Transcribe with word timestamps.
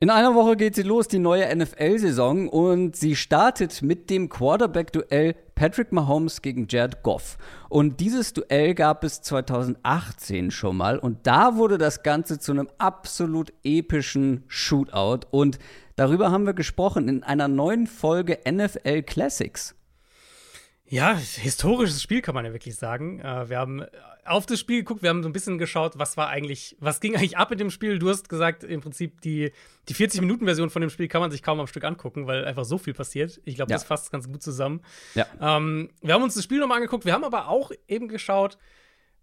In 0.00 0.10
einer 0.10 0.36
Woche 0.36 0.56
geht 0.56 0.76
sie 0.76 0.84
los, 0.84 1.08
die 1.08 1.18
neue 1.18 1.52
NFL-Saison, 1.56 2.48
und 2.48 2.94
sie 2.94 3.16
startet 3.16 3.82
mit 3.82 4.10
dem 4.10 4.28
Quarterback-Duell 4.28 5.34
Patrick 5.56 5.90
Mahomes 5.90 6.40
gegen 6.40 6.68
Jared 6.70 7.02
Goff. 7.02 7.36
Und 7.68 7.98
dieses 7.98 8.32
Duell 8.32 8.76
gab 8.76 9.02
es 9.02 9.22
2018 9.22 10.52
schon 10.52 10.76
mal, 10.76 11.00
und 11.00 11.26
da 11.26 11.56
wurde 11.56 11.78
das 11.78 12.04
Ganze 12.04 12.38
zu 12.38 12.52
einem 12.52 12.68
absolut 12.78 13.52
epischen 13.64 14.44
Shootout. 14.46 15.26
Und 15.32 15.58
darüber 15.96 16.30
haben 16.30 16.46
wir 16.46 16.54
gesprochen 16.54 17.08
in 17.08 17.24
einer 17.24 17.48
neuen 17.48 17.88
Folge 17.88 18.38
NFL 18.48 19.02
Classics. 19.02 19.74
Ja, 20.86 21.16
historisches 21.16 22.00
Spiel 22.00 22.22
kann 22.22 22.36
man 22.36 22.44
ja 22.44 22.52
wirklich 22.52 22.76
sagen. 22.76 23.18
Äh, 23.18 23.50
wir 23.50 23.58
haben 23.58 23.84
auf 24.30 24.46
das 24.46 24.60
Spiel 24.60 24.78
geguckt, 24.78 25.02
wir 25.02 25.10
haben 25.10 25.22
so 25.22 25.28
ein 25.28 25.32
bisschen 25.32 25.58
geschaut, 25.58 25.98
was 25.98 26.16
war 26.16 26.28
eigentlich, 26.28 26.76
was 26.80 27.00
ging 27.00 27.16
eigentlich 27.16 27.36
ab 27.36 27.50
mit 27.50 27.60
dem 27.60 27.70
Spiel. 27.70 27.98
Du 27.98 28.08
hast 28.08 28.28
gesagt, 28.28 28.64
im 28.64 28.80
Prinzip 28.80 29.20
die, 29.20 29.52
die 29.88 29.94
40-Minuten-Version 29.94 30.70
von 30.70 30.80
dem 30.80 30.90
Spiel 30.90 31.08
kann 31.08 31.20
man 31.20 31.30
sich 31.30 31.42
kaum 31.42 31.60
am 31.60 31.66
Stück 31.66 31.84
angucken, 31.84 32.26
weil 32.26 32.44
einfach 32.44 32.64
so 32.64 32.78
viel 32.78 32.94
passiert. 32.94 33.40
Ich 33.44 33.56
glaube, 33.56 33.70
ja. 33.70 33.76
das 33.76 33.84
fasst 33.84 34.10
ganz 34.12 34.26
gut 34.26 34.42
zusammen. 34.42 34.82
Ja. 35.14 35.26
Ähm, 35.40 35.90
wir 36.00 36.14
haben 36.14 36.22
uns 36.22 36.34
das 36.34 36.44
Spiel 36.44 36.58
nochmal 36.60 36.78
angeguckt, 36.78 37.04
wir 37.04 37.12
haben 37.12 37.24
aber 37.24 37.48
auch 37.48 37.72
eben 37.86 38.08
geschaut, 38.08 38.58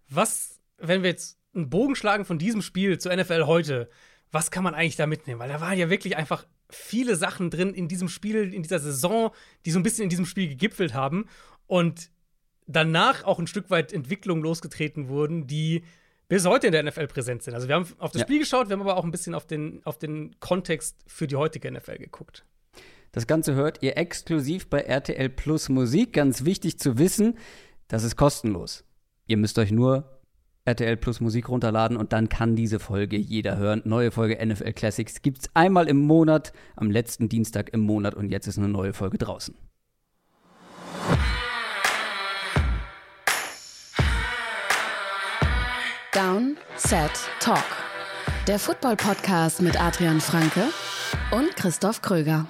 was, 0.08 0.60
wenn 0.78 1.02
wir 1.02 1.10
jetzt 1.10 1.38
einen 1.54 1.70
Bogen 1.70 1.96
schlagen 1.96 2.24
von 2.24 2.38
diesem 2.38 2.62
Spiel 2.62 2.98
zur 2.98 3.14
NFL 3.14 3.46
heute, 3.46 3.88
was 4.30 4.50
kann 4.50 4.64
man 4.64 4.74
eigentlich 4.74 4.96
da 4.96 5.06
mitnehmen? 5.06 5.40
Weil 5.40 5.48
da 5.48 5.60
waren 5.60 5.78
ja 5.78 5.90
wirklich 5.90 6.16
einfach 6.16 6.46
viele 6.68 7.16
Sachen 7.16 7.50
drin 7.50 7.74
in 7.74 7.88
diesem 7.88 8.08
Spiel, 8.08 8.52
in 8.52 8.62
dieser 8.62 8.80
Saison, 8.80 9.30
die 9.64 9.70
so 9.70 9.78
ein 9.78 9.82
bisschen 9.82 10.04
in 10.04 10.10
diesem 10.10 10.26
Spiel 10.26 10.48
gegipfelt 10.48 10.94
haben. 10.94 11.26
Und 11.66 12.10
danach 12.66 13.24
auch 13.24 13.38
ein 13.38 13.46
Stück 13.46 13.70
weit 13.70 13.92
Entwicklungen 13.92 14.42
losgetreten 14.42 15.08
wurden, 15.08 15.46
die 15.46 15.82
bis 16.28 16.44
heute 16.46 16.66
in 16.66 16.72
der 16.72 16.82
NFL 16.82 17.06
präsent 17.06 17.42
sind. 17.42 17.54
Also 17.54 17.68
wir 17.68 17.76
haben 17.76 17.86
auf 17.98 18.10
das 18.10 18.20
ja. 18.20 18.26
Spiel 18.26 18.40
geschaut, 18.40 18.68
wir 18.68 18.74
haben 18.74 18.80
aber 18.80 18.96
auch 18.96 19.04
ein 19.04 19.10
bisschen 19.10 19.34
auf 19.34 19.46
den, 19.46 19.80
auf 19.84 19.98
den 19.98 20.38
Kontext 20.40 20.96
für 21.06 21.26
die 21.26 21.36
heutige 21.36 21.70
NFL 21.70 21.98
geguckt. 21.98 22.44
Das 23.12 23.26
Ganze 23.26 23.54
hört 23.54 23.82
ihr 23.82 23.96
exklusiv 23.96 24.68
bei 24.68 24.80
RTL 24.80 25.30
Plus 25.30 25.68
Musik. 25.68 26.12
Ganz 26.12 26.44
wichtig 26.44 26.78
zu 26.78 26.98
wissen, 26.98 27.38
das 27.88 28.02
ist 28.02 28.16
kostenlos. 28.16 28.84
Ihr 29.26 29.36
müsst 29.36 29.58
euch 29.58 29.70
nur 29.70 30.20
RTL 30.66 30.96
Plus 30.96 31.20
Musik 31.20 31.48
runterladen 31.48 31.96
und 31.96 32.12
dann 32.12 32.28
kann 32.28 32.56
diese 32.56 32.80
Folge 32.80 33.16
jeder 33.16 33.56
hören. 33.56 33.82
Neue 33.84 34.10
Folge 34.10 34.44
NFL 34.44 34.72
Classics 34.72 35.22
gibt 35.22 35.38
es 35.38 35.50
einmal 35.54 35.88
im 35.88 35.98
Monat, 35.98 36.52
am 36.74 36.90
letzten 36.90 37.28
Dienstag 37.28 37.72
im 37.72 37.80
Monat 37.80 38.14
und 38.14 38.30
jetzt 38.30 38.48
ist 38.48 38.58
eine 38.58 38.68
neue 38.68 38.92
Folge 38.92 39.16
draußen. 39.16 39.54
Down, 46.16 46.56
Set, 46.78 47.10
Talk. 47.40 47.62
Der 48.46 48.58
Football-Podcast 48.58 49.60
mit 49.60 49.78
Adrian 49.78 50.18
Franke 50.18 50.62
und 51.30 51.54
Christoph 51.56 52.00
Kröger. 52.00 52.46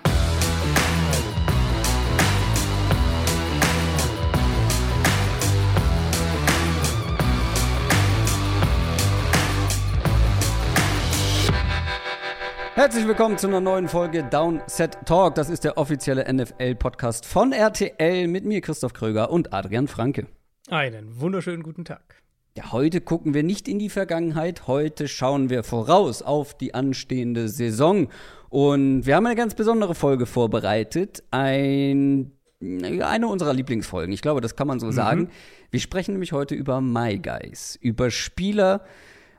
Herzlich 12.76 13.08
willkommen 13.08 13.36
zu 13.36 13.48
einer 13.48 13.60
neuen 13.60 13.88
Folge 13.88 14.22
Down 14.22 14.62
Set 14.68 14.96
Talk. 15.06 15.34
Das 15.34 15.50
ist 15.50 15.64
der 15.64 15.76
offizielle 15.76 16.32
NFL-Podcast 16.32 17.26
von 17.26 17.50
RTL 17.50 18.28
mit 18.28 18.44
mir, 18.44 18.60
Christoph 18.60 18.92
Kröger 18.92 19.32
und 19.32 19.52
Adrian 19.52 19.88
Franke. 19.88 20.28
Einen 20.68 21.20
wunderschönen 21.20 21.64
guten 21.64 21.84
Tag. 21.84 22.25
Ja, 22.56 22.72
heute 22.72 23.02
gucken 23.02 23.34
wir 23.34 23.42
nicht 23.42 23.68
in 23.68 23.78
die 23.78 23.90
Vergangenheit, 23.90 24.66
heute 24.66 25.08
schauen 25.08 25.50
wir 25.50 25.62
voraus 25.62 26.22
auf 26.22 26.56
die 26.56 26.72
anstehende 26.72 27.50
Saison. 27.50 28.08
Und 28.48 29.04
wir 29.04 29.14
haben 29.14 29.26
eine 29.26 29.36
ganz 29.36 29.54
besondere 29.54 29.94
Folge 29.94 30.24
vorbereitet. 30.24 31.22
Ein, 31.30 32.32
eine 32.62 33.28
unserer 33.28 33.52
Lieblingsfolgen, 33.52 34.10
ich 34.10 34.22
glaube, 34.22 34.40
das 34.40 34.56
kann 34.56 34.68
man 34.68 34.80
so 34.80 34.86
mhm. 34.86 34.92
sagen. 34.92 35.28
Wir 35.70 35.80
sprechen 35.80 36.12
nämlich 36.12 36.32
heute 36.32 36.54
über 36.54 36.80
My 36.80 37.18
Guys, 37.18 37.76
über 37.82 38.10
Spieler, 38.10 38.86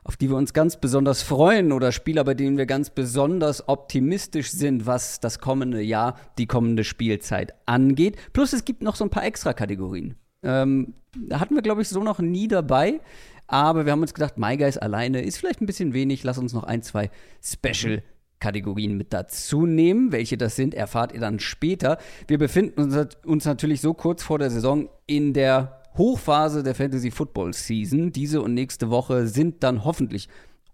auf 0.04 0.16
die 0.16 0.30
wir 0.30 0.36
uns 0.36 0.52
ganz 0.52 0.76
besonders 0.76 1.22
freuen 1.22 1.72
oder 1.72 1.90
Spieler, 1.90 2.22
bei 2.22 2.34
denen 2.34 2.56
wir 2.56 2.66
ganz 2.66 2.90
besonders 2.90 3.68
optimistisch 3.68 4.52
sind, 4.52 4.86
was 4.86 5.18
das 5.18 5.40
kommende 5.40 5.82
Jahr, 5.82 6.14
die 6.38 6.46
kommende 6.46 6.84
Spielzeit 6.84 7.54
angeht. 7.66 8.16
Plus 8.32 8.52
es 8.52 8.64
gibt 8.64 8.80
noch 8.80 8.94
so 8.94 9.02
ein 9.02 9.10
paar 9.10 9.24
extra 9.24 9.54
Kategorien. 9.54 10.14
Ähm, 10.42 10.94
hatten 11.32 11.54
wir, 11.54 11.62
glaube 11.62 11.82
ich, 11.82 11.88
so 11.88 12.02
noch 12.02 12.18
nie 12.18 12.48
dabei. 12.48 13.00
Aber 13.46 13.86
wir 13.86 13.92
haben 13.92 14.02
uns 14.02 14.14
gedacht, 14.14 14.36
My 14.36 14.56
Guys 14.56 14.76
alleine 14.76 15.22
ist 15.22 15.38
vielleicht 15.38 15.60
ein 15.60 15.66
bisschen 15.66 15.94
wenig. 15.94 16.22
Lass 16.22 16.38
uns 16.38 16.52
noch 16.52 16.64
ein, 16.64 16.82
zwei 16.82 17.10
Special 17.42 18.02
Kategorien 18.40 18.96
mit 18.96 19.12
dazu 19.12 19.66
nehmen. 19.66 20.12
Welche 20.12 20.36
das 20.36 20.54
sind, 20.54 20.74
erfahrt 20.74 21.12
ihr 21.12 21.20
dann 21.20 21.40
später. 21.40 21.98
Wir 22.26 22.38
befinden 22.38 22.82
uns, 22.82 23.16
uns 23.24 23.44
natürlich 23.46 23.80
so 23.80 23.94
kurz 23.94 24.22
vor 24.22 24.38
der 24.38 24.50
Saison 24.50 24.88
in 25.06 25.32
der 25.32 25.80
Hochphase 25.96 26.62
der 26.62 26.74
Fantasy 26.74 27.10
Football 27.10 27.54
Season. 27.54 28.12
Diese 28.12 28.40
und 28.42 28.54
nächste 28.54 28.90
Woche 28.90 29.26
sind 29.26 29.62
dann 29.62 29.84
hoffentlich 29.84 30.28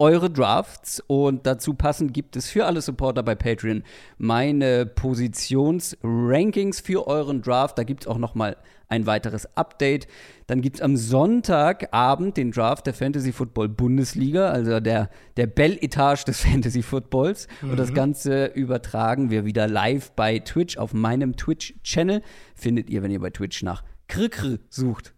eure 0.04 0.28
Drafts 0.28 1.03
und 1.06 1.47
dazu 1.47 1.72
passend 1.72 2.12
gibt 2.12 2.37
es 2.37 2.50
für 2.50 2.66
alle 2.66 2.82
Supporter 2.82 3.22
bei 3.22 3.34
Patreon 3.34 3.82
meine 4.19 4.84
Positionsrankings 4.84 6.81
für 6.81 7.06
euren 7.06 7.41
Draft. 7.41 7.78
Da 7.78 7.84
gibt 7.84 8.03
es 8.03 8.06
auch 8.06 8.19
noch 8.19 8.34
mal 8.34 8.59
ein 8.88 9.06
weiteres 9.06 9.56
Update. 9.56 10.06
Dann 10.47 10.60
gibt 10.60 10.76
es 10.76 10.82
am 10.82 10.98
Sonntagabend 10.98 12.37
den 12.37 12.50
Draft 12.50 12.84
der 12.87 12.92
Fantasy 12.92 13.32
Football 13.32 13.70
Bundesliga, 13.70 14.50
also 14.50 14.78
der, 14.78 15.09
der 15.38 15.47
Bell-Etage 15.47 16.26
des 16.26 16.38
Fantasy 16.44 16.82
Footballs. 16.82 17.48
Mhm. 17.62 17.71
Und 17.71 17.78
das 17.78 17.88
mhm. 17.88 17.94
Ganze 17.94 18.44
übertragen 18.48 19.31
wir 19.31 19.47
wieder 19.47 19.66
live 19.66 20.12
bei 20.12 20.38
Twitch 20.38 20.76
auf 20.76 20.92
meinem 20.92 21.34
Twitch-Channel. 21.34 22.21
Findet 22.54 22.91
ihr, 22.91 23.03
wenn 23.03 23.10
ihr 23.10 23.21
bei 23.21 23.31
Twitch 23.31 23.62
nach 23.62 23.82
Krikr 24.09 24.59
sucht. 24.69 25.15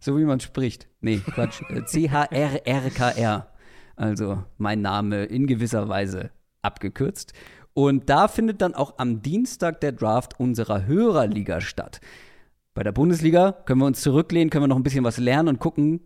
So 0.00 0.16
wie 0.16 0.24
man 0.24 0.40
spricht. 0.40 0.88
Nee, 1.02 1.18
Quatsch. 1.18 1.60
C-H-R-R-K-R. 1.84 3.49
Also 4.00 4.42
mein 4.56 4.80
Name 4.80 5.24
in 5.26 5.46
gewisser 5.46 5.90
Weise 5.90 6.30
abgekürzt. 6.62 7.34
Und 7.74 8.08
da 8.08 8.28
findet 8.28 8.62
dann 8.62 8.74
auch 8.74 8.94
am 8.96 9.20
Dienstag 9.20 9.82
der 9.82 9.92
Draft 9.92 10.40
unserer 10.40 10.86
Hörerliga 10.86 11.60
statt. 11.60 12.00
Bei 12.72 12.82
der 12.82 12.92
Bundesliga 12.92 13.52
können 13.52 13.80
wir 13.80 13.86
uns 13.86 14.00
zurücklehnen, 14.00 14.48
können 14.48 14.64
wir 14.64 14.68
noch 14.68 14.78
ein 14.78 14.82
bisschen 14.82 15.04
was 15.04 15.18
lernen 15.18 15.48
und 15.48 15.58
gucken, 15.58 16.00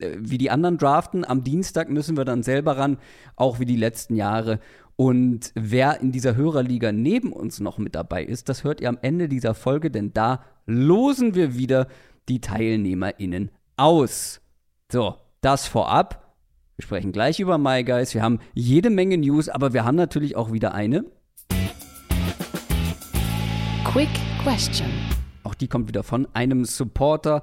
äh, 0.00 0.16
wie 0.18 0.38
die 0.38 0.50
anderen 0.50 0.76
draften. 0.76 1.24
Am 1.24 1.44
Dienstag 1.44 1.88
müssen 1.88 2.16
wir 2.16 2.24
dann 2.24 2.42
selber 2.42 2.78
ran, 2.78 2.98
auch 3.36 3.60
wie 3.60 3.64
die 3.64 3.76
letzten 3.76 4.16
Jahre. 4.16 4.58
Und 4.96 5.52
wer 5.54 6.00
in 6.00 6.10
dieser 6.10 6.34
Hörerliga 6.34 6.90
neben 6.90 7.32
uns 7.32 7.60
noch 7.60 7.78
mit 7.78 7.94
dabei 7.94 8.24
ist, 8.24 8.48
das 8.48 8.64
hört 8.64 8.80
ihr 8.80 8.88
am 8.88 8.98
Ende 9.02 9.28
dieser 9.28 9.54
Folge, 9.54 9.92
denn 9.92 10.12
da 10.12 10.42
losen 10.66 11.36
wir 11.36 11.56
wieder 11.56 11.86
die 12.28 12.40
TeilnehmerInnen 12.40 13.52
aus. 13.76 14.40
So, 14.90 15.14
das 15.42 15.68
vorab. 15.68 16.25
Wir 16.76 16.82
sprechen 16.82 17.10
gleich 17.10 17.40
über 17.40 17.56
My 17.56 17.82
Guys. 17.84 18.12
Wir 18.12 18.22
haben 18.22 18.38
jede 18.52 18.90
Menge 18.90 19.16
News, 19.16 19.48
aber 19.48 19.72
wir 19.72 19.86
haben 19.86 19.96
natürlich 19.96 20.36
auch 20.36 20.52
wieder 20.52 20.74
eine. 20.74 21.06
Quick 23.84 24.10
Question. 24.42 24.90
Auch 25.42 25.54
die 25.54 25.68
kommt 25.68 25.88
wieder 25.88 26.02
von 26.02 26.28
einem 26.34 26.66
Supporter 26.66 27.42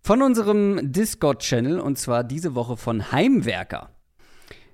von 0.00 0.20
unserem 0.20 0.90
Discord-Channel 0.90 1.78
und 1.78 1.96
zwar 1.96 2.24
diese 2.24 2.56
Woche 2.56 2.76
von 2.76 3.12
Heimwerker. 3.12 3.90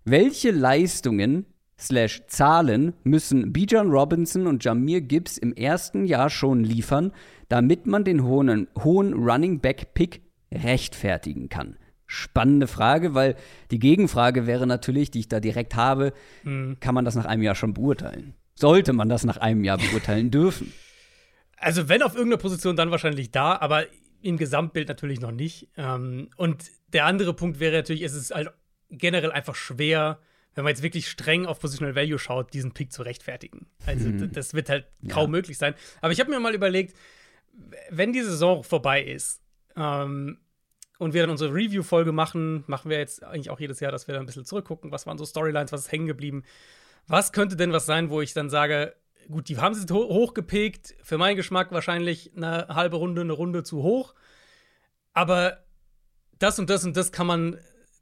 Welche 0.06 0.52
Leistungen 0.52 1.44
slash 1.78 2.26
Zahlen 2.28 2.94
müssen 3.04 3.52
Bijan 3.52 3.90
Robinson 3.90 4.46
und 4.46 4.64
Jamir 4.64 5.02
Gibbs 5.02 5.36
im 5.36 5.52
ersten 5.52 6.06
Jahr 6.06 6.30
schon 6.30 6.64
liefern, 6.64 7.12
damit 7.50 7.86
man 7.86 8.04
den 8.04 8.24
hohen, 8.24 8.68
hohen 8.82 9.12
Running 9.12 9.60
Back 9.60 9.92
Pick 9.92 10.22
rechtfertigen 10.50 11.50
kann? 11.50 11.76
Spannende 12.08 12.66
Frage, 12.66 13.14
weil 13.14 13.36
die 13.70 13.78
Gegenfrage 13.78 14.46
wäre 14.46 14.66
natürlich, 14.66 15.10
die 15.12 15.20
ich 15.20 15.28
da 15.28 15.38
direkt 15.38 15.76
habe, 15.76 16.12
mhm. 16.42 16.78
kann 16.80 16.94
man 16.94 17.04
das 17.04 17.14
nach 17.14 17.26
einem 17.26 17.42
Jahr 17.42 17.54
schon 17.54 17.74
beurteilen? 17.74 18.34
Sollte 18.54 18.92
man 18.92 19.08
das 19.08 19.24
nach 19.24 19.36
einem 19.36 19.62
Jahr 19.62 19.78
beurteilen 19.78 20.32
dürfen? 20.32 20.72
Also 21.58 21.88
wenn 21.88 22.02
auf 22.02 22.14
irgendeiner 22.14 22.40
Position, 22.40 22.76
dann 22.76 22.90
wahrscheinlich 22.90 23.30
da, 23.30 23.56
aber 23.56 23.84
im 24.22 24.36
Gesamtbild 24.36 24.88
natürlich 24.88 25.20
noch 25.20 25.30
nicht. 25.30 25.68
Ähm, 25.76 26.30
und 26.36 26.64
der 26.92 27.04
andere 27.04 27.34
Punkt 27.34 27.60
wäre 27.60 27.76
natürlich, 27.76 28.02
es 28.02 28.14
ist 28.14 28.34
halt 28.34 28.50
generell 28.90 29.30
einfach 29.30 29.54
schwer, 29.54 30.18
wenn 30.54 30.64
man 30.64 30.70
jetzt 30.70 30.82
wirklich 30.82 31.08
streng 31.08 31.46
auf 31.46 31.60
Positional 31.60 31.94
Value 31.94 32.18
schaut, 32.18 32.54
diesen 32.54 32.72
Pick 32.72 32.92
zu 32.92 33.02
rechtfertigen. 33.02 33.66
Also 33.86 34.08
mhm. 34.08 34.32
das 34.32 34.54
wird 34.54 34.70
halt 34.70 34.86
kaum 35.08 35.26
ja. 35.26 35.28
möglich 35.28 35.58
sein. 35.58 35.74
Aber 36.00 36.12
ich 36.12 36.20
habe 36.20 36.30
mir 36.30 36.40
mal 36.40 36.54
überlegt, 36.54 36.96
wenn 37.90 38.12
die 38.12 38.22
Saison 38.22 38.64
vorbei 38.64 39.02
ist, 39.04 39.42
ähm, 39.76 40.38
und 40.98 41.14
wir 41.14 41.22
dann 41.22 41.30
unsere 41.30 41.54
Review-Folge 41.54 42.12
machen, 42.12 42.64
machen 42.66 42.90
wir 42.90 42.98
jetzt 42.98 43.22
eigentlich 43.24 43.50
auch 43.50 43.60
jedes 43.60 43.80
Jahr, 43.80 43.92
dass 43.92 44.08
wir 44.08 44.14
dann 44.14 44.24
ein 44.24 44.26
bisschen 44.26 44.44
zurückgucken, 44.44 44.90
was 44.90 45.06
waren 45.06 45.16
so 45.16 45.24
Storylines, 45.24 45.72
was 45.72 45.82
ist 45.82 45.92
hängen 45.92 46.06
geblieben. 46.06 46.44
Was 47.06 47.32
könnte 47.32 47.56
denn 47.56 47.72
was 47.72 47.86
sein, 47.86 48.10
wo 48.10 48.20
ich 48.20 48.34
dann 48.34 48.50
sage, 48.50 48.94
gut, 49.30 49.48
die 49.48 49.58
haben 49.58 49.74
sie 49.74 49.86
ho 49.92 50.08
hochgepegt, 50.08 50.94
für 51.02 51.16
meinen 51.16 51.36
Geschmack 51.36 51.72
wahrscheinlich 51.72 52.32
eine 52.36 52.68
halbe 52.68 52.96
Runde, 52.96 53.22
eine 53.22 53.32
Runde 53.32 53.62
zu 53.62 53.82
hoch. 53.82 54.14
Aber 55.14 55.64
das 56.38 56.58
und 56.58 56.68
das 56.68 56.84
und 56.84 56.96
das 56.96 57.12
kann 57.12 57.26
man, 57.26 57.58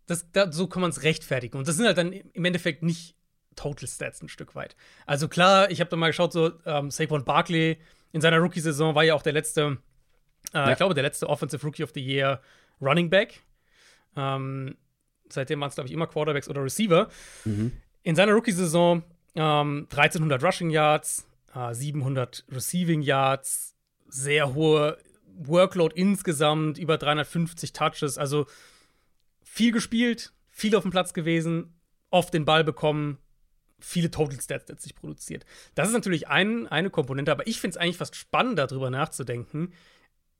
das, 0.06 0.30
das 0.32 0.56
so 0.56 0.66
kann 0.66 0.82
man 0.82 0.90
es 0.90 1.02
rechtfertigen. 1.02 1.58
Und 1.58 1.68
das 1.68 1.76
sind 1.76 1.86
halt 1.86 1.98
dann 1.98 2.12
im 2.12 2.44
Endeffekt 2.44 2.82
nicht 2.82 3.14
Total 3.56 3.88
Stats 3.88 4.22
ein 4.22 4.28
Stück 4.28 4.54
weit. 4.54 4.76
Also 5.06 5.28
klar, 5.28 5.70
ich 5.70 5.80
habe 5.80 5.88
da 5.88 5.96
mal 5.96 6.08
geschaut, 6.08 6.32
so 6.32 6.52
ähm, 6.66 6.90
Saquon 6.90 7.24
Barkley 7.24 7.78
in 8.12 8.20
seiner 8.20 8.38
Rookie-Saison 8.38 8.94
war 8.94 9.02
ja 9.02 9.14
auch 9.14 9.22
der 9.22 9.32
letzte, 9.32 9.78
äh, 10.52 10.58
ja. 10.58 10.70
ich 10.70 10.76
glaube, 10.76 10.94
der 10.94 11.02
letzte 11.02 11.28
Offensive 11.28 11.64
Rookie 11.64 11.82
of 11.82 11.90
the 11.94 12.04
Year 12.04 12.40
Running 12.80 13.10
Back. 13.10 13.42
Ähm, 14.16 14.76
seitdem 15.28 15.60
waren 15.60 15.68
es, 15.68 15.74
glaube 15.74 15.88
ich, 15.88 15.94
immer 15.94 16.06
Quarterbacks 16.06 16.48
oder 16.48 16.62
Receiver. 16.62 17.08
Mhm. 17.44 17.72
In 18.02 18.16
seiner 18.16 18.32
Rookie-Saison 18.32 19.02
ähm, 19.34 19.86
1300 19.90 20.42
Rushing 20.42 20.70
Yards, 20.70 21.26
äh, 21.54 21.74
700 21.74 22.44
Receiving 22.50 23.02
Yards, 23.02 23.76
sehr 24.08 24.54
hohe 24.54 24.98
Workload 25.38 25.94
insgesamt, 25.94 26.78
über 26.78 26.96
350 26.96 27.72
Touches, 27.72 28.18
also 28.18 28.46
viel 29.42 29.72
gespielt, 29.72 30.32
viel 30.50 30.74
auf 30.74 30.82
dem 30.82 30.90
Platz 30.90 31.12
gewesen, 31.12 31.78
oft 32.10 32.32
den 32.32 32.44
Ball 32.44 32.64
bekommen, 32.64 33.18
viele 33.78 34.10
Total 34.10 34.40
Stats 34.40 34.68
letztlich 34.68 34.94
produziert. 34.94 35.44
Das 35.74 35.88
ist 35.88 35.94
natürlich 35.94 36.28
ein, 36.28 36.66
eine 36.66 36.90
Komponente, 36.90 37.32
aber 37.32 37.46
ich 37.46 37.60
finde 37.60 37.76
es 37.76 37.76
eigentlich 37.76 37.98
fast 37.98 38.16
spannend, 38.16 38.58
darüber 38.58 38.90
nachzudenken. 38.90 39.72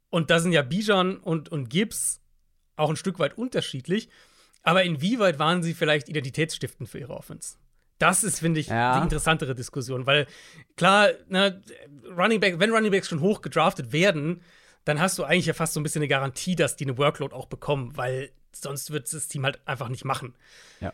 Und 0.09 0.31
da 0.31 0.39
sind 0.39 0.53
ja 0.53 0.63
Bijan 0.63 1.19
und, 1.19 1.51
und 1.51 1.69
Gibbs 1.69 2.23
auch 2.77 2.91
ein 2.91 2.97
Stück 2.97 3.19
weit 3.19 3.37
unterschiedlich. 3.37 4.09
Aber 4.63 4.83
inwieweit 4.83 5.39
waren 5.39 5.63
sie 5.63 5.75
vielleicht 5.75 6.09
identitätsstiftend 6.09 6.89
für 6.89 6.99
ihre 6.99 7.15
Offense? 7.15 7.57
Das 7.99 8.25
ist, 8.25 8.41
finde 8.41 8.61
ich, 8.61 8.67
ja. 8.67 8.99
die 8.99 9.05
interessantere 9.05 9.55
Diskussion, 9.55 10.07
weil 10.07 10.27
klar, 10.77 11.11
ne, 11.29 11.63
Running 12.17 12.41
Back, 12.41 12.59
wenn 12.59 12.71
Running 12.71 12.91
Backs 12.91 13.09
schon 13.09 13.21
hoch 13.21 13.41
gedraftet 13.41 13.93
werden, 13.93 14.43
dann 14.85 15.01
hast 15.01 15.19
du 15.19 15.25
eigentlich 15.25 15.47
ja 15.47 15.55
fast 15.55 15.73
so 15.73 15.81
ein 15.81 15.83
bisschen 15.83 16.01
eine 16.01 16.09
Garantie, 16.09 16.57
dass 16.57 16.77
die 16.77 16.85
eine 16.85 16.99
Workload 16.99 17.35
auch 17.35 17.47
bekommen, 17.47 17.97
weil 17.97 18.31
sonst 18.53 18.91
wird 18.91 19.13
das 19.13 19.29
Team 19.29 19.45
halt 19.45 19.61
einfach 19.67 19.89
nicht 19.89 20.05
machen. 20.05 20.35
Ja. 20.81 20.93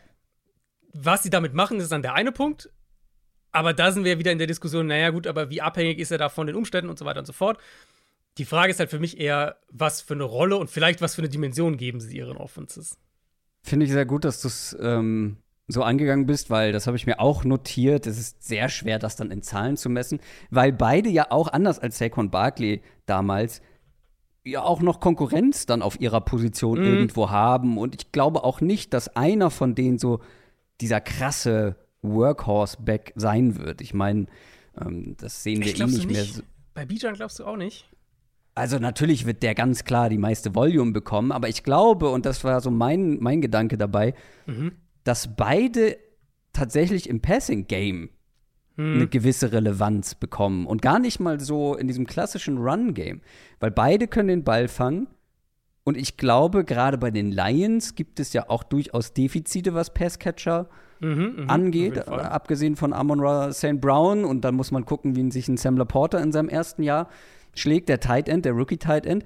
Was 0.92 1.22
sie 1.22 1.30
damit 1.30 1.54
machen, 1.54 1.80
ist 1.80 1.92
dann 1.92 2.02
der 2.02 2.14
eine 2.14 2.32
Punkt. 2.32 2.70
Aber 3.50 3.74
da 3.74 3.92
sind 3.92 4.04
wir 4.04 4.18
wieder 4.18 4.32
in 4.32 4.38
der 4.38 4.46
Diskussion, 4.46 4.86
naja, 4.86 5.10
gut, 5.10 5.26
aber 5.26 5.50
wie 5.50 5.60
abhängig 5.60 5.98
ist 5.98 6.10
er 6.10 6.18
da 6.18 6.28
von 6.28 6.46
den 6.46 6.56
Umständen 6.56 6.88
und 6.88 6.98
so 6.98 7.04
weiter 7.04 7.20
und 7.20 7.26
so 7.26 7.34
fort. 7.34 7.58
Die 8.38 8.44
Frage 8.44 8.70
ist 8.70 8.78
halt 8.78 8.90
für 8.90 8.98
mich 8.98 9.18
eher, 9.20 9.56
was 9.70 10.00
für 10.00 10.14
eine 10.14 10.24
Rolle 10.24 10.56
und 10.56 10.70
vielleicht 10.70 11.02
was 11.02 11.14
für 11.14 11.22
eine 11.22 11.28
Dimension 11.28 11.76
geben 11.76 12.00
sie 12.00 12.16
ihren 12.16 12.36
Offenses. 12.36 12.96
Finde 13.62 13.86
ich 13.86 13.92
sehr 13.92 14.06
gut, 14.06 14.24
dass 14.24 14.40
du 14.40 14.48
es 14.48 14.76
ähm, 14.80 15.36
so 15.68 15.82
angegangen 15.82 16.26
bist, 16.26 16.50
weil 16.50 16.72
das 16.72 16.86
habe 16.86 16.96
ich 16.96 17.06
mir 17.06 17.20
auch 17.20 17.44
notiert. 17.44 18.06
Es 18.06 18.18
ist 18.18 18.42
sehr 18.42 18.68
schwer, 18.68 18.98
das 18.98 19.16
dann 19.16 19.30
in 19.30 19.42
Zahlen 19.42 19.76
zu 19.76 19.88
messen, 19.90 20.20
weil 20.50 20.72
beide 20.72 21.08
ja 21.08 21.30
auch 21.30 21.48
anders 21.48 21.78
als 21.78 21.98
Saquon 21.98 22.30
Barkley 22.30 22.82
damals 23.06 23.60
ja 24.44 24.62
auch 24.62 24.80
noch 24.80 25.00
Konkurrenz 25.00 25.66
dann 25.66 25.82
auf 25.82 26.00
ihrer 26.00 26.20
Position 26.20 26.80
mhm. 26.80 26.86
irgendwo 26.86 27.30
haben. 27.30 27.78
Und 27.78 27.94
ich 27.94 28.12
glaube 28.12 28.44
auch 28.44 28.60
nicht, 28.60 28.92
dass 28.92 29.14
einer 29.14 29.50
von 29.50 29.74
denen 29.74 29.98
so 29.98 30.20
dieser 30.80 31.00
krasse 31.00 31.76
Workhorse-Back 32.02 33.12
sein 33.14 33.56
wird. 33.58 33.80
Ich 33.80 33.94
meine, 33.94 34.26
ähm, 34.80 35.16
das 35.18 35.42
sehen 35.42 35.62
wir 35.62 35.76
eh 35.76 35.84
nicht, 35.84 36.10
mehr. 36.10 36.24
So. 36.24 36.42
Bei 36.74 36.84
Bijan 36.84 37.14
glaubst 37.14 37.38
du 37.38 37.44
auch 37.44 37.56
nicht? 37.56 37.88
Also 38.54 38.78
natürlich 38.78 39.24
wird 39.24 39.42
der 39.42 39.54
ganz 39.54 39.84
klar 39.84 40.10
die 40.10 40.18
meiste 40.18 40.54
Volume 40.54 40.92
bekommen, 40.92 41.32
aber 41.32 41.48
ich 41.48 41.62
glaube, 41.62 42.10
und 42.10 42.26
das 42.26 42.44
war 42.44 42.60
so 42.60 42.70
mein, 42.70 43.18
mein 43.20 43.40
Gedanke 43.40 43.78
dabei, 43.78 44.14
mhm. 44.46 44.72
dass 45.04 45.34
beide 45.34 45.96
tatsächlich 46.52 47.08
im 47.08 47.20
Passing-Game 47.20 48.10
hm. 48.76 48.94
eine 48.94 49.06
gewisse 49.06 49.52
Relevanz 49.52 50.14
bekommen 50.14 50.66
und 50.66 50.82
gar 50.82 50.98
nicht 50.98 51.18
mal 51.18 51.40
so 51.40 51.74
in 51.76 51.86
diesem 51.86 52.06
klassischen 52.06 52.58
Run-Game, 52.58 53.22
weil 53.60 53.70
beide 53.70 54.06
können 54.06 54.28
den 54.28 54.44
Ball 54.44 54.68
fangen 54.68 55.08
und 55.84 55.96
ich 55.96 56.16
glaube, 56.16 56.64
gerade 56.64 56.98
bei 56.98 57.10
den 57.10 57.32
Lions 57.32 57.94
gibt 57.94 58.20
es 58.20 58.32
ja 58.32 58.48
auch 58.48 58.62
durchaus 58.62 59.14
Defizite, 59.14 59.74
was 59.74 59.92
Passcatcher 59.92 60.68
mhm, 61.00 61.34
mh, 61.36 61.52
angeht, 61.52 62.08
abgesehen 62.08 62.76
von 62.76 62.92
Amon 62.92 63.20
Ra 63.20 63.52
St. 63.52 63.80
Brown 63.80 64.24
und 64.24 64.44
dann 64.44 64.54
muss 64.54 64.70
man 64.70 64.84
gucken, 64.84 65.16
wie 65.16 65.30
sich 65.30 65.48
ein 65.48 65.56
Sam 65.56 65.76
Laporta 65.76 66.18
in 66.18 66.32
seinem 66.32 66.48
ersten 66.48 66.82
Jahr 66.82 67.08
schlägt, 67.54 67.88
der 67.88 68.00
Tight 68.00 68.28
End, 68.28 68.44
der 68.44 68.52
Rookie 68.52 68.78
Tight 68.78 69.06
End. 69.06 69.24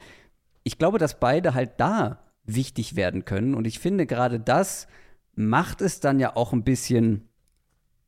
Ich 0.63 0.79
glaube, 0.79 0.99
dass 0.99 1.21
beide 1.21 1.55
halt 1.55 1.73
da 1.79 2.21
wichtig 2.45 2.97
werden 2.97 3.25
können 3.25 3.55
und 3.55 3.67
ich 3.67 3.79
finde 3.79 4.07
gerade 4.07 4.41
das 4.41 4.87
macht 5.35 5.83
es 5.83 6.01
dann 6.01 6.19
ja 6.19 6.35
auch 6.35 6.53
ein 6.53 6.65
bisschen 6.65 7.29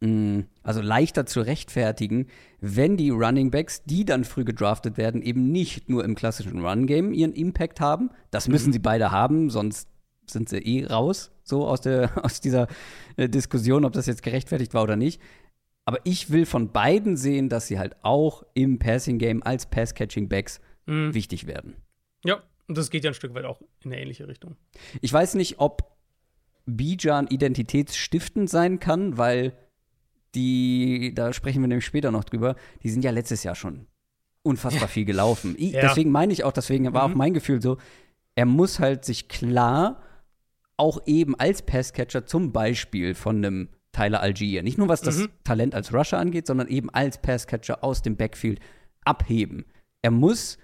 Mm, 0.01 0.43
also 0.63 0.81
leichter 0.81 1.27
zu 1.27 1.41
rechtfertigen, 1.41 2.29
wenn 2.61 2.97
die 2.97 3.11
Running 3.11 3.51
Backs, 3.51 3.83
die 3.85 4.05
dann 4.05 4.23
früh 4.25 4.45
gedraftet 4.45 4.97
werden, 4.97 5.23
eben 5.23 5.51
nicht 5.51 5.89
nur 5.89 6.05
im 6.05 6.15
klassischen 6.15 6.65
Run-Game 6.65 7.13
ihren 7.13 7.33
Impact 7.33 7.81
haben. 7.81 8.11
Das 8.31 8.47
müssen 8.47 8.69
mhm. 8.69 8.73
sie 8.75 8.79
beide 8.79 9.11
haben, 9.11 9.51
sonst 9.51 9.89
sind 10.27 10.49
sie 10.49 10.59
eh 10.59 10.87
raus, 10.87 11.33
so 11.43 11.67
aus, 11.67 11.81
der, 11.81 12.13
aus 12.25 12.41
dieser 12.41 12.69
äh, 13.17 13.29
Diskussion, 13.29 13.85
ob 13.85 13.93
das 13.93 14.07
jetzt 14.07 14.23
gerechtfertigt 14.23 14.73
war 14.73 14.85
oder 14.85 14.97
nicht. 14.97 15.21
Aber 15.89 16.01
ich 16.05 16.29
will 16.29 16.45
von 16.45 16.71
beiden 16.71 17.17
sehen, 17.17 17.49
dass 17.49 17.67
sie 17.67 17.79
halt 17.79 17.97
auch 18.03 18.45
im 18.53 18.79
Passing-Game 18.79 19.43
als 19.43 19.65
Pass-Catching-Backs 19.65 20.61
mhm. 20.85 21.15
wichtig 21.15 21.47
werden. 21.47 21.77
Ja, 22.27 22.43
und 22.67 22.77
das 22.77 22.91
geht 22.91 23.05
ja 23.05 23.11
ein 23.11 23.15
Stück 23.15 23.33
weit 23.33 23.47
auch 23.47 23.63
in 23.83 23.91
eine 23.91 24.03
ähnliche 24.03 24.29
Richtung. 24.29 24.59
Ich 25.01 25.11
weiß 25.11 25.33
nicht, 25.37 25.61
ob 25.61 25.97
Bijan 26.67 27.27
identitätsstiftend 27.29 28.51
sein 28.51 28.81
kann, 28.81 29.17
weil 29.17 29.57
die, 30.35 31.15
da 31.15 31.33
sprechen 31.33 31.63
wir 31.63 31.69
nämlich 31.69 31.87
später 31.87 32.11
noch 32.11 32.25
drüber, 32.25 32.57
die 32.83 32.91
sind 32.91 33.03
ja 33.03 33.11
letztes 33.11 33.43
Jahr 33.43 33.55
schon 33.55 33.87
unfassbar 34.43 34.83
ja. 34.83 34.89
viel 34.89 35.07
gelaufen. 35.07 35.55
Ich, 35.57 35.73
ja. 35.73 35.81
Deswegen 35.81 36.11
meine 36.11 36.35
ich 36.35 36.45
auch, 36.45 36.53
deswegen 36.53 36.93
war 36.93 37.09
mhm. 37.09 37.15
auch 37.15 37.17
mein 37.17 37.33
Gefühl 37.33 37.63
so, 37.63 37.79
er 38.35 38.45
muss 38.45 38.79
halt 38.79 39.07
sich 39.07 39.29
klar 39.29 40.03
auch 40.77 41.01
eben 41.07 41.35
als 41.35 41.63
Passcatcher 41.63 42.27
zum 42.27 42.53
Beispiel 42.53 43.15
von 43.15 43.39
einem 43.39 43.69
Tyler 43.93 44.21
Algier, 44.21 44.63
nicht 44.63 44.79
nur 44.79 44.89
was 44.89 45.01
das 45.01 45.19
mhm. 45.19 45.29
Talent 45.45 45.75
als 45.75 45.93
Rusher 45.93 46.19
angeht, 46.19 46.47
sondern 46.47 46.69
eben 46.69 46.91
als 46.91 47.19
Passcatcher 47.21 47.83
aus 47.83 48.03
dem 48.03 48.17
Backfield 48.17 48.61
abheben. 49.05 49.65
Er 50.03 50.11
muss 50.11 50.59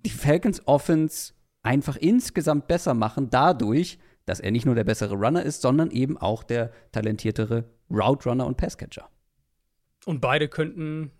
die 0.00 0.10
Falcons 0.10 0.66
Offense 0.66 1.32
einfach 1.62 1.96
insgesamt 1.96 2.68
besser 2.68 2.94
machen, 2.94 3.30
dadurch, 3.30 3.98
dass 4.26 4.40
er 4.40 4.50
nicht 4.50 4.66
nur 4.66 4.74
der 4.74 4.84
bessere 4.84 5.14
Runner 5.14 5.42
ist, 5.42 5.62
sondern 5.62 5.90
eben 5.90 6.16
auch 6.16 6.42
der 6.42 6.72
talentiertere 6.92 7.64
Route 7.90 8.28
Runner 8.28 8.46
und 8.46 8.56
Passcatcher. 8.56 9.08
Und 10.06 10.20
beide 10.20 10.48
könnten 10.48 11.10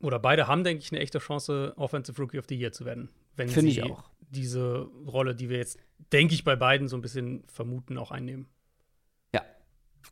oder 0.00 0.18
beide 0.18 0.46
haben, 0.46 0.62
denke 0.62 0.82
ich, 0.82 0.92
eine 0.92 1.00
echte 1.00 1.18
Chance, 1.18 1.72
Offensive 1.76 2.20
Rookie 2.20 2.38
of 2.38 2.46
the 2.48 2.56
Year 2.56 2.72
zu 2.72 2.84
werden. 2.84 3.08
Wenn 3.34 3.48
Finde 3.48 3.72
sie 3.72 3.82
diese 4.30 4.88
Rolle, 5.06 5.34
die 5.34 5.48
wir 5.48 5.58
jetzt, 5.58 5.78
denke 6.12 6.34
ich, 6.34 6.44
bei 6.44 6.56
beiden 6.56 6.88
so 6.88 6.96
ein 6.96 7.02
bisschen 7.02 7.44
vermuten, 7.48 7.98
auch 7.98 8.10
einnehmen. 8.10 8.46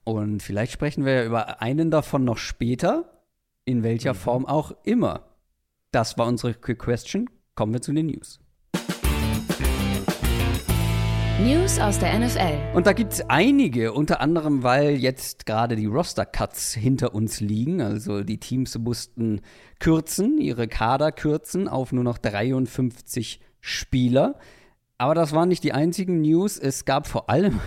Und 0.04 0.42
vielleicht 0.42 0.72
sprechen 0.72 1.04
wir 1.04 1.14
ja 1.14 1.24
über 1.24 1.60
einen 1.62 1.90
davon 1.90 2.24
noch 2.24 2.38
später, 2.38 3.22
in 3.64 3.82
welcher 3.82 4.14
mhm. 4.14 4.18
Form 4.18 4.46
auch 4.46 4.72
immer. 4.84 5.24
Das 5.90 6.18
war 6.18 6.26
unsere 6.26 6.54
Quick 6.54 6.78
Question. 6.78 7.28
Kommen 7.54 7.72
wir 7.72 7.80
zu 7.80 7.92
den 7.92 8.06
News. 8.06 8.38
News 11.42 11.78
aus 11.78 11.98
der 11.98 12.18
NFL. 12.18 12.74
Und 12.74 12.86
da 12.86 12.94
gibt 12.94 13.12
es 13.12 13.28
einige, 13.28 13.92
unter 13.92 14.20
anderem, 14.20 14.62
weil 14.62 14.96
jetzt 14.96 15.44
gerade 15.44 15.76
die 15.76 15.84
Roster-Cuts 15.84 16.72
hinter 16.72 17.14
uns 17.14 17.40
liegen. 17.40 17.82
Also 17.82 18.22
die 18.22 18.38
Teams 18.38 18.76
mussten 18.78 19.42
kürzen, 19.78 20.38
ihre 20.38 20.66
Kader 20.66 21.12
kürzen 21.12 21.68
auf 21.68 21.92
nur 21.92 22.04
noch 22.04 22.18
53 22.18 23.40
Spieler. 23.60 24.38
Aber 24.98 25.14
das 25.14 25.32
waren 25.32 25.48
nicht 25.48 25.62
die 25.62 25.72
einzigen 25.72 26.22
News. 26.22 26.58
Es 26.58 26.86
gab 26.86 27.06
vor 27.06 27.28
allem 27.28 27.60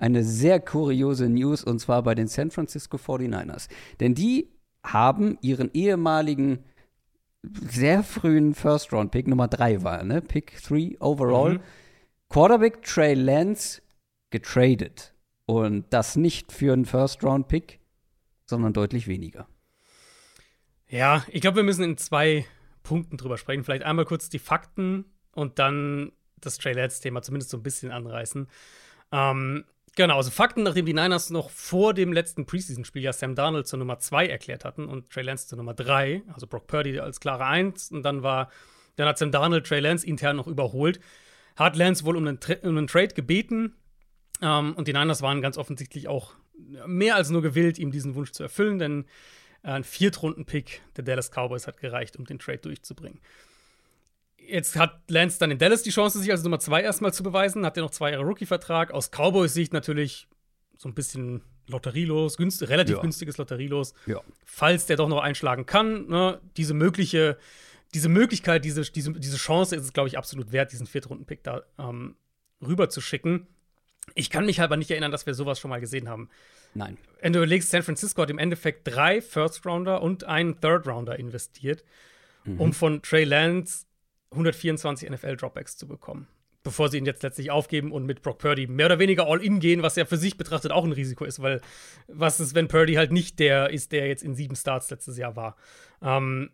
eine 0.00 0.24
sehr 0.24 0.60
kuriose 0.60 1.28
News 1.28 1.62
und 1.62 1.78
zwar 1.78 2.02
bei 2.02 2.14
den 2.14 2.26
San 2.26 2.50
Francisco 2.50 2.96
49ers. 2.96 3.68
Denn 4.00 4.14
die 4.14 4.48
haben 4.82 5.38
ihren 5.42 5.70
ehemaligen 5.72 6.64
sehr 7.42 8.02
frühen 8.02 8.54
First-Round-Pick, 8.54 9.28
Nummer 9.28 9.48
3 9.48 9.82
war, 9.82 10.02
ne? 10.02 10.20
Pick 10.20 10.62
3 10.62 10.96
overall. 11.00 11.54
Mhm 11.54 11.60
Quarterback 12.30 12.82
Trey 12.82 13.14
Lance 13.14 13.82
getradet. 14.30 15.12
Und 15.46 15.92
das 15.92 16.14
nicht 16.14 16.52
für 16.52 16.72
einen 16.72 16.84
First-Round-Pick, 16.84 17.80
sondern 18.46 18.72
deutlich 18.72 19.08
weniger. 19.08 19.48
Ja, 20.86 21.24
ich 21.28 21.40
glaube, 21.40 21.56
wir 21.56 21.62
müssen 21.64 21.82
in 21.82 21.96
zwei 21.96 22.46
Punkten 22.84 23.16
drüber 23.16 23.36
sprechen. 23.36 23.64
Vielleicht 23.64 23.82
einmal 23.82 24.04
kurz 24.04 24.28
die 24.28 24.38
Fakten 24.38 25.04
und 25.32 25.58
dann 25.58 26.12
das 26.40 26.58
Trey 26.58 26.72
Lance-Thema 26.72 27.22
zumindest 27.22 27.50
so 27.50 27.56
ein 27.56 27.64
bisschen 27.64 27.90
anreißen. 27.90 28.46
Ähm, 29.10 29.64
genau, 29.96 30.16
also 30.16 30.30
Fakten, 30.30 30.62
nachdem 30.62 30.86
die 30.86 30.94
Niners 30.94 31.30
noch 31.30 31.50
vor 31.50 31.94
dem 31.94 32.12
letzten 32.12 32.46
Preseason-Spiel 32.46 33.02
ja 33.02 33.12
Sam 33.12 33.34
Darnold 33.34 33.66
zur 33.66 33.78
Nummer 33.78 33.98
2 33.98 34.26
erklärt 34.26 34.64
hatten 34.64 34.86
und 34.86 35.10
Trey 35.10 35.24
Lance 35.24 35.46
zur 35.46 35.58
Nummer 35.58 35.74
3, 35.74 36.22
also 36.32 36.46
Brock 36.46 36.66
Purdy 36.66 36.98
als 36.98 37.20
klare 37.20 37.46
1 37.46 37.90
und 37.92 38.02
dann 38.02 38.22
war, 38.22 38.50
dann 38.96 39.08
hat 39.08 39.18
Sam 39.18 39.30
Darnold 39.30 39.66
Trey 39.66 39.80
Lance 39.80 40.06
intern 40.06 40.36
noch 40.36 40.46
überholt 40.46 41.00
hat 41.60 41.76
Lance 41.76 42.04
wohl 42.04 42.16
um 42.16 42.26
einen, 42.26 42.40
Tra 42.40 42.54
um 42.62 42.76
einen 42.76 42.86
Trade 42.86 43.14
gebeten. 43.14 43.74
Ähm, 44.42 44.74
und 44.74 44.88
die 44.88 44.92
Niners 44.92 45.22
waren 45.22 45.42
ganz 45.42 45.58
offensichtlich 45.58 46.08
auch 46.08 46.34
mehr 46.86 47.16
als 47.16 47.30
nur 47.30 47.42
gewillt, 47.42 47.78
ihm 47.78 47.90
diesen 47.90 48.14
Wunsch 48.14 48.32
zu 48.32 48.42
erfüllen, 48.42 48.78
denn 48.78 49.04
äh, 49.62 49.68
ein 49.68 49.84
Viertrunden-Pick 49.84 50.82
der 50.96 51.04
Dallas 51.04 51.30
Cowboys 51.30 51.66
hat 51.66 51.78
gereicht, 51.78 52.16
um 52.16 52.24
den 52.24 52.38
Trade 52.38 52.58
durchzubringen. 52.58 53.20
Jetzt 54.46 54.76
hat 54.76 55.00
Lance 55.08 55.38
dann 55.38 55.50
in 55.50 55.58
Dallas 55.58 55.82
die 55.82 55.90
Chance, 55.90 56.18
sich 56.18 56.30
als 56.30 56.42
Nummer 56.42 56.58
zwei 56.58 56.82
erstmal 56.82 57.12
zu 57.12 57.22
beweisen, 57.22 57.64
hat 57.64 57.76
er 57.76 57.82
noch 57.84 57.90
zwei 57.90 58.10
Jahre 58.12 58.24
Rookie-Vertrag. 58.24 58.90
Aus 58.92 59.10
Cowboys 59.10 59.54
Sicht 59.54 59.72
natürlich 59.72 60.26
so 60.76 60.88
ein 60.88 60.94
bisschen 60.94 61.42
Lotterielos, 61.68 62.36
günst, 62.36 62.62
relativ 62.68 62.96
Ja. 62.96 63.02
günstiges 63.02 63.38
Lotterielos, 63.38 63.94
Ja. 64.06 64.20
falls 64.44 64.86
der 64.86 64.96
doch 64.96 65.08
noch 65.08 65.20
einschlagen 65.22 65.66
kann. 65.66 66.08
Ne, 66.08 66.40
diese 66.56 66.74
mögliche, 66.74 67.38
diese 67.94 68.08
Möglichkeit, 68.08 68.64
diese, 68.64 68.82
diese, 68.82 69.12
diese 69.12 69.36
Chance 69.36 69.76
ist 69.76 69.84
es, 69.84 69.92
glaube 69.92 70.08
ich, 70.08 70.18
absolut 70.18 70.50
wert, 70.52 70.72
diesen 70.72 70.86
Viertrunden-Pick 70.88 71.44
da 71.44 71.62
ähm, 71.78 72.16
rüber 72.60 72.88
zu 72.88 73.00
schicken. 73.00 73.46
Ich 74.16 74.30
kann 74.30 74.46
mich 74.46 74.60
aber 74.60 74.76
nicht 74.76 74.90
erinnern, 74.90 75.12
dass 75.12 75.26
wir 75.26 75.34
sowas 75.34 75.60
schon 75.60 75.68
mal 75.68 75.80
gesehen 75.80 76.08
haben. 76.08 76.28
Nein. 76.74 76.98
Wenn 77.20 77.32
du 77.32 77.38
überlegst, 77.38 77.70
San 77.70 77.82
Francisco 77.84 78.22
hat 78.22 78.30
im 78.30 78.38
Endeffekt 78.38 78.88
drei 78.88 79.20
First-Rounder 79.22 80.02
und 80.02 80.24
einen 80.24 80.60
Third-Rounder 80.60 81.18
investiert, 81.18 81.84
um 82.58 82.72
von 82.72 83.02
Trey 83.02 83.24
Lance 83.24 83.84
124 84.30 85.10
NFL-Dropbacks 85.10 85.76
zu 85.76 85.86
bekommen. 85.86 86.28
Bevor 86.62 86.90
sie 86.90 86.98
ihn 86.98 87.06
jetzt 87.06 87.22
letztlich 87.22 87.50
aufgeben 87.50 87.90
und 87.90 88.04
mit 88.04 88.20
Brock 88.20 88.38
Purdy 88.38 88.66
mehr 88.66 88.86
oder 88.86 88.98
weniger 88.98 89.26
all-in 89.26 89.60
gehen, 89.60 89.82
was 89.82 89.96
ja 89.96 90.04
für 90.04 90.18
sich 90.18 90.36
betrachtet 90.36 90.72
auch 90.72 90.84
ein 90.84 90.92
Risiko 90.92 91.24
ist, 91.24 91.40
weil 91.40 91.60
was 92.06 92.38
ist, 92.38 92.54
wenn 92.54 92.68
Purdy 92.68 92.94
halt 92.94 93.12
nicht 93.12 93.38
der 93.38 93.70
ist, 93.70 93.92
der 93.92 94.06
jetzt 94.08 94.22
in 94.22 94.34
sieben 94.34 94.56
Starts 94.56 94.90
letztes 94.90 95.16
Jahr 95.16 95.36
war? 95.36 95.56
Ähm, 96.02 96.50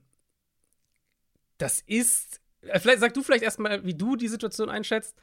das 1.59 1.81
ist, 1.81 2.41
äh, 2.63 2.79
vielleicht 2.79 3.01
sag 3.01 3.15
du 3.15 3.23
vielleicht 3.23 3.43
erstmal, 3.43 3.85
wie 3.85 3.95
du 3.95 4.15
die 4.15 4.29
Situation 4.29 4.71
einschätzt. 4.71 5.17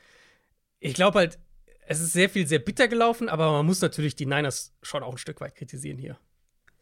Ich 0.80 0.94
glaube 0.94 1.20
halt, 1.20 1.40
es 1.88 2.02
ist 2.02 2.14
sehr 2.14 2.30
viel 2.30 2.48
sehr 2.48 2.60
bitter 2.60 2.88
gelaufen, 2.88 3.30
aber 3.30 3.52
man 3.52 3.66
muss 3.66 3.82
natürlich 3.82 4.16
die 4.16 4.26
Niners 4.26 4.74
schon 4.82 5.04
auch 5.04 5.14
ein 5.14 5.18
Stück 5.18 5.42
weit 5.42 5.56
kritisieren 5.56 5.98
hier. 5.98 6.18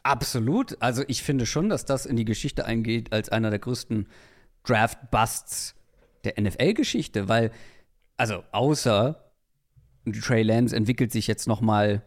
Absolut. 0.03 0.81
Also 0.81 1.03
ich 1.07 1.21
finde 1.21 1.45
schon, 1.45 1.69
dass 1.69 1.85
das 1.85 2.05
in 2.05 2.15
die 2.15 2.25
Geschichte 2.25 2.65
eingeht 2.65 3.13
als 3.13 3.29
einer 3.29 3.51
der 3.51 3.59
größten 3.59 4.07
Draft-Busts 4.63 5.75
der 6.23 6.39
NFL-Geschichte, 6.39 7.27
weil, 7.27 7.51
also 8.17 8.43
außer 8.51 9.31
Trey 10.21 10.43
Lance 10.43 10.75
entwickelt 10.75 11.11
sich 11.11 11.27
jetzt 11.27 11.47
noch 11.47 11.61
mal, 11.61 12.03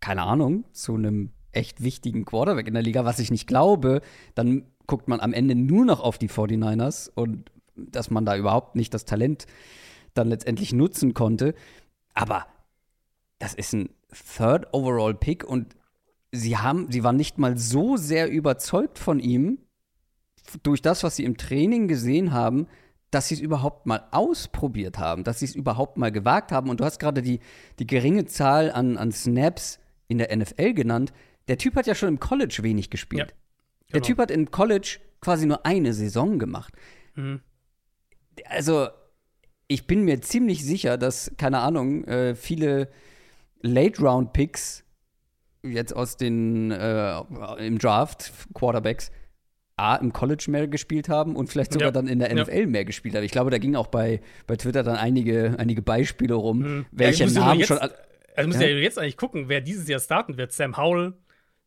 keine 0.00 0.22
Ahnung, 0.22 0.64
zu 0.72 0.94
einem 0.94 1.32
echt 1.52 1.82
wichtigen 1.82 2.24
Quarterback 2.24 2.68
in 2.68 2.74
der 2.74 2.82
Liga, 2.82 3.04
was 3.04 3.18
ich 3.18 3.30
nicht 3.30 3.46
glaube, 3.46 4.00
dann 4.34 4.64
guckt 4.86 5.08
man 5.08 5.20
am 5.20 5.32
Ende 5.32 5.54
nur 5.54 5.84
noch 5.84 6.00
auf 6.00 6.18
die 6.18 6.28
49ers 6.28 7.10
und 7.14 7.50
dass 7.76 8.10
man 8.10 8.24
da 8.24 8.36
überhaupt 8.36 8.76
nicht 8.76 8.92
das 8.94 9.04
Talent 9.04 9.46
dann 10.14 10.28
letztendlich 10.28 10.72
nutzen 10.72 11.14
konnte. 11.14 11.54
Aber 12.14 12.46
das 13.38 13.54
ist 13.54 13.72
ein 13.72 13.90
Third 14.12 14.72
Overall 14.72 15.14
Pick 15.14 15.44
und 15.44 15.76
sie 16.32 16.56
haben, 16.56 16.90
sie 16.90 17.04
waren 17.04 17.16
nicht 17.16 17.38
mal 17.38 17.56
so 17.56 17.96
sehr 17.96 18.30
überzeugt 18.30 18.98
von 18.98 19.20
ihm 19.20 19.58
durch 20.62 20.82
das, 20.82 21.02
was 21.02 21.16
sie 21.16 21.24
im 21.24 21.36
Training 21.36 21.88
gesehen 21.88 22.32
haben, 22.32 22.66
dass 23.10 23.28
sie 23.28 23.34
es 23.34 23.40
überhaupt 23.40 23.86
mal 23.86 24.04
ausprobiert 24.12 24.98
haben, 24.98 25.24
dass 25.24 25.40
sie 25.40 25.44
es 25.46 25.54
überhaupt 25.54 25.96
mal 25.96 26.12
gewagt 26.12 26.52
haben. 26.52 26.70
Und 26.70 26.80
du 26.80 26.84
hast 26.84 26.98
gerade 26.98 27.22
die, 27.22 27.40
die 27.78 27.86
geringe 27.86 28.26
Zahl 28.26 28.70
an, 28.70 28.96
an 28.96 29.12
Snaps 29.12 29.80
in 30.08 30.18
der 30.18 30.34
NFL 30.36 30.74
genannt. 30.74 31.12
Der 31.48 31.58
Typ 31.58 31.74
hat 31.74 31.86
ja 31.86 31.94
schon 31.94 32.08
im 32.08 32.20
College 32.20 32.60
wenig 32.62 32.90
gespielt. 32.90 33.30
Ja, 33.30 33.36
Der 33.92 34.00
genau. 34.00 34.06
Typ 34.06 34.18
hat 34.18 34.30
im 34.30 34.50
College 34.50 34.98
quasi 35.20 35.46
nur 35.46 35.66
eine 35.66 35.92
Saison 35.92 36.38
gemacht. 36.38 36.74
Mhm. 37.16 37.40
Also, 38.44 38.88
ich 39.66 39.86
bin 39.86 40.04
mir 40.04 40.20
ziemlich 40.20 40.64
sicher, 40.64 40.96
dass, 40.96 41.32
keine 41.36 41.58
Ahnung, 41.58 42.04
äh, 42.04 42.34
viele 42.34 42.88
Late-Round-Picks 43.62 44.84
jetzt 45.62 45.94
aus 45.94 46.16
den 46.16 46.70
äh, 46.70 47.20
im 47.58 47.78
Draft 47.78 48.32
Quarterbacks 48.54 49.10
A 49.80 49.96
im 49.96 50.12
College 50.12 50.46
mehr 50.48 50.68
gespielt 50.68 51.08
haben 51.08 51.34
und 51.36 51.48
vielleicht 51.48 51.72
sogar 51.72 51.88
Ja. 51.88 51.92
dann 51.92 52.06
in 52.06 52.18
der 52.18 52.28
Ja. 52.34 52.42
NFL 52.44 52.66
mehr 52.66 52.84
gespielt 52.84 53.14
haben. 53.14 53.24
Ich 53.24 53.32
glaube, 53.32 53.50
da 53.50 53.58
ging 53.58 53.74
auch 53.76 53.86
bei, 53.88 54.20
bei 54.46 54.56
Twitter 54.56 54.82
dann 54.82 54.96
einige, 54.96 55.54
einige 55.58 55.82
Beispiele 55.82 56.34
rum, 56.34 56.58
Mhm. 56.58 56.86
welche 56.92 57.24
Ja, 57.24 57.30
du 57.30 57.34
Namen 57.40 57.58
jetzt, 57.60 57.68
schon. 57.68 57.78
al- 57.78 57.94
Also 58.36 58.48
musst 58.48 58.60
Ja. 58.60 58.66
du 58.68 58.72
ja 58.74 58.78
jetzt 58.80 58.98
eigentlich 58.98 59.16
gucken, 59.16 59.48
wer 59.48 59.60
dieses 59.60 59.88
Jahr 59.88 60.00
starten 60.00 60.36
wird. 60.38 60.52
Sam 60.52 60.76
Howell, 60.76 61.14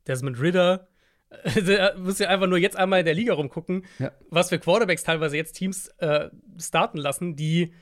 Desmond 0.07 0.39
Ritter. 0.39 0.87
Du 1.55 1.99
musst 2.01 2.19
ja 2.19 2.29
einfach 2.29 2.45
nur 2.47 2.59
jetzt 2.59 2.77
einmal 2.77 2.99
in 2.99 3.05
der 3.05 3.15
Liga 3.15 3.33
rumgucken, 3.33 3.85
Ja. 3.99 4.11
was 4.29 4.49
für 4.49 4.59
Quarterbacks 4.59 5.03
teilweise 5.03 5.35
jetzt 5.35 5.53
Teams 5.53 5.87
äh, 5.97 6.29
starten 6.59 6.99
lassen, 6.99 7.35
die 7.35 7.73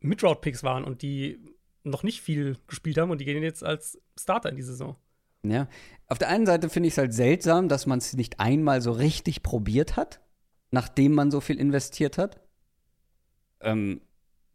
Mid-Round-Picks 0.00 0.62
waren 0.64 0.84
und 0.84 1.02
die 1.02 1.38
noch 1.82 2.02
nicht 2.02 2.20
viel 2.20 2.56
gespielt 2.66 2.98
haben 2.98 3.10
und 3.10 3.20
die 3.20 3.24
gehen 3.24 3.42
jetzt 3.42 3.62
als 3.64 4.00
Starter 4.18 4.48
in 4.50 4.56
die 4.56 4.62
Saison. 4.62 4.96
Ja. 5.44 5.68
Auf 6.06 6.18
der 6.18 6.28
einen 6.28 6.46
Seite 6.46 6.68
finde 6.68 6.88
ich 6.88 6.94
es 6.94 6.98
halt 6.98 7.14
seltsam, 7.14 7.68
dass 7.68 7.86
man 7.86 7.98
es 7.98 8.14
nicht 8.14 8.40
einmal 8.40 8.80
so 8.80 8.92
richtig 8.92 9.42
probiert 9.42 9.96
hat, 9.96 10.20
nachdem 10.70 11.12
man 11.12 11.30
so 11.30 11.40
viel 11.40 11.58
investiert 11.58 12.18
hat. 12.18 12.40
Ähm, 13.60 14.00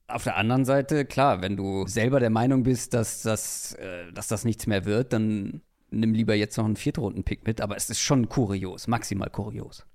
auf 0.08 0.24
der 0.24 0.38
anderen 0.38 0.65
Seite, 0.65 1.05
klar, 1.05 1.41
wenn 1.41 1.55
du 1.55 1.88
selber 1.88 2.19
der 2.19 2.29
Meinung 2.29 2.63
bist, 2.63 2.93
dass 2.93 3.22
das, 3.22 3.74
äh, 3.74 4.12
dass 4.12 4.27
das 4.27 4.46
nichts 4.46 4.67
mehr 4.67 4.86
wird, 4.86 5.13
dann 5.13 5.62
nimm 5.91 6.13
lieber 6.13 6.36
jetzt 6.36 6.58
noch 6.58 6.65
einen 6.65 6.75
Viertrunden-Pick 6.75 7.46
mit. 7.46 7.62
Aber 7.62 7.75
es 7.75 7.89
ist 7.89 8.00
schon 8.00 8.29
kurios, 8.29 8.88
maximal 8.88 9.29
kurios. 9.29 9.86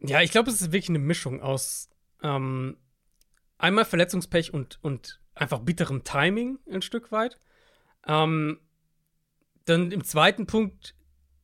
Ja, 0.00 0.20
ich 0.20 0.30
glaube, 0.30 0.50
es 0.50 0.60
ist 0.60 0.72
wirklich 0.72 0.88
eine 0.88 0.98
Mischung 0.98 1.40
aus 1.40 1.88
ähm, 2.22 2.76
einmal 3.58 3.84
Verletzungspech 3.84 4.52
und, 4.52 4.78
und 4.82 5.20
einfach 5.34 5.60
bitterem 5.60 6.04
Timing 6.04 6.58
ein 6.70 6.82
Stück 6.82 7.12
weit. 7.12 7.38
Ähm, 8.06 8.60
dann 9.66 9.92
im 9.92 10.04
zweiten 10.04 10.46
Punkt 10.46 10.94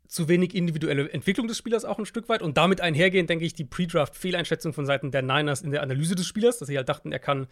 zu 0.06 0.28
wenig 0.28 0.54
individuelle 0.54 1.10
Entwicklung 1.10 1.48
des 1.48 1.56
Spielers 1.56 1.84
auch 1.84 1.98
ein 1.98 2.06
Stück 2.06 2.28
weit 2.28 2.42
und 2.42 2.56
damit 2.58 2.80
einhergehend, 2.82 3.30
denke 3.30 3.46
ich, 3.46 3.54
die 3.54 3.64
Pre-Draft-Fehleinschätzung 3.64 4.74
von 4.74 4.84
Seiten 4.84 5.10
der 5.10 5.22
Niners 5.22 5.62
in 5.62 5.70
der 5.70 5.82
Analyse 5.82 6.14
des 6.14 6.26
Spielers, 6.26 6.58
dass 6.58 6.68
sie 6.68 6.76
halt 6.76 6.88
dachten, 6.88 7.12
er 7.12 7.18
kann 7.18 7.46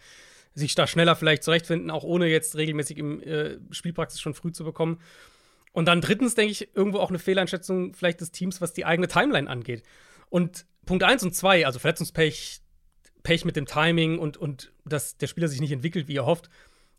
sich 0.53 0.75
da 0.75 0.85
schneller 0.85 1.15
vielleicht 1.15 1.43
zurechtfinden, 1.43 1.89
auch 1.89 2.03
ohne 2.03 2.27
jetzt 2.27 2.55
regelmäßig 2.55 2.97
im 2.97 3.21
äh, 3.23 3.57
Spielpraxis 3.71 4.21
schon 4.21 4.33
früh 4.33 4.51
zu 4.51 4.63
bekommen. 4.63 4.99
Und 5.71 5.87
dann 5.87 6.01
drittens, 6.01 6.35
denke 6.35 6.51
ich, 6.51 6.75
irgendwo 6.75 6.99
auch 6.99 7.09
eine 7.09 7.19
Fehleinschätzung 7.19 7.93
vielleicht 7.93 8.21
des 8.21 8.31
Teams, 8.31 8.61
was 8.61 8.73
die 8.73 8.85
eigene 8.85 9.07
Timeline 9.07 9.49
angeht. 9.49 9.83
Und 10.29 10.65
Punkt 10.85 11.03
1 11.03 11.23
und 11.23 11.35
2, 11.35 11.65
also 11.65 11.79
Verletzungspech, 11.79 12.61
Pech 13.23 13.45
mit 13.45 13.55
dem 13.55 13.65
Timing 13.65 14.19
und, 14.19 14.37
und 14.37 14.71
dass 14.85 15.17
der 15.17 15.27
Spieler 15.27 15.47
sich 15.47 15.61
nicht 15.61 15.71
entwickelt, 15.71 16.07
wie 16.07 16.17
er 16.17 16.25
hofft, 16.25 16.49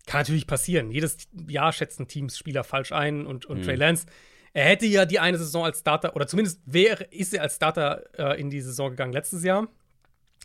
kann 0.06 0.20
natürlich 0.20 0.46
passieren. 0.46 0.90
Jedes 0.90 1.16
Jahr 1.48 1.72
schätzen 1.72 2.08
Teams 2.08 2.36
Spieler 2.36 2.64
falsch 2.64 2.92
ein 2.92 3.26
und, 3.26 3.46
und 3.46 3.64
Trey 3.64 3.76
Lance, 3.76 4.06
er 4.52 4.64
hätte 4.66 4.86
ja 4.86 5.04
die 5.04 5.18
eine 5.18 5.38
Saison 5.38 5.64
als 5.64 5.80
Starter, 5.80 6.14
oder 6.14 6.26
zumindest 6.26 6.60
wäre, 6.66 7.04
ist 7.04 7.32
er 7.32 7.42
als 7.42 7.56
Starter 7.56 8.04
äh, 8.18 8.40
in 8.40 8.50
die 8.50 8.60
Saison 8.60 8.90
gegangen 8.90 9.12
letztes 9.12 9.44
Jahr. 9.44 9.68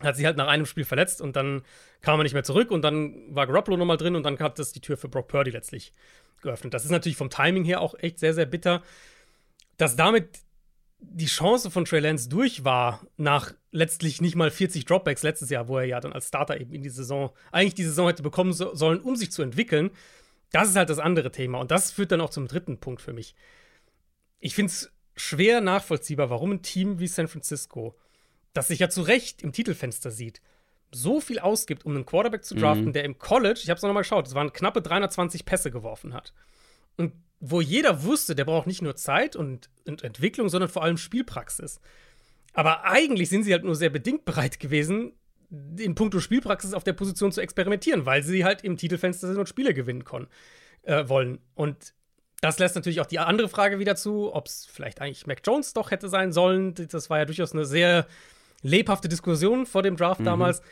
Hat 0.02 0.16
sich 0.16 0.24
halt 0.24 0.36
nach 0.36 0.46
einem 0.46 0.64
Spiel 0.64 0.84
verletzt 0.84 1.20
und 1.20 1.34
dann 1.36 1.62
kam 2.00 2.20
er 2.20 2.22
nicht 2.22 2.32
mehr 2.32 2.44
zurück 2.44 2.70
und 2.70 2.82
dann 2.82 3.34
war 3.34 3.46
Garoppolo 3.46 3.76
nochmal 3.76 3.96
drin 3.96 4.14
und 4.14 4.22
dann 4.22 4.38
hat 4.38 4.58
das 4.58 4.72
die 4.72 4.80
Tür 4.80 4.96
für 4.96 5.08
Brock 5.08 5.28
Purdy 5.28 5.50
letztlich 5.50 5.92
geöffnet. 6.40 6.72
Das 6.72 6.84
ist 6.84 6.90
natürlich 6.90 7.16
vom 7.16 7.30
Timing 7.30 7.64
her 7.64 7.80
auch 7.80 7.94
echt 7.98 8.18
sehr, 8.20 8.32
sehr 8.32 8.46
bitter. 8.46 8.82
Dass 9.76 9.96
damit 9.96 10.40
die 11.00 11.26
Chance 11.26 11.70
von 11.70 11.84
Trey 11.84 12.00
Lance 12.00 12.28
durch 12.28 12.64
war, 12.64 13.06
nach 13.16 13.52
letztlich 13.70 14.20
nicht 14.20 14.36
mal 14.36 14.50
40 14.50 14.84
Dropbacks 14.84 15.22
letztes 15.22 15.50
Jahr, 15.50 15.68
wo 15.68 15.78
er 15.78 15.84
ja 15.84 16.00
dann 16.00 16.12
als 16.12 16.28
Starter 16.28 16.60
eben 16.60 16.72
in 16.72 16.82
die 16.82 16.88
Saison, 16.88 17.30
eigentlich 17.52 17.74
die 17.74 17.84
Saison 17.84 18.08
hätte 18.08 18.22
bekommen 18.22 18.52
so, 18.52 18.74
sollen, 18.74 19.00
um 19.00 19.16
sich 19.16 19.30
zu 19.30 19.42
entwickeln, 19.42 19.90
das 20.50 20.68
ist 20.68 20.76
halt 20.76 20.90
das 20.90 20.98
andere 20.98 21.30
Thema. 21.30 21.58
Und 21.58 21.70
das 21.70 21.90
führt 21.90 22.12
dann 22.12 22.20
auch 22.20 22.30
zum 22.30 22.48
dritten 22.48 22.78
Punkt 22.78 23.02
für 23.02 23.12
mich. 23.12 23.34
Ich 24.40 24.54
finde 24.54 24.70
es 24.70 24.92
schwer 25.16 25.60
nachvollziehbar, 25.60 26.30
warum 26.30 26.52
ein 26.52 26.62
Team 26.62 26.98
wie 26.98 27.06
San 27.06 27.28
Francisco, 27.28 27.96
das 28.54 28.68
sich 28.68 28.78
ja 28.78 28.88
zu 28.88 29.02
Recht 29.02 29.42
im 29.42 29.52
Titelfenster 29.52 30.10
sieht, 30.10 30.40
so 30.90 31.20
viel 31.20 31.38
ausgibt, 31.38 31.84
um 31.84 31.94
einen 31.94 32.06
Quarterback 32.06 32.44
zu 32.44 32.54
draften, 32.54 32.94
der 32.94 33.04
im 33.04 33.18
College, 33.18 33.60
ich 33.62 33.68
habe 33.68 33.76
es 33.76 33.82
nochmal 33.82 34.04
geschaut, 34.04 34.26
es 34.26 34.34
waren 34.34 34.54
knappe 34.54 34.80
320 34.80 35.44
Pässe 35.44 35.70
geworfen 35.70 36.14
hat. 36.14 36.32
Und 36.96 37.12
wo 37.40 37.60
jeder 37.60 38.04
wusste, 38.04 38.34
der 38.34 38.46
braucht 38.46 38.66
nicht 38.66 38.82
nur 38.82 38.96
Zeit 38.96 39.36
und, 39.36 39.68
und 39.86 40.02
Entwicklung, 40.02 40.48
sondern 40.48 40.70
vor 40.70 40.82
allem 40.82 40.96
Spielpraxis. 40.96 41.80
Aber 42.52 42.84
eigentlich 42.84 43.28
sind 43.28 43.44
sie 43.44 43.52
halt 43.52 43.64
nur 43.64 43.74
sehr 43.74 43.90
bedingt 43.90 44.24
bereit 44.24 44.58
gewesen, 44.58 45.12
in 45.78 45.94
puncto 45.94 46.20
Spielpraxis 46.20 46.74
auf 46.74 46.84
der 46.84 46.92
Position 46.92 47.32
zu 47.32 47.40
experimentieren, 47.40 48.04
weil 48.06 48.22
sie 48.22 48.44
halt 48.44 48.64
im 48.64 48.76
Titelfenster 48.76 49.28
sind 49.28 49.38
und 49.38 49.48
Spiele 49.48 49.74
gewinnen 49.74 50.04
können, 50.04 50.28
äh, 50.82 51.08
wollen. 51.08 51.38
Und 51.54 51.94
das 52.40 52.58
lässt 52.58 52.74
natürlich 52.74 53.00
auch 53.00 53.06
die 53.06 53.18
andere 53.18 53.48
Frage 53.48 53.78
wieder 53.78 53.96
zu, 53.96 54.34
ob 54.34 54.46
es 54.46 54.66
vielleicht 54.66 55.00
eigentlich 55.00 55.26
Mac 55.26 55.40
Jones 55.44 55.72
doch 55.72 55.90
hätte 55.90 56.08
sein 56.08 56.32
sollen. 56.32 56.74
Das 56.74 57.10
war 57.10 57.18
ja 57.18 57.24
durchaus 57.24 57.52
eine 57.52 57.64
sehr 57.64 58.06
lebhafte 58.62 59.08
Diskussion 59.08 59.66
vor 59.66 59.82
dem 59.82 59.96
Draft 59.96 60.24
damals. 60.24 60.62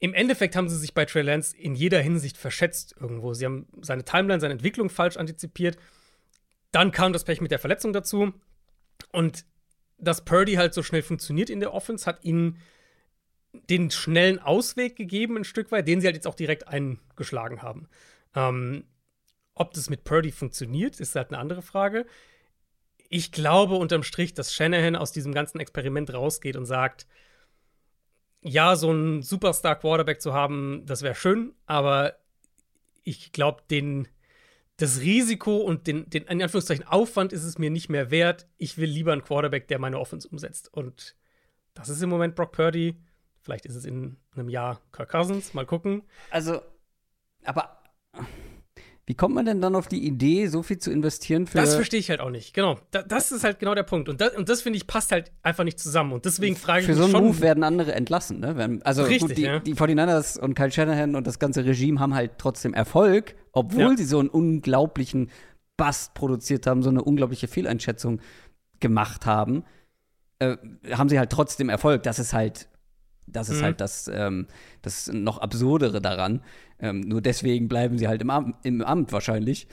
Im 0.00 0.14
Endeffekt 0.14 0.54
haben 0.54 0.68
sie 0.68 0.76
sich 0.76 0.94
bei 0.94 1.04
Trey 1.04 1.22
Lance 1.22 1.56
in 1.56 1.74
jeder 1.74 2.00
Hinsicht 2.00 2.36
verschätzt 2.36 2.94
irgendwo. 3.00 3.34
Sie 3.34 3.44
haben 3.44 3.66
seine 3.80 4.04
Timeline, 4.04 4.40
seine 4.40 4.52
Entwicklung 4.52 4.90
falsch 4.90 5.16
antizipiert. 5.16 5.76
Dann 6.70 6.92
kam 6.92 7.12
das 7.12 7.24
Pech 7.24 7.40
mit 7.40 7.50
der 7.50 7.58
Verletzung 7.58 7.92
dazu. 7.92 8.32
Und 9.10 9.44
dass 9.98 10.24
Purdy 10.24 10.54
halt 10.54 10.74
so 10.74 10.82
schnell 10.82 11.02
funktioniert 11.02 11.50
in 11.50 11.60
der 11.60 11.74
Offense, 11.74 12.06
hat 12.06 12.24
ihnen 12.24 12.58
den 13.52 13.90
schnellen 13.90 14.38
Ausweg 14.38 14.96
gegeben, 14.96 15.36
ein 15.36 15.44
Stück 15.44 15.72
weit, 15.72 15.88
den 15.88 16.00
sie 16.00 16.06
halt 16.06 16.16
jetzt 16.16 16.26
auch 16.26 16.34
direkt 16.34 16.68
eingeschlagen 16.68 17.62
haben. 17.62 17.88
Ähm, 18.34 18.84
ob 19.54 19.72
das 19.74 19.90
mit 19.90 20.04
Purdy 20.04 20.30
funktioniert, 20.30 21.00
ist 21.00 21.16
halt 21.16 21.30
eine 21.30 21.38
andere 21.38 21.62
Frage. 21.62 22.06
Ich 23.08 23.32
glaube 23.32 23.74
unterm 23.74 24.02
Strich, 24.02 24.34
dass 24.34 24.54
Shanahan 24.54 24.96
aus 24.96 25.12
diesem 25.12 25.32
ganzen 25.32 25.60
Experiment 25.60 26.12
rausgeht 26.12 26.56
und 26.56 26.66
sagt, 26.66 27.06
ja, 28.42 28.76
so 28.76 28.90
einen 28.90 29.22
Superstar-Quarterback 29.22 30.20
zu 30.20 30.32
haben, 30.32 30.84
das 30.86 31.02
wäre 31.02 31.14
schön, 31.14 31.54
aber 31.66 32.14
ich 33.02 33.32
glaube, 33.32 33.62
den, 33.70 34.06
das 34.78 35.00
Risiko 35.00 35.56
und 35.56 35.86
den, 35.86 36.08
den 36.08 36.22
in 36.24 36.40
Anführungszeichen 36.40 36.86
Aufwand 36.86 37.32
ist 37.32 37.44
es 37.44 37.58
mir 37.58 37.68
nicht 37.68 37.88
mehr 37.88 38.10
wert. 38.10 38.46
Ich 38.56 38.78
will 38.78 38.88
lieber 38.88 39.12
einen 39.12 39.24
Quarterback, 39.24 39.66
der 39.68 39.80
meine 39.80 39.98
Offense 39.98 40.26
umsetzt. 40.28 40.72
Und 40.72 41.16
das 41.74 41.88
ist 41.88 42.00
im 42.00 42.08
Moment 42.08 42.36
Brock 42.36 42.52
Purdy. 42.52 42.96
Vielleicht 43.40 43.66
ist 43.66 43.74
es 43.74 43.84
in 43.84 44.16
einem 44.34 44.48
Jahr 44.48 44.80
Kirk 44.92 45.10
Cousins. 45.10 45.52
Mal 45.52 45.66
gucken. 45.66 46.02
Also, 46.30 46.62
aber 47.44 47.82
wie 49.08 49.14
kommt 49.14 49.34
man 49.34 49.46
denn 49.46 49.62
dann 49.62 49.74
auf 49.74 49.88
die 49.88 50.06
Idee, 50.06 50.48
so 50.48 50.62
viel 50.62 50.76
zu 50.76 50.90
investieren 50.90 51.46
für. 51.46 51.56
Das 51.56 51.74
verstehe 51.74 51.98
ich 51.98 52.10
halt 52.10 52.20
auch 52.20 52.28
nicht. 52.28 52.52
Genau. 52.52 52.78
Da, 52.90 53.02
das 53.02 53.32
ist 53.32 53.42
halt 53.42 53.58
genau 53.58 53.74
der 53.74 53.82
Punkt. 53.82 54.10
Und 54.10 54.20
das, 54.20 54.36
und 54.36 54.50
das 54.50 54.60
finde 54.60 54.76
ich, 54.76 54.86
passt 54.86 55.12
halt 55.12 55.32
einfach 55.42 55.64
nicht 55.64 55.78
zusammen. 55.78 56.12
Und 56.12 56.26
deswegen 56.26 56.56
frage 56.56 56.80
ich 56.80 56.86
Für 56.86 56.92
mich 56.92 57.10
so 57.10 57.16
einen. 57.16 57.26
Move 57.26 57.40
werden 57.40 57.64
andere 57.64 57.94
entlassen, 57.94 58.40
ne? 58.40 58.80
Also 58.84 59.04
Richtig, 59.04 59.20
gut, 59.28 59.36
die, 59.38 59.42
ja. 59.44 59.60
die 59.60 59.74
49ers 59.74 60.38
und 60.38 60.52
Kyle 60.54 60.70
Shanahan 60.70 61.16
und 61.16 61.26
das 61.26 61.38
ganze 61.38 61.64
Regime 61.64 61.98
haben 62.00 62.14
halt 62.14 62.32
trotzdem 62.36 62.74
Erfolg, 62.74 63.34
obwohl 63.52 63.80
Ja. 63.92 63.96
sie 63.96 64.04
so 64.04 64.18
einen 64.20 64.28
unglaublichen 64.28 65.30
Bust 65.78 66.12
produziert 66.12 66.66
haben, 66.66 66.82
so 66.82 66.90
eine 66.90 67.02
unglaubliche 67.02 67.48
Fehleinschätzung 67.48 68.20
gemacht 68.80 69.24
haben, 69.24 69.64
äh, 70.38 70.58
haben 70.92 71.08
sie 71.08 71.18
halt 71.18 71.30
trotzdem 71.30 71.70
Erfolg. 71.70 72.02
Das 72.02 72.18
ist 72.18 72.34
halt, 72.34 72.68
das 73.26 73.48
ist 73.48 73.60
Mhm. 73.60 73.64
halt 73.64 73.80
das, 73.80 74.10
ähm, 74.12 74.48
das 74.82 75.10
noch 75.12 75.38
absurdere 75.38 76.02
daran. 76.02 76.42
Ähm, 76.80 77.00
nur 77.00 77.20
deswegen 77.20 77.68
bleiben 77.68 77.98
sie 77.98 78.08
halt 78.08 78.22
im, 78.22 78.30
Am 78.30 78.54
im 78.62 78.82
Amt 78.82 79.12
wahrscheinlich, 79.12 79.66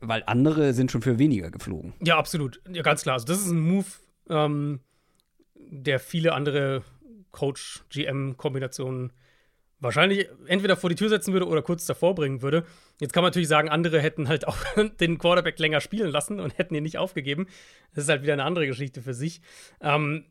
weil 0.00 0.22
andere 0.26 0.74
sind 0.74 0.90
schon 0.90 1.02
für 1.02 1.18
weniger 1.18 1.50
geflogen. 1.50 1.94
Ja, 2.02 2.18
absolut. 2.18 2.60
Ja, 2.70 2.82
ganz 2.82 3.02
klar. 3.02 3.14
Also, 3.14 3.26
das 3.26 3.40
ist 3.40 3.50
ein 3.50 3.60
Move, 3.60 3.86
ähm, 4.28 4.80
der 5.54 5.98
viele 5.98 6.32
andere 6.34 6.82
Coach-GM-Kombinationen 7.30 9.12
wahrscheinlich 9.78 10.28
entweder 10.46 10.76
vor 10.76 10.90
die 10.90 10.96
Tür 10.96 11.08
setzen 11.08 11.32
würde 11.32 11.46
oder 11.46 11.62
kurz 11.62 11.84
davor 11.84 12.14
bringen 12.14 12.42
würde. 12.42 12.64
Jetzt 13.00 13.12
kann 13.12 13.22
man 13.22 13.28
natürlich 13.28 13.48
sagen, 13.48 13.68
andere 13.68 14.00
hätten 14.00 14.28
halt 14.28 14.46
auch 14.48 14.56
den 15.00 15.18
Quarterback 15.18 15.58
länger 15.58 15.80
spielen 15.80 16.10
lassen 16.10 16.40
und 16.40 16.56
hätten 16.58 16.74
ihn 16.74 16.82
nicht 16.82 16.98
aufgegeben. 16.98 17.46
Das 17.94 18.04
ist 18.04 18.10
halt 18.10 18.22
wieder 18.22 18.32
eine 18.32 18.44
andere 18.44 18.66
Geschichte 18.66 19.02
für 19.02 19.14
sich. 19.14 19.40
Ähm, 19.80 20.24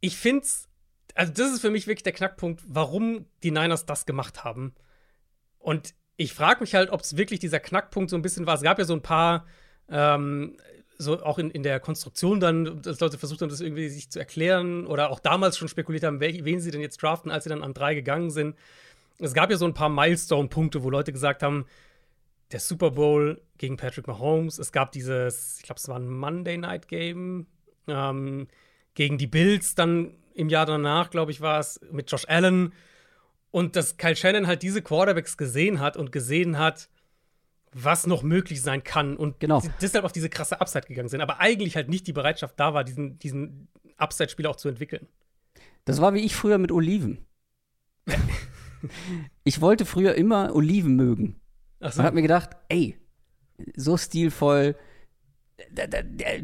ich 0.00 0.16
finde 0.16 0.42
es, 0.42 0.68
also 1.16 1.32
das 1.32 1.52
ist 1.52 1.60
für 1.60 1.70
mich 1.70 1.86
wirklich 1.86 2.04
der 2.04 2.12
Knackpunkt, 2.12 2.62
warum 2.68 3.26
die 3.42 3.50
Niners 3.50 3.86
das 3.86 4.06
gemacht 4.06 4.44
haben. 4.44 4.74
Und 5.58 5.94
ich 6.16 6.32
frage 6.32 6.60
mich 6.60 6.74
halt, 6.74 6.90
ob 6.90 7.00
es 7.00 7.16
wirklich 7.16 7.40
dieser 7.40 7.60
Knackpunkt 7.60 8.10
so 8.10 8.16
ein 8.16 8.22
bisschen 8.22 8.46
war. 8.46 8.54
Es 8.54 8.62
gab 8.62 8.78
ja 8.78 8.84
so 8.84 8.94
ein 8.94 9.02
paar, 9.02 9.46
ähm, 9.88 10.56
so 10.98 11.22
auch 11.22 11.38
in, 11.38 11.50
in 11.50 11.62
der 11.62 11.80
Konstruktion 11.80 12.40
dann, 12.40 12.80
dass 12.82 13.00
Leute 13.00 13.18
versucht 13.18 13.42
haben, 13.42 13.48
das 13.48 13.60
irgendwie 13.60 13.88
sich 13.88 14.10
zu 14.10 14.18
erklären 14.18 14.86
oder 14.86 15.10
auch 15.10 15.20
damals 15.20 15.58
schon 15.58 15.68
spekuliert 15.68 16.04
haben, 16.04 16.20
wel- 16.20 16.44
wen 16.44 16.60
sie 16.60 16.70
denn 16.70 16.80
jetzt 16.80 17.02
draften, 17.02 17.30
als 17.30 17.44
sie 17.44 17.50
dann 17.50 17.62
an 17.62 17.74
drei 17.74 17.94
gegangen 17.94 18.30
sind. 18.30 18.56
Es 19.18 19.34
gab 19.34 19.50
ja 19.50 19.56
so 19.56 19.66
ein 19.66 19.74
paar 19.74 19.88
Milestone-Punkte, 19.88 20.82
wo 20.82 20.90
Leute 20.90 21.12
gesagt 21.12 21.42
haben, 21.42 21.66
der 22.52 22.60
Super 22.60 22.92
Bowl 22.92 23.42
gegen 23.58 23.76
Patrick 23.76 24.06
Mahomes. 24.06 24.58
Es 24.58 24.72
gab 24.72 24.92
dieses, 24.92 25.58
ich 25.58 25.64
glaube, 25.64 25.80
es 25.80 25.88
war 25.88 25.98
ein 25.98 26.08
Monday 26.08 26.56
Night 26.58 26.88
Game 26.88 27.46
ähm, 27.88 28.46
gegen 28.94 29.18
die 29.18 29.26
Bills 29.26 29.74
dann 29.74 30.14
im 30.36 30.48
Jahr 30.48 30.66
danach, 30.66 31.10
glaube 31.10 31.30
ich, 31.32 31.40
war 31.40 31.58
es 31.58 31.80
mit 31.90 32.10
Josh 32.10 32.26
Allen. 32.28 32.72
Und 33.50 33.74
dass 33.74 33.96
Kyle 33.96 34.14
Shannon 34.16 34.46
halt 34.46 34.62
diese 34.62 34.82
Quarterbacks 34.82 35.36
gesehen 35.36 35.80
hat 35.80 35.96
und 35.96 36.12
gesehen 36.12 36.58
hat, 36.58 36.88
was 37.72 38.06
noch 38.06 38.22
möglich 38.22 38.60
sein 38.62 38.84
kann 38.84 39.16
und 39.16 39.40
Genau. 39.40 39.62
deshalb 39.80 40.04
auf 40.04 40.12
diese 40.12 40.28
krasse 40.28 40.60
Upside 40.60 40.86
gegangen 40.86 41.08
sind. 41.08 41.20
Aber 41.20 41.40
eigentlich 41.40 41.76
halt 41.76 41.88
nicht 41.88 42.06
die 42.06 42.12
Bereitschaft 42.12 42.58
da 42.60 42.74
war, 42.74 42.84
diesen, 42.84 43.18
diesen 43.18 43.68
Upside-Spieler 43.96 44.50
auch 44.50 44.56
zu 44.56 44.68
entwickeln. 44.68 45.08
Das 45.84 46.00
war 46.00 46.14
wie 46.14 46.20
ich 46.20 46.34
früher 46.34 46.58
mit 46.58 46.72
Oliven. 46.72 47.24
ich 49.44 49.60
wollte 49.60 49.84
früher 49.84 50.14
immer 50.14 50.54
Oliven 50.54 50.96
mögen. 50.96 51.40
Also, 51.80 52.00
Und 52.00 52.06
hab 52.06 52.14
mir 52.14 52.22
gedacht, 52.22 52.50
ey, 52.68 52.96
so 53.76 53.96
stilvoll, 53.96 54.76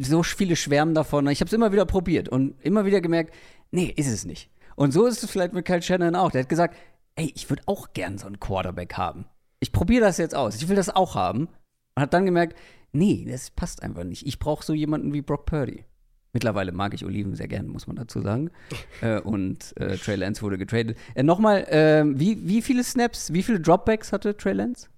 so 0.00 0.22
viele 0.22 0.56
schwärmen 0.56 0.94
davon. 0.94 1.26
Ich 1.28 1.40
habe 1.40 1.46
es 1.49 1.52
immer 1.52 1.72
wieder 1.72 1.84
probiert 1.87 2.28
und 2.28 2.61
immer 2.62 2.84
wieder 2.84 3.00
gemerkt, 3.00 3.34
nee, 3.72 3.92
ist 3.96 4.10
es 4.10 4.24
nicht. 4.24 4.50
Und 4.76 4.92
so 4.92 5.06
ist 5.06 5.22
es 5.22 5.30
vielleicht 5.30 5.52
mit 5.52 5.64
Kyle 5.64 5.82
Shannon 5.82 6.14
auch. 6.14 6.30
Der 6.30 6.42
hat 6.42 6.48
gesagt, 6.48 6.76
ey, 7.16 7.32
ich 7.35 7.50
würde 7.50 7.62
auch 7.66 7.92
gern 7.92 8.18
so 8.18 8.26
einen 8.26 8.40
Quarterback 8.40 8.94
haben. 8.94 9.26
Ich 9.61 9.72
probiere 9.72 10.04
das 10.04 10.18
jetzt 10.18 10.35
aus. 10.35 10.56
Ich 10.56 10.68
will 10.68 10.76
das 10.76 10.88
auch 10.88 11.14
haben. 11.14 11.48
Und 11.94 12.02
hat 12.02 12.14
dann 12.14 12.24
gemerkt, 12.24 12.56
nee, 12.92 13.26
das 13.28 13.50
passt 13.50 13.82
einfach 13.82 14.04
nicht. 14.04 14.26
Ich 14.26 14.38
brauche 14.38 14.64
so 14.64 14.72
jemanden 14.72 15.12
wie 15.12 15.22
Brock 15.22 15.46
Purdy. 15.46 15.85
Mittlerweile 16.32 16.72
mag 16.72 16.94
ich 16.94 17.04
Oliven 17.04 17.35
sehr 17.35 17.48
gern, 17.48 17.68
muss 17.68 17.87
man 17.87 17.96
dazu 17.96 18.22
sagen. 18.22 18.50
äh, 19.02 19.20
und 19.20 19.76
äh, 19.76 19.98
Trey 19.98 20.16
Lance 20.16 20.40
wurde 20.40 20.56
getradet. 20.56 20.96
Äh, 21.14 21.22
Nochmal, 21.22 21.64
äh, 21.64 22.04
wie, 22.06 22.48
wie 22.48 22.62
viele 22.62 22.82
Snaps, 22.85 23.32
wie 23.32 23.42
viele 23.42 23.61
Dropbacks 23.61 24.12
hatte 24.12 24.37
Trey 24.37 24.54
Lance? 24.54 24.88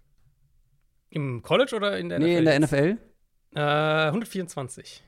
Im 1.10 1.42
College 1.42 1.74
oder 1.74 1.98
in 1.98 2.08
der 2.08 2.20
Nee, 2.20 2.38
in 2.38 2.44
der 2.44 2.58
NFL. 2.60 2.98
Äh, 3.54 3.60
124. 3.60 5.04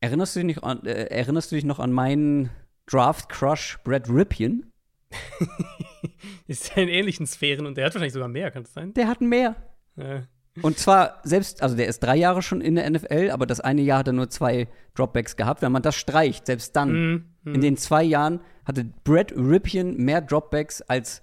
Erinnerst 0.00 0.34
du 0.36 0.42
dich, 0.42 0.56
noch 0.56 0.62
an, 0.62 0.84
äh, 0.86 1.04
erinnerst 1.04 1.52
du 1.52 1.56
dich 1.56 1.64
noch 1.64 1.78
an 1.78 1.92
meinen 1.92 2.50
Draft-Crush 2.86 3.78
Brad 3.84 4.08
Ripien? 4.08 4.72
Ist 6.46 6.74
ja 6.74 6.82
in 6.82 6.88
ähnlichen 6.88 7.26
Sphären 7.26 7.66
und 7.66 7.76
der 7.76 7.86
hat 7.86 7.94
wahrscheinlich 7.94 8.14
sogar 8.14 8.28
mehr, 8.28 8.50
kann 8.50 8.62
es 8.62 8.72
sein? 8.72 8.94
Der 8.94 9.08
hat 9.08 9.20
mehr. 9.20 9.56
Äh, 9.96 10.22
Und 10.62 10.78
zwar 10.78 11.20
selbst, 11.22 11.62
also 11.62 11.76
der 11.76 11.86
ist 11.86 12.00
drei 12.00 12.16
Jahre 12.16 12.42
schon 12.42 12.60
in 12.60 12.74
der 12.74 12.88
NFL, 12.90 13.30
aber 13.30 13.46
das 13.46 13.60
eine 13.60 13.82
Jahr 13.82 14.00
hat 14.00 14.08
er 14.08 14.12
nur 14.12 14.30
zwei 14.30 14.68
Dropbacks 14.94 15.36
gehabt. 15.36 15.62
Wenn 15.62 15.72
man 15.72 15.82
das 15.82 15.96
streicht, 15.96 16.46
selbst 16.46 16.74
dann, 16.74 16.90
mm, 16.90 17.24
mm. 17.44 17.54
in 17.54 17.60
den 17.60 17.76
zwei 17.76 18.02
Jahren 18.02 18.40
hatte 18.64 18.84
Brad 19.04 19.32
Ripien 19.32 19.96
mehr 19.96 20.20
Dropbacks 20.20 20.82
als 20.82 21.22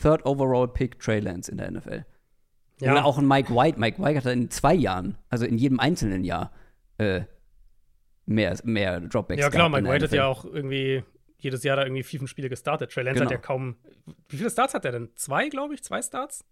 Third 0.00 0.24
Overall 0.24 0.68
Pick 0.68 0.98
Trey 1.00 1.20
Lance 1.20 1.50
in 1.50 1.58
der 1.58 1.70
NFL. 1.70 2.04
ja. 2.80 2.92
Oder 2.92 3.04
auch 3.04 3.18
ein 3.18 3.26
Mike 3.26 3.54
White. 3.54 3.78
Mike 3.78 4.02
White 4.02 4.18
hatte 4.18 4.30
in 4.32 4.50
zwei 4.50 4.74
Jahren, 4.74 5.16
also 5.30 5.46
in 5.46 5.56
jedem 5.58 5.80
einzelnen 5.80 6.24
Jahr, 6.24 6.52
äh, 6.98 7.22
mehr, 8.26 8.56
mehr 8.64 9.00
Dropbacks 9.00 9.40
Ja, 9.40 9.50
klar, 9.50 9.68
Mike 9.68 9.88
White 9.88 10.04
hat 10.06 10.12
ja 10.12 10.26
auch 10.26 10.44
irgendwie 10.44 11.02
jedes 11.38 11.62
Jahr 11.62 11.76
da 11.76 11.82
irgendwie 11.84 12.02
vier, 12.02 12.20
fünf 12.20 12.30
Spiele 12.30 12.48
gestartet. 12.48 12.90
Trey 12.92 13.04
Lance 13.04 13.18
Genau. 13.20 13.26
hat 13.30 13.32
ja 13.32 13.38
kaum. 13.38 13.76
Wie 14.28 14.36
viele 14.38 14.50
Starts 14.50 14.72
hat 14.74 14.84
er 14.84 14.92
denn? 14.92 15.10
Zwei, 15.14 15.48
glaube 15.48 15.74
ich? 15.74 15.82
Zwei 15.82 16.00
Starts? 16.00 16.44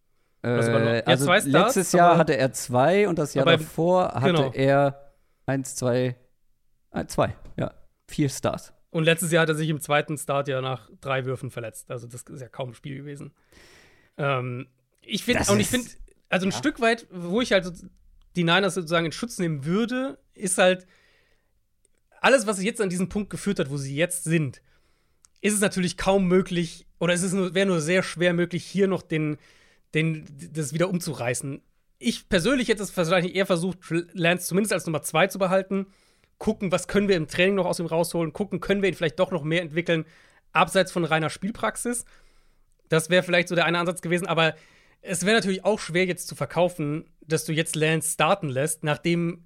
Äh, 0.44 0.48
ja, 0.96 1.02
also 1.04 1.24
zwei 1.26 1.40
Starts, 1.40 1.46
letztes 1.46 1.92
Jahr 1.92 2.18
hatte 2.18 2.36
er 2.36 2.52
zwei 2.52 3.08
und 3.08 3.18
das 3.18 3.32
Jahr 3.34 3.46
Aber- 3.46 3.56
davor 3.56 4.12
hatte 4.14 4.26
genau. 4.26 4.52
er 4.52 5.12
eins, 5.46 5.76
zwei, 5.76 6.16
äh, 6.90 7.06
zwei, 7.06 7.34
ja, 7.56 7.72
vier 8.08 8.28
Stars. 8.28 8.72
Und 8.90 9.04
letztes 9.04 9.32
Jahr 9.32 9.42
hat 9.42 9.48
er 9.48 9.54
sich 9.54 9.70
im 9.70 9.80
zweiten 9.80 10.18
Start 10.18 10.48
ja 10.48 10.60
nach 10.60 10.90
drei 11.00 11.24
Würfen 11.24 11.50
verletzt. 11.50 11.90
Also, 11.90 12.06
das 12.06 12.22
ist 12.24 12.40
ja 12.42 12.48
kaum 12.48 12.70
ein 12.70 12.74
Spiel 12.74 12.96
gewesen. 12.98 13.32
Ähm, 14.18 14.66
ich 15.00 15.24
finde, 15.24 15.50
und 15.50 15.60
ich 15.60 15.68
finde, 15.68 15.88
also 16.28 16.46
ein 16.46 16.52
Stück 16.52 16.80
weit, 16.80 17.06
wo 17.10 17.40
ich 17.40 17.52
halt 17.52 17.72
die 18.36 18.44
Niners 18.44 18.74
sozusagen 18.74 19.06
in 19.06 19.12
Schutz 19.12 19.38
nehmen 19.38 19.64
würde, 19.64 20.18
ist 20.34 20.58
halt 20.58 20.86
alles, 22.22 22.46
was 22.46 22.56
sie 22.56 22.66
jetzt 22.66 22.80
an 22.80 22.88
diesen 22.88 23.08
Punkt 23.08 23.30
geführt 23.30 23.58
hat, 23.58 23.70
wo 23.70 23.76
sie 23.76 23.96
jetzt 23.96 24.24
sind, 24.24 24.62
ist 25.40 25.54
es 25.54 25.60
natürlich 25.60 25.96
kaum 25.96 26.28
möglich, 26.28 26.86
oder 27.00 27.12
es 27.12 27.32
wäre 27.32 27.66
nur 27.66 27.80
sehr 27.80 28.04
schwer 28.04 28.32
möglich, 28.32 28.64
hier 28.64 28.86
noch 28.86 29.02
den, 29.02 29.38
den, 29.92 30.24
das 30.52 30.72
wieder 30.72 30.88
umzureißen. 30.88 31.60
Ich 31.98 32.28
persönlich 32.28 32.68
hätte 32.68 32.82
es 32.82 32.96
wahrscheinlich 32.96 33.34
eher 33.34 33.46
versucht, 33.46 33.78
Lance 34.12 34.46
zumindest 34.46 34.72
als 34.72 34.86
Nummer 34.86 35.02
zwei 35.02 35.26
zu 35.26 35.40
behalten, 35.40 35.86
gucken, 36.38 36.70
was 36.70 36.86
können 36.86 37.08
wir 37.08 37.16
im 37.16 37.26
Training 37.26 37.56
noch 37.56 37.66
aus 37.66 37.80
ihm 37.80 37.86
rausholen, 37.86 38.32
gucken, 38.32 38.60
können 38.60 38.82
wir 38.82 38.88
ihn 38.88 38.94
vielleicht 38.94 39.18
doch 39.18 39.32
noch 39.32 39.42
mehr 39.42 39.62
entwickeln, 39.62 40.04
abseits 40.52 40.92
von 40.92 41.04
reiner 41.04 41.30
Spielpraxis. 41.30 42.04
Das 42.88 43.10
wäre 43.10 43.24
vielleicht 43.24 43.48
so 43.48 43.56
der 43.56 43.64
eine 43.64 43.78
Ansatz 43.80 44.00
gewesen, 44.00 44.28
aber 44.28 44.54
es 45.00 45.26
wäre 45.26 45.34
natürlich 45.34 45.64
auch 45.64 45.80
schwer 45.80 46.06
jetzt 46.06 46.28
zu 46.28 46.36
verkaufen, 46.36 47.10
dass 47.26 47.44
du 47.44 47.52
jetzt 47.52 47.74
Lance 47.74 48.12
starten 48.12 48.48
lässt, 48.48 48.84
nachdem 48.84 49.44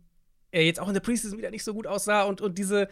er 0.50 0.64
jetzt 0.64 0.80
auch 0.80 0.88
in 0.88 0.94
der 0.94 1.00
Preseason 1.00 1.38
wieder 1.38 1.50
nicht 1.50 1.64
so 1.64 1.74
gut 1.74 1.86
aussah 1.86 2.22
und, 2.22 2.40
und 2.40 2.58
diese, 2.58 2.88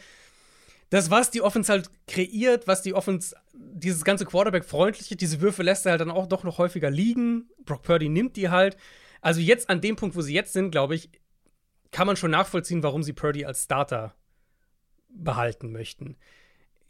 das, 0.90 1.10
was 1.10 1.30
die 1.30 1.42
Offense 1.42 1.72
halt 1.72 1.90
kreiert, 2.06 2.66
was 2.66 2.82
die 2.82 2.94
Offense, 2.94 3.34
dieses 3.52 4.04
ganze 4.04 4.24
Quarterback-freundliche, 4.24 5.16
diese 5.16 5.40
Würfe 5.40 5.62
lässt 5.62 5.86
er 5.86 5.92
halt 5.92 6.00
dann 6.00 6.10
auch 6.10 6.26
doch 6.26 6.44
noch 6.44 6.58
häufiger 6.58 6.90
liegen. 6.90 7.48
Brock 7.64 7.82
Purdy 7.82 8.08
nimmt 8.08 8.36
die 8.36 8.50
halt. 8.50 8.76
Also 9.20 9.40
jetzt 9.40 9.70
an 9.70 9.80
dem 9.80 9.96
Punkt, 9.96 10.16
wo 10.16 10.20
sie 10.20 10.34
jetzt 10.34 10.52
sind, 10.52 10.70
glaube 10.70 10.94
ich, 10.94 11.10
kann 11.90 12.06
man 12.06 12.16
schon 12.16 12.30
nachvollziehen, 12.30 12.82
warum 12.82 13.02
sie 13.02 13.12
Purdy 13.12 13.44
als 13.44 13.64
Starter 13.64 14.14
behalten 15.08 15.72
möchten. 15.72 16.16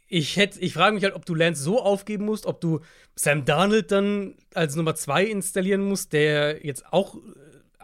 Ich, 0.07 0.35
hätt, 0.37 0.57
ich 0.59 0.73
frage 0.73 0.93
mich 0.93 1.03
halt, 1.03 1.15
ob 1.15 1.25
du 1.25 1.33
Lance 1.33 1.63
so 1.63 1.81
aufgeben 1.81 2.25
musst, 2.25 2.45
ob 2.45 2.61
du 2.61 2.81
Sam 3.15 3.45
Darnold 3.45 3.91
dann 3.91 4.35
als 4.53 4.75
Nummer 4.75 4.95
zwei 4.95 5.23
installieren 5.23 5.81
musst, 5.81 6.13
der 6.13 6.65
jetzt 6.65 6.85
auch 6.91 7.17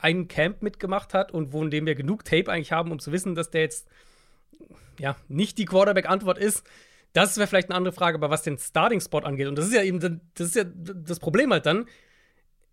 ein 0.02 0.28
Camp 0.28 0.62
mitgemacht 0.62 1.14
hat 1.14 1.32
und 1.32 1.52
von 1.52 1.70
dem 1.72 1.86
wir 1.86 1.96
genug 1.96 2.26
Tape 2.26 2.52
eigentlich 2.52 2.72
haben, 2.72 2.92
um 2.92 3.00
zu 3.00 3.12
wissen, 3.12 3.36
dass 3.36 3.50
der 3.50 3.62
jetzt 3.62 3.88
ja 5.00 5.16
nicht 5.28 5.58
die 5.58 5.66
Quarterback-Antwort 5.66 6.38
ist. 6.38 6.66
Das 7.14 7.38
wäre 7.38 7.48
vielleicht 7.48 7.70
eine 7.70 7.78
andere 7.78 7.94
Frage, 7.94 8.16
aber 8.16 8.30
was 8.30 8.44
den 8.44 8.58
Starting-Spot 8.58 9.20
angeht, 9.20 9.48
und 9.48 9.58
das 9.58 9.66
ist 9.68 9.74
ja 9.74 9.84
eben 9.84 10.00
das, 10.34 10.48
ist 10.48 10.56
ja 10.56 10.64
das 10.64 11.20
Problem 11.20 11.52
halt 11.52 11.66
dann, 11.66 11.86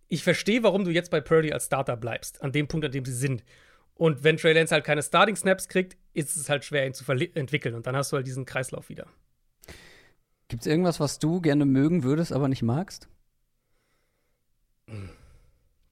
ich 0.08 0.22
verstehe, 0.22 0.62
warum 0.62 0.84
du 0.84 0.90
jetzt 0.90 1.10
bei 1.10 1.20
Purdy 1.20 1.52
als 1.52 1.66
Starter 1.66 1.96
bleibst, 1.96 2.42
an 2.42 2.52
dem 2.52 2.66
Punkt, 2.66 2.86
an 2.86 2.92
dem 2.92 3.04
sie 3.04 3.12
sind. 3.12 3.44
Und 3.94 4.22
wenn 4.24 4.36
Trey 4.36 4.52
Lance 4.52 4.72
halt 4.72 4.84
keine 4.84 5.02
Starting-Snaps 5.02 5.68
kriegt, 5.68 5.96
ist 6.14 6.36
es 6.36 6.48
halt 6.48 6.64
schwer, 6.64 6.86
ihn 6.86 6.94
zu 6.94 7.04
entwickeln. 7.10 7.74
Und 7.74 7.86
dann 7.86 7.96
hast 7.96 8.12
du 8.12 8.16
halt 8.16 8.26
diesen 8.26 8.44
Kreislauf 8.46 8.88
wieder. 8.88 9.06
Gibt 10.46 10.62
es 10.62 10.66
irgendwas, 10.66 11.00
was 11.00 11.18
du 11.18 11.40
gerne 11.40 11.66
mögen 11.66 12.04
würdest, 12.04 12.32
aber 12.32 12.48
nicht 12.48 12.62
magst? 12.62 13.08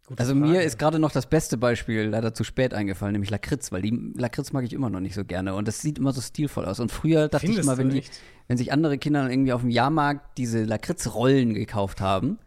Gute 0.07 0.21
also 0.21 0.35
Frage. 0.35 0.47
mir 0.47 0.62
ist 0.62 0.79
gerade 0.79 1.01
noch 1.01 1.11
das 1.11 1.27
beste 1.27 1.59
Beispiel 1.59 2.05
leider 2.05 2.33
zu 2.33 2.45
spät 2.45 2.73
eingefallen, 2.73 3.12
nämlich 3.12 3.31
Lakritz, 3.31 3.73
weil 3.73 3.83
die 3.83 4.12
Lakritz 4.16 4.53
mag 4.53 4.64
ich 4.64 4.73
immer 4.73 4.88
noch 4.88 5.01
nicht 5.01 5.14
so 5.14 5.25
gerne 5.25 5.55
und 5.55 5.66
das 5.66 5.81
sieht 5.81 5.99
immer 5.99 6.12
so 6.12 6.21
stilvoll 6.21 6.64
aus. 6.64 6.79
Und 6.79 6.92
früher 6.92 7.29
dachte 7.29 7.47
Findest 7.47 7.59
ich 7.59 7.66
immer, 7.66 7.77
wenn, 7.77 7.90
die, 7.90 8.05
wenn 8.47 8.57
sich 8.57 8.73
andere 8.73 8.99
Kinder 8.99 9.29
irgendwie 9.29 9.53
auf 9.53 9.62
dem 9.62 9.71
Jahrmarkt 9.71 10.38
diese 10.38 10.62
Lakritzrollen 10.62 11.55
gekauft 11.55 12.01
haben, 12.01 12.38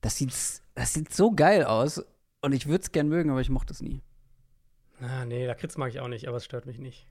das 0.00 0.16
sieht, 0.16 0.34
das 0.74 0.92
sieht 0.92 1.14
so 1.14 1.30
geil 1.30 1.64
aus 1.64 2.04
und 2.42 2.52
ich 2.52 2.66
würde 2.66 2.82
es 2.82 2.90
gern 2.90 3.08
mögen, 3.08 3.30
aber 3.30 3.40
ich 3.40 3.48
mochte 3.48 3.72
es 3.72 3.80
nie. 3.80 4.02
Ah, 5.00 5.24
nee, 5.24 5.46
Lakritz 5.46 5.76
mag 5.76 5.90
ich 5.90 6.00
auch 6.00 6.08
nicht, 6.08 6.26
aber 6.26 6.38
es 6.38 6.44
stört 6.44 6.66
mich 6.66 6.78
nicht. 6.78 7.06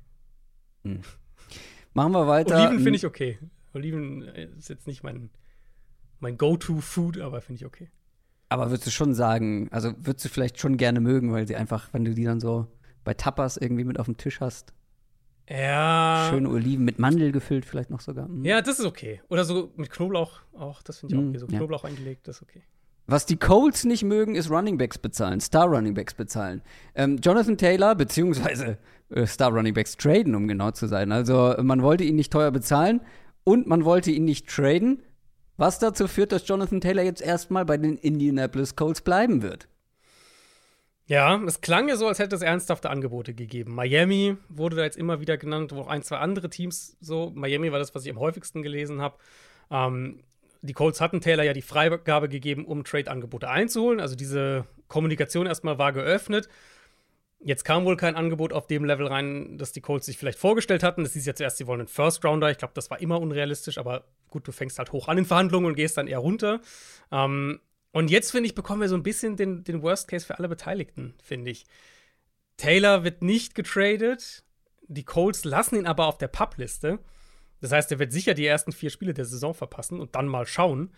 Hm. 0.83 0.99
Machen 1.93 2.11
wir 2.11 2.27
weiter. 2.27 2.59
Oliven 2.59 2.83
finde 2.83 2.97
ich 2.97 3.05
okay. 3.05 3.39
Oliven 3.73 4.21
äh, 4.23 4.49
ist 4.57 4.67
jetzt 4.67 4.85
nicht 4.85 5.01
mein, 5.03 5.29
mein 6.19 6.37
Go-To-Food, 6.37 7.19
aber 7.19 7.39
finde 7.39 7.61
ich 7.61 7.65
okay. 7.65 7.89
Aber 8.53 8.69
würdest 8.69 8.85
du 8.85 8.91
schon 8.91 9.15
sagen, 9.15 9.67
also 9.71 9.93
würdest 9.97 10.25
du 10.25 10.29
vielleicht 10.29 10.59
schon 10.59 10.77
gerne 10.77 10.99
mögen, 10.99 11.33
weil 11.33 11.47
sie 11.47 11.55
einfach, 11.55 11.89
wenn 11.91 12.05
du 12.05 12.13
die 12.13 12.23
dann 12.23 12.39
so 12.39 12.67
bei 13.03 13.15
Tapas 13.15 13.57
irgendwie 13.57 13.83
mit 13.83 13.99
auf 13.99 14.05
dem 14.05 14.15
Tisch 14.15 14.41
hast. 14.41 14.73
Ja. 15.49 16.27
Schöne 16.29 16.49
Oliven 16.49 16.85
mit 16.85 16.99
Mandel 16.99 17.31
gefüllt, 17.31 17.65
vielleicht 17.65 17.89
noch 17.89 17.99
sogar. 17.99 18.27
Mhm. 18.27 18.45
Ja, 18.45 18.61
das 18.61 18.77
ist 18.77 18.85
okay. 18.85 19.21
Oder 19.27 19.43
so 19.43 19.71
mit 19.75 19.89
Knoblauch 19.89 20.41
auch, 20.55 20.83
das 20.83 20.99
finde 20.99 21.15
ich 21.15 21.19
auch 21.19 21.23
mhm, 21.23 21.29
okay. 21.29 21.39
So 21.39 21.47
Knoblauch 21.47 21.83
ja. 21.83 21.89
eingelegt, 21.89 22.27
das 22.27 22.35
ist 22.35 22.43
okay. 22.43 22.61
Was 23.07 23.25
die 23.25 23.37
Colts 23.37 23.85
nicht 23.85 24.03
mögen, 24.03 24.35
ist 24.35 24.51
Runningbacks 24.51 24.99
bezahlen, 24.99 25.39
Star 25.39 25.65
Runningbacks 25.65 26.13
bezahlen. 26.13 26.61
Ähm, 26.93 27.17
Jonathan 27.23 27.57
Taylor, 27.57 27.95
beziehungsweise 27.95 28.77
äh, 29.09 29.25
Star 29.25 29.51
Runningbacks 29.51 29.97
traden, 29.97 30.35
um 30.35 30.47
genau 30.47 30.69
zu 30.69 30.85
sein. 30.85 31.11
Also 31.11 31.55
man 31.59 31.81
wollte 31.81 32.03
ihn 32.03 32.17
nicht 32.17 32.31
teuer 32.31 32.51
bezahlen 32.51 33.01
und 33.45 33.65
man 33.65 33.83
wollte 33.83 34.11
ihn 34.11 34.25
nicht 34.25 34.47
traden. 34.47 35.01
Was 35.57 35.79
dazu 35.79 36.07
führt, 36.07 36.31
dass 36.31 36.47
Jonathan 36.47 36.81
Taylor 36.81 37.03
jetzt 37.03 37.21
erstmal 37.21 37.65
bei 37.65 37.77
den 37.77 37.97
Indianapolis 37.97 38.75
Colts 38.75 39.01
bleiben 39.01 39.41
wird. 39.41 39.67
Ja, 41.05 41.41
es 41.43 41.61
klang 41.61 41.89
ja 41.89 41.97
so, 41.97 42.07
als 42.07 42.19
hätte 42.19 42.35
es 42.35 42.41
ernsthafte 42.41 42.89
Angebote 42.89 43.33
gegeben. 43.33 43.75
Miami 43.75 44.37
wurde 44.47 44.77
da 44.77 44.83
jetzt 44.83 44.97
immer 44.97 45.19
wieder 45.19 45.37
genannt, 45.37 45.73
wo 45.73 45.81
auch 45.81 45.87
ein, 45.87 46.01
zwei 46.01 46.17
andere 46.17 46.49
Teams 46.49 46.97
so. 47.01 47.31
Miami 47.35 47.71
war 47.71 47.79
das, 47.79 47.93
was 47.93 48.05
ich 48.05 48.11
am 48.11 48.19
häufigsten 48.19 48.63
gelesen 48.63 49.01
habe. 49.01 49.17
Ähm, 49.69 50.23
die 50.61 50.73
Colts 50.73 51.01
hatten 51.01 51.19
Taylor 51.19 51.43
ja 51.43 51.51
die 51.51 51.61
Freigabe 51.61 52.29
gegeben, 52.29 52.65
um 52.65 52.85
Trade-Angebote 52.85 53.49
einzuholen. 53.49 53.99
Also 53.99 54.15
diese 54.15 54.65
Kommunikation 54.87 55.45
erstmal 55.45 55.77
war 55.77 55.91
geöffnet. 55.91 56.47
Jetzt 57.45 57.65
kam 57.65 57.83
wohl 57.83 57.97
kein 57.97 58.15
Angebot 58.15 58.53
auf 58.53 58.67
dem 58.67 58.85
Level 58.85 59.07
rein, 59.07 59.57
das 59.57 59.73
die 59.73 59.81
Colts 59.81 60.05
sich 60.05 60.17
vielleicht 60.17 60.39
vorgestellt 60.39 60.81
hatten. 60.81 61.03
Das 61.03 61.13
hieß 61.13 61.25
ja 61.25 61.35
zuerst, 61.35 61.57
sie 61.57 61.67
wollen 61.67 61.81
einen 61.81 61.87
First 61.89 62.23
Rounder. 62.23 62.49
Ich 62.49 62.57
glaube, 62.57 62.73
das 62.73 62.89
war 62.89 63.01
immer 63.01 63.19
unrealistisch, 63.19 63.77
aber 63.77 64.05
gut, 64.29 64.47
du 64.47 64.53
fängst 64.53 64.79
halt 64.79 64.93
hoch 64.93 65.09
an 65.09 65.17
in 65.17 65.25
Verhandlungen 65.25 65.67
und 65.67 65.75
gehst 65.75 65.97
dann 65.97 66.07
eher 66.07 66.19
runter. 66.19 66.61
Ähm, 67.11 67.59
und 67.91 68.09
jetzt, 68.09 68.31
finde 68.31 68.47
ich, 68.47 68.55
bekommen 68.55 68.81
wir 68.81 68.89
so 68.89 68.95
ein 68.95 69.03
bisschen 69.03 69.35
den, 69.35 69.63
den 69.63 69.81
Worst 69.81 70.07
Case 70.07 70.25
für 70.25 70.37
alle 70.37 70.47
Beteiligten, 70.47 71.13
finde 71.21 71.51
ich. 71.51 71.65
Taylor 72.55 73.03
wird 73.03 73.21
nicht 73.21 73.55
getradet. 73.55 74.43
Die 74.87 75.03
Colts 75.03 75.43
lassen 75.43 75.75
ihn 75.75 75.85
aber 75.85 76.07
auf 76.07 76.17
der 76.17 76.29
Publiste. 76.29 76.99
Das 77.59 77.71
heißt, 77.71 77.91
er 77.91 77.99
wird 77.99 78.13
sicher 78.13 78.33
die 78.33 78.45
ersten 78.45 78.71
vier 78.71 78.89
Spiele 78.89 79.13
der 79.13 79.25
Saison 79.25 79.53
verpassen 79.53 79.99
und 79.99 80.15
dann 80.15 80.27
mal 80.27 80.45
schauen. 80.45 80.93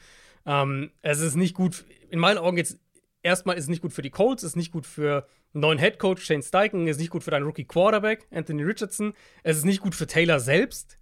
Ähm, 0.45 0.91
es 1.01 1.21
ist 1.21 1.35
nicht 1.35 1.55
gut, 1.55 1.85
in 2.09 2.19
meinen 2.19 2.37
Augen 2.37 2.57
jetzt 2.57 2.79
erstmal 3.25 3.57
ist 3.57 3.63
es 3.63 3.69
nicht 3.69 3.81
gut 3.81 3.91
für 3.91 4.03
die 4.03 4.11
Colts, 4.11 4.43
ist 4.43 4.55
nicht 4.55 4.71
gut 4.71 4.85
für 4.85 5.27
einen 5.53 5.61
neuen 5.61 5.79
Head 5.79 5.99
Coach 5.99 6.23
Shane 6.23 6.43
Steichen, 6.43 6.87
ist 6.87 6.99
nicht 6.99 7.09
gut 7.09 7.23
für 7.23 7.31
deinen 7.31 7.45
Rookie 7.45 7.65
Quarterback 7.65 8.27
Anthony 8.31 8.63
Richardson, 8.63 9.13
es 9.43 9.57
ist 9.57 9.65
nicht 9.65 9.81
gut 9.81 9.95
für 9.95 10.07
Taylor 10.07 10.39
selbst. 10.39 10.99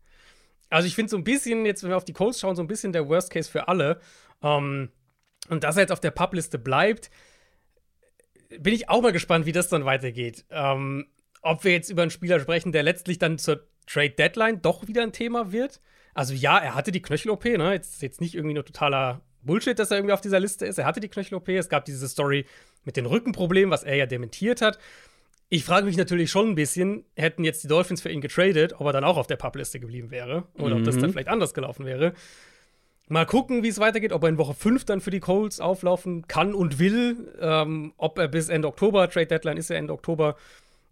Also 0.70 0.88
ich 0.88 0.96
finde 0.96 1.10
so 1.10 1.18
ein 1.18 1.24
bisschen, 1.24 1.66
jetzt 1.66 1.84
wenn 1.84 1.92
wir 1.92 1.98
auf 1.98 2.06
die 2.06 2.14
Colts 2.14 2.40
schauen, 2.40 2.56
so 2.56 2.64
ein 2.64 2.68
bisschen 2.68 2.94
der 2.94 3.08
Worst 3.08 3.30
Case 3.30 3.52
für 3.52 3.68
alle. 3.68 4.00
Ähm, 4.42 4.90
und 5.50 5.64
dass 5.64 5.76
er 5.76 5.82
jetzt 5.82 5.92
auf 5.92 6.00
der 6.00 6.12
Publiste 6.12 6.58
bleibt, 6.58 7.12
bin 8.58 8.74
ich 8.74 8.90
auch 8.90 9.02
mal 9.02 9.12
gespannt, 9.12 9.46
wie 9.46 9.52
das 9.52 9.68
dann 9.68 9.86
weitergeht. 9.86 10.46
Ähm, 10.50 11.08
ob 11.42 11.64
wir 11.66 11.74
jetzt 11.74 11.90
über 11.90 12.02
einen 12.02 12.12
Spieler 12.12 12.40
sprechen, 12.40 12.72
der 12.72 12.84
letztlich 12.84 13.20
dann 13.20 13.38
zur 13.38 13.68
Trade 13.86 14.12
Deadline 14.12 14.62
doch 14.62 14.88
wieder 14.88 15.04
ein 15.04 15.12
Thema 15.12 15.52
wird. 15.52 15.82
Also 16.14 16.34
ja, 16.34 16.58
er 16.58 16.74
hatte 16.74 16.92
die 16.92 17.02
Knöchel-OP, 17.02 17.44
ne? 17.44 17.74
Jetzt, 17.74 18.02
jetzt 18.02 18.22
nicht 18.22 18.34
irgendwie 18.34 18.54
nur 18.54 18.66
totaler 18.66 19.22
Bullshit, 19.44 19.78
dass 19.78 19.92
er 19.92 19.98
irgendwie 19.98 20.14
auf 20.14 20.22
dieser 20.22 20.40
Liste 20.40 20.66
ist. 20.66 20.78
Er 20.78 20.86
hatte 20.86 21.00
die 21.00 21.10
Knöchel-OP. 21.10 21.50
Es 21.50 21.70
gab 21.70 21.86
diese 21.86 22.08
Story 22.08 22.46
mit 22.86 22.98
den 22.98 23.06
Rückenproblemen, 23.06 23.72
was 23.72 23.84
er 23.84 23.96
ja 23.96 24.06
dementiert 24.06 24.62
hat. 24.62 24.80
Ich 25.50 25.66
frage 25.66 25.86
mich 25.86 25.98
natürlich 25.98 26.32
schon 26.32 26.50
ein 26.50 26.56
bisschen, 26.56 27.06
hätten 27.16 27.44
jetzt 27.44 27.64
die 27.64 27.68
Dolphins 27.68 28.02
für 28.02 28.10
ihn 28.10 28.22
getradet, 28.22 28.74
ob 28.80 28.88
er 28.88 28.94
dann 28.94 29.04
auch 29.04 29.18
auf 29.18 29.28
der 29.28 29.36
Publiste 29.36 29.80
geblieben 29.80 30.10
wäre 30.10 30.46
oder 30.58 30.74
mhm. 30.74 30.82
ob 30.82 30.86
das 30.86 30.98
dann 30.98 31.10
mhm. 31.10 31.14
vielleicht 31.14 31.28
anders 31.28 31.54
gelaufen 31.54 31.86
wäre. 31.86 32.14
Mal 33.08 33.26
gucken, 33.26 33.62
wie 33.62 33.68
es 33.68 33.80
weitergeht, 33.80 34.14
ob 34.14 34.24
er 34.24 34.30
in 34.30 34.38
Woche 34.38 34.54
5 34.54 34.86
dann 34.86 35.02
für 35.02 35.12
die 35.12 35.20
Colts 35.20 35.60
auflaufen 35.60 36.28
kann 36.28 36.56
und 36.56 36.80
will. 36.80 37.34
Ähm, 37.40 37.94
ob 37.98 38.18
er 38.18 38.30
bis 38.30 38.50
Ende 38.50 38.68
Oktober, 38.68 39.10
Trade 39.10 39.28
Deadline 39.28 39.58
ist 39.58 39.70
ja 39.70 39.76
Ende 39.76 39.94
Oktober, 39.94 40.38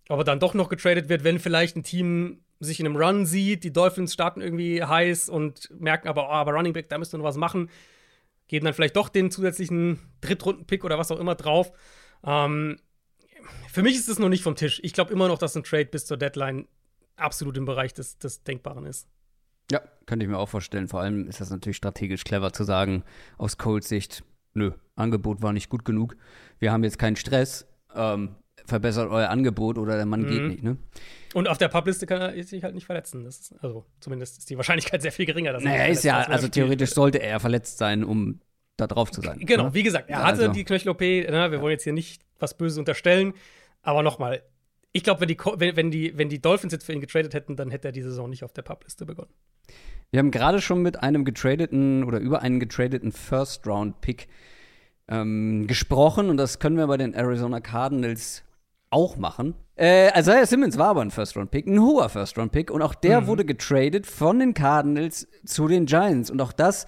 ob 0.09 0.19
er 0.19 0.23
dann 0.25 0.39
doch 0.39 0.53
noch 0.53 0.69
getradet 0.69 1.09
wird, 1.09 1.23
wenn 1.23 1.39
vielleicht 1.39 1.75
ein 1.75 1.83
Team 1.83 2.41
sich 2.59 2.79
in 2.79 2.85
einem 2.85 2.97
Run 2.97 3.25
sieht, 3.25 3.63
die 3.63 3.73
Dolphins 3.73 4.13
starten 4.13 4.41
irgendwie 4.41 4.83
heiß 4.83 5.29
und 5.29 5.71
merken 5.79 6.07
aber, 6.07 6.25
oh, 6.25 6.33
aber 6.33 6.51
Running 6.51 6.73
Back, 6.73 6.89
da 6.89 6.99
müssen 6.99 7.13
wir 7.13 7.19
noch 7.19 7.25
was 7.25 7.37
machen 7.37 7.69
geben 8.51 8.65
dann 8.65 8.73
vielleicht 8.73 8.97
doch 8.97 9.07
den 9.07 9.31
zusätzlichen 9.31 9.97
Drittrunden-Pick 10.19 10.83
oder 10.83 10.99
was 10.99 11.09
auch 11.09 11.19
immer 11.19 11.35
drauf. 11.35 11.71
Ähm, 12.25 12.77
für 13.71 13.81
mich 13.81 13.95
ist 13.95 14.09
es 14.09 14.19
noch 14.19 14.27
nicht 14.27 14.43
vom 14.43 14.55
Tisch. 14.55 14.81
Ich 14.83 14.91
glaube 14.91 15.13
immer 15.13 15.29
noch, 15.29 15.37
dass 15.37 15.55
ein 15.55 15.63
Trade 15.63 15.85
bis 15.85 16.05
zur 16.05 16.17
Deadline 16.17 16.67
absolut 17.15 17.55
im 17.55 17.63
Bereich 17.63 17.93
des, 17.93 18.17
des 18.17 18.43
Denkbaren 18.43 18.85
ist. 18.85 19.07
Ja, 19.71 19.81
könnte 20.05 20.25
ich 20.25 20.29
mir 20.29 20.37
auch 20.37 20.49
vorstellen. 20.49 20.89
Vor 20.89 20.99
allem 20.99 21.29
ist 21.29 21.39
das 21.39 21.49
natürlich 21.49 21.77
strategisch 21.77 22.25
clever 22.25 22.51
zu 22.51 22.65
sagen, 22.65 23.05
aus 23.37 23.57
Colts 23.57 23.87
Sicht, 23.87 24.25
nö, 24.53 24.71
Angebot 24.97 25.41
war 25.41 25.53
nicht 25.53 25.69
gut 25.69 25.85
genug. 25.85 26.17
Wir 26.59 26.73
haben 26.73 26.83
jetzt 26.83 26.99
keinen 26.99 27.15
Stress. 27.15 27.65
Ähm, 27.95 28.35
verbessert 28.71 29.11
euer 29.11 29.29
Angebot 29.29 29.77
oder 29.77 29.95
der 29.95 30.05
Mann 30.05 30.21
mhm. 30.21 30.27
geht 30.27 30.47
nicht, 30.47 30.63
ne? 30.63 30.77
Und 31.33 31.47
auf 31.47 31.57
der 31.57 31.67
Publiste 31.67 32.05
kann 32.05 32.21
er 32.21 32.43
sich 32.43 32.63
halt 32.63 32.73
nicht 32.73 32.85
verletzen. 32.85 33.25
Ist, 33.25 33.53
also 33.61 33.85
zumindest 33.99 34.37
ist 34.37 34.49
die 34.49 34.57
Wahrscheinlichkeit 34.57 35.01
sehr 35.01 35.11
viel 35.11 35.25
geringer. 35.25 35.53
Dass 35.53 35.63
naja, 35.63 35.83
er 35.83 35.89
ist 35.89 36.03
ja, 36.03 36.21
also 36.21 36.47
theoretisch 36.47 36.91
sollte 36.91 37.21
er 37.21 37.39
verletzt 37.39 37.77
sein, 37.77 38.03
um 38.03 38.41
da 38.77 38.87
drauf 38.87 39.11
zu 39.11 39.21
sein. 39.21 39.39
Genau, 39.39 39.65
ne? 39.65 39.73
wie 39.73 39.83
gesagt, 39.83 40.09
er 40.09 40.23
hatte 40.23 40.41
also. 40.41 40.53
die 40.53 40.63
Knöchel-OP, 40.63 40.99
ne? 40.99 41.51
wir 41.51 41.61
wollen 41.61 41.71
jetzt 41.71 41.83
hier 41.83 41.93
nicht 41.93 42.23
was 42.39 42.57
Böses 42.57 42.77
unterstellen, 42.77 43.33
aber 43.81 44.03
nochmal, 44.03 44.41
ich 44.91 45.03
glaube, 45.03 45.21
wenn 45.21 45.27
die, 45.27 45.37
wenn, 45.37 45.75
wenn, 45.75 45.91
die, 45.91 46.17
wenn 46.17 46.29
die 46.29 46.41
Dolphins 46.41 46.73
jetzt 46.73 46.85
für 46.85 46.93
ihn 46.93 47.01
getradet 47.01 47.33
hätten, 47.33 47.55
dann 47.55 47.71
hätte 47.71 47.89
er 47.89 47.91
die 47.91 48.01
Saison 48.01 48.29
nicht 48.29 48.43
auf 48.43 48.51
der 48.51 48.63
Publiste 48.63 49.05
begonnen. 49.05 49.31
Wir 50.09 50.19
haben 50.19 50.31
gerade 50.31 50.59
schon 50.59 50.81
mit 50.81 51.01
einem 51.01 51.23
getradeten 51.23 52.03
oder 52.03 52.19
über 52.19 52.41
einen 52.41 52.59
getradeten 52.59 53.11
First-Round-Pick 53.11 54.27
ähm, 55.07 55.67
gesprochen 55.67 56.29
und 56.29 56.37
das 56.37 56.59
können 56.59 56.77
wir 56.77 56.87
bei 56.87 56.97
den 56.97 57.13
Arizona 57.13 57.61
Cardinals 57.61 58.43
auch 58.91 59.17
machen. 59.17 59.55
Äh, 59.75 60.17
Isaiah 60.19 60.45
Simmons 60.45 60.77
war 60.77 60.89
aber 60.89 61.01
ein 61.01 61.11
First-Round-Pick, 61.11 61.65
ein 61.65 61.81
hoher 61.81 62.09
First-Round-Pick. 62.09 62.69
Und 62.69 62.81
auch 62.81 62.93
der 62.93 63.21
mhm. 63.21 63.27
wurde 63.27 63.45
getradet 63.45 64.05
von 64.05 64.39
den 64.39 64.53
Cardinals 64.53 65.27
zu 65.45 65.67
den 65.67 65.85
Giants. 65.85 66.29
Und 66.29 66.41
auch 66.41 66.53
das 66.53 66.85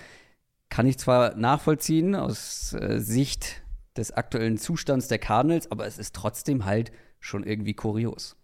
kann 0.69 0.85
ich 0.85 0.97
zwar 0.97 1.35
nachvollziehen 1.35 2.15
aus 2.15 2.73
äh, 2.73 2.99
Sicht 2.99 3.63
des 3.97 4.11
aktuellen 4.11 4.57
Zustands 4.57 5.07
der 5.07 5.19
Cardinals, 5.19 5.71
aber 5.71 5.85
es 5.85 5.97
ist 5.97 6.15
trotzdem 6.15 6.65
halt 6.65 6.91
schon 7.19 7.43
irgendwie 7.43 7.73
kurios. 7.73 8.35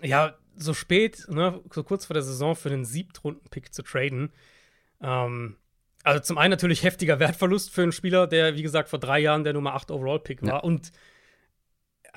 Ja, 0.00 0.34
so 0.56 0.74
spät, 0.74 1.26
ne, 1.28 1.60
so 1.72 1.84
kurz 1.84 2.06
vor 2.06 2.14
der 2.14 2.22
Saison 2.22 2.56
für 2.56 2.70
den 2.70 2.84
Siebtrunden-Pick 2.84 3.72
zu 3.72 3.82
traden. 3.82 4.32
Ähm, 5.00 5.56
also 6.02 6.20
zum 6.20 6.38
einen 6.38 6.50
natürlich 6.50 6.82
heftiger 6.82 7.20
Wertverlust 7.20 7.70
für 7.70 7.82
einen 7.82 7.92
Spieler, 7.92 8.26
der, 8.26 8.56
wie 8.56 8.62
gesagt, 8.62 8.88
vor 8.88 8.98
drei 8.98 9.20
Jahren 9.20 9.44
der 9.44 9.52
Nummer 9.52 9.74
8 9.74 9.90
Overall-Pick 9.90 10.42
war. 10.42 10.48
Ja. 10.48 10.58
Und 10.58 10.92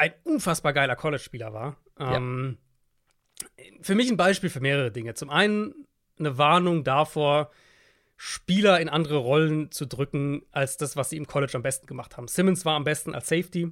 ein 0.02 0.14
unfassbar 0.24 0.74
geiler 0.74 0.96
College-Spieler 0.96 1.54
war. 1.54 1.78
Ähm, 2.00 2.58
Für 3.82 3.94
mich 3.94 4.10
ein 4.10 4.18
Beispiel 4.18 4.50
für 4.50 4.60
mehrere 4.60 4.92
Dinge. 4.92 5.14
Zum 5.14 5.30
einen 5.30 5.86
eine 6.18 6.40
Warnung 6.40 6.84
davor, 6.84 7.52
Spieler 8.18 8.80
in 8.80 8.90
andere 8.90 9.18
Rollen 9.18 9.72
zu 9.72 9.86
drücken, 9.86 10.44
als 10.52 10.78
das, 10.78 10.96
was 10.96 11.12
sie 11.12 11.18
im 11.18 11.28
College 11.28 11.54
am 11.56 11.62
besten 11.62 11.86
gemacht 11.86 12.18
haben. 12.18 12.28
Simmons 12.28 12.66
war 12.66 12.76
am 12.76 12.84
besten 12.84 13.14
als 13.14 13.28
Safety 13.30 13.72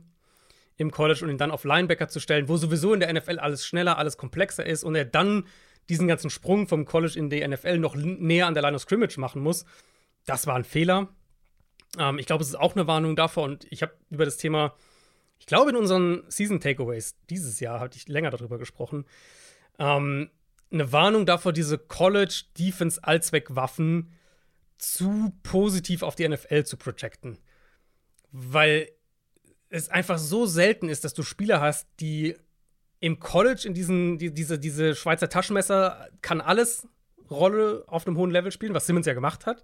im 0.77 0.91
College 0.91 1.23
und 1.23 1.31
ihn 1.31 1.39
dann 1.39 1.51
auf 1.51 1.63
Linebacker 1.63 2.07
zu 2.07 2.19
stellen, 2.19 2.47
wo 2.47 2.57
sowieso 2.57 2.93
in 2.93 2.99
der 2.99 3.11
NFL 3.11 3.39
alles 3.39 3.65
schneller, 3.65 3.97
alles 3.97 4.17
komplexer 4.17 4.65
ist 4.65 4.83
und 4.83 4.95
er 4.95 5.05
dann 5.05 5.47
diesen 5.89 6.07
ganzen 6.07 6.29
Sprung 6.29 6.67
vom 6.67 6.85
College 6.85 7.17
in 7.17 7.31
die 7.31 7.45
NFL 7.45 7.79
noch 7.79 7.95
näher 7.95 8.45
an 8.45 8.53
der 8.53 8.61
Line 8.61 8.75
of 8.75 8.83
Scrimmage 8.83 9.17
machen 9.17 9.41
muss. 9.41 9.65
Das 10.25 10.45
war 10.45 10.55
ein 10.55 10.63
Fehler. 10.63 11.09
Ähm, 11.97 12.19
ich 12.19 12.27
glaube, 12.27 12.43
es 12.43 12.49
ist 12.49 12.55
auch 12.55 12.75
eine 12.75 12.85
Warnung 12.85 13.15
davor 13.15 13.43
und 13.45 13.65
ich 13.71 13.81
habe 13.81 13.93
über 14.11 14.25
das 14.25 14.37
Thema 14.37 14.75
ich 15.39 15.45
glaube, 15.45 15.71
in 15.71 15.75
unseren 15.75 16.23
Season 16.27 16.59
Takeaways 16.59 17.15
dieses 17.29 17.59
Jahr 17.59 17.79
hatte 17.79 17.97
ich 17.97 18.07
länger 18.07 18.29
darüber 18.29 18.57
gesprochen. 18.57 19.05
Ähm, 19.79 20.29
eine 20.71 20.91
Warnung 20.91 21.25
davor, 21.25 21.53
diese 21.53 21.77
College 21.77 22.43
Defense 22.57 23.03
Allzweckwaffen 23.03 24.13
zu 24.77 25.33
positiv 25.43 26.03
auf 26.03 26.15
die 26.15 26.27
NFL 26.27 26.63
zu 26.63 26.77
projecten. 26.77 27.39
Weil 28.31 28.91
es 29.69 29.89
einfach 29.89 30.17
so 30.17 30.45
selten 30.45 30.89
ist, 30.89 31.03
dass 31.03 31.13
du 31.13 31.23
Spieler 31.23 31.61
hast, 31.61 31.87
die 31.99 32.35
im 32.99 33.19
College 33.19 33.63
in 33.65 33.73
diesen, 33.73 34.17
die, 34.17 34.33
diese, 34.33 34.59
diese 34.59 34.95
Schweizer 34.95 35.29
Taschenmesser 35.29 36.09
kann 36.21 36.41
alles 36.41 36.87
Rolle 37.29 37.83
auf 37.87 38.05
einem 38.05 38.17
hohen 38.17 38.31
Level 38.31 38.51
spielen, 38.51 38.73
was 38.73 38.85
Simmons 38.85 39.05
ja 39.05 39.13
gemacht 39.13 39.45
hat. 39.45 39.63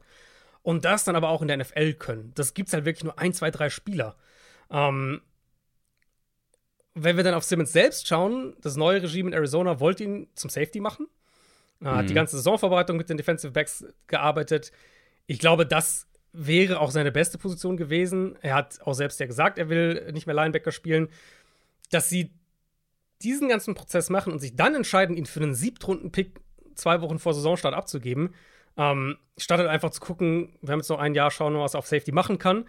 Und 0.61 0.85
das 0.85 1.03
dann 1.03 1.15
aber 1.15 1.29
auch 1.29 1.41
in 1.41 1.47
der 1.47 1.57
NFL 1.57 1.93
können. 1.93 2.31
Das 2.35 2.53
gibt 2.53 2.69
es 2.69 2.73
halt 2.73 2.85
wirklich 2.85 3.03
nur 3.03 3.19
ein, 3.19 3.33
zwei, 3.33 3.51
drei 3.51 3.69
Spieler. 3.69 4.15
Ähm, 4.71 5.21
wenn 6.95 7.17
wir 7.17 7.23
dann 7.23 7.33
auf 7.33 7.43
Simmons 7.43 7.73
selbst 7.73 8.07
schauen, 8.07 8.55
das 8.61 8.77
neue 8.77 9.03
Regime 9.03 9.29
in 9.29 9.33
Arizona 9.33 9.79
wollte 9.79 10.05
ihn 10.05 10.27
zum 10.33 10.49
Safety 10.49 10.79
machen. 10.79 11.07
Er 11.81 11.91
mhm. 11.91 11.95
hat 11.97 12.05
die 12.09 12.13
mhm. 12.13 12.15
ganze 12.15 12.37
Saisonvorbereitung 12.37 12.95
mit 12.97 13.09
den 13.09 13.17
Defensive 13.17 13.51
Backs 13.51 13.85
gearbeitet. 14.07 14.71
Ich 15.27 15.39
glaube, 15.39 15.65
das 15.65 16.07
wäre 16.31 16.79
auch 16.79 16.91
seine 16.91 17.11
beste 17.11 17.37
Position 17.37 17.75
gewesen. 17.75 18.37
Er 18.41 18.55
hat 18.55 18.81
auch 18.81 18.93
selbst 18.93 19.19
ja 19.19 19.25
gesagt, 19.25 19.57
er 19.57 19.69
will 19.69 20.11
nicht 20.13 20.25
mehr 20.25 20.35
Linebacker 20.35 20.71
spielen. 20.71 21.09
Dass 21.91 22.09
sie 22.09 22.33
diesen 23.21 23.49
ganzen 23.49 23.75
Prozess 23.75 24.09
machen 24.09 24.31
und 24.31 24.39
sich 24.39 24.55
dann 24.55 24.73
entscheiden, 24.73 25.17
ihn 25.17 25.25
für 25.25 25.41
einen 25.41 25.53
Siebtrunden-Pick 25.53 26.39
zwei 26.75 27.01
Wochen 27.01 27.19
vor 27.19 27.33
Saisonstart 27.33 27.73
abzugeben, 27.73 28.33
ähm, 28.77 29.17
statt 29.37 29.59
halt 29.59 29.69
einfach 29.69 29.91
zu 29.91 30.01
gucken, 30.01 30.57
wir 30.61 30.73
haben 30.73 30.79
jetzt 30.79 30.89
noch 30.89 30.99
ein 30.99 31.15
Jahr, 31.15 31.31
schauen, 31.31 31.57
was 31.57 31.75
er 31.75 31.79
auf 31.79 31.87
Safety 31.87 32.11
machen 32.11 32.39
kann, 32.39 32.65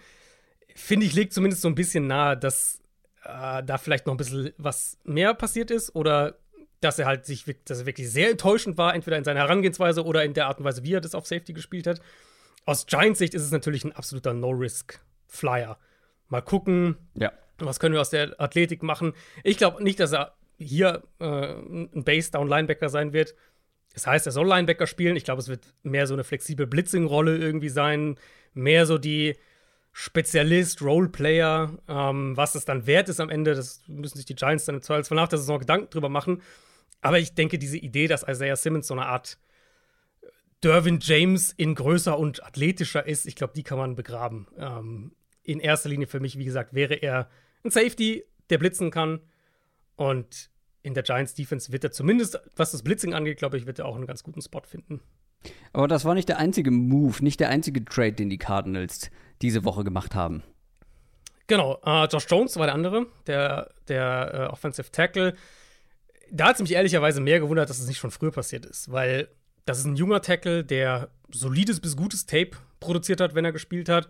finde 0.75 1.07
ich, 1.07 1.15
liegt 1.15 1.33
zumindest 1.33 1.63
so 1.63 1.69
ein 1.69 1.75
bisschen 1.75 2.07
nahe, 2.07 2.37
dass 2.37 2.81
äh, 3.27 3.63
da 3.65 3.79
vielleicht 3.79 4.07
noch 4.07 4.15
ein 4.15 4.19
bisschen 4.19 4.53
was 4.59 4.99
mehr 5.05 5.35
passiert 5.35 5.71
ist 5.71 5.95
oder 5.95 6.39
dass 6.81 6.99
er 6.99 7.07
halt 7.07 7.25
sich, 7.27 7.45
dass 7.65 7.81
er 7.81 7.87
wirklich 7.87 8.11
sehr 8.11 8.31
enttäuschend 8.31 8.79
war, 8.79 8.95
entweder 8.95 9.17
in 9.17 9.25
seiner 9.25 9.41
Herangehensweise 9.41 10.05
oder 10.05 10.25
in 10.25 10.35
der 10.35 10.47
Art 10.47 10.59
und 10.59 10.65
Weise, 10.65 10.85
wie 10.85 10.95
er 10.95 11.01
das 11.01 11.15
auf 11.15 11.27
Safety 11.27 11.53
gespielt 11.53 11.87
hat. 11.87 12.01
Aus 12.65 12.87
Giants 12.87 13.19
Sicht 13.19 13.35
ist 13.35 13.43
es 13.43 13.51
natürlich 13.51 13.85
ein 13.85 13.93
absoluter 13.93 14.35
No-Risk-Flyer. 14.35 15.79
Mal 16.29 16.43
gucken, 16.43 16.97
ja. 17.15 17.33
was 17.59 17.81
können 17.81 17.95
wir 17.95 18.01
aus 18.01 18.11
der 18.11 18.41
Athletik 18.41 18.83
machen. 18.83 19.15
Ich 19.45 19.57
glaube 19.57 19.83
nicht, 19.83 20.01
dass 20.01 20.13
er 20.13 20.35
hier 20.59 21.03
äh, 21.19 21.25
ein 21.25 22.05
Base-Down-Linebacker 22.05 22.89
sein 22.89 23.13
wird. 23.13 23.35
Das 23.95 24.07
heißt, 24.07 24.27
er 24.27 24.33
soll 24.33 24.47
Linebacker 24.47 24.87
spielen. 24.87 25.17
Ich 25.17 25.25
glaube, 25.25 25.41
es 25.41 25.49
wird 25.49 25.73
mehr 25.83 26.07
so 26.07 26.15
eine 26.15 26.25
flexible 26.25 26.67
Blitzing-Rolle 26.67 27.39
irgendwie 27.39 27.69
sein. 27.69 28.17
Mehr 28.53 28.85
so 28.85 28.99
die 28.99 29.37
Spezialist, 29.99 30.83
Roleplayer. 30.83 31.79
Ähm, 31.89 32.37
was 32.37 32.55
es 32.55 32.67
dann 32.67 32.87
wert 32.87 33.09
ist 33.09 33.19
am 33.19 33.31
Ende, 33.31 33.55
das 33.55 33.81
müssen 33.89 34.19
sich 34.19 34.27
die 34.27 34.35
Giants 34.35 34.67
dann 34.67 34.75
im 34.75 34.83
Zweifelsfall 34.83 35.17
nach 35.17 35.29
der 35.29 35.39
Saison 35.39 35.59
Gedanken 35.59 35.89
drüber 35.89 36.11
machen. 36.11 36.43
Aber 37.01 37.19
ich 37.19 37.35
denke, 37.35 37.59
diese 37.59 37.79
Idee, 37.79 38.07
dass 38.07 38.23
Isaiah 38.23 38.57
Simmons 38.57 38.89
so 38.89 38.93
eine 38.93 39.07
Art 39.07 39.39
Derwin 40.63 40.99
James 41.01 41.51
in 41.51 41.75
größer 41.75 42.19
und 42.19 42.45
athletischer 42.45 43.07
ist, 43.07 43.25
ich 43.25 43.37
glaube, 43.37 43.55
die 43.57 43.63
kann 43.63 43.79
man 43.79 43.97
begraben. 43.97 44.49
Ähm, 44.59 45.13
in 45.43 45.61
erster 45.61 45.89
Linie 45.89 46.09
für 46.09 46.21
mich, 46.21 46.39
wie 46.39 46.45
gesagt, 46.45 46.75
wäre 46.75 46.97
er 46.97 47.31
ein 47.65 47.71
Safety, 47.71 48.23
der 48.51 48.59
blitzen 48.59 48.91
kann. 48.91 49.21
Und 49.97 50.51
in 50.83 50.93
der 50.93 51.05
Giants 51.05 51.33
Defense 51.33 51.73
wird 51.73 51.85
er 51.85 51.93
zumindest, 51.93 52.39
was 52.55 52.73
das 52.73 52.83
Blitzing 52.83 53.15
angeht, 53.15 53.39
glaube 53.39 53.57
ich, 53.57 53.65
wird 53.65 53.79
er 53.79 53.87
auch 53.87 53.97
einen 53.97 54.07
ganz 54.07 54.23
guten 54.23 54.43
Spot 54.43 54.61
finden. 54.61 55.01
Aber 55.73 55.89
das 55.89 56.05
war 56.05 56.15
nicht 56.15 56.29
der 56.29 56.39
einzige 56.39 56.71
Move, 56.71 57.23
nicht 57.23 57.41
der 57.41 57.51
einzige 57.51 57.85
Trade, 57.85 58.13
den 58.13 58.31
die 58.31 58.39
Cardinals 58.39 59.11
diese 59.43 59.65
Woche 59.65 59.85
gemacht 59.85 60.15
haben. 60.15 60.43
Genau, 61.47 61.79
äh, 61.85 62.07
Josh 62.07 62.27
Jones 62.29 62.57
war 62.57 62.67
der 62.67 62.75
andere, 62.75 63.07
der, 63.27 63.71
der 63.89 64.31
äh, 64.35 64.53
Offensive 64.53 64.91
Tackle. 64.91 65.35
Da 66.31 66.47
hat 66.47 66.57
es 66.57 66.63
mich 66.63 66.73
ehrlicherweise 66.73 67.21
mehr 67.21 67.39
gewundert, 67.39 67.71
dass 67.71 67.79
es 67.79 67.87
nicht 67.87 67.99
schon 67.99 68.11
früher 68.11 68.33
passiert 68.33 68.67
ist, 68.67 68.91
weil 68.91 69.29
das 69.65 69.79
ist 69.79 69.85
ein 69.85 69.97
junger 69.97 70.23
Tackle, 70.23 70.65
der 70.65 71.11
solides 71.31 71.81
bis 71.81 71.97
gutes 71.97 72.27
Tape 72.27 72.53
produziert 72.81 73.21
hat, 73.21 73.35
wenn 73.35 73.45
er 73.45 73.53
gespielt 73.53 73.89
hat, 73.89 74.09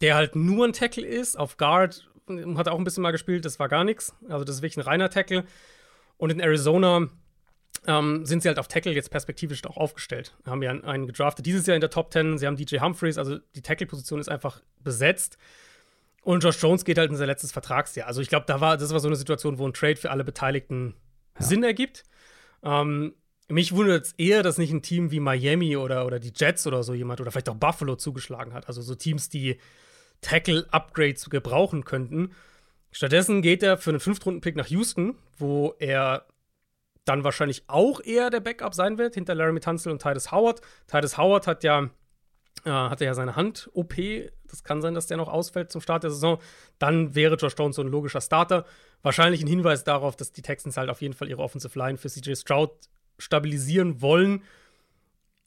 der 0.00 0.14
halt 0.14 0.36
nur 0.36 0.66
ein 0.66 0.72
Tackle 0.72 1.06
ist, 1.06 1.38
auf 1.38 1.56
Guard 1.56 2.08
hat 2.28 2.66
er 2.66 2.72
auch 2.72 2.78
ein 2.78 2.84
bisschen 2.84 3.02
mal 3.02 3.12
gespielt, 3.12 3.44
das 3.44 3.58
war 3.58 3.68
gar 3.68 3.84
nichts. 3.84 4.14
Also 4.28 4.44
das 4.44 4.56
ist 4.56 4.62
wirklich 4.62 4.76
ein 4.78 4.82
reiner 4.82 5.10
Tackle. 5.10 5.44
Und 6.16 6.30
in 6.30 6.40
Arizona 6.40 7.08
ähm, 7.86 8.24
sind 8.26 8.42
sie 8.42 8.48
halt 8.48 8.58
auf 8.58 8.68
Tackle 8.68 8.92
jetzt 8.92 9.10
perspektivisch 9.10 9.64
auch 9.64 9.76
aufgestellt. 9.76 10.34
Haben 10.44 10.62
ja 10.62 10.70
einen 10.70 11.06
gedraftet 11.06 11.46
dieses 11.46 11.66
Jahr 11.66 11.74
in 11.74 11.80
der 11.80 11.90
Top 11.90 12.12
10. 12.12 12.38
Sie 12.38 12.46
haben 12.46 12.56
DJ 12.56 12.78
Humphreys, 12.78 13.18
also 13.18 13.38
die 13.54 13.62
Tackle-Position 13.62 14.20
ist 14.20 14.28
einfach 14.28 14.60
besetzt. 14.82 15.38
Und 16.22 16.42
Josh 16.42 16.60
Jones 16.60 16.84
geht 16.84 16.98
halt 16.98 17.10
in 17.10 17.16
sein 17.16 17.28
letztes 17.28 17.52
Vertragsjahr. 17.52 18.08
Also 18.08 18.20
ich 18.20 18.28
glaube, 18.28 18.46
da 18.46 18.60
war, 18.60 18.76
das 18.76 18.92
war 18.92 19.00
so 19.00 19.08
eine 19.08 19.16
Situation, 19.16 19.58
wo 19.58 19.66
ein 19.66 19.72
Trade 19.72 19.96
für 19.96 20.10
alle 20.10 20.24
Beteiligten 20.24 20.94
ja. 21.38 21.46
Sinn 21.46 21.62
ergibt. 21.62 22.02
Ähm, 22.64 23.14
mich 23.48 23.72
wundert 23.72 24.06
es 24.06 24.12
eher, 24.14 24.42
dass 24.42 24.58
nicht 24.58 24.72
ein 24.72 24.82
Team 24.82 25.12
wie 25.12 25.20
Miami 25.20 25.76
oder, 25.76 26.04
oder 26.04 26.18
die 26.18 26.32
Jets 26.34 26.66
oder 26.66 26.82
so 26.82 26.94
jemand 26.94 27.20
oder 27.20 27.30
vielleicht 27.30 27.48
auch 27.48 27.54
Buffalo 27.54 27.94
zugeschlagen 27.94 28.54
hat. 28.54 28.66
Also 28.66 28.82
so 28.82 28.96
Teams, 28.96 29.28
die 29.28 29.58
Tackle-Upgrades 30.20 31.30
gebrauchen 31.30 31.84
könnten. 31.84 32.32
Stattdessen 32.90 33.42
geht 33.42 33.62
er 33.62 33.78
für 33.78 33.90
einen 33.90 34.00
Fünftrunden-Pick 34.00 34.56
nach 34.56 34.66
Houston, 34.66 35.14
wo 35.38 35.74
er 35.78 36.26
dann 37.06 37.24
wahrscheinlich 37.24 37.64
auch 37.68 38.00
eher 38.00 38.30
der 38.30 38.40
Backup 38.40 38.74
sein 38.74 38.98
wird, 38.98 39.14
hinter 39.14 39.34
Laramie 39.34 39.60
Tunzel 39.60 39.92
und 39.92 40.02
Titus 40.02 40.32
Howard. 40.32 40.60
Titus 40.88 41.16
Howard 41.16 41.46
hat 41.46 41.64
ja, 41.64 41.88
äh, 42.64 42.70
hatte 42.70 43.04
ja 43.04 43.14
seine 43.14 43.36
Hand-OP. 43.36 43.94
Das 44.48 44.64
kann 44.64 44.82
sein, 44.82 44.94
dass 44.94 45.06
der 45.06 45.16
noch 45.16 45.28
ausfällt 45.28 45.70
zum 45.70 45.80
Start 45.80 46.02
der 46.02 46.10
Saison. 46.10 46.38
Dann 46.78 47.14
wäre 47.14 47.36
Josh 47.36 47.54
Jones 47.56 47.76
so 47.76 47.82
ein 47.82 47.88
logischer 47.88 48.20
Starter. 48.20 48.66
Wahrscheinlich 49.02 49.40
ein 49.40 49.46
Hinweis 49.46 49.84
darauf, 49.84 50.16
dass 50.16 50.32
die 50.32 50.42
Texans 50.42 50.76
halt 50.76 50.90
auf 50.90 51.00
jeden 51.00 51.14
Fall 51.14 51.28
ihre 51.28 51.42
Offensive 51.42 51.78
Line 51.78 51.96
für 51.96 52.08
CJ 52.08 52.34
Stroud 52.34 52.72
stabilisieren 53.18 54.02
wollen. 54.02 54.42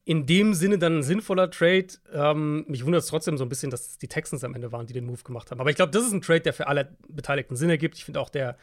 In 0.05 0.25
dem 0.25 0.53
Sinne 0.53 0.79
dann 0.79 0.99
ein 0.99 1.03
sinnvoller 1.03 1.51
Trade. 1.51 1.87
Ähm, 2.13 2.63
mich 2.69 2.85
wundert 2.85 3.03
es 3.03 3.09
trotzdem 3.09 3.37
so 3.37 3.43
ein 3.43 3.49
bisschen, 3.49 3.69
dass 3.69 3.89
es 3.89 3.97
die 3.97 4.07
Texans 4.07 4.45
am 4.45 4.55
Ende 4.55 4.71
waren, 4.71 4.87
die 4.87 4.93
den 4.93 5.05
Move 5.05 5.23
gemacht 5.23 5.51
haben. 5.51 5.59
Aber 5.59 5.69
ich 5.69 5.75
glaube, 5.75 5.91
das 5.91 6.05
ist 6.05 6.13
ein 6.13 6.21
Trade, 6.21 6.41
der 6.41 6.53
für 6.53 6.67
alle 6.67 6.95
Beteiligten 7.09 7.57
Sinn 7.57 7.69
ergibt. 7.69 7.97
Ich 7.97 8.05
finde 8.05 8.21
auch 8.21 8.29
der, 8.29 8.57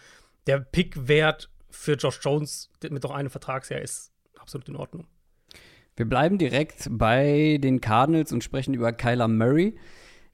der 0.46 0.61
Pick-Wert 0.61 1.50
für 1.70 1.94
Josh 1.94 2.20
Jones 2.22 2.70
mit 2.83 3.02
noch 3.02 3.11
einem 3.11 3.31
Vertragsjahr 3.31 3.81
ist 3.81 4.12
absolut 4.38 4.68
in 4.68 4.76
Ordnung. 4.76 5.07
Wir 5.96 6.07
bleiben 6.07 6.37
direkt 6.37 6.88
bei 6.90 7.59
den 7.61 7.81
Cardinals 7.81 8.33
und 8.33 8.44
sprechen 8.44 8.74
über 8.74 8.92
Kyler 8.92 9.29
Murray. 9.29 9.79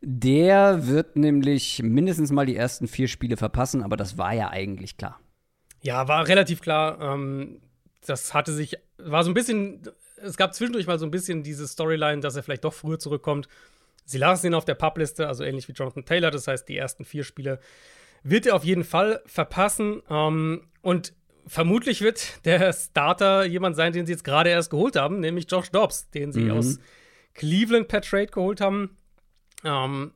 Der 0.01 0.89
wird 0.89 1.15
nämlich 1.15 1.81
mindestens 1.83 2.33
mal 2.33 2.47
die 2.47 2.57
ersten 2.57 2.89
vier 2.89 3.07
Spiele 3.07 3.37
verpassen, 3.37 3.83
aber 3.83 3.97
das 3.97 4.19
war 4.19 4.35
ja 4.35 4.51
eigentlich 4.51 4.97
klar. 4.97 5.21
Ja, 5.81 6.09
war 6.09 6.27
relativ 6.27 6.61
klar. 6.61 7.01
Ähm, 7.01 7.61
das 8.05 8.35
hatte 8.35 8.53
sich, 8.53 8.77
war 8.99 9.23
so 9.23 9.31
ein 9.31 9.35
bisschen, 9.35 9.83
es 10.21 10.37
gab 10.37 10.55
zwischendurch 10.55 10.89
mal 10.89 10.99
so 10.99 11.07
ein 11.07 11.13
bisschen 11.13 11.45
diese 11.45 11.69
Storyline, 11.69 12.21
dass 12.21 12.35
er 12.35 12.43
vielleicht 12.43 12.65
doch 12.65 12.75
früher 12.75 12.99
zurückkommt. 12.99 13.47
Sie 14.05 14.19
lasen 14.19 14.49
ihn 14.49 14.55
auf 14.55 14.65
der 14.65 14.75
Publiste, 14.75 15.29
also 15.29 15.45
ähnlich 15.45 15.69
wie 15.69 15.73
Jonathan 15.73 16.05
Taylor. 16.05 16.33
Das 16.33 16.49
heißt, 16.49 16.69
die 16.69 16.77
ersten 16.77 17.05
vier 17.05 17.23
Spiele 17.23 17.61
wird 18.25 18.47
er 18.47 18.57
auf 18.57 18.65
jeden 18.65 18.85
Fall 18.85 19.23
verpassen. 19.27 20.03
Ähm, 20.11 20.69
und 20.81 21.15
vermutlich 21.47 22.01
wird 22.01 22.45
der 22.45 22.73
Starter 22.73 23.45
jemand 23.45 23.77
sein, 23.77 23.93
den 23.93 24.07
sie 24.07 24.13
jetzt 24.13 24.25
gerade 24.25 24.51
erst 24.51 24.71
geholt 24.71 24.97
haben, 24.97 25.21
nämlich 25.21 25.51
Josh 25.51 25.71
Dobbs, 25.71 26.11
den 26.11 26.33
sie 26.33 26.43
mhm. 26.43 26.51
aus 26.53 26.79
Cleveland 27.35 27.89
per 27.89 28.03
Trade 28.03 28.27
geholt 28.27 28.61
haben. 28.61 28.97
Ähm, 29.65 30.13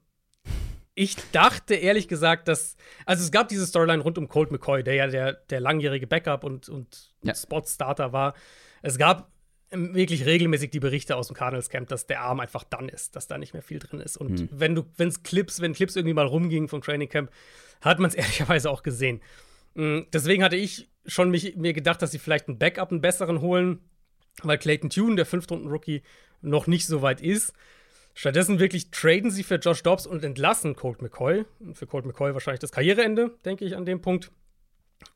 ich 0.94 1.16
dachte 1.32 1.74
ehrlich 1.74 2.08
gesagt, 2.08 2.48
dass. 2.48 2.76
Also, 3.04 3.22
es 3.22 3.30
gab 3.30 3.48
diese 3.48 3.66
Storyline 3.66 4.02
rund 4.02 4.16
um 4.18 4.28
Colt 4.28 4.50
McCoy, 4.50 4.82
der 4.82 4.94
ja 4.94 5.06
der, 5.06 5.32
der 5.34 5.60
langjährige 5.60 6.06
Backup 6.06 6.42
und, 6.42 6.68
und 6.68 7.14
ja. 7.22 7.34
Spot-Starter 7.34 8.12
war. 8.12 8.34
Es 8.82 8.96
gab 8.96 9.30
wirklich 9.70 10.24
regelmäßig 10.24 10.70
die 10.70 10.80
Berichte 10.80 11.16
aus 11.16 11.26
dem 11.26 11.36
Cardinals 11.36 11.68
Camp, 11.68 11.88
dass 11.88 12.06
der 12.06 12.22
Arm 12.22 12.40
einfach 12.40 12.64
dann 12.64 12.88
ist, 12.88 13.16
dass 13.16 13.26
da 13.26 13.36
nicht 13.36 13.52
mehr 13.52 13.62
viel 13.62 13.78
drin 13.78 14.00
ist. 14.00 14.16
Und 14.16 14.40
mhm. 14.40 14.48
wenn 14.52 14.74
du, 14.74 14.84
wenn 14.96 15.08
es 15.08 15.22
Clips, 15.22 15.60
wenn 15.60 15.74
Clips 15.74 15.96
irgendwie 15.96 16.14
mal 16.14 16.26
rumgingen 16.26 16.68
vom 16.68 16.80
Training 16.80 17.08
Camp, 17.08 17.30
hat 17.80 17.98
man 17.98 18.08
es 18.08 18.14
ehrlicherweise 18.16 18.70
auch 18.70 18.82
gesehen. 18.82 19.20
Mhm, 19.74 20.06
deswegen 20.12 20.42
hatte 20.42 20.56
ich 20.56 20.88
schon 21.06 21.30
mich, 21.30 21.56
mir 21.56 21.72
gedacht, 21.72 22.02
dass 22.02 22.10
sie 22.10 22.18
vielleicht 22.18 22.48
einen 22.48 22.58
Backup, 22.58 22.90
einen 22.90 23.00
besseren 23.00 23.40
holen, 23.40 23.80
weil 24.42 24.58
Clayton 24.58 24.90
Tune, 24.90 25.16
der 25.16 25.26
Fünftrunden-Rookie, 25.26 26.02
noch 26.42 26.66
nicht 26.66 26.86
so 26.86 27.02
weit 27.02 27.20
ist. 27.20 27.52
Stattdessen 28.14 28.58
wirklich 28.58 28.90
traden 28.90 29.30
sie 29.30 29.42
für 29.42 29.56
Josh 29.56 29.82
Dobbs 29.82 30.06
und 30.06 30.24
entlassen 30.24 30.74
Colt 30.74 31.02
McCoy. 31.02 31.44
Für 31.74 31.86
Colt 31.86 32.06
McCoy 32.06 32.32
wahrscheinlich 32.32 32.60
das 32.60 32.72
Karriereende, 32.72 33.32
denke 33.44 33.64
ich, 33.64 33.76
an 33.76 33.84
dem 33.84 34.00
Punkt. 34.00 34.30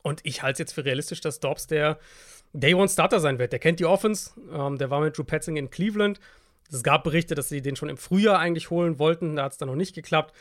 Und 0.03 0.21
ich 0.23 0.43
halte 0.43 0.53
es 0.53 0.59
jetzt 0.59 0.73
für 0.73 0.85
realistisch, 0.85 1.21
dass 1.21 1.39
Dobbs 1.39 1.67
der 1.67 1.99
Day 2.53 2.73
One 2.73 2.89
Starter 2.89 3.19
sein 3.19 3.39
wird. 3.39 3.53
Der 3.53 3.59
kennt 3.59 3.79
die 3.79 3.85
Offense. 3.85 4.31
Ähm, 4.53 4.77
der 4.77 4.89
war 4.89 5.01
mit 5.01 5.17
Drew 5.17 5.23
Petzing 5.23 5.57
in 5.57 5.69
Cleveland. 5.69 6.19
Es 6.71 6.83
gab 6.83 7.03
Berichte, 7.03 7.35
dass 7.35 7.49
sie 7.49 7.61
den 7.61 7.75
schon 7.75 7.89
im 7.89 7.97
Frühjahr 7.97 8.39
eigentlich 8.39 8.69
holen 8.69 8.99
wollten. 8.99 9.35
Da 9.35 9.43
hat 9.45 9.53
es 9.53 9.57
dann 9.57 9.67
noch 9.67 9.75
nicht 9.75 9.95
geklappt. 9.95 10.35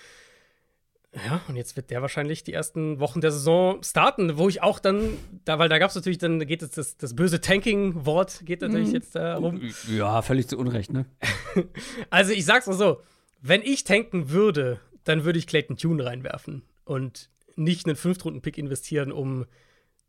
Ja, 1.13 1.41
und 1.49 1.57
jetzt 1.57 1.75
wird 1.75 1.91
der 1.91 2.03
wahrscheinlich 2.03 2.45
die 2.45 2.53
ersten 2.53 3.01
Wochen 3.01 3.21
der 3.21 3.33
Saison 3.33 3.83
starten, 3.83 4.39
wo 4.39 4.49
ich 4.49 4.63
auch 4.63 4.79
dann, 4.79 5.17
da, 5.45 5.59
weil 5.59 5.69
da 5.69 5.79
gab 5.79 5.91
es 5.91 5.97
natürlich, 5.97 6.19
dann 6.19 6.39
geht 6.47 6.63
jetzt 6.63 6.79
das, 6.79 6.97
das 6.97 7.17
böse 7.17 7.41
Tanking-Wort, 7.41 8.43
geht 8.45 8.61
natürlich 8.61 8.89
mhm. 8.89 8.95
jetzt 8.95 9.17
da 9.17 9.37
rum. 9.37 9.61
Ja, 9.89 10.23
völlig 10.23 10.47
zu 10.47 10.57
Unrecht, 10.57 10.93
ne? 10.93 11.07
also 12.11 12.33
ich 12.33 12.45
sag's 12.45 12.69
mal 12.69 12.75
so, 12.75 13.01
wenn 13.41 13.63
ich 13.63 13.83
tanken 13.83 14.31
würde, 14.31 14.79
dann 15.03 15.25
würde 15.25 15.41
ich 15.41 15.49
Clayton 15.49 15.77
Tune 15.77 16.05
reinwerfen 16.05 16.63
und 16.85 17.29
nicht 17.57 17.87
einen 17.87 17.97
Fünftrunden-Pick 17.97 18.57
investieren, 18.57 19.11
um 19.11 19.47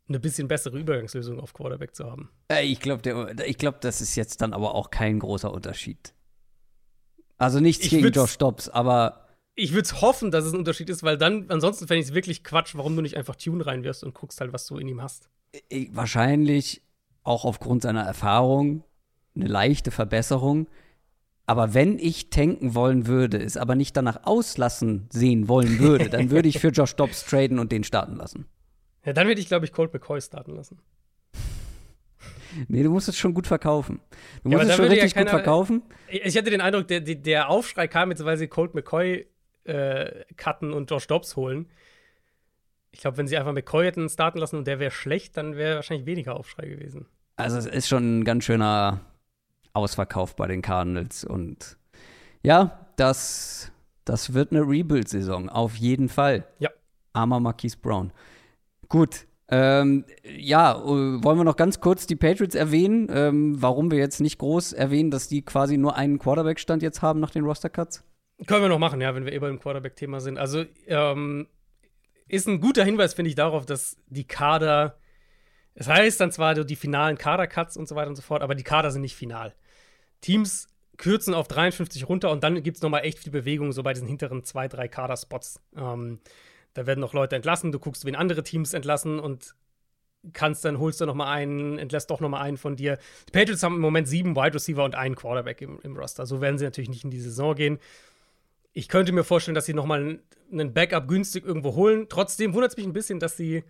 eine 0.08 0.20
bisschen 0.20 0.46
bessere 0.46 0.78
Übergangslösung 0.78 1.40
auf 1.40 1.52
Quarterback 1.52 1.96
zu 1.96 2.04
haben. 2.08 2.30
Äh, 2.48 2.64
ich 2.66 2.78
glaube, 2.78 3.02
glaub, 3.34 3.80
das 3.80 4.00
ist 4.00 4.14
jetzt 4.14 4.40
dann 4.40 4.52
aber 4.52 4.74
auch 4.74 4.90
kein 4.90 5.18
großer 5.18 5.52
Unterschied. 5.52 6.14
Also 7.38 7.58
nichts 7.58 7.84
ich 7.84 7.90
gegen 7.90 8.08
Josh 8.10 8.38
Dobbs, 8.38 8.68
aber 8.68 9.21
ich 9.54 9.72
würde 9.72 10.00
hoffen, 10.00 10.30
dass 10.30 10.44
es 10.44 10.52
ein 10.52 10.58
Unterschied 10.58 10.88
ist, 10.88 11.02
weil 11.02 11.18
dann, 11.18 11.46
ansonsten 11.48 11.86
fände 11.86 12.00
ich 12.00 12.08
es 12.08 12.14
wirklich 12.14 12.42
Quatsch, 12.44 12.74
warum 12.74 12.96
du 12.96 13.02
nicht 13.02 13.16
einfach 13.16 13.36
Tune 13.36 13.64
reinwirfst 13.64 14.04
und 14.04 14.14
guckst 14.14 14.40
halt, 14.40 14.52
was 14.52 14.66
du 14.66 14.78
in 14.78 14.88
ihm 14.88 15.02
hast. 15.02 15.28
Wahrscheinlich 15.90 16.82
auch 17.22 17.44
aufgrund 17.44 17.82
seiner 17.82 18.02
Erfahrung 18.02 18.84
eine 19.34 19.46
leichte 19.46 19.90
Verbesserung. 19.90 20.68
Aber 21.44 21.74
wenn 21.74 21.98
ich 21.98 22.30
tanken 22.30 22.74
wollen 22.74 23.06
würde, 23.06 23.38
es 23.38 23.56
aber 23.56 23.74
nicht 23.74 23.96
danach 23.96 24.24
auslassen 24.24 25.08
sehen 25.12 25.48
wollen 25.48 25.78
würde, 25.78 26.08
dann 26.08 26.30
würde 26.30 26.48
ich 26.48 26.58
für 26.58 26.68
Josh 26.70 26.96
Dobbs 26.96 27.26
traden 27.26 27.58
und 27.58 27.72
den 27.72 27.84
starten 27.84 28.16
lassen. 28.16 28.46
Ja, 29.04 29.12
dann 29.12 29.26
würde 29.26 29.40
ich, 29.40 29.48
glaube 29.48 29.64
ich, 29.64 29.72
Colt 29.72 29.92
McCoy 29.92 30.20
starten 30.20 30.54
lassen. 30.54 30.78
Nee, 32.68 32.82
du 32.82 32.90
musst 32.90 33.08
es 33.08 33.18
schon 33.18 33.34
gut 33.34 33.46
verkaufen. 33.46 34.00
Du 34.42 34.50
musst 34.50 34.64
es 34.64 34.76
schon 34.76 34.84
richtig 34.84 35.12
ja 35.12 35.14
keiner, 35.14 35.30
gut 35.30 35.40
verkaufen. 35.40 35.82
Ich 36.08 36.36
hatte 36.36 36.50
den 36.50 36.60
Eindruck, 36.60 36.86
der, 36.86 37.00
der 37.00 37.48
Aufschrei 37.48 37.88
kam 37.88 38.10
jetzt, 38.10 38.24
weil 38.24 38.36
sie 38.36 38.46
Colt 38.46 38.74
McCoy 38.74 39.26
äh, 39.64 40.24
cutten 40.36 40.72
und 40.72 40.90
Josh 40.90 41.06
Dobbs 41.06 41.36
holen. 41.36 41.70
Ich 42.90 43.00
glaube, 43.00 43.16
wenn 43.16 43.26
sie 43.26 43.36
einfach 43.36 43.52
McCoy 43.52 43.84
hätten 43.84 44.08
starten 44.08 44.38
lassen 44.38 44.56
und 44.56 44.66
der 44.66 44.78
wäre 44.78 44.90
schlecht, 44.90 45.36
dann 45.36 45.56
wäre 45.56 45.76
wahrscheinlich 45.76 46.06
weniger 46.06 46.36
Aufschrei 46.36 46.66
gewesen. 46.68 47.06
Also 47.36 47.56
es 47.56 47.66
ist 47.66 47.88
schon 47.88 48.20
ein 48.20 48.24
ganz 48.24 48.44
schöner 48.44 49.00
Ausverkauf 49.72 50.36
bei 50.36 50.46
den 50.46 50.62
Cardinals 50.62 51.24
und 51.24 51.78
ja, 52.42 52.86
das, 52.96 53.72
das 54.04 54.34
wird 54.34 54.52
eine 54.52 54.60
Rebuild-Saison, 54.60 55.48
auf 55.48 55.76
jeden 55.76 56.08
Fall. 56.08 56.46
Ja. 56.58 56.70
Armer 57.14 57.40
Marquise 57.40 57.78
Brown. 57.78 58.12
Gut, 58.88 59.26
ähm, 59.48 60.04
ja, 60.24 60.82
wollen 60.82 61.38
wir 61.38 61.44
noch 61.44 61.56
ganz 61.56 61.80
kurz 61.80 62.06
die 62.06 62.16
Patriots 62.16 62.54
erwähnen, 62.54 63.08
ähm, 63.10 63.60
warum 63.60 63.90
wir 63.90 63.98
jetzt 63.98 64.20
nicht 64.20 64.38
groß 64.38 64.72
erwähnen, 64.72 65.10
dass 65.10 65.28
die 65.28 65.42
quasi 65.42 65.76
nur 65.76 65.94
einen 65.94 66.18
Quarterback-Stand 66.18 66.82
jetzt 66.82 67.02
haben 67.02 67.20
nach 67.20 67.30
den 67.30 67.44
Roster-Cuts? 67.44 68.02
Können 68.46 68.62
wir 68.62 68.68
noch 68.68 68.78
machen, 68.78 69.00
ja, 69.00 69.14
wenn 69.14 69.24
wir 69.24 69.32
eh 69.32 69.38
beim 69.38 69.60
Quarterback-Thema 69.60 70.20
sind. 70.20 70.38
Also, 70.38 70.64
ähm, 70.86 71.46
ist 72.28 72.48
ein 72.48 72.60
guter 72.60 72.84
Hinweis, 72.84 73.14
finde 73.14 73.28
ich, 73.28 73.34
darauf, 73.34 73.66
dass 73.66 73.98
die 74.08 74.26
Kader, 74.26 74.96
es 75.74 75.88
heißt 75.88 76.20
dann 76.20 76.32
zwar 76.32 76.54
die 76.54 76.76
finalen 76.76 77.18
Kader-Cuts 77.18 77.76
und 77.76 77.88
so 77.88 77.94
weiter 77.94 78.08
und 78.08 78.16
so 78.16 78.22
fort, 78.22 78.42
aber 78.42 78.54
die 78.54 78.62
Kader 78.62 78.90
sind 78.90 79.02
nicht 79.02 79.16
final. 79.16 79.54
Teams 80.20 80.68
kürzen 80.96 81.34
auf 81.34 81.48
53 81.48 82.08
runter 82.08 82.30
und 82.30 82.44
dann 82.44 82.62
gibt 82.62 82.76
es 82.76 82.82
nochmal 82.82 83.04
echt 83.04 83.18
viel 83.18 83.32
Bewegung, 83.32 83.72
so 83.72 83.82
bei 83.82 83.92
diesen 83.92 84.08
hinteren 84.08 84.44
zwei, 84.44 84.68
drei 84.68 84.88
Kader-Spots. 84.88 85.60
Ähm, 85.76 86.20
da 86.74 86.86
werden 86.86 87.00
noch 87.00 87.12
Leute 87.12 87.36
entlassen, 87.36 87.72
du 87.72 87.78
guckst, 87.78 88.04
wen 88.04 88.16
andere 88.16 88.42
Teams 88.42 88.72
entlassen 88.72 89.18
und 89.18 89.54
kannst 90.32 90.64
dann, 90.64 90.78
holst 90.78 91.00
du 91.00 91.06
noch 91.06 91.14
mal 91.14 91.30
einen, 91.30 91.78
entlässt 91.78 92.10
doch 92.10 92.20
noch 92.20 92.28
mal 92.28 92.40
einen 92.40 92.56
von 92.56 92.76
dir. 92.76 92.98
Die 93.28 93.32
Patriots 93.32 93.62
haben 93.62 93.74
im 93.74 93.80
Moment 93.80 94.06
sieben 94.06 94.36
Wide 94.36 94.54
Receiver 94.54 94.84
und 94.84 94.94
einen 94.94 95.16
Quarterback 95.16 95.60
im, 95.60 95.80
im 95.82 95.96
Roster. 95.96 96.26
So 96.26 96.40
werden 96.40 96.58
sie 96.58 96.64
natürlich 96.64 96.90
nicht 96.90 97.04
in 97.04 97.10
die 97.10 97.20
Saison 97.20 97.54
gehen. 97.54 97.78
Ich 98.72 98.88
könnte 98.88 99.12
mir 99.12 99.24
vorstellen, 99.24 99.54
dass 99.54 99.66
sie 99.66 99.74
noch 99.74 99.86
mal 99.86 100.20
einen 100.50 100.72
Backup 100.72 101.08
günstig 101.08 101.44
irgendwo 101.44 101.74
holen. 101.74 102.06
Trotzdem 102.08 102.54
wundert 102.54 102.72
es 102.72 102.76
mich 102.76 102.86
ein 102.86 102.92
bisschen, 102.92 103.20
dass 103.20 103.36
sie, 103.36 103.64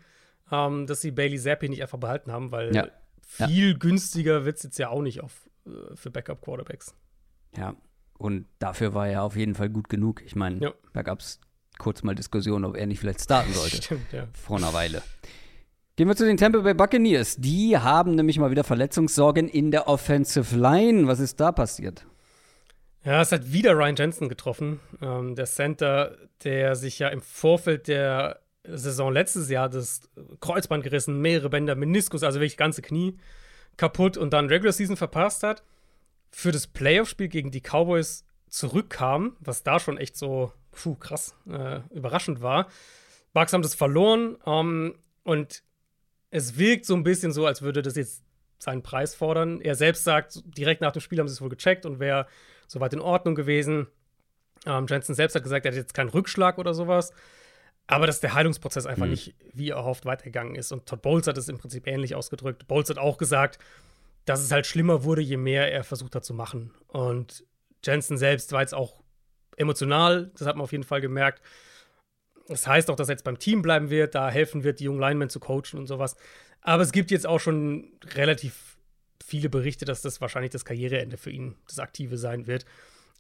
ähm, 0.51 0.87
dass 0.87 1.01
sie 1.01 1.11
Bailey 1.11 1.39
Zappi 1.39 1.69
nicht 1.69 1.83
einfach 1.83 1.99
behalten 1.99 2.31
haben, 2.33 2.53
weil 2.53 2.75
ja. 2.75 2.89
viel 3.21 3.73
ja. 3.73 3.79
günstiger 3.79 4.45
wird 4.45 4.59
es 4.59 4.63
jetzt 4.63 4.79
ja 4.79 4.89
auch 4.89 5.03
nicht 5.03 5.21
auf, 5.21 5.49
äh, 5.67 5.97
für 5.97 6.11
Backup-Quarterbacks. 6.11 6.95
Ja, 7.57 7.75
und 8.17 8.47
dafür 8.59 8.95
war 8.95 9.09
er 9.09 9.25
auf 9.25 9.37
jeden 9.37 9.55
Fall 9.55 9.71
gut 9.71 9.89
genug. 9.89 10.23
Ich 10.25 10.37
meine, 10.37 10.61
ja. 10.61 10.73
Backups 10.93 11.41
kurz 11.79 12.03
mal 12.03 12.15
Diskussion, 12.15 12.65
ob 12.65 12.77
er 12.77 12.87
nicht 12.87 13.01
vielleicht 13.01 13.21
starten 13.21 13.53
sollte. 13.53 13.77
Stimmt, 13.83 14.13
ja. 14.13 14.29
Vor 14.33 14.59
einer 14.59 14.73
Weile. 14.73 15.03
Gehen 15.97 16.09
wir 16.09 16.17
zu 16.17 16.25
den 16.25 16.37
Tampa 16.37 16.61
Bay 16.61 16.75
Buccaneers. 16.75 17.37
Die 17.37 17.77
haben 17.77 18.15
nämlich 18.15 18.39
mal 18.39 18.51
wieder 18.51 18.65
Verletzungssorgen 18.65 19.49
in 19.49 19.71
der 19.71 19.89
Offensive 19.89 20.57
Line. 20.57 21.07
Was 21.07 21.21
ist 21.21 21.41
da 21.41 21.53
passiert? 21.53 22.07
Ja, 23.05 23.21
es 23.21 23.33
hat 23.33 23.53
wieder 23.53 23.73
Ryan 23.73 23.97
Jensen 23.97 24.29
getroffen. 24.29 24.81
Ähm, 25.01 25.35
der 25.35 25.47
Center, 25.47 26.17
der 26.45 26.77
sich 26.77 27.01
ja 27.01 27.09
im 27.09 27.21
Vorfeld 27.21 27.89
der 27.89 28.41
Saison 28.65 29.13
letztes 29.13 29.51
Jahr 29.51 29.69
das 29.69 30.03
Kreuzband 30.41 30.85
gerissen, 30.85 31.21
mehrere 31.21 31.51
Bänder, 31.51 31.75
Meniskus, 31.75 32.23
also 32.23 32.39
wirklich 32.39 32.57
ganze 32.57 32.81
Knie 32.81 33.19
kaputt 33.77 34.17
und 34.17 34.33
dann 34.33 34.47
Regular 34.47 34.73
Season 34.73 34.97
verpasst 34.97 35.43
hat. 35.43 35.65
Für 36.31 36.53
das 36.53 36.69
Playoff-Spiel 36.69 37.29
gegen 37.29 37.51
die 37.51 37.61
Cowboys 37.61 38.25
zurückkam, 38.49 39.37
was 39.41 39.65
da 39.65 39.81
schon 39.81 39.99
echt 39.99 40.17
so 40.17 40.53
puh, 40.71 40.95
krass, 40.95 41.35
äh, 41.51 41.81
überraschend 41.91 42.41
war. 42.41 42.69
Bucks 43.33 43.53
haben 43.53 43.63
das 43.63 43.75
verloren 43.75 44.37
ähm, 44.47 44.95
und 45.25 45.65
es 46.31 46.57
wirkt 46.57 46.87
so 46.87 46.95
ein 46.95 47.03
bisschen 47.03 47.33
so, 47.33 47.47
als 47.47 47.63
würde 47.63 47.83
das 47.83 47.97
jetzt 47.97 48.23
seinen 48.59 48.83
Preis 48.83 49.15
fordern. 49.15 49.61
Er 49.61 49.75
selbst 49.75 50.05
sagt, 50.05 50.43
direkt 50.57 50.81
nach 50.81 50.93
dem 50.93 51.01
Spiel 51.01 51.19
haben 51.19 51.29
sie 51.29 51.35
es 51.35 51.41
wohl 51.41 51.49
gecheckt 51.49 51.85
und 51.85 51.99
wäre 51.99 52.27
soweit 52.73 52.95
in 52.95 53.01
Ordnung 53.01 53.35
gewesen. 53.35 53.87
Ähm, 54.67 54.87
Jensen 54.89 55.15
selbst 55.15 55.35
hat 55.35 55.43
gesagt, 55.43 55.67
er 55.67 55.73
hat 55.73 55.77
jetzt 55.77 55.95
keinen 55.95 56.09
Rückschlag 56.09 56.59
oder 56.59 56.73
sowas. 56.73 57.13
Aber 57.87 58.07
dass 58.07 58.21
der 58.21 58.33
Heilungsprozess 58.33 58.87
einfach 58.87 59.05
mhm. 59.05 59.11
nicht 59.11 59.35
wie 59.53 59.71
erhofft 59.71 60.07
weitergegangen 60.07 60.55
ist. 60.55 60.73
Und 60.73 60.87
Todd 60.87 61.03
Bowles 61.03 61.27
hat 61.27 61.37
es 61.37 61.49
im 61.49 61.59
Prinzip 61.59 61.87
ähnlich 61.87 62.15
ausgedrückt. 62.15 62.67
Bowles 62.67 62.89
hat 62.89 62.99
auch 62.99 63.19
gesagt, 63.19 63.59
dass 64.25 64.41
es 64.43 64.53
halt 64.53 64.67
schlimmer 64.67 65.05
wurde, 65.05 65.21
je 65.21 65.37
mehr 65.37 65.71
er 65.71 65.85
versucht 65.85 66.15
hat 66.15 66.25
zu 66.25 66.33
machen. 66.33 66.73
Und 66.87 67.45
Jensen 67.85 68.17
selbst 68.17 68.53
war 68.53 68.61
jetzt 68.61 68.75
auch 68.75 69.03
emotional, 69.57 70.31
das 70.39 70.47
hat 70.47 70.57
man 70.57 70.65
auf 70.65 70.73
jeden 70.73 70.85
Fall 70.85 71.01
gemerkt. 71.01 71.43
Das 72.49 72.67
heißt 72.67 72.89
auch, 72.89 72.97
dass 72.97 73.09
er 73.09 73.15
jetzt 73.15 73.25
beim 73.25 73.39
Team 73.39 73.61
bleiben 73.61 73.91
wird, 73.91 74.15
da 74.15 74.31
helfen 74.31 74.65
wird, 74.65 74.81
die 74.81 74.85
jungen 74.85 75.01
Linemen 75.01 75.29
zu 75.29 75.41
coachen 75.41 75.79
und 75.79 75.87
sowas. 75.87 76.17
Aber 76.63 76.83
es 76.83 76.93
gibt 76.93 77.11
jetzt 77.11 77.27
auch 77.27 77.41
schon 77.41 77.93
relativ 78.15 78.72
viele 79.23 79.49
Berichte, 79.49 79.85
dass 79.85 80.03
das 80.03 80.21
wahrscheinlich 80.21 80.51
das 80.51 80.65
Karriereende 80.65 81.17
für 81.17 81.31
ihn, 81.31 81.57
das 81.67 81.79
Aktive 81.79 82.17
sein 82.17 82.47
wird. 82.47 82.65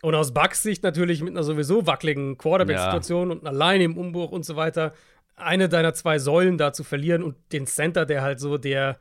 Und 0.03 0.15
aus 0.15 0.35
Bucks 0.35 0.62
Sicht 0.62 0.83
natürlich 0.83 1.23
mit 1.23 1.31
einer 1.31 1.45
sowieso 1.45 1.87
wackeligen 1.87 2.37
Quarterback-Situation 2.37 3.29
ja. 3.29 3.37
und 3.37 3.47
alleine 3.47 3.85
im 3.85 3.97
Umbruch 3.97 4.33
und 4.33 4.45
so 4.45 4.57
weiter, 4.57 4.93
eine 5.37 5.69
deiner 5.69 5.95
zwei 5.95 6.19
Säulen 6.19 6.59
da 6.59 6.73
zu 6.73 6.85
verlieren 6.85 7.23
und 7.23 7.37
den 7.53 7.67
Center, 7.67 8.05
der 8.05 8.23
halt 8.23 8.41
so 8.41 8.59
der, 8.59 8.99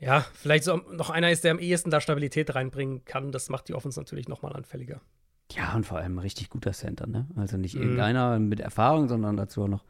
ja, 0.00 0.26
vielleicht 0.34 0.64
so 0.64 0.76
noch 0.76 1.10
einer 1.10 1.30
ist, 1.30 1.44
der 1.44 1.52
am 1.52 1.58
ehesten 1.58 1.90
da 1.90 2.00
Stabilität 2.00 2.54
reinbringen 2.54 3.04
kann, 3.04 3.30
das 3.30 3.48
macht 3.50 3.68
die 3.68 3.74
Offense 3.74 3.98
natürlich 4.00 4.28
nochmal 4.28 4.52
anfälliger. 4.54 5.00
Ja, 5.52 5.74
und 5.74 5.86
vor 5.86 5.98
allem 5.98 6.18
richtig 6.18 6.50
guter 6.50 6.72
Center, 6.72 7.06
ne? 7.06 7.26
Also 7.36 7.56
nicht 7.56 7.74
mhm. 7.74 7.82
irgendeiner 7.82 8.38
mit 8.38 8.60
Erfahrung, 8.60 9.08
sondern 9.08 9.36
dazu 9.36 9.62
auch 9.64 9.68
noch 9.68 9.84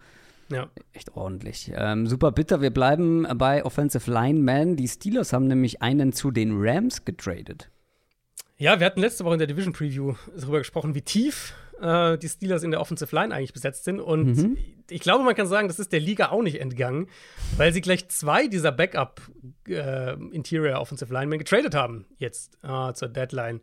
ja. 0.51 0.71
echt 0.93 1.17
ordentlich. 1.17 1.73
Ähm, 1.75 2.07
super 2.07 2.33
bitter, 2.33 2.61
wir 2.61 2.71
bleiben 2.71 3.27
bei 3.37 3.65
Offensive 3.65 4.11
Lineman. 4.11 4.77
Die 4.77 4.89
Steelers 4.89 5.33
haben 5.33 5.47
nämlich 5.47 5.83
einen 5.83 6.13
zu 6.13 6.31
den 6.31 6.53
Rams 6.55 7.05
getradet. 7.05 7.71
Ja, 8.59 8.79
wir 8.79 8.87
hatten 8.87 9.01
letzte 9.01 9.25
Woche 9.25 9.35
in 9.35 9.39
der 9.39 9.49
Division 9.49 9.73
Preview 9.73 10.15
darüber 10.37 10.59
gesprochen, 10.59 10.95
wie 10.95 11.03
tief 11.03 11.55
äh, 11.81 12.17
die 12.17 12.29
Steelers 12.29 12.63
in 12.63 12.71
der 12.71 12.81
Offensive 12.81 13.15
Line 13.15 13.35
eigentlich 13.35 13.53
besetzt 13.53 13.85
sind. 13.85 14.01
Und 14.01 14.37
mhm. 14.37 14.59
ich 14.89 15.01
glaube, 15.01 15.25
man 15.25 15.35
kann 15.35 15.47
sagen, 15.47 15.69
das 15.69 15.79
ist 15.79 15.93
der 15.93 16.01
Liga 16.01 16.29
auch 16.29 16.43
nicht 16.43 16.61
entgangen, 16.61 17.09
weil 17.57 17.73
sie 17.73 17.81
gleich 17.81 18.09
zwei 18.09 18.47
dieser 18.47 18.73
Backup 18.73 19.21
äh, 19.69 20.13
Interior 20.31 20.81
Offensive 20.81 21.13
Linemen 21.13 21.39
getradet 21.39 21.75
haben, 21.75 22.07
jetzt 22.19 22.57
äh, 22.63 22.93
zur 22.95 23.09
Deadline. 23.09 23.61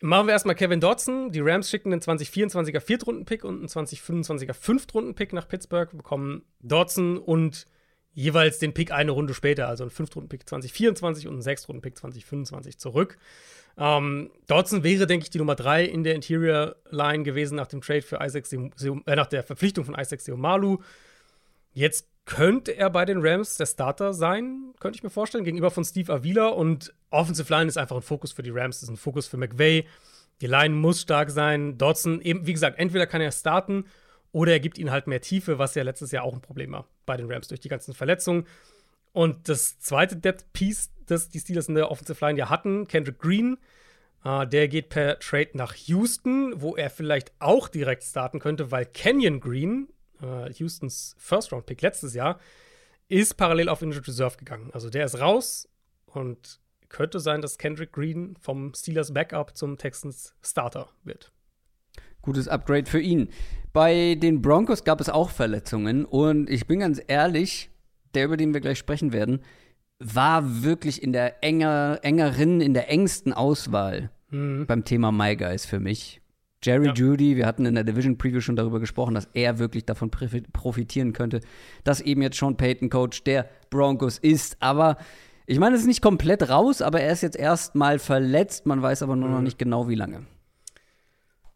Machen 0.00 0.26
wir 0.26 0.32
erstmal 0.32 0.54
Kevin 0.54 0.80
Dodson. 0.80 1.32
Die 1.32 1.40
Rams 1.40 1.70
schicken 1.70 1.92
einen 1.92 2.02
2024er 2.02 2.80
Viertrunden-Pick 2.80 3.44
und 3.44 3.58
einen 3.58 3.68
2025er 3.68 4.52
Fünftrunden-Pick 4.52 5.32
nach 5.32 5.48
Pittsburgh, 5.48 5.90
bekommen 5.96 6.44
Dodson 6.60 7.16
und 7.16 7.66
jeweils 8.12 8.58
den 8.58 8.74
Pick 8.74 8.92
eine 8.92 9.12
Runde 9.12 9.32
später, 9.32 9.68
also 9.68 9.84
einen 9.84 9.90
Fünftrunden-Pick 9.90 10.48
2024 10.48 11.26
und 11.26 11.34
einen 11.34 11.42
Sechstrunden-Pick 11.42 11.96
2025 11.96 12.78
zurück. 12.78 13.16
Ähm, 13.78 14.30
Dodson 14.46 14.84
wäre, 14.84 15.06
denke 15.06 15.24
ich, 15.24 15.30
die 15.30 15.38
Nummer 15.38 15.54
drei 15.54 15.84
in 15.84 16.04
der 16.04 16.14
Interior-Line 16.14 17.24
gewesen 17.24 17.56
nach 17.56 17.66
dem 17.66 17.80
Trade 17.80 18.02
für 18.02 18.18
Isaac, 18.22 18.46
äh, 18.52 19.16
nach 19.16 19.26
der 19.26 19.42
Verpflichtung 19.42 19.84
von 19.84 19.94
Isaac 19.94 20.20
Seomalu. 20.20 20.78
Jetzt 21.72 22.06
könnte 22.26 22.72
er 22.76 22.90
bei 22.90 23.04
den 23.04 23.24
Rams 23.24 23.56
der 23.56 23.66
Starter 23.66 24.12
sein, 24.12 24.74
könnte 24.80 24.96
ich 24.96 25.02
mir 25.02 25.10
vorstellen, 25.10 25.44
gegenüber 25.44 25.70
von 25.70 25.84
Steve 25.84 26.12
Avila. 26.12 26.48
Und 26.48 26.92
Offensive 27.10 27.50
Line 27.52 27.68
ist 27.68 27.78
einfach 27.78 27.96
ein 27.96 28.02
Fokus 28.02 28.32
für 28.32 28.42
die 28.42 28.50
Rams, 28.50 28.82
ist 28.82 28.88
ein 28.88 28.96
Fokus 28.96 29.26
für 29.26 29.36
McVay. 29.36 29.86
Die 30.40 30.46
Line 30.46 30.74
muss 30.74 31.00
stark 31.00 31.30
sein. 31.30 31.78
Dodson, 31.78 32.20
eben, 32.20 32.46
wie 32.46 32.52
gesagt, 32.52 32.78
entweder 32.78 33.06
kann 33.06 33.20
er 33.20 33.32
starten 33.32 33.86
oder 34.32 34.52
er 34.52 34.60
gibt 34.60 34.76
ihnen 34.76 34.90
halt 34.90 35.06
mehr 35.06 35.20
Tiefe, 35.20 35.58
was 35.58 35.74
ja 35.76 35.82
letztes 35.82 36.10
Jahr 36.10 36.24
auch 36.24 36.34
ein 36.34 36.42
Problem 36.42 36.72
war 36.72 36.86
bei 37.06 37.16
den 37.16 37.30
Rams 37.30 37.48
durch 37.48 37.60
die 37.60 37.68
ganzen 37.68 37.94
Verletzungen. 37.94 38.46
Und 39.12 39.48
das 39.48 39.78
zweite 39.78 40.16
Depth 40.16 40.52
Piece, 40.52 40.90
das 41.06 41.30
die 41.30 41.38
Steelers 41.38 41.68
in 41.68 41.74
der 41.74 41.90
Offensive 41.90 42.22
Line 42.22 42.38
ja 42.38 42.50
hatten, 42.50 42.86
Kendrick 42.88 43.18
Green, 43.18 43.56
äh, 44.24 44.46
der 44.46 44.68
geht 44.68 44.88
per 44.88 45.20
Trade 45.20 45.50
nach 45.54 45.74
Houston, 45.74 46.60
wo 46.60 46.76
er 46.76 46.90
vielleicht 46.90 47.32
auch 47.38 47.68
direkt 47.68 48.02
starten 48.02 48.40
könnte, 48.40 48.72
weil 48.72 48.84
Kenyon 48.84 49.40
Green, 49.40 49.88
äh, 50.22 50.52
Houstons 50.52 51.14
First-Round-Pick 51.18 51.82
letztes 51.82 52.14
Jahr, 52.14 52.38
ist 53.08 53.36
parallel 53.36 53.68
auf 53.68 53.82
Injured 53.82 54.06
Reserve 54.08 54.36
gegangen. 54.36 54.70
Also 54.72 54.90
der 54.90 55.04
ist 55.04 55.20
raus 55.20 55.68
und 56.06 56.60
könnte 56.88 57.20
sein, 57.20 57.40
dass 57.40 57.58
Kendrick 57.58 57.92
Green 57.92 58.36
vom 58.40 58.74
Steelers 58.74 59.12
Backup 59.12 59.56
zum 59.56 59.78
Texans 59.78 60.34
Starter 60.42 60.88
wird. 61.04 61.32
Gutes 62.22 62.48
Upgrade 62.48 62.90
für 62.90 63.00
ihn. 63.00 63.28
Bei 63.72 64.16
den 64.16 64.42
Broncos 64.42 64.84
gab 64.84 65.00
es 65.00 65.08
auch 65.08 65.30
Verletzungen 65.30 66.04
und 66.04 66.50
ich 66.50 66.66
bin 66.66 66.80
ganz 66.80 67.00
ehrlich, 67.06 67.70
der, 68.14 68.24
über 68.24 68.36
den 68.36 68.54
wir 68.54 68.60
gleich 68.60 68.78
sprechen 68.78 69.12
werden, 69.12 69.42
war 69.98 70.62
wirklich 70.62 71.02
in 71.02 71.12
der 71.12 71.42
enger, 71.42 72.00
engeren, 72.02 72.60
in 72.60 72.74
der 72.74 72.90
engsten 72.90 73.32
Auswahl 73.32 74.10
mhm. 74.30 74.66
beim 74.66 74.84
Thema 74.84 75.12
My 75.12 75.36
Guys 75.36 75.66
für 75.66 75.80
mich. 75.80 76.20
Jerry 76.66 76.86
ja. 76.86 76.92
Judy, 76.94 77.36
wir 77.36 77.46
hatten 77.46 77.64
in 77.64 77.74
der 77.76 77.84
Division 77.84 78.18
Preview 78.18 78.40
schon 78.40 78.56
darüber 78.56 78.80
gesprochen, 78.80 79.14
dass 79.14 79.28
er 79.34 79.58
wirklich 79.58 79.84
davon 79.86 80.10
profitieren 80.10 81.12
könnte, 81.12 81.40
dass 81.84 82.00
eben 82.00 82.22
jetzt 82.22 82.38
Sean 82.38 82.56
Payton 82.56 82.90
Coach 82.90 83.22
der 83.24 83.48
Broncos 83.70 84.18
ist. 84.18 84.56
Aber 84.60 84.96
Ich 85.48 85.60
meine, 85.60 85.76
es 85.76 85.82
ist 85.82 85.86
nicht 85.86 86.02
komplett 86.02 86.48
raus, 86.48 86.82
aber 86.82 87.00
er 87.00 87.12
ist 87.12 87.22
jetzt 87.22 87.36
erstmal 87.36 88.00
verletzt. 88.00 88.66
Man 88.66 88.82
weiß 88.82 89.02
aber 89.04 89.14
nur 89.14 89.28
noch 89.28 89.38
Mhm. 89.38 89.44
nicht 89.44 89.58
genau, 89.60 89.88
wie 89.88 89.94
lange. 89.94 90.26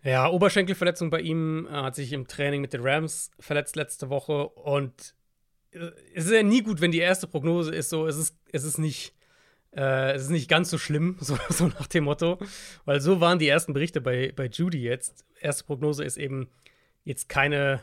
Ja, 0.05 0.29
Oberschenkelverletzung 0.31 1.11
bei 1.11 1.21
ihm, 1.21 1.67
äh, 1.67 1.73
hat 1.73 1.95
sich 1.97 2.13
im 2.13 2.27
Training 2.29 2.61
mit 2.61 2.73
den 2.73 2.83
Rams 2.83 3.31
verletzt 3.41 3.75
letzte 3.77 4.09
Woche 4.09 4.49
und 4.49 5.15
äh, 5.73 5.91
es 6.15 6.27
ist 6.27 6.31
ja 6.33 6.43
nie 6.45 6.63
gut, 6.63 6.81
wenn 6.81 6.93
die 6.93 7.01
erste 7.01 7.27
Prognose 7.27 7.75
ist 7.75 7.91
so, 7.91 8.07
es 8.07 8.17
ist, 8.17 8.37
es 8.53 8.63
ist 8.65 8.79
nicht, 8.79 9.13
äh, 9.75 10.13
es 10.13 10.23
ist 10.23 10.31
nicht 10.31 10.49
ganz 10.49 10.71
so 10.71 10.79
schlimm, 10.79 11.17
so, 11.21 11.39
so 11.49 11.67
nach 11.69 11.87
dem 11.87 12.05
Motto, 12.05 12.39
weil 12.85 13.01
so 13.01 13.21
waren 13.21 13.39
die 13.39 13.49
ersten 13.49 13.73
Berichte 13.73 14.01
bei, 14.01 14.33
bei 14.35 14.47
Judy 14.47 14.83
jetzt. 14.83 15.25
Erste 15.41 15.65
Prognose 15.65 16.05
ist 16.05 16.17
eben 16.17 16.49
jetzt 17.05 17.29
keine 17.29 17.83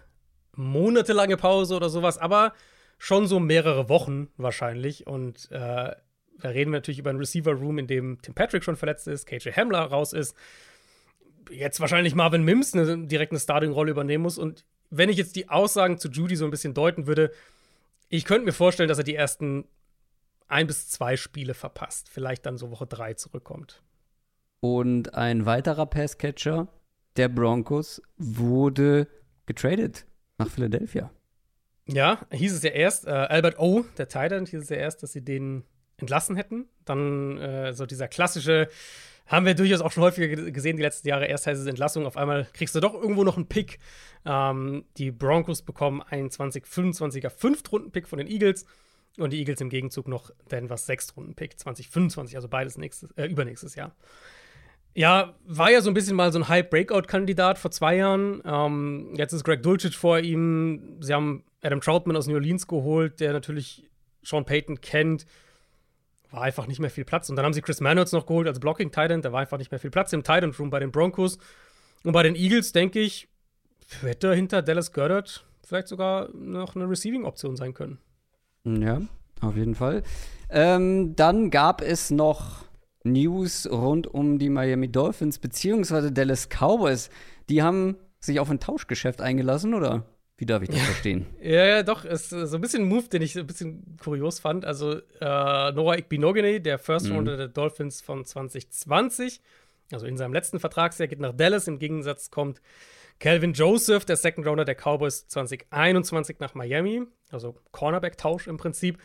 monatelange 0.53 1.37
Pause 1.37 1.75
oder 1.75 1.89
sowas, 1.89 2.17
aber 2.17 2.53
schon 2.97 3.27
so 3.27 3.39
mehrere 3.39 3.89
Wochen 3.89 4.29
wahrscheinlich 4.37 5.05
und 5.05 5.51
äh, 5.51 5.91
da 6.39 6.49
reden 6.49 6.71
wir 6.71 6.77
natürlich 6.77 6.99
über 6.99 7.09
einen 7.09 7.19
Receiver-Room, 7.19 7.79
in 7.79 7.87
dem 7.87 8.21
Tim 8.21 8.33
Patrick 8.33 8.63
schon 8.63 8.75
verletzt 8.75 9.07
ist, 9.07 9.25
KJ 9.25 9.51
Hamler 9.51 9.81
raus 9.81 10.13
ist 10.13 10.35
jetzt 11.51 11.79
wahrscheinlich 11.79 12.15
Marvin 12.15 12.43
Mims 12.43 12.73
eine, 12.73 13.07
direkt 13.07 13.31
eine 13.31 13.39
Starting-Rolle 13.39 13.91
übernehmen 13.91 14.23
muss. 14.23 14.37
Und 14.37 14.65
wenn 14.89 15.09
ich 15.09 15.17
jetzt 15.17 15.35
die 15.35 15.49
Aussagen 15.49 15.97
zu 15.97 16.09
Judy 16.09 16.35
so 16.35 16.45
ein 16.45 16.51
bisschen 16.51 16.73
deuten 16.73 17.07
würde, 17.07 17.31
ich 18.09 18.25
könnte 18.25 18.45
mir 18.45 18.53
vorstellen, 18.53 18.89
dass 18.89 18.97
er 18.97 19.03
die 19.03 19.15
ersten 19.15 19.65
ein 20.47 20.67
bis 20.67 20.87
zwei 20.89 21.17
Spiele 21.17 21.53
verpasst. 21.53 22.09
Vielleicht 22.09 22.45
dann 22.45 22.57
so 22.57 22.71
Woche 22.71 22.87
drei 22.87 23.13
zurückkommt. 23.13 23.81
Und 24.59 25.13
ein 25.13 25.45
weiterer 25.45 25.85
Passcatcher 25.85 26.67
der 27.15 27.29
Broncos 27.29 28.01
wurde 28.17 29.07
getradet 29.45 30.05
nach 30.37 30.49
Philadelphia. 30.49 31.11
Ja, 31.87 32.25
hieß 32.31 32.53
es 32.53 32.63
ja 32.63 32.71
erst, 32.71 33.07
äh, 33.07 33.11
Albert 33.11 33.59
O., 33.59 33.85
der 33.97 34.07
Titan, 34.07 34.45
hieß 34.45 34.61
es 34.63 34.69
ja 34.69 34.75
erst, 34.77 35.03
dass 35.03 35.13
sie 35.13 35.23
den 35.23 35.63
entlassen 35.97 36.35
hätten. 36.35 36.65
Dann 36.85 37.37
äh, 37.37 37.73
so 37.73 37.85
dieser 37.85 38.07
klassische, 38.07 38.67
haben 39.25 39.45
wir 39.45 39.55
durchaus 39.55 39.81
auch 39.81 39.91
schon 39.91 40.03
häufiger 40.03 40.27
ge- 40.27 40.51
gesehen, 40.51 40.75
die 40.77 40.83
letzten 40.83 41.07
Jahre. 41.07 41.25
Erst 41.25 41.47
heißt 41.47 41.59
es 41.61 41.65
Entlassung, 41.67 42.05
auf 42.05 42.17
einmal 42.17 42.45
kriegst 42.53 42.75
du 42.75 42.79
doch 42.81 42.93
irgendwo 42.93 43.23
noch 43.23 43.37
einen 43.37 43.47
Pick. 43.47 43.79
Ähm, 44.25 44.85
die 44.97 45.11
Broncos 45.11 45.61
bekommen 45.61 46.01
einen 46.01 46.29
2025er 46.29 47.29
Fünftrunden-Pick 47.29 48.07
von 48.07 48.19
den 48.19 48.27
Eagles 48.27 48.65
und 49.17 49.33
die 49.33 49.39
Eagles 49.39 49.61
im 49.61 49.69
Gegenzug 49.69 50.07
noch 50.07 50.31
Denvers 50.51 50.85
Sechstrunden-Pick 50.85 51.59
2025, 51.59 52.35
also 52.35 52.47
beides 52.47 52.77
nächstes, 52.77 53.11
äh, 53.11 53.25
übernächstes 53.25 53.75
Jahr. 53.75 53.95
Ja, 54.93 55.35
war 55.45 55.71
ja 55.71 55.81
so 55.81 55.91
ein 55.91 55.93
bisschen 55.93 56.15
mal 56.15 56.31
so 56.31 56.39
ein 56.39 56.47
High-Breakout-Kandidat 56.47 57.59
vor 57.59 57.69
zwei 57.69 57.97
Jahren. 57.97 58.41
Ähm, 58.45 59.13
jetzt 59.15 59.31
ist 59.31 59.43
Greg 59.43 59.61
Dulcich 59.61 59.95
vor 59.95 60.19
ihm. 60.19 60.97
Sie 61.01 61.13
haben 61.13 61.43
Adam 61.61 61.81
Troutman 61.81 62.17
aus 62.17 62.25
New 62.25 62.33
Orleans 62.33 62.65
geholt, 62.65 63.19
der 63.19 63.33
natürlich 63.33 63.87
Sean 64.23 64.45
Payton 64.45 64.81
kennt. 64.81 65.27
War 66.31 66.41
einfach 66.41 66.65
nicht 66.65 66.79
mehr 66.79 66.89
viel 66.89 67.05
Platz. 67.05 67.29
Und 67.29 67.35
dann 67.35 67.45
haben 67.45 67.53
sie 67.53 67.61
Chris 67.61 67.79
Manners 67.79 68.11
noch 68.11 68.25
geholt 68.25 68.47
als 68.47 68.59
Blocking 68.59 68.91
Titan. 68.91 69.21
Da 69.21 69.31
war 69.31 69.41
einfach 69.41 69.59
nicht 69.59 69.69
mehr 69.69 69.79
viel 69.79 69.91
Platz 69.91 70.13
im 70.13 70.23
Titan 70.23 70.51
Room 70.57 70.71
bei 70.71 70.79
den 70.79 70.91
Broncos. 70.91 71.37
Und 72.03 72.13
bei 72.13 72.23
den 72.23 72.35
Eagles, 72.35 72.71
denke 72.71 72.99
ich, 72.99 73.27
hätte 74.01 74.33
hinter 74.33 74.63
Dallas 74.63 74.93
Goddard 74.93 75.45
vielleicht 75.63 75.89
sogar 75.89 76.29
noch 76.33 76.75
eine 76.75 76.89
Receiving-Option 76.89 77.55
sein 77.55 77.73
können. 77.73 77.99
Ja, 78.81 79.01
auf 79.41 79.55
jeden 79.55 79.75
Fall. 79.75 80.03
Ähm, 80.49 81.15
dann 81.15 81.49
gab 81.51 81.81
es 81.81 82.11
noch 82.11 82.65
News 83.03 83.67
rund 83.71 84.07
um 84.07 84.39
die 84.39 84.49
Miami 84.49 84.91
Dolphins 84.91 85.39
beziehungsweise 85.39 86.11
Dallas 86.11 86.49
Cowboys. 86.49 87.09
Die 87.49 87.63
haben 87.63 87.95
sich 88.19 88.39
auf 88.39 88.49
ein 88.49 88.59
Tauschgeschäft 88.59 89.21
eingelassen, 89.21 89.73
oder? 89.73 90.05
Wie 90.39 90.45
darf 90.45 90.61
ich 90.61 90.69
das 90.69 90.81
verstehen? 90.81 91.25
Ja, 91.41 91.65
ja, 91.65 91.83
doch, 91.83 92.05
ist 92.05 92.29
so 92.29 92.57
ein 92.57 92.61
bisschen 92.61 92.83
ein 92.83 92.89
Move, 92.89 93.07
den 93.07 93.21
ich 93.23 93.33
so 93.33 93.39
ein 93.39 93.47
bisschen 93.47 93.97
kurios 94.03 94.39
fand. 94.39 94.65
Also 94.65 94.99
äh, 95.19 95.71
Noah 95.71 95.97
Igbinogene, 95.97 96.61
der 96.61 96.77
First 96.77 97.07
Mhm. 97.09 97.15
Rounder 97.15 97.37
der 97.37 97.47
Dolphins 97.47 98.01
von 98.01 98.23
2020, 98.23 99.41
also 99.91 100.05
in 100.05 100.15
seinem 100.17 100.33
letzten 100.33 100.59
Vertragsjahr, 100.59 101.07
geht 101.07 101.19
nach 101.19 101.33
Dallas. 101.33 101.67
Im 101.67 101.79
Gegensatz 101.79 102.29
kommt 102.29 102.61
Calvin 103.19 103.53
Joseph, 103.53 104.05
der 104.05 104.15
Second 104.15 104.45
Rounder 104.47 104.65
der 104.65 104.75
Cowboys 104.75 105.27
2021 105.27 106.39
nach 106.39 106.53
Miami. 106.53 107.03
Also 107.31 107.55
Cornerback-Tausch 107.71 108.47
im 108.47 108.57
Prinzip. 108.57 108.99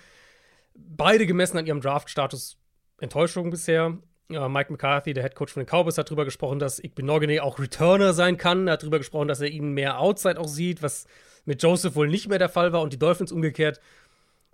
Beide 0.75 1.27
gemessen 1.27 1.59
an 1.59 1.67
ihrem 1.67 1.81
Draft-Status 1.81 2.59
Enttäuschung 3.01 3.51
bisher. 3.51 3.99
Ja, 4.31 4.49
Mike 4.49 4.73
McCarthy, 4.73 5.13
der 5.13 5.25
Head 5.25 5.35
Coach 5.35 5.53
von 5.53 5.65
den 5.65 5.69
Cowboys, 5.69 5.99
hat 5.99 6.09
darüber 6.09 6.25
gesprochen, 6.25 6.59
dass 6.59 6.79
Igbinogene 6.79 7.43
auch 7.43 7.59
Returner 7.59 8.13
sein 8.13 8.37
kann. 8.37 8.67
Er 8.67 8.75
hat 8.75 8.83
darüber 8.83 8.99
gesprochen, 8.99 9.29
dass 9.29 9.41
er 9.41 9.49
ihn 9.49 9.73
mehr 9.73 9.99
Outside 9.99 10.41
auch 10.41 10.49
sieht, 10.49 10.83
was 10.83 11.07
mit 11.45 11.63
Joseph 11.63 11.97
wohl 11.97 12.09
nicht 12.09 12.29
mehr 12.29 12.39
der 12.39 12.49
Fall 12.49 12.73
war. 12.73 12.83
Und 12.83 12.93
die 12.93 12.99
Dolphins 12.99 13.33
umgekehrt 13.33 13.81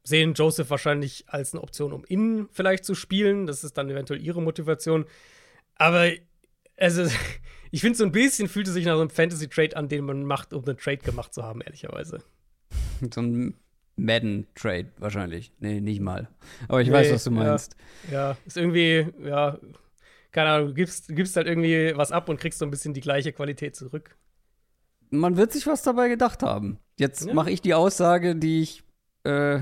sehen 0.03 0.35
Joseph 0.35 0.71
wahrscheinlich 0.71 1.25
als 1.29 1.53
eine 1.53 1.63
Option, 1.63 1.93
um 1.93 2.05
innen 2.05 2.49
vielleicht 2.51 2.85
zu 2.85 2.95
spielen. 2.95 3.47
Das 3.47 3.63
ist 3.63 3.77
dann 3.77 3.91
eventuell 3.91 4.23
ihre 4.23 4.41
Motivation. 4.41 5.05
Aber 5.75 6.11
also, 6.77 7.05
ich 7.71 7.81
finde, 7.81 7.99
so 7.99 8.05
ein 8.05 8.13
bisschen 8.13 8.49
fühlt 8.49 8.67
es 8.69 8.75
sich 8.75 8.85
nach 8.85 8.95
so 8.95 9.01
einem 9.01 9.11
Fantasy-Trade 9.11 9.77
an, 9.77 9.89
den 9.89 10.05
man 10.05 10.25
macht, 10.25 10.53
um 10.53 10.65
einen 10.65 10.77
Trade 10.77 10.99
gemacht 10.99 11.35
zu 11.35 11.43
haben, 11.43 11.61
ehrlicherweise. 11.61 12.23
so 13.13 13.21
ein 13.21 13.55
Madden-Trade 13.97 14.93
wahrscheinlich. 14.99 15.53
Nee, 15.61 15.81
nicht 15.81 16.01
mal. 16.01 16.29
Aber 16.69 16.81
ich 16.81 16.91
weiß, 16.91 17.09
Nee, 17.09 17.15
was 17.15 17.25
du 17.25 17.31
ja. 17.31 17.37
meinst. 17.37 17.77
Ja, 18.13 18.37
ist 18.47 18.57
irgendwie, 18.57 19.07
ja, 19.25 19.59
keine 20.31 20.51
Ahnung, 20.51 20.69
du 20.69 20.75
gibst, 20.75 21.09
gibst 21.15 21.37
halt 21.37 21.47
irgendwie 21.47 21.93
was 21.97 22.13
ab 22.13 22.29
und 22.29 22.39
kriegst 22.39 22.59
so 22.59 22.65
ein 22.65 22.71
bisschen 22.71 22.95
die 22.95 23.01
gleiche 23.01 23.33
Qualität 23.33 23.75
zurück. 23.77 24.17
Man 25.11 25.37
wird 25.37 25.53
sich 25.53 25.67
was 25.67 25.83
dabei 25.83 26.09
gedacht 26.09 26.43
haben. 26.43 26.79
Jetzt 26.99 27.27
Ja. 27.27 27.35
mache 27.35 27.51
ich 27.51 27.61
die 27.63 27.75
Aussage, 27.75 28.37
die 28.37 28.61
ich, 28.63 28.83
äh, 29.29 29.61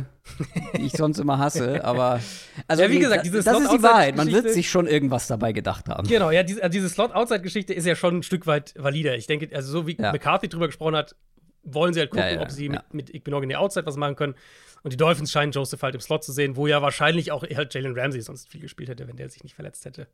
die 0.78 0.86
ich 0.86 0.92
sonst 0.92 1.18
immer 1.18 1.38
hasse, 1.38 1.84
aber 1.84 2.20
also 2.68 2.82
Ja, 2.82 2.90
wie 2.90 2.98
gesagt, 2.98 3.24
diese 3.26 3.42
das 3.42 3.60
ist 3.60 3.72
die 3.72 3.82
Wahrheit. 3.82 4.16
Man 4.16 4.30
wird 4.30 4.50
sich 4.50 4.70
schon 4.70 4.86
irgendwas 4.86 5.26
dabei 5.26 5.52
gedacht 5.52 5.88
haben. 5.88 6.06
Genau, 6.06 6.30
ja, 6.30 6.42
diese, 6.42 6.68
diese 6.70 6.88
Slot-Outside-Geschichte 6.88 7.74
ist 7.74 7.86
ja 7.86 7.94
schon 7.96 8.18
ein 8.18 8.22
Stück 8.22 8.46
weit 8.46 8.74
valider. 8.76 9.16
Ich 9.16 9.26
denke, 9.26 9.54
also 9.54 9.70
so 9.70 9.86
wie 9.86 9.96
Ja. 10.00 10.12
McCarthy 10.12 10.48
drüber 10.48 10.66
gesprochen 10.66 10.96
hat, 10.96 11.16
wollen 11.62 11.92
sie 11.94 12.00
halt 12.00 12.10
gucken, 12.10 12.34
Ja, 12.34 12.40
ob 12.40 12.50
sie 12.50 12.68
mit, 12.68 12.94
mit 12.94 13.14
Igbinogene 13.14 13.58
Outside 13.58 13.86
was 13.86 13.96
machen 13.96 14.16
können. 14.16 14.34
Und 14.82 14.92
die 14.92 14.96
Dolphins 14.96 15.32
scheinen 15.32 15.50
Joseph 15.52 15.82
halt 15.82 15.94
im 15.96 16.00
Slot 16.00 16.22
zu 16.22 16.32
sehen, 16.32 16.56
wo 16.56 16.66
ja 16.68 16.80
wahrscheinlich 16.80 17.32
auch 17.32 17.42
halt 17.42 17.74
Jalen 17.74 17.98
Ramsey 17.98 18.20
sonst 18.20 18.48
viel 18.48 18.60
gespielt 18.60 18.88
hätte, 18.88 19.08
wenn 19.08 19.16
der 19.16 19.28
sich 19.28 19.42
nicht 19.42 19.54
verletzt 19.54 19.84
hätte. 19.84 20.06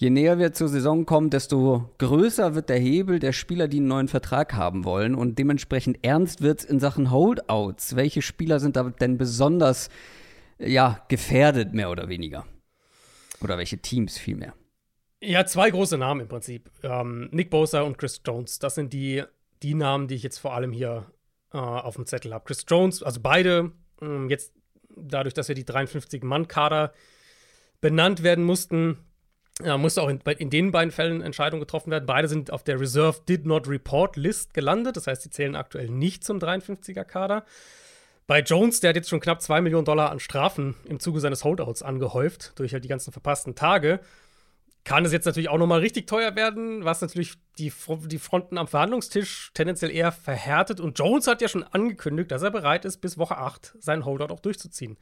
Je 0.00 0.10
näher 0.10 0.38
wir 0.38 0.52
zur 0.52 0.68
Saison 0.68 1.06
kommen, 1.06 1.28
desto 1.28 1.90
größer 1.98 2.54
wird 2.54 2.68
der 2.68 2.78
Hebel 2.78 3.18
der 3.18 3.32
Spieler, 3.32 3.66
die 3.66 3.78
einen 3.78 3.88
neuen 3.88 4.06
Vertrag 4.06 4.54
haben 4.54 4.84
wollen. 4.84 5.16
Und 5.16 5.40
dementsprechend 5.40 5.98
ernst 6.04 6.40
wird 6.40 6.60
es 6.60 6.64
in 6.64 6.78
Sachen 6.78 7.10
Holdouts. 7.10 7.96
Welche 7.96 8.22
Spieler 8.22 8.60
sind 8.60 8.76
da 8.76 8.84
denn 8.84 9.18
besonders 9.18 9.88
ja, 10.56 11.04
gefährdet, 11.08 11.74
mehr 11.74 11.90
oder 11.90 12.08
weniger? 12.08 12.46
Oder 13.40 13.58
welche 13.58 13.78
Teams 13.78 14.16
vielmehr? 14.18 14.54
Ja, 15.20 15.44
zwei 15.46 15.68
große 15.68 15.98
Namen 15.98 16.20
im 16.20 16.28
Prinzip. 16.28 16.70
Ähm, 16.84 17.28
Nick 17.32 17.50
Bosa 17.50 17.80
und 17.80 17.98
Chris 17.98 18.20
Jones. 18.24 18.60
Das 18.60 18.76
sind 18.76 18.92
die, 18.92 19.24
die 19.64 19.74
Namen, 19.74 20.06
die 20.06 20.14
ich 20.14 20.22
jetzt 20.22 20.38
vor 20.38 20.54
allem 20.54 20.70
hier 20.70 21.10
äh, 21.52 21.58
auf 21.58 21.96
dem 21.96 22.06
Zettel 22.06 22.32
habe. 22.32 22.44
Chris 22.44 22.64
Jones, 22.68 23.02
also 23.02 23.18
beide, 23.20 23.72
ähm, 24.00 24.30
jetzt 24.30 24.52
dadurch, 24.94 25.34
dass 25.34 25.48
wir 25.48 25.56
die 25.56 25.64
53-Mann-Kader 25.64 26.92
benannt 27.80 28.22
werden 28.22 28.44
mussten, 28.44 28.98
äh, 29.62 29.76
musste 29.76 30.02
auch 30.02 30.08
in, 30.08 30.20
in 30.20 30.50
den 30.50 30.70
beiden 30.70 30.90
Fällen 30.90 31.20
Entscheidungen 31.20 31.60
getroffen 31.60 31.90
werden. 31.90 32.06
Beide 32.06 32.28
sind 32.28 32.52
auf 32.52 32.64
der 32.64 32.80
Reserve 32.80 33.20
Did 33.28 33.46
Not 33.46 33.68
Report 33.68 34.16
List 34.16 34.54
gelandet. 34.54 34.96
Das 34.96 35.06
heißt, 35.06 35.22
sie 35.22 35.30
zählen 35.30 35.56
aktuell 35.56 35.88
nicht 35.88 36.24
zum 36.24 36.38
53er-Kader. 36.38 37.44
Bei 38.26 38.40
Jones, 38.40 38.80
der 38.80 38.90
hat 38.90 38.96
jetzt 38.96 39.08
schon 39.08 39.20
knapp 39.20 39.40
2 39.40 39.62
Millionen 39.62 39.86
Dollar 39.86 40.10
an 40.10 40.20
Strafen 40.20 40.74
im 40.84 41.00
Zuge 41.00 41.20
seines 41.20 41.44
Holdouts 41.44 41.82
angehäuft, 41.82 42.52
durch 42.56 42.74
halt 42.74 42.84
die 42.84 42.88
ganzen 42.88 43.10
verpassten 43.10 43.54
Tage 43.54 44.00
kann 44.88 45.04
es 45.04 45.12
jetzt 45.12 45.26
natürlich 45.26 45.50
auch 45.50 45.58
noch 45.58 45.66
mal 45.66 45.80
richtig 45.80 46.06
teuer 46.06 46.34
werden, 46.34 46.82
was 46.82 47.02
natürlich 47.02 47.34
die, 47.58 47.70
die 48.06 48.18
Fronten 48.18 48.56
am 48.56 48.68
Verhandlungstisch 48.68 49.50
tendenziell 49.52 49.90
eher 49.90 50.12
verhärtet. 50.12 50.80
Und 50.80 50.98
Jones 50.98 51.26
hat 51.26 51.42
ja 51.42 51.48
schon 51.48 51.62
angekündigt, 51.62 52.30
dass 52.30 52.42
er 52.42 52.50
bereit 52.50 52.86
ist, 52.86 53.02
bis 53.02 53.18
Woche 53.18 53.36
8 53.36 53.76
seinen 53.78 54.06
Holdout 54.06 54.32
auch 54.32 54.40
durchzuziehen. 54.40 54.96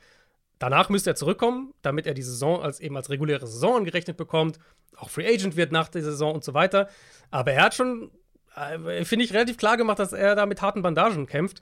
Danach 0.59 0.89
müsste 0.89 1.11
er 1.11 1.17
zurückkommen, 1.17 1.75
damit 1.83 2.07
er 2.07 2.15
die 2.15 2.23
Saison 2.23 2.63
als 2.63 2.81
eben 2.81 2.97
als 2.97 3.11
reguläre 3.11 3.47
Saison 3.47 3.77
angerechnet 3.77 4.17
bekommt, 4.17 4.59
auch 4.97 5.11
Free 5.11 5.27
Agent 5.27 5.57
wird 5.57 5.73
nach 5.73 5.89
der 5.89 6.03
Saison 6.03 6.35
und 6.35 6.45
so 6.45 6.55
weiter. 6.55 6.89
Aber 7.31 7.53
er 7.53 7.65
hat 7.65 7.75
schon, 7.75 8.11
äh, 8.55 9.05
finde 9.05 9.25
ich, 9.25 9.35
relativ 9.35 9.59
klar 9.59 9.77
gemacht, 9.77 9.99
dass 9.99 10.13
er 10.13 10.35
da 10.35 10.47
mit 10.47 10.63
harten 10.63 10.83
Bandagen 10.83 11.27
kämpft. 11.27 11.61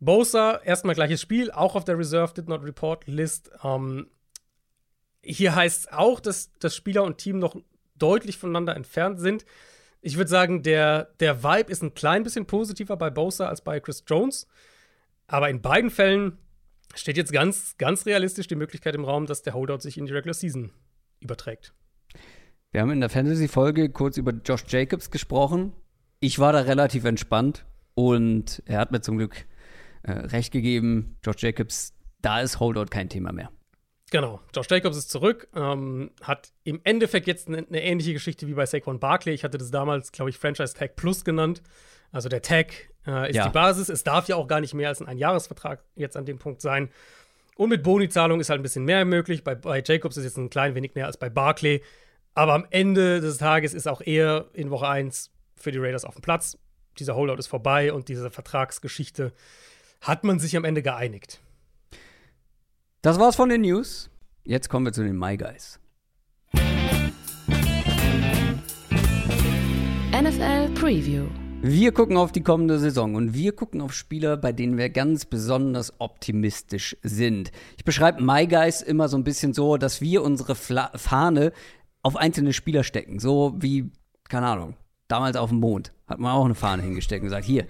Bosa, 0.00 0.60
erstmal 0.62 0.94
gleiches 0.94 1.20
Spiel, 1.20 1.50
auch 1.50 1.74
auf 1.74 1.84
der 1.84 1.98
Reserve 1.98 2.34
Did 2.34 2.48
Not 2.48 2.64
Report 2.64 3.06
List. 3.06 3.50
Ähm, 3.62 4.08
hier 5.22 5.54
heißt 5.54 5.80
es 5.80 5.92
auch, 5.92 6.20
dass, 6.20 6.50
dass 6.58 6.76
Spieler 6.76 7.04
und 7.04 7.18
Team 7.18 7.38
noch 7.38 7.56
deutlich 7.96 8.36
voneinander 8.36 8.76
entfernt 8.76 9.20
sind. 9.20 9.46
Ich 10.02 10.16
würde 10.16 10.30
sagen, 10.30 10.62
der, 10.62 11.10
der 11.20 11.42
Vibe 11.42 11.70
ist 11.70 11.82
ein 11.82 11.94
klein 11.94 12.22
bisschen 12.22 12.46
positiver 12.46 12.96
bei 12.96 13.10
Bosa 13.10 13.48
als 13.48 13.62
bei 13.62 13.80
Chris 13.80 14.04
Jones. 14.06 14.46
Aber 15.26 15.48
in 15.48 15.62
beiden 15.62 15.90
Fällen 15.90 16.38
steht 16.94 17.16
jetzt 17.16 17.32
ganz, 17.32 17.76
ganz 17.78 18.06
realistisch 18.06 18.46
die 18.46 18.54
Möglichkeit 18.54 18.94
im 18.94 19.04
Raum, 19.04 19.26
dass 19.26 19.42
der 19.42 19.54
Holdout 19.54 19.80
sich 19.80 19.98
in 19.98 20.06
die 20.06 20.12
Regular 20.12 20.34
Season 20.34 20.72
überträgt. 21.20 21.72
Wir 22.72 22.80
haben 22.80 22.90
in 22.90 23.00
der 23.00 23.08
Fantasy-Folge 23.08 23.90
kurz 23.90 24.16
über 24.16 24.32
Josh 24.32 24.64
Jacobs 24.68 25.10
gesprochen. 25.10 25.72
Ich 26.20 26.38
war 26.38 26.52
da 26.52 26.60
relativ 26.60 27.04
entspannt 27.04 27.64
und 27.94 28.62
er 28.66 28.78
hat 28.78 28.92
mir 28.92 29.00
zum 29.00 29.16
Glück 29.16 29.46
äh, 30.02 30.12
recht 30.12 30.52
gegeben. 30.52 31.16
Josh 31.24 31.42
Jacobs, 31.42 31.94
da 32.20 32.40
ist 32.40 32.60
Holdout 32.60 32.86
kein 32.86 33.08
Thema 33.08 33.32
mehr. 33.32 33.50
Genau, 34.10 34.40
Josh 34.54 34.68
Jacobs 34.70 34.96
ist 34.96 35.10
zurück, 35.10 35.48
ähm, 35.54 36.12
hat 36.22 36.52
im 36.62 36.80
Endeffekt 36.84 37.26
jetzt 37.26 37.48
eine, 37.48 37.66
eine, 37.66 37.82
ähnliche 37.82 38.12
Geschichte 38.12 38.46
wie 38.46 38.54
bei 38.54 38.64
Saquon 38.64 39.00
Barkley. 39.00 39.34
Ich 39.34 39.42
hatte 39.42 39.58
das 39.58 39.72
damals, 39.72 40.12
glaube 40.12 40.30
ich, 40.30 40.38
Franchise 40.38 40.74
Tag 40.74 40.94
Plus 40.94 41.24
genannt. 41.24 41.60
Also 42.12 42.28
der 42.28 42.40
Tag 42.40 42.90
äh, 43.06 43.30
ist 43.30 43.36
ja. 43.36 43.46
die 43.46 43.52
Basis. 43.52 43.88
Es 43.88 44.04
darf 44.04 44.28
ja 44.28 44.36
auch 44.36 44.48
gar 44.48 44.60
nicht 44.60 44.74
mehr 44.74 44.88
als 44.88 45.00
ein 45.00 45.08
Einjahresvertrag 45.08 45.82
jetzt 45.94 46.16
an 46.16 46.24
dem 46.24 46.38
Punkt 46.38 46.60
sein. 46.60 46.90
Und 47.56 47.70
mit 47.70 47.82
Boni-Zahlung 47.82 48.40
ist 48.40 48.50
halt 48.50 48.60
ein 48.60 48.62
bisschen 48.62 48.84
mehr 48.84 49.04
möglich. 49.04 49.42
Bei, 49.44 49.54
bei 49.54 49.82
Jacobs 49.84 50.16
ist 50.16 50.24
jetzt 50.24 50.36
ein 50.36 50.50
klein 50.50 50.74
wenig 50.74 50.94
mehr 50.94 51.06
als 51.06 51.16
bei 51.16 51.30
Barkley. 51.30 51.82
Aber 52.34 52.52
am 52.52 52.66
Ende 52.70 53.20
des 53.20 53.38
Tages 53.38 53.72
ist 53.72 53.88
auch 53.88 54.02
er 54.02 54.46
in 54.52 54.70
Woche 54.70 54.88
1 54.88 55.30
für 55.56 55.72
die 55.72 55.78
Raiders 55.78 56.04
auf 56.04 56.14
dem 56.14 56.22
Platz. 56.22 56.58
Dieser 56.98 57.14
Holdout 57.14 57.36
ist 57.36 57.46
vorbei 57.46 57.92
und 57.92 58.08
diese 58.08 58.30
Vertragsgeschichte 58.30 59.32
hat 60.02 60.24
man 60.24 60.38
sich 60.38 60.56
am 60.56 60.64
Ende 60.64 60.82
geeinigt. 60.82 61.40
Das 63.00 63.18
war's 63.18 63.36
von 63.36 63.48
den 63.48 63.62
News. 63.62 64.10
Jetzt 64.44 64.68
kommen 64.68 64.84
wir 64.84 64.92
zu 64.92 65.02
den 65.02 65.18
My 65.18 65.36
Guys. 65.36 65.80
NFL 70.12 70.70
Preview. 70.74 71.45
Wir 71.68 71.90
gucken 71.90 72.16
auf 72.16 72.30
die 72.30 72.44
kommende 72.44 72.78
Saison 72.78 73.16
und 73.16 73.34
wir 73.34 73.50
gucken 73.50 73.80
auf 73.80 73.92
Spieler, 73.92 74.36
bei 74.36 74.52
denen 74.52 74.78
wir 74.78 74.88
ganz 74.88 75.24
besonders 75.24 75.94
optimistisch 75.98 76.96
sind. 77.02 77.50
Ich 77.76 77.84
beschreibe 77.84 78.22
My 78.22 78.46
Guys 78.46 78.82
immer 78.82 79.08
so 79.08 79.16
ein 79.16 79.24
bisschen 79.24 79.52
so, 79.52 79.76
dass 79.76 80.00
wir 80.00 80.22
unsere 80.22 80.54
Fla 80.54 80.92
Fahne 80.94 81.52
auf 82.02 82.14
einzelne 82.14 82.52
Spieler 82.52 82.84
stecken. 82.84 83.18
So 83.18 83.56
wie, 83.58 83.90
keine 84.28 84.46
Ahnung, 84.46 84.76
damals 85.08 85.36
auf 85.36 85.50
dem 85.50 85.58
Mond 85.58 85.92
hat 86.06 86.20
man 86.20 86.30
auch 86.30 86.44
eine 86.44 86.54
Fahne 86.54 86.84
hingesteckt 86.84 87.22
und 87.22 87.30
gesagt, 87.30 87.46
hier, 87.46 87.66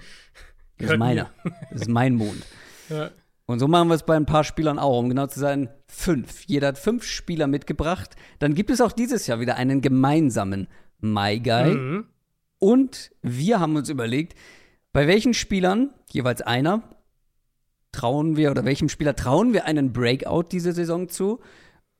das 0.76 0.90
ist 0.90 0.99
meiner, 0.99 1.30
das 1.70 1.80
ist 1.80 1.88
mein 1.88 2.16
Mond. 2.16 2.44
Ja. 2.90 3.12
Und 3.47 3.61
so 3.61 3.66
machen 3.66 3.88
wir 3.88 3.94
es 3.94 4.03
bei 4.03 4.16
ein 4.16 4.26
paar 4.26 4.44
Spielern 4.44 4.78
auch, 4.78 4.99
um 4.99 5.09
genau 5.09 5.26
zu 5.26 5.40
sein, 5.40 5.70
fünf. 5.86 6.42
Jeder 6.44 6.68
hat 6.68 6.78
fünf 6.78 7.05
Spieler 7.05 7.47
mitgebracht. 7.47 8.14
Dann 8.40 8.55
gibt 8.55 8.68
es 8.68 8.82
auch 8.82 8.92
dieses 8.92 9.26
Jahr 9.26 9.40
wieder 9.40 9.57
einen 9.57 9.80
gemeinsamen 9.80 10.68
My 11.01 11.40
Guy. 11.40 11.74
Mhm. 11.74 12.07
Und 12.59 13.11
wir 13.23 13.61
haben 13.61 13.77
uns 13.77 13.89
überlegt, 13.89 14.35
bei 14.93 15.07
welchen 15.07 15.35
Spielern, 15.35 15.91
jeweils 16.11 16.43
einer, 16.43 16.83
trauen 17.93 18.37
wir 18.37 18.51
oder 18.51 18.65
welchem 18.65 18.89
Spieler 18.89 19.17
trauen 19.17 19.53
wir 19.53 19.65
einen 19.65 19.93
Breakout 19.93 20.45
diese 20.53 20.73
Saison 20.73 21.09
zu? 21.09 21.41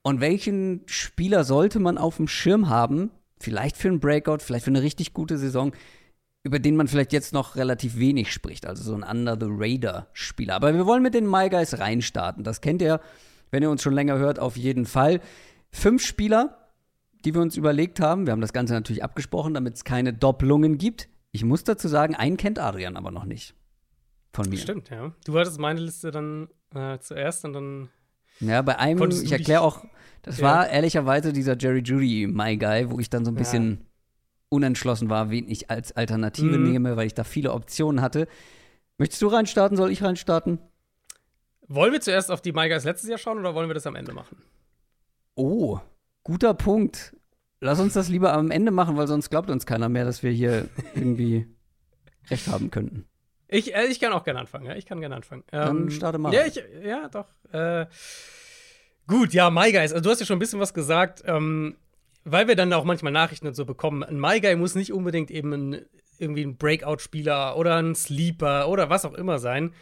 Und 0.03 0.21
welchen 0.21 0.83
Spieler 0.87 1.45
sollte 1.45 1.79
man 1.79 1.99
auf 1.99 2.17
dem 2.17 2.29
Schirm 2.29 2.69
haben, 2.69 3.11
vielleicht 3.39 3.77
für 3.77 3.89
einen 3.89 4.01
Breakout, 4.01 4.39
vielleicht 4.39 4.65
für 4.65 4.71
eine 4.71 4.83
richtig 4.83 5.15
gute 5.15 5.37
Saison, 5.37 5.73
über 6.45 6.61
den 6.61 6.77
man 6.77 6.87
vielleicht 6.87 7.13
jetzt 7.13 7.33
noch 7.33 7.57
relativ 7.57 7.99
wenig 7.99 8.33
spricht, 8.33 8.67
also 8.67 8.85
so 8.85 8.95
ein 8.95 9.03
Under 9.03 9.37
the 9.39 9.49
Radar 9.51 10.07
Spieler. 10.13 10.55
Aber 10.55 10.73
wir 10.75 10.87
wollen 10.87 11.03
mit 11.03 11.15
den 11.15 11.29
My 11.29 11.49
Guys 11.51 11.79
reinstarten. 11.79 12.45
Das 12.45 12.61
kennt 12.61 12.81
ihr, 12.83 13.01
wenn 13.51 13.63
ihr 13.63 13.71
uns 13.71 13.83
schon 13.83 13.95
länger 13.95 14.17
hört, 14.19 14.39
auf 14.39 14.57
jeden 14.57 14.87
Fall. 14.87 15.21
Fünf 15.73 16.07
Spieler, 16.07 16.66
die 17.25 17.35
wir 17.35 17.41
uns 17.41 17.57
überlegt 17.57 18.01
haben. 18.01 18.27
Wir 18.27 18.33
haben 18.33 18.41
das 18.41 18.53
Ganze 18.53 18.75
natürlich 18.75 19.03
abgesprochen, 19.03 19.55
damit 19.55 19.75
es 19.75 19.85
keine 19.85 20.13
Doppelungen 20.13 20.79
gibt. 20.79 21.09
Ich 21.33 21.45
muss 21.45 21.65
dazu 21.65 21.89
sagen, 21.89 22.15
einen 22.15 22.37
kennt 22.37 22.59
Adrian 22.59 22.97
aber 22.97 23.11
noch 23.11 23.25
nicht. 23.25 23.55
Von 24.33 24.49
mir. 24.49 24.59
Stimmt, 24.59 24.91
ja. 24.91 25.13
Du 25.25 25.39
hattest 25.39 25.59
meine 25.59 25.81
Liste 25.81 26.11
dann 26.11 26.49
äh, 26.75 26.99
zuerst 26.99 27.45
und 27.45 27.53
dann. 27.55 27.89
Ja, 28.41 28.61
bei 28.63 28.79
einem, 28.79 29.11
ich 29.11 29.33
erkläre 29.33 29.63
auch, 29.63 29.85
das 30.23 30.39
ja. 30.39 30.45
war 30.45 30.69
ehrlicherweise 30.69 31.33
dieser 31.33 31.57
Jerry 31.57 31.81
Judy 31.81 32.27
My 32.27 32.57
Guy, 32.57 32.91
wo 32.91 32.99
ich 33.01 33.09
dann 33.09 33.25
so 33.25 33.31
ein 33.31 33.35
bisschen 33.35 33.71
ja 33.71 33.87
unentschlossen 34.49 35.11
war, 35.11 35.31
wen 35.31 35.49
ich 35.49 35.71
als 35.71 35.93
Alternative 35.93 36.59
mhm. 36.59 36.71
nehme, 36.71 36.97
weil 36.97 37.07
ich 37.07 37.15
da 37.15 37.25
viele 37.25 37.53
Optionen 37.53 38.01
hatte. 38.01 38.29
Möchtest 38.99 39.23
du 39.23 39.29
reinstarten? 39.29 39.77
Soll 39.77 39.91
ich 39.91 40.03
reinstarten? 40.03 40.59
Wollen 41.69 41.93
wir 41.93 42.01
zuerst 42.01 42.31
auf 42.31 42.41
die 42.41 42.53
My 42.53 42.69
Guys 42.69 42.85
letztes 42.85 43.11
Jahr 43.11 43.19
schauen 43.19 43.39
oder 43.39 43.55
wollen 43.55 43.69
wir 43.69 43.75
das 43.75 43.87
am 43.87 43.97
Ende 43.97 44.13
machen? 44.13 44.39
Oh, 45.35 45.81
guter 46.27 46.55
Punkt. 46.55 47.17
Lass 47.61 47.79
uns 47.79 47.95
das 47.95 48.09
lieber 48.09 48.33
am 48.33 48.51
Ende 48.51 48.73
machen, 48.73 48.97
weil 48.97 49.07
sonst 49.07 49.31
glaubt 49.31 49.49
uns 49.49 49.65
keiner 49.65 49.89
mehr, 49.89 50.05
dass 50.05 50.25
wir 50.25 50.33
hier 50.33 50.69
irgendwie 50.97 51.47
recht 52.31 52.49
haben 52.49 52.73
könnten. 52.73 53.07
Ich, 53.47 53.77
äh, 53.77 53.85
ich 53.87 54.01
kann 54.01 54.13
auch 54.13 54.25
gerne 54.25 54.41
anfangen, 54.41 54.67
ja. 54.67 54.75
Ich 54.75 54.87
kann 54.87 54.99
gerne 54.99 55.15
anfangen. 55.15 55.45
Dann 55.53 55.83
ähm, 55.83 55.91
starte 55.91 56.19
mal. 56.19 56.35
Ja, 56.35 56.45
ich, 56.45 56.61
ja 56.85 57.09
doch. 57.09 57.27
Äh, 57.53 57.87
gut, 59.07 59.35
ja, 59.35 59.51
My 59.51 59.71
Guys. 59.71 59.93
Also, 59.93 60.01
du 60.01 60.11
hast 60.11 60.19
ja 60.19 60.27
schon 60.27 60.37
ein 60.37 60.41
bisschen 60.41 60.59
was 60.59 60.75
gesagt. 60.75 61.23
Ähm, 61.27 61.77
weil 62.25 62.49
wir 62.49 62.57
dann 62.57 62.73
auch 62.73 62.83
manchmal 62.83 63.13
Nachrichten 63.13 63.47
und 63.47 63.55
so 63.55 63.65
bekommen, 63.65 64.03
ein 64.03 64.19
My 64.19 64.41
Guy 64.41 64.57
muss 64.57 64.75
nicht 64.75 64.93
unbedingt 64.93 65.31
eben 65.31 65.53
ein, 65.53 65.87
irgendwie 66.19 66.43
ein 66.43 66.57
Breakout-Spieler 66.57 67.57
oder 67.57 67.77
ein 67.77 67.95
Sleeper 67.95 68.69
oder 68.69 68.91
was 68.91 69.05
auch 69.05 69.15
immer 69.15 69.39
sein. 69.39 69.73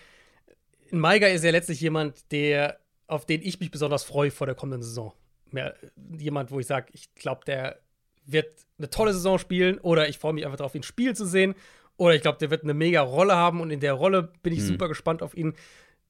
Ein 0.93 1.01
My 1.01 1.19
Guy 1.19 1.33
ist 1.33 1.43
ja 1.43 1.53
letztlich 1.53 1.81
jemand, 1.81 2.31
der, 2.33 2.81
auf 3.07 3.25
den 3.25 3.41
ich 3.41 3.61
mich 3.61 3.71
besonders 3.71 4.05
freue 4.05 4.31
vor 4.31 4.47
der 4.47 4.55
kommenden 4.55 4.83
Saison. 4.83 5.15
Mehr, 5.55 5.75
jemand, 6.19 6.51
wo 6.51 6.61
ich 6.61 6.67
sage, 6.67 6.89
ich 6.93 7.15
glaube, 7.15 7.45
der 7.47 7.79
wird 8.27 8.53
eine 8.79 8.91
tolle 8.91 9.13
Saison 9.13 9.39
spielen 9.39 9.79
oder 9.79 10.09
ich 10.09 10.19
freue 10.19 10.33
mich 10.33 10.45
einfach 10.45 10.59
darauf, 10.59 10.75
ihn 10.75 10.83
spielen 10.83 11.15
zu 11.15 11.25
sehen. 11.25 11.55
Oder 11.97 12.15
ich 12.15 12.23
glaube, 12.23 12.39
der 12.39 12.51
wird 12.51 12.65
eine 12.65 12.75
mega 12.75 13.01
Rolle 13.01 13.37
haben 13.37 13.61
und 13.61 13.71
in 13.71 13.81
der 13.81 13.93
Rolle 13.93 14.33
bin 14.43 14.53
ich 14.53 14.61
mhm. 14.61 14.67
super 14.67 14.89
gespannt 14.89 15.23
auf 15.23 15.37
ihn. 15.37 15.55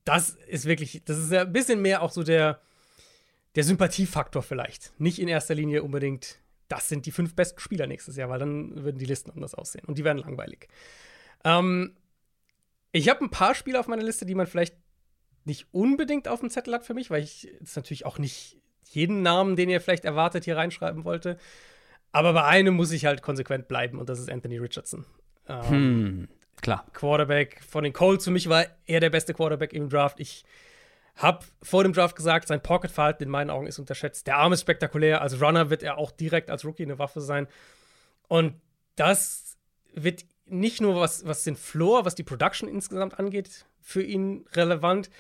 Das 0.05 0.31
ist 0.49 0.65
wirklich, 0.65 1.03
das 1.05 1.19
ist 1.19 1.31
ja 1.31 1.43
ein 1.43 1.53
bisschen 1.53 1.83
mehr 1.83 2.03
auch 2.03 2.11
so 2.11 2.23
der, 2.23 2.61
der 3.55 3.65
Sympathiefaktor 3.65 4.43
vielleicht. 4.43 4.99
Nicht 4.99 5.19
in 5.19 5.29
erster 5.29 5.55
Linie 5.55 5.83
unbedingt, 5.83 6.39
das 6.69 6.89
sind 6.89 7.05
die 7.07 7.13
fünf 7.13 7.35
besten 7.35 7.61
Spieler 7.61 7.87
nächstes 7.87 8.17
Jahr, 8.17 8.31
weil 8.31 8.39
dann 8.39 8.83
würden 8.83 8.99
die 8.99 9.05
Listen 9.05 9.31
anders 9.31 9.55
aussehen 9.55 9.85
und 9.85 9.99
die 9.99 10.05
wären 10.05 10.19
langweilig. 10.19 10.69
Ähm, 11.45 11.97
ich 12.93 13.09
habe 13.09 13.23
ein 13.23 13.31
paar 13.31 13.55
Spieler 13.55 13.81
auf 13.81 13.89
meiner 13.89 14.03
Liste, 14.03 14.25
die 14.25 14.35
man 14.35 14.47
vielleicht 14.47 14.77
nicht 15.45 15.67
unbedingt 15.73 16.29
auf 16.29 16.41
dem 16.41 16.49
Zettel 16.49 16.75
hat 16.75 16.87
für 16.87 16.95
mich, 16.95 17.11
weil 17.11 17.23
ich 17.23 17.43
jetzt 17.43 17.77
natürlich 17.77 18.07
auch 18.07 18.19
nicht 18.19 18.59
jeden 18.91 19.23
Namen, 19.23 19.57
den 19.57 19.69
ihr 19.69 19.81
vielleicht 19.81 20.05
erwartet, 20.05 20.45
hier 20.45 20.57
reinschreiben 20.57 21.05
wollte. 21.05 21.39
Aber 22.13 22.33
bei 22.33 22.45
einem 22.45 22.75
muss 22.75 22.93
ich 22.93 23.07
halt 23.07 23.23
konsequent 23.23 23.69
bleiben 23.69 23.99
und 23.99 24.09
das 24.09 24.21
ist 24.21 24.31
Anthony 24.31 24.59
Richardson. 24.59 25.05
Ähm, 25.49 25.69
hm, 25.69 26.29
klar. 26.63 26.87
Quarterback 26.93 27.61
von 27.67 27.85
den 27.85 27.93
Colts. 27.93 28.25
Für 28.25 28.31
mich 28.31 28.49
war 28.49 28.67
er 28.87 29.01
der 29.01 29.11
beste 29.11 29.35
Quarterback 29.35 29.73
im 29.73 29.89
Draft. 29.89 30.21
Ich 30.21 30.45
hab 31.17 31.45
vor 31.63 31.83
dem 31.83 31.93
Draft 31.93 32.17
gesagt, 32.17 32.49
sein 32.49 32.63
Pocket-Verhalten 32.63 33.25
in 33.25 33.29
meinen 33.29 33.51
Augen 33.51 33.67
ist 33.67 33.79
unterschätzt. 33.79 34.27
Der 34.27 34.37
Arm 34.37 34.53
ist 34.53 34.63
spektakulär. 34.63 35.23
Als 35.23 35.41
Runner 35.41 35.71
wird 35.71 35.83
er 35.83 35.99
auch 35.99 36.11
direkt 36.11 36.51
als 36.51 36.65
Rookie 36.65 36.85
eine 36.85 36.99
Waffe 36.99 37.21
sein. 37.21 37.47
Und 38.29 38.55
das 38.97 39.57
wird 39.93 40.25
nicht 40.47 40.81
nur 40.81 40.97
was, 41.01 41.27
was 41.27 41.45
den 41.45 41.57
Floor, 41.57 42.05
was 42.05 42.15
die 42.15 42.23
Production 42.23 42.69
insgesamt 42.69 43.19
angeht, 43.19 43.65
für 43.81 44.03
ihn 44.03 44.45
relevant, 44.53 45.11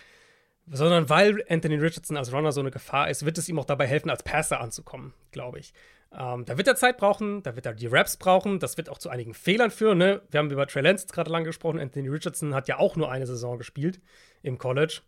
sondern 0.66 1.08
weil 1.10 1.44
Anthony 1.48 1.76
Richardson 1.76 2.16
als 2.16 2.32
Runner 2.32 2.52
so 2.52 2.60
eine 2.60 2.70
Gefahr 2.70 3.10
ist, 3.10 3.24
wird 3.24 3.38
es 3.38 3.48
ihm 3.48 3.58
auch 3.58 3.64
dabei 3.64 3.86
helfen, 3.86 4.10
als 4.10 4.22
Passer 4.22 4.60
anzukommen, 4.60 5.12
glaube 5.30 5.58
ich. 5.58 5.74
Ähm, 6.16 6.44
da 6.44 6.56
wird 6.56 6.68
er 6.68 6.76
Zeit 6.76 6.96
brauchen, 6.96 7.42
da 7.42 7.56
wird 7.56 7.66
er 7.66 7.74
die 7.74 7.86
Raps 7.86 8.16
brauchen, 8.16 8.60
das 8.60 8.76
wird 8.76 8.88
auch 8.88 8.98
zu 8.98 9.10
einigen 9.10 9.34
Fehlern 9.34 9.70
führen. 9.70 9.98
Ne? 9.98 10.22
Wir 10.30 10.38
haben 10.38 10.50
über 10.50 10.66
Trey 10.66 10.82
Lance 10.82 11.06
gerade 11.08 11.30
lang 11.30 11.44
gesprochen. 11.44 11.80
Anthony 11.80 12.08
Richardson 12.08 12.54
hat 12.54 12.68
ja 12.68 12.78
auch 12.78 12.96
nur 12.96 13.10
eine 13.10 13.26
Saison 13.26 13.58
gespielt 13.58 14.00
im 14.42 14.58
College. 14.58 15.00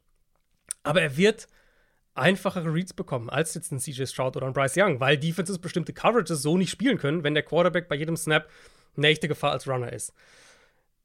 Aber 0.83 1.01
er 1.01 1.17
wird 1.17 1.47
einfachere 2.15 2.73
Reads 2.73 2.95
bekommen 2.95 3.31
als 3.31 3.55
jetzt 3.55 3.73
ein 3.73 3.79
CJ 3.79 4.07
Stroud 4.07 4.37
oder 4.37 4.47
ein 4.47 4.53
Bryce 4.53 4.77
Young, 4.79 5.01
weil 5.01 5.19
Defenses 5.19 5.59
bestimmte 5.59 5.93
Coverages 5.93 6.43
so 6.43 6.57
nicht 6.57 6.71
spielen 6.71 6.99
können, 6.99 7.25
wenn 7.25 7.35
der 7.35 7.43
Quarterback 7.43 7.89
bei 7.89 7.95
jedem 7.95 8.17
Snap 8.17 8.49
eine 8.97 9.09
echte 9.09 9.29
Gefahr 9.29 9.53
als 9.53 9.69
Runner 9.69 9.93
ist. 9.93 10.13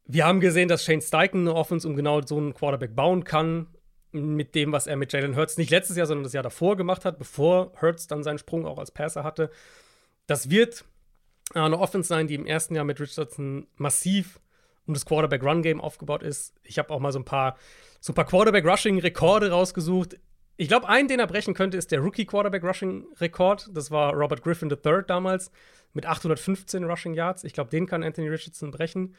Wir 0.06 0.26
haben 0.26 0.40
gesehen, 0.40 0.68
dass 0.68 0.84
Shane 0.84 1.02
Steichen 1.02 1.42
eine 1.42 1.54
Offense 1.54 1.88
um 1.88 1.96
genau 1.96 2.22
so 2.26 2.38
einen 2.38 2.54
Quarterback 2.54 2.96
bauen 2.96 3.24
kann, 3.24 3.68
mit 4.12 4.56
dem, 4.56 4.72
was 4.72 4.88
er 4.88 4.96
mit 4.96 5.14
Jalen 5.14 5.36
Hurts 5.36 5.58
nicht 5.58 5.70
letztes 5.70 5.98
Jahr, 5.98 6.08
sondern 6.08 6.24
das 6.24 6.34
Jahr 6.34 6.44
davor 6.44 6.76
gemacht 6.76 7.06
hat, 7.06 7.18
bevor 7.18 7.72
Hurts 7.82 8.08
dann 8.08 8.24
seinen 8.24 8.38
Sprung 8.38 8.66
auch 8.66 8.78
als 8.78 8.92
Passer 8.92 9.24
hatte. 9.24 9.50
Das 10.28 10.50
wird 10.50 10.86
eine 11.54 11.80
Offense 11.80 12.08
sein, 12.08 12.28
die 12.28 12.36
im 12.36 12.46
ersten 12.46 12.76
Jahr 12.76 12.86
mit 12.86 13.00
Richardson 13.00 13.68
massiv 13.76 14.40
um 14.86 14.94
das 14.94 15.06
Quarterback-Run-Game 15.06 15.80
aufgebaut 15.80 16.24
ist. 16.24 16.56
Ich 16.64 16.80
habe 16.80 16.90
auch 16.90 17.00
mal 17.00 17.12
so 17.12 17.20
ein 17.20 17.26
paar 17.26 17.58
so 18.02 18.14
paar 18.14 18.26
Quarterback-Rushing-Rekorde 18.26 19.52
rausgesucht. 19.52 20.18
Ich 20.58 20.68
glaube, 20.68 20.90
einen, 20.90 21.08
den 21.08 21.20
er 21.20 21.28
brechen 21.28 21.54
könnte, 21.54 21.78
ist 21.78 21.92
der 21.92 22.00
Rookie-Quarterback-Rushing-Rekord. 22.00 23.70
Das 23.74 23.92
war 23.92 24.14
Robert 24.14 24.44
Griffin 24.44 24.70
III 24.70 25.04
damals 25.08 25.52
mit 25.94 26.06
815 26.06 26.84
Rushing 26.84 27.14
Yards. 27.14 27.44
Ich 27.44 27.54
glaube, 27.54 27.70
den 27.70 27.86
kann 27.86 28.04
Anthony 28.04 28.28
Richardson 28.28 28.72
brechen. 28.72 29.16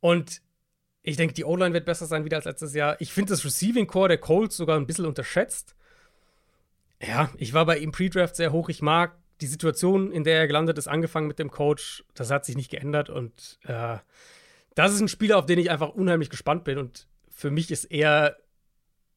Und 0.00 0.40
ich 1.10 1.16
denke, 1.16 1.34
die 1.34 1.44
O-Line 1.44 1.74
wird 1.74 1.84
besser 1.84 2.06
sein 2.06 2.24
wieder 2.24 2.36
als 2.36 2.46
letztes 2.46 2.74
Jahr. 2.74 3.00
Ich 3.00 3.12
finde 3.12 3.30
das 3.32 3.44
Receiving 3.44 3.86
Core 3.86 4.08
der 4.08 4.18
Colts 4.18 4.56
sogar 4.56 4.78
ein 4.78 4.86
bisschen 4.86 5.06
unterschätzt. 5.06 5.74
Ja, 7.02 7.30
ich 7.36 7.52
war 7.54 7.66
bei 7.66 7.78
ihm 7.78 7.92
Pre-Draft 7.92 8.36
sehr 8.36 8.52
hoch. 8.52 8.68
Ich 8.68 8.82
mag 8.82 9.16
die 9.40 9.46
Situation, 9.46 10.12
in 10.12 10.24
der 10.24 10.38
er 10.38 10.46
gelandet 10.46 10.78
ist, 10.78 10.88
angefangen 10.88 11.26
mit 11.26 11.38
dem 11.38 11.50
Coach. 11.50 12.04
Das 12.14 12.30
hat 12.30 12.44
sich 12.44 12.56
nicht 12.56 12.70
geändert 12.70 13.10
und 13.10 13.58
äh, 13.64 13.98
das 14.74 14.92
ist 14.92 15.00
ein 15.00 15.08
Spieler, 15.08 15.38
auf 15.38 15.46
den 15.46 15.58
ich 15.58 15.70
einfach 15.70 15.90
unheimlich 15.90 16.30
gespannt 16.30 16.64
bin. 16.64 16.78
Und 16.78 17.08
für 17.30 17.50
mich 17.50 17.70
ist 17.70 17.84
er 17.86 18.36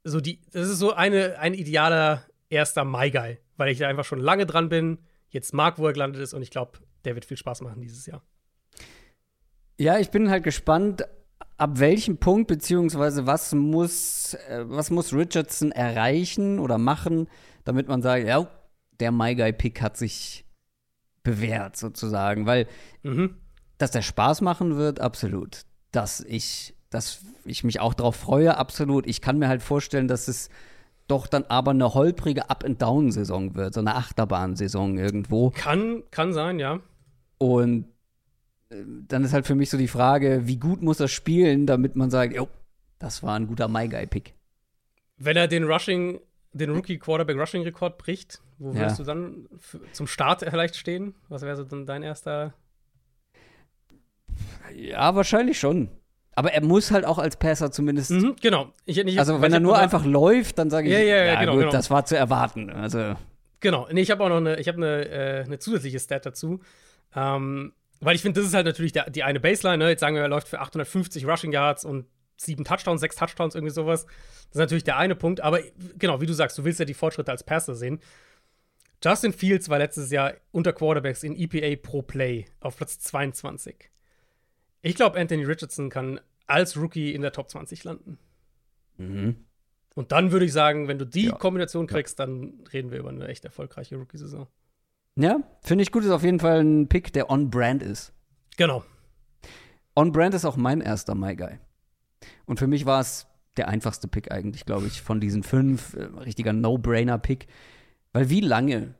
so 0.03 0.19
die, 0.21 0.41
das 0.51 0.69
ist 0.69 0.79
so 0.79 0.93
eine, 0.93 1.39
ein 1.39 1.53
idealer 1.53 2.25
erster 2.49 2.85
My 2.85 3.11
Guy, 3.11 3.37
weil 3.57 3.69
ich 3.69 3.79
da 3.79 3.87
einfach 3.87 4.05
schon 4.05 4.19
lange 4.19 4.45
dran 4.45 4.69
bin, 4.69 4.99
jetzt 5.29 5.53
mag, 5.53 5.77
wo 5.77 5.87
er 5.87 5.93
gelandet 5.93 6.21
ist 6.21 6.33
und 6.33 6.41
ich 6.41 6.51
glaube, 6.51 6.79
der 7.05 7.15
wird 7.15 7.25
viel 7.25 7.37
Spaß 7.37 7.61
machen 7.61 7.81
dieses 7.81 8.05
Jahr. 8.05 8.23
Ja, 9.77 9.97
ich 9.97 10.11
bin 10.11 10.29
halt 10.29 10.43
gespannt, 10.43 11.05
ab 11.57 11.79
welchem 11.79 12.17
Punkt, 12.17 12.47
beziehungsweise 12.47 13.25
was 13.27 13.53
muss, 13.53 14.33
äh, 14.49 14.63
was 14.67 14.89
muss 14.89 15.13
Richardson 15.13 15.71
erreichen 15.71 16.59
oder 16.59 16.77
machen, 16.77 17.27
damit 17.63 17.87
man 17.87 18.01
sagt, 18.01 18.27
ja, 18.27 18.47
der 18.99 19.11
My 19.11 19.35
Guy-Pick 19.35 19.81
hat 19.81 19.97
sich 19.97 20.45
bewährt, 21.23 21.77
sozusagen. 21.77 22.45
Weil, 22.45 22.67
Mhm. 23.03 23.35
dass 23.77 23.91
der 23.91 24.01
Spaß 24.01 24.41
machen 24.41 24.77
wird, 24.77 24.99
absolut. 24.99 25.61
Dass 25.91 26.19
ich, 26.21 26.75
dass 26.89 27.21
ich 27.45 27.63
mich 27.63 27.79
auch 27.79 27.93
darauf 27.93 28.15
freue, 28.15 28.57
absolut. 28.57 29.07
Ich 29.07 29.21
kann 29.21 29.37
mir 29.39 29.47
halt 29.47 29.61
vorstellen, 29.61 30.07
dass 30.07 30.27
es 30.27 30.49
doch 31.07 31.27
dann 31.27 31.43
aber 31.45 31.71
eine 31.71 31.93
holprige 31.93 32.49
Up-and-Down-Saison 32.49 33.55
wird, 33.55 33.73
so 33.73 33.79
eine 33.81 33.95
Achterbahn-Saison 33.95 34.97
irgendwo. 34.97 35.49
Kann, 35.51 36.03
kann 36.11 36.33
sein, 36.33 36.59
ja. 36.59 36.79
Und 37.37 37.87
dann 39.07 39.23
ist 39.23 39.33
halt 39.33 39.45
für 39.47 39.55
mich 39.55 39.69
so 39.69 39.77
die 39.77 39.87
Frage, 39.87 40.41
wie 40.45 40.57
gut 40.57 40.81
muss 40.81 40.99
er 40.99 41.07
spielen, 41.07 41.65
damit 41.65 41.95
man 41.95 42.09
sagt, 42.09 42.33
jo, 42.35 42.47
das 42.99 43.23
war 43.23 43.35
ein 43.35 43.47
guter 43.47 43.67
My 43.67 43.87
Guy-Pick. 43.87 44.33
Wenn 45.17 45.37
er 45.37 45.47
den 45.47 45.63
Rushing, 45.63 46.19
den 46.53 46.69
Rookie 46.71 46.97
Quarterback 46.97 47.37
Rushing 47.37 47.63
Rekord 47.63 47.97
bricht, 47.97 48.41
wo 48.57 48.71
Ja. 48.71 48.79
würdest 48.81 48.99
du 48.99 49.03
dann 49.03 49.47
zum 49.91 50.07
Start 50.07 50.41
vielleicht 50.41 50.75
stehen? 50.75 51.15
Was 51.29 51.41
wäre 51.41 51.55
so 51.55 51.63
dann 51.63 51.85
dein 51.85 52.03
erster? 52.03 52.53
Ja, 54.75 55.15
wahrscheinlich 55.15 55.59
schon. 55.59 55.89
Aber 56.35 56.51
er 56.51 56.63
muss 56.63 56.89
halt 56.91 57.05
auch 57.05 57.19
als 57.19 57.37
Passer 57.37 57.71
zumindest. 57.71 58.09
Mhm, 58.11 58.35
genau. 58.41 58.73
Ich, 58.85 58.97
ich, 58.97 59.19
Also, 59.19 59.39
wenn 59.41 59.51
er 59.51 59.57
hab 59.57 59.61
nur 59.63 59.77
einfach 59.77 60.03
läuft, 60.03 60.57
dann 60.57 60.69
sage 60.71 60.87
ich, 60.87 60.93
Ja, 60.93 60.99
ja, 60.99 61.25
ja, 61.25 61.39
genau, 61.39 61.51
gut, 61.53 61.61
genau. 61.61 61.71
das 61.71 61.91
war 61.91 62.05
zu 62.05 62.17
erwarten. 62.17 62.69
Also, 62.71 63.15
Genau. 63.59 63.87
Nee, 63.91 64.01
ich 64.01 64.11
habe 64.11 64.23
auch 64.23 64.29
noch 64.29 64.37
eine, 64.37 64.59
ich 64.59 64.67
habe 64.67 64.77
eine, 64.77 65.07
äh, 65.07 65.43
eine 65.45 65.59
zusätzliche 65.59 65.99
Stat 65.99 66.25
dazu. 66.25 66.59
Ähm, 67.15 67.71
weil 68.05 68.15
ich 68.15 68.21
finde, 68.21 68.39
das 68.39 68.47
ist 68.47 68.53
halt 68.55 68.65
natürlich 68.65 68.91
der, 68.91 69.09
die 69.09 69.23
eine 69.23 69.39
Baseline. 69.39 69.77
Ne? 69.83 69.89
Jetzt 69.89 69.99
sagen 70.01 70.15
wir, 70.15 70.21
er 70.21 70.27
läuft 70.27 70.47
für 70.47 70.59
850 70.59 71.25
Rushing 71.27 71.51
Yards 71.51 71.85
und 71.85 72.05
sieben 72.37 72.63
Touchdowns, 72.65 73.01
sechs 73.01 73.15
Touchdowns, 73.15 73.55
irgendwie 73.55 73.73
sowas. 73.73 74.05
Das 74.05 74.55
ist 74.55 74.59
natürlich 74.59 74.83
der 74.83 74.97
eine 74.97 75.15
Punkt. 75.15 75.41
Aber 75.41 75.59
genau, 75.97 76.21
wie 76.21 76.25
du 76.25 76.33
sagst, 76.33 76.57
du 76.57 76.65
willst 76.65 76.79
ja 76.79 76.85
die 76.85 76.93
Fortschritte 76.93 77.31
als 77.31 77.43
Passer 77.43 77.75
sehen. 77.75 77.99
Justin 79.03 79.33
Fields 79.33 79.69
war 79.69 79.79
letztes 79.79 80.11
Jahr 80.11 80.33
unter 80.51 80.71
Quarterbacks 80.71 81.23
in 81.23 81.35
EPA 81.37 81.75
pro 81.81 82.01
Play 82.01 82.45
auf 82.61 82.77
Platz 82.77 82.99
22. 82.99 83.89
Ich 84.81 84.95
glaube, 84.95 85.19
Anthony 85.19 85.43
Richardson 85.43 85.89
kann 85.89 86.19
als 86.47 86.77
Rookie 86.77 87.13
in 87.13 87.21
der 87.21 87.31
Top 87.31 87.49
20 87.49 87.83
landen. 87.83 88.17
mhm. 88.97 89.45
Und 89.95 90.11
dann 90.11 90.31
würde 90.31 90.45
ich 90.45 90.53
sagen, 90.53 90.87
wenn 90.87 90.97
du 90.97 91.05
die 91.05 91.25
Ja. 91.27 91.35
Kombination 91.35 91.85
kriegst, 91.85 92.17
dann 92.19 92.63
reden 92.73 92.89
wir 92.89 92.97
über 92.97 93.09
eine 93.09 93.27
echt 93.27 93.45
erfolgreiche 93.45 93.95
Rookie-Saison. 93.95 94.47
Ja, 95.15 95.39
finde 95.61 95.83
ich 95.83 95.91
gut, 95.91 96.03
ist 96.03 96.11
auf 96.11 96.23
jeden 96.23 96.39
Fall 96.39 96.61
ein 96.63 96.87
Pick, 96.87 97.13
der 97.13 97.29
on-brand 97.29 97.83
ist. 97.83 98.13
Genau. 98.57 98.83
On-brand 99.95 100.33
ist 100.33 100.45
auch 100.45 100.57
mein 100.57 100.81
erster 100.81 101.15
My 101.15 101.35
Guy. 101.35 101.59
Und 102.45 102.59
für 102.59 102.67
mich 102.67 102.85
war 102.85 102.99
es 102.99 103.27
der 103.57 103.67
einfachste 103.67 104.07
Pick 104.07 104.31
eigentlich, 104.31 104.65
glaube 104.65 104.87
ich, 104.87 105.01
von 105.01 105.19
diesen 105.19 105.43
fünf. 105.43 105.93
Äh, 105.93 106.05
richtiger 106.19 106.53
No-Brainer-Pick. 106.53 107.47
Weil 108.11 108.29
wie 108.29 108.41
lange 108.41 108.95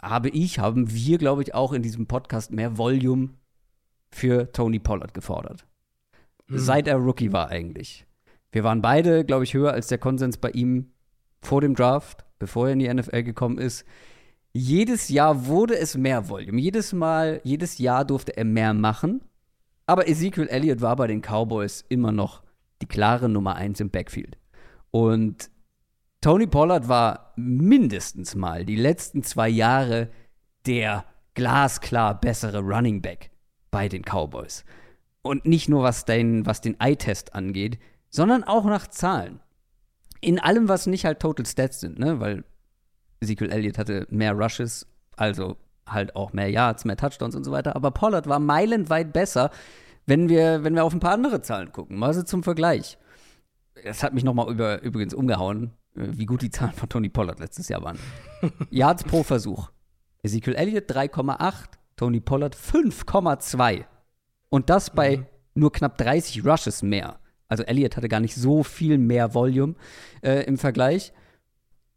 habe 0.00 0.28
ich, 0.30 0.58
haben 0.58 0.92
wir, 0.92 1.18
glaube 1.18 1.42
ich, 1.42 1.54
auch 1.54 1.72
in 1.72 1.82
diesem 1.82 2.06
Podcast 2.06 2.50
mehr 2.52 2.78
Volume 2.78 3.30
für 4.10 4.52
Tony 4.52 4.78
Pollard 4.78 5.14
gefordert. 5.14 5.66
Mhm. 6.48 6.58
Seit 6.58 6.88
er 6.88 6.96
Rookie 6.96 7.32
war 7.32 7.48
eigentlich. 7.48 8.06
Wir 8.52 8.64
waren 8.64 8.82
beide, 8.82 9.24
glaube 9.24 9.44
ich, 9.44 9.54
höher 9.54 9.72
als 9.72 9.86
der 9.86 9.98
Konsens 9.98 10.36
bei 10.36 10.50
ihm 10.50 10.92
vor 11.40 11.60
dem 11.60 11.74
Draft, 11.74 12.24
bevor 12.38 12.66
er 12.66 12.72
in 12.72 12.78
die 12.80 12.92
NFL 12.92 13.22
gekommen 13.22 13.58
ist. 13.58 13.84
Jedes 14.52 15.08
Jahr 15.08 15.46
wurde 15.46 15.78
es 15.78 15.96
mehr 15.96 16.28
Volume. 16.28 16.60
Jedes 16.60 16.92
Mal, 16.92 17.40
jedes 17.44 17.78
Jahr 17.78 18.04
durfte 18.04 18.36
er 18.36 18.44
mehr 18.44 18.74
machen. 18.74 19.22
Aber 19.86 20.08
Ezekiel 20.08 20.48
Elliott 20.48 20.80
war 20.80 20.96
bei 20.96 21.06
den 21.06 21.22
Cowboys 21.22 21.84
immer 21.88 22.12
noch 22.12 22.42
die 22.82 22.86
klare 22.86 23.28
Nummer 23.28 23.56
eins 23.56 23.80
im 23.80 23.90
Backfield. 23.90 24.38
Und 24.90 25.50
Tony 26.20 26.46
Pollard 26.46 26.88
war 26.88 27.32
mindestens 27.36 28.34
mal 28.34 28.64
die 28.64 28.76
letzten 28.76 29.22
zwei 29.22 29.48
Jahre 29.48 30.10
der 30.66 31.04
glasklar 31.34 32.20
bessere 32.20 32.60
Running 32.60 33.00
Back 33.00 33.30
bei 33.70 33.88
den 33.88 34.02
Cowboys. 34.02 34.64
Und 35.22 35.44
nicht 35.44 35.68
nur 35.68 35.82
was 35.82 36.04
den, 36.04 36.44
was 36.44 36.60
den 36.60 36.78
Eye-Test 36.80 37.34
angeht, 37.34 37.78
sondern 38.10 38.42
auch 38.44 38.64
nach 38.64 38.88
Zahlen. 38.88 39.40
In 40.20 40.38
allem, 40.38 40.68
was 40.68 40.86
nicht 40.86 41.04
halt 41.04 41.20
Total 41.20 41.46
Stats 41.46 41.80
sind, 41.80 41.98
ne? 41.98 42.20
Weil 42.20 42.44
Ezekiel 43.20 43.50
Elliott 43.50 43.78
hatte 43.78 44.06
mehr 44.10 44.32
Rushes, 44.32 44.86
also 45.16 45.56
halt 45.86 46.16
auch 46.16 46.32
mehr 46.32 46.50
Yards, 46.50 46.84
mehr 46.84 46.96
Touchdowns 46.96 47.34
und 47.34 47.44
so 47.44 47.52
weiter. 47.52 47.76
Aber 47.76 47.90
Pollard 47.90 48.28
war 48.28 48.38
meilenweit 48.38 49.12
besser, 49.12 49.50
wenn 50.06 50.28
wir, 50.28 50.64
wenn 50.64 50.74
wir 50.74 50.84
auf 50.84 50.94
ein 50.94 51.00
paar 51.00 51.12
andere 51.12 51.42
Zahlen 51.42 51.72
gucken. 51.72 51.98
Mal 51.98 52.14
so 52.14 52.22
zum 52.22 52.42
Vergleich. 52.42 52.98
Das 53.84 54.02
hat 54.02 54.14
mich 54.14 54.24
nochmal 54.24 54.50
über, 54.50 54.82
übrigens 54.82 55.14
umgehauen, 55.14 55.72
äh, 55.94 56.06
wie 56.10 56.26
gut 56.26 56.42
die 56.42 56.50
Zahlen 56.50 56.72
von 56.72 56.88
Tony 56.88 57.08
Pollard 57.08 57.40
letztes 57.40 57.68
Jahr 57.68 57.82
waren. 57.82 57.98
Yards 58.70 59.04
pro 59.04 59.22
Versuch. 59.22 59.70
Ezekiel 60.22 60.54
Elliott 60.54 60.90
3,8, 60.90 61.54
Tony 61.96 62.20
Pollard 62.20 62.56
5,2. 62.56 63.84
Und 64.48 64.70
das 64.70 64.90
bei 64.90 65.26
nur 65.54 65.72
knapp 65.72 65.96
30 65.98 66.44
Rushes 66.44 66.82
mehr. 66.82 67.20
Also 67.48 67.64
Elliott 67.64 67.96
hatte 67.96 68.08
gar 68.08 68.20
nicht 68.20 68.34
so 68.34 68.62
viel 68.62 68.98
mehr 68.98 69.34
Volume 69.34 69.74
äh, 70.22 70.44
im 70.44 70.58
Vergleich. 70.58 71.12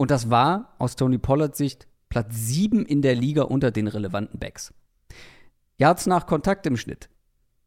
Und 0.03 0.11
das 0.11 0.29
war 0.29 0.75
aus 0.79 0.97
Tony 0.97 1.17
Pollards 1.17 1.57
Sicht 1.57 1.87
Platz 2.09 2.35
7 2.35 2.85
in 2.85 3.01
der 3.01 3.15
Liga 3.15 3.43
unter 3.43 3.71
den 3.71 3.87
relevanten 3.87 4.37
Backs. 4.37 4.73
Yards 5.77 6.07
nach 6.07 6.25
Kontakt 6.25 6.67
im 6.67 6.75
Schnitt. 6.75 7.07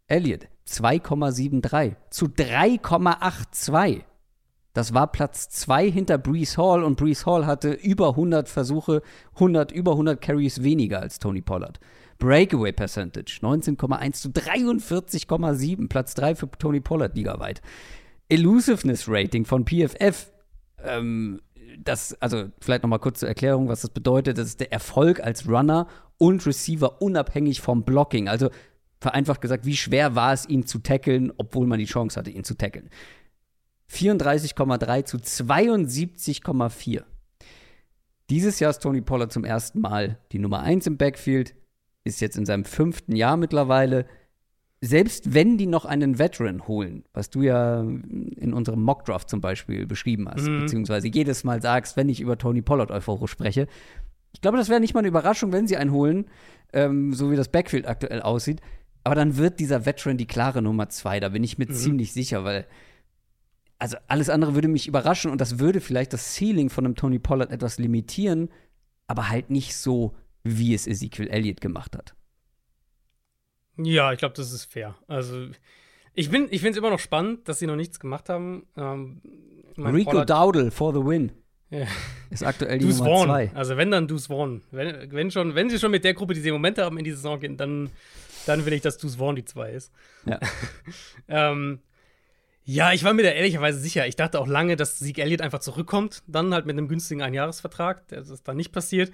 Elliott 0.07 0.47
2,73 0.69 1.97
zu 2.11 2.27
3,82. 2.27 4.03
Das 4.75 4.93
war 4.93 5.11
Platz 5.11 5.49
2 5.49 5.91
hinter 5.91 6.19
Brees 6.19 6.59
Hall 6.59 6.85
und 6.85 6.99
Brees 6.99 7.25
Hall 7.25 7.47
hatte 7.47 7.71
über 7.73 8.11
100 8.11 8.51
Versuche, 8.51 9.01
100, 9.37 9.73
über 9.73 9.93
100 9.93 10.21
Carries 10.21 10.63
weniger 10.63 11.01
als 11.01 11.19
Tony 11.19 11.41
Pollard. 11.41 11.81
Breakaway 12.19 12.73
Percentage 12.73 13.39
19,1 13.41 14.13
zu 14.13 14.29
43,7, 14.29 15.89
Platz 15.89 16.15
3 16.15 16.35
für 16.35 16.51
Tony 16.51 16.81
Pollard 16.81 17.17
ligaweit. 17.17 17.63
Elusiveness 18.29 19.09
Rating 19.09 19.47
von 19.47 19.65
PFF, 19.65 20.31
ähm, 20.85 21.41
das, 21.85 22.21
also 22.21 22.51
vielleicht 22.61 22.83
nochmal 22.83 22.99
kurz 22.99 23.21
zur 23.21 23.29
Erklärung, 23.29 23.69
was 23.69 23.83
das 23.83 23.91
bedeutet. 23.91 24.39
Das 24.39 24.49
ist 24.49 24.61
der 24.61 24.73
Erfolg 24.73 25.21
als 25.21 25.49
Runner 25.49 25.87
und 26.19 26.47
Receiver 26.47 27.01
unabhängig 27.03 27.61
vom 27.61 27.85
Blocking. 27.85 28.29
Also 28.29 28.51
vereinfacht 29.01 29.41
gesagt, 29.41 29.67
wie 29.67 29.77
schwer 29.77 30.15
war 30.15 30.33
es, 30.33 30.49
ihn 30.49 30.67
zu 30.67 30.79
tackeln, 30.79 31.33
obwohl 31.37 31.67
man 31.67 31.79
die 31.79 31.85
Chance 31.85 32.19
hatte, 32.19 32.31
ihn 32.31 32.45
zu 32.45 32.57
tackeln. 32.57 32.91
34,3 33.91 35.05
zu 35.05 35.19
72,4. 35.19 37.03
Dieses 38.29 38.59
Jahr 38.59 38.71
ist 38.71 38.83
Tony 38.83 39.03
Pollard 39.03 39.33
zum 39.33 39.45
ersten 39.45 39.81
Mal 39.81 40.19
die 40.33 40.41
Nummer 40.41 40.61
1 40.61 40.87
im 40.89 40.97
Backfield, 40.97 41.55
ist 42.03 42.21
jetzt 42.21 42.37
in 42.37 42.47
seinem 42.47 42.65
fünften 42.65 43.15
Jahr 43.15 43.37
mittlerweile. 43.37 44.07
Selbst 44.83 45.33
wenn 45.35 45.57
die 45.57 45.67
noch 45.67 45.85
einen 45.87 46.19
Veteran 46.19 46.69
holen, 46.69 47.05
was 47.15 47.31
du 47.31 47.43
ja 47.43 47.81
in 47.81 48.53
unserem 48.53 48.83
Mockdraft 48.83 49.31
zum 49.31 49.41
Beispiel 49.41 49.87
beschrieben 49.87 50.29
hast, 50.29 50.47
Mhm. 50.47 50.61
beziehungsweise 50.61 51.09
jedes 51.09 51.45
Mal 51.45 51.63
sagst, 51.63 51.97
wenn 51.97 52.09
ich 52.09 52.21
über 52.21 52.37
Tony 52.37 52.61
Pollard 52.63 52.91
euphorisch 52.91 53.31
spreche, 53.31 53.69
ich 54.35 54.43
glaube, 54.43 54.59
das 54.59 54.69
wäre 54.69 54.81
nicht 54.81 54.93
mal 54.93 55.01
eine 55.01 55.09
Überraschung, 55.09 55.51
wenn 55.53 55.67
sie 55.67 55.79
einen 55.79 55.93
holen, 55.93 56.27
ähm, 56.75 57.15
so 57.15 57.31
wie 57.31 57.37
das 57.37 57.49
Backfield 57.49 57.89
aktuell 57.89 58.21
aussieht. 58.21 58.61
Aber 59.03 59.15
dann 59.15 59.39
wird 59.39 59.61
dieser 59.61 59.87
Veteran 59.87 60.19
die 60.19 60.27
klare 60.27 60.61
Nummer 60.61 60.89
zwei, 60.91 61.21
da 61.21 61.31
bin 61.31 61.43
ich 61.43 61.57
mir 61.59 61.69
ziemlich 61.69 62.13
sicher, 62.13 62.45
weil 62.45 62.67
also 63.79 63.97
alles 64.09 64.29
andere 64.31 64.55
würde 64.55 64.69
mich 64.69 64.89
überraschen 64.89 65.31
und 65.31 65.41
das 65.41 65.59
würde 65.59 65.81
vielleicht 65.81 66.13
das 66.13 66.35
Ceiling 66.35 66.71
von 66.71 66.85
einem 66.85 66.95
Tony 66.97 67.19
Pollard 67.19 67.51
etwas 67.51 67.79
limitieren, 67.79 68.49
aber 69.07 69.29
halt 69.29 69.51
nicht 69.51 69.77
so, 69.77 70.15
wie 70.45 70.75
es 70.75 70.87
Ezekiel 70.87 71.29
Elliott 71.29 71.61
gemacht 71.61 71.97
hat. 71.97 72.15
Ja, 73.79 74.13
ich 74.13 74.19
glaube, 74.19 74.35
das 74.35 74.53
ist 74.53 74.65
fair. 74.65 74.95
Also, 75.07 75.49
ich, 76.15 76.31
bin, 76.31 76.49
ich 76.51 76.61
finde 76.61 76.73
es 76.73 76.77
immer 76.79 76.91
noch 76.91 76.99
spannend, 77.01 77.49
dass 77.49 77.59
sie 77.59 77.67
noch 77.67 77.77
nichts 77.77 78.01
gemacht 78.01 78.29
haben. 78.29 78.67
Ähm, 78.77 79.21
Rico 79.77 80.11
Pollard- 80.13 80.31
Dowdle 80.31 80.71
for 80.71 80.95
the 80.95 81.01
win 81.01 81.33
Ja. 81.71 81.87
ist 82.31 82.43
aktuell 82.43 82.79
die 82.79 82.87
Deuce 82.87 82.99
Nummer 82.99 83.11
Vaughn. 83.11 83.27
zwei. 83.29 83.51
Also, 83.55 83.77
wenn 83.77 83.91
dann 83.91 84.09
Deuce 84.09 84.27
Vaughn. 84.29 84.63
Wenn, 84.71 85.13
wenn, 85.13 85.31
schon, 85.31 85.55
wenn 85.55 85.69
sie 85.69 85.79
schon 85.79 85.91
mit 85.91 86.05
der 86.05 86.15
Gruppe, 86.15 86.33
die 86.35 86.41
sie 86.41 86.49
im 86.49 86.55
Moment 86.55 86.79
haben, 86.79 86.97
in 86.99 87.05
die 87.05 87.11
Saison 87.13 87.39
gehen, 87.39 87.57
dann, 87.59 87.91
dann 88.47 88.65
will 88.65 88.73
ich, 88.73 88.81
dass 88.81 88.97
Deuce 88.99 89.17
Vaughn 89.17 89.37
die 89.37 89.45
zwei 89.45 89.73
ist. 89.73 89.93
Ja. 90.25 90.41
Ähm, 91.29 91.81
ja, 92.69 92.93
ich 92.93 93.05
war 93.05 93.13
mir 93.13 93.23
da 93.23 93.29
ehrlicherweise 93.31 93.79
sicher. 93.79 94.07
Ich 94.09 94.17
dachte 94.17 94.41
auch 94.41 94.47
lange, 94.49 94.75
dass 94.77 94.99
Sieg 94.99 95.19
Elliott 95.19 95.41
einfach 95.41 95.61
zurückkommt. 95.61 96.23
Dann 96.27 96.53
halt 96.55 96.67
mit 96.67 96.75
einem 96.77 96.89
günstigen 96.89 97.23
Einjahresvertrag. 97.23 98.09
Das 98.09 98.29
ist 98.29 98.49
dann 98.49 98.57
nicht 98.57 98.73
passiert. 98.73 99.13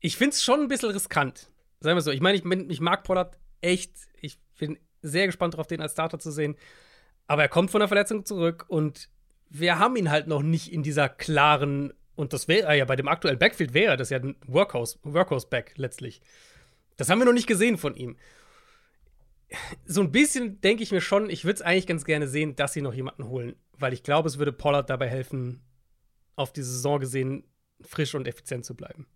Ich 0.00 0.16
finde 0.16 0.30
es 0.34 0.42
schon 0.44 0.60
ein 0.60 0.68
bisschen 0.68 0.90
riskant. 0.90 1.48
Sagen 1.84 1.96
wir 1.96 2.02
so. 2.02 2.10
Ich 2.10 2.20
meine, 2.20 2.36
ich, 2.36 2.44
ich 2.44 2.80
mag 2.80 3.04
Pollard 3.04 3.38
echt. 3.60 3.92
Ich 4.20 4.38
bin 4.58 4.78
sehr 5.02 5.26
gespannt 5.26 5.54
darauf, 5.54 5.66
den 5.66 5.80
als 5.80 5.92
Starter 5.92 6.18
zu 6.18 6.30
sehen. 6.30 6.56
Aber 7.26 7.42
er 7.42 7.48
kommt 7.48 7.70
von 7.70 7.80
der 7.80 7.88
Verletzung 7.88 8.24
zurück 8.24 8.64
und 8.68 9.08
wir 9.50 9.78
haben 9.78 9.96
ihn 9.96 10.10
halt 10.10 10.26
noch 10.26 10.42
nicht 10.42 10.72
in 10.72 10.82
dieser 10.82 11.08
klaren. 11.08 11.92
Und 12.16 12.32
das 12.32 12.48
wäre 12.48 12.76
ja 12.76 12.84
bei 12.84 12.96
dem 12.96 13.08
aktuellen 13.08 13.38
Backfield 13.38 13.74
wäre 13.74 13.96
das 13.96 14.10
ja 14.10 14.18
ein 14.18 14.36
Workhouse, 14.46 14.98
Workhouse-Back 15.02 15.74
letztlich. 15.76 16.20
Das 16.96 17.08
haben 17.10 17.18
wir 17.18 17.26
noch 17.26 17.32
nicht 17.32 17.46
gesehen 17.46 17.76
von 17.76 17.96
ihm 17.96 18.16
so 19.84 20.00
ein 20.00 20.12
bisschen 20.12 20.60
denke 20.60 20.82
ich 20.82 20.92
mir 20.92 21.00
schon, 21.00 21.30
ich 21.30 21.44
würde 21.44 21.56
es 21.56 21.62
eigentlich 21.62 21.86
ganz 21.86 22.04
gerne 22.04 22.28
sehen, 22.28 22.56
dass 22.56 22.72
sie 22.72 22.82
noch 22.82 22.94
jemanden 22.94 23.28
holen, 23.28 23.56
weil 23.72 23.92
ich 23.92 24.02
glaube, 24.02 24.28
es 24.28 24.38
würde 24.38 24.52
Pollard 24.52 24.90
dabei 24.90 25.08
helfen, 25.08 25.62
auf 26.36 26.52
die 26.52 26.62
Saison 26.62 27.00
gesehen 27.00 27.44
frisch 27.80 28.14
und 28.14 28.26
effizient 28.26 28.64
zu 28.64 28.74
bleiben. 28.74 29.06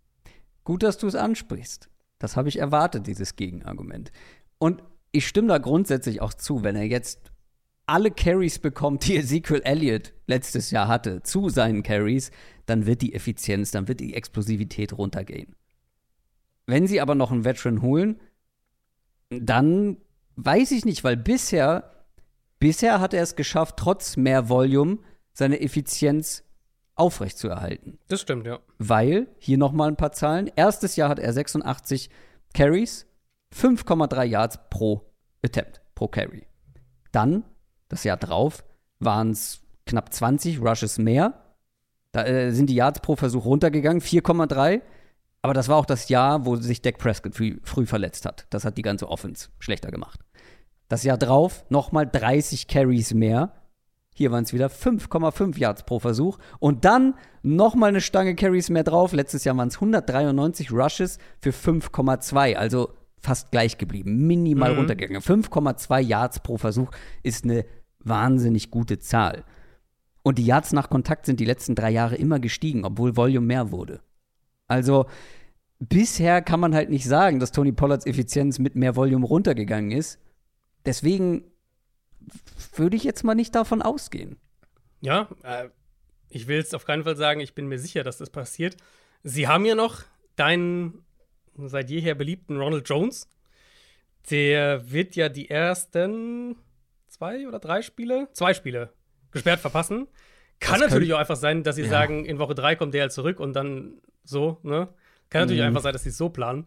Gut, 0.65 0.83
dass 0.83 0.99
du 0.99 1.07
es 1.07 1.15
ansprichst. 1.15 1.89
Das 2.19 2.37
habe 2.37 2.49
ich 2.49 2.59
erwartet, 2.59 3.07
dieses 3.07 3.37
Gegenargument. 3.37 4.11
Und 4.59 4.83
ich 5.13 5.27
stimme 5.27 5.49
da 5.49 5.59
grundsätzlich 5.59 6.21
auch 6.21 6.35
zu, 6.35 6.63
wenn 6.63 6.77
er 6.77 6.85
jetzt 6.85 7.31
alle 7.87 8.11
Carries 8.11 8.59
bekommt, 8.59 9.07
die 9.07 9.17
Ezekiel 9.19 9.63
Elliott 9.65 10.13
letztes 10.27 10.71
Jahr 10.71 10.89
hatte, 10.89 11.23
zu 11.23 11.49
seinen 11.49 11.83
Carries, 11.83 12.31
dann 12.67 12.87
wird 12.87 13.03
die 13.03 13.15
Effizienz, 13.15 13.71
dann 13.71 13.89
wird 13.89 14.01
die 14.01 14.15
Explosivität 14.15 14.97
runtergehen. 14.97 15.55
Wenn 16.67 16.87
sie 16.87 17.01
aber 17.01 17.15
noch 17.15 17.33
einen 17.33 17.45
Veteran 17.45 17.81
holen, 17.81 18.21
dann 19.31 19.97
weiß 20.37 20.73
ich 20.73 20.85
nicht, 20.85 21.03
weil 21.03 21.17
bisher, 21.17 22.05
bisher 22.59 23.01
hat 23.01 23.15
er 23.15 23.23
es 23.23 23.37
geschafft, 23.37 23.77
trotz 23.79 24.17
mehr 24.17 24.49
Volume 24.49 24.99
seine 25.33 25.61
Effizienz 25.61 26.45
aufrechtzuerhalten. 26.99 27.99
Das 28.09 28.21
stimmt, 28.21 28.47
ja. 28.47 28.59
Weil, 28.79 29.29
hier 29.39 29.59
nochmal 29.59 29.89
ein 29.89 29.97
paar 29.97 30.13
Zahlen. 30.13 30.51
Erstes 30.57 30.97
Jahr 30.97 31.09
hat 31.09 31.19
er 31.19 31.33
86 31.33 32.11
Carries, 32.55 33.07
5,3 33.55 34.25
Yards 34.25 34.59
pro 34.71 35.11
Attempt, 35.45 35.81
pro 35.95 36.09
Carry. 36.09 36.47
Dann, 37.13 37.45
das 37.89 38.05
Jahr 38.05 38.17
drauf, 38.17 38.65
waren 38.99 39.31
es 39.31 39.63
knapp 39.87 40.13
20 40.13 40.61
Rushes 40.61 40.99
mehr. 40.99 41.45
Da 42.13 42.25
äh, 42.25 42.51
sind 42.53 42.69
die 42.71 42.75
Yards 42.75 43.01
pro 43.01 43.17
Versuch 43.17 43.45
runtergegangen, 43.45 44.03
4,3. 44.03 44.83
Aber 45.43 45.55
das 45.55 45.69
war 45.69 45.77
auch 45.77 45.87
das 45.87 46.09
Jahr, 46.09 46.45
wo 46.45 46.57
sich 46.57 46.83
Dak 46.83 46.99
Prescott 46.99 47.35
früh, 47.35 47.59
früh 47.63 47.87
verletzt 47.87 48.27
hat. 48.27 48.47
Das 48.51 48.65
hat 48.65 48.77
die 48.77 48.83
ganze 48.83 49.09
Offense 49.09 49.49
schlechter 49.59 49.91
gemacht. 49.91 50.21
Das 50.89 51.05
Jahr 51.05 51.19
drauf 51.19 51.65
nochmal 51.69 52.07
30 52.07 52.67
Carries 52.67 53.15
mehr. 53.15 53.53
Hier 54.19 54.33
waren 54.33 54.43
es 54.43 54.53
wieder 54.53 54.67
5,5 54.67 55.57
Yards 55.59 55.85
pro 55.85 56.01
Versuch. 56.01 56.39
Und 56.59 56.85
dann 56.85 57.15
nochmal 57.45 57.91
eine 57.91 58.01
Stange 58.01 58.35
Carries 58.35 58.69
mehr 58.69 58.83
drauf. 58.83 59.13
Letztes 59.13 59.45
Jahr 59.45 59.57
waren 59.57 59.69
es 59.69 59.77
193 59.77 60.73
Rushes 60.73 61.19
für 61.41 61.51
5,2. 61.51 62.57
Also 62.57 62.91
fast 63.21 63.53
gleich 63.53 63.79
geblieben. 63.79 64.27
Minimal 64.27 64.73
mhm. 64.73 64.79
runtergegangen. 64.79 65.23
5,2 65.23 66.01
Yards 66.01 66.41
pro 66.41 66.59
Versuch 66.59 66.91
ist 67.23 67.45
eine 67.45 67.65
wahnsinnig 68.01 68.73
gute 68.73 68.99
Zahl. 68.99 69.45
Und 70.25 70.39
die 70.39 70.47
Yards 70.47 70.73
nach 70.73 70.91
Kontakt 70.91 71.25
sind 71.25 71.39
die 71.39 71.45
letzten 71.45 71.77
drei 71.77 71.91
Jahre 71.91 72.17
immer 72.17 72.41
gestiegen, 72.41 72.85
obwohl 72.85 73.17
Volume 73.17 73.47
mehr 73.47 73.71
wurde. 73.71 74.01
Also 74.67 75.07
bisher 75.79 76.43
kann 76.43 76.59
man 76.59 76.75
halt 76.75 76.91
nicht 76.91 77.07
sagen, 77.07 77.39
dass 77.39 77.53
Tony 77.53 77.71
Pollards 77.71 78.05
Effizienz 78.05 78.59
mit 78.59 78.75
mehr 78.75 78.97
Volume 78.97 79.25
runtergegangen 79.25 79.93
ist. 79.93 80.19
Deswegen 80.85 81.45
würde 82.75 82.97
ich 82.97 83.05
jetzt 83.05 83.25
mal 83.25 83.35
nicht 83.35 83.55
davon 83.55 83.83
ausgehen. 83.83 84.39
Ja, 85.01 85.29
äh, 85.43 85.69
ich 86.29 86.47
will 86.47 86.59
es 86.59 86.75
auf 86.75 86.85
keinen 86.85 87.05
Fall 87.05 87.17
sagen, 87.17 87.41
ich 87.41 87.55
bin 87.55 87.67
mir 87.67 87.79
sicher, 87.79 88.05
dass 88.05 88.19
das 88.19 88.31
passiert. 88.31 88.77
Sie 89.23 89.49
haben 89.49 89.65
ja 89.65 89.75
noch 89.75 90.03
deinen 90.37 91.05
seit 91.57 91.91
jeher 91.91 92.15
beliebten 92.15 92.59
Ronald 92.59 92.89
Jones. 92.89 93.29
Der 94.31 94.91
wird 94.91 95.17
ja 95.17 95.29
die 95.29 95.49
ersten 95.49 96.57
zwei 97.09 97.49
oder 97.49 97.59
drei 97.59 97.83
Spiele, 97.83 98.29
zwei 98.33 98.55
Spiele 98.55 98.93
gesperrt 99.31 99.61
verpassen. 99.61 100.07
Kann 100.61 100.81
das 100.81 100.91
natürlich 100.91 101.15
auch 101.15 101.19
einfach 101.19 101.37
sein, 101.37 101.63
dass 101.63 101.77
sie 101.77 101.83
ja. 101.83 101.89
sagen, 101.89 102.25
in 102.25 102.39
Woche 102.39 102.55
drei 102.55 102.75
kommt 102.75 102.95
der 102.95 103.03
halt 103.03 103.13
zurück 103.13 103.41
und 103.41 103.55
dann 103.55 104.01
so, 104.25 104.59
ne? 104.63 104.89
Kann 105.31 105.43
natürlich 105.43 105.61
mhm. 105.61 105.69
einfach 105.69 105.83
sein, 105.83 105.93
dass 105.93 106.03
sie 106.03 106.09
es 106.09 106.17
so 106.17 106.31
planen. 106.31 106.67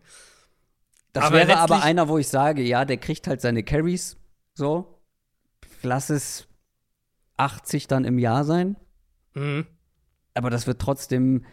Das 1.13 1.25
aber 1.25 1.37
wäre 1.37 1.57
aber 1.57 1.83
einer, 1.83 2.07
wo 2.07 2.17
ich 2.17 2.27
sage, 2.27 2.61
ja, 2.61 2.85
der 2.85 2.97
kriegt 2.97 3.27
halt 3.27 3.41
seine 3.41 3.63
Carries 3.63 4.17
so. 4.53 4.90
Lass 5.83 6.09
es 6.09 6.47
80 7.37 7.87
dann 7.87 8.05
im 8.05 8.19
Jahr 8.19 8.43
sein. 8.43 8.75
Mhm. 9.33 9.65
Aber 10.33 10.49
das 10.49 10.67
wird 10.67 10.79
trotzdem 10.79 11.45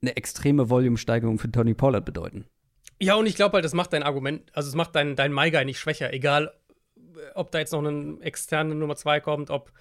eine 0.00 0.16
extreme 0.16 0.70
Volumesteigerung 0.70 1.38
für 1.38 1.50
Tony 1.50 1.74
Pollard 1.74 2.04
bedeuten. 2.04 2.46
Ja, 3.00 3.14
und 3.14 3.26
ich 3.26 3.36
glaube 3.36 3.54
halt, 3.54 3.64
das 3.64 3.74
macht 3.74 3.92
dein 3.92 4.02
Argument, 4.02 4.50
also 4.54 4.68
es 4.68 4.74
macht 4.74 4.94
dein, 4.96 5.14
dein 5.16 5.32
MyGuy 5.32 5.64
nicht 5.64 5.78
schwächer, 5.78 6.12
egal 6.12 6.52
ob 7.34 7.50
da 7.50 7.58
jetzt 7.58 7.72
noch 7.72 7.84
eine 7.84 8.20
externe 8.20 8.74
Nummer 8.74 8.96
2 8.96 9.20
kommt, 9.20 9.50
ob 9.50 9.72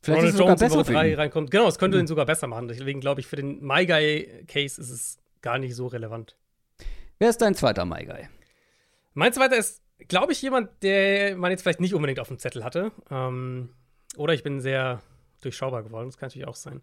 Vielleicht 0.00 0.38
Ronald 0.38 0.38
Jones 0.38 0.62
in 0.62 0.70
Woche 0.70 0.92
3 0.92 1.14
reinkommt. 1.16 1.50
Genau, 1.50 1.66
es 1.66 1.78
könnte 1.78 1.96
mhm. 1.96 2.04
ihn 2.04 2.06
sogar 2.06 2.24
besser 2.24 2.46
machen. 2.46 2.68
Deswegen 2.68 3.00
glaube 3.00 3.20
ich, 3.20 3.26
für 3.26 3.36
den 3.36 3.60
MyGuy-Case 3.64 4.80
ist 4.80 4.90
es 4.90 5.18
gar 5.42 5.58
nicht 5.58 5.74
so 5.74 5.86
relevant. 5.86 6.36
Wer 7.18 7.30
ist 7.30 7.38
dein 7.38 7.54
zweiter 7.54 7.84
MyGuy? 7.84 8.28
Mein 9.14 9.32
zweiter 9.32 9.56
ist, 9.56 9.82
glaube 10.06 10.32
ich, 10.32 10.42
jemand, 10.42 10.70
der 10.82 11.36
man 11.36 11.50
jetzt 11.50 11.62
vielleicht 11.62 11.80
nicht 11.80 11.94
unbedingt 11.94 12.20
auf 12.20 12.28
dem 12.28 12.38
Zettel 12.38 12.64
hatte. 12.64 12.92
Ähm, 13.10 13.70
oder 14.16 14.34
ich 14.34 14.42
bin 14.42 14.60
sehr 14.60 15.02
durchschaubar 15.42 15.82
geworden. 15.82 16.08
Das 16.08 16.18
kann 16.18 16.28
natürlich 16.28 16.48
auch 16.48 16.54
sein. 16.54 16.82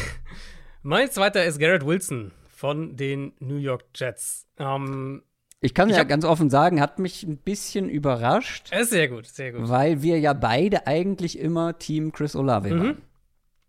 mein 0.82 1.10
zweiter 1.10 1.44
ist 1.44 1.58
Garrett 1.58 1.86
Wilson 1.86 2.32
von 2.48 2.96
den 2.96 3.32
New 3.38 3.56
York 3.56 3.84
Jets. 3.94 4.46
Ähm, 4.58 5.22
ich 5.60 5.72
kann 5.72 5.88
ich 5.88 5.96
ja 5.96 6.04
ganz 6.04 6.26
offen 6.26 6.50
sagen, 6.50 6.80
hat 6.80 6.98
mich 6.98 7.22
ein 7.22 7.38
bisschen 7.38 7.88
überrascht. 7.88 8.68
Äh, 8.70 8.84
sehr 8.84 9.08
gut, 9.08 9.26
sehr 9.26 9.52
gut. 9.52 9.68
Weil 9.68 10.02
wir 10.02 10.18
ja 10.18 10.34
beide 10.34 10.86
eigentlich 10.86 11.38
immer 11.38 11.78
Team 11.78 12.12
Chris 12.12 12.36
Olave 12.36 12.74
mhm. 12.74 12.80
waren. 12.80 13.02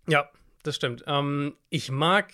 Ja, 0.08 0.30
das 0.64 0.76
stimmt. 0.76 1.06
Ähm, 1.08 1.56
ich 1.70 1.92
mag, 1.92 2.34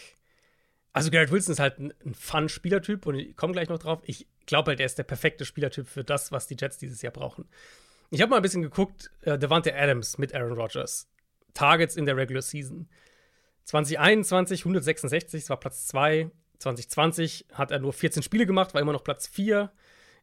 also 0.94 1.12
Garrett 1.12 1.32
Wilson 1.32 1.54
ist 1.54 1.60
halt 1.60 1.80
ein, 1.80 1.94
ein 2.04 2.16
Fun-Spielertyp 2.16 3.06
und 3.06 3.16
ich 3.16 3.36
komme 3.36 3.54
gleich 3.54 3.70
noch 3.70 3.78
drauf. 3.78 4.02
Ich 4.06 4.28
glaube 4.46 4.72
halt, 4.72 4.80
er 4.80 4.86
ist 4.86 4.98
der 4.98 5.04
perfekte 5.04 5.46
Spielertyp 5.46 5.88
für 5.88 6.04
das, 6.04 6.32
was 6.32 6.48
die 6.48 6.58
Jets 6.60 6.78
dieses 6.78 7.02
Jahr 7.02 7.14
brauchen. 7.14 7.46
Ich 8.10 8.22
habe 8.22 8.30
mal 8.30 8.38
ein 8.38 8.42
bisschen 8.42 8.62
geguckt, 8.62 9.12
äh, 9.22 9.38
Devante 9.38 9.76
Adams 9.76 10.18
mit 10.18 10.36
Aaron 10.36 10.54
Rodgers. 10.54 11.08
Targets 11.54 11.96
in 11.96 12.06
der 12.06 12.18
Regular 12.18 12.42
Season. 12.42 12.90
2021 13.66 14.62
166, 14.62 15.42
das 15.44 15.50
war 15.50 15.60
Platz 15.60 15.88
2. 15.88 16.30
2020 16.60 17.48
hat 17.54 17.72
er 17.72 17.80
nur 17.80 17.94
14 17.94 18.24
Spiele 18.24 18.46
gemacht, 18.46 18.74
war 18.74 18.82
immer 18.82 18.94
noch 18.94 19.04
Platz 19.04 19.28
4 19.28 19.72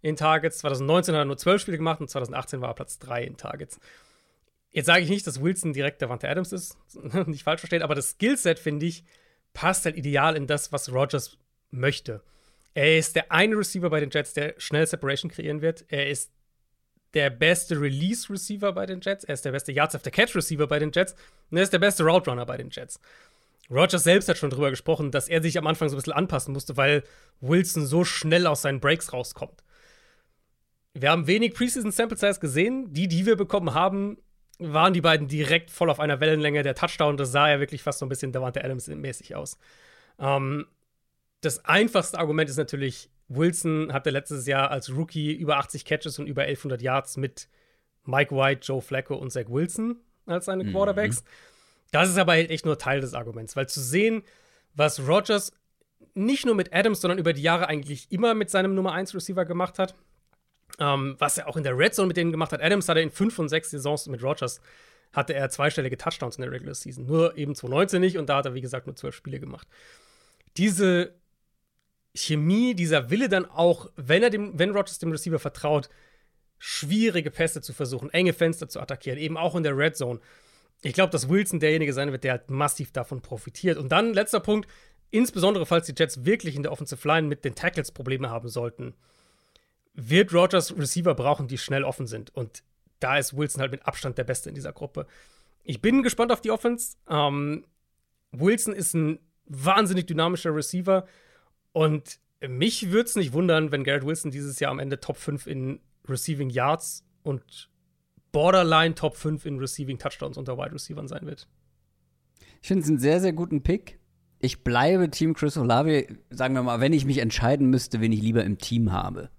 in 0.02 0.16
Targets. 0.16 0.58
2019 0.58 1.14
hat 1.14 1.22
er 1.22 1.24
nur 1.24 1.38
12 1.38 1.62
Spiele 1.62 1.76
gemacht 1.76 2.00
und 2.00 2.08
2018 2.08 2.60
war 2.60 2.70
er 2.70 2.74
Platz 2.74 2.98
3 2.98 3.24
in 3.24 3.36
Targets. 3.36 3.80
Jetzt 4.70 4.86
sage 4.86 5.02
ich 5.02 5.08
nicht, 5.08 5.26
dass 5.26 5.42
Wilson 5.42 5.72
direkt 5.72 6.00
der 6.02 6.08
Wante 6.08 6.28
Adams 6.28 6.52
ist, 6.52 6.76
nicht 7.26 7.44
falsch 7.44 7.60
versteht, 7.60 7.82
aber 7.82 7.94
das 7.94 8.10
Skillset, 8.10 8.58
finde 8.58 8.86
ich, 8.86 9.04
passt 9.54 9.84
halt 9.86 9.96
ideal 9.96 10.36
in 10.36 10.46
das, 10.46 10.72
was 10.72 10.92
Rogers 10.92 11.38
möchte. 11.70 12.22
Er 12.78 12.96
ist 12.96 13.16
der 13.16 13.32
eine 13.32 13.56
Receiver 13.56 13.90
bei 13.90 13.98
den 13.98 14.08
Jets, 14.08 14.34
der 14.34 14.54
schnell 14.56 14.86
Separation 14.86 15.32
kreieren 15.32 15.62
wird. 15.62 15.84
Er 15.88 16.08
ist 16.08 16.30
der 17.12 17.28
beste 17.28 17.80
Release-Receiver 17.80 18.72
bei 18.72 18.86
den 18.86 19.00
Jets. 19.00 19.24
Er 19.24 19.34
ist 19.34 19.44
der 19.44 19.50
beste 19.50 19.72
Yards 19.72 19.96
after 19.96 20.12
Catch-Receiver 20.12 20.68
bei 20.68 20.78
den 20.78 20.92
Jets. 20.92 21.16
Und 21.50 21.56
er 21.56 21.64
ist 21.64 21.72
der 21.72 21.80
beste 21.80 22.04
Route 22.04 22.30
Runner 22.30 22.46
bei 22.46 22.56
den 22.56 22.70
Jets. 22.70 23.00
Rogers 23.68 24.04
selbst 24.04 24.28
hat 24.28 24.38
schon 24.38 24.50
drüber 24.50 24.70
gesprochen, 24.70 25.10
dass 25.10 25.26
er 25.26 25.42
sich 25.42 25.58
am 25.58 25.66
Anfang 25.66 25.88
so 25.88 25.96
ein 25.96 25.98
bisschen 25.98 26.12
anpassen 26.12 26.52
musste, 26.52 26.76
weil 26.76 27.02
Wilson 27.40 27.84
so 27.84 28.04
schnell 28.04 28.46
aus 28.46 28.62
seinen 28.62 28.78
Breaks 28.78 29.12
rauskommt. 29.12 29.64
Wir 30.94 31.10
haben 31.10 31.26
wenig 31.26 31.54
Preseason 31.54 31.90
Sample 31.90 32.16
Size 32.16 32.38
gesehen. 32.38 32.92
Die, 32.92 33.08
die 33.08 33.26
wir 33.26 33.34
bekommen 33.34 33.74
haben, 33.74 34.18
waren 34.60 34.94
die 34.94 35.00
beiden 35.00 35.26
direkt 35.26 35.72
voll 35.72 35.90
auf 35.90 35.98
einer 35.98 36.20
Wellenlänge. 36.20 36.62
Der 36.62 36.76
Touchdown, 36.76 37.16
das 37.16 37.32
sah 37.32 37.50
ja 37.50 37.58
wirklich 37.58 37.82
fast 37.82 37.98
so 37.98 38.06
ein 38.06 38.08
bisschen 38.08 38.30
Davante 38.30 38.62
Adams 38.62 38.86
mäßig 38.86 39.34
aus. 39.34 39.58
Ähm, 40.20 40.66
das 41.40 41.64
einfachste 41.64 42.18
Argument 42.18 42.50
ist 42.50 42.56
natürlich, 42.56 43.10
Wilson 43.28 43.92
hatte 43.92 44.10
letztes 44.10 44.46
Jahr 44.46 44.70
als 44.70 44.90
Rookie 44.90 45.32
über 45.32 45.58
80 45.58 45.84
Catches 45.84 46.18
und 46.18 46.26
über 46.26 46.42
1100 46.42 46.82
Yards 46.82 47.16
mit 47.16 47.48
Mike 48.04 48.34
White, 48.34 48.60
Joe 48.62 48.80
Flacco 48.80 49.14
und 49.14 49.30
Zach 49.30 49.48
Wilson 49.48 49.96
als 50.26 50.46
seine 50.46 50.64
mhm. 50.64 50.72
Quarterbacks. 50.72 51.24
Das 51.90 52.08
ist 52.08 52.18
aber 52.18 52.32
halt 52.32 52.50
echt 52.50 52.66
nur 52.66 52.78
Teil 52.78 53.00
des 53.00 53.14
Arguments, 53.14 53.56
weil 53.56 53.68
zu 53.68 53.80
sehen, 53.80 54.22
was 54.74 55.06
Rogers 55.06 55.52
nicht 56.14 56.46
nur 56.46 56.54
mit 56.54 56.74
Adams, 56.74 57.00
sondern 57.00 57.18
über 57.18 57.32
die 57.32 57.42
Jahre 57.42 57.68
eigentlich 57.68 58.10
immer 58.10 58.34
mit 58.34 58.50
seinem 58.50 58.74
Nummer 58.74 58.92
1 58.92 59.14
Receiver 59.14 59.44
gemacht 59.44 59.78
hat, 59.78 59.94
ähm, 60.78 61.16
was 61.18 61.38
er 61.38 61.48
auch 61.48 61.56
in 61.56 61.62
der 61.62 61.76
Red 61.76 61.94
Zone 61.94 62.08
mit 62.08 62.16
denen 62.16 62.30
gemacht 62.30 62.52
hat. 62.52 62.62
Adams 62.62 62.88
hatte 62.88 63.00
in 63.00 63.10
fünf 63.10 63.38
und 63.38 63.48
sechs 63.48 63.70
Saisons 63.70 64.06
mit 64.08 64.22
Rogers 64.22 64.60
hatte 65.12 65.34
er 65.34 65.48
zweistellige 65.48 65.96
Touchdowns 65.96 66.36
in 66.36 66.42
der 66.42 66.52
Regular 66.52 66.74
Season. 66.74 67.06
Nur 67.06 67.36
eben 67.36 67.54
2019 67.54 68.00
nicht 68.00 68.18
und 68.18 68.28
da 68.28 68.38
hat 68.38 68.46
er, 68.46 68.54
wie 68.54 68.60
gesagt, 68.60 68.86
nur 68.86 68.96
zwölf 68.96 69.14
Spiele 69.14 69.40
gemacht. 69.40 69.66
Diese 70.56 71.14
Chemie, 72.14 72.74
dieser 72.74 73.10
Wille 73.10 73.28
dann 73.28 73.44
auch, 73.44 73.90
wenn 73.96 74.22
er 74.22 74.30
dem, 74.30 74.58
wenn 74.58 74.70
Rogers 74.70 74.98
dem 74.98 75.12
Receiver 75.12 75.38
vertraut, 75.38 75.88
schwierige 76.58 77.30
Pässe 77.30 77.60
zu 77.60 77.72
versuchen, 77.72 78.10
enge 78.10 78.32
Fenster 78.32 78.68
zu 78.68 78.80
attackieren, 78.80 79.18
eben 79.18 79.36
auch 79.36 79.54
in 79.54 79.62
der 79.62 79.76
Red 79.76 79.96
Zone 79.96 80.20
ich 80.82 80.92
glaube, 80.92 81.10
dass 81.10 81.28
Wilson 81.28 81.60
derjenige 81.60 81.92
sein 81.92 82.12
wird, 82.12 82.24
der 82.24 82.32
halt 82.32 82.50
massiv 82.50 82.92
davon 82.92 83.20
profitiert. 83.20 83.78
Und 83.78 83.90
dann, 83.90 84.14
letzter 84.14 84.40
Punkt, 84.40 84.68
insbesondere 85.10 85.66
falls 85.66 85.86
die 85.86 85.94
Jets 85.96 86.24
wirklich 86.24 86.54
in 86.54 86.62
der 86.62 86.72
Offensive 86.72 87.06
Line 87.06 87.26
mit 87.26 87.44
den 87.44 87.54
Tackles 87.54 87.90
Probleme 87.90 88.30
haben 88.30 88.48
sollten, 88.48 88.94
wird 89.94 90.32
Rogers 90.32 90.76
Receiver 90.76 91.14
brauchen, 91.14 91.48
die 91.48 91.58
schnell 91.58 91.82
offen 91.82 92.06
sind. 92.06 92.34
Und 92.34 92.62
da 93.00 93.18
ist 93.18 93.36
Wilson 93.36 93.60
halt 93.60 93.72
mit 93.72 93.86
Abstand 93.86 94.18
der 94.18 94.24
Beste 94.24 94.48
in 94.48 94.54
dieser 94.54 94.72
Gruppe. 94.72 95.06
Ich 95.64 95.82
bin 95.82 96.02
gespannt 96.02 96.30
auf 96.30 96.40
die 96.40 96.52
Offense. 96.52 96.96
Ähm, 97.08 97.64
Wilson 98.30 98.74
ist 98.74 98.94
ein 98.94 99.18
wahnsinnig 99.46 100.06
dynamischer 100.06 100.54
Receiver 100.54 101.06
und 101.72 102.18
mich 102.46 102.90
würde 102.90 103.08
es 103.08 103.16
nicht 103.16 103.32
wundern, 103.32 103.72
wenn 103.72 103.84
Garrett 103.84 104.06
Wilson 104.06 104.30
dieses 104.30 104.60
Jahr 104.60 104.70
am 104.70 104.78
Ende 104.78 105.00
Top 105.00 105.16
5 105.16 105.46
in 105.46 105.80
Receiving 106.08 106.50
Yards 106.50 107.04
und 107.22 107.70
Borderline 108.30 108.94
Top 108.94 109.16
5 109.16 109.44
in 109.46 109.58
Receiving 109.58 109.98
Touchdowns 109.98 110.36
unter 110.36 110.56
Wide 110.56 110.72
Receivern 110.72 111.08
sein 111.08 111.26
wird. 111.26 111.48
Ich 112.60 112.68
finde 112.68 112.82
es 112.82 112.88
einen 112.88 112.98
sehr, 112.98 113.20
sehr 113.20 113.32
guten 113.32 113.62
Pick. 113.62 113.98
ich 114.40 114.62
bleibe 114.62 115.10
Team 115.10 115.34
Chris 115.34 115.56
Olave, 115.56 116.06
sagen 116.30 116.54
wir 116.54 116.62
mal, 116.62 116.80
wenn 116.80 116.92
ich 116.92 117.04
mich 117.04 117.18
entscheiden 117.18 117.70
müsste, 117.70 118.00
wen 118.00 118.12
ich 118.12 118.22
lieber 118.22 118.44
im 118.44 118.58
Team 118.58 118.92
habe. 118.92 119.30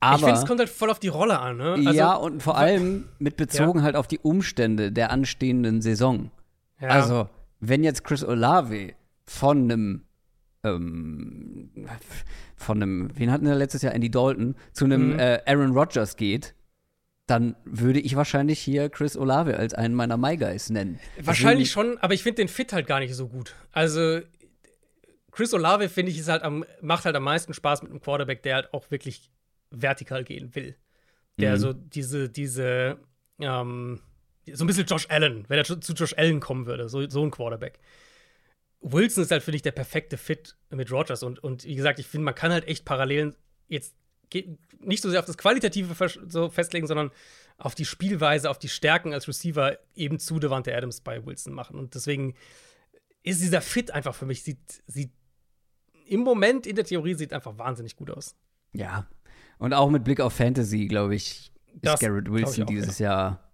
Aber, 0.00 0.16
ich 0.16 0.24
finde, 0.24 0.40
es 0.40 0.46
kommt 0.46 0.60
halt 0.60 0.68
voll 0.68 0.90
auf 0.90 0.98
die 0.98 1.08
Rolle 1.08 1.38
an, 1.38 1.56
ne? 1.56 1.72
Also, 1.72 1.90
ja, 1.90 2.14
und 2.14 2.42
vor 2.42 2.58
allem 2.58 3.08
mit 3.18 3.36
bezogen 3.36 3.78
ja. 3.78 3.84
halt 3.84 3.96
auf 3.96 4.06
die 4.06 4.18
Umstände 4.18 4.92
der 4.92 5.10
anstehenden 5.10 5.80
Saison. 5.80 6.30
Ja. 6.80 6.88
Also, 6.88 7.28
wenn 7.60 7.82
jetzt 7.82 8.04
Chris 8.04 8.22
Olave 8.22 8.92
von 9.24 9.64
einem 9.64 10.02
ähm, 10.66 11.70
von 12.56 12.82
einem, 12.82 13.10
wen 13.14 13.30
hatten 13.30 13.46
wir 13.46 13.54
letztes 13.54 13.82
Jahr, 13.82 13.94
Andy 13.94 14.10
Dalton, 14.10 14.56
zu 14.72 14.84
einem 14.84 15.14
mhm. 15.14 15.18
äh, 15.18 15.40
Aaron 15.46 15.72
Rodgers 15.72 16.16
geht, 16.16 16.54
dann 17.26 17.56
würde 17.64 18.00
ich 18.00 18.14
wahrscheinlich 18.16 18.60
hier 18.60 18.88
Chris 18.88 19.16
Olave 19.16 19.56
als 19.56 19.74
einen 19.74 19.94
meiner 19.94 20.16
My 20.16 20.36
Guys 20.36 20.70
nennen. 20.70 21.00
Wahrscheinlich 21.20 21.70
Deswegen, 21.70 21.90
schon, 21.92 21.98
aber 21.98 22.14
ich 22.14 22.22
finde 22.22 22.36
den 22.36 22.48
Fit 22.48 22.72
halt 22.72 22.86
gar 22.86 23.00
nicht 23.00 23.14
so 23.14 23.28
gut. 23.28 23.54
Also 23.72 24.20
Chris 25.32 25.52
Olave 25.52 25.88
finde 25.88 26.12
ich 26.12 26.18
ist 26.18 26.28
halt 26.28 26.42
am, 26.42 26.64
macht 26.80 27.04
halt 27.04 27.16
am 27.16 27.24
meisten 27.24 27.52
Spaß 27.52 27.82
mit 27.82 27.90
einem 27.90 28.00
Quarterback, 28.00 28.42
der 28.42 28.54
halt 28.54 28.72
auch 28.72 28.90
wirklich 28.90 29.30
vertikal 29.70 30.24
gehen 30.24 30.54
will. 30.54 30.76
Der 31.38 31.52
mhm. 31.52 31.56
so 31.58 31.72
diese, 31.72 32.30
diese, 32.30 32.98
ähm, 33.40 34.00
so 34.52 34.64
ein 34.64 34.66
bisschen 34.66 34.86
Josh 34.86 35.06
Allen, 35.10 35.44
wenn 35.48 35.58
er 35.58 35.64
zu 35.64 35.92
Josh 35.92 36.14
Allen 36.16 36.40
kommen 36.40 36.66
würde, 36.66 36.88
so, 36.88 37.08
so 37.10 37.22
ein 37.22 37.30
Quarterback. 37.30 37.80
Wilson 38.92 39.24
ist 39.24 39.32
halt, 39.32 39.42
finde 39.42 39.56
ich, 39.56 39.62
der 39.62 39.72
perfekte 39.72 40.16
Fit 40.16 40.56
mit 40.70 40.92
Rogers. 40.92 41.22
Und, 41.22 41.42
und 41.42 41.64
wie 41.64 41.74
gesagt, 41.74 41.98
ich 41.98 42.06
finde, 42.06 42.24
man 42.24 42.34
kann 42.34 42.52
halt 42.52 42.68
echt 42.68 42.84
Parallelen 42.84 43.34
jetzt 43.68 43.94
nicht 44.80 45.02
so 45.02 45.10
sehr 45.10 45.20
auf 45.20 45.26
das 45.26 45.38
Qualitative 45.38 45.94
so 46.28 46.50
festlegen, 46.50 46.86
sondern 46.86 47.10
auf 47.58 47.74
die 47.74 47.84
Spielweise, 47.84 48.48
auf 48.48 48.58
die 48.58 48.68
Stärken 48.68 49.12
als 49.12 49.26
Receiver 49.26 49.78
eben 49.94 50.18
zu 50.18 50.38
Devante 50.38 50.76
Adams 50.76 51.00
bei 51.00 51.24
Wilson 51.24 51.52
machen. 51.52 51.78
Und 51.78 51.94
deswegen 51.94 52.34
ist 53.22 53.42
dieser 53.42 53.60
Fit 53.60 53.90
einfach 53.90 54.14
für 54.14 54.26
mich, 54.26 54.42
sieht, 54.42 54.82
sieht 54.86 55.10
im 56.06 56.20
Moment 56.20 56.66
in 56.66 56.76
der 56.76 56.84
Theorie 56.84 57.14
sieht 57.14 57.32
einfach 57.32 57.58
wahnsinnig 57.58 57.96
gut 57.96 58.10
aus. 58.10 58.36
Ja. 58.72 59.08
Und 59.58 59.72
auch 59.72 59.90
mit 59.90 60.04
Blick 60.04 60.20
auf 60.20 60.32
Fantasy, 60.32 60.86
glaube 60.86 61.16
ich, 61.16 61.52
ist 61.72 61.84
das 61.84 62.00
Garrett 62.00 62.30
Wilson 62.30 62.64
auch, 62.64 62.68
dieses 62.68 62.98
ja. 63.00 63.10
Jahr 63.10 63.52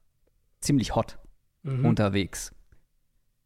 ziemlich 0.60 0.94
hot 0.94 1.18
mhm. 1.62 1.86
unterwegs. 1.86 2.54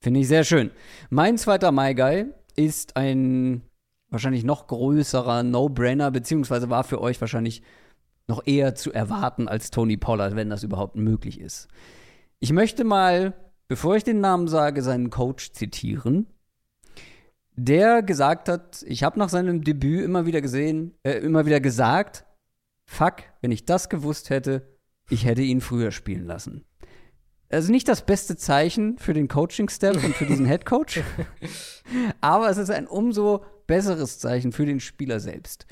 Finde 0.00 0.20
ich 0.20 0.28
sehr 0.28 0.44
schön. 0.44 0.70
Mein 1.10 1.38
zweiter 1.38 1.72
My 1.72 1.94
Guy 1.94 2.26
ist 2.54 2.96
ein 2.96 3.62
wahrscheinlich 4.08 4.44
noch 4.44 4.66
größerer 4.66 5.42
No-Brainer, 5.42 6.10
beziehungsweise 6.10 6.70
war 6.70 6.84
für 6.84 7.00
euch 7.00 7.20
wahrscheinlich 7.20 7.62
noch 8.28 8.46
eher 8.46 8.74
zu 8.74 8.92
erwarten 8.92 9.48
als 9.48 9.70
Tony 9.70 9.96
Pollard, 9.96 10.36
wenn 10.36 10.50
das 10.50 10.62
überhaupt 10.62 10.96
möglich 10.96 11.40
ist. 11.40 11.68
Ich 12.38 12.52
möchte 12.52 12.84
mal, 12.84 13.34
bevor 13.68 13.96
ich 13.96 14.04
den 14.04 14.20
Namen 14.20 14.48
sage, 14.48 14.82
seinen 14.82 15.10
Coach 15.10 15.52
zitieren, 15.52 16.26
der 17.52 18.02
gesagt 18.02 18.48
hat, 18.48 18.84
ich 18.86 19.02
habe 19.02 19.18
nach 19.18 19.28
seinem 19.28 19.62
Debüt 19.62 20.04
immer 20.04 20.26
wieder 20.26 20.40
gesehen, 20.40 20.94
äh, 21.02 21.18
immer 21.18 21.46
wieder 21.46 21.60
gesagt, 21.60 22.26
fuck, 22.84 23.16
wenn 23.40 23.50
ich 23.50 23.64
das 23.64 23.88
gewusst 23.88 24.30
hätte, 24.30 24.76
ich 25.08 25.24
hätte 25.24 25.42
ihn 25.42 25.60
früher 25.60 25.92
spielen 25.92 26.26
lassen 26.26 26.64
also 27.50 27.70
nicht 27.70 27.88
das 27.88 28.04
beste 28.04 28.36
Zeichen 28.36 28.98
für 28.98 29.14
den 29.14 29.28
Coaching-Staff 29.28 30.02
und 30.02 30.14
für 30.14 30.26
diesen 30.26 30.46
Head 30.46 30.66
Coach, 30.66 31.00
aber 32.20 32.50
es 32.50 32.56
ist 32.56 32.70
ein 32.70 32.86
umso 32.86 33.44
besseres 33.66 34.18
Zeichen 34.18 34.52
für 34.52 34.66
den 34.66 34.80
Spieler 34.80 35.20
selbst. 35.20 35.66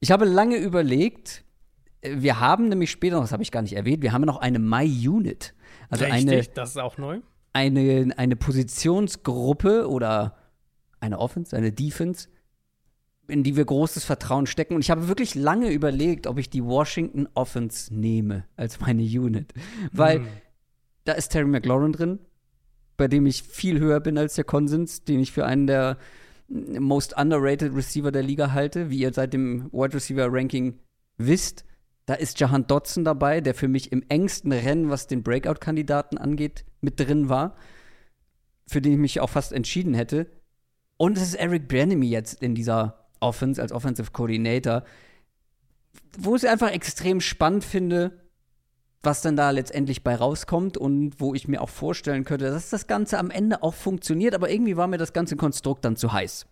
Ich 0.00 0.10
habe 0.10 0.24
lange 0.24 0.56
überlegt, 0.56 1.44
wir 2.02 2.40
haben 2.40 2.68
nämlich 2.68 2.90
später 2.90 3.16
noch, 3.16 3.22
das 3.22 3.32
habe 3.32 3.42
ich 3.42 3.52
gar 3.52 3.62
nicht 3.62 3.74
erwähnt, 3.74 4.02
wir 4.02 4.12
haben 4.12 4.22
noch 4.22 4.38
eine 4.38 4.58
My 4.58 4.86
Unit. 5.08 5.54
Also 5.88 6.04
Richtig, 6.04 6.28
eine, 6.28 6.42
das 6.54 6.70
ist 6.70 6.78
auch 6.78 6.98
neu. 6.98 7.20
Eine, 7.52 8.12
eine 8.16 8.36
Positionsgruppe 8.36 9.88
oder 9.88 10.36
eine 11.00 11.18
Offense, 11.18 11.56
eine 11.56 11.72
Defense, 11.72 12.28
in 13.28 13.42
die 13.42 13.56
wir 13.56 13.64
großes 13.64 14.04
Vertrauen 14.04 14.46
stecken. 14.46 14.74
Und 14.74 14.80
ich 14.80 14.90
habe 14.90 15.06
wirklich 15.06 15.34
lange 15.34 15.70
überlegt, 15.70 16.26
ob 16.26 16.38
ich 16.38 16.50
die 16.50 16.64
Washington 16.64 17.28
Offense 17.34 17.94
nehme 17.94 18.44
als 18.56 18.80
meine 18.80 19.02
Unit. 19.02 19.52
Weil 19.92 20.20
hm 20.20 20.28
da 21.04 21.12
ist 21.12 21.30
Terry 21.30 21.46
McLaurin 21.46 21.92
drin, 21.92 22.18
bei 22.96 23.08
dem 23.08 23.26
ich 23.26 23.42
viel 23.42 23.80
höher 23.80 24.00
bin 24.00 24.18
als 24.18 24.34
der 24.34 24.44
Konsens, 24.44 25.04
den 25.04 25.20
ich 25.20 25.32
für 25.32 25.44
einen 25.44 25.66
der 25.66 25.98
most 26.48 27.16
underrated 27.16 27.74
Receiver 27.74 28.12
der 28.12 28.22
Liga 28.22 28.52
halte, 28.52 28.90
wie 28.90 28.98
ihr 28.98 29.12
seit 29.12 29.32
dem 29.32 29.72
Wide 29.72 29.94
Receiver 29.94 30.28
Ranking 30.30 30.78
wisst. 31.16 31.64
Da 32.06 32.14
ist 32.14 32.40
Jahan 32.40 32.66
Dotson 32.66 33.04
dabei, 33.04 33.40
der 33.40 33.54
für 33.54 33.68
mich 33.68 33.92
im 33.92 34.02
engsten 34.08 34.52
Rennen, 34.52 34.90
was 34.90 35.06
den 35.06 35.22
Breakout-Kandidaten 35.22 36.18
angeht, 36.18 36.64
mit 36.80 36.98
drin 36.98 37.28
war, 37.28 37.56
für 38.66 38.82
den 38.82 38.92
ich 38.92 38.98
mich 38.98 39.20
auch 39.20 39.30
fast 39.30 39.52
entschieden 39.52 39.94
hätte. 39.94 40.26
Und 40.96 41.16
es 41.16 41.22
ist 41.22 41.34
Eric 41.34 41.68
Bieniemy 41.68 42.08
jetzt 42.08 42.42
in 42.42 42.54
dieser 42.54 43.08
Offense 43.20 43.62
als 43.62 43.72
Offensive 43.72 44.10
Coordinator, 44.10 44.84
wo 46.18 46.34
ich 46.34 46.42
es 46.42 46.48
einfach 46.48 46.70
extrem 46.70 47.20
spannend 47.20 47.64
finde, 47.64 48.20
was 49.02 49.22
dann 49.22 49.36
da 49.36 49.50
letztendlich 49.50 50.04
bei 50.04 50.14
rauskommt 50.14 50.76
und 50.76 51.20
wo 51.20 51.34
ich 51.34 51.48
mir 51.48 51.60
auch 51.60 51.68
vorstellen 51.68 52.24
könnte, 52.24 52.50
dass 52.50 52.70
das 52.70 52.86
Ganze 52.86 53.18
am 53.18 53.30
Ende 53.30 53.62
auch 53.62 53.74
funktioniert, 53.74 54.34
aber 54.34 54.50
irgendwie 54.50 54.76
war 54.76 54.86
mir 54.86 54.98
das 54.98 55.12
ganze 55.12 55.36
Konstrukt 55.36 55.84
dann 55.84 55.96
zu 55.96 56.12
heiß. 56.12 56.46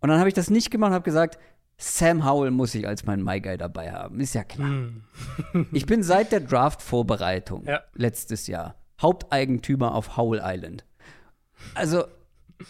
Und 0.00 0.08
dann 0.08 0.18
habe 0.18 0.28
ich 0.28 0.34
das 0.34 0.50
nicht 0.50 0.70
gemacht 0.70 0.90
und 0.90 0.94
habe 0.94 1.04
gesagt, 1.04 1.38
Sam 1.76 2.24
Howell 2.24 2.50
muss 2.50 2.74
ich 2.74 2.86
als 2.88 3.04
mein 3.04 3.22
My 3.22 3.40
Guy 3.40 3.56
dabei 3.56 3.92
haben. 3.92 4.18
Ist 4.20 4.34
ja 4.34 4.44
klar. 4.44 4.68
Mm. 4.68 5.04
ich 5.72 5.86
bin 5.86 6.02
seit 6.02 6.32
der 6.32 6.40
Draft-Vorbereitung 6.40 7.64
ja. 7.66 7.80
letztes 7.94 8.46
Jahr 8.46 8.74
Haupteigentümer 9.00 9.94
auf 9.94 10.16
Howell 10.16 10.40
Island. 10.42 10.84
Also 11.74 12.04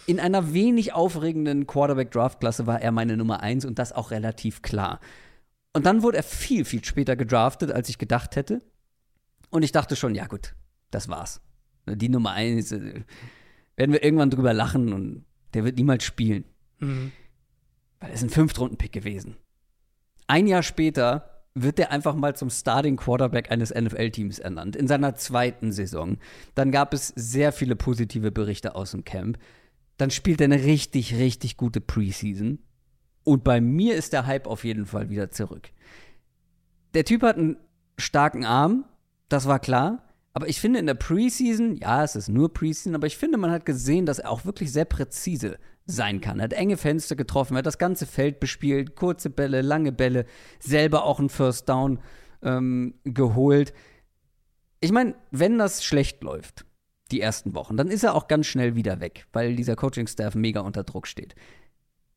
in 0.07 0.21
einer 0.21 0.53
wenig 0.53 0.93
aufregenden 0.93 1.67
Quarterback-Draft-Klasse 1.67 2.67
war 2.67 2.83
er 2.83 2.93
meine 2.93 3.17
Nummer 3.17 3.41
eins 3.41 3.65
und 3.65 3.79
das 3.79 3.93
auch 3.93 4.11
relativ 4.11 4.61
klar. 4.61 5.01
Und 5.73 5.87
dann 5.87 6.03
wurde 6.03 6.19
er 6.19 6.23
viel, 6.23 6.65
viel 6.65 6.85
später 6.85 7.17
gedraftet, 7.17 7.73
als 7.73 7.89
ich 7.89 7.97
gedacht 7.97 8.37
hätte. 8.37 8.61
Und 9.51 9.63
ich 9.63 9.73
dachte 9.73 9.97
schon, 9.97 10.15
ja 10.15 10.27
gut, 10.27 10.55
das 10.91 11.09
war's. 11.09 11.41
Die 11.87 12.09
Nummer 12.09 12.33
eins, 12.33 12.73
äh, 12.73 13.03
werden 13.77 13.93
wir 13.93 14.03
irgendwann 14.03 14.31
drüber 14.31 14.53
lachen 14.53 14.93
und 14.93 15.25
der 15.55 15.65
wird 15.65 15.77
niemals 15.77 16.05
spielen. 16.05 16.45
Mhm. 16.81 17.13
Weil 18.01 18.11
er 18.11 18.15
ist 18.15 18.23
ein 18.23 18.31
Fünftrunden-Pick 18.31 18.93
gewesen. 18.93 19.37
Ein 20.27 20.47
Jahr 20.47 20.63
später 20.63 21.45
wird 21.55 21.79
er 21.79 21.91
einfach 21.91 22.15
mal 22.15 22.37
zum 22.37 22.51
Starting 22.51 22.97
Quarterback 22.97 23.51
eines 23.51 23.75
NFL-Teams 23.75 24.39
ernannt, 24.39 24.77
in 24.77 24.87
seiner 24.87 25.15
zweiten 25.15 25.73
Saison. 25.73 26.19
Dann 26.55 26.71
gab 26.71 26.93
es 26.93 27.09
sehr 27.17 27.53
viele 27.53 27.77
positive 27.77 28.31
Berichte 28.31 28.75
aus 28.75 28.91
dem 28.93 29.05
Camp. 29.05 29.39
Dann 29.97 30.11
spielt 30.11 30.41
er 30.41 30.47
eine 30.47 30.63
richtig, 30.63 31.15
richtig 31.17 31.57
gute 31.57 31.81
Preseason. 31.81 32.59
Und 33.25 33.45
bei 33.45 33.61
mir 33.61 33.95
ist 33.95 34.13
der 34.13 34.27
Hype 34.27 34.47
auf 34.47 34.65
jeden 34.65 34.87
Fall 34.87 35.11
wieder 35.11 35.31
zurück. 35.31 35.71
Der 36.95 37.05
Typ 37.05 37.23
hat 37.23 37.37
einen 37.37 37.57
starken 37.97 38.45
Arm, 38.45 38.85
das 39.29 39.47
war 39.47 39.59
klar. 39.59 40.03
Aber 40.35 40.49
ich 40.49 40.61
finde 40.61 40.79
in 40.79 40.87
der 40.87 40.95
Preseason, 40.95 41.77
ja, 41.77 42.05
es 42.05 42.15
ist 42.15 42.29
nur 42.29 42.53
Preseason, 42.53 42.95
aber 42.95 43.07
ich 43.07 43.17
finde, 43.17 43.39
man 43.39 43.51
hat 43.51 43.67
gesehen, 43.67 44.07
dass 44.07 44.21
er 44.21 44.31
auch 44.31 44.45
wirklich 44.45 44.71
sehr 44.73 44.85
präzise 44.85 45.59
sein 45.85 46.21
kann. 46.21 46.39
Er 46.39 46.45
hat 46.45 46.53
enge 46.53 46.77
Fenster 46.77 47.17
getroffen, 47.17 47.55
er 47.55 47.59
hat 47.59 47.67
das 47.67 47.79
ganze 47.79 48.07
Feld 48.07 48.39
bespielt, 48.39 48.95
kurze 48.95 49.31
Bälle, 49.31 49.63
lange 49.63 49.91
Bälle, 49.91 50.27
selber 50.61 51.05
auch 51.05 51.19
einen 51.19 51.31
First 51.31 51.69
Down 51.69 51.99
ähm, 52.43 52.95
geholt. 53.05 53.73
Ich 54.81 54.93
meine, 54.93 55.15
wenn 55.31 55.59
das 55.59 55.85
schlecht 55.85 56.23
läuft, 56.23 56.67
die 57.11 57.21
ersten 57.21 57.55
Wochen, 57.55 57.77
dann 57.77 57.89
ist 57.89 58.05
er 58.05 58.15
auch 58.15 58.29
ganz 58.29 58.47
schnell 58.47 58.77
wieder 58.77 59.01
weg, 59.01 59.27
weil 59.33 59.57
dieser 59.57 59.77
Coaching-Staff 59.77 60.35
mega 60.35 60.61
unter 60.61 60.85
Druck 60.85 61.07
steht. 61.07 61.35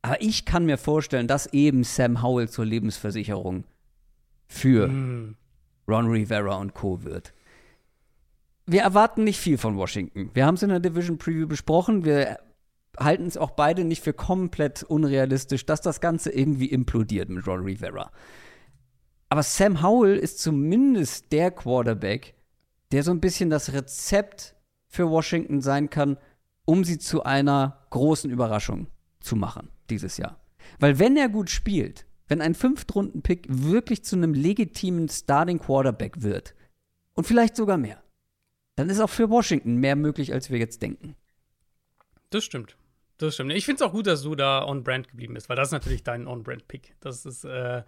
Aber 0.01 0.21
ich 0.21 0.45
kann 0.45 0.65
mir 0.65 0.77
vorstellen, 0.77 1.27
dass 1.27 1.47
eben 1.53 1.83
Sam 1.83 2.21
Howell 2.21 2.49
zur 2.49 2.65
Lebensversicherung 2.65 3.63
für 4.47 4.87
mm. 4.89 5.37
Ron 5.87 6.07
Rivera 6.07 6.55
und 6.55 6.73
Co. 6.73 7.03
wird. 7.03 7.33
Wir 8.65 8.81
erwarten 8.81 9.23
nicht 9.23 9.39
viel 9.39 9.57
von 9.57 9.77
Washington. 9.77 10.31
Wir 10.33 10.45
haben 10.45 10.55
es 10.55 10.63
in 10.63 10.69
der 10.69 10.79
Division 10.79 11.17
Preview 11.17 11.47
besprochen. 11.47 12.05
Wir 12.05 12.39
halten 12.97 13.25
es 13.25 13.37
auch 13.37 13.51
beide 13.51 13.83
nicht 13.83 14.03
für 14.03 14.13
komplett 14.13 14.83
unrealistisch, 14.83 15.65
dass 15.65 15.81
das 15.81 15.99
Ganze 15.99 16.31
irgendwie 16.31 16.67
implodiert 16.67 17.29
mit 17.29 17.47
Ron 17.47 17.63
Rivera. 17.63 18.11
Aber 19.29 19.43
Sam 19.43 19.81
Howell 19.81 20.17
ist 20.17 20.39
zumindest 20.39 21.31
der 21.31 21.51
Quarterback, 21.51 22.35
der 22.91 23.03
so 23.03 23.11
ein 23.11 23.21
bisschen 23.21 23.49
das 23.49 23.73
Rezept 23.73 24.55
für 24.87 25.09
Washington 25.09 25.61
sein 25.61 25.89
kann, 25.89 26.17
um 26.65 26.83
sie 26.83 26.97
zu 26.97 27.23
einer 27.23 27.85
großen 27.89 28.29
Überraschung 28.29 28.87
zu 29.21 29.35
machen 29.35 29.69
dieses 29.89 30.17
Jahr. 30.17 30.39
Weil 30.79 30.99
wenn 30.99 31.15
er 31.15 31.29
gut 31.29 31.49
spielt, 31.49 32.05
wenn 32.31 32.41
ein 32.41 32.55
Fünftrunden-Pick 32.55 33.45
wirklich 33.49 34.05
zu 34.05 34.15
einem 34.15 34.33
legitimen 34.33 35.09
Starting 35.09 35.59
Quarterback 35.59 36.21
wird 36.23 36.55
und 37.13 37.27
vielleicht 37.27 37.57
sogar 37.57 37.77
mehr, 37.77 38.01
dann 38.77 38.89
ist 38.89 39.01
auch 39.01 39.09
für 39.09 39.29
Washington 39.29 39.75
mehr 39.75 39.97
möglich, 39.97 40.31
als 40.31 40.49
wir 40.49 40.57
jetzt 40.57 40.81
denken. 40.81 41.17
Das 42.29 42.45
stimmt. 42.45 42.77
Das 43.17 43.33
stimmt. 43.33 43.51
Ich 43.51 43.65
finde 43.65 43.83
es 43.83 43.89
auch 43.89 43.91
gut, 43.91 44.07
dass 44.07 44.21
du 44.23 44.35
da 44.35 44.65
on-brand 44.65 45.09
geblieben 45.09 45.33
bist, 45.33 45.49
weil 45.49 45.57
das 45.57 45.67
ist 45.67 45.71
natürlich 45.73 46.03
dein 46.03 46.25
on-brand-Pick. 46.25 46.95
Das 47.01 47.25
ist 47.25 47.43
äh, 47.43 47.83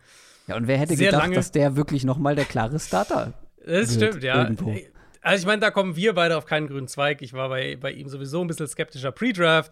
Ja, 0.48 0.58
und 0.58 0.68
wer 0.68 0.78
hätte 0.78 0.98
gedacht, 0.98 1.24
lange. 1.24 1.36
dass 1.36 1.54
der 1.54 1.78
wirklich 1.78 2.04
noch 2.04 2.18
mal 2.18 2.36
der 2.36 2.44
klare 2.44 2.82
Starter 2.82 3.34
Das 3.66 3.94
stimmt, 3.96 4.24
ja. 4.24 4.44
Irgendwo. 4.44 4.76
Also 5.22 5.42
ich 5.42 5.48
meine, 5.48 5.62
da 5.62 5.72
kommen 5.72 5.96
wir 5.96 6.14
beide 6.14 6.36
auf 6.36 6.46
keinen 6.46 6.68
grünen 6.68 6.90
Zweig. 6.90 7.22
Ich 7.22 7.32
war 7.32 7.48
bei, 7.48 7.78
bei 7.78 7.94
ihm 7.94 8.10
sowieso 8.10 8.42
ein 8.42 8.48
bisschen 8.48 8.68
skeptischer 8.68 9.14
Pre-Draft 9.14 9.72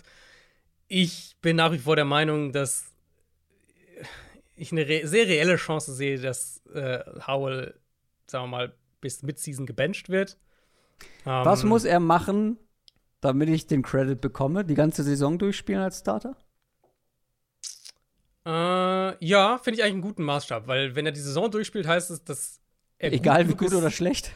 Ich 0.88 1.36
bin 1.42 1.58
nach 1.58 1.74
wie 1.74 1.78
vor 1.80 1.98
der 1.98 2.06
Meinung, 2.06 2.54
dass 2.54 2.91
ich 4.62 4.72
eine 4.72 4.88
re 4.88 5.08
sehr 5.08 5.28
reelle 5.28 5.56
Chance 5.56 5.94
sehe, 5.94 6.20
dass 6.20 6.62
äh, 6.74 7.00
Howell, 7.28 7.74
sagen 8.28 8.46
wir 8.46 8.58
mal, 8.58 8.76
bis 9.02 9.24
Midseason 9.24 9.66
gebencht 9.66 10.10
wird. 10.10 10.38
Was 11.24 11.64
Ähm, 11.64 11.70
muss 11.70 11.84
er 11.84 12.00
machen, 12.00 12.58
damit 13.22 13.50
ich 13.50 13.66
den 13.68 13.82
Credit 13.82 14.22
bekomme? 14.22 14.64
Die 14.64 14.76
ganze 14.76 15.04
Saison 15.04 15.40
durchspielen 15.40 15.82
als 15.82 16.00
Starter? 16.00 16.38
Äh, 18.46 19.26
ja, 19.26 19.60
finde 19.60 19.78
ich 19.78 19.84
eigentlich 19.84 19.94
einen 19.94 20.02
guten 20.02 20.24
Maßstab, 20.24 20.68
weil 20.68 20.96
wenn 20.96 21.06
er 21.06 21.12
die 21.12 21.20
Saison 21.20 21.50
durchspielt, 21.52 21.88
heißt 21.88 22.10
es, 22.12 22.24
dass 22.24 22.60
er 22.98 23.14
Egal 23.14 23.48
wie 23.48 23.56
genug 23.56 23.72
gut 23.72 23.74
oder 23.74 23.92
schlecht. 23.92 24.32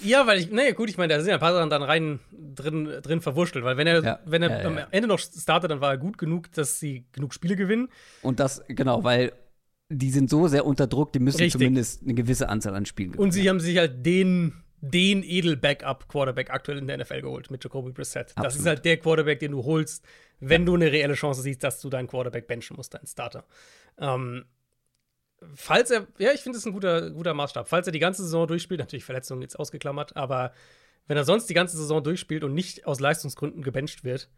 Ja, 0.00 0.26
weil 0.26 0.38
ich, 0.38 0.50
naja, 0.50 0.72
gut, 0.72 0.88
ich 0.88 0.96
meine, 0.96 1.12
da 1.12 1.20
sind 1.20 1.28
ja 1.28 1.34
ein 1.34 1.40
paar 1.40 1.52
Sachen 1.52 1.68
dann 1.68 1.82
rein 1.82 2.18
drin, 2.32 2.86
drin 3.02 3.20
verwurschtelt, 3.20 3.64
weil 3.64 3.76
wenn 3.76 3.86
er, 3.86 4.02
Ja, 4.02 4.18
wenn 4.24 4.42
er 4.42 4.50
ja, 4.50 4.60
ja, 4.62 4.66
am. 4.84 4.88
Ende 4.90 5.06
noch 5.08 5.18
startet, 5.18 5.70
dann 5.70 5.80
war 5.80 5.90
er 5.90 5.98
gut 5.98 6.18
genug, 6.18 6.50
dass 6.52 6.80
sie 6.80 7.04
genug 7.12 7.34
Spiele 7.34 7.56
gewinnen. 7.56 7.88
Und 8.22 8.40
das, 8.40 8.62
genau, 8.68 9.04
weil 9.04 9.32
die 9.98 10.10
sind 10.10 10.30
so 10.30 10.48
sehr 10.48 10.66
unter 10.66 10.86
Druck, 10.86 11.12
die 11.12 11.18
müssen 11.18 11.38
Richtig. 11.38 11.52
zumindest 11.52 12.02
eine 12.02 12.14
gewisse 12.14 12.48
Anzahl 12.48 12.74
an 12.74 12.86
Spielen 12.86 13.14
Und 13.14 13.32
sie 13.32 13.48
haben 13.48 13.60
sich 13.60 13.76
halt 13.78 14.04
den, 14.04 14.54
den 14.80 15.22
Edel-Backup-Quarterback 15.22 16.50
aktuell 16.50 16.78
in 16.78 16.86
der 16.86 16.98
NFL 16.98 17.22
geholt 17.22 17.50
mit 17.50 17.62
Jacoby 17.62 17.92
Brissett. 17.92 18.30
Das 18.30 18.36
Absolut. 18.36 18.60
ist 18.60 18.66
halt 18.66 18.84
der 18.84 18.96
Quarterback, 18.96 19.40
den 19.40 19.52
du 19.52 19.64
holst, 19.64 20.04
wenn 20.40 20.66
du 20.66 20.74
eine 20.74 20.90
reelle 20.90 21.14
Chance 21.14 21.42
siehst, 21.42 21.62
dass 21.62 21.80
du 21.80 21.88
deinen 21.88 22.08
Quarterback 22.08 22.46
benchen 22.46 22.76
musst, 22.76 22.94
deinen 22.94 23.06
Starter. 23.06 23.44
Ähm, 23.98 24.44
falls 25.54 25.90
er, 25.90 26.06
ja, 26.18 26.32
ich 26.32 26.40
finde, 26.40 26.56
das 26.56 26.62
ist 26.62 26.66
ein 26.66 26.72
guter, 26.72 27.10
guter 27.10 27.34
Maßstab. 27.34 27.68
Falls 27.68 27.86
er 27.86 27.92
die 27.92 27.98
ganze 27.98 28.22
Saison 28.22 28.46
durchspielt, 28.46 28.80
natürlich 28.80 29.04
Verletzungen 29.04 29.42
jetzt 29.42 29.58
ausgeklammert, 29.58 30.16
aber 30.16 30.52
wenn 31.06 31.16
er 31.16 31.24
sonst 31.24 31.46
die 31.46 31.54
ganze 31.54 31.76
Saison 31.76 32.02
durchspielt 32.02 32.44
und 32.44 32.54
nicht 32.54 32.86
aus 32.86 33.00
Leistungsgründen 33.00 33.62
gebencht 33.62 34.04
wird, 34.04 34.30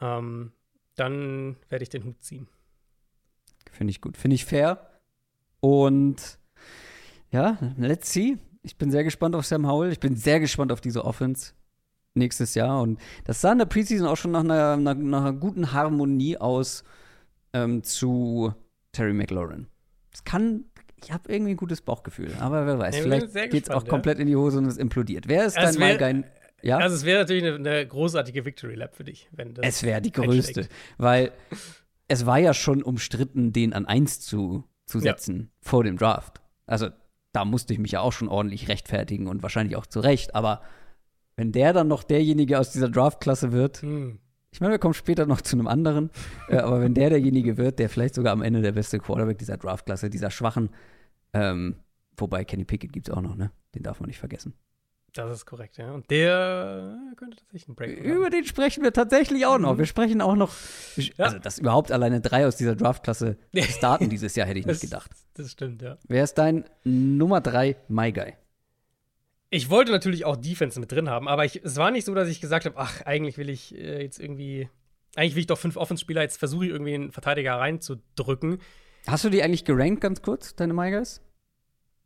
ähm, 0.00 0.52
dann 0.96 1.56
werde 1.68 1.82
ich 1.82 1.88
den 1.88 2.04
Hut 2.04 2.22
ziehen. 2.22 2.48
Finde 3.72 3.90
ich 3.90 4.00
gut. 4.00 4.16
Finde 4.16 4.34
ich 4.34 4.44
fair. 4.44 4.89
Und 5.60 6.38
ja, 7.30 7.58
let's 7.78 8.12
see. 8.12 8.38
Ich 8.62 8.76
bin 8.76 8.90
sehr 8.90 9.04
gespannt 9.04 9.34
auf 9.34 9.46
Sam 9.46 9.66
Howell. 9.66 9.92
Ich 9.92 10.00
bin 10.00 10.16
sehr 10.16 10.40
gespannt 10.40 10.72
auf 10.72 10.80
diese 10.80 11.04
Offense 11.04 11.52
nächstes 12.14 12.54
Jahr. 12.54 12.82
Und 12.82 13.00
das 13.24 13.40
sah 13.40 13.52
in 13.52 13.58
der 13.58 13.66
Preseason 13.66 14.06
auch 14.06 14.16
schon 14.16 14.32
nach 14.32 14.40
einer, 14.40 14.76
nach, 14.76 14.96
einer 14.96 15.32
guten 15.32 15.72
Harmonie 15.72 16.36
aus 16.36 16.84
ähm, 17.52 17.82
zu 17.82 18.52
Terry 18.92 19.12
McLaurin. 19.12 19.68
Es 20.12 20.24
kann, 20.24 20.64
ich 21.02 21.12
habe 21.12 21.32
irgendwie 21.32 21.52
ein 21.52 21.56
gutes 21.56 21.80
Bauchgefühl, 21.82 22.34
aber 22.40 22.66
wer 22.66 22.78
weiß, 22.78 22.96
Ja, 22.96 23.02
vielleicht 23.02 23.32
geht 23.52 23.64
es 23.64 23.70
auch 23.70 23.84
ja. 23.84 23.88
komplett 23.88 24.18
in 24.18 24.26
die 24.26 24.36
Hose 24.36 24.58
und 24.58 24.66
es 24.66 24.76
implodiert. 24.76 25.28
Wer 25.28 25.46
ist 25.46 25.56
Es 25.56 25.62
dein 25.72 25.78
Malgein? 25.78 26.24
Ja, 26.62 26.78
Also, 26.78 26.96
es 26.96 27.04
wäre 27.04 27.20
natürlich 27.20 27.44
eine, 27.44 27.54
eine 27.56 27.86
großartige 27.86 28.44
Victory 28.44 28.74
Lap 28.74 28.94
für 28.94 29.04
dich, 29.04 29.28
wenn 29.32 29.54
das. 29.54 29.64
es 29.66 29.82
wäre 29.82 30.02
die 30.02 30.12
größte, 30.12 30.68
weil 30.98 31.32
es 32.08 32.26
war 32.26 32.38
ja 32.38 32.52
schon 32.52 32.82
umstritten, 32.82 33.52
den 33.52 33.72
an 33.72 33.86
1 33.86 34.20
zu, 34.20 34.64
zu 34.90 34.98
Ja. 34.98 35.12
setzen 35.12 35.50
vor 35.60 35.84
dem 35.84 35.96
Draft. 35.96 36.40
Also 36.66 36.88
da 37.32 37.44
musste 37.44 37.72
ich 37.72 37.78
mich 37.78 37.92
ja 37.92 38.00
auch 38.00 38.12
schon 38.12 38.28
ordentlich 38.28 38.68
rechtfertigen 38.68 39.26
und 39.28 39.42
wahrscheinlich 39.42 39.76
auch 39.76 39.86
zu 39.86 40.00
Recht, 40.00 40.34
aber 40.34 40.60
wenn 41.36 41.52
der 41.52 41.72
dann 41.72 41.88
noch 41.88 42.02
derjenige 42.02 42.58
aus 42.58 42.72
dieser 42.72 42.88
Draftklasse 42.90 43.52
wird, 43.52 43.82
Hm. 43.82 44.18
ich 44.50 44.60
meine, 44.60 44.72
wir 44.72 44.78
kommen 44.78 44.94
später 44.94 45.26
noch 45.26 45.40
zu 45.40 45.56
einem 45.56 45.68
anderen, 45.68 46.10
äh, 46.48 46.56
aber 46.58 46.80
wenn 46.80 46.92
der 46.94 47.08
derjenige 47.10 47.56
wird, 47.56 47.78
der 47.78 47.88
vielleicht 47.88 48.14
sogar 48.16 48.32
am 48.32 48.42
Ende 48.42 48.60
der 48.62 48.72
beste 48.72 48.98
Quarterback 48.98 49.38
dieser 49.38 49.56
Draftklasse, 49.56 50.10
dieser 50.10 50.30
schwachen, 50.30 50.70
ähm, 51.32 51.76
wobei 52.16 52.44
Kenny 52.44 52.64
Pickett 52.64 52.92
gibt 52.92 53.08
es 53.08 53.14
auch 53.14 53.22
noch, 53.22 53.36
ne? 53.36 53.52
Den 53.74 53.84
darf 53.84 54.00
man 54.00 54.08
nicht 54.08 54.18
vergessen. 54.18 54.52
Das 55.14 55.32
ist 55.32 55.44
korrekt, 55.46 55.76
ja. 55.76 55.90
Und 55.92 56.08
der 56.10 56.96
könnte 57.16 57.36
tatsächlich 57.38 57.66
einen 57.68 57.74
Break 57.74 57.98
machen. 57.98 58.10
Über 58.16 58.30
den 58.30 58.44
sprechen 58.44 58.84
wir 58.84 58.92
tatsächlich 58.92 59.44
auch 59.46 59.58
noch. 59.58 59.76
Wir 59.76 59.86
sprechen 59.86 60.20
auch 60.22 60.36
noch, 60.36 60.52
Mhm. 60.96 61.02
Ja. 61.16 61.24
also 61.26 61.38
dass 61.38 61.58
überhaupt 61.58 61.90
alleine 61.90 62.20
drei 62.20 62.46
aus 62.46 62.56
dieser 62.56 62.76
Draftklasse 62.76 63.36
starten 63.70 64.08
dieses 64.08 64.36
Jahr, 64.36 64.46
hätte 64.46 64.60
ich 64.60 64.66
nicht 64.66 64.74
Das- 64.82 64.88
gedacht. 64.88 65.10
Das 65.34 65.50
stimmt, 65.50 65.82
ja. 65.82 65.96
Wer 66.06 66.22
ist 66.24 66.34
dein 66.34 66.64
Nummer 66.84 67.40
drei 67.40 67.76
My 67.88 68.12
Guy? 68.12 68.34
Ich 69.52 69.68
wollte 69.68 69.90
natürlich 69.90 70.24
auch 70.24 70.36
Defense 70.36 70.78
mit 70.78 70.92
drin 70.92 71.08
haben, 71.10 71.26
aber 71.26 71.44
ich, 71.44 71.60
es 71.64 71.76
war 71.76 71.90
nicht 71.90 72.04
so, 72.04 72.14
dass 72.14 72.28
ich 72.28 72.40
gesagt 72.40 72.66
habe, 72.66 72.76
ach, 72.78 73.02
eigentlich 73.04 73.36
will 73.36 73.48
ich 73.50 73.74
äh, 73.74 74.02
jetzt 74.02 74.20
irgendwie, 74.20 74.68
eigentlich 75.16 75.34
will 75.34 75.40
ich 75.40 75.46
doch 75.48 75.58
fünf 75.58 75.76
Offense-Spieler, 75.76 76.22
jetzt 76.22 76.38
versuche 76.38 76.66
ich 76.66 76.70
irgendwie 76.70 76.94
einen 76.94 77.10
Verteidiger 77.10 77.54
reinzudrücken. 77.56 78.58
Hast 79.08 79.24
du 79.24 79.28
die 79.30 79.42
eigentlich 79.42 79.64
gerankt 79.64 80.00
ganz 80.02 80.22
kurz, 80.22 80.54
deine 80.54 80.72
My 80.72 80.90
Guys? 80.92 81.20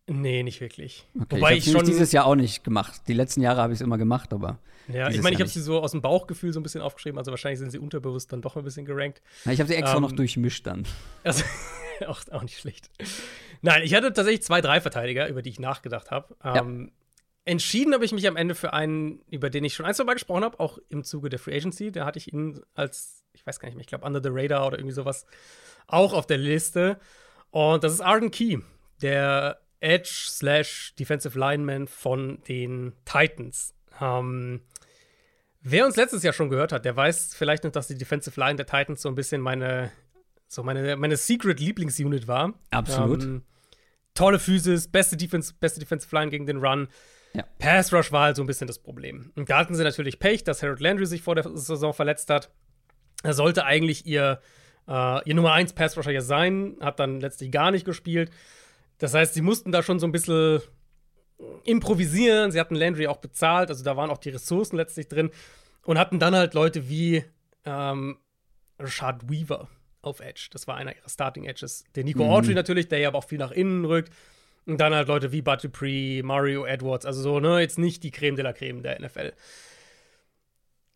Nee, 0.06 0.42
nicht 0.42 0.60
wirklich. 0.60 1.06
Okay, 1.14 1.36
Wobei 1.36 1.56
ich, 1.56 1.66
ich 1.66 1.72
schon. 1.72 1.84
dieses 1.84 2.12
Jahr 2.12 2.26
auch 2.26 2.34
nicht 2.34 2.62
gemacht. 2.62 3.02
Die 3.08 3.14
letzten 3.14 3.40
Jahre 3.40 3.62
habe 3.62 3.72
ich 3.72 3.78
es 3.78 3.80
immer 3.80 3.96
gemacht, 3.96 4.32
aber 4.34 4.58
ja, 4.88 5.08
ich 5.08 5.22
meine, 5.22 5.34
ich 5.34 5.40
habe 5.40 5.48
sie 5.48 5.62
so 5.62 5.80
aus 5.80 5.92
dem 5.92 6.02
Bauchgefühl 6.02 6.52
so 6.52 6.60
ein 6.60 6.62
bisschen 6.62 6.82
aufgeschrieben, 6.82 7.18
also 7.18 7.30
wahrscheinlich 7.30 7.58
sind 7.58 7.70
sie 7.70 7.78
unterbewusst 7.78 8.30
dann 8.30 8.42
doch 8.42 8.56
ein 8.56 8.64
bisschen 8.64 8.84
gerankt. 8.84 9.22
na, 9.46 9.52
ich 9.52 9.60
habe 9.60 9.68
sie 9.68 9.76
extra 9.76 9.96
Ähm, 9.96 10.02
noch 10.02 10.12
durchmischt 10.12 10.66
dann. 10.66 10.84
Also, 11.22 11.42
auch, 12.06 12.20
auch 12.32 12.42
nicht 12.42 12.58
schlecht. 12.58 12.90
Nein, 13.62 13.82
ich 13.82 13.94
hatte 13.94 14.12
tatsächlich 14.12 14.42
zwei, 14.42 14.60
drei 14.60 14.82
Verteidiger, 14.82 15.26
über 15.28 15.40
die 15.40 15.48
ich 15.48 15.58
nachgedacht 15.58 16.10
habe. 16.10 16.36
Ähm, 16.44 16.92
Entschieden 17.46 17.94
habe 17.94 18.04
ich 18.04 18.12
mich 18.12 18.26
am 18.26 18.36
Ende 18.36 18.54
für 18.54 18.72
einen, 18.74 19.20
über 19.30 19.48
den 19.48 19.64
ich 19.64 19.74
schon 19.74 19.84
ein, 19.86 19.94
zwei 19.94 20.04
Mal 20.04 20.14
gesprochen 20.14 20.44
habe, 20.44 20.60
auch 20.60 20.78
im 20.88 21.04
Zuge 21.04 21.28
der 21.30 21.38
Free 21.38 21.56
Agency. 21.56 21.92
Da 21.92 22.04
hatte 22.04 22.18
ich 22.18 22.32
ihn 22.32 22.60
als, 22.74 23.22
ich 23.32 23.46
weiß 23.46 23.60
gar 23.60 23.68
nicht 23.68 23.76
mehr, 23.76 23.82
ich 23.82 23.86
glaube 23.88 24.04
Under 24.06 24.22
the 24.22 24.30
Radar 24.32 24.66
oder 24.66 24.78
irgendwie 24.78 24.94
sowas, 24.94 25.24
auch 25.86 26.12
auf 26.12 26.26
der 26.26 26.38
Liste. 26.38 26.98
Und 27.50 27.84
das 27.84 27.92
ist 27.92 28.00
Arden 28.00 28.30
Key, 28.30 28.58
der 29.02 29.60
Edge 29.84 30.26
slash 30.28 30.94
Defensive 30.98 31.38
Lineman 31.38 31.86
von 31.86 32.42
den 32.48 32.94
Titans. 33.04 33.74
Ähm, 34.00 34.62
wer 35.60 35.84
uns 35.86 35.96
letztes 35.96 36.22
Jahr 36.22 36.32
schon 36.32 36.48
gehört 36.48 36.72
hat, 36.72 36.84
der 36.84 36.96
weiß 36.96 37.34
vielleicht 37.34 37.64
noch, 37.64 37.70
dass 37.70 37.86
die 37.86 37.96
Defensive 37.96 38.40
Line 38.40 38.56
der 38.56 38.66
Titans 38.66 39.02
so 39.02 39.08
ein 39.08 39.14
bisschen 39.14 39.40
meine, 39.40 39.92
so 40.48 40.62
meine, 40.62 40.96
meine 40.96 41.16
Secret-Lieblingsunit 41.16 42.26
war. 42.26 42.54
Absolut. 42.70 43.22
Ähm, 43.22 43.42
tolle 44.14 44.38
Physis, 44.38 44.88
beste 44.88 45.16
Defense, 45.16 45.52
beste 45.58 45.80
Defensive 45.80 46.14
Line 46.16 46.30
gegen 46.30 46.46
den 46.46 46.64
Run. 46.64 46.88
Ja. 47.34 47.44
Pass 47.58 47.92
Rush 47.92 48.10
war 48.12 48.24
halt 48.24 48.36
so 48.36 48.42
ein 48.42 48.46
bisschen 48.46 48.68
das 48.68 48.78
Problem. 48.78 49.32
Und 49.34 49.50
da 49.50 49.58
hatten 49.58 49.74
sie 49.74 49.82
natürlich 49.82 50.18
Pech, 50.18 50.44
dass 50.44 50.62
Harold 50.62 50.80
Landry 50.80 51.04
sich 51.06 51.22
vor 51.22 51.34
der 51.34 51.44
Saison 51.56 51.92
verletzt 51.92 52.30
hat. 52.30 52.50
Er 53.22 53.34
sollte 53.34 53.64
eigentlich 53.64 54.06
ihr, 54.06 54.40
äh, 54.86 55.28
ihr 55.28 55.34
Nummer 55.34 55.52
1 55.52 55.72
Pass 55.72 55.96
Rusher 55.96 56.12
ja 56.12 56.20
sein, 56.20 56.76
hat 56.80 57.00
dann 57.00 57.20
letztlich 57.20 57.50
gar 57.50 57.70
nicht 57.70 57.84
gespielt. 57.84 58.30
Das 59.04 59.12
heißt, 59.12 59.34
sie 59.34 59.42
mussten 59.42 59.70
da 59.70 59.82
schon 59.82 60.00
so 60.00 60.06
ein 60.06 60.12
bisschen 60.12 60.62
improvisieren. 61.64 62.50
Sie 62.52 62.58
hatten 62.58 62.74
Landry 62.74 63.06
auch 63.06 63.18
bezahlt, 63.18 63.68
also 63.68 63.84
da 63.84 63.98
waren 63.98 64.08
auch 64.08 64.16
die 64.16 64.30
Ressourcen 64.30 64.78
letztlich 64.78 65.08
drin 65.08 65.30
und 65.84 65.98
hatten 65.98 66.18
dann 66.18 66.34
halt 66.34 66.54
Leute 66.54 66.88
wie 66.88 67.22
ähm, 67.66 68.16
Rashad 68.78 69.28
Weaver 69.28 69.68
auf 70.00 70.20
Edge. 70.20 70.48
Das 70.52 70.66
war 70.66 70.76
einer 70.76 70.96
ihrer 70.96 71.10
Starting 71.10 71.44
Edges. 71.44 71.84
Der 71.94 72.02
Nico 72.02 72.24
Autry 72.24 72.54
natürlich, 72.54 72.88
der 72.88 72.98
ja 72.98 73.08
aber 73.08 73.18
auch 73.18 73.28
viel 73.28 73.36
nach 73.36 73.50
innen 73.50 73.84
rückt. 73.84 74.10
Und 74.64 74.80
dann 74.80 74.94
halt 74.94 75.08
Leute 75.08 75.32
wie 75.32 75.42
Bud 75.42 75.62
Dupree, 75.62 76.22
Mario 76.22 76.64
Edwards, 76.64 77.04
also 77.04 77.20
so, 77.20 77.40
ne, 77.40 77.60
jetzt 77.60 77.78
nicht 77.78 78.04
die 78.04 78.10
Creme 78.10 78.36
de 78.36 78.42
la 78.42 78.54
Creme 78.54 78.82
der 78.82 78.98
NFL. 78.98 79.34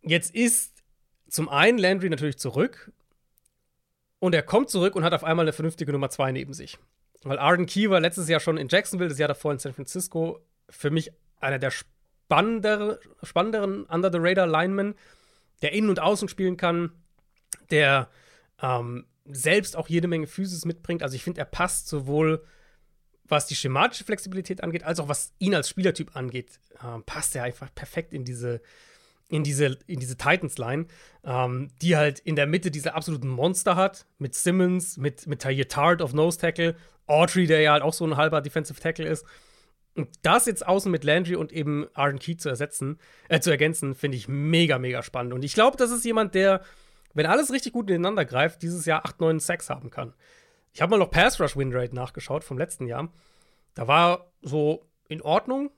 Jetzt 0.00 0.34
ist 0.34 0.82
zum 1.28 1.50
einen 1.50 1.76
Landry 1.76 2.08
natürlich 2.08 2.38
zurück 2.38 2.90
und 4.18 4.34
er 4.34 4.42
kommt 4.42 4.70
zurück 4.70 4.96
und 4.96 5.04
hat 5.04 5.12
auf 5.12 5.24
einmal 5.24 5.44
eine 5.44 5.52
vernünftige 5.52 5.92
Nummer 5.92 6.08
2 6.08 6.32
neben 6.32 6.54
sich. 6.54 6.78
Weil 7.22 7.38
Arden 7.38 7.66
Key 7.66 7.90
war 7.90 8.00
letztes 8.00 8.28
Jahr 8.28 8.40
schon 8.40 8.58
in 8.58 8.68
Jacksonville, 8.68 9.08
das 9.08 9.18
Jahr 9.18 9.28
davor 9.28 9.52
in 9.52 9.58
San 9.58 9.74
Francisco, 9.74 10.40
für 10.70 10.90
mich 10.90 11.10
einer 11.40 11.58
der 11.58 11.70
spannendere, 11.70 13.00
spannenderen 13.22 13.84
Under-the-Radar-Linemen, 13.84 14.94
der 15.62 15.72
innen 15.72 15.88
und 15.88 16.00
außen 16.00 16.28
spielen 16.28 16.56
kann, 16.56 16.92
der 17.70 18.08
ähm, 18.62 19.06
selbst 19.24 19.76
auch 19.76 19.88
jede 19.88 20.08
Menge 20.08 20.26
Physis 20.26 20.64
mitbringt. 20.64 21.02
Also 21.02 21.16
ich 21.16 21.24
finde, 21.24 21.40
er 21.40 21.46
passt 21.46 21.88
sowohl 21.88 22.44
was 23.28 23.46
die 23.46 23.56
schematische 23.56 24.04
Flexibilität 24.04 24.62
angeht, 24.62 24.82
als 24.82 25.00
auch 25.00 25.08
was 25.08 25.32
ihn 25.38 25.54
als 25.54 25.68
Spielertyp 25.68 26.16
angeht, 26.16 26.58
ähm, 26.82 27.02
passt 27.04 27.36
er 27.36 27.44
einfach 27.44 27.72
perfekt 27.74 28.12
in 28.12 28.24
diese, 28.24 28.60
in 29.28 29.44
diese, 29.44 29.78
in 29.86 30.00
diese 30.00 30.16
Titans-Line, 30.16 30.86
ähm, 31.24 31.68
die 31.82 31.96
halt 31.96 32.18
in 32.20 32.36
der 32.36 32.46
Mitte 32.46 32.70
diese 32.70 32.94
absoluten 32.94 33.28
Monster 33.28 33.76
hat, 33.76 34.06
mit 34.18 34.34
Simmons, 34.34 34.96
mit, 34.96 35.26
mit 35.26 35.42
Tahir 35.42 35.68
Tart 35.68 36.02
auf 36.02 36.14
Nose 36.14 36.38
Tackle, 36.38 36.74
Autry, 37.08 37.46
der 37.46 37.60
ja 37.60 37.72
halt 37.72 37.82
auch 37.82 37.92
so 37.92 38.04
ein 38.06 38.16
halber 38.16 38.40
Defensive 38.40 38.80
Tackle 38.80 39.06
ist. 39.06 39.26
Und 39.94 40.08
das 40.22 40.46
jetzt 40.46 40.66
außen 40.66 40.92
mit 40.92 41.02
Landry 41.02 41.34
und 41.34 41.52
eben 41.52 41.88
Arden 41.94 42.20
Key 42.20 42.36
zu 42.36 42.48
ersetzen, 42.48 42.98
äh, 43.28 43.40
zu 43.40 43.50
ergänzen, 43.50 43.94
finde 43.94 44.16
ich 44.16 44.28
mega, 44.28 44.78
mega 44.78 45.02
spannend. 45.02 45.34
Und 45.34 45.44
ich 45.44 45.54
glaube, 45.54 45.76
das 45.76 45.90
ist 45.90 46.04
jemand, 46.04 46.34
der, 46.34 46.62
wenn 47.14 47.26
alles 47.26 47.52
richtig 47.52 47.72
gut 47.72 47.90
ineinander 47.90 48.24
greift, 48.24 48.62
dieses 48.62 48.86
Jahr 48.86 49.04
8, 49.04 49.20
9 49.20 49.40
Sacks 49.40 49.70
haben 49.70 49.90
kann. 49.90 50.14
Ich 50.72 50.82
habe 50.82 50.90
mal 50.90 50.98
noch 50.98 51.10
Pass 51.10 51.40
Rush 51.40 51.56
Win 51.56 51.74
Rate 51.74 51.94
nachgeschaut 51.94 52.44
vom 52.44 52.58
letzten 52.58 52.86
Jahr. 52.86 53.12
Da 53.74 53.88
war 53.88 54.30
so 54.40 54.86
in 55.08 55.22
Ordnung, 55.22 55.70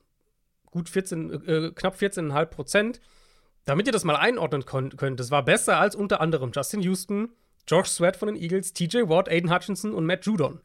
gut 0.66 0.90
14, 0.90 1.46
äh, 1.46 1.70
knapp 1.74 1.96
14,5 1.96 2.46
Prozent. 2.46 3.00
Damit 3.64 3.86
ihr 3.86 3.92
das 3.92 4.04
mal 4.04 4.16
einordnen 4.16 4.64
könnt, 4.64 5.20
das 5.20 5.30
war 5.30 5.44
besser 5.44 5.78
als 5.78 5.94
unter 5.94 6.20
anderem 6.20 6.50
Justin 6.54 6.82
Houston, 6.82 7.30
George 7.66 7.88
Sweat 7.88 8.16
von 8.16 8.28
den 8.28 8.36
Eagles, 8.36 8.72
TJ 8.72 9.08
Watt, 9.08 9.28
Aiden 9.28 9.54
Hutchinson 9.54 9.94
und 9.94 10.06
Matt 10.06 10.26
Judon. 10.26 10.60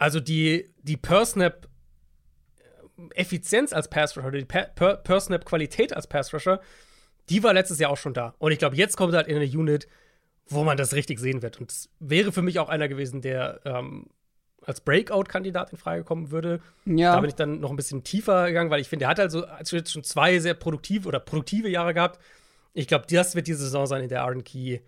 Also 0.00 0.18
die, 0.18 0.72
die 0.82 0.96
Per-Snap 0.96 1.68
Effizienz 3.14 3.72
als 3.72 3.88
Pass 3.88 4.16
Rusher, 4.16 4.30
die 4.30 4.44
Per- 4.44 4.70
Per- 4.74 4.96
Per-Snap 4.96 5.44
Qualität 5.44 5.94
als 5.94 6.06
Pass 6.06 6.32
Rusher, 6.34 6.60
die 7.28 7.42
war 7.42 7.52
letztes 7.54 7.78
Jahr 7.78 7.90
auch 7.90 7.96
schon 7.96 8.14
da. 8.14 8.34
Und 8.38 8.52
ich 8.52 8.58
glaube, 8.58 8.76
jetzt 8.76 8.96
kommt 8.96 9.12
er 9.14 9.18
halt 9.18 9.28
in 9.28 9.36
eine 9.36 9.44
Unit, 9.44 9.88
wo 10.46 10.64
man 10.64 10.76
das 10.76 10.94
richtig 10.94 11.18
sehen 11.18 11.42
wird. 11.42 11.60
Und 11.60 11.70
es 11.70 11.88
wäre 11.98 12.32
für 12.32 12.42
mich 12.42 12.58
auch 12.58 12.68
einer 12.68 12.88
gewesen, 12.88 13.20
der 13.20 13.60
ähm, 13.64 14.06
als 14.62 14.80
Breakout-Kandidat 14.80 15.70
in 15.72 15.78
Frage 15.78 16.02
kommen 16.04 16.30
würde. 16.30 16.60
Ja. 16.84 17.14
Da 17.14 17.20
bin 17.20 17.28
ich 17.30 17.36
dann 17.36 17.60
noch 17.60 17.70
ein 17.70 17.76
bisschen 17.76 18.04
tiefer 18.04 18.46
gegangen, 18.48 18.70
weil 18.70 18.80
ich 18.80 18.88
finde, 18.88 19.04
er 19.06 19.10
hat 19.10 19.20
also 19.20 19.44
jetzt 19.70 19.92
schon 19.92 20.04
zwei 20.04 20.38
sehr 20.38 20.54
produktive 20.54 21.08
oder 21.08 21.20
produktive 21.20 21.68
Jahre 21.68 21.94
gehabt. 21.94 22.20
Ich 22.72 22.86
glaube, 22.88 23.06
das 23.08 23.34
wird 23.34 23.46
die 23.46 23.54
Saison 23.54 23.86
sein, 23.86 24.02
in 24.02 24.08
der 24.08 24.22
Aaron 24.22 24.44
Key 24.44 24.80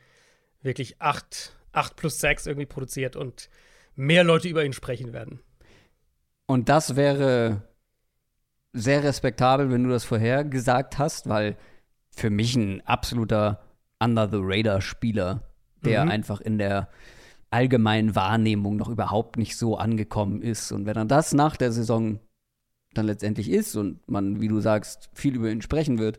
wirklich 0.63 1.01
8, 1.01 1.55
8 1.73 1.97
plus 1.97 2.19
6 2.21 2.47
irgendwie 2.47 2.67
produziert 2.67 3.17
und 3.17 3.49
mehr 3.95 4.25
Leute 4.25 4.49
über 4.49 4.65
ihn 4.65 4.73
sprechen 4.73 5.13
werden. 5.13 5.41
Und 6.47 6.69
das 6.69 6.97
wäre 6.97 7.63
sehr 8.73 9.03
respektabel, 9.05 9.71
wenn 9.71 9.85
du 9.85 9.91
das 9.91 10.05
vorher 10.05 10.45
gesagt 10.45 10.99
hast, 10.99 11.29
weil 11.29 11.57
für 12.11 12.31
mich 12.31 12.57
ein 12.57 12.81
absoluter 12.87 13.63
Under-the-Radar-Spieler, 14.01 15.43
der 15.85 16.05
Mhm. 16.05 16.11
einfach 16.11 16.41
in 16.41 16.59
der 16.59 16.89
allgemeinen 17.51 18.15
Wahrnehmung 18.15 18.77
noch 18.77 18.89
überhaupt 18.89 19.37
nicht 19.37 19.57
so 19.57 19.77
angekommen 19.77 20.41
ist. 20.43 20.73
Und 20.73 20.87
wenn 20.87 20.97
er 20.97 21.05
das 21.05 21.35
nach 21.35 21.57
der 21.57 21.71
Saison 21.73 22.19
dann 22.95 23.07
letztendlich 23.07 23.51
ist 23.51 23.77
und 23.77 24.07
man, 24.09 24.41
wie 24.41 24.49
du 24.49 24.61
sagst, 24.61 25.11
viel 25.15 25.35
über 25.35 25.51
ihn 25.51 25.63
sprechen 25.63 25.99
wird, 25.99 26.19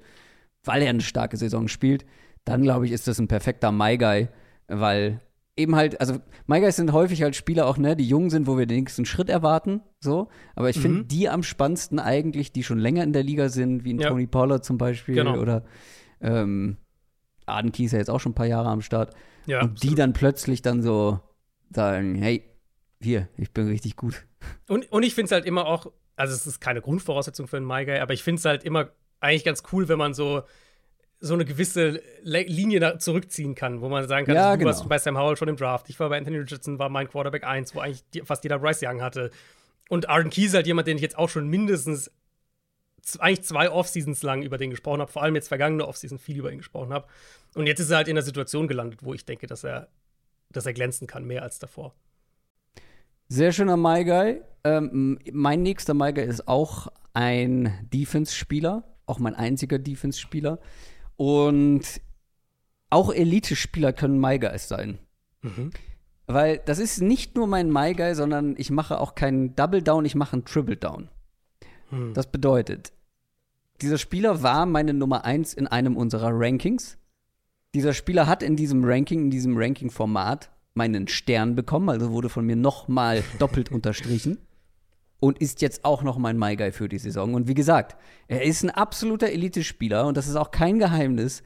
weil 0.64 0.82
er 0.82 0.90
eine 0.90 1.02
starke 1.02 1.38
Saison 1.38 1.68
spielt, 1.68 2.06
dann 2.46 2.64
glaube 2.64 2.86
ich, 2.86 2.92
ist 2.92 3.08
das 3.08 3.20
ein 3.20 3.28
perfekter 3.28 3.72
My 3.72 3.98
Guy, 3.98 4.28
weil 4.68 5.22
eben 5.56 5.76
halt, 5.76 6.00
also 6.02 6.16
My 6.48 6.60
Guys 6.60 6.76
sind 6.78 6.94
häufig 6.94 7.22
halt 7.22 7.36
Spieler 7.36 7.68
auch, 7.68 7.78
ne, 7.78 7.96
die 7.96 8.08
jung 8.08 8.30
sind, 8.30 8.48
wo 8.48 8.58
wir 8.58 8.66
den 8.66 8.80
nächsten 8.80 9.06
Schritt 9.06 9.30
erwarten, 9.30 9.82
so. 10.00 10.30
Aber 10.56 10.70
ich 10.70 10.80
finde 10.80 11.00
Mhm. 11.04 11.08
die 11.08 11.30
am 11.30 11.44
spannendsten 11.44 12.00
eigentlich, 12.00 12.52
die 12.52 12.64
schon 12.64 12.80
länger 12.80 13.04
in 13.04 13.14
der 13.14 13.24
Liga 13.24 13.50
sind, 13.50 13.84
wie 13.84 13.94
ein 13.94 14.00
Ja. 14.00 14.10
Tony 14.10 14.26
Pollard 14.28 14.66
zum 14.66 14.78
Beispiel 14.78 15.16
Genau. 15.16 15.38
oder 15.38 15.64
ähm, 16.22 16.78
Arden 17.46 17.72
Key 17.72 17.84
ist 17.86 17.92
ja 17.92 18.00
jetzt 18.00 18.10
auch 18.10 18.20
schon 18.20 18.32
ein 18.32 18.36
paar 18.36 18.46
Jahre 18.48 18.70
am 18.70 18.82
Start. 18.82 19.14
Ja, 19.46 19.62
und 19.62 19.84
die 19.84 19.94
dann 19.96 20.14
plötzlich 20.14 20.62
dann 20.62 20.82
so 20.82 21.20
sagen, 21.70 22.16
hey, 22.16 22.44
hier, 23.02 23.28
ich 23.38 23.52
bin 23.52 23.68
richtig 23.68 23.96
gut. 23.98 24.26
Und, 24.70 24.90
und 24.92 25.04
ich 25.04 25.14
finde 25.14 25.26
es 25.26 25.32
halt 25.34 25.46
immer 25.46 25.66
auch, 25.68 25.92
also 26.16 26.34
es 26.34 26.48
ist 26.48 26.62
keine 26.62 26.82
Grundvoraussetzung 26.82 27.48
für 27.48 27.58
einen 27.58 27.66
My 27.68 27.86
Guy, 27.86 27.98
aber 28.00 28.14
ich 28.14 28.24
finde 28.24 28.40
es 28.40 28.46
halt 28.46 28.64
immer 28.64 28.90
eigentlich 29.20 29.44
ganz 29.44 29.64
cool, 29.72 29.88
wenn 29.90 29.98
man 29.98 30.14
so, 30.14 30.44
so 31.24 31.34
eine 31.36 31.46
gewisse 31.46 32.02
Le 32.22 32.44
Linie 32.44 32.98
zurückziehen 32.98 33.56
kann, 33.56 33.80
wo 33.80 33.88
man 33.88 34.06
sagen 34.10 34.26
kann, 34.26 34.36
Ja, 34.36 34.48
also, 34.48 34.54
du 34.56 34.60
genau. 34.60 34.72
warst 34.72 34.90
bei 34.90 34.98
Sam 34.98 35.18
Howell 35.18 35.38
schon 35.38 35.48
im 35.48 35.56
Draft, 35.56 35.90
ich 35.90 35.98
war 35.98 36.10
bei 36.10 36.18
Anthony 36.18 36.38
Richardson, 36.38 36.80
war 36.80 36.90
mein 36.90 37.08
Quarterback 37.08 37.46
1, 37.46 37.74
wo 37.74 37.80
eigentlich 37.80 38.04
die, 38.14 38.22
fast 38.22 38.44
jeder 38.44 38.60
Bryce 38.60 38.82
Young 38.84 39.02
hatte. 39.02 39.32
Und 39.88 40.10
Arden 40.10 40.30
Key 40.30 40.44
ist 40.46 40.54
halt 40.54 40.68
jemand, 40.68 40.86
den 40.90 40.98
ich 40.98 41.02
jetzt 41.02 41.18
auch 41.18 41.30
schon 41.30 41.48
mindestens 41.48 42.12
eigentlich 43.20 43.44
zwei 43.44 43.70
Offseasons 43.72 44.22
lang 44.22 44.44
über 44.44 44.58
den 44.58 44.70
gesprochen 44.70 45.00
habe, 45.00 45.12
vor 45.12 45.24
allem 45.24 45.36
jetzt 45.36 45.48
vergangene 45.48 45.88
Offseason 45.88 46.20
viel 46.20 46.38
über 46.40 46.52
ihn 46.52 46.58
gesprochen 46.58 46.92
habe. 46.92 47.08
Und 47.56 47.68
jetzt 47.68 47.80
ist 47.80 47.90
er 47.90 47.98
halt 47.98 48.10
in 48.10 48.16
der 48.16 48.24
Situation 48.24 48.68
gelandet, 48.68 49.00
wo 49.02 49.14
ich 49.14 49.26
denke, 49.26 49.48
dass 49.48 49.64
er, 49.64 49.88
dass 50.52 50.66
er 50.66 50.74
glänzen 50.74 51.08
kann, 51.08 51.24
mehr 51.24 51.44
als 51.44 51.58
davor. 51.58 51.96
Sehr 53.30 53.54
schöner 53.54 53.78
My 53.78 54.04
Guy. 54.04 54.42
Ähm, 54.66 55.20
mein 55.32 55.64
nächster 55.64 55.94
My 55.94 56.12
Guy 56.12 56.26
ist 56.26 56.50
auch 56.50 56.90
ein 57.14 57.88
Defense-Spieler, 57.94 58.84
auch 59.06 59.20
mein 59.20 59.36
einziger 59.36 59.80
Defense-Spieler. 59.80 60.60
Und 61.16 62.02
auch 62.90 63.14
Elite-Spieler 63.14 63.94
können 63.94 64.20
My 64.20 64.40
Guys 64.40 64.68
sein. 64.68 65.00
Mhm. 65.42 65.72
Weil 66.26 66.60
das 66.66 66.80
ist 66.80 67.02
nicht 67.02 67.36
nur 67.36 67.48
mein 67.48 67.72
My 67.72 67.94
Guy, 67.94 68.16
sondern 68.16 68.56
ich 68.58 68.72
mache 68.72 69.00
auch 69.00 69.16
keinen 69.16 69.56
Double 69.56 69.82
Down, 69.82 70.06
ich 70.06 70.16
mache 70.16 70.34
einen 70.34 70.46
Triple 70.46 70.78
Down. 70.78 71.10
Hm. 71.90 72.14
Das 72.14 72.32
bedeutet, 72.32 72.94
dieser 73.82 73.98
Spieler 73.98 74.42
war 74.42 74.66
meine 74.66 74.94
Nummer 74.94 75.26
1 75.26 75.54
in 75.54 75.68
einem 75.68 75.98
unserer 75.98 76.30
Rankings. 76.32 76.98
Dieser 77.74 77.94
Spieler 77.94 78.28
hat 78.28 78.42
in 78.42 78.56
diesem 78.56 78.86
Ranking, 78.86 79.24
in 79.24 79.32
diesem 79.32 79.58
Ranking-Format 79.58 80.50
meinen 80.76 81.08
Stern 81.08 81.56
bekommen, 81.56 81.90
also 81.90 82.12
wurde 82.12 82.30
von 82.30 82.46
mir 82.46 82.56
nochmal 82.56 83.24
doppelt 83.40 83.72
unterstrichen 83.72 84.38
und 85.24 85.40
ist 85.40 85.62
jetzt 85.62 85.86
auch 85.86 86.04
noch 86.04 86.18
mein 86.18 86.38
My 86.38 86.58
Guy 86.58 86.74
für 86.74 86.90
die 86.90 86.98
Saison. 86.98 87.34
Und 87.34 87.48
wie 87.48 87.54
gesagt, 87.54 87.96
er 88.28 88.44
ist 88.44 88.62
ein 88.62 88.70
absoluter 88.70 89.30
Elite-Spieler 89.30 90.06
und 90.06 90.18
das 90.18 90.28
ist 90.28 90.36
auch 90.36 90.52
kein 90.52 90.80
Geheimnis, 90.80 91.44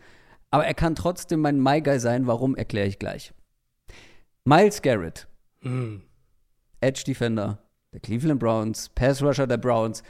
aber 0.50 0.66
er 0.66 0.74
kann 0.74 0.96
trotzdem 0.96 1.42
mein 1.42 1.62
My 1.62 1.80
Guy 1.80 2.00
sein. 2.00 2.26
Warum, 2.26 2.56
erkläre 2.56 2.88
ich 2.88 2.98
gleich. 2.98 3.36
Miles 4.46 4.82
Garrett, 4.82 5.28
Hm. 5.62 6.02
Edge 6.82 7.04
Defender 7.06 7.60
der 7.94 8.00
Cleveland 8.00 8.40
Browns, 8.40 8.90
Pass 8.90 9.22
Rusher 9.22 9.46
der 9.46 9.58
Browns. 9.58 10.02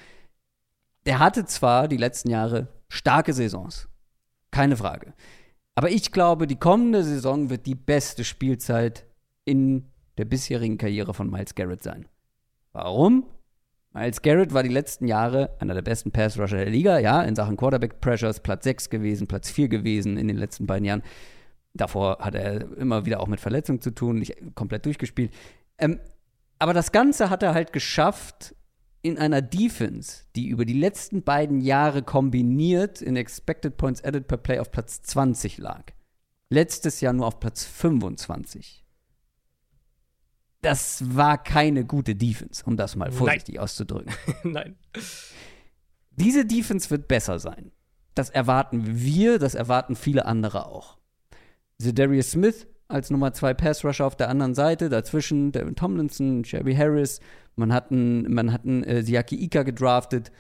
Der 1.05 1.19
hatte 1.19 1.43
zwar 1.43 1.89
die 1.89 1.97
letzten 1.97 2.29
Jahre 2.29 2.69
starke 2.87 3.33
Saisons, 3.33 3.89
keine 4.49 4.77
Frage. 4.77 5.13
Aber 5.75 5.89
ich 5.89 6.13
glaube, 6.13 6.47
die 6.47 6.55
kommende 6.55 7.03
Saison 7.03 7.49
wird 7.49 7.65
die 7.65 7.75
beste 7.75 8.23
Spielzeit 8.23 9.05
in 9.43 9.91
der 10.17 10.23
bisherigen 10.23 10.77
Karriere 10.77 11.13
von 11.13 11.29
Miles 11.29 11.53
Garrett 11.53 11.83
sein. 11.83 12.07
Warum? 12.71 13.25
Miles 13.97 14.21
Garrett 14.21 14.53
war 14.53 14.61
die 14.61 14.69
letzten 14.69 15.07
Jahre 15.07 15.55
einer 15.57 15.73
der 15.73 15.81
besten 15.81 16.11
Pass 16.11 16.37
Rusher 16.37 16.57
der 16.57 16.69
Liga, 16.69 16.99
ja, 16.99 17.23
in 17.23 17.35
Sachen 17.35 17.57
Quarterback 17.57 17.99
Pressures 17.99 18.39
Platz 18.39 18.63
6 18.65 18.91
gewesen, 18.91 19.25
Platz 19.25 19.49
4 19.49 19.69
gewesen 19.69 20.17
in 20.17 20.27
den 20.27 20.37
letzten 20.37 20.67
beiden 20.67 20.85
Jahren. 20.85 21.01
Davor 21.73 22.19
hat 22.19 22.35
er 22.35 22.77
immer 22.77 23.07
wieder 23.07 23.19
auch 23.19 23.27
mit 23.27 23.39
Verletzungen 23.39 23.81
zu 23.81 23.89
tun, 23.89 24.19
nicht 24.19 24.35
komplett 24.53 24.85
durchgespielt. 24.85 25.33
Ähm, 25.79 25.99
aber 26.59 26.75
das 26.75 26.91
Ganze 26.91 27.31
hat 27.31 27.41
er 27.41 27.55
halt 27.55 27.73
geschafft 27.73 28.53
in 29.01 29.17
einer 29.17 29.41
Defense, 29.41 30.25
die 30.35 30.47
über 30.47 30.65
die 30.65 30.79
letzten 30.79 31.23
beiden 31.23 31.61
Jahre 31.61 32.03
kombiniert 32.03 33.01
in 33.01 33.15
Expected 33.15 33.77
Points 33.77 34.03
Added 34.03 34.27
per 34.27 34.37
Play 34.37 34.59
auf 34.59 34.69
Platz 34.69 35.01
20 35.01 35.57
lag. 35.57 35.85
Letztes 36.49 37.01
Jahr 37.01 37.13
nur 37.13 37.25
auf 37.25 37.39
Platz 37.39 37.63
25. 37.65 38.86
Das 40.67 41.15
war 41.15 41.41
keine 41.41 41.85
gute 41.85 42.13
Defense, 42.13 42.61
um 42.65 42.75
das 42.75 42.97
mal 42.97 43.05
Nein. 43.05 43.13
vorsichtig 43.13 43.57
auszudrücken. 43.57 44.11
Nein. 44.43 44.75
Diese 46.11 46.45
Defense 46.45 46.89
wird 46.89 47.07
besser 47.07 47.39
sein. 47.39 47.71
Das 48.15 48.29
erwarten 48.29 48.83
wir, 48.85 49.39
das 49.39 49.55
erwarten 49.55 49.95
viele 49.95 50.25
andere 50.25 50.65
auch. 50.65 50.97
Zedarius 51.79 52.31
Smith 52.31 52.67
als 52.89 53.11
Nummer 53.11 53.31
2 53.31 53.53
Pass 53.53 53.85
Rusher 53.85 54.05
auf 54.05 54.17
der 54.17 54.27
anderen 54.27 54.55
Seite, 54.55 54.89
dazwischen 54.89 55.53
Devin 55.53 55.75
Tomlinson, 55.75 56.43
Shelby 56.43 56.75
Harris, 56.75 57.21
man 57.55 57.71
hat 57.71 57.89
einen, 57.89 58.33
man 58.33 58.51
hat 58.51 58.65
einen 58.65 58.83
äh, 58.83 59.03
Siaki 59.03 59.41
Ika 59.41 59.63
gedraftet, 59.63 60.33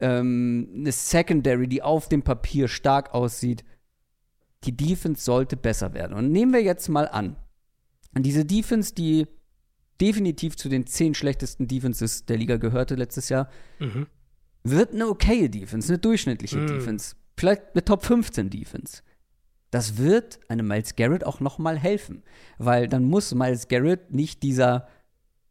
ähm, 0.00 0.68
eine 0.74 0.92
Secondary, 0.92 1.68
die 1.68 1.82
auf 1.82 2.06
dem 2.10 2.20
Papier 2.20 2.68
stark 2.68 3.14
aussieht. 3.14 3.64
Die 4.64 4.76
Defense 4.76 5.24
sollte 5.24 5.56
besser 5.56 5.94
werden. 5.94 6.14
Und 6.14 6.32
nehmen 6.32 6.52
wir 6.52 6.62
jetzt 6.62 6.90
mal 6.90 7.08
an, 7.08 7.36
diese 8.14 8.44
Defense, 8.44 8.94
die 8.94 9.26
definitiv 10.00 10.56
zu 10.56 10.68
den 10.68 10.86
zehn 10.86 11.14
schlechtesten 11.14 11.68
Defenses 11.68 12.24
der 12.26 12.36
Liga 12.38 12.56
gehörte 12.56 12.94
letztes 12.94 13.28
Jahr, 13.28 13.48
Mhm. 13.78 14.06
wird 14.64 14.92
eine 14.94 15.08
okaye 15.08 15.48
Defense, 15.50 15.88
eine 15.92 15.98
durchschnittliche 15.98 16.58
Mm. 16.58 16.66
Defense, 16.66 17.14
vielleicht 17.36 17.62
eine 17.74 17.84
Top 17.84 18.04
15 18.04 18.50
Defense. 18.50 19.02
Das 19.70 19.98
wird 19.98 20.40
einem 20.48 20.66
Miles 20.66 20.96
Garrett 20.96 21.24
auch 21.24 21.40
noch 21.40 21.58
mal 21.58 21.78
helfen, 21.78 22.22
weil 22.58 22.88
dann 22.88 23.04
muss 23.04 23.34
Miles 23.34 23.68
Garrett 23.68 24.12
nicht 24.12 24.42
dieser 24.42 24.88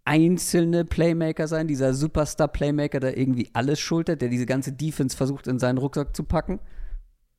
einzelne 0.05 0.85
Playmaker 0.85 1.47
sein, 1.47 1.67
dieser 1.67 1.93
Superstar 1.93 2.47
Playmaker, 2.47 2.99
der 2.99 3.17
irgendwie 3.17 3.49
alles 3.53 3.79
schultert, 3.79 4.21
der 4.21 4.29
diese 4.29 4.45
ganze 4.45 4.73
Defense 4.73 5.15
versucht 5.15 5.47
in 5.47 5.59
seinen 5.59 5.77
Rucksack 5.77 6.15
zu 6.15 6.23
packen, 6.23 6.59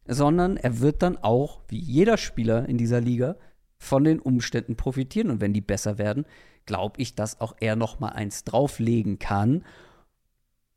sondern 0.06 0.56
er 0.56 0.80
wird 0.80 1.02
dann 1.02 1.16
auch 1.18 1.60
wie 1.68 1.78
jeder 1.78 2.16
Spieler 2.16 2.68
in 2.68 2.78
dieser 2.78 3.00
Liga 3.00 3.36
von 3.80 4.04
den 4.04 4.20
Umständen 4.20 4.76
profitieren 4.76 5.30
und 5.30 5.40
wenn 5.40 5.52
die 5.52 5.60
besser 5.60 5.98
werden, 5.98 6.24
glaube 6.66 7.00
ich, 7.02 7.16
dass 7.16 7.40
auch 7.40 7.56
er 7.58 7.74
noch 7.74 7.98
mal 7.98 8.10
eins 8.10 8.44
drauflegen 8.44 9.18
kann 9.18 9.64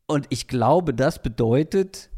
und 0.06 0.26
ich 0.30 0.48
glaube, 0.48 0.92
das 0.94 1.22
bedeutet, 1.22 2.10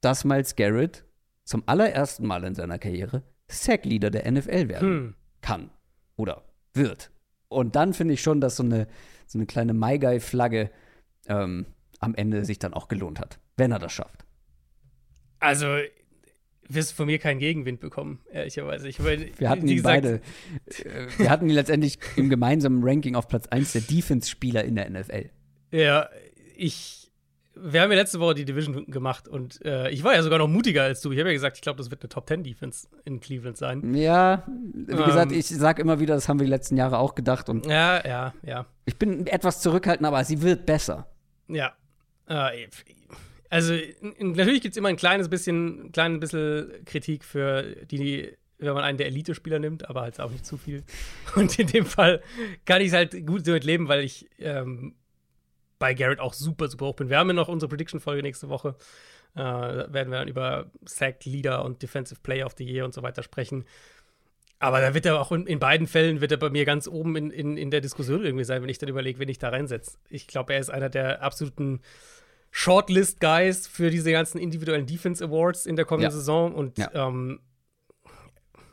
dass 0.00 0.24
Miles 0.24 0.56
Garrett 0.56 1.04
zum 1.44 1.62
allerersten 1.66 2.26
Mal 2.26 2.44
in 2.44 2.54
seiner 2.54 2.78
Karriere 2.78 3.22
Sack-Leader 3.48 4.10
der 4.10 4.30
NFL 4.30 4.68
werden 4.68 4.88
Hm. 4.88 5.14
kann 5.40 5.70
oder 6.16 6.44
wird. 6.72 7.10
Und 7.48 7.76
dann 7.76 7.92
finde 7.92 8.14
ich 8.14 8.22
schon, 8.22 8.40
dass 8.40 8.56
so 8.56 8.62
eine, 8.62 8.86
so 9.26 9.38
eine 9.38 9.46
kleine 9.46 9.74
My 9.74 9.98
Guy-Flagge 9.98 10.70
ähm, 11.26 11.66
am 12.00 12.14
Ende 12.14 12.44
sich 12.44 12.58
dann 12.58 12.74
auch 12.74 12.88
gelohnt 12.88 13.20
hat, 13.20 13.38
wenn 13.56 13.72
er 13.72 13.78
das 13.78 13.92
schafft. 13.92 14.24
Also, 15.40 15.66
wirst 16.68 16.92
du 16.92 16.96
von 16.96 17.06
mir 17.06 17.18
keinen 17.18 17.38
Gegenwind 17.38 17.80
bekommen, 17.80 18.20
ehrlicherweise. 18.32 18.88
Ich, 18.88 19.02
weil, 19.02 19.30
Wir 19.38 19.50
hatten 19.50 19.68
ihn 19.68 19.76
gesagt, 19.76 20.02
beide, 20.02 20.20
äh, 20.88 21.06
wir 21.18 21.30
hatten 21.30 21.48
ihn 21.48 21.54
letztendlich 21.54 21.98
im 22.16 22.30
gemeinsamen 22.30 22.82
Ranking 22.82 23.14
auf 23.16 23.28
Platz 23.28 23.46
1 23.48 23.72
der 23.72 23.82
Defense-Spieler 23.82 24.64
in 24.64 24.76
der 24.76 24.88
NFL. 24.90 25.30
Ja, 25.70 26.08
ich. 26.56 27.00
Wir 27.56 27.82
haben 27.82 27.92
ja 27.92 27.96
letzte 27.98 28.18
Woche 28.18 28.34
die 28.34 28.44
Division 28.44 28.86
gemacht 28.86 29.28
und 29.28 29.64
äh, 29.64 29.88
ich 29.90 30.02
war 30.02 30.12
ja 30.12 30.24
sogar 30.24 30.40
noch 30.40 30.48
mutiger 30.48 30.82
als 30.82 31.00
du. 31.02 31.12
Ich 31.12 31.20
habe 31.20 31.28
ja 31.28 31.34
gesagt, 31.34 31.56
ich 31.56 31.62
glaube, 31.62 31.76
das 31.78 31.88
wird 31.88 32.02
eine 32.02 32.08
Top 32.08 32.26
10 32.26 32.42
Defense 32.42 32.88
in 33.04 33.20
Cleveland 33.20 33.56
sein. 33.56 33.94
Ja, 33.94 34.42
wie 34.74 34.86
gesagt, 35.04 35.30
Ähm. 35.30 35.38
ich 35.38 35.46
sage 35.46 35.80
immer 35.80 36.00
wieder, 36.00 36.16
das 36.16 36.28
haben 36.28 36.40
wir 36.40 36.46
die 36.46 36.50
letzten 36.50 36.76
Jahre 36.76 36.98
auch 36.98 37.14
gedacht 37.14 37.48
und 37.48 37.64
Ja, 37.66 38.04
ja, 38.04 38.34
ja. 38.42 38.66
ich 38.86 38.96
bin 38.98 39.28
etwas 39.28 39.60
zurückhaltend, 39.60 40.04
aber 40.04 40.24
sie 40.24 40.42
wird 40.42 40.66
besser. 40.66 41.06
Ja. 41.46 41.74
Äh, 42.28 42.66
also, 43.54 43.72
natürlich 44.18 44.62
gibt 44.62 44.72
es 44.72 44.76
immer 44.78 44.88
ein 44.88 44.96
kleines 44.96 45.28
bisschen, 45.28 45.86
ein 45.86 45.92
kleines 45.92 46.18
bisschen 46.18 46.84
Kritik 46.84 47.22
für 47.22 47.76
die 47.86 48.36
wenn 48.58 48.74
man 48.74 48.82
einen 48.82 48.98
der 48.98 49.06
Elite-Spieler 49.06 49.60
nimmt, 49.60 49.88
aber 49.88 50.00
halt 50.00 50.20
auch 50.20 50.30
nicht 50.30 50.44
zu 50.44 50.56
viel. 50.56 50.82
Und 51.36 51.56
in 51.58 51.68
dem 51.68 51.86
Fall 51.86 52.20
kann 52.64 52.80
ich 52.80 52.88
es 52.88 52.94
halt 52.94 53.26
gut 53.26 53.46
damit 53.46 53.62
leben, 53.62 53.86
weil 53.86 54.02
ich 54.02 54.28
ähm, 54.40 54.96
bei 55.78 55.94
Garrett 55.94 56.18
auch 56.18 56.32
super, 56.32 56.66
super 56.66 56.86
hoch 56.86 56.96
bin. 56.96 57.10
Wir 57.10 57.18
haben 57.18 57.28
ja 57.28 57.34
noch 57.34 57.48
unsere 57.48 57.68
Prediction-Folge 57.68 58.22
nächste 58.22 58.48
Woche. 58.48 58.74
Äh, 59.36 59.40
werden 59.40 60.10
wir 60.10 60.18
dann 60.18 60.28
über 60.28 60.70
Sack, 60.84 61.24
Leader 61.24 61.64
und 61.64 61.80
Defensive 61.82 62.20
Player 62.22 62.46
of 62.46 62.54
the 62.58 62.64
Year 62.64 62.84
und 62.84 62.94
so 62.94 63.02
weiter 63.02 63.22
sprechen. 63.22 63.66
Aber 64.58 64.80
da 64.80 64.94
wird 64.94 65.06
er 65.06 65.20
auch 65.20 65.30
in, 65.30 65.46
in, 65.46 65.60
beiden 65.60 65.86
Fällen 65.86 66.20
wird 66.20 66.32
er 66.32 66.38
bei 66.38 66.50
mir 66.50 66.64
ganz 66.64 66.88
oben 66.88 67.16
in, 67.16 67.30
in, 67.30 67.56
in 67.56 67.70
der 67.70 67.80
Diskussion 67.80 68.24
irgendwie 68.24 68.44
sein, 68.44 68.62
wenn 68.62 68.68
ich 68.68 68.78
dann 68.78 68.88
überlege, 68.88 69.20
wen 69.20 69.28
ich 69.28 69.38
da 69.38 69.50
reinsetze. 69.50 69.98
Ich 70.08 70.26
glaube, 70.26 70.54
er 70.54 70.60
ist 70.60 70.70
einer 70.70 70.88
der 70.88 71.22
absoluten 71.22 71.80
Shortlist-Guys 72.56 73.66
für 73.66 73.90
diese 73.90 74.12
ganzen 74.12 74.38
individuellen 74.38 74.86
Defense 74.86 75.24
Awards 75.24 75.66
in 75.66 75.74
der 75.74 75.84
kommenden 75.84 76.12
ja. 76.12 76.16
Saison. 76.16 76.54
Und 76.54 76.78
ja. 76.78 76.88
ähm, 76.94 77.40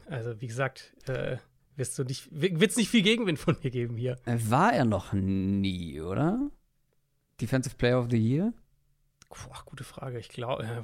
also, 0.05 0.39
wie 0.39 0.45
gesagt, 0.45 0.93
äh, 1.07 1.37
wirst 1.75 1.97
du 1.97 2.03
nicht, 2.03 2.29
wird 2.31 2.61
es 2.61 2.77
nicht 2.77 2.89
viel 2.89 3.01
Gegenwind 3.01 3.39
von 3.39 3.57
mir 3.63 3.71
geben 3.71 3.97
hier. 3.97 4.17
Äh, 4.25 4.37
war 4.49 4.71
er 4.71 4.85
noch 4.85 5.13
nie, 5.13 5.99
oder? 5.99 6.51
Defensive 7.41 7.75
Player 7.75 7.99
of 7.99 8.07
the 8.11 8.17
Year? 8.17 8.53
Boah, 9.29 9.63
gute 9.65 9.83
Frage. 9.83 10.19
Ich 10.19 10.29
glaube, 10.29 10.63
äh, 10.63 10.83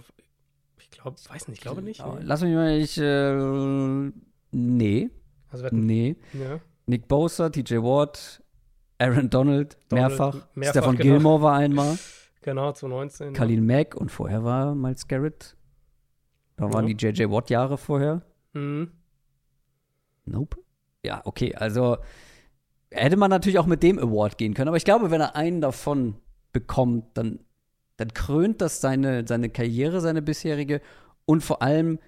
ich 0.79 0.89
glaube, 0.89 1.17
weiß 1.29 1.49
nicht, 1.49 1.59
ich 1.59 1.61
glaube 1.61 1.83
nicht. 1.83 2.03
Nee. 2.03 2.21
Lass 2.21 2.41
mich 2.41 2.55
mal, 2.55 2.79
ich, 2.79 2.97
äh, 2.97 4.11
Nee. 4.51 5.11
Also 5.49 5.67
nee. 5.69 6.15
Ja. 6.33 6.59
Nick 6.87 7.07
Bosa, 7.07 7.49
TJ 7.49 7.75
Watt, 7.75 8.41
Aaron 8.97 9.29
Donald, 9.29 9.77
Donald 9.89 10.09
mehrfach. 10.09 10.33
mehrfach. 10.55 10.71
Stefan 10.71 10.97
genau. 10.97 11.13
Gilmore 11.13 11.41
war 11.43 11.57
einmal. 11.57 11.99
Genau, 12.47 12.71
2019. 12.71 13.33
Khalil 13.33 13.57
ja. 13.57 13.61
Mack 13.61 13.93
und 13.93 14.09
vorher 14.09 14.41
war 14.45 14.73
Miles 14.73 15.09
Garrett. 15.09 15.57
Da 16.55 16.71
waren 16.71 16.87
ja. 16.87 16.93
die 16.93 17.05
JJ 17.05 17.29
Watt-Jahre 17.29 17.77
vorher. 17.77 18.21
Mhm. 18.53 18.89
Nope. 20.23 20.55
Ja, 21.03 21.21
okay, 21.25 21.53
also 21.55 21.97
hätte 22.89 23.17
man 23.17 23.31
natürlich 23.31 23.59
auch 23.59 23.65
mit 23.65 23.83
dem 23.83 23.99
Award 23.99 24.37
gehen 24.37 24.53
können. 24.53 24.69
Aber 24.69 24.77
ich 24.77 24.85
glaube, 24.85 25.11
wenn 25.11 25.19
er 25.19 25.35
einen 25.35 25.59
davon 25.59 26.15
bekommt, 26.53 27.17
dann, 27.17 27.41
dann 27.97 28.13
krönt 28.13 28.61
das 28.61 28.79
seine, 28.79 29.27
seine 29.27 29.49
Karriere, 29.49 29.99
seine 29.99 30.21
bisherige. 30.21 30.79
Und 31.25 31.43
vor 31.43 31.61
allem 31.61 31.99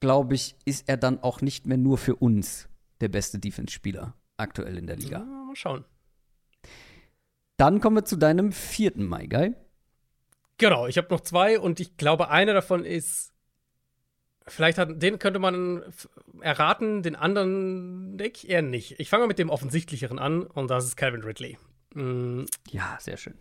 glaube 0.00 0.34
ich, 0.34 0.56
ist 0.64 0.88
er 0.88 0.96
dann 0.96 1.22
auch 1.22 1.40
nicht 1.40 1.68
mehr 1.68 1.78
nur 1.78 1.98
für 1.98 2.16
uns 2.16 2.68
der 3.00 3.10
beste 3.10 3.38
Defense-Spieler 3.38 4.14
aktuell 4.38 4.76
in 4.76 4.88
der 4.88 4.96
Liga. 4.96 5.18
Ja, 5.18 5.24
mal 5.24 5.54
schauen. 5.54 5.84
Dann 7.58 7.80
kommen 7.80 7.94
wir 7.94 8.04
zu 8.04 8.16
deinem 8.16 8.50
vierten 8.50 9.08
My 9.08 9.28
Guy. 9.28 9.54
Genau, 10.58 10.86
ich 10.86 10.98
habe 10.98 11.08
noch 11.10 11.20
zwei 11.20 11.58
und 11.58 11.80
ich 11.80 11.96
glaube, 11.96 12.30
einer 12.30 12.52
davon 12.52 12.84
ist, 12.84 13.32
vielleicht 14.46 14.78
hat, 14.78 15.00
den 15.00 15.18
könnte 15.18 15.38
man 15.38 15.82
erraten, 16.40 17.02
den 17.02 17.16
anderen 17.16 18.18
denke 18.18 18.38
ich 18.38 18.50
eher 18.50 18.62
nicht. 18.62 18.98
Ich 18.98 19.08
fange 19.08 19.22
mal 19.22 19.28
mit 19.28 19.38
dem 19.38 19.50
offensichtlicheren 19.50 20.18
an 20.18 20.42
und 20.42 20.68
das 20.68 20.84
ist 20.84 20.96
Calvin 20.96 21.22
Ridley. 21.22 21.58
Mhm. 21.94 22.46
Ja, 22.70 22.98
sehr 23.00 23.16
schön. 23.16 23.34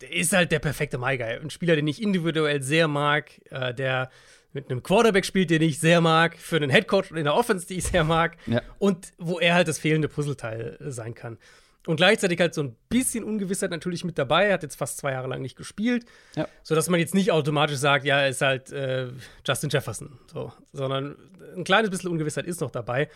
Der 0.00 0.12
ist 0.12 0.32
halt 0.32 0.52
der 0.52 0.60
perfekte 0.60 0.98
My 0.98 1.16
Guy. 1.16 1.38
Ein 1.38 1.50
Spieler, 1.50 1.76
den 1.76 1.86
ich 1.86 2.02
individuell 2.02 2.62
sehr 2.62 2.88
mag, 2.88 3.30
äh, 3.50 3.74
der 3.74 4.10
mit 4.52 4.70
einem 4.70 4.82
Quarterback 4.82 5.24
spielt, 5.24 5.50
den 5.50 5.62
ich 5.62 5.78
sehr 5.78 6.00
mag, 6.00 6.36
für 6.36 6.56
einen 6.56 6.70
Headcoach 6.70 7.12
in 7.12 7.24
der 7.24 7.34
Offense, 7.34 7.66
die 7.66 7.74
ich 7.74 7.84
sehr 7.84 8.04
mag, 8.04 8.36
ja. 8.46 8.62
und 8.78 9.12
wo 9.18 9.38
er 9.38 9.54
halt 9.54 9.68
das 9.68 9.78
fehlende 9.78 10.08
Puzzleteil 10.08 10.76
sein 10.80 11.14
kann. 11.14 11.38
Und 11.86 11.96
gleichzeitig 11.96 12.38
halt 12.40 12.52
so 12.52 12.62
ein 12.62 12.76
bisschen 12.90 13.24
Ungewissheit 13.24 13.70
natürlich 13.70 14.04
mit 14.04 14.18
dabei. 14.18 14.46
Er 14.46 14.54
hat 14.54 14.62
jetzt 14.62 14.76
fast 14.76 14.98
zwei 14.98 15.12
Jahre 15.12 15.28
lang 15.28 15.40
nicht 15.40 15.56
gespielt, 15.56 16.04
ja. 16.36 16.46
sodass 16.62 16.90
man 16.90 17.00
jetzt 17.00 17.14
nicht 17.14 17.32
automatisch 17.32 17.78
sagt, 17.78 18.04
ja, 18.04 18.20
er 18.20 18.28
ist 18.28 18.42
halt 18.42 18.70
äh, 18.70 19.08
Justin 19.46 19.70
Jefferson, 19.70 20.18
so, 20.30 20.52
sondern 20.72 21.16
ein 21.56 21.64
kleines 21.64 21.90
bisschen 21.90 22.10
Ungewissheit 22.10 22.46
ist 22.46 22.60
noch 22.60 22.70
dabei. 22.70 23.08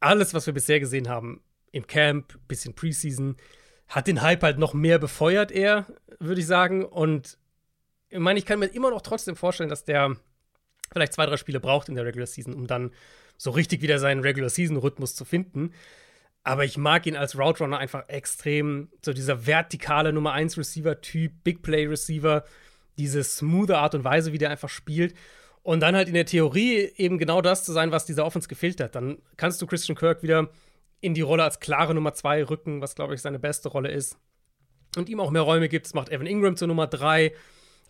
Alles, 0.00 0.34
was 0.34 0.46
wir 0.46 0.52
bisher 0.52 0.80
gesehen 0.80 1.08
haben 1.08 1.42
im 1.70 1.86
Camp, 1.86 2.36
bisschen 2.48 2.74
Preseason, 2.74 3.36
hat 3.88 4.06
den 4.08 4.22
Hype 4.22 4.42
halt 4.42 4.58
noch 4.58 4.74
mehr 4.74 4.98
befeuert, 4.98 5.52
er, 5.52 5.86
würde 6.18 6.40
ich 6.40 6.46
sagen. 6.46 6.84
Und 6.84 7.38
ich 8.08 8.18
meine, 8.18 8.38
ich 8.38 8.46
kann 8.46 8.58
mir 8.58 8.66
immer 8.66 8.90
noch 8.90 9.02
trotzdem 9.02 9.36
vorstellen, 9.36 9.70
dass 9.70 9.84
der 9.84 10.16
vielleicht 10.92 11.12
zwei, 11.12 11.26
drei 11.26 11.36
Spiele 11.36 11.60
braucht 11.60 11.88
in 11.88 11.94
der 11.94 12.04
Regular 12.04 12.26
Season, 12.26 12.54
um 12.54 12.66
dann 12.66 12.92
so 13.36 13.50
richtig 13.50 13.82
wieder 13.82 13.98
seinen 13.98 14.20
Regular 14.20 14.50
Season 14.50 14.76
Rhythmus 14.76 15.14
zu 15.14 15.24
finden. 15.24 15.72
Aber 16.44 16.64
ich 16.64 16.76
mag 16.76 17.06
ihn 17.06 17.16
als 17.16 17.38
Route 17.38 17.64
Runner 17.64 17.78
einfach 17.78 18.08
extrem. 18.08 18.90
So 19.02 19.12
dieser 19.12 19.46
vertikale 19.46 20.12
Nummer 20.12 20.32
1 20.32 20.56
Receiver 20.58 21.00
Typ, 21.00 21.32
Big 21.42 21.62
Play 21.62 21.86
Receiver, 21.86 22.44
diese 22.98 23.24
smooth 23.24 23.70
Art 23.70 23.94
und 23.94 24.04
Weise, 24.04 24.32
wie 24.32 24.38
der 24.38 24.50
einfach 24.50 24.68
spielt. 24.68 25.14
Und 25.62 25.80
dann 25.80 25.96
halt 25.96 26.08
in 26.08 26.14
der 26.14 26.26
Theorie 26.26 26.92
eben 26.96 27.16
genau 27.16 27.40
das 27.40 27.64
zu 27.64 27.72
sein, 27.72 27.90
was 27.90 28.04
dieser 28.04 28.26
Offense 28.26 28.48
gefehlt 28.48 28.80
hat. 28.80 28.94
Dann 28.94 29.18
kannst 29.38 29.62
du 29.62 29.66
Christian 29.66 29.96
Kirk 29.96 30.22
wieder 30.22 30.50
in 31.00 31.14
die 31.14 31.22
Rolle 31.22 31.44
als 31.44 31.60
klare 31.60 31.94
Nummer 31.94 32.12
2 32.12 32.44
rücken, 32.44 32.82
was 32.82 32.94
glaube 32.94 33.14
ich 33.14 33.22
seine 33.22 33.38
beste 33.38 33.70
Rolle 33.70 33.90
ist. 33.90 34.18
Und 34.96 35.08
ihm 35.08 35.20
auch 35.20 35.30
mehr 35.30 35.42
Räume 35.42 35.70
gibt. 35.70 35.86
Das 35.86 35.94
macht 35.94 36.10
Evan 36.10 36.26
Ingram 36.26 36.56
zur 36.56 36.68
Nummer 36.68 36.86
3. 36.86 37.32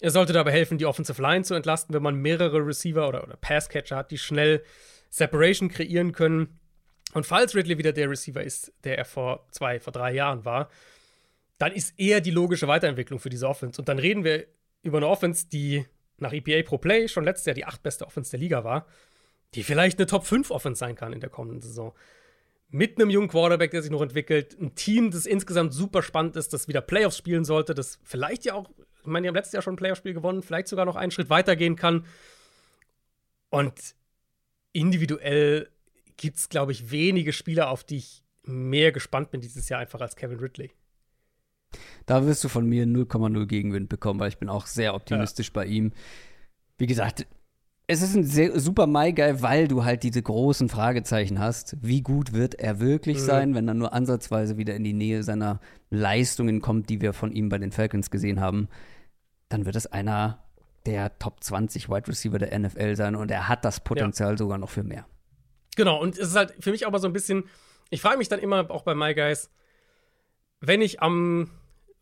Er 0.01 0.11
sollte 0.11 0.33
dabei 0.33 0.53
helfen, 0.53 0.79
die 0.79 0.87
Offensive 0.87 1.21
Line 1.21 1.45
zu 1.45 1.55
entlasten, 1.55 1.95
wenn 1.95 2.03
man 2.03 2.15
mehrere 2.15 2.65
Receiver 2.65 3.09
oder, 3.09 3.25
oder 3.25 3.37
Passcatcher 3.37 3.97
hat, 3.97 4.13
die 4.13 4.19
schnell 4.19 4.63
Separation 5.11 5.69
kreieren 5.69 6.13
können. 6.13 6.61
Und 7.15 7.25
falls 7.27 7.55
Ridley 7.55 7.79
wieder 7.79 7.93
der 7.93 8.11
Receiver 8.11 8.43
ist, 8.43 8.73
der 8.85 8.99
er 8.99 9.05
vor 9.05 9.47
zwei, 9.51 9.81
vor 9.81 9.93
drei 9.93 10.13
Jahren 10.13 10.45
war, 10.45 10.69
dann 11.59 11.73
ist 11.73 11.95
er 11.97 12.21
die 12.21 12.31
logische 12.31 12.69
Weiterentwicklung 12.69 13.19
für 13.19 13.31
diese 13.31 13.49
Offense. 13.49 13.81
Und 13.81 13.89
dann 13.89 13.99
reden 13.99 14.25
wir 14.25 14.47
über 14.83 14.99
eine 14.99 15.09
Offense, 15.09 15.47
die 15.49 15.87
nach 16.19 16.33
EPA 16.33 16.69
Pro 16.69 16.79
Play 16.79 17.09
schon 17.09 17.25
letztes 17.25 17.47
Jahr 17.47 17.55
die 17.55 17.65
acht 17.65 17.83
beste 17.83 18.07
Offense 18.07 18.33
der 18.33 18.41
Liga 18.41 18.65
war, 18.65 18.87
die 19.55 19.63
vielleicht 19.63 19.99
eine 19.99 20.07
Top 20.07 20.27
5 20.27 20.51
Offense 20.51 20.79
sein 20.79 20.97
kann 20.97 21.13
in 21.13 21.21
der 21.21 21.31
kommenden 21.31 21.61
Saison. 21.61 21.95
Mit 22.69 22.99
einem 22.99 23.11
jungen 23.11 23.29
Quarterback, 23.29 23.71
der 23.71 23.83
sich 23.83 23.91
noch 23.91 24.03
entwickelt, 24.03 24.57
ein 24.61 24.75
Team, 24.75 25.11
das 25.11 25.27
insgesamt 25.27 25.73
super 25.73 26.03
spannend 26.03 26.37
ist, 26.37 26.53
das 26.53 26.67
wieder 26.67 26.81
Playoffs 26.81 27.17
spielen 27.17 27.45
sollte, 27.45 27.75
das 27.75 28.01
vielleicht 28.03 28.45
ja 28.45 28.55
auch 28.55 28.69
ich 29.05 29.11
meine, 29.11 29.25
die 29.25 29.29
haben 29.29 29.35
letztes 29.35 29.53
Jahr 29.53 29.63
schon 29.63 29.75
ein 29.75 29.77
Playoff-Spiel 29.77 30.15
gewonnen, 30.15 30.43
vielleicht 30.43 30.67
sogar 30.67 30.87
noch 30.87 30.97
einen 30.97 31.11
Schritt 31.11 31.29
weitergehen 31.29 31.77
kann. 31.77 32.07
Und 33.51 33.95
individuell 34.73 35.69
gibt 36.17 36.37
es, 36.37 36.49
glaube 36.49 36.73
ich, 36.73 36.91
wenige 36.91 37.33
Spieler, 37.33 37.71
auf 37.71 37.85
die 37.85 37.97
ich 37.97 38.23
mehr 38.45 38.93
gespannt 38.93 39.31
bin 39.31 39.41
dieses 39.41 39.69
Jahr 39.69 39.81
einfach 39.81 40.01
als 40.01 40.17
Kevin 40.17 40.39
Ridley. 40.39 40.71
Da 42.07 42.27
wirst 42.27 42.45
du 42.45 42.49
von 42.49 42.67
mir 42.67 42.85
0,0 42.85 43.47
Gegenwind 43.47 43.89
bekommen, 43.89 44.21
weil 44.21 44.29
ich 44.29 44.39
bin 44.39 44.49
auch 44.49 44.67
sehr 44.67 44.95
optimistisch 44.95 45.49
ja. 45.49 45.53
bei 45.55 45.67
ihm. 45.67 45.93
Wie 46.79 46.87
gesagt, 46.87 47.27
es 47.87 48.01
ist 48.01 48.15
ein 48.15 48.25
sehr, 48.25 48.59
super 48.61 48.87
Mai-Guy, 48.87 49.43
weil 49.43 49.69
du 49.69 49.85
halt 49.85 50.03
diese 50.03 50.23
großen 50.23 50.69
Fragezeichen 50.69 51.39
hast. 51.39 51.77
Wie 51.83 52.03
gut 52.03 52.33
wird 52.33 52.55
er 52.55 52.81
wirklich 52.81 53.19
mhm. 53.19 53.23
sein, 53.23 53.55
wenn 53.55 53.69
er 53.69 53.75
nur 53.75 53.93
ansatzweise 53.93 54.57
wieder 54.57 54.75
in 54.75 54.85
die 54.85 54.93
Nähe 54.93 55.23
seiner 55.23 55.61
Leistungen 55.91 56.61
kommt, 56.61 56.89
die 56.89 57.01
wir 57.01 57.13
von 57.13 57.33
ihm 57.33 57.49
bei 57.49 57.59
den 57.59 57.73
Falcons 57.73 58.11
gesehen 58.11 58.41
haben? 58.41 58.69
dann 59.55 59.67
wird 59.67 59.77
es 59.77 59.87
einer 59.87 60.43
der 60.85 61.19
Top 61.19 61.43
20 61.43 61.89
Wide 61.89 62.09
Receiver 62.09 62.39
der 62.39 62.59
NFL 62.59 62.97
sein 62.97 63.15
und 63.15 63.31
er 63.31 63.49
hat 63.49 63.65
das 63.65 63.81
Potenzial 63.81 64.33
ja. 64.33 64.37
sogar 64.37 64.59
noch 64.59 64.69
für 64.69 64.83
mehr. 64.83 65.07
Genau, 65.77 66.01
und 66.01 66.19
es 66.19 66.29
ist 66.29 66.37
halt 66.37 66.55
für 66.61 66.71
mich 66.71 66.87
auch 66.87 66.91
mal 66.91 66.99
so 66.99 67.09
ein 67.09 67.13
bisschen, 67.13 67.45
ich 67.91 68.01
frage 68.01 68.19
mich 68.19 68.29
dann 68.29 68.41
immer 68.41 68.71
auch 68.71 68.83
bei 68.83 68.95
My 68.95 69.15
Guys, 69.15 69.51
wenn 70.61 70.83
ich 70.83 71.01
am 71.01 71.51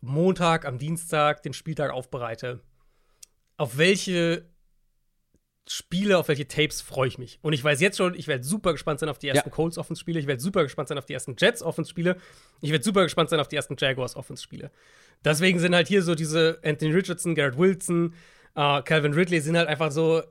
Montag, 0.00 0.64
am 0.64 0.78
Dienstag 0.78 1.42
den 1.42 1.52
Spieltag 1.52 1.90
aufbereite, 1.90 2.60
auf 3.56 3.78
welche 3.78 4.46
Spiele, 5.68 6.18
auf 6.18 6.26
welche 6.26 6.48
Tapes 6.48 6.80
freue 6.80 7.06
ich 7.06 7.18
mich. 7.18 7.38
Und 7.42 7.52
ich 7.52 7.62
weiß 7.62 7.80
jetzt 7.80 7.96
schon, 7.96 8.14
ich 8.14 8.26
werde 8.26 8.42
super 8.42 8.72
gespannt 8.72 8.98
sein 8.98 9.08
auf 9.08 9.18
die 9.18 9.28
ersten 9.28 9.48
ja. 9.48 9.54
Colts 9.54 9.78
Offense-Spiele, 9.78 10.18
ich 10.18 10.26
werde 10.26 10.42
super 10.42 10.64
gespannt 10.64 10.88
sein 10.88 10.98
auf 10.98 11.06
die 11.06 11.14
ersten 11.14 11.36
Jets 11.38 11.62
Offense-Spiele, 11.62 12.16
ich 12.60 12.72
werde 12.72 12.84
super 12.84 13.04
gespannt 13.04 13.30
sein 13.30 13.38
auf 13.38 13.48
die 13.48 13.56
ersten 13.56 13.76
Jaguars 13.78 14.16
Offense-Spiele. 14.16 14.72
Deswegen 15.24 15.60
sind 15.60 15.74
halt 15.74 15.86
hier 15.86 16.02
so 16.02 16.16
diese 16.16 16.58
Anthony 16.64 16.92
Richardson, 16.92 17.36
Garrett 17.36 17.56
Wilson, 17.56 18.14
äh, 18.56 18.82
Calvin 18.82 19.14
Ridley 19.14 19.40
sind 19.40 19.56
halt 19.56 19.68
einfach 19.68 19.92
so 19.92 20.22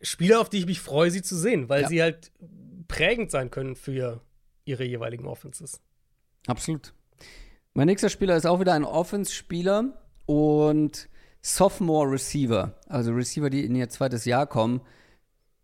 Spieler, 0.00 0.40
auf 0.40 0.48
die 0.48 0.58
ich 0.58 0.66
mich 0.66 0.80
freue, 0.80 1.10
sie 1.10 1.22
zu 1.22 1.36
sehen, 1.36 1.68
weil 1.68 1.82
ja. 1.82 1.88
sie 1.88 2.02
halt 2.02 2.32
prägend 2.86 3.30
sein 3.30 3.50
können 3.50 3.76
für 3.76 4.20
ihre 4.64 4.84
jeweiligen 4.84 5.26
Offenses. 5.26 5.80
Absolut. 6.46 6.92
Mein 7.74 7.86
nächster 7.86 8.08
Spieler 8.08 8.36
ist 8.36 8.46
auch 8.46 8.60
wieder 8.60 8.74
ein 8.74 8.84
Offense-Spieler 8.84 9.92
und 10.26 11.08
Sophomore 11.42 12.10
Receiver, 12.10 12.74
also 12.88 13.12
Receiver, 13.12 13.50
die 13.50 13.64
in 13.64 13.74
ihr 13.74 13.88
zweites 13.88 14.24
Jahr 14.24 14.46
kommen, 14.46 14.80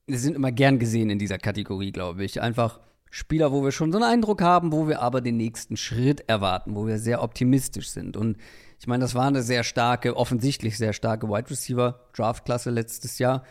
die 0.07 0.17
sind 0.17 0.37
immer 0.37 0.53
gern 0.53 0.79
gesehen 0.79 1.11
in 1.11 1.19
dieser 1.19 1.39
Kategorie, 1.39 1.93
glaube 1.93 2.25
ich. 2.25 2.41
Einfach 2.41 2.81
Spieler, 3.11 3.53
wo 3.53 3.65
wir 3.65 3.73
schon 3.73 3.93
so 3.93 3.99
einen 3.99 4.11
Eindruck 4.11 4.43
haben, 4.43 4.73
wo 4.73 4.89
wir 4.89 5.01
aber 5.01 5.21
den 5.21 5.37
nächsten 5.37 5.77
Schritt 5.77 6.29
erwarten, 6.29 6.75
wo 6.75 6.87
wir 6.87 6.99
sehr 6.99 7.23
optimistisch 7.23 7.89
sind. 7.89 8.17
Und 8.17 8.37
ich 8.81 8.87
meine, 8.87 9.03
das 9.03 9.15
war 9.15 9.27
eine 9.27 9.43
sehr 9.43 9.65
starke, 9.65 10.17
offensichtlich 10.17 10.77
sehr 10.77 10.93
starke 10.93 11.29
Wide 11.29 11.51
Receiver 11.51 12.01
Draftklasse 12.13 12.71
letztes 12.71 13.19
Jahr. 13.19 13.45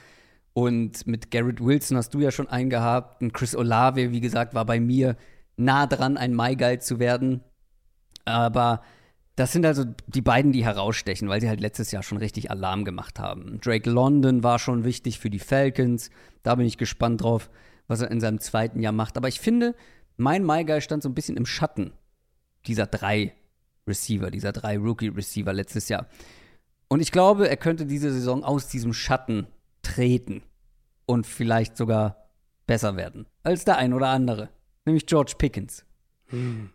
Und 0.54 1.08
mit 1.08 1.32
Garrett 1.32 1.64
Wilson 1.64 1.98
hast 1.98 2.14
du 2.14 2.20
ja 2.20 2.32
schon 2.32 2.48
einen 2.48 2.70
gehabt. 2.70 3.22
Und 3.22 3.34
Chris 3.34 3.56
Olave, 3.56 4.12
wie 4.12 4.22
gesagt, 4.22 4.54
war 4.54 4.66
bei 4.66 4.80
mir 4.80 5.18
nah 5.58 5.88
dran, 5.88 6.18
ein 6.18 6.38
Guy 6.58 6.80
zu 6.80 7.00
werden. 7.00 7.42
Aber 8.26 8.82
das 9.36 9.52
sind 9.52 9.66
also 9.66 9.84
die 10.08 10.22
beiden, 10.22 10.52
die 10.52 10.64
herausstechen, 10.64 11.28
weil 11.28 11.42
sie 11.42 11.50
halt 11.50 11.60
letztes 11.60 11.92
Jahr 11.92 12.04
schon 12.04 12.20
richtig 12.20 12.52
Alarm 12.52 12.86
gemacht 12.86 13.20
haben. 13.20 13.60
Drake 13.62 13.90
London 13.90 14.44
war 14.44 14.60
schon 14.60 14.84
wichtig 14.84 15.20
für 15.20 15.32
die 15.32 15.40
Falcons. 15.40 16.12
Da 16.44 16.56
bin 16.56 16.68
ich 16.68 16.78
gespannt 16.78 17.24
drauf, 17.24 17.50
was 17.88 18.02
er 18.02 18.12
in 18.12 18.20
seinem 18.20 18.40
zweiten 18.40 18.80
Jahr 18.80 18.94
macht. 18.94 19.18
Aber 19.18 19.28
ich 19.28 19.40
finde, 19.40 19.76
mein 20.18 20.46
MyGuy 20.46 20.82
stand 20.82 21.02
so 21.02 21.10
ein 21.10 21.16
bisschen 21.16 21.38
im 21.38 21.48
Schatten 21.48 21.94
dieser 22.68 22.86
drei 22.86 23.34
Receiver, 23.88 24.30
dieser 24.30 24.52
drei 24.52 24.78
Rookie-Receiver 24.78 25.52
letztes 25.52 25.90
Jahr. 25.90 26.08
Und 26.88 27.02
ich 27.02 27.12
glaube, 27.12 27.50
er 27.50 27.58
könnte 27.58 27.88
diese 27.88 28.12
Saison 28.12 28.44
aus 28.44 28.68
diesem 28.68 28.94
Schatten 28.94 29.48
treten 29.84 30.42
und 31.06 31.28
vielleicht 31.28 31.78
sogar 31.78 32.30
besser 32.66 32.96
werden 32.96 33.28
als 33.44 33.66
der 33.66 33.78
ein 33.78 33.94
oder 33.94 34.08
andere, 34.08 34.50
nämlich 34.86 35.06
George 35.06 35.34
Pickens. 35.38 35.86
Hm. 36.28 36.72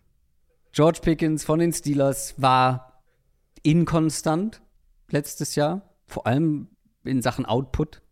George 0.73 1.01
Pickens 1.03 1.45
von 1.45 1.59
den 1.59 1.73
Steelers 1.73 2.41
war 2.41 3.03
inkonstant 3.63 4.63
letztes 5.11 5.55
Jahr, 5.55 5.83
vor 6.07 6.27
allem 6.27 6.69
in 7.05 7.23
Sachen 7.23 7.47
Output. 7.47 8.03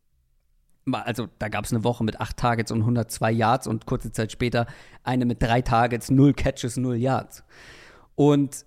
Also 0.90 1.28
da 1.38 1.48
gab 1.48 1.64
es 1.64 1.72
eine 1.72 1.84
Woche 1.84 2.04
mit 2.04 2.20
acht 2.20 2.36
Targets 2.36 2.70
und 2.70 2.80
102 2.80 3.30
Yards 3.32 3.66
und 3.66 3.86
kurze 3.86 4.12
Zeit 4.12 4.32
später 4.32 4.66
eine 5.02 5.26
mit 5.26 5.42
drei 5.42 5.60
Targets, 5.60 6.10
null 6.10 6.32
Catches, 6.32 6.76
null 6.76 6.96
Yards. 6.96 7.44
Und 8.14 8.64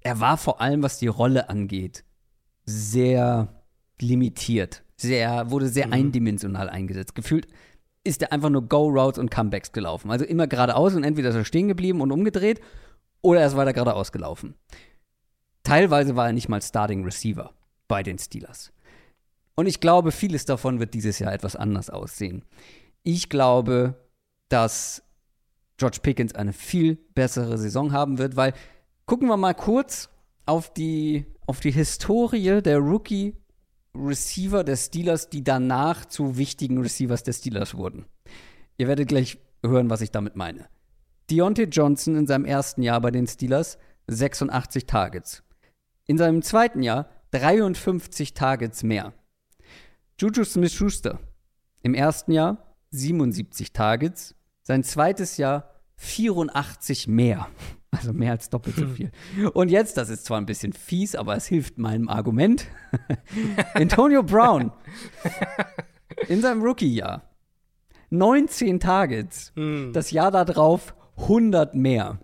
er 0.00 0.20
war 0.20 0.36
vor 0.36 0.60
allem, 0.60 0.82
was 0.82 0.98
die 0.98 1.06
Rolle 1.06 1.48
angeht, 1.48 2.04
sehr 2.64 3.62
limitiert. 4.00 4.83
Sehr, 4.96 5.50
wurde 5.50 5.68
sehr 5.68 5.88
mhm. 5.88 5.92
eindimensional 5.94 6.70
eingesetzt. 6.70 7.14
Gefühlt 7.14 7.46
ist 8.04 8.22
er 8.22 8.32
einfach 8.32 8.50
nur 8.50 8.68
Go-Routes 8.68 9.18
und 9.18 9.30
Comebacks 9.30 9.72
gelaufen. 9.72 10.10
Also 10.10 10.24
immer 10.24 10.46
geradeaus 10.46 10.94
und 10.94 11.04
entweder 11.04 11.30
ist 11.30 11.34
er 11.34 11.44
stehen 11.44 11.68
geblieben 11.68 12.00
und 12.00 12.12
umgedreht 12.12 12.60
oder 13.22 13.40
er 13.40 13.46
ist 13.46 13.56
weiter 13.56 13.72
geradeaus 13.72 14.12
gelaufen. 14.12 14.54
Teilweise 15.62 16.14
war 16.14 16.26
er 16.26 16.32
nicht 16.32 16.48
mal 16.48 16.60
Starting 16.60 17.04
Receiver 17.04 17.52
bei 17.88 18.02
den 18.02 18.18
Steelers. 18.18 18.72
Und 19.56 19.66
ich 19.66 19.80
glaube, 19.80 20.12
vieles 20.12 20.44
davon 20.44 20.78
wird 20.78 20.94
dieses 20.94 21.18
Jahr 21.18 21.32
etwas 21.32 21.56
anders 21.56 21.88
aussehen. 21.88 22.44
Ich 23.02 23.28
glaube, 23.30 23.94
dass 24.48 25.02
George 25.78 25.98
Pickens 26.02 26.34
eine 26.34 26.52
viel 26.52 26.96
bessere 27.14 27.56
Saison 27.56 27.92
haben 27.92 28.18
wird, 28.18 28.36
weil 28.36 28.52
gucken 29.06 29.28
wir 29.28 29.36
mal 29.36 29.54
kurz 29.54 30.10
auf 30.44 30.72
die, 30.72 31.24
auf 31.46 31.60
die 31.60 31.70
Historie 31.70 32.60
der 32.60 32.78
Rookie 32.78 33.34
Receiver 33.96 34.64
der 34.64 34.76
Steelers, 34.76 35.30
die 35.30 35.44
danach 35.44 36.04
zu 36.04 36.36
wichtigen 36.36 36.80
Receivers 36.80 37.22
der 37.22 37.32
Steelers 37.32 37.74
wurden. 37.74 38.06
Ihr 38.76 38.88
werdet 38.88 39.08
gleich 39.08 39.38
hören, 39.64 39.90
was 39.90 40.00
ich 40.00 40.10
damit 40.10 40.36
meine. 40.36 40.68
Deontay 41.30 41.64
Johnson 41.64 42.16
in 42.16 42.26
seinem 42.26 42.44
ersten 42.44 42.82
Jahr 42.82 43.00
bei 43.00 43.10
den 43.10 43.26
Steelers 43.26 43.78
86 44.08 44.86
Targets. 44.86 45.42
In 46.06 46.18
seinem 46.18 46.42
zweiten 46.42 46.82
Jahr 46.82 47.08
53 47.30 48.34
Targets 48.34 48.82
mehr. 48.82 49.14
Juju 50.20 50.44
Smith-Schuster 50.44 51.18
im 51.82 51.94
ersten 51.94 52.32
Jahr 52.32 52.76
77 52.90 53.72
Targets, 53.72 54.34
sein 54.62 54.84
zweites 54.84 55.36
Jahr 55.36 55.70
84 55.96 57.08
mehr. 57.08 57.48
Also 57.96 58.12
mehr 58.12 58.32
als 58.32 58.50
doppelt 58.50 58.76
so 58.76 58.86
viel. 58.86 59.10
Und 59.52 59.70
jetzt, 59.70 59.96
das 59.96 60.08
ist 60.08 60.24
zwar 60.24 60.38
ein 60.38 60.46
bisschen 60.46 60.72
fies, 60.72 61.14
aber 61.14 61.36
es 61.36 61.46
hilft 61.46 61.78
meinem 61.78 62.08
Argument. 62.08 62.66
Antonio 63.74 64.22
Brown 64.22 64.72
in 66.28 66.40
seinem 66.40 66.62
Rookie-Jahr 66.62 67.22
19 68.10 68.80
Targets. 68.80 69.52
Hm. 69.56 69.92
Das 69.92 70.10
Jahr 70.10 70.30
darauf 70.30 70.94
100 71.16 71.74
mehr. 71.74 72.18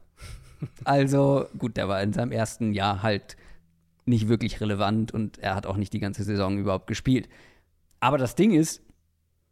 Also, 0.85 1.47
gut, 1.59 1.77
der 1.77 1.89
war 1.89 2.03
in 2.03 2.13
seinem 2.13 2.33
ersten 2.33 2.73
Jahr 2.73 3.03
halt 3.03 3.37
nicht 4.05 4.29
wirklich 4.29 4.61
relevant 4.61 5.13
und 5.13 5.39
er 5.39 5.55
hat 5.55 5.67
auch 5.67 5.77
nicht 5.77 5.93
die 5.93 6.01
ganze 6.01 6.25
Saison 6.25 6.59
überhaupt 6.59 6.87
gespielt. 6.87 7.29
Aber 8.01 8.19
das 8.19 8.35
Ding 8.35 8.53
ist, 8.53 8.83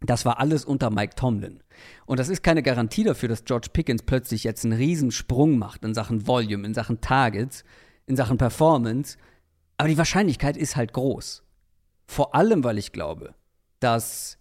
das 0.00 0.24
war 0.24 0.38
alles 0.38 0.64
unter 0.64 0.90
Mike 0.90 1.14
Tomlin. 1.16 1.60
Und 2.06 2.18
das 2.20 2.28
ist 2.28 2.42
keine 2.42 2.62
Garantie 2.62 3.04
dafür, 3.04 3.28
dass 3.28 3.44
George 3.44 3.68
Pickens 3.72 4.02
plötzlich 4.02 4.44
jetzt 4.44 4.64
einen 4.64 4.78
Riesensprung 4.78 5.58
macht 5.58 5.84
in 5.84 5.94
Sachen 5.94 6.26
Volume, 6.26 6.66
in 6.66 6.74
Sachen 6.74 7.00
Targets, 7.00 7.64
in 8.06 8.16
Sachen 8.16 8.38
Performance. 8.38 9.18
Aber 9.76 9.88
die 9.88 9.98
Wahrscheinlichkeit 9.98 10.56
ist 10.56 10.76
halt 10.76 10.92
groß. 10.92 11.42
Vor 12.06 12.34
allem, 12.34 12.64
weil 12.64 12.78
ich 12.78 12.92
glaube, 12.92 13.34
dass 13.80 14.38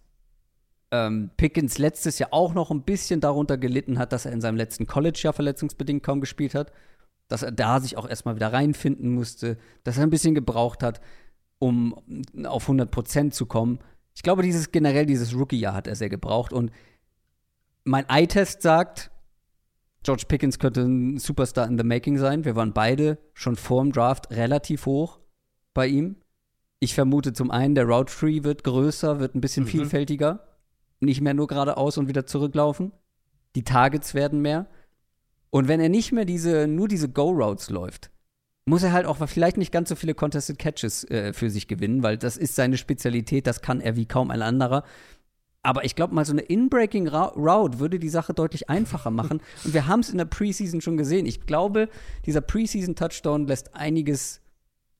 ähm, 0.90 1.30
Pickens 1.36 1.78
letztes 1.78 2.18
Jahr 2.18 2.32
auch 2.32 2.54
noch 2.54 2.70
ein 2.70 2.82
bisschen 2.82 3.20
darunter 3.20 3.58
gelitten 3.58 3.98
hat, 3.98 4.12
dass 4.12 4.24
er 4.24 4.32
in 4.32 4.40
seinem 4.40 4.56
letzten 4.56 4.86
College-Jahr 4.86 5.32
verletzungsbedingt 5.32 6.02
kaum 6.02 6.20
gespielt 6.20 6.54
hat. 6.54 6.72
Dass 7.28 7.42
er 7.42 7.52
da 7.52 7.80
sich 7.80 7.96
auch 7.96 8.08
erstmal 8.08 8.36
wieder 8.36 8.52
reinfinden 8.52 9.10
musste, 9.14 9.58
dass 9.84 9.98
er 9.98 10.04
ein 10.04 10.10
bisschen 10.10 10.34
gebraucht 10.34 10.82
hat, 10.82 11.00
um 11.58 11.94
auf 12.44 12.62
100 12.62 12.90
Prozent 12.90 13.34
zu 13.34 13.44
kommen. 13.44 13.80
Ich 14.18 14.24
glaube, 14.24 14.42
dieses 14.42 14.72
generell 14.72 15.06
dieses 15.06 15.32
Rookie-Jahr 15.32 15.74
hat 15.74 15.86
er 15.86 15.94
sehr 15.94 16.08
gebraucht 16.08 16.52
und 16.52 16.72
mein 17.84 18.04
Eye-Test 18.08 18.62
sagt, 18.62 19.12
George 20.02 20.24
Pickens 20.26 20.58
könnte 20.58 20.80
ein 20.80 21.18
Superstar 21.18 21.68
in 21.68 21.78
the 21.78 21.84
Making 21.84 22.18
sein. 22.18 22.44
Wir 22.44 22.56
waren 22.56 22.72
beide 22.72 23.18
schon 23.32 23.54
vor 23.54 23.80
dem 23.80 23.92
Draft 23.92 24.32
relativ 24.32 24.86
hoch 24.86 25.20
bei 25.72 25.86
ihm. 25.86 26.16
Ich 26.80 26.96
vermute 26.96 27.32
zum 27.32 27.52
einen, 27.52 27.76
der 27.76 27.84
Route 27.84 28.12
Tree 28.12 28.42
wird 28.42 28.64
größer, 28.64 29.20
wird 29.20 29.36
ein 29.36 29.40
bisschen 29.40 29.66
mhm. 29.66 29.68
vielfältiger. 29.68 30.48
Nicht 30.98 31.20
mehr 31.20 31.34
nur 31.34 31.46
geradeaus 31.46 31.96
und 31.96 32.08
wieder 32.08 32.26
zurücklaufen. 32.26 32.90
Die 33.54 33.62
Targets 33.62 34.14
werden 34.14 34.40
mehr. 34.40 34.66
Und 35.50 35.68
wenn 35.68 35.78
er 35.78 35.90
nicht 35.90 36.10
mehr 36.10 36.24
diese, 36.24 36.66
nur 36.66 36.88
diese 36.88 37.08
Go-Routes 37.08 37.70
läuft, 37.70 38.10
muss 38.68 38.82
er 38.82 38.92
halt 38.92 39.06
auch 39.06 39.16
vielleicht 39.28 39.56
nicht 39.56 39.72
ganz 39.72 39.88
so 39.88 39.94
viele 39.94 40.14
Contested 40.14 40.58
Catches 40.58 41.04
äh, 41.10 41.32
für 41.32 41.50
sich 41.50 41.68
gewinnen, 41.68 42.02
weil 42.02 42.16
das 42.16 42.36
ist 42.36 42.54
seine 42.54 42.76
Spezialität, 42.76 43.46
das 43.46 43.60
kann 43.60 43.80
er 43.80 43.96
wie 43.96 44.06
kaum 44.06 44.30
ein 44.30 44.42
anderer. 44.42 44.84
Aber 45.62 45.84
ich 45.84 45.96
glaube 45.96 46.14
mal, 46.14 46.24
so 46.24 46.32
eine 46.32 46.42
In-Breaking 46.42 47.08
Route 47.08 47.78
würde 47.78 47.98
die 47.98 48.08
Sache 48.08 48.32
deutlich 48.32 48.70
einfacher 48.70 49.10
machen. 49.10 49.40
Und 49.64 49.74
wir 49.74 49.86
haben 49.86 50.00
es 50.00 50.10
in 50.10 50.18
der 50.18 50.24
Preseason 50.24 50.80
schon 50.80 50.96
gesehen. 50.96 51.26
Ich 51.26 51.46
glaube, 51.46 51.88
dieser 52.26 52.40
Preseason-Touchdown 52.40 53.46
lässt 53.46 53.74
einiges, 53.74 54.40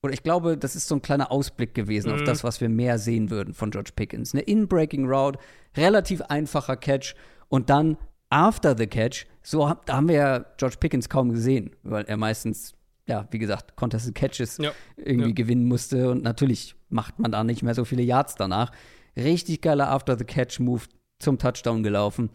oder 0.02 0.12
ich 0.12 0.22
glaube, 0.22 0.58
das 0.58 0.74
ist 0.74 0.88
so 0.88 0.96
ein 0.96 1.02
kleiner 1.02 1.30
Ausblick 1.30 1.74
gewesen 1.74 2.08
mhm. 2.08 2.16
auf 2.16 2.24
das, 2.24 2.44
was 2.44 2.60
wir 2.60 2.68
mehr 2.68 2.98
sehen 2.98 3.30
würden 3.30 3.54
von 3.54 3.70
George 3.70 3.92
Pickens. 3.94 4.34
Eine 4.34 4.42
In-Breaking 4.42 5.06
Route, 5.06 5.38
relativ 5.76 6.22
einfacher 6.22 6.76
Catch 6.76 7.14
und 7.48 7.70
dann 7.70 7.96
after 8.30 8.76
the 8.76 8.86
catch, 8.86 9.26
so 9.42 9.72
da 9.86 9.96
haben 9.96 10.08
wir 10.08 10.14
ja 10.14 10.38
George 10.58 10.76
Pickens 10.78 11.08
kaum 11.08 11.32
gesehen, 11.32 11.70
weil 11.82 12.04
er 12.04 12.16
meistens 12.16 12.74
ja, 13.08 13.26
wie 13.30 13.38
gesagt, 13.38 13.74
Contested 13.74 14.14
Catches 14.14 14.58
ja. 14.58 14.72
irgendwie 14.96 15.30
ja. 15.30 15.34
gewinnen 15.34 15.64
musste. 15.64 16.10
Und 16.10 16.22
natürlich 16.22 16.76
macht 16.90 17.18
man 17.18 17.32
da 17.32 17.42
nicht 17.42 17.62
mehr 17.62 17.74
so 17.74 17.84
viele 17.84 18.02
Yards 18.02 18.34
danach. 18.34 18.70
Richtig 19.16 19.62
geiler 19.62 19.88
After-the-Catch-Move 19.88 20.82
zum 21.18 21.38
Touchdown 21.38 21.82
gelaufen. 21.82 22.30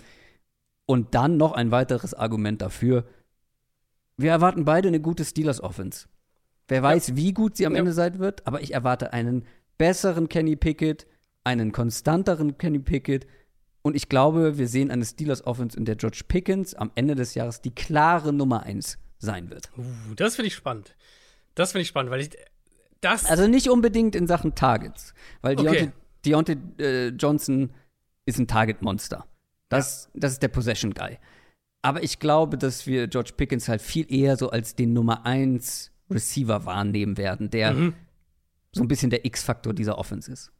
Und 0.86 1.16
dann 1.16 1.38
noch 1.38 1.54
ein 1.54 1.72
weiteres 1.72 2.14
Argument 2.14 2.62
dafür. 2.62 3.06
Wir 4.18 4.32
erwarten 4.32 4.66
beide 4.66 4.90
eine 4.90 5.00
gute 5.00 5.24
Steelers-Offense. 5.24 6.08
Wer 6.68 6.82
weiß, 6.82 7.10
ja. 7.10 7.16
wie 7.16 7.34
gut 7.34 7.56
sie 7.56 7.66
am 7.66 7.76
Ende 7.76 7.94
sein 7.94 8.20
wird, 8.20 8.46
aber 8.48 8.62
ich 8.62 8.74
erwarte 8.74 9.14
einen 9.14 9.46
besseren 9.78 10.28
Kenny 10.28 10.56
Pickett, 10.56 11.08
einen 11.44 11.72
konstanteren 11.72 12.58
Kenny 12.58 12.80
Pickett. 12.80 13.28
Und 13.82 13.96
ich 13.96 14.10
glaube, 14.10 14.58
wir 14.58 14.68
sehen 14.68 14.90
eine 14.90 15.06
Steelers-Offense, 15.06 15.78
in 15.78 15.86
der 15.86 15.98
George 15.98 16.24
Pickens 16.28 16.74
am 16.74 16.92
Ende 16.96 17.16
des 17.16 17.36
Jahres 17.36 17.62
die 17.62 17.76
klare 17.76 18.34
Nummer 18.34 18.64
1 18.64 18.98
sein 19.26 19.50
wird. 19.50 19.70
Uh, 19.78 20.14
das 20.16 20.36
finde 20.36 20.48
ich 20.48 20.56
spannend. 20.56 20.96
Das 21.56 21.72
finde 21.72 21.84
ich 21.84 21.88
spannend, 21.88 22.12
weil 22.12 22.22
ich 22.22 22.32
das. 23.02 23.26
Also 23.26 23.48
nicht 23.48 23.70
unbedingt 23.70 24.16
in 24.16 24.28
Sachen 24.28 24.56
Targets, 24.56 25.14
weil 25.42 25.60
okay. 25.60 25.92
Deontay, 26.26 26.56
Deontay 26.56 26.84
äh, 26.84 27.08
Johnson 27.10 27.72
ist 28.26 28.40
ein 28.40 28.48
Target-Monster. 28.48 29.26
Das, 29.70 30.10
ja. 30.14 30.20
das 30.22 30.34
ist 30.34 30.44
der 30.44 30.48
Possession-Guy. 30.48 31.18
Aber 31.82 32.02
ich 32.02 32.20
glaube, 32.20 32.58
dass 32.58 32.88
wir 32.88 33.08
George 33.08 33.32
Pickens 33.36 33.68
halt 33.68 33.82
viel 33.82 34.12
eher 34.12 34.38
so 34.38 34.50
als 34.50 34.76
den 34.76 34.94
Nummer 34.94 35.26
1 35.26 35.92
Receiver 36.10 36.66
wahrnehmen 36.66 37.18
werden, 37.18 37.50
der 37.50 37.74
mhm. 37.74 37.94
so 38.72 38.84
ein 38.84 38.88
bisschen 38.88 39.10
der 39.10 39.26
X-Faktor 39.26 39.74
dieser 39.74 39.98
Offense 39.98 40.32
ist. 40.32 40.52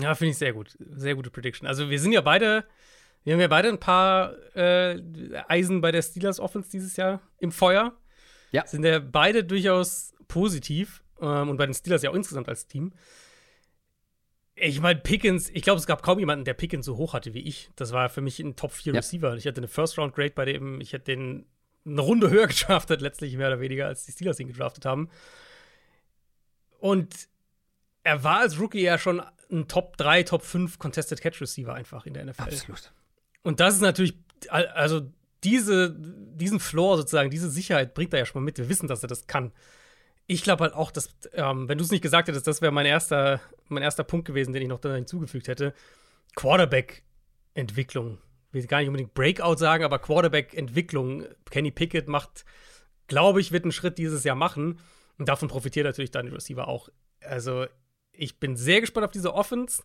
Ja, 0.00 0.14
finde 0.14 0.32
ich 0.32 0.38
sehr 0.38 0.52
gut. 0.52 0.76
Sehr 0.78 1.14
gute 1.14 1.30
Prediction. 1.30 1.66
Also 1.66 1.90
wir 1.90 2.00
sind 2.00 2.12
ja 2.12 2.20
beide 2.20 2.64
wir 3.26 3.34
haben 3.34 3.40
ja 3.40 3.48
beide 3.48 3.68
ein 3.68 3.80
paar 3.80 4.34
äh, 4.54 5.02
Eisen 5.48 5.80
bei 5.80 5.90
der 5.90 6.00
Steelers 6.00 6.38
Offense 6.38 6.70
dieses 6.70 6.96
Jahr 6.96 7.20
im 7.38 7.50
Feuer. 7.50 7.92
Ja. 8.52 8.64
Sind 8.68 8.84
ja 8.84 9.00
beide 9.00 9.42
durchaus 9.42 10.14
positiv. 10.28 11.02
Ähm, 11.20 11.48
und 11.48 11.56
bei 11.56 11.66
den 11.66 11.74
Steelers 11.74 12.02
ja 12.02 12.10
auch 12.10 12.14
insgesamt 12.14 12.48
als 12.48 12.68
Team. 12.68 12.92
Ich 14.54 14.80
meine, 14.80 15.00
Pickens, 15.00 15.50
ich 15.50 15.62
glaube, 15.62 15.80
es 15.80 15.88
gab 15.88 16.04
kaum 16.04 16.20
jemanden, 16.20 16.44
der 16.44 16.54
Pickens 16.54 16.86
so 16.86 16.96
hoch 16.96 17.14
hatte 17.14 17.34
wie 17.34 17.40
ich. 17.40 17.68
Das 17.74 17.90
war 17.90 18.08
für 18.10 18.20
mich 18.20 18.38
ein 18.38 18.54
Top 18.54 18.70
4 18.70 18.92
ja. 18.92 18.98
Receiver. 19.00 19.34
Ich 19.34 19.46
hatte 19.48 19.58
eine 19.58 19.68
First-Round-Grade 19.68 20.32
bei 20.32 20.44
dem, 20.44 20.80
ich 20.80 20.92
hätte 20.92 21.16
den 21.16 21.46
eine 21.84 22.00
Runde 22.00 22.30
höher 22.30 22.46
gedraftet, 22.46 23.00
letztlich 23.00 23.36
mehr 23.36 23.48
oder 23.48 23.60
weniger, 23.60 23.88
als 23.88 24.04
die 24.04 24.12
Steelers 24.12 24.38
ihn 24.38 24.46
gedraftet 24.46 24.84
haben. 24.84 25.10
Und 26.78 27.28
er 28.04 28.22
war 28.22 28.38
als 28.38 28.60
Rookie 28.60 28.82
ja 28.82 28.98
schon 28.98 29.20
ein 29.50 29.66
Top 29.66 29.96
3, 29.96 30.22
Top 30.22 30.42
5 30.42 30.78
Contested 30.78 31.20
Catch 31.20 31.40
Receiver 31.40 31.74
einfach 31.74 32.06
in 32.06 32.14
der 32.14 32.24
NFL. 32.24 32.42
Absolut. 32.42 32.92
Und 33.46 33.60
das 33.60 33.76
ist 33.76 33.80
natürlich, 33.80 34.18
also 34.48 35.02
diese, 35.44 35.94
diesen 35.96 36.58
Floor 36.58 36.96
sozusagen, 36.96 37.30
diese 37.30 37.48
Sicherheit 37.48 37.94
bringt 37.94 38.12
er 38.12 38.18
ja 38.18 38.26
schon 38.26 38.42
mal 38.42 38.44
mit. 38.44 38.58
Wir 38.58 38.68
wissen, 38.68 38.88
dass 38.88 39.04
er 39.04 39.08
das 39.08 39.28
kann. 39.28 39.52
Ich 40.26 40.42
glaube 40.42 40.64
halt 40.64 40.74
auch, 40.74 40.90
dass, 40.90 41.10
ähm, 41.32 41.68
wenn 41.68 41.78
du 41.78 41.84
es 41.84 41.92
nicht 41.92 42.02
gesagt 42.02 42.26
hättest, 42.26 42.48
das 42.48 42.60
wäre 42.60 42.72
mein 42.72 42.86
erster, 42.86 43.40
mein 43.68 43.84
erster 43.84 44.02
Punkt 44.02 44.26
gewesen, 44.26 44.52
den 44.52 44.62
ich 44.62 44.68
noch 44.68 44.80
da 44.80 44.92
hinzugefügt 44.96 45.46
hätte. 45.46 45.74
Quarterback-Entwicklung 46.34 48.18
will 48.50 48.66
gar 48.66 48.80
nicht 48.80 48.88
unbedingt 48.88 49.14
Breakout 49.14 49.58
sagen, 49.58 49.84
aber 49.84 50.00
Quarterback-Entwicklung. 50.00 51.26
Kenny 51.48 51.70
Pickett 51.70 52.08
macht, 52.08 52.44
glaube 53.06 53.40
ich, 53.40 53.52
wird 53.52 53.62
einen 53.62 53.70
Schritt 53.70 53.96
dieses 53.98 54.24
Jahr 54.24 54.34
machen. 54.34 54.80
Und 55.18 55.28
davon 55.28 55.46
profitiert 55.46 55.86
natürlich 55.86 56.10
dann 56.10 56.26
die 56.26 56.32
Receiver 56.32 56.66
auch. 56.66 56.88
Also, 57.20 57.66
ich 58.10 58.40
bin 58.40 58.56
sehr 58.56 58.80
gespannt 58.80 59.06
auf 59.06 59.12
diese 59.12 59.34
Offense, 59.34 59.84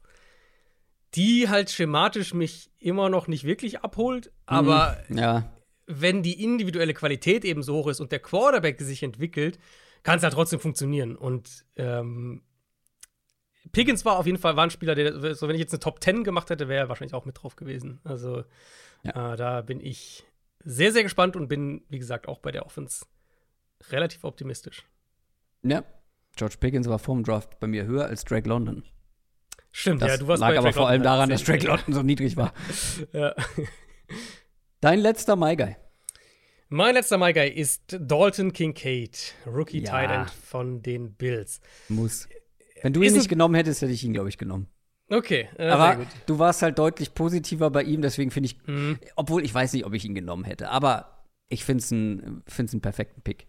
die 1.15 1.49
halt 1.49 1.69
schematisch 1.69 2.33
mich 2.33 2.71
immer 2.79 3.09
noch 3.09 3.27
nicht 3.27 3.43
wirklich 3.43 3.81
abholt. 3.81 4.31
Aber 4.45 4.97
Mhm. 5.09 5.17
Ja. 5.17 5.51
wenn 5.87 6.23
die 6.23 6.41
individuelle 6.43 6.93
Qualität 6.93 7.43
eben 7.45 7.63
so 7.63 7.75
hoch 7.75 7.87
ist 7.87 7.99
und 7.99 8.11
der 8.11 8.19
Quarterback 8.19 8.79
sich 8.81 9.03
entwickelt, 9.03 9.59
kann 10.03 10.17
es 10.17 10.23
halt 10.23 10.33
trotzdem 10.33 10.59
funktionieren. 10.59 11.15
Und 11.15 11.65
ähm, 11.75 12.43
Pickens 13.71 14.05
war 14.05 14.17
auf 14.17 14.25
jeden 14.25 14.37
Fall 14.39 14.55
war 14.55 14.63
ein 14.63 14.69
Spieler, 14.71 14.95
der, 14.95 15.35
so 15.35 15.47
wenn 15.47 15.55
ich 15.55 15.61
jetzt 15.61 15.73
eine 15.73 15.79
Top 15.79 16.01
10 16.03 16.23
gemacht 16.23 16.49
hätte, 16.49 16.67
wäre 16.67 16.85
er 16.85 16.89
wahrscheinlich 16.89 17.13
auch 17.13 17.25
mit 17.25 17.41
drauf 17.41 17.55
gewesen. 17.55 17.99
Also 18.03 18.39
äh, 19.03 19.13
da 19.13 19.61
bin 19.61 19.79
ich 19.79 20.23
sehr, 20.63 20.91
sehr 20.91 21.03
gespannt 21.03 21.35
und 21.35 21.47
bin, 21.47 21.83
wie 21.89 21.99
gesagt, 21.99 22.27
auch 22.27 22.39
bei 22.39 22.51
der 22.51 22.65
Offense 22.65 23.05
relativ 23.89 24.23
optimistisch. 24.23 24.83
Ja. 25.63 25.83
George 26.35 26.55
Pickens 26.59 26.87
war 26.87 26.97
vorm 26.99 27.23
Draft 27.23 27.59
bei 27.59 27.67
mir 27.67 27.85
höher 27.85 28.05
als 28.05 28.23
Drake 28.23 28.47
London. 28.47 28.83
Stimmt, 29.71 30.01
Das 30.01 30.11
ja, 30.11 30.17
du 30.17 30.27
warst 30.27 30.41
lag 30.41 30.49
bei 30.49 30.57
aber 30.57 30.63
Drake 30.67 30.77
vor 30.77 30.87
allem 30.89 31.03
daran, 31.03 31.29
dass 31.29 31.43
Drake 31.43 31.65
London 31.65 31.93
so 31.93 32.01
niedrig 32.03 32.35
war. 32.37 32.53
Ja. 33.13 33.33
Dein 34.81 34.99
letzter 34.99 35.35
My 35.35 35.55
Guy. 35.55 35.75
Mein 36.69 36.93
letzter 36.95 37.17
My 37.17 37.33
Guy 37.33 37.49
ist 37.49 37.83
Dalton 37.99 38.53
Kincaid, 38.53 39.35
Rookie 39.45 39.83
Ja. 39.83 39.89
Tight 39.91 40.09
End 40.11 40.29
von 40.31 40.81
den 40.81 41.13
Bills. 41.15 41.61
Muss. 41.89 42.27
Wenn 42.81 42.93
du 42.93 43.01
ihn 43.01 43.07
Ist 43.07 43.13
nicht 43.13 43.25
ein- 43.25 43.29
genommen 43.29 43.55
hättest, 43.55 43.81
hätte 43.81 43.91
ich 43.91 44.03
ihn, 44.03 44.13
glaube 44.13 44.29
ich, 44.29 44.37
genommen. 44.37 44.67
Okay, 45.09 45.49
äh, 45.57 45.67
Aber 45.67 46.05
du 46.25 46.39
warst 46.39 46.61
halt 46.61 46.79
deutlich 46.79 47.13
positiver 47.13 47.69
bei 47.69 47.83
ihm, 47.83 48.01
deswegen 48.01 48.31
finde 48.31 48.47
ich, 48.47 48.57
Mhm. 48.65 48.97
obwohl 49.17 49.43
ich 49.43 49.53
weiß 49.53 49.73
nicht, 49.73 49.85
ob 49.85 49.93
ich 49.93 50.05
ihn 50.05 50.15
genommen 50.15 50.45
hätte, 50.45 50.69
aber 50.69 51.25
ich 51.49 51.65
finde 51.65 51.83
es 51.83 51.91
ein, 51.91 52.43
find's 52.47 52.73
einen 52.73 52.81
perfekten 52.81 53.21
Pick. 53.21 53.47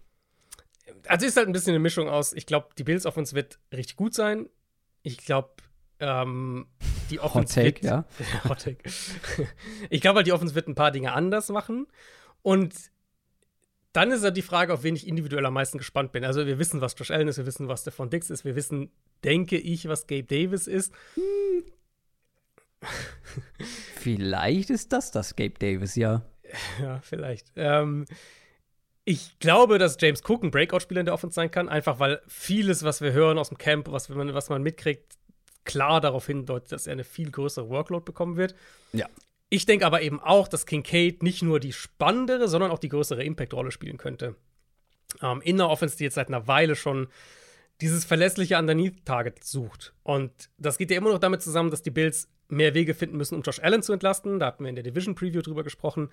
Also 1.07 1.25
ist 1.25 1.37
halt 1.37 1.47
ein 1.49 1.53
bisschen 1.53 1.71
eine 1.71 1.79
Mischung 1.79 2.09
aus, 2.09 2.33
ich 2.33 2.47
glaube, 2.47 2.71
die 2.77 2.83
Bills 2.85 3.07
Offense 3.07 3.35
wird 3.37 3.61
richtig 3.73 3.97
gut 3.97 4.13
sein. 4.13 4.49
Ich 5.03 5.19
glaube, 5.19 5.51
ähm, 6.03 6.67
die 7.11 7.21
Offense 7.21 7.55
Take, 7.55 7.83
wird, 7.83 7.85
ja. 7.85 8.05
Hot 8.49 8.63
Take. 8.63 8.79
ich 9.89 10.01
glaube 10.01 10.17
halt, 10.17 10.27
die 10.27 10.33
Offense 10.33 10.55
wird 10.55 10.69
ein 10.69 10.75
paar 10.75 10.91
Dinge 10.91 11.13
anders 11.13 11.49
machen. 11.49 11.87
Und 12.43 12.75
dann 13.93 14.11
ist 14.11 14.25
ja 14.25 14.31
die 14.31 14.43
Frage, 14.43 14.75
auf 14.75 14.83
wen 14.83 14.97
ich 14.97 15.07
individuell 15.07 15.47
am 15.47 15.55
meisten 15.55 15.79
gespannt 15.79 16.13
bin. 16.13 16.25
Also 16.25 16.47
wir 16.47 16.59
wissen, 16.59 16.81
was 16.81 16.95
Josh 16.99 17.11
Allen 17.11 17.29
ist, 17.29 17.39
wir 17.39 17.47
wissen, 17.47 17.69
was 17.69 17.83
Stephon 17.83 18.11
Dix 18.11 18.31
ist, 18.31 18.45
wir 18.45 18.57
wissen, 18.57 18.91
denke 19.23 19.57
ich, 19.59 19.87
was 19.87 20.07
Gabe 20.07 20.25
Davis 20.25 20.67
ist. 20.67 20.93
Vielleicht 23.97 24.71
ist 24.71 24.93
das 24.93 25.13
das 25.13 25.37
Gabe 25.37 25.55
Davis, 25.59 25.95
ja. 25.95 26.23
Ja, 26.81 27.01
vielleicht. 27.01 27.53
Ähm, 27.55 28.07
ich 29.05 29.39
glaube, 29.39 29.79
dass 29.79 29.97
James 30.01 30.23
Cook 30.29 30.43
ein 30.43 30.51
Breakout-Spieler 30.51 31.01
in 31.01 31.07
der 31.07 31.15
Offense 31.15 31.35
sein 31.35 31.51
kann, 31.51 31.69
einfach 31.69 31.99
weil 31.99 32.21
vieles, 32.27 32.83
was 32.83 33.01
wir 33.01 33.13
hören 33.13 33.39
aus 33.39 33.49
dem 33.49 33.59
Camp, 33.59 33.91
was 33.91 34.09
man, 34.09 34.35
was 34.35 34.49
man 34.49 34.63
mitkriegt, 34.63 35.17
klar 35.65 36.01
darauf 36.01 36.27
hindeutet, 36.27 36.73
dass 36.73 36.87
er 36.87 36.93
eine 36.93 37.05
viel 37.05 37.31
größere 37.31 37.69
Workload 37.69 38.05
bekommen 38.05 38.37
wird. 38.37 38.55
Ja. 38.93 39.09
Ich 39.49 39.67
denke 39.67 39.85
aber 39.85 40.01
eben 40.03 40.19
auch, 40.21 40.49
dass 40.49 40.67
Kincaid 40.67 41.23
nicht 41.23 41.43
nur 41.43 41.61
die 41.61 41.73
spannendere, 41.73 42.49
sondern 42.49 42.71
auch 42.71 42.79
die 42.79 42.89
größere 42.89 43.23
Impact-Rolle 43.23 43.71
spielen 43.71 43.99
könnte. 43.99 44.35
Ähm, 45.21 45.43
in 45.43 45.59
der 45.59 45.69
Offense, 45.69 45.97
die 45.97 46.05
jetzt 46.05 46.15
seit 46.15 46.29
einer 46.29 46.47
Weile 46.47 46.75
schon 46.75 47.09
dieses 47.81 48.05
verlässliche 48.05 48.57
Underneath-Target 48.57 49.45
sucht. 49.45 49.93
Und 50.05 50.51
das 50.57 50.79
geht 50.79 50.91
ja 50.91 50.97
immer 50.97 51.11
noch 51.11 51.19
damit 51.19 51.43
zusammen, 51.43 51.71
dass 51.71 51.83
die 51.83 51.91
Bills 51.91 52.29
mehr 52.49 52.75
Wege 52.75 52.95
finden 52.95 53.17
müssen, 53.17 53.35
um 53.35 53.43
Josh 53.43 53.61
Allen 53.61 53.83
zu 53.83 53.93
entlasten. 53.93 54.39
Da 54.39 54.47
hatten 54.47 54.65
wir 54.65 54.69
in 54.69 54.77
der 54.77 54.85
Division-Preview 54.85 55.43
drüber 55.43 55.65
gesprochen. 55.65 56.11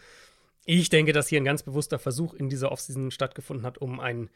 Ich 0.66 0.90
denke, 0.90 1.14
dass 1.14 1.28
hier 1.28 1.40
ein 1.40 1.46
ganz 1.46 1.64
bewusster 1.64 2.00
Versuch 2.00 2.34
in 2.34 2.50
dieser 2.50 2.72
Offseason 2.72 3.12
stattgefunden 3.12 3.66
hat, 3.66 3.78
um 3.78 4.00
ein 4.00 4.30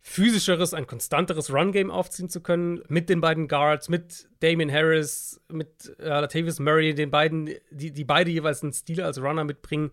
physischeres, 0.00 0.74
ein 0.74 0.86
konstanteres 0.86 1.52
Run-Game 1.52 1.90
aufziehen 1.90 2.28
zu 2.28 2.40
können. 2.40 2.82
Mit 2.88 3.08
den 3.08 3.20
beiden 3.20 3.48
Guards, 3.48 3.88
mit 3.88 4.28
Damien 4.40 4.72
Harris, 4.72 5.40
mit 5.48 5.94
äh, 5.98 6.08
Latavius 6.08 6.60
Murray, 6.60 6.94
den 6.94 7.10
beiden, 7.10 7.50
die, 7.70 7.90
die 7.92 8.04
beide 8.04 8.30
jeweils 8.30 8.62
einen 8.62 8.72
Stil 8.72 9.02
als 9.02 9.20
Runner 9.20 9.44
mitbringen. 9.44 9.90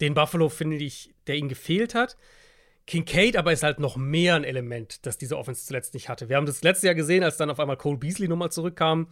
Den 0.00 0.14
Buffalo 0.14 0.48
finde 0.48 0.76
ich, 0.76 1.14
der 1.26 1.36
ihnen 1.36 1.48
gefehlt 1.48 1.94
hat. 1.94 2.16
Kincaid 2.86 3.36
aber 3.36 3.52
ist 3.52 3.62
halt 3.62 3.78
noch 3.78 3.96
mehr 3.96 4.34
ein 4.34 4.44
Element, 4.44 5.06
das 5.06 5.16
diese 5.16 5.38
Offense 5.38 5.64
zuletzt 5.64 5.94
nicht 5.94 6.08
hatte. 6.08 6.28
Wir 6.28 6.36
haben 6.36 6.46
das 6.46 6.62
letzte 6.62 6.86
Jahr 6.86 6.94
gesehen, 6.94 7.22
als 7.22 7.36
dann 7.36 7.50
auf 7.50 7.60
einmal 7.60 7.76
Cole 7.76 7.98
Beasley 7.98 8.26
nochmal 8.26 8.50
zurückkam. 8.50 9.08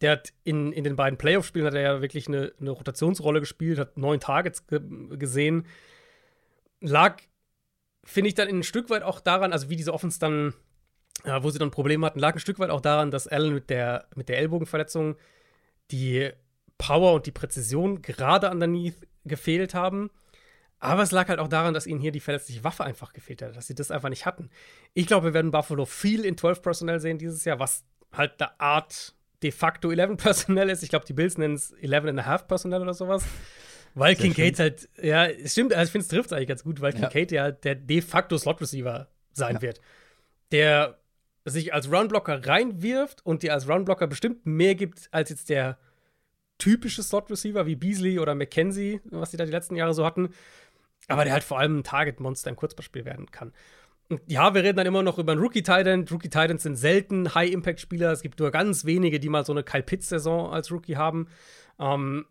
Der 0.00 0.12
hat 0.12 0.32
in, 0.44 0.72
in 0.72 0.84
den 0.84 0.96
beiden 0.96 1.16
Playoff-Spielen 1.16 1.64
hat 1.64 1.74
er 1.74 1.80
ja 1.80 2.02
wirklich 2.02 2.28
eine, 2.28 2.52
eine 2.60 2.70
Rotationsrolle 2.70 3.40
gespielt, 3.40 3.78
hat 3.78 3.96
neun 3.96 4.20
Targets 4.20 4.66
ge 4.66 4.80
gesehen. 5.16 5.66
Lag, 6.80 7.22
finde 8.04 8.28
ich, 8.28 8.34
dann 8.34 8.48
ein 8.48 8.62
Stück 8.62 8.90
weit 8.90 9.02
auch 9.02 9.20
daran, 9.20 9.52
also 9.52 9.70
wie 9.70 9.76
diese 9.76 9.94
Offense 9.94 10.18
dann, 10.18 10.54
äh, 11.24 11.42
wo 11.42 11.50
sie 11.50 11.58
dann 11.58 11.70
Probleme 11.70 12.06
hatten, 12.06 12.18
lag 12.18 12.34
ein 12.34 12.40
Stück 12.40 12.58
weit 12.58 12.70
auch 12.70 12.80
daran, 12.80 13.10
dass 13.10 13.28
Allen 13.28 13.54
mit 13.54 13.70
der, 13.70 14.06
mit 14.14 14.28
der 14.28 14.38
Ellbogenverletzung 14.38 15.16
die 15.90 16.30
Power 16.78 17.14
und 17.14 17.26
die 17.26 17.32
Präzision 17.32 18.02
gerade 18.02 18.50
underneath 18.50 18.96
gefehlt 19.24 19.74
haben. 19.74 20.10
Aber 20.80 21.02
es 21.02 21.12
lag 21.12 21.28
halt 21.28 21.38
auch 21.38 21.48
daran, 21.48 21.74
dass 21.74 21.86
ihnen 21.86 22.00
hier 22.00 22.10
die 22.10 22.18
verletzliche 22.18 22.64
Waffe 22.64 22.82
einfach 22.82 23.12
gefehlt 23.12 23.40
hat, 23.40 23.56
dass 23.56 23.68
sie 23.68 23.74
das 23.74 23.92
einfach 23.92 24.08
nicht 24.08 24.26
hatten. 24.26 24.50
Ich 24.94 25.06
glaube, 25.06 25.28
wir 25.28 25.34
werden 25.34 25.52
Buffalo 25.52 25.84
viel 25.84 26.24
in 26.24 26.36
12 26.36 26.60
Personnel 26.60 26.98
sehen 26.98 27.18
dieses 27.18 27.44
Jahr, 27.44 27.60
was 27.60 27.84
halt 28.12 28.42
eine 28.42 28.58
Art 28.58 29.14
de 29.44 29.52
facto 29.52 29.92
11 29.92 30.16
Personnel 30.16 30.70
ist. 30.70 30.82
Ich 30.82 30.88
glaube, 30.88 31.04
die 31.04 31.12
Bills 31.12 31.38
nennen 31.38 31.54
es 31.54 31.70
11 31.72 32.06
and 32.06 32.20
a 32.20 32.26
half 32.26 32.48
Personnel 32.48 32.82
oder 32.82 32.94
sowas. 32.94 33.24
Weil 33.94 34.16
Sehr 34.16 34.26
Kincaid 34.26 34.58
halt, 34.58 34.88
ja, 35.02 35.26
es 35.26 35.52
stimmt, 35.52 35.74
also 35.74 35.84
ich 35.88 35.92
finde, 35.92 36.02
es 36.04 36.08
trifft 36.08 36.32
eigentlich 36.32 36.48
ganz 36.48 36.64
gut, 36.64 36.80
weil 36.80 36.94
Ja. 36.94 37.00
Kincaid 37.08 37.32
ja 37.32 37.50
der 37.50 37.74
de 37.74 38.00
facto 38.00 38.38
Slot-Receiver 38.38 39.08
sein 39.32 39.56
Ja. 39.56 39.62
wird. 39.62 39.80
Der 40.50 40.98
sich 41.44 41.74
als 41.74 41.90
Runblocker 41.90 42.46
reinwirft 42.46 43.24
und 43.26 43.42
dir 43.42 43.52
als 43.52 43.68
Runblocker 43.68 44.06
bestimmt 44.06 44.46
mehr 44.46 44.74
gibt 44.74 45.08
als 45.12 45.30
jetzt 45.30 45.48
der 45.50 45.78
typische 46.58 47.02
Slot-Receiver 47.02 47.66
wie 47.66 47.74
Beasley 47.76 48.18
oder 48.20 48.34
McKenzie, 48.34 49.00
was 49.06 49.30
die 49.32 49.36
da 49.36 49.44
die 49.44 49.50
letzten 49.50 49.74
Jahre 49.76 49.94
so 49.94 50.06
hatten. 50.06 50.30
Aber 51.08 51.24
der 51.24 51.32
halt 51.32 51.42
vor 51.42 51.58
allem 51.58 51.78
ein 51.78 51.84
Target-Monster 51.84 52.48
im 52.50 52.56
Kurzballspiel 52.56 53.04
werden 53.04 53.30
kann. 53.32 53.52
Und 54.08 54.20
ja, 54.26 54.54
wir 54.54 54.62
reden 54.62 54.76
dann 54.76 54.86
immer 54.86 55.02
noch 55.02 55.18
über 55.18 55.32
einen 55.32 55.40
Rookie-Titan. 55.40 56.06
Rookie-Titans 56.08 56.62
sind 56.62 56.76
selten 56.76 57.34
High-Impact-Spieler. 57.34 58.12
Es 58.12 58.22
gibt 58.22 58.38
nur 58.38 58.50
ganz 58.52 58.84
wenige, 58.84 59.18
die 59.18 59.28
mal 59.28 59.44
so 59.44 59.52
eine 59.52 59.64
Kyle 59.64 59.82
Pitts-Saison 59.82 60.52
als 60.52 60.70
Rookie 60.70 60.96
haben. 60.96 61.26
Ähm, 61.80 62.26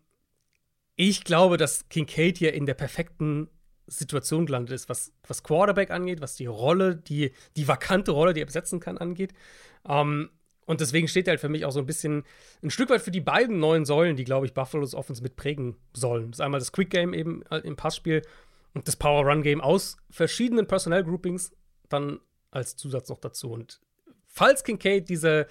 ich 1.08 1.24
glaube, 1.24 1.56
dass 1.56 1.88
Kincaid 1.88 2.38
hier 2.38 2.54
in 2.54 2.66
der 2.66 2.74
perfekten 2.74 3.48
Situation 3.88 4.46
gelandet 4.46 4.72
ist, 4.72 4.88
was, 4.88 5.12
was 5.26 5.42
Quarterback 5.42 5.90
angeht, 5.90 6.20
was 6.20 6.36
die 6.36 6.46
Rolle, 6.46 6.96
die, 6.96 7.32
die 7.56 7.66
vakante 7.66 8.12
Rolle, 8.12 8.32
die 8.32 8.40
er 8.40 8.46
besetzen 8.46 8.78
kann, 8.78 8.98
angeht. 8.98 9.32
Ähm, 9.88 10.30
und 10.64 10.80
deswegen 10.80 11.08
steht 11.08 11.26
er 11.26 11.32
halt 11.32 11.40
für 11.40 11.48
mich 11.48 11.64
auch 11.64 11.72
so 11.72 11.80
ein 11.80 11.86
bisschen 11.86 12.22
ein 12.62 12.70
Stück 12.70 12.88
weit 12.90 13.02
für 13.02 13.10
die 13.10 13.20
beiden 13.20 13.58
neuen 13.58 13.84
Säulen, 13.84 14.14
die, 14.14 14.24
glaube 14.24 14.46
ich, 14.46 14.54
Buffalo's 14.54 14.94
Offense 14.94 15.22
mitprägen 15.22 15.76
sollen. 15.92 16.30
Das 16.30 16.38
ist 16.38 16.40
einmal 16.40 16.60
das 16.60 16.70
Quick 16.70 16.90
Game 16.90 17.14
eben 17.14 17.42
äh, 17.50 17.58
im 17.58 17.74
Passspiel 17.74 18.22
und 18.72 18.86
das 18.86 18.94
Power 18.94 19.26
Run 19.26 19.42
Game 19.42 19.60
aus 19.60 19.96
verschiedenen 20.08 20.68
Personnel 20.68 21.02
Groupings 21.02 21.52
dann 21.88 22.20
als 22.52 22.76
Zusatz 22.76 23.08
noch 23.08 23.18
dazu. 23.18 23.50
Und 23.50 23.80
falls 24.28 24.62
Kincaid 24.62 25.08
diese, 25.08 25.48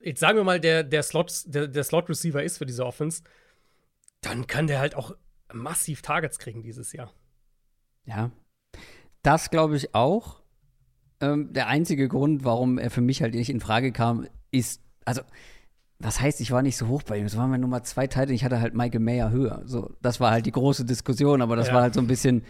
jetzt 0.00 0.20
sagen 0.20 0.38
wir 0.38 0.44
mal, 0.44 0.58
der, 0.58 0.84
der 0.84 1.02
Slot, 1.02 1.42
der, 1.44 1.68
der 1.68 1.84
Slot 1.84 2.08
Receiver 2.08 2.42
ist 2.42 2.56
für 2.56 2.66
diese 2.66 2.86
Offense, 2.86 3.22
dann 4.20 4.46
kann 4.46 4.66
der 4.66 4.80
halt 4.80 4.94
auch 4.94 5.14
massiv 5.52 6.02
Targets 6.02 6.38
kriegen 6.38 6.62
dieses 6.62 6.92
Jahr. 6.92 7.12
Ja. 8.04 8.30
Das 9.22 9.50
glaube 9.50 9.76
ich 9.76 9.94
auch. 9.94 10.40
Ähm, 11.20 11.52
der 11.52 11.66
einzige 11.66 12.08
Grund, 12.08 12.44
warum 12.44 12.78
er 12.78 12.90
für 12.90 13.00
mich 13.00 13.22
halt 13.22 13.34
nicht 13.34 13.50
in 13.50 13.60
Frage 13.60 13.92
kam, 13.92 14.26
ist, 14.50 14.82
also, 15.04 15.22
was 15.98 16.20
heißt, 16.20 16.40
ich 16.40 16.52
war 16.52 16.62
nicht 16.62 16.76
so 16.76 16.86
hoch 16.86 17.02
bei 17.02 17.18
ihm. 17.18 17.26
Es 17.26 17.36
war 17.36 17.48
meine 17.48 17.60
Nummer 17.60 17.82
zwei 17.82 18.06
Teile, 18.06 18.32
ich 18.32 18.44
hatte 18.44 18.60
halt 18.60 18.74
Michael 18.74 19.00
Mayer 19.00 19.30
höher. 19.30 19.62
So, 19.66 19.96
das 20.00 20.20
war 20.20 20.30
halt 20.30 20.46
die 20.46 20.52
große 20.52 20.84
Diskussion, 20.84 21.42
aber 21.42 21.56
das 21.56 21.68
Ja. 21.68 21.74
war 21.74 21.82
halt 21.82 21.94
so 21.94 22.00
ein 22.00 22.06
bisschen, 22.06 22.44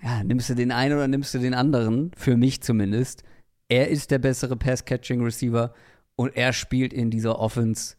ja, 0.00 0.22
nimmst 0.22 0.48
du 0.48 0.54
den 0.54 0.70
einen 0.70 0.94
oder 0.94 1.08
nimmst 1.08 1.34
du 1.34 1.38
den 1.38 1.54
anderen, 1.54 2.12
für 2.16 2.36
mich 2.36 2.62
zumindest. 2.62 3.24
Er 3.68 3.88
ist 3.88 4.12
der 4.12 4.20
bessere 4.20 4.56
Pass-Catching-Receiver 4.56 5.74
und 6.14 6.36
er 6.36 6.52
spielt 6.52 6.92
in 6.92 7.10
dieser 7.10 7.40
Offense, 7.40 7.96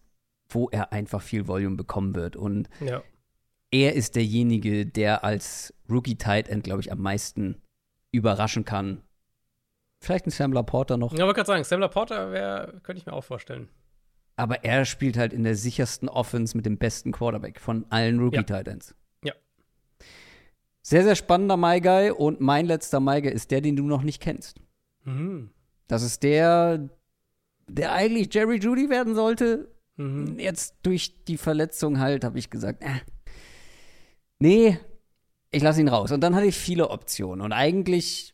wo 0.50 0.70
er 0.70 0.92
einfach 0.94 1.22
viel 1.22 1.48
Volume 1.48 1.76
bekommen 1.76 2.16
wird. 2.16 2.36
Und 2.36 2.70
Ja. 2.80 3.02
er 3.72 3.94
ist 3.94 4.16
derjenige, 4.16 4.86
der 4.86 5.24
als 5.24 5.74
Rookie-Tight 5.90 6.48
End, 6.50 6.64
glaube 6.64 6.82
ich, 6.82 6.92
am 6.92 7.00
meisten 7.02 7.62
überraschen 8.12 8.64
kann. 8.66 9.02
Vielleicht 10.00 10.28
ein 10.28 10.32
Sam 10.32 10.54
Laporta 10.54 10.96
noch, 10.98 11.14
Ja, 11.18 11.24
aber 11.24 11.34
gerade 11.34 11.48
sagen, 11.48 11.64
Sam 11.64 11.80
Laporta 11.82 12.32
wäre, 12.32 12.80
könnte 12.84 13.00
ich 13.00 13.06
mir 13.06 13.14
auch 13.14 13.24
vorstellen. 13.24 13.68
aber 14.36 14.64
er 14.64 14.86
spielt 14.86 15.18
halt 15.18 15.34
in 15.34 15.44
der 15.44 15.56
sichersten 15.56 16.08
Offense 16.10 16.56
mit 16.56 16.66
dem 16.68 16.78
besten 16.78 17.12
Quarterback 17.12 17.60
von 17.60 17.86
allen 17.90 18.20
Rookie-Tight 18.20 18.68
Ends. 18.68 18.96
Ja. 19.24 19.34
Sehr, 20.84 21.04
sehr 21.04 21.16
spannender 21.16 21.58
My 21.58 21.82
Guy 21.82 22.12
und 22.12 22.40
mein 22.40 22.66
letzter 22.68 23.00
My 23.00 23.22
Guy 23.22 23.32
ist 23.32 23.50
der, 23.52 23.62
den 23.62 23.76
du 23.76 23.84
noch 23.88 24.04
nicht 24.04 24.22
kennst. 24.22 24.62
Mhm. 25.04 25.50
Das 25.88 26.04
ist 26.04 26.22
der, 26.24 26.88
der 27.68 27.92
eigentlich 27.94 28.34
Jerry 28.34 28.58
Judy 28.58 28.90
werden 28.90 29.16
sollte. 29.16 29.70
Mhm. 29.98 30.38
Jetzt 30.40 30.76
durch 30.84 31.24
die 31.26 31.38
Verletzung 31.38 32.00
halt, 32.00 32.24
habe 32.24 32.40
ich 32.40 32.50
gesagt, 32.50 32.82
äh, 32.84 33.00
Nee, 34.40 34.78
ich 35.52 35.64
lasse 35.64 35.82
ihn 35.82 35.88
raus. 35.88 36.12
Und 36.12 36.22
dann 36.22 36.36
hatte 36.36 36.46
ich 36.46 36.56
viele 36.56 36.90
Optionen. 36.90 37.42
Und 37.44 37.52
eigentlich 37.54 38.34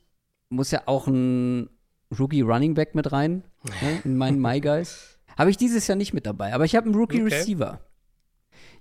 muss 0.50 0.72
ja 0.72 0.84
auch 0.86 1.08
ein 1.08 1.70
Rookie 2.18 2.42
Running 2.42 2.74
Back 2.74 2.94
mit 2.96 3.12
rein 3.12 3.44
ne, 3.82 4.02
in 4.04 4.18
meinen 4.18 4.40
My 4.42 4.60
Guys. 4.60 5.18
Habe 5.38 5.50
ich 5.50 5.58
dieses 5.58 5.88
Jahr 5.88 5.96
nicht 5.96 6.14
mit 6.14 6.26
dabei. 6.26 6.54
Aber 6.54 6.66
ich 6.66 6.76
habe 6.76 6.86
einen 6.88 6.96
Rookie 6.96 7.24
Okay. 7.24 7.34
Receiver. 7.36 7.80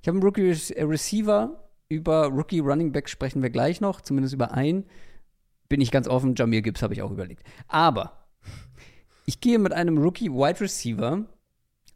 Ich 0.02 0.08
habe 0.08 0.16
einen 0.16 0.22
Rookie 0.24 0.50
Re- 0.50 0.76
äh, 0.76 0.82
Receiver. 0.82 1.58
Über 1.88 2.26
Rookie 2.26 2.58
Running 2.60 2.90
Back 2.90 3.08
sprechen 3.08 3.42
wir 3.42 3.50
gleich 3.50 3.80
noch, 3.80 4.00
zumindest 4.00 4.34
über 4.34 4.52
einen. 4.52 4.84
Bin 5.68 5.80
ich 5.80 5.90
ganz 5.90 6.08
offen, 6.08 6.34
Jamir 6.34 6.62
Gibbs 6.62 6.82
habe 6.82 6.94
ich 6.94 7.02
auch 7.02 7.10
überlegt. 7.10 7.44
Aber 7.68 8.26
ich 9.26 9.40
gehe 9.40 9.58
mit 9.58 9.72
einem 9.72 9.98
Rookie 9.98 10.30
Wide 10.30 10.60
Receiver, 10.60 11.24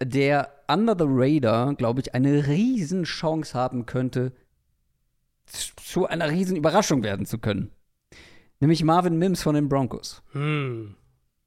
der 0.02 0.52
under 0.68 0.96
the 0.98 1.06
radar, 1.06 1.74
glaube 1.74 2.00
ich, 2.00 2.14
eine 2.14 2.46
riesen 2.46 3.04
Chance 3.04 3.54
haben 3.54 3.86
könnte, 3.86 4.32
zu 5.46 6.06
einer 6.06 6.30
riesen 6.30 6.56
Überraschung 6.56 7.02
werden 7.02 7.26
zu 7.26 7.38
können. 7.38 7.70
Nämlich 8.60 8.82
Marvin 8.82 9.18
Mims 9.18 9.42
von 9.42 9.54
den 9.54 9.68
Broncos. 9.68 10.22
Hm. 10.32 10.96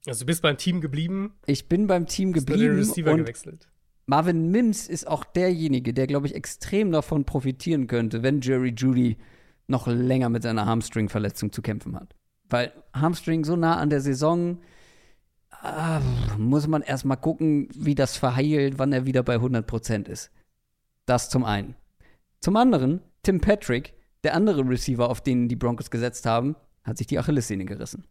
Also 0.06 0.20
du 0.20 0.26
bist 0.26 0.42
beim 0.42 0.56
Team 0.56 0.80
geblieben, 0.80 1.34
Ich 1.46 1.68
bin 1.68 1.86
beim 1.86 2.06
Team 2.06 2.34
hast 2.34 2.48
nur 2.48 2.56
den 2.56 2.56
geblieben 2.56 2.78
Receiver 2.78 3.12
und 3.12 3.18
gewechselt. 3.18 3.68
Marvin 4.06 4.50
Mims 4.50 4.88
ist 4.88 5.06
auch 5.06 5.24
derjenige, 5.24 5.92
der, 5.92 6.06
glaube 6.06 6.26
ich, 6.26 6.34
extrem 6.34 6.90
davon 6.90 7.24
profitieren 7.24 7.86
könnte, 7.86 8.22
wenn 8.22 8.40
Jerry 8.40 8.74
Judy 8.76 9.18
noch 9.68 9.86
länger 9.86 10.28
mit 10.30 10.42
seiner 10.42 10.66
Hamstring-Verletzung 10.66 11.52
zu 11.52 11.62
kämpfen 11.62 11.94
hat. 11.94 12.16
Weil 12.48 12.72
Hamstring 12.92 13.44
so 13.44 13.54
nah 13.54 13.76
an 13.76 13.90
der 13.90 14.00
Saison, 14.00 14.58
ah, 15.62 16.00
muss 16.38 16.66
man 16.66 16.82
erst 16.82 17.04
mal 17.04 17.16
gucken, 17.16 17.68
wie 17.74 17.94
das 17.94 18.16
verheilt, 18.16 18.78
wann 18.78 18.92
er 18.92 19.06
wieder 19.06 19.22
bei 19.22 19.36
100% 19.36 20.08
ist. 20.08 20.30
Das 21.06 21.30
zum 21.30 21.44
einen. 21.44 21.74
Zum 22.40 22.56
anderen, 22.56 23.00
Tim 23.22 23.40
Patrick, 23.40 23.94
der 24.24 24.34
andere 24.34 24.66
Receiver, 24.68 25.08
auf 25.08 25.20
den 25.20 25.48
die 25.48 25.56
Broncos 25.56 25.90
gesetzt 25.90 26.26
haben, 26.26 26.56
hat 26.84 26.98
sich 26.98 27.06
die 27.06 27.18
Achillessehne 27.18 27.64
gerissen. 27.64 28.04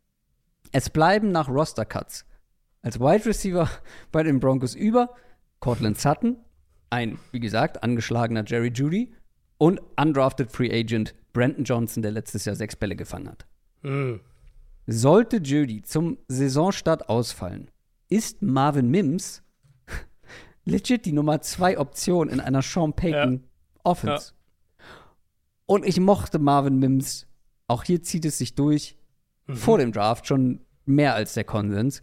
Es 0.72 0.90
bleiben 0.90 1.32
nach 1.32 1.50
Roster-Cuts 1.50 2.26
als 2.82 3.00
Wide 3.00 3.26
Receiver 3.26 3.70
bei 4.12 4.24
den 4.24 4.40
Broncos 4.40 4.76
über 4.76 5.16
Cortland 5.60 6.00
Sutton, 6.00 6.38
ein, 6.90 7.20
wie 7.32 7.40
gesagt, 7.40 7.84
angeschlagener 7.84 8.44
Jerry 8.46 8.72
Judy 8.74 9.14
und 9.58 9.82
undrafted 9.98 10.52
Free 10.52 10.72
Agent 10.72 11.14
Brandon 11.34 11.64
Johnson, 11.64 12.02
der 12.02 12.12
letztes 12.12 12.46
Jahr 12.46 12.56
sechs 12.56 12.76
Bälle 12.76 12.96
gefangen 12.96 13.30
hat. 13.30 13.46
Hm. 13.82 14.22
Sollte 14.92 15.38
Judy 15.38 15.82
zum 15.82 16.18
Saisonstart 16.28 17.10
ausfallen, 17.10 17.70
ist 18.10 18.42
Marvin 18.42 18.90
Mims 18.90 19.44
legit 20.66 21.06
die 21.06 21.12
Nummer 21.12 21.42
zwei 21.42 21.78
Option 21.78 22.30
in 22.30 22.40
einer 22.40 22.62
Sean 22.62 22.94
Payton 22.94 23.44
Offense. 23.84 24.34
Und 25.66 25.86
ich 25.86 26.00
mochte 26.00 26.40
Marvin 26.40 26.80
Mims, 26.80 27.28
auch 27.68 27.84
hier 27.84 28.02
zieht 28.02 28.26
es 28.26 28.40
sich 28.40 28.56
durch, 28.56 28.98
vor 29.48 29.78
dem 29.78 29.92
Draft 29.92 30.28
schon 30.28 30.62
mehr 30.86 31.16
als 31.16 31.34
der 31.34 31.44
Konsens. 31.44 32.02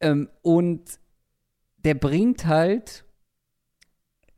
Ähm, 0.00 0.28
und 0.42 0.82
der 1.78 1.94
bringt 1.94 2.46
halt, 2.46 3.04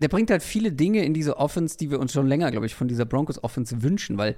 der 0.01 0.09
bringt 0.09 0.31
halt 0.31 0.43
viele 0.43 0.73
Dinge 0.73 1.05
in 1.05 1.15
diese 1.15 1.37
Offense, 1.37 1.77
die 1.77 1.91
wir 1.91 2.01
uns 2.01 2.13
schon 2.13 2.27
länger, 2.27 2.51
glaube 2.51 2.67
ich, 2.67 2.75
von 2.75 2.89
dieser 2.89 3.05
Broncos 3.05 3.43
Offense 3.43 3.83
wünschen, 3.83 4.19
weil 4.19 4.37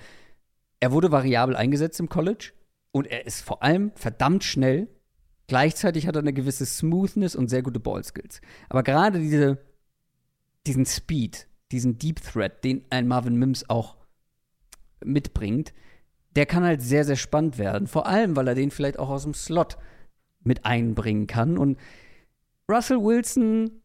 er 0.81 0.93
wurde 0.93 1.11
variabel 1.11 1.57
eingesetzt 1.57 1.99
im 2.01 2.09
College 2.09 2.53
und 2.97 3.06
er 3.09 3.27
ist 3.27 3.43
vor 3.43 3.62
allem 3.62 3.93
verdammt 3.94 4.43
schnell. 4.43 4.89
Gleichzeitig 5.48 6.06
hat 6.06 6.16
er 6.16 6.20
eine 6.20 6.32
gewisse 6.32 6.64
Smoothness 6.64 7.36
und 7.36 7.48
sehr 7.48 7.62
gute 7.62 7.78
Ballskills. 7.78 8.40
Aber 8.70 8.82
gerade 8.82 9.18
diese, 9.18 9.59
diesen 10.66 10.86
Speed, 10.86 11.47
diesen 11.73 11.98
Deep 11.98 12.23
Threat, 12.23 12.64
den 12.64 12.86
ein 12.89 13.06
Marvin 13.06 13.36
Mims 13.36 13.68
auch 13.68 13.98
mitbringt, 15.05 15.74
der 16.36 16.47
kann 16.47 16.64
halt 16.64 16.81
sehr, 16.81 17.05
sehr 17.05 17.16
spannend 17.16 17.59
werden. 17.59 17.86
Vor 17.86 18.06
allem, 18.06 18.35
weil 18.35 18.48
er 18.48 18.55
den 18.55 18.70
vielleicht 18.70 18.98
auch 18.98 19.10
aus 19.10 19.24
dem 19.24 19.35
Slot 19.35 19.77
mit 20.40 20.64
einbringen 20.64 21.27
kann. 21.27 21.59
Und 21.59 21.78
Russell 22.66 23.02
Wilson, 23.02 23.82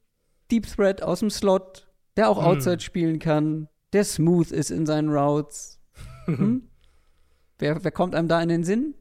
Deep 0.49 0.67
Threat 0.67 1.03
aus 1.03 1.19
dem 1.19 1.31
Slot, 1.31 1.85
der 2.15 2.29
auch 2.29 2.37
Hm. 2.37 2.45
Outside 2.45 2.79
spielen 2.79 3.19
kann, 3.19 3.67
der 3.91 4.05
smooth 4.05 4.51
ist 4.51 4.71
in 4.71 4.85
seinen 4.85 5.09
Routes. 5.09 5.81
Hm? 6.27 6.69
wer, 7.59 7.83
wer 7.83 7.91
kommt 7.91 8.15
einem 8.15 8.29
da 8.29 8.41
in 8.41 8.47
den 8.47 8.63
Sinn? 8.63 8.93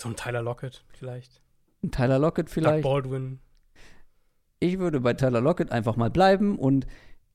So 0.00 0.08
ein 0.08 0.16
Tyler 0.16 0.42
Lockett 0.42 0.84
vielleicht. 0.88 1.40
Ein 1.82 1.90
Tyler 1.90 2.18
Lockett 2.18 2.46
Doug 2.48 2.52
vielleicht. 2.52 2.84
Baldwin. 2.84 3.38
Ich 4.58 4.78
würde 4.78 5.00
bei 5.00 5.14
Tyler 5.14 5.40
Lockett 5.40 5.72
einfach 5.72 5.96
mal 5.96 6.10
bleiben 6.10 6.58
und 6.58 6.86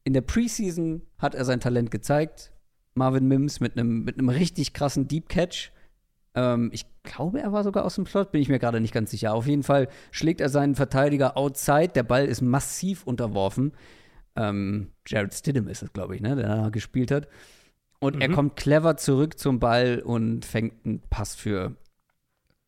in 0.03 0.13
der 0.13 0.21
Preseason 0.21 1.01
hat 1.17 1.33
er 1.35 1.45
sein 1.45 1.59
Talent 1.59 1.89
gezeigt. 1.91 2.51
Marvin 2.93 3.27
Mims 3.27 3.59
mit 3.59 3.73
einem 3.77 4.03
mit 4.03 4.19
einem 4.19 4.29
richtig 4.29 4.73
krassen 4.73 5.07
Deep 5.07 5.27
Catch. 5.29 5.71
Ähm, 6.35 6.69
ich 6.73 6.85
glaube, 7.03 7.41
er 7.41 7.51
war 7.51 7.63
sogar 7.63 7.85
aus 7.85 7.95
dem 7.95 8.05
Slot, 8.05 8.31
bin 8.31 8.41
ich 8.41 8.49
mir 8.49 8.59
gerade 8.59 8.79
nicht 8.79 8.93
ganz 8.93 9.11
sicher. 9.11 9.33
Auf 9.33 9.47
jeden 9.47 9.63
Fall 9.63 9.87
schlägt 10.11 10.41
er 10.41 10.49
seinen 10.49 10.75
Verteidiger 10.75 11.35
outside. 11.37 11.89
Der 11.89 12.03
Ball 12.03 12.25
ist 12.25 12.41
massiv 12.41 13.03
unterworfen. 13.05 13.73
Ähm, 14.35 14.91
Jared 15.07 15.33
Stidham 15.33 15.67
ist 15.67 15.81
es, 15.81 15.93
glaube 15.93 16.15
ich, 16.15 16.21
ne, 16.21 16.35
der 16.35 16.47
da 16.47 16.69
gespielt 16.69 17.09
hat. 17.11 17.27
Und 17.99 18.21
er 18.21 18.29
Mhm. 18.29 18.33
kommt 18.33 18.55
clever 18.57 18.97
zurück 18.97 19.39
zum 19.39 19.59
Ball 19.59 19.99
und 19.99 20.45
fängt 20.45 20.85
einen 20.85 21.01
Pass 21.09 21.35
für 21.35 21.75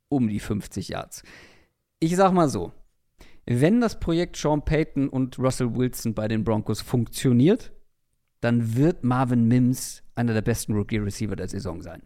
um 0.09 0.27
die 0.27 0.39
50 0.39 0.89
Yards. 0.89 1.23
Ich 1.99 2.15
sag 2.15 2.31
mal 2.31 2.49
so, 2.49 2.71
wenn 3.45 3.79
das 3.79 3.99
Projekt 3.99 4.35
Sean 4.35 4.63
Payton 4.63 5.07
und 5.07 5.39
Russell 5.39 5.75
Wilson 5.75 6.13
bei 6.13 6.27
den 6.27 6.43
Broncos 6.43 6.81
funktioniert, 6.81 7.71
dann 8.41 8.75
wird 8.75 9.03
Marvin 9.03 9.47
Mims 9.47 10.03
einer 10.15 10.33
der 10.33 10.41
besten 10.41 10.73
Rookie-Receiver 10.73 11.35
der 11.35 11.47
Saison 11.47 11.81
sein. 11.81 12.03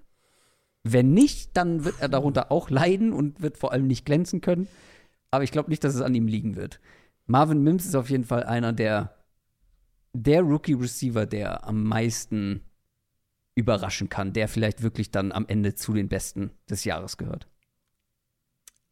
Wenn 0.83 1.13
nicht, 1.13 1.57
dann 1.57 1.83
wird 1.83 1.95
er 1.99 2.09
darunter 2.09 2.51
auch 2.51 2.69
leiden 2.69 3.13
und 3.13 3.41
wird 3.41 3.57
vor 3.57 3.71
allem 3.71 3.87
nicht 3.87 4.05
glänzen 4.05 4.41
können. 4.41 4.67
Aber 5.29 5.43
ich 5.43 5.51
glaube 5.51 5.69
nicht, 5.69 5.83
dass 5.83 5.95
es 5.95 6.01
an 6.01 6.15
ihm 6.15 6.27
liegen 6.27 6.55
wird. 6.55 6.79
Marvin 7.25 7.63
Mims 7.63 7.85
ist 7.85 7.95
auf 7.95 8.09
jeden 8.09 8.23
Fall 8.23 8.43
einer 8.43 8.73
der, 8.73 9.15
der 10.13 10.41
Rookie-Receiver, 10.41 11.25
der 11.25 11.65
am 11.65 11.83
meisten 11.83 12.61
überraschen 13.55 14.09
kann, 14.09 14.33
der 14.33 14.47
vielleicht 14.47 14.81
wirklich 14.81 15.11
dann 15.11 15.31
am 15.31 15.45
Ende 15.47 15.75
zu 15.75 15.93
den 15.93 16.07
Besten 16.07 16.51
des 16.69 16.83
Jahres 16.83 17.17
gehört. 17.17 17.47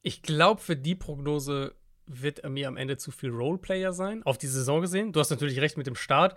Ich 0.02 0.22
glaube, 0.22 0.62
für 0.62 0.76
die 0.76 0.96
Prognose 0.96 1.74
wird 2.06 2.40
er 2.40 2.50
mir 2.50 2.68
am 2.68 2.78
Ende 2.78 2.98
zu 2.98 3.12
viel 3.12 3.30
Roleplayer 3.30 3.94
sein, 3.94 4.24
auf 4.24 4.38
die 4.38 4.48
Saison 4.48 4.82
gesehen. 4.82 5.12
Du 5.14 5.20
hast 5.20 5.30
natürlich 5.30 5.60
recht 5.60 5.78
mit 5.78 5.86
dem 5.88 5.96
Start. 5.96 6.36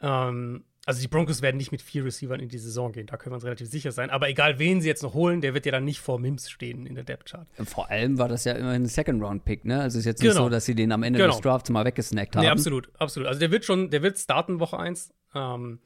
Ähm, 0.00 0.64
also 0.86 1.00
die 1.00 1.08
Broncos 1.08 1.40
werden 1.40 1.56
nicht 1.56 1.72
mit 1.72 1.80
vier 1.80 2.04
Receivern 2.04 2.40
in 2.40 2.48
die 2.50 2.58
Saison 2.58 2.92
gehen, 2.92 3.06
da 3.06 3.16
können 3.16 3.32
wir 3.32 3.36
uns 3.36 3.44
relativ 3.44 3.68
sicher 3.68 3.90
sein. 3.92 4.10
Aber 4.10 4.28
egal, 4.28 4.58
wen 4.58 4.82
sie 4.82 4.88
jetzt 4.88 5.02
noch 5.02 5.14
holen, 5.14 5.40
der 5.40 5.54
wird 5.54 5.64
ja 5.64 5.72
dann 5.72 5.84
nicht 5.84 6.00
vor 6.00 6.18
Mims 6.18 6.50
stehen 6.50 6.84
in 6.84 6.94
der 6.94 7.04
Depth-Chart. 7.04 7.46
Vor 7.64 7.88
allem 7.90 8.18
war 8.18 8.28
das 8.28 8.44
ja 8.44 8.52
immerhin 8.52 8.82
ein 8.82 8.86
Second-Round-Pick, 8.86 9.64
ne? 9.64 9.80
Also 9.80 9.96
es 9.96 10.00
ist 10.00 10.06
jetzt 10.06 10.22
nicht 10.22 10.32
Genau. 10.32 10.44
so, 10.44 10.48
dass 10.50 10.66
sie 10.66 10.74
den 10.74 10.92
am 10.92 11.02
Ende 11.02 11.20
Genau. 11.20 11.32
des 11.32 11.40
Drafts 11.40 11.70
mal 11.70 11.84
weggesnackt 11.86 12.36
haben. 12.36 12.42
Nee, 12.42 12.50
absolut, 12.50 12.90
absolut. 12.98 13.28
Also 13.28 13.40
der 13.40 13.50
wird 13.50 13.64
schon, 13.64 13.88
der 13.90 14.02
wird 14.02 14.18
starten 14.18 14.60
Woche 14.60 14.78
1. 14.78 15.14
Ähm, 15.34 15.78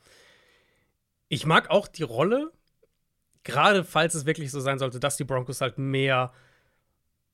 ich 1.29 1.47
mag 1.47 1.71
auch 1.71 1.87
die 1.87 2.03
Rolle, 2.03 2.51
gerade 3.45 3.85
falls 3.85 4.15
es 4.15 4.27
wirklich 4.27 4.51
so 4.51 4.59
sein 4.59 4.79
sollte, 4.81 4.99
dass 4.99 5.17
die 5.17 5.25
Broncos 5.25 5.61
halt 5.61 5.79
mehr 5.79 6.33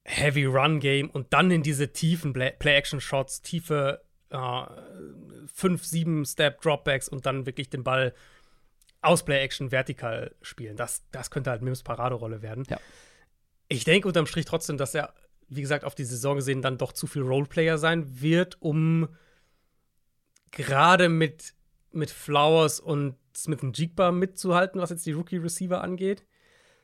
Heavy 0.04 0.44
Run 0.44 0.80
Game 0.80 1.08
und 1.10 1.32
dann 1.32 1.50
in 1.50 1.62
diese 1.62 1.92
tiefen 1.92 2.32
Play- 2.32 2.52
Play-Action-Shots, 2.58 3.42
tiefe 3.42 4.02
äh, 4.30 4.62
5, 5.46 5.84
7 5.84 6.24
Step 6.26 6.60
Dropbacks 6.60 7.08
und 7.08 7.26
dann 7.26 7.46
wirklich 7.46 7.70
den 7.70 7.84
Ball 7.84 8.14
aus 9.00 9.24
Play-Action 9.24 9.70
vertikal 9.72 10.34
spielen. 10.42 10.76
Das, 10.76 11.04
das 11.10 11.30
könnte 11.30 11.50
halt 11.50 11.62
Mims 11.62 11.82
Paraderolle 11.82 12.42
werden. 12.42 12.64
Ja. 12.68 12.78
Ich 13.68 13.84
denke 13.84 14.08
unterm 14.08 14.26
Strich 14.26 14.44
trotzdem, 14.44 14.76
dass 14.76 14.94
er, 14.94 15.14
wie 15.48 15.60
gesagt, 15.62 15.84
auf 15.84 15.94
die 15.94 16.04
Saison 16.04 16.36
gesehen 16.36 16.62
dann 16.62 16.78
doch 16.78 16.92
zu 16.92 17.06
viel 17.06 17.22
Roleplayer 17.22 17.78
sein 17.78 18.20
wird, 18.20 18.60
um 18.60 19.08
gerade 20.50 21.08
mit, 21.08 21.54
mit 21.92 22.10
Flowers 22.10 22.80
und 22.80 23.16
Smith 23.36 23.60
Jigba 23.72 24.12
mitzuhalten, 24.12 24.80
was 24.80 24.90
jetzt 24.90 25.06
die 25.06 25.12
Rookie-Receiver 25.12 25.82
angeht. 25.82 26.24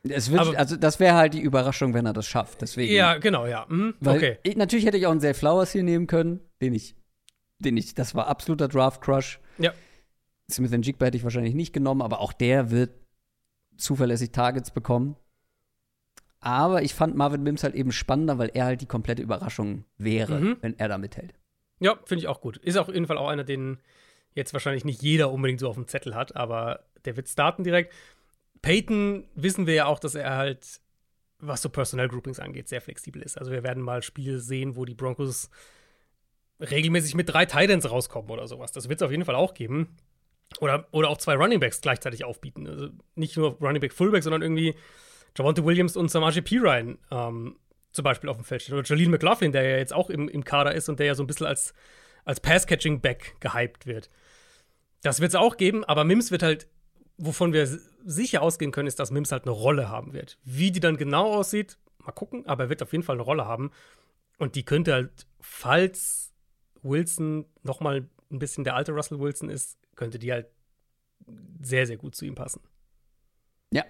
Es 0.07 0.31
wird, 0.31 0.41
Aber- 0.41 0.57
also 0.57 0.75
das 0.77 0.99
wäre 0.99 1.15
halt 1.15 1.33
die 1.35 1.41
Überraschung, 1.41 1.93
wenn 1.93 2.05
er 2.05 2.13
das 2.13 2.25
schafft. 2.27 2.61
Deswegen. 2.61 2.93
Ja, 2.93 3.17
genau, 3.17 3.45
ja. 3.45 3.65
Weil 3.69 4.17
okay. 4.17 4.37
ich, 4.43 4.55
natürlich 4.55 4.85
hätte 4.85 4.97
ich 4.97 5.05
auch 5.05 5.11
einen 5.11 5.19
Zay 5.21 5.33
Flowers 5.33 5.71
hier 5.71 5.83
nehmen 5.83 6.07
können, 6.07 6.39
den 6.61 6.73
ich, 6.73 6.95
den 7.59 7.77
ich, 7.77 7.93
das 7.93 8.15
war 8.15 8.27
absoluter 8.27 8.67
Draft-Crush. 8.67 9.39
Ja. 9.59 9.73
Smith 10.49 10.71
Jigba 10.81 11.05
hätte 11.05 11.17
ich 11.17 11.23
wahrscheinlich 11.23 11.53
nicht 11.53 11.71
genommen, 11.71 12.01
aber 12.01 12.19
auch 12.19 12.33
der 12.33 12.71
wird 12.71 12.89
zuverlässig 13.77 14.31
Targets 14.31 14.71
bekommen. 14.71 15.15
Aber 16.39 16.81
ich 16.81 16.95
fand 16.95 17.15
Marvin 17.15 17.43
Mims 17.43 17.63
halt 17.63 17.75
eben 17.75 17.91
spannender, 17.91 18.39
weil 18.39 18.49
er 18.53 18.65
halt 18.65 18.81
die 18.81 18.87
komplette 18.87 19.21
Überraschung 19.21 19.85
wäre, 19.97 20.39
Mhm. 20.39 20.57
wenn 20.61 20.79
er 20.79 20.87
da 20.89 20.97
mithält. 20.97 21.35
Ja, 21.79 21.97
finde 22.05 22.21
ich 22.23 22.27
auch 22.27 22.41
gut. 22.41 22.57
Ist 22.57 22.77
auf 22.77 22.87
jeden 22.87 23.05
Fall 23.05 23.17
auch 23.17 23.27
einer, 23.27 23.43
den 23.43 23.77
jetzt 24.33 24.53
wahrscheinlich 24.53 24.85
nicht 24.85 25.01
jeder 25.03 25.31
unbedingt 25.31 25.59
so 25.59 25.69
auf 25.69 25.75
dem 25.75 25.87
Zettel 25.87 26.15
hat, 26.15 26.35
aber 26.35 26.85
der 27.05 27.15
wird 27.15 27.29
starten 27.29 27.63
direkt. 27.63 27.93
Peyton 28.61 29.27
wissen 29.35 29.67
wir 29.67 29.73
ja 29.73 29.85
auch, 29.85 29.99
dass 29.99 30.15
er 30.15 30.35
halt, 30.35 30.81
was 31.39 31.61
so 31.61 31.69
Personnel 31.69 32.07
Groupings 32.07 32.39
angeht, 32.39 32.67
sehr 32.67 32.81
flexibel 32.81 33.21
ist. 33.21 33.37
Also 33.37 33.51
wir 33.51 33.63
werden 33.63 33.83
mal 33.83 34.03
Spiele 34.03 34.39
sehen, 34.39 34.75
wo 34.75 34.85
die 34.85 34.93
Broncos 34.93 35.49
regelmäßig 36.59 37.15
mit 37.15 37.29
drei 37.29 37.45
Titans 37.45 37.89
rauskommen 37.89 38.29
oder 38.29 38.47
sowas. 38.47 38.71
Das 38.71 38.87
wird 38.87 39.01
es 39.01 39.05
auf 39.05 39.11
jeden 39.11 39.25
Fall 39.25 39.35
auch 39.35 39.53
geben. 39.53 39.97
Oder, 40.59 40.87
oder 40.91 41.09
auch 41.09 41.17
zwei 41.17 41.35
Running 41.35 41.59
Backs 41.59 41.81
gleichzeitig 41.81 42.25
aufbieten. 42.25 42.67
Also 42.67 42.89
nicht 43.15 43.37
nur 43.37 43.57
Running 43.61 43.79
Back 43.79 43.93
Fullback, 43.93 44.23
sondern 44.23 44.41
irgendwie 44.41 44.75
Javante 45.37 45.63
Williams 45.63 45.95
und 45.95 46.11
Samaje 46.11 46.41
Pirine 46.41 46.97
ähm, 47.09 47.55
zum 47.91 48.03
Beispiel 48.03 48.29
auf 48.29 48.37
dem 48.37 48.45
Feld 48.45 48.61
stehen. 48.61 48.75
Oder 48.75 48.85
Jaleel 48.85 49.09
McLaughlin, 49.09 49.51
der 49.51 49.63
ja 49.63 49.77
jetzt 49.77 49.93
auch 49.93 50.09
im, 50.09 50.27
im 50.27 50.43
Kader 50.43 50.73
ist 50.73 50.89
und 50.89 50.99
der 50.99 51.07
ja 51.07 51.15
so 51.15 51.23
ein 51.23 51.27
bisschen 51.27 51.47
als, 51.47 51.73
als 52.25 52.39
Pass-Catching-Back 52.39 53.37
gehypt 53.39 53.85
wird. 53.85 54.09
Das 55.03 55.19
wird 55.19 55.29
es 55.29 55.35
auch 55.35 55.57
geben, 55.57 55.83
aber 55.85 56.03
Mims 56.03 56.31
wird 56.31 56.43
halt, 56.43 56.67
wovon 57.21 57.53
wir 57.53 57.67
sicher 58.03 58.41
ausgehen 58.41 58.71
können, 58.71 58.87
ist, 58.87 58.99
dass 58.99 59.11
Mims 59.11 59.31
halt 59.31 59.43
eine 59.43 59.51
Rolle 59.51 59.89
haben 59.89 60.13
wird. 60.13 60.37
Wie 60.43 60.71
die 60.71 60.79
dann 60.79 60.97
genau 60.97 61.33
aussieht, 61.33 61.77
mal 61.99 62.11
gucken, 62.11 62.45
aber 62.47 62.63
er 62.63 62.69
wird 62.69 62.81
auf 62.81 62.91
jeden 62.91 63.03
Fall 63.03 63.15
eine 63.15 63.23
Rolle 63.23 63.45
haben. 63.45 63.71
Und 64.37 64.55
die 64.55 64.63
könnte 64.63 64.93
halt, 64.93 65.27
falls 65.39 66.33
Wilson 66.81 67.45
noch 67.63 67.79
mal 67.79 68.07
ein 68.31 68.39
bisschen 68.39 68.63
der 68.63 68.75
alte 68.75 68.91
Russell 68.91 69.19
Wilson 69.19 69.49
ist, 69.49 69.77
könnte 69.95 70.19
die 70.19 70.31
halt 70.31 70.47
sehr, 71.61 71.85
sehr 71.85 71.97
gut 71.97 72.15
zu 72.15 72.25
ihm 72.25 72.35
passen. 72.35 72.61
Ja. 73.71 73.85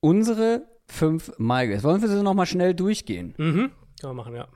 Unsere 0.00 0.66
fünf 0.88 1.32
MyGuys. 1.38 1.82
Wollen 1.84 2.02
wir 2.02 2.08
sie 2.08 2.22
noch 2.22 2.34
mal 2.34 2.46
schnell 2.46 2.74
durchgehen? 2.74 3.34
Mhm, 3.38 3.72
kann 4.00 4.08
man 4.10 4.16
machen, 4.16 4.34
ja. 4.34 4.48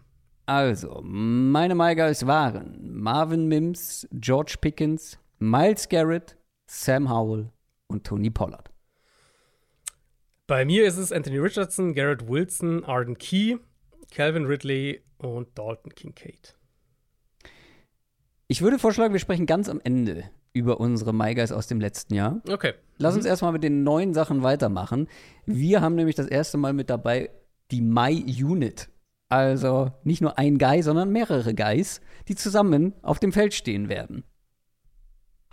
Also, 0.46 1.00
meine 1.02 1.76
MyGuys 1.76 2.26
waren 2.26 3.00
Marvin 3.00 3.46
Mims, 3.46 4.08
George 4.12 4.56
Pickens, 4.60 5.18
Miles 5.38 5.88
Garrett, 5.88 6.36
Sam 6.72 7.10
Howell 7.10 7.50
und 7.88 8.04
Tony 8.04 8.30
Pollard. 8.30 8.70
Bei 10.46 10.64
mir 10.64 10.86
ist 10.86 10.98
es 10.98 11.10
Anthony 11.10 11.38
Richardson, 11.38 11.94
Garrett 11.94 12.28
Wilson, 12.28 12.84
Arden 12.84 13.18
Key, 13.18 13.56
Calvin 14.12 14.44
Ridley 14.44 15.02
und 15.18 15.48
Dalton 15.58 15.92
Kincaid. 15.92 16.56
Ich 18.46 18.62
würde 18.62 18.78
vorschlagen, 18.78 19.12
wir 19.12 19.18
sprechen 19.18 19.46
ganz 19.46 19.68
am 19.68 19.80
Ende 19.82 20.30
über 20.52 20.78
unsere 20.78 21.12
MyGuys 21.12 21.50
aus 21.50 21.66
dem 21.66 21.80
letzten 21.80 22.14
Jahr. 22.14 22.40
Okay. 22.48 22.74
Lass 22.98 23.16
uns 23.16 23.24
erstmal 23.24 23.52
mit 23.52 23.64
den 23.64 23.82
neuen 23.82 24.14
Sachen 24.14 24.44
weitermachen. 24.44 25.08
Wir 25.46 25.80
haben 25.80 25.96
nämlich 25.96 26.14
das 26.14 26.28
erste 26.28 26.56
Mal 26.56 26.72
mit 26.72 26.88
dabei 26.88 27.30
die 27.72 27.80
My-Unit. 27.80 28.90
Also 29.28 29.90
nicht 30.04 30.22
nur 30.22 30.38
ein 30.38 30.56
Guy, 30.56 30.82
sondern 30.82 31.10
mehrere 31.10 31.52
Guys, 31.52 32.00
die 32.28 32.36
zusammen 32.36 32.94
auf 33.02 33.18
dem 33.18 33.32
Feld 33.32 33.54
stehen 33.54 33.88
werden. 33.88 34.22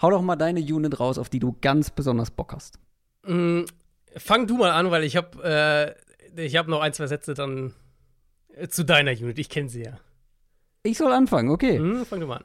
Hau 0.02 0.12
doch 0.12 0.22
mal 0.22 0.36
deine 0.36 0.60
Unit 0.60 1.00
raus, 1.00 1.18
auf 1.18 1.30
die 1.30 1.40
du 1.40 1.56
ganz 1.60 1.90
besonders 1.90 2.32
Bock 2.32 2.54
hast. 2.54 2.80
Mm, 3.26 3.64
fang 4.16 4.48
du 4.48 4.58
mal 4.58 4.72
an, 4.72 4.92
weil 4.92 5.04
ich 5.04 5.16
habe 5.16 5.96
äh, 6.36 6.46
ich 6.46 6.56
hab 6.56 6.68
noch 6.68 6.82
ein, 6.82 6.94
zwei 6.94 7.08
Sätze 7.08 7.34
dann 7.34 7.74
äh, 8.54 8.68
zu 8.68 8.86
deiner 8.86 9.12
Unit. 9.12 9.40
Ich 9.40 9.50
kenne 9.50 9.70
sie 9.70 9.84
ja. 9.84 10.00
Ich 10.84 10.98
soll 10.98 11.12
anfangen, 11.12 11.50
okay. 11.50 11.78
Hm, 11.78 12.06
fang 12.06 12.20
du 12.20 12.28
mal 12.28 12.38
an. 12.38 12.44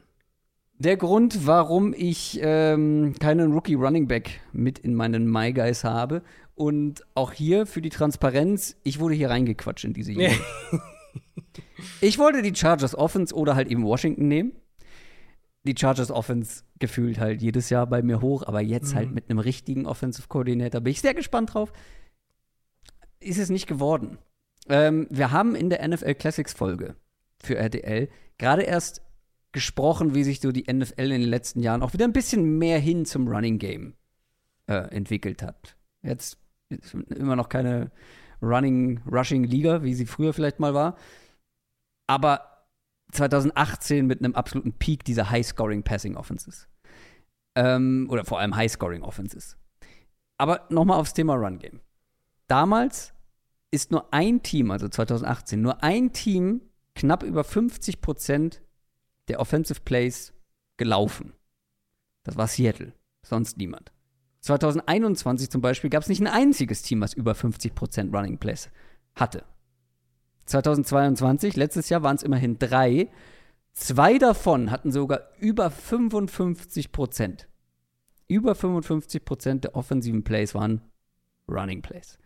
Der 0.79 0.97
Grund, 0.97 1.47
warum 1.47 1.95
ich 1.97 2.41
ähm, 2.43 3.15
keinen 3.21 3.53
Rookie 3.53 3.75
Running 3.75 4.09
Back 4.09 4.41
mit 4.53 4.79
in 4.81 4.95
meinen 4.95 5.31
My 5.31 5.53
Guys 5.53 5.85
habe 5.85 6.23
und 6.55 7.05
auch 7.15 7.33
hier 7.33 7.67
für 7.67 7.81
die 7.81 7.91
Transparenz, 7.91 8.77
ich 8.83 8.99
wurde 8.99 9.15
hier 9.15 9.31
reingequatscht 9.31 9.85
in 9.85 9.93
diese 9.93 10.13
Unit. 10.13 10.41
ich 12.01 12.19
wollte 12.19 12.43
die 12.43 12.55
Chargers 12.55 12.97
Offense 12.97 13.35
oder 13.35 13.55
halt 13.55 13.69
eben 13.69 13.85
Washington 13.85 14.27
nehmen. 14.27 14.53
Die 15.65 15.75
Chargers 15.79 16.11
Offense 16.11 16.65
gefühlt 16.79 17.19
halt 17.19 17.41
jedes 17.41 17.71
Jahr 17.71 17.87
bei 17.87 18.03
mir 18.03 18.21
hoch, 18.21 18.43
aber 18.43 18.61
jetzt 18.61 18.95
halt 18.95 19.13
mit 19.13 19.31
einem 19.31 19.39
richtigen 19.39 19.87
Offensive 19.87 20.27
Coordinator 20.27 20.81
bin 20.81 20.91
ich 20.91 21.01
sehr 21.01 21.15
gespannt 21.15 21.55
drauf. 21.55 21.73
Ist 23.21 23.39
es 23.39 23.51
nicht 23.51 23.69
geworden. 23.69 24.19
Ähm, 24.69 25.07
wir 25.11 25.31
haben 25.31 25.55
in 25.55 25.71
der 25.71 25.87
NFL 25.87 26.15
Classics 26.15 26.53
Folge 26.53 26.97
für 27.41 27.57
RTL 27.57 28.09
gerade 28.39 28.63
erst 28.63 29.03
gesprochen, 29.53 30.15
wie 30.15 30.25
sich 30.25 30.41
so 30.41 30.51
die 30.51 30.73
NFL 30.73 31.13
in 31.13 31.21
den 31.21 31.31
letzten 31.31 31.61
Jahren 31.61 31.83
auch 31.83 31.93
wieder 31.93 32.07
ein 32.07 32.13
bisschen 32.13 32.59
mehr 32.59 32.79
hin 32.79 33.05
zum 33.05 33.29
Running 33.29 33.59
Game 33.59 33.95
äh, 34.67 34.75
entwickelt 34.95 35.43
hat. 35.43 35.77
Jetzt 36.03 36.39
ist 36.69 36.95
immer 36.95 37.37
noch 37.37 37.49
keine 37.49 37.91
Running, 38.41 39.01
Rushing 39.11 39.45
Liga, 39.45 39.83
wie 39.83 39.95
sie 39.95 40.07
früher 40.07 40.33
vielleicht 40.33 40.59
mal 40.59 40.75
war. 40.75 40.97
Aber 42.09 42.52
2018 43.13 44.07
mit 44.07 44.21
einem 44.21 44.35
absoluten 44.35 44.73
Peak 44.73 45.05
dieser 45.05 45.31
High-Scoring 45.31 45.83
Passing 45.83 46.17
Offenses. 46.17 46.69
Ähm, 47.55 48.07
oder 48.11 48.25
vor 48.25 48.41
allem 48.41 48.57
High-Scoring 48.57 49.03
Offenses. 49.03 49.57
Aber 50.39 50.67
nochmal 50.71 50.99
aufs 50.99 51.15
Thema 51.15 51.35
Run 51.35 51.59
Game. 51.59 51.81
Damals 52.49 53.15
ist 53.71 53.91
nur 53.91 54.13
ein 54.13 54.43
Team, 54.43 54.71
also 54.71 54.89
2018, 54.89 55.61
nur 55.61 55.83
ein 55.83 56.13
Team 56.13 56.63
knapp 56.95 57.23
über 57.23 57.45
50 57.45 58.01
Prozent 58.01 58.63
der 59.29 59.41
Offensive 59.41 59.81
Plays 59.81 60.33
gelaufen. 60.77 61.33
Das 62.25 62.37
war 62.37 62.47
Seattle, 62.47 62.93
sonst 63.23 63.57
niemand. 63.57 63.93
2021 64.41 65.51
zum 65.51 65.61
Beispiel 65.61 65.91
gab 65.91 66.03
es 66.03 66.09
nicht 66.09 66.21
ein 66.21 66.27
einziges 66.27 66.83
Team, 66.83 67.01
was 67.01 67.15
über 67.15 67.33
50% 67.33 68.15
Running 68.15 68.39
Plays 68.39 68.71
hatte. 69.15 69.45
2022, 70.47 71.57
letztes 71.57 71.89
Jahr 71.89 72.03
waren 72.03 72.17
es 72.17 72.23
immerhin 72.23 72.59
drei. 72.59 73.09
Zwei 73.73 74.19
davon 74.19 74.71
hatten 74.71 74.93
sogar 74.93 75.21
über 75.39 75.69
55% 75.69 77.47
Über 78.29 78.53
55% 78.53 79.61
der 79.61 79.75
offensiven 79.77 80.25
Plays 80.25 80.55
waren 80.55 80.83
Running 81.49 81.83
Plays. 81.83 82.19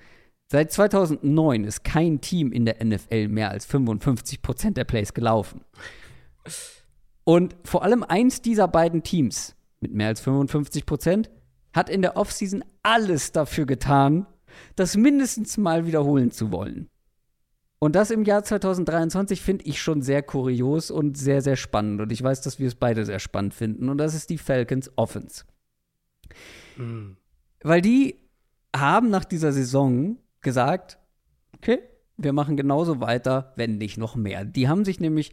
Seit 0.49 0.73
2009 0.73 1.65
ist 1.65 1.83
kein 1.83 2.21
Team 2.21 2.53
in 2.53 2.65
der 2.65 2.85
NFL 2.85 3.29
mehr 3.29 3.51
als 3.51 3.69
55% 3.69 4.75
der 4.75 4.85
Plays 4.85 5.13
gelaufen. 5.13 5.63
Und 7.25 7.57
vor 7.65 7.83
allem 7.83 8.05
eins 8.05 8.43
dieser 8.43 8.69
beiden 8.69 9.03
Teams 9.03 9.57
mit 9.81 9.93
mehr 9.93 10.09
als 10.09 10.25
55% 10.25 11.29
hat 11.73 11.91
in 11.91 12.03
der 12.03 12.17
Offseason 12.17 12.65
alles 12.83 13.33
dafür 13.33 13.67
getan, 13.67 14.27
das 14.77 14.97
mindestens 14.97 15.57
mal 15.59 15.87
wiederholen 15.87 16.31
zu 16.31 16.53
wollen. 16.53 16.89
Und 17.79 17.95
das 17.95 18.11
im 18.11 18.25
Jahr 18.25 18.43
2023 18.43 19.43
finde 19.43 19.65
ich 19.67 19.81
schon 19.81 20.01
sehr 20.03 20.23
kurios 20.23 20.91
und 20.91 21.19
sehr, 21.19 21.43
sehr 21.43 21.57
spannend. 21.57 22.01
Und 22.01 22.11
ich 22.11 22.23
weiß, 22.23 22.41
dass 22.41 22.59
wir 22.59 22.69
es 22.69 22.75
beide 22.75 23.05
sehr 23.05 23.19
spannend 23.19 23.55
finden. 23.55 23.89
Und 23.89 23.99
das 23.99 24.15
ist 24.15 24.31
die 24.31 24.39
Falcons 24.39 24.91
Offense. 24.97 25.45
Mhm. 26.77 27.17
Weil 27.63 27.83
die 27.83 28.17
haben 28.75 29.11
nach 29.11 29.25
dieser 29.25 29.53
Saison 29.53 30.17
gesagt, 30.41 30.99
okay, 31.55 31.81
wir 32.17 32.33
machen 32.33 32.57
genauso 32.57 33.01
weiter, 33.01 33.53
wenn 33.57 33.77
nicht 33.77 33.99
noch 33.99 34.17
mehr. 34.17 34.45
Die 34.45 34.69
haben 34.69 34.85
sich 34.85 35.01
nämlich 35.01 35.33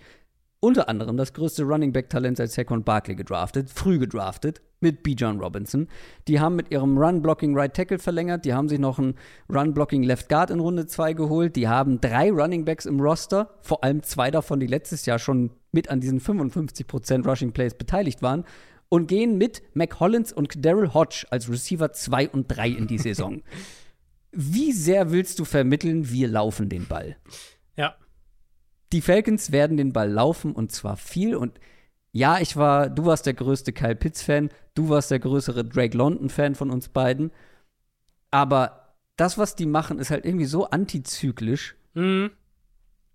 unter 0.64 0.88
anderem 0.88 1.18
das 1.18 1.34
größte 1.34 1.64
Running 1.64 1.92
Back 1.92 2.10
Talent 2.10 2.38
seit 2.38 2.50
Saquon 2.50 2.86
Barkley 2.86 3.16
gedraftet, 3.16 3.70
früh 3.70 4.00
gedraftet 4.00 4.62
mit 4.80 5.04
B. 5.04 5.12
John 5.12 5.42
Robinson. 5.42 5.90
Die 6.30 6.40
haben 6.40 6.56
mit 6.56 6.72
ihrem 6.72 6.98
Run 6.98 7.22
Blocking 7.22 7.54
Right 7.54 7.74
Tackle 7.74 8.00
verlängert, 8.00 8.46
die 8.46 8.54
haben 8.54 8.70
sich 8.70 8.80
noch 8.80 8.98
einen 8.98 9.16
Run 9.50 9.74
Blocking 9.74 10.04
Left 10.04 10.30
Guard 10.30 10.52
in 10.52 10.62
Runde 10.62 10.88
2 10.88 11.14
geholt, 11.14 11.58
die 11.58 11.68
haben 11.68 12.00
drei 12.00 12.32
Running 12.32 12.64
Backs 12.64 12.86
im 12.86 13.02
Roster, 13.02 13.50
vor 13.62 13.84
allem 13.84 14.04
zwei 14.04 14.32
davon, 14.32 14.62
die 14.62 14.68
letztes 14.68 15.06
Jahr 15.06 15.20
schon 15.20 15.52
mit 15.74 15.90
an 15.90 16.00
diesen 16.00 16.22
55% 16.22 17.28
Rushing 17.28 17.52
Plays 17.52 17.74
beteiligt 17.74 18.22
waren 18.22 18.46
und 18.88 19.08
gehen 19.08 19.38
mit 19.38 19.64
Mac 19.74 20.00
Hollins 20.00 20.32
und 20.32 20.64
Daryl 20.64 20.94
Hodge 20.94 21.26
als 21.30 21.50
Receiver 21.50 21.92
2 21.92 22.30
und 22.30 22.48
3 22.48 22.70
in 22.70 22.88
die 22.88 22.98
Saison. 23.00 23.42
Wie 24.32 24.72
sehr 24.72 25.12
willst 25.12 25.40
du 25.40 25.44
vermitteln, 25.44 26.10
wir 26.10 26.30
laufen 26.30 26.70
den 26.70 26.88
Ball? 26.88 27.18
Ja. 27.76 27.98
Die 28.94 29.02
Falcons 29.02 29.52
werden 29.52 29.76
den 29.76 29.92
Ball 29.92 30.10
laufen 30.10 30.54
und 30.54 30.72
zwar 30.72 30.98
viel. 30.98 31.36
Und 31.36 31.60
ja, 32.12 32.40
ich 32.40 32.56
war, 32.56 32.90
du 32.90 33.06
warst 33.06 33.26
der 33.26 33.34
größte 33.34 33.74
Kyle 33.74 33.96
Pitts-Fan, 33.96 34.50
du 34.76 34.90
warst 34.90 35.10
der 35.10 35.20
größere 35.20 35.66
Drake 35.66 35.98
London-Fan 35.98 36.54
von 36.54 36.70
uns 36.70 36.90
beiden. 36.90 37.32
Aber 38.30 38.96
das, 39.16 39.38
was 39.38 39.56
die 39.56 39.66
machen, 39.66 39.98
ist 39.98 40.12
halt 40.12 40.26
irgendwie 40.26 40.46
so 40.46 40.70
antizyklisch. 40.70 41.76
Mhm. 41.96 42.32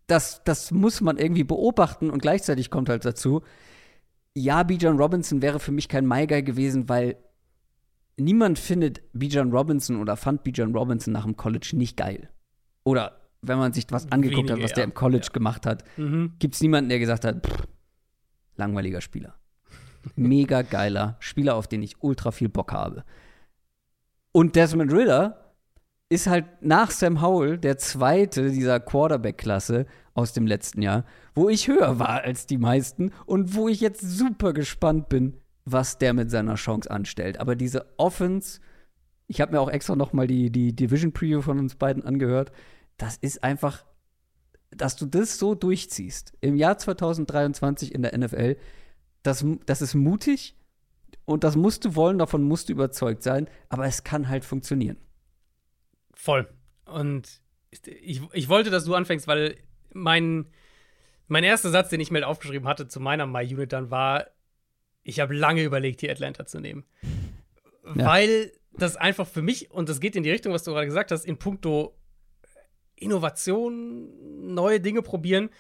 Das, 0.09 0.43
das 0.45 0.73
muss 0.73 1.01
man 1.01 1.17
irgendwie 1.17 1.45
beobachten 1.45 2.11
und 2.11 2.23
gleichzeitig 2.23 2.71
kommt 2.71 2.89
halt 2.89 3.05
dazu, 3.05 3.43
ja, 4.35 4.63
Bijan 4.63 4.99
Robinson 4.99 5.43
wäre 5.43 5.61
für 5.61 5.73
mich 5.73 5.89
kein 5.89 6.09
Guy 6.09 6.43
gewesen, 6.43 6.89
weil 6.89 7.17
niemand 8.17 8.59
findet 8.59 9.03
Bijan 9.13 9.53
Robinson 9.53 10.01
oder 10.01 10.17
fand 10.17 10.45
Bijan 10.45 10.75
Robinson 10.75 11.13
nach 11.13 11.25
dem 11.25 11.37
College 11.37 11.71
nicht 11.75 11.97
geil. 11.97 12.31
Oder 12.85 13.28
wenn 13.43 13.59
man 13.59 13.73
sich 13.73 13.87
was 13.91 14.11
angeguckt 14.11 14.49
Wenige, 14.49 14.55
hat, 14.55 14.63
was 14.63 14.73
der 14.73 14.85
im 14.85 14.95
College 14.95 15.27
ja. 15.27 15.33
gemacht 15.33 15.67
hat, 15.67 15.85
mhm. 15.97 16.33
gibt 16.39 16.55
es 16.55 16.61
niemanden, 16.61 16.89
der 16.89 16.99
gesagt 16.99 17.25
hat, 17.25 17.47
pff, 17.47 17.67
langweiliger 18.57 19.01
Spieler. 19.01 19.35
Mega 20.17 20.63
geiler 20.63 21.17
Spieler, 21.21 21.55
auf 21.55 21.69
den 21.69 21.83
ich 21.83 22.03
ultra 22.03 22.31
viel 22.31 22.49
Bock 22.49 22.73
habe. 22.73 23.05
Und 24.33 24.57
Desmond 24.57 24.93
Ritter 24.93 25.55
ist 26.09 26.27
halt 26.27 26.47
nach 26.61 26.91
Sam 26.91 27.21
Howell 27.21 27.59
der 27.59 27.77
zweite 27.79 28.51
dieser 28.51 28.81
Quarterback-Klasse 28.81 29.87
aus 30.15 30.33
dem 30.33 30.47
letzten 30.47 30.83
Jahr, 30.83 31.05
wo 31.35 31.49
ich 31.49 31.69
höher 31.69 31.99
war 31.99 32.23
als 32.23 32.47
die 32.47 32.59
meisten 32.59 33.13
und 33.27 33.55
wo 33.55 33.69
ich 33.69 33.81
jetzt 33.81 34.01
super 34.01 34.53
gespannt 34.53 35.09
bin, 35.09 35.37
was 35.65 35.99
der 35.99 36.15
mit 36.15 36.31
seiner 36.31 36.55
Chance 36.55 36.91
anstellt. 36.91 37.41
Aber 37.41 37.57
diese 37.57 37.87
Offense, 37.99 38.61
ich 39.27 39.41
habe 39.41 39.53
mir 39.53 39.61
auch 39.61 39.71
extra 39.71 39.97
noch 39.97 40.15
mal 40.15 40.27
die, 40.27 40.51
die 40.51 40.75
Division 40.75 41.13
Preview 41.13 41.43
von 41.43 41.59
uns 41.59 41.75
beiden 41.75 42.05
angehört 42.05 42.53
das 42.99 43.17
ist 43.17 43.43
einfach, 43.43 43.85
dass 44.71 44.97
du 44.97 45.07
das 45.07 45.39
so 45.39 45.55
durchziehst 45.55 46.35
im 46.41 46.57
Jahr 46.57 46.77
2023 46.77 47.95
in 47.95 48.03
der 48.03 48.17
NFL, 48.17 48.57
das, 49.23 49.45
das 49.67 49.83
ist 49.83 49.95
mutig 49.95 50.57
Und 51.25 51.45
das 51.45 51.57
musst 51.57 51.85
du 51.85 51.95
wollen, 51.95 52.19
davon 52.19 52.43
musst 52.43 52.69
du 52.69 52.73
überzeugt 52.73 53.23
sein. 53.23 53.49
Aber 53.69 53.87
es 53.87 54.05
kann 54.05 54.29
halt 54.29 54.45
funktionieren. 54.45 54.99
Voll. 56.15 56.49
Und 56.85 57.41
ich, 57.71 58.23
ich 58.33 58.49
wollte, 58.49 58.71
dass 58.71 58.85
du 58.85 58.95
anfängst, 58.95 59.27
weil 59.27 59.57
mein, 59.93 60.47
mein 61.27 61.45
erster 61.45 61.71
Satz, 61.71 61.91
den 61.91 62.01
ich 62.01 62.11
mir 62.11 62.27
aufgeschrieben 62.27 62.69
hatte 62.69 62.89
zu 62.89 63.01
meiner 63.01 63.27
My 63.27 63.45
Unit 63.45 63.73
dann 63.73 63.91
war, 63.91 64.27
ich 65.03 65.21
habe 65.21 65.35
lange 65.35 65.63
überlegt, 65.63 66.03
die 66.03 66.11
Atlanta 66.11 66.47
zu 66.47 66.61
nehmen. 66.61 66.85
Ja. 67.95 68.07
Weil 68.07 68.53
das 68.73 68.97
einfach 68.97 69.27
für 69.27 69.43
mich, 69.43 69.71
und 69.71 69.89
das 69.89 70.01
geht 70.01 70.17
in 70.17 70.23
die 70.23 70.31
Richtung, 70.31 70.53
was 70.53 70.65
du 70.65 70.73
gerade 70.73 70.87
gesagt 70.87 71.11
hast, 71.11 71.25
in 71.25 71.39
puncto 71.39 71.98
Innovation, 73.01 74.55
neue 74.55 74.81
Dinge 74.81 75.03
probieren, 75.03 75.51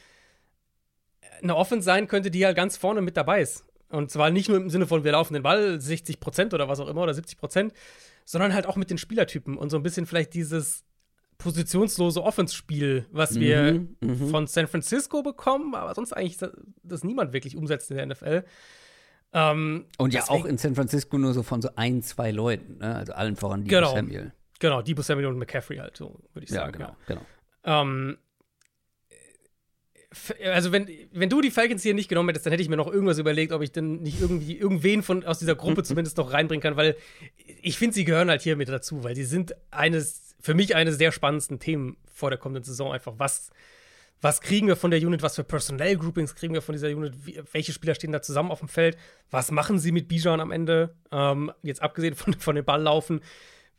eine 1.42 1.56
Offense 1.56 1.84
sein 1.84 2.08
könnte, 2.08 2.30
die 2.30 2.44
halt 2.44 2.56
ganz 2.56 2.76
vorne 2.76 3.00
mit 3.00 3.16
dabei 3.16 3.42
ist. 3.42 3.64
Und 3.90 4.10
zwar 4.10 4.30
nicht 4.30 4.48
nur 4.48 4.58
im 4.58 4.70
Sinne 4.70 4.86
von, 4.86 5.04
wir 5.04 5.12
laufen 5.12 5.34
den 5.34 5.42
Ball 5.42 5.80
60 5.80 6.20
Prozent 6.20 6.52
oder 6.52 6.68
was 6.68 6.80
auch 6.80 6.88
immer 6.88 7.02
oder 7.02 7.14
70 7.14 7.38
Prozent, 7.38 7.72
sondern 8.24 8.52
halt 8.52 8.66
auch 8.66 8.76
mit 8.76 8.90
den 8.90 8.98
Spielertypen 8.98 9.56
und 9.56 9.70
so 9.70 9.76
ein 9.76 9.82
bisschen 9.82 10.06
vielleicht 10.06 10.34
dieses 10.34 10.84
positionslose 11.38 12.22
Offense-Spiel, 12.22 13.06
was 13.10 13.32
mhm, 13.32 13.40
wir 13.40 13.86
mhm. 14.00 14.28
von 14.28 14.46
San 14.46 14.66
Francisco 14.66 15.22
bekommen, 15.22 15.74
aber 15.74 15.94
sonst 15.94 16.12
eigentlich 16.12 16.36
das, 16.36 16.50
das 16.82 17.04
niemand 17.04 17.32
wirklich 17.32 17.56
umsetzt 17.56 17.90
in 17.90 17.96
der 17.96 18.06
NFL. 18.06 18.44
Ähm, 19.32 19.86
und 19.98 20.12
ja 20.12 20.20
deswegen, 20.20 20.42
auch 20.42 20.46
in 20.46 20.58
San 20.58 20.74
Francisco 20.74 21.16
nur 21.16 21.32
so 21.32 21.42
von 21.42 21.62
so 21.62 21.70
ein, 21.76 22.02
zwei 22.02 22.30
Leuten, 22.32 22.78
ne? 22.78 22.96
also 22.96 23.12
allen 23.12 23.36
voran 23.36 23.64
Debo 23.64 23.76
genau, 23.76 23.94
Samuel. 23.94 24.32
Genau, 24.58 24.82
Debo 24.82 25.02
Samuel 25.02 25.26
und 25.26 25.38
McCaffrey 25.38 25.78
halt, 25.78 25.96
so 25.96 26.20
würde 26.32 26.44
ich 26.44 26.50
sagen. 26.50 26.80
Ja, 26.80 26.86
genau, 26.86 26.88
ja. 26.88 26.96
genau. 27.06 27.26
Ähm, 27.64 28.18
also 30.44 30.72
wenn, 30.72 30.88
wenn 31.12 31.28
du 31.28 31.40
die 31.40 31.50
Falcons 31.50 31.82
hier 31.82 31.94
nicht 31.94 32.08
genommen 32.08 32.30
hättest, 32.30 32.46
dann 32.46 32.52
hätte 32.52 32.62
ich 32.62 32.68
mir 32.68 32.76
noch 32.76 32.90
irgendwas 32.90 33.18
überlegt, 33.18 33.52
ob 33.52 33.62
ich 33.62 33.72
denn 33.72 34.02
nicht 34.02 34.20
irgendwie 34.20 34.56
irgendwen 34.56 35.02
von 35.02 35.24
aus 35.24 35.38
dieser 35.38 35.54
Gruppe 35.54 35.82
zumindest 35.84 36.16
noch 36.16 36.32
reinbringen 36.32 36.62
kann, 36.62 36.76
weil 36.76 36.96
ich 37.60 37.76
finde, 37.76 37.94
sie 37.94 38.04
gehören 38.04 38.30
halt 38.30 38.42
hier 38.42 38.56
mit 38.56 38.68
dazu, 38.68 39.04
weil 39.04 39.14
sie 39.14 39.24
sind 39.24 39.54
eines, 39.70 40.34
für 40.40 40.54
mich 40.54 40.74
eines 40.74 40.96
der 40.98 41.12
spannendsten 41.12 41.58
Themen 41.58 41.98
vor 42.06 42.30
der 42.30 42.38
kommenden 42.38 42.64
Saison. 42.64 42.92
Einfach, 42.92 43.14
was, 43.18 43.50
was 44.22 44.40
kriegen 44.40 44.66
wir 44.66 44.76
von 44.76 44.90
der 44.90 45.00
Unit, 45.00 45.22
was 45.22 45.36
für 45.36 45.44
Personell-Groupings 45.44 46.34
kriegen 46.34 46.54
wir 46.54 46.62
von 46.62 46.72
dieser 46.72 46.88
Unit, 46.88 47.14
wie, 47.26 47.40
welche 47.52 47.72
Spieler 47.72 47.94
stehen 47.94 48.12
da 48.12 48.22
zusammen 48.22 48.50
auf 48.50 48.60
dem 48.60 48.68
Feld, 48.68 48.96
was 49.30 49.50
machen 49.50 49.78
sie 49.78 49.92
mit 49.92 50.08
Bijan 50.08 50.40
am 50.40 50.52
Ende, 50.52 50.96
ähm, 51.12 51.52
jetzt 51.62 51.82
abgesehen 51.82 52.14
von, 52.14 52.32
von 52.32 52.56
dem 52.56 52.64
Balllaufen, 52.64 53.20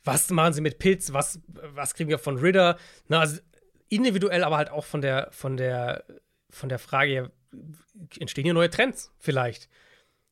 was 0.04 0.30
machen 0.30 0.54
sie 0.54 0.62
mit 0.62 0.80
Pitts, 0.80 1.14
was, 1.14 1.40
was 1.48 1.94
kriegen 1.94 2.10
wir 2.10 2.20
von 2.20 2.38
Ritter, 2.38 2.78
Na, 3.08 3.20
also 3.20 3.40
individuell, 3.90 4.44
aber 4.44 4.58
halt 4.58 4.70
auch 4.70 4.86
von 4.86 5.02
der, 5.02 5.30
von 5.32 5.58
der, 5.58 6.04
von 6.50 6.70
der 6.70 6.80
Frage, 6.80 7.14
ja, 7.14 7.30
entstehen 8.20 8.46
hier 8.46 8.54
neue 8.54 8.70
Trends 8.70 9.12
vielleicht? 9.20 9.70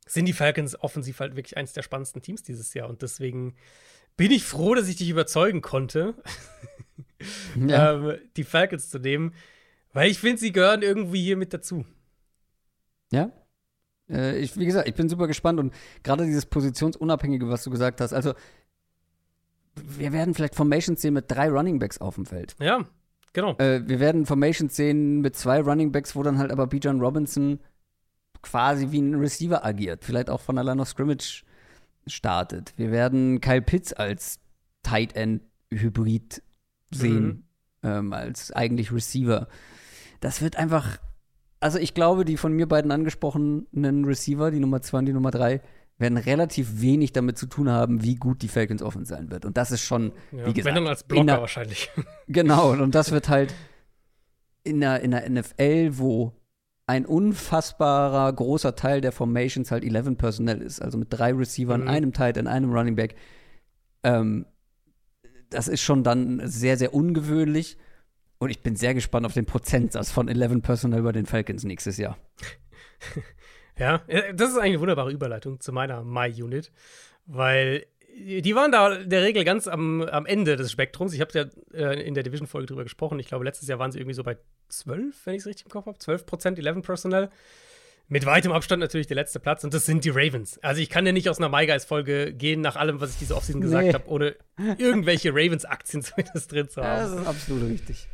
Sind 0.07 0.26
die 0.26 0.34
Falcons 0.34 0.80
offensiv 0.80 1.19
halt 1.19 1.35
wirklich 1.35 1.57
eines 1.57 1.73
der 1.73 1.84
spannendsten 1.84 2.22
Teams 2.22 2.44
dieses 2.44 2.73
Jahr 2.73 2.89
und 2.89 3.02
deswegen 3.02 3.56
bin 4.15 4.31
ich 4.31 4.44
froh, 4.44 4.73
dass 4.73 4.88
ich 4.88 4.95
dich 4.95 5.10
überzeugen 5.10 5.61
konnte, 5.61 6.15
ja. 7.56 7.94
ähm, 7.95 8.18
die 8.35 8.44
Falcons 8.44 8.89
zu 8.89 8.99
nehmen, 8.99 9.34
weil 9.94 10.10
ich 10.10 10.19
finde, 10.19 10.39
sie 10.39 10.52
gehören 10.52 10.81
irgendwie 10.81 11.23
hier 11.23 11.38
mit 11.38 11.53
dazu. 11.53 11.85
Ja, 13.11 13.31
äh, 14.10 14.38
ich, 14.39 14.57
wie 14.57 14.65
gesagt, 14.65 14.88
ich 14.88 14.95
bin 14.95 15.10
super 15.10 15.27
gespannt 15.27 15.60
und 15.60 15.73
gerade 16.03 16.26
dieses 16.26 16.45
Positionsunabhängige, 16.45 17.49
was 17.49 17.64
du 17.64 17.69
gesagt 17.69 18.02
hast, 18.02 18.14
also 18.14 18.34
wir 19.86 20.14
werden 20.14 20.34
vielleicht 20.34 20.56
Formations 20.56 21.02
sehen 21.02 21.14
mit 21.14 21.26
drei 21.28 21.49
Running 21.49 21.80
Backs 21.80 21.99
auf 21.99 22.16
dem 22.16 22.26
Feld. 22.26 22.56
Ja. 22.60 22.86
Genau. 23.34 23.56
Äh, 23.58 23.88
wir 23.88 23.99
werden 23.99 24.26
Formations 24.26 24.76
sehen 24.76 25.22
mit 25.22 25.36
zwei 25.36 25.62
Running 25.62 25.91
Backs, 25.91 26.16
wo 26.16 26.24
dann 26.24 26.40
halt 26.40 26.52
aber 26.52 26.68
Bijan 26.68 26.99
Robinson 26.99 27.60
quasi 28.41 28.91
wie 28.91 29.02
ein 29.02 29.16
Receiver 29.16 29.64
agiert. 29.66 30.04
Vielleicht 30.04 30.30
auch 30.30 30.41
von 30.41 30.56
Line 30.56 30.82
of 30.82 30.88
Scrimmage 30.88 31.44
startet. 32.08 32.74
Wir 32.78 32.91
werden 32.91 33.41
Kyle 33.41 33.62
Pitts 33.62 33.94
als 33.94 34.40
Tight 34.84 35.16
End 35.16 35.41
Hybrid 35.72 36.41
sehen, 36.91 37.45
mhm. 37.82 37.90
ähm, 37.90 38.14
als 38.14 38.52
eigentlich 38.52 38.91
Receiver. 38.91 39.48
Das 40.20 40.41
wird 40.41 40.56
einfach, 40.56 40.98
also 41.60 41.78
ich 41.78 41.94
glaube, 41.94 42.26
die 42.26 42.38
von 42.38 42.54
mir 42.54 42.68
beiden 42.68 42.91
angesprochenen 42.91 44.06
Receiver, 44.06 44.52
die 44.52 44.60
Nummer 44.60 44.82
zwei 44.82 44.99
und 44.99 45.06
die 45.06 45.14
Nummer 45.14 45.32
drei, 45.32 45.62
werden 45.98 46.18
relativ 46.18 46.82
wenig 46.82 47.11
damit 47.11 47.38
zu 47.38 47.48
tun 47.48 47.69
haben, 47.69 48.03
wie 48.03 48.15
gut 48.15 48.41
die 48.41 48.48
Falcons 48.48 48.84
offen 48.84 49.06
sein 49.06 49.32
wird. 49.32 49.45
Und 49.45 49.57
das 49.57 49.72
ist 49.72 49.82
schon, 49.82 50.11
ja, 50.32 50.45
wie 50.45 50.53
gesagt. 50.53 50.65
Wenn 50.65 50.84
dann 50.84 50.88
als 50.88 51.03
Blocker 51.03 51.41
wahrscheinlich. 51.41 51.90
Genau, 52.28 52.72
und 52.72 52.94
das 52.94 53.11
wird 53.11 53.30
halt 53.30 53.53
in 54.64 54.82
der, 54.82 55.02
in 55.02 55.11
der 55.11 55.30
NFL, 55.30 55.98
wo 55.98 56.34
ein 56.86 57.06
unfassbarer 57.06 58.32
großer 58.32 58.76
Teil 58.76 59.02
der 59.02 59.11
Formations 59.11 59.72
halt 59.72 59.84
11 59.84 60.18
Personnel 60.18 60.61
ist, 60.61 60.82
also 60.82 60.98
mit 60.98 61.07
drei 61.10 61.34
Receivern, 61.34 61.82
mhm. 61.82 61.88
einem 61.88 62.14
Tight 62.14 62.38
End, 62.38 62.48
einem 62.48 62.72
Running 62.72 62.95
Back. 62.95 63.15
Ähm, 64.03 64.45
das 65.49 65.68
ist 65.68 65.82
schon 65.82 66.03
dann 66.03 66.41
sehr, 66.45 66.78
sehr 66.78 66.94
ungewöhnlich. 66.94 67.78
Und 68.40 68.52
ich 68.52 68.61
bin 68.61 68.76
sehr 68.76 68.94
gespannt 68.94 69.26
auf 69.26 69.34
den 69.34 69.45
Prozentsatz 69.45 70.11
von 70.11 70.28
11 70.28 70.61
Personnel 70.61 71.02
bei 71.02 71.11
den 71.11 71.26
Falcons 71.26 71.64
nächstes 71.64 71.98
Jahr. 71.98 72.18
Ja, 73.80 74.02
das 74.34 74.49
ist 74.49 74.58
eigentlich 74.58 74.74
eine 74.74 74.80
wunderbare 74.80 75.12
Überleitung 75.12 75.60
zu 75.60 75.72
meiner 75.72 76.04
My-Unit, 76.04 76.72
weil 77.26 77.86
die 78.20 78.56
waren 78.56 78.72
da 78.72 78.95
in 78.95 79.10
der 79.10 79.22
Regel 79.22 79.44
ganz 79.44 79.68
am, 79.68 80.02
am 80.02 80.26
Ende 80.26 80.56
des 80.56 80.72
Spektrums. 80.72 81.14
Ich 81.14 81.22
habe 81.22 81.32
ja 81.34 81.45
äh, 81.74 82.02
in 82.02 82.16
der 82.16 82.24
Division-Folge 82.24 82.66
drüber 82.66 82.84
gesprochen. 82.84 83.20
Ich 83.20 83.28
glaube, 83.28 83.45
letztes 83.45 83.68
Jahr 83.68 83.78
waren 83.78 83.91
sie 83.91 83.99
irgendwie 83.99 84.16
so 84.16 84.24
bei 84.24 84.38
12, 84.70 85.16
wenn 85.26 85.36
ich 85.36 85.41
es 85.41 85.45
richtig 85.45 85.66
im 85.68 85.72
Kopf 85.72 85.86
habe. 85.86 85.99
12 85.99 86.26
Prozent 86.26 86.60
11 86.60 86.82
Personnel. 86.82 87.30
Mit 88.10 88.26
weitem 88.26 88.54
Abstand 88.54 88.80
natürlich 88.80 89.08
der 89.08 89.16
letzte 89.16 89.40
Platz 89.40 89.66
und 89.66 89.74
das 89.74 89.86
sind 89.86 90.06
die 90.06 90.10
Ravens. 90.10 90.58
Also 90.64 90.82
ich 90.82 90.90
kann 90.90 91.06
ja 91.06 91.12
nicht 91.12 91.30
aus 91.30 91.40
einer 91.40 91.49
MyGuys-Folge 91.49 92.34
gehen, 92.34 92.62
nach 92.62 92.78
allem, 92.78 93.02
was 93.02 93.12
ich 93.12 93.18
diese 93.18 93.36
Offseason 93.36 93.60
nee. 93.60 93.66
gesagt 93.66 93.94
habe, 93.94 94.08
ohne 94.08 94.36
irgendwelche 94.78 95.32
Ravens-Aktien 95.32 96.02
zumindest 96.02 96.52
drin 96.52 96.70
zu 96.70 96.82
haben. 96.82 97.02
Ja, 97.02 97.16
das 97.16 97.22
ist 97.22 97.28
absolut 97.28 97.70
richtig. 97.70 98.08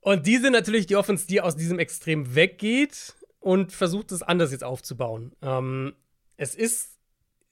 Und 0.00 0.26
die 0.26 0.38
sind 0.38 0.52
natürlich 0.52 0.86
die 0.86 0.96
Offense, 0.96 1.26
die 1.26 1.40
aus 1.40 1.56
diesem 1.56 1.78
Extrem 1.78 2.34
weggeht 2.34 3.14
und 3.40 3.72
versucht 3.72 4.12
es 4.12 4.22
anders 4.22 4.52
jetzt 4.52 4.64
aufzubauen. 4.64 5.32
Ähm, 5.42 5.94
es 6.36 6.54
ist 6.54 6.98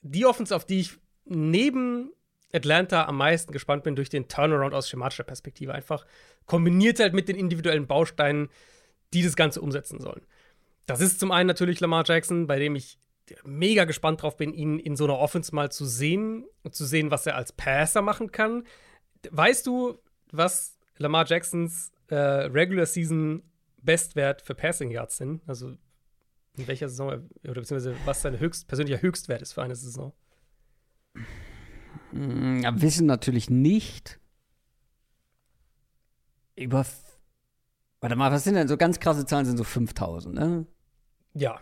die 0.02 0.26
Offense, 0.26 0.54
auf 0.54 0.64
die 0.64 0.80
ich 0.80 0.98
neben 1.24 2.12
Atlanta 2.52 3.06
am 3.06 3.16
meisten 3.16 3.52
gespannt 3.52 3.84
bin 3.84 3.96
durch 3.96 4.08
den 4.08 4.28
Turnaround 4.28 4.74
aus 4.74 4.88
schematischer 4.88 5.24
Perspektive. 5.24 5.74
Einfach 5.74 6.06
kombiniert 6.46 7.00
halt 7.00 7.14
mit 7.14 7.28
den 7.28 7.36
individuellen 7.36 7.86
Bausteinen, 7.86 8.48
die 9.12 9.22
das 9.22 9.36
Ganze 9.36 9.60
umsetzen 9.60 10.00
sollen. 10.00 10.22
Das 10.86 11.00
ist 11.00 11.18
zum 11.18 11.32
einen 11.32 11.48
natürlich 11.48 11.80
Lamar 11.80 12.04
Jackson, 12.06 12.46
bei 12.46 12.58
dem 12.58 12.76
ich 12.76 12.98
mega 13.44 13.84
gespannt 13.84 14.22
drauf 14.22 14.36
bin, 14.36 14.54
ihn 14.54 14.78
in 14.78 14.94
so 14.94 15.04
einer 15.04 15.18
Offense 15.18 15.52
mal 15.54 15.70
zu 15.72 15.84
sehen 15.84 16.44
und 16.62 16.76
zu 16.76 16.84
sehen, 16.84 17.10
was 17.10 17.26
er 17.26 17.34
als 17.34 17.52
Passer 17.52 18.02
machen 18.02 18.30
kann. 18.30 18.64
Weißt 19.30 19.66
du, 19.66 19.98
was 20.30 20.78
Lamar 20.98 21.26
Jacksons 21.26 21.90
äh, 22.08 22.14
Regular 22.14 22.86
Season 22.86 23.42
Bestwert 23.86 24.42
für 24.42 24.54
Passing 24.54 24.90
Yards 24.90 25.16
sind. 25.16 25.40
Also 25.48 25.76
in 26.58 26.66
welcher 26.66 26.88
Saison, 26.88 27.08
oder 27.08 27.60
beziehungsweise 27.60 27.96
was 28.04 28.22
sein 28.22 28.38
höchst, 28.38 28.68
persönlicher 28.68 29.00
Höchstwert 29.00 29.42
ist 29.42 29.52
für 29.52 29.62
eine 29.62 29.76
Saison. 29.76 30.12
Hm, 32.10 32.62
ja, 32.62 32.80
wissen 32.80 33.06
natürlich 33.06 33.50
nicht 33.50 34.20
über. 36.56 36.84
Warte 38.00 38.16
mal, 38.16 38.30
was 38.30 38.44
sind 38.44 38.54
denn 38.54 38.68
so 38.68 38.76
ganz 38.76 39.00
krasse 39.00 39.24
Zahlen? 39.26 39.46
Sind 39.46 39.56
so 39.56 39.64
5000, 39.64 40.34
ne? 40.34 40.66
Ja, 41.34 41.60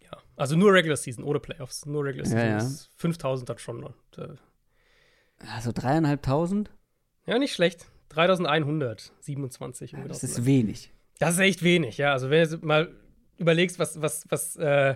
ja. 0.00 0.10
Also 0.36 0.56
nur 0.56 0.72
Regular 0.72 0.96
Season, 0.96 1.22
ohne 1.24 1.40
Playoffs. 1.40 1.86
Nur 1.86 2.04
Regular 2.04 2.26
Season 2.26 2.40
ja, 2.40 2.58
ja. 2.58 2.70
5000 2.96 3.48
dann 3.48 3.58
schon. 3.58 3.84
Und, 3.84 4.18
äh, 4.18 4.36
also 5.54 5.72
dreieinhalbtausend? 5.72 6.70
Ja, 7.26 7.38
nicht 7.38 7.54
schlecht. 7.54 7.86
3127. 8.10 9.92
Ja, 9.92 10.06
das 10.06 10.22
ist 10.22 10.44
wenig. 10.44 10.92
Das 11.18 11.34
ist 11.34 11.40
echt 11.40 11.62
wenig, 11.62 11.98
ja. 11.98 12.12
Also, 12.12 12.30
wenn 12.30 12.48
du 12.48 12.58
mal 12.66 12.92
überlegst, 13.38 13.78
was, 13.78 14.00
was, 14.00 14.24
was, 14.30 14.56
äh, 14.56 14.94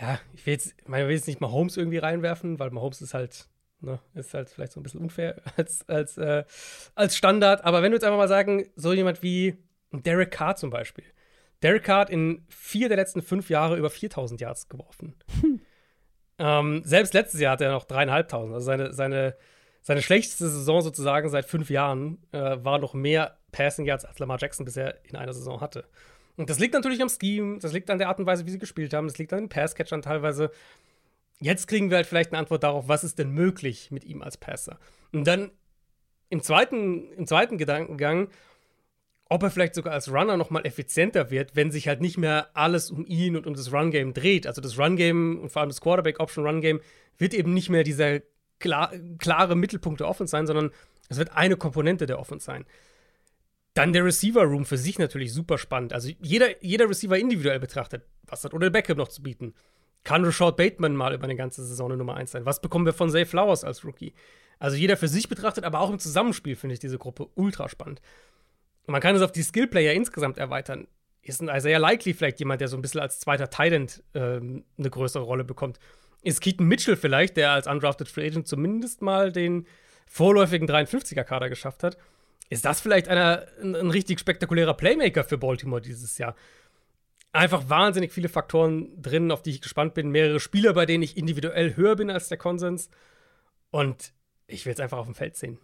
ja, 0.00 0.18
ich 0.34 0.46
will 0.46 0.54
jetzt, 0.54 0.74
ich 0.78 0.88
will 0.88 1.10
jetzt 1.10 1.26
nicht 1.26 1.40
mal 1.40 1.50
Holmes 1.50 1.76
irgendwie 1.76 1.98
reinwerfen, 1.98 2.58
weil 2.58 2.70
Holmes 2.72 3.02
ist 3.02 3.14
halt, 3.14 3.48
ne, 3.80 4.00
ist 4.14 4.34
halt 4.34 4.48
vielleicht 4.48 4.72
so 4.72 4.80
ein 4.80 4.82
bisschen 4.82 5.00
unfair 5.00 5.40
als, 5.56 5.86
als, 5.88 6.16
äh, 6.16 6.44
als 6.94 7.16
Standard. 7.16 7.64
Aber 7.64 7.82
wenn 7.82 7.92
du 7.92 7.96
jetzt 7.96 8.04
einfach 8.04 8.18
mal 8.18 8.28
sagen, 8.28 8.66
so 8.76 8.92
jemand 8.92 9.22
wie 9.22 9.56
Derek 9.92 10.30
Carr 10.30 10.56
zum 10.56 10.70
Beispiel. 10.70 11.04
Derek 11.62 11.84
Carr 11.84 12.00
hat 12.00 12.10
in 12.10 12.46
vier 12.48 12.88
der 12.88 12.96
letzten 12.96 13.22
fünf 13.22 13.50
Jahre 13.50 13.76
über 13.76 13.90
4000 13.90 14.40
Yards 14.40 14.68
geworfen. 14.68 15.14
Hm. 15.40 15.60
Ähm, 16.38 16.82
selbst 16.84 17.12
letztes 17.12 17.40
Jahr 17.40 17.52
hat 17.52 17.60
er 17.60 17.70
noch 17.70 17.84
dreieinhalbtausend. 17.84 18.54
Also 18.54 18.64
seine, 18.64 18.94
seine, 18.94 19.36
seine 19.82 20.02
schlechteste 20.02 20.48
Saison 20.48 20.82
sozusagen 20.82 21.28
seit 21.28 21.46
fünf 21.46 21.70
Jahren 21.70 22.18
äh, 22.32 22.56
war 22.62 22.78
noch 22.78 22.94
mehr 22.94 23.38
Passing 23.52 23.86
Yards 23.86 24.04
als 24.04 24.18
Lamar 24.18 24.38
Jackson 24.40 24.64
bisher 24.64 24.98
in 25.04 25.16
einer 25.16 25.32
Saison 25.32 25.60
hatte. 25.60 25.84
Und 26.36 26.48
das 26.48 26.58
liegt 26.58 26.74
natürlich 26.74 27.02
am 27.02 27.08
Scheme, 27.08 27.58
das 27.58 27.72
liegt 27.72 27.90
an 27.90 27.98
der 27.98 28.08
Art 28.08 28.18
und 28.18 28.26
Weise, 28.26 28.46
wie 28.46 28.50
sie 28.50 28.58
gespielt 28.58 28.94
haben, 28.94 29.08
das 29.08 29.18
liegt 29.18 29.32
an 29.32 29.40
den 29.40 29.48
Passcatchern 29.48 30.02
teilweise. 30.02 30.50
Jetzt 31.40 31.66
kriegen 31.66 31.90
wir 31.90 31.96
halt 31.96 32.06
vielleicht 32.06 32.32
eine 32.32 32.38
Antwort 32.38 32.62
darauf, 32.62 32.88
was 32.88 33.04
ist 33.04 33.18
denn 33.18 33.30
möglich 33.30 33.90
mit 33.90 34.04
ihm 34.04 34.22
als 34.22 34.36
Passer. 34.36 34.78
Und 35.12 35.26
dann 35.26 35.50
im 36.28 36.42
zweiten, 36.42 37.12
im 37.12 37.26
zweiten 37.26 37.58
Gedankengang, 37.58 38.28
ob 39.28 39.42
er 39.42 39.50
vielleicht 39.50 39.74
sogar 39.74 39.92
als 39.92 40.10
Runner 40.12 40.36
noch 40.36 40.50
mal 40.50 40.64
effizienter 40.66 41.30
wird, 41.30 41.56
wenn 41.56 41.70
sich 41.70 41.88
halt 41.88 42.00
nicht 42.00 42.18
mehr 42.18 42.48
alles 42.54 42.90
um 42.90 43.06
ihn 43.06 43.36
und 43.36 43.46
um 43.46 43.54
das 43.54 43.72
Run-Game 43.72 44.12
dreht. 44.12 44.46
Also 44.46 44.60
das 44.60 44.78
Run-Game 44.78 45.40
und 45.40 45.50
vor 45.50 45.60
allem 45.60 45.70
das 45.70 45.80
Quarterback-Option-Run-Game 45.80 46.80
wird 47.16 47.34
eben 47.34 47.54
nicht 47.54 47.70
mehr 47.70 47.84
dieser 47.84 48.20
klar, 48.60 48.92
klare 49.18 49.56
Mittelpunkt 49.56 50.00
der 50.00 50.08
Offense 50.08 50.30
sein, 50.30 50.46
sondern 50.46 50.70
es 51.08 51.18
wird 51.18 51.36
eine 51.36 51.56
Komponente 51.56 52.06
der 52.06 52.18
Offense 52.20 52.46
sein. 52.46 52.64
Dann 53.74 53.92
der 53.92 54.04
Receiver-Room 54.04 54.64
für 54.64 54.78
sich 54.78 54.98
natürlich 54.98 55.32
super 55.32 55.58
spannend. 55.58 55.92
Also 55.92 56.10
jeder, 56.20 56.62
jeder 56.62 56.88
Receiver 56.88 57.18
individuell 57.18 57.60
betrachtet, 57.60 58.04
was 58.26 58.44
hat 58.44 58.54
Odell 58.54 58.70
Beckham 58.70 58.96
noch 58.96 59.08
zu 59.08 59.22
bieten? 59.22 59.54
Kann 60.04 60.24
Rashad 60.24 60.56
Bateman 60.56 60.96
mal 60.96 61.14
über 61.14 61.24
eine 61.24 61.36
ganze 61.36 61.64
Saison 61.64 61.90
eine 61.90 61.98
Nummer 61.98 62.14
1 62.14 62.30
sein? 62.30 62.46
Was 62.46 62.60
bekommen 62.60 62.86
wir 62.86 62.92
von 62.92 63.10
Zay 63.10 63.26
Flowers 63.26 63.64
als 63.64 63.84
Rookie? 63.84 64.14
Also 64.58 64.76
jeder 64.76 64.96
für 64.96 65.08
sich 65.08 65.28
betrachtet, 65.28 65.64
aber 65.64 65.80
auch 65.80 65.90
im 65.90 65.98
Zusammenspiel 65.98 66.56
finde 66.56 66.74
ich 66.74 66.80
diese 66.80 66.98
Gruppe 66.98 67.28
ultra 67.34 67.68
spannend. 67.68 68.00
Und 68.86 68.92
man 68.92 69.00
kann 69.00 69.14
es 69.14 69.22
auf 69.22 69.32
die 69.32 69.42
Skillplayer 69.42 69.92
insgesamt 69.94 70.38
erweitern. 70.38 70.86
Ist 71.22 71.42
ein 71.42 71.54
Isaiah 71.54 71.78
Likely 71.78 72.14
vielleicht 72.14 72.38
jemand, 72.38 72.60
der 72.60 72.68
so 72.68 72.76
ein 72.76 72.82
bisschen 72.82 73.00
als 73.00 73.20
zweiter 73.20 73.50
Tident 73.50 74.02
ähm, 74.14 74.64
eine 74.78 74.90
größere 74.90 75.22
Rolle 75.22 75.44
bekommt? 75.44 75.78
Ist 76.22 76.40
Keaton 76.40 76.66
Mitchell 76.66 76.96
vielleicht, 76.96 77.36
der 77.36 77.52
als 77.52 77.66
undrafted 77.66 78.08
Free 78.08 78.26
Agent 78.26 78.46
zumindest 78.46 79.02
mal 79.02 79.32
den 79.32 79.66
vorläufigen 80.06 80.68
53er-Kader 80.68 81.48
geschafft 81.48 81.82
hat? 81.82 81.96
Ist 82.48 82.64
das 82.64 82.80
vielleicht 82.80 83.08
einer, 83.08 83.46
ein, 83.62 83.74
ein 83.74 83.90
richtig 83.90 84.18
spektakulärer 84.20 84.74
Playmaker 84.74 85.24
für 85.24 85.38
Baltimore 85.38 85.80
dieses 85.80 86.18
Jahr? 86.18 86.34
Einfach 87.32 87.68
wahnsinnig 87.68 88.12
viele 88.12 88.28
Faktoren 88.28 89.00
drin, 89.00 89.30
auf 89.30 89.42
die 89.42 89.50
ich 89.50 89.60
gespannt 89.60 89.94
bin. 89.94 90.10
Mehrere 90.10 90.40
Spieler, 90.40 90.74
bei 90.74 90.84
denen 90.84 91.04
ich 91.04 91.16
individuell 91.16 91.76
höher 91.76 91.94
bin 91.96 92.10
als 92.10 92.28
der 92.28 92.38
Konsens. 92.38 92.90
Und 93.70 94.12
ich 94.48 94.66
will 94.66 94.72
es 94.72 94.80
einfach 94.80 94.98
auf 94.98 95.06
dem 95.06 95.14
Feld 95.14 95.36
sehen. 95.36 95.58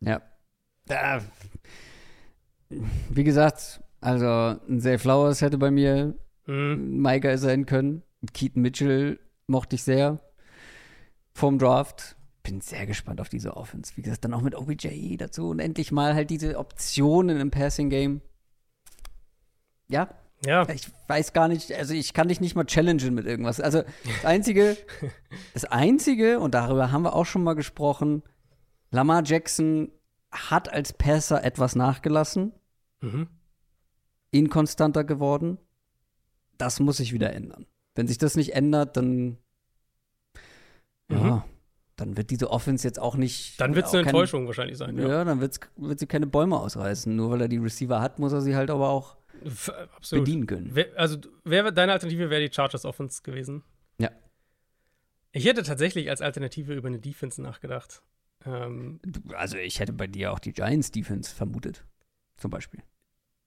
Ja. 0.00 0.20
Da, 0.86 1.22
wie 2.68 3.24
gesagt, 3.24 3.80
also 4.00 4.26
ein 4.68 4.80
Zay 4.80 4.98
Flowers 4.98 5.40
hätte 5.40 5.56
bei 5.58 5.70
mir 5.70 6.14
Mhm. 6.46 7.00
Micah 7.02 7.38
sein 7.38 7.66
können. 7.66 8.02
Keaton 8.32 8.62
Mitchell 8.62 9.18
mochte 9.46 9.76
ich 9.76 9.82
sehr 9.82 10.20
vom 11.32 11.58
Draft. 11.58 12.16
Bin 12.42 12.60
sehr 12.60 12.86
gespannt 12.86 13.20
auf 13.20 13.28
diese 13.28 13.56
Offense. 13.56 13.96
Wie 13.96 14.02
gesagt, 14.02 14.24
dann 14.24 14.34
auch 14.34 14.40
mit 14.40 14.54
OBJ 14.54 15.16
dazu 15.16 15.48
und 15.48 15.58
endlich 15.58 15.90
mal 15.90 16.14
halt 16.14 16.30
diese 16.30 16.58
Optionen 16.58 17.40
im 17.40 17.50
Passing 17.50 17.90
Game. 17.90 18.20
Ja, 19.88 20.08
Ja, 20.44 20.68
ich 20.68 20.90
weiß 21.08 21.32
gar 21.32 21.48
nicht, 21.48 21.72
also 21.72 21.94
ich 21.94 22.12
kann 22.12 22.28
dich 22.28 22.40
nicht 22.40 22.54
mal 22.54 22.66
challengen 22.66 23.14
mit 23.14 23.26
irgendwas. 23.26 23.60
Also 23.60 23.82
das 23.82 24.24
Einzige, 24.24 24.76
das 25.54 25.64
Einzige, 25.64 26.40
und 26.40 26.54
darüber 26.54 26.92
haben 26.92 27.02
wir 27.02 27.14
auch 27.14 27.24
schon 27.24 27.42
mal 27.42 27.54
gesprochen, 27.54 28.22
Lamar 28.90 29.22
Jackson 29.24 29.90
hat 30.30 30.68
als 30.68 30.92
Passer 30.92 31.42
etwas 31.42 31.74
nachgelassen, 31.74 32.52
mhm. 33.00 33.28
inkonstanter 34.30 35.04
geworden. 35.04 35.58
Das 36.58 36.80
muss 36.80 36.98
sich 36.98 37.12
wieder 37.12 37.32
ändern. 37.32 37.66
Wenn 37.96 38.06
sich 38.06 38.18
das 38.18 38.36
nicht 38.36 38.54
ändert, 38.54 38.96
dann 38.96 39.38
ja, 41.10 41.18
Mhm. 41.18 41.42
dann 41.96 42.16
wird 42.16 42.30
diese 42.30 42.50
Offense 42.50 42.86
jetzt 42.86 42.98
auch 42.98 43.16
nicht. 43.16 43.60
dann 43.60 43.74
wird 43.74 43.86
es 43.86 43.92
eine 43.94 44.02
kein- 44.02 44.10
Enttäuschung 44.14 44.46
wahrscheinlich 44.46 44.76
sein. 44.78 44.96
Ja, 44.98 45.08
Ja, 45.08 45.24
dann 45.24 45.40
wird's, 45.40 45.58
wird 45.76 45.98
sie 45.98 46.06
keine 46.06 46.26
Bäume 46.26 46.58
ausreißen. 46.58 47.14
Nur 47.14 47.30
weil 47.30 47.40
er 47.42 47.48
die 47.48 47.56
Receiver 47.58 48.00
hat, 48.00 48.18
muss 48.18 48.32
er 48.32 48.40
sie 48.42 48.54
halt 48.56 48.70
aber 48.70 48.88
auch 48.90 49.16
F 49.44 49.68
absolut. 49.94 50.24
bedienen 50.24 50.46
können. 50.46 50.70
Wer, 50.72 50.88
also, 50.98 51.18
wer, 51.44 51.70
deine 51.72 51.92
Alternative 51.92 52.30
wäre 52.30 52.46
die 52.46 52.52
Chargers 52.54 52.84
Offense 52.84 53.22
gewesen? 53.22 53.62
Ja. 53.98 54.10
Ich 55.32 55.44
hätte 55.44 55.62
tatsächlich 55.62 56.08
als 56.10 56.20
Alternative 56.22 56.74
über 56.74 56.88
eine 56.88 56.98
Defense 56.98 57.40
nachgedacht. 57.40 58.02
Ähm, 58.44 59.00
Also 59.34 59.56
ich 59.56 59.80
hätte 59.80 59.92
bei 59.92 60.06
dir 60.06 60.32
auch 60.32 60.38
die 60.38 60.52
Giants 60.52 60.90
Defense 60.90 61.34
vermutet. 61.34 61.84
Zum 62.36 62.50
Beispiel. 62.50 62.82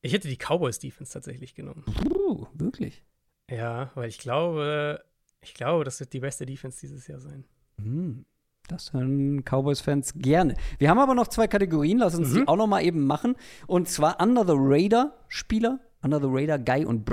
ich 0.02 0.14
hätte 0.14 0.28
die 0.28 0.38
Cowboys 0.38 0.80
Defense 0.80 1.12
tatsächlich 1.14 1.54
genommen. 1.56 1.84
Uh, 2.10 2.46
wirklich. 2.54 3.04
Ja, 3.50 3.90
weil 3.96 4.10
ich 4.10 4.20
glaube, 4.20 5.02
ich 5.42 5.54
glaube, 5.54 5.84
das 5.84 6.00
wird 6.00 6.14
die 6.14 6.20
beste 6.20 6.46
Defense 6.46 6.80
dieses 6.82 7.08
Jahr 7.08 7.20
sein. 7.20 7.46
Hm, 7.82 8.26
Das 8.68 8.94
hören 8.94 9.44
Cowboys-Fans 9.44 10.14
gerne. 10.18 10.56
Wir 10.78 10.90
haben 10.92 11.00
aber 11.00 11.16
noch 11.16 11.28
zwei 11.28 11.48
Kategorien, 11.48 11.98
lass 11.98 12.14
uns 12.16 12.34
die 12.34 12.42
Mhm. 12.42 12.48
auch 12.48 12.56
noch 12.58 12.68
mal 12.68 12.84
eben 12.84 13.08
machen. 13.08 13.36
Und 13.66 13.90
zwar 13.90 14.22
Under 14.22 14.46
the 14.46 14.54
Radar-Spieler, 14.56 15.80
Under 16.04 16.20
the 16.22 16.28
Radar 16.30 16.60
Guy 16.60 16.86
und 16.86 17.04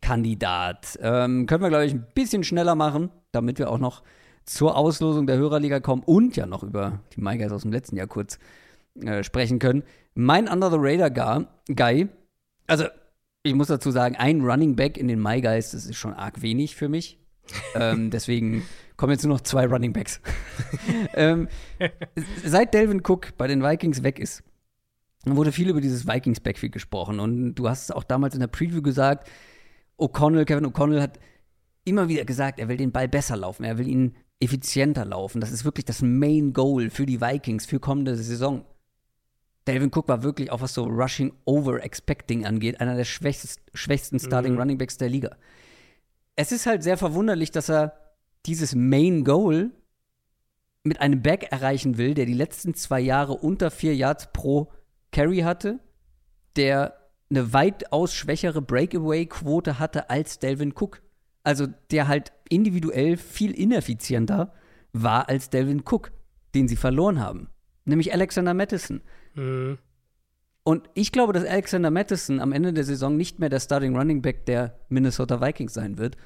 Breakout-Kandidat. 0.00 0.98
Ähm, 1.00 1.46
können 1.46 1.62
wir, 1.62 1.70
glaube 1.70 1.86
ich, 1.86 1.94
ein 1.94 2.06
bisschen 2.14 2.44
schneller 2.44 2.74
machen, 2.74 3.10
damit 3.32 3.58
wir 3.58 3.70
auch 3.70 3.78
noch 3.78 4.02
zur 4.44 4.76
Auslosung 4.76 5.26
der 5.26 5.38
Hörerliga 5.38 5.80
kommen 5.80 6.02
und 6.04 6.36
ja 6.36 6.44
noch 6.46 6.62
über 6.62 7.00
die 7.16 7.22
Migers 7.22 7.50
aus 7.52 7.62
dem 7.62 7.72
letzten 7.72 7.96
Jahr 7.96 8.06
kurz 8.06 8.38
äh, 9.02 9.22
sprechen 9.24 9.58
können. 9.58 9.82
Mein 10.14 10.46
Under 10.48 10.70
the 10.70 10.76
Radar 10.78 11.10
Ga- 11.10 11.46
Guy, 11.74 12.08
also 12.66 12.84
ich 13.44 13.54
muss 13.54 13.68
dazu 13.68 13.90
sagen, 13.90 14.16
ein 14.16 14.40
Running 14.40 14.74
Back 14.74 14.96
in 14.96 15.06
den 15.06 15.20
My 15.20 15.40
Guys, 15.40 15.70
das 15.70 15.84
ist 15.84 15.96
schon 15.96 16.14
arg 16.14 16.40
wenig 16.40 16.74
für 16.74 16.88
mich. 16.88 17.18
ähm, 17.74 18.10
deswegen 18.10 18.62
kommen 18.96 19.12
jetzt 19.12 19.22
nur 19.22 19.34
noch 19.34 19.42
zwei 19.42 19.66
Running 19.66 19.92
Backs. 19.92 20.20
ähm, 21.14 21.48
seit 22.42 22.72
Delvin 22.72 23.02
Cook 23.06 23.36
bei 23.36 23.46
den 23.46 23.62
Vikings 23.62 24.02
weg 24.02 24.18
ist, 24.18 24.42
wurde 25.26 25.52
viel 25.52 25.68
über 25.68 25.82
dieses 25.82 26.08
Vikings 26.08 26.40
Backfield 26.40 26.72
gesprochen. 26.72 27.20
Und 27.20 27.54
du 27.54 27.68
hast 27.68 27.84
es 27.84 27.90
auch 27.90 28.04
damals 28.04 28.34
in 28.34 28.40
der 28.40 28.46
Preview 28.46 28.80
gesagt, 28.80 29.28
O'Connell, 29.98 30.46
Kevin 30.46 30.66
O'Connell 30.66 31.02
hat 31.02 31.20
immer 31.84 32.08
wieder 32.08 32.24
gesagt, 32.24 32.58
er 32.58 32.68
will 32.68 32.78
den 32.78 32.92
Ball 32.92 33.08
besser 33.08 33.36
laufen, 33.36 33.64
er 33.64 33.76
will 33.76 33.88
ihn 33.88 34.16
effizienter 34.40 35.04
laufen. 35.04 35.42
Das 35.42 35.52
ist 35.52 35.66
wirklich 35.66 35.84
das 35.84 36.00
Main 36.00 36.54
Goal 36.54 36.88
für 36.88 37.04
die 37.04 37.20
Vikings 37.20 37.66
für 37.66 37.78
kommende 37.78 38.16
Saison. 38.16 38.64
Delvin 39.66 39.90
Cook 39.94 40.08
war 40.08 40.22
wirklich, 40.22 40.50
auch 40.50 40.60
was 40.60 40.74
so 40.74 40.84
Rushing 40.84 41.32
Over 41.44 41.82
Expecting 41.82 42.44
angeht, 42.44 42.80
einer 42.80 42.96
der 42.96 43.04
schwächsten, 43.04 43.60
schwächsten 43.72 44.18
Starting 44.18 44.54
Mhm. 44.54 44.58
Running 44.58 44.78
Backs 44.78 44.98
der 44.98 45.08
Liga. 45.08 45.36
Es 46.36 46.52
ist 46.52 46.66
halt 46.66 46.82
sehr 46.82 46.98
verwunderlich, 46.98 47.50
dass 47.50 47.70
er 47.70 47.94
dieses 48.46 48.74
Main 48.74 49.24
Goal 49.24 49.70
mit 50.82 51.00
einem 51.00 51.22
Back 51.22 51.50
erreichen 51.50 51.96
will, 51.96 52.12
der 52.14 52.26
die 52.26 52.34
letzten 52.34 52.74
zwei 52.74 53.00
Jahre 53.00 53.32
unter 53.34 53.70
vier 53.70 53.94
Yards 53.96 54.32
pro 54.32 54.70
Carry 55.12 55.38
hatte, 55.38 55.78
der 56.56 56.98
eine 57.30 57.52
weitaus 57.54 58.12
schwächere 58.12 58.60
Breakaway-Quote 58.60 59.78
hatte 59.78 60.10
als 60.10 60.38
Delvin 60.40 60.74
Cook. 60.76 61.00
Also 61.42 61.66
der 61.90 62.06
halt 62.08 62.32
individuell 62.48 63.16
viel 63.16 63.52
ineffizienter 63.52 64.52
war 64.92 65.28
als 65.28 65.50
Delvin 65.50 65.82
Cook, 65.88 66.12
den 66.54 66.68
sie 66.68 66.76
verloren 66.76 67.18
haben. 67.18 67.48
Nämlich 67.86 68.12
Alexander 68.12 68.54
Madison. 68.54 69.02
Mhm. 69.34 69.78
Und 70.62 70.88
ich 70.94 71.12
glaube, 71.12 71.32
dass 71.34 71.44
Alexander 71.44 71.90
Madison 71.90 72.40
am 72.40 72.52
Ende 72.52 72.72
der 72.72 72.84
Saison 72.84 73.16
nicht 73.16 73.38
mehr 73.38 73.50
der 73.50 73.60
Starting 73.60 73.96
Running 73.96 74.22
Back 74.22 74.46
der 74.46 74.78
Minnesota 74.88 75.40
Vikings 75.40 75.74
sein 75.74 75.98
wird, 75.98 76.16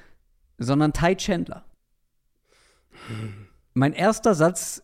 sondern 0.57 0.93
Ty 0.93 1.15
Chandler. 1.15 1.65
Mein 3.73 3.93
erster 3.93 4.33
Satz 4.33 4.81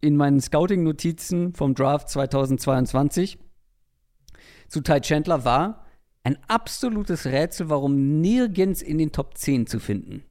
in 0.00 0.16
meinen 0.16 0.40
Scouting-Notizen 0.40 1.52
vom 1.52 1.74
Draft 1.74 2.08
2022 2.10 3.38
zu 4.68 4.80
Ty 4.80 5.00
Chandler 5.00 5.44
war 5.44 5.86
ein 6.22 6.38
absolutes 6.48 7.26
Rätsel, 7.26 7.70
warum 7.70 8.20
nirgends 8.20 8.82
in 8.82 8.98
den 8.98 9.12
Top 9.12 9.36
10 9.38 9.66
zu 9.66 9.78
finden 9.78 10.24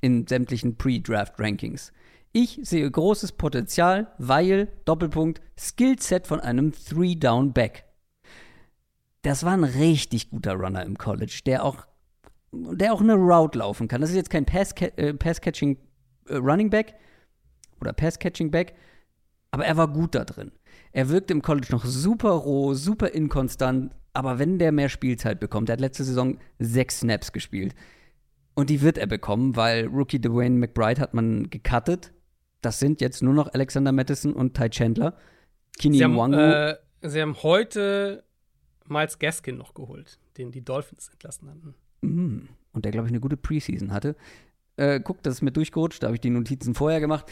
in 0.00 0.26
sämtlichen 0.26 0.76
Pre-Draft-Rankings. 0.76 1.92
Ich 2.32 2.60
sehe 2.62 2.88
großes 2.88 3.32
Potenzial, 3.32 4.12
weil, 4.18 4.68
Doppelpunkt, 4.84 5.40
Skillset 5.58 6.28
von 6.28 6.38
einem 6.38 6.72
Three-Down-Back. 6.72 7.84
Das 9.22 9.44
war 9.44 9.52
ein 9.52 9.64
richtig 9.64 10.30
guter 10.30 10.54
Runner 10.54 10.84
im 10.84 10.96
College, 10.96 11.40
der 11.44 11.64
auch, 11.64 11.86
der 12.52 12.92
auch 12.92 13.00
eine 13.00 13.14
Route 13.14 13.58
laufen 13.58 13.88
kann. 13.88 14.00
Das 14.00 14.10
ist 14.10 14.16
jetzt 14.16 14.30
kein 14.30 14.46
äh, 14.46 15.14
Pass-Catching 15.14 15.76
äh, 16.28 16.36
Running 16.36 16.70
Back 16.70 16.94
oder 17.80 17.92
Pass-Catching 17.92 18.52
Back, 18.52 18.74
aber 19.50 19.66
er 19.66 19.76
war 19.76 19.88
gut 19.88 20.14
da 20.14 20.24
drin. 20.24 20.52
Er 20.92 21.08
wirkte 21.08 21.32
im 21.32 21.42
College 21.42 21.68
noch 21.70 21.84
super 21.84 22.30
roh, 22.30 22.74
super 22.74 23.08
inkonstant, 23.08 23.92
aber 24.12 24.38
wenn 24.38 24.58
der 24.58 24.70
mehr 24.70 24.88
Spielzeit 24.88 25.40
bekommt, 25.40 25.68
der 25.68 25.74
hat 25.74 25.80
letzte 25.80 26.04
Saison 26.04 26.38
sechs 26.60 27.00
Snaps 27.00 27.32
gespielt. 27.32 27.74
Und 28.54 28.70
die 28.70 28.82
wird 28.82 28.98
er 28.98 29.06
bekommen, 29.06 29.56
weil 29.56 29.86
Rookie 29.86 30.20
Dwayne 30.20 30.56
McBride 30.56 31.00
hat 31.00 31.14
man 31.14 31.50
gecuttet. 31.50 32.12
Das 32.60 32.78
sind 32.78 33.00
jetzt 33.00 33.22
nur 33.22 33.34
noch 33.34 33.52
Alexander 33.52 33.92
Madison 33.92 34.32
und 34.34 34.54
Ty 34.54 34.70
Chandler. 34.70 35.16
Kini 35.78 35.98
Sie, 35.98 36.04
haben, 36.04 36.32
äh, 36.34 36.76
sie 37.02 37.22
haben 37.22 37.42
heute 37.42 38.24
Miles 38.86 39.18
Gaskin 39.18 39.56
noch 39.56 39.74
geholt, 39.74 40.18
den 40.36 40.50
die 40.50 40.62
Dolphins 40.62 41.08
entlassen 41.08 41.48
hatten. 41.48 41.74
Mm. 42.02 42.48
Und 42.72 42.84
der, 42.84 42.92
glaube 42.92 43.08
ich, 43.08 43.12
eine 43.12 43.20
gute 43.20 43.36
Preseason 43.36 43.92
hatte. 43.92 44.16
Äh, 44.76 45.00
guck, 45.00 45.22
das 45.22 45.34
ist 45.34 45.42
mir 45.42 45.52
durchgerutscht, 45.52 46.02
da 46.02 46.08
habe 46.08 46.16
ich 46.16 46.20
die 46.20 46.30
Notizen 46.30 46.74
vorher 46.74 47.00
gemacht. 47.00 47.26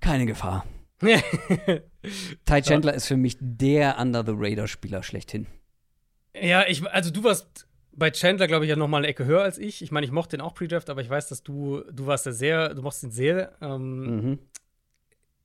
Keine 0.00 0.26
Gefahr. 0.26 0.66
Ty 1.00 2.62
Chandler 2.62 2.94
ist 2.94 3.06
für 3.06 3.16
mich 3.16 3.36
der 3.40 3.98
Under-the-Radar-Spieler 3.98 5.02
schlechthin. 5.02 5.46
ja, 6.40 6.64
ich, 6.66 6.86
also 6.88 7.10
du 7.10 7.24
warst 7.24 7.66
bei 7.94 8.10
Chandler, 8.10 8.46
glaube 8.46 8.64
ich, 8.64 8.68
ja 8.70 8.76
noch 8.76 8.88
mal 8.88 8.98
eine 8.98 9.06
Ecke 9.08 9.24
höher 9.26 9.42
als 9.42 9.58
ich. 9.58 9.82
Ich 9.82 9.90
meine, 9.92 10.06
ich 10.06 10.12
mochte 10.12 10.36
den 10.36 10.40
auch 10.40 10.54
Pre-Draft, 10.54 10.88
aber 10.90 11.00
ich 11.02 11.10
weiß, 11.10 11.28
dass 11.28 11.42
du, 11.42 11.82
du 11.92 12.06
warst 12.06 12.24
ja 12.26 12.32
sehr, 12.32 12.74
du 12.74 12.82
mochtest 12.82 13.04
ihn 13.04 13.10
sehr. 13.10 13.52
Ähm, 13.60 14.00
Mhm. 14.30 14.38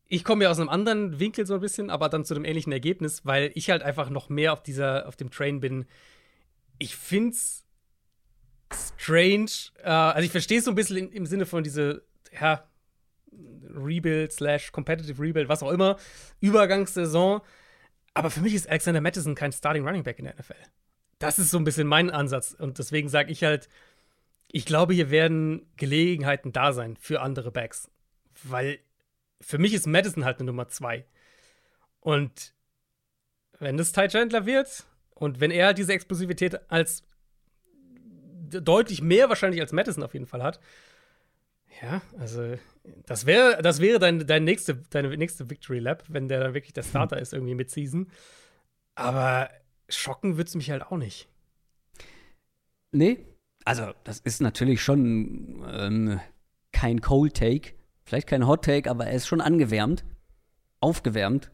ich 0.07 0.23
komme 0.23 0.45
ja 0.45 0.49
aus 0.51 0.59
einem 0.59 0.69
anderen 0.69 1.19
Winkel 1.19 1.45
so 1.45 1.55
ein 1.55 1.59
bisschen, 1.59 1.89
aber 1.89 2.07
dann 2.09 2.23
zu 2.23 2.33
einem 2.35 2.45
ähnlichen 2.45 2.71
Ergebnis, 2.71 3.25
weil 3.25 3.51
ich 3.55 3.69
halt 3.69 3.83
einfach 3.83 4.09
noch 4.09 4.29
mehr 4.29 4.53
auf 4.53 4.63
dieser, 4.63 5.07
auf 5.07 5.15
dem 5.17 5.29
Train 5.31 5.59
bin. 5.59 5.85
Ich 6.79 6.95
find's 6.95 7.65
strange. 8.73 9.49
Äh, 9.83 9.89
also 9.89 10.25
ich 10.25 10.31
verstehe 10.31 10.59
es 10.59 10.65
so 10.65 10.71
ein 10.71 10.75
bisschen 10.75 10.97
in, 10.97 11.11
im 11.11 11.25
Sinne 11.25 11.45
von 11.45 11.63
diese, 11.63 12.03
ja, 12.39 12.63
Rebuild 13.75 14.31
slash 14.31 14.71
Competitive 14.71 15.21
Rebuild, 15.21 15.49
was 15.49 15.61
auch 15.61 15.71
immer, 15.71 15.97
Übergangssaison. 16.39 17.41
Aber 18.13 18.29
für 18.31 18.39
mich 18.41 18.53
ist 18.55 18.67
Alexander 18.69 19.01
Madison 19.01 19.35
kein 19.35 19.51
Starting 19.51 19.85
Running 19.85 20.03
Back 20.03 20.17
in 20.19 20.25
der 20.25 20.35
NFL. 20.35 20.55
Das 21.19 21.39
ist 21.39 21.51
so 21.51 21.57
ein 21.57 21.63
bisschen 21.63 21.87
mein 21.87 22.09
Ansatz. 22.09 22.53
Und 22.53 22.77
deswegen 22.79 23.09
sage 23.09 23.31
ich 23.31 23.43
halt, 23.43 23.69
ich 24.51 24.65
glaube, 24.65 24.93
hier 24.93 25.09
werden 25.09 25.65
Gelegenheiten 25.77 26.51
da 26.51 26.73
sein 26.73 26.95
für 26.97 27.21
andere 27.21 27.51
Backs. 27.51 27.89
Weil 28.43 28.79
für 29.41 29.57
mich 29.57 29.73
ist 29.73 29.87
Madison 29.87 30.25
halt 30.25 30.39
eine 30.39 30.47
Nummer 30.47 30.67
zwei. 30.69 31.05
Und 31.99 32.53
wenn 33.59 33.79
es 33.79 33.91
Ty 33.91 34.07
Chandler 34.07 34.45
wird 34.45 34.85
und 35.15 35.39
wenn 35.39 35.51
er 35.51 35.73
diese 35.73 35.93
Explosivität 35.93 36.71
als 36.71 37.03
deutlich 38.49 39.01
mehr 39.01 39.29
wahrscheinlich 39.29 39.61
als 39.61 39.73
Madison 39.73 40.03
auf 40.03 40.13
jeden 40.13 40.27
Fall 40.27 40.43
hat, 40.43 40.59
ja, 41.81 42.01
also 42.17 42.57
das 43.05 43.25
wäre 43.25 43.61
das 43.61 43.81
wäre 43.81 43.99
dein, 43.99 44.25
dein 44.25 44.43
nächste, 44.43 44.75
deine 44.89 45.15
nächste 45.17 45.49
Victory 45.49 45.79
Lap, 45.79 46.03
wenn 46.07 46.27
der 46.27 46.39
dann 46.39 46.53
wirklich 46.53 46.73
der 46.73 46.83
Starter 46.83 47.19
ist 47.19 47.33
irgendwie 47.33 47.55
mit 47.55 47.69
Season. 47.69 48.09
Aber 48.95 49.49
schocken 49.89 50.37
wird 50.37 50.47
es 50.49 50.55
mich 50.55 50.71
halt 50.71 50.83
auch 50.83 50.97
nicht. 50.97 51.27
Nee, 52.91 53.25
also 53.65 53.91
das 54.03 54.19
ist 54.19 54.41
natürlich 54.41 54.81
schon 54.81 55.65
ähm, 55.69 56.19
kein 56.71 57.01
Cold 57.01 57.35
Take, 57.35 57.73
vielleicht 58.05 58.27
kein 58.27 58.47
Hot 58.47 58.63
Take, 58.63 58.89
aber 58.89 59.07
er 59.07 59.13
ist 59.13 59.27
schon 59.27 59.41
angewärmt, 59.41 60.05
aufgewärmt. 60.79 61.51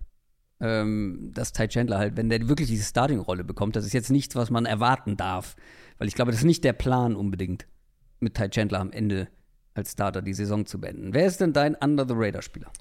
Ähm, 0.59 1.31
dass 1.33 1.51
Ty 1.51 1.67
Chandler 1.67 1.97
halt, 1.97 2.15
wenn 2.15 2.29
der 2.29 2.47
wirklich 2.47 2.69
diese 2.69 2.85
Starting-Rolle 2.85 3.43
bekommt, 3.43 3.75
das 3.75 3.85
ist 3.85 3.93
jetzt 3.93 4.11
nichts, 4.11 4.35
was 4.35 4.49
man 4.49 4.65
erwarten 4.65 5.17
darf. 5.17 5.55
Weil 5.97 6.07
ich 6.07 6.15
glaube, 6.15 6.31
das 6.31 6.41
ist 6.41 6.45
nicht 6.45 6.63
der 6.63 6.73
Plan 6.73 7.15
unbedingt, 7.15 7.67
mit 8.19 8.35
Ty 8.35 8.49
Chandler 8.49 8.79
am 8.79 8.91
Ende 8.91 9.27
als 9.73 9.93
Starter 9.93 10.21
die 10.21 10.33
Saison 10.33 10.65
zu 10.65 10.79
beenden. 10.79 11.13
Wer 11.13 11.25
ist 11.25 11.41
denn 11.41 11.51
dein 11.51 11.75
Under-the-Radar-Spieler? 11.75 12.71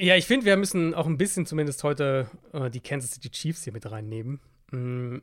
Ja, 0.00 0.14
ich 0.14 0.26
finde, 0.26 0.46
wir 0.46 0.56
müssen 0.56 0.94
auch 0.94 1.06
ein 1.06 1.18
bisschen 1.18 1.44
zumindest 1.44 1.82
heute 1.82 2.30
äh, 2.52 2.70
die 2.70 2.78
Kansas 2.78 3.10
City 3.10 3.30
Chiefs 3.30 3.64
hier 3.64 3.72
mit 3.72 3.90
reinnehmen. 3.90 4.38
Mm, 4.70 5.16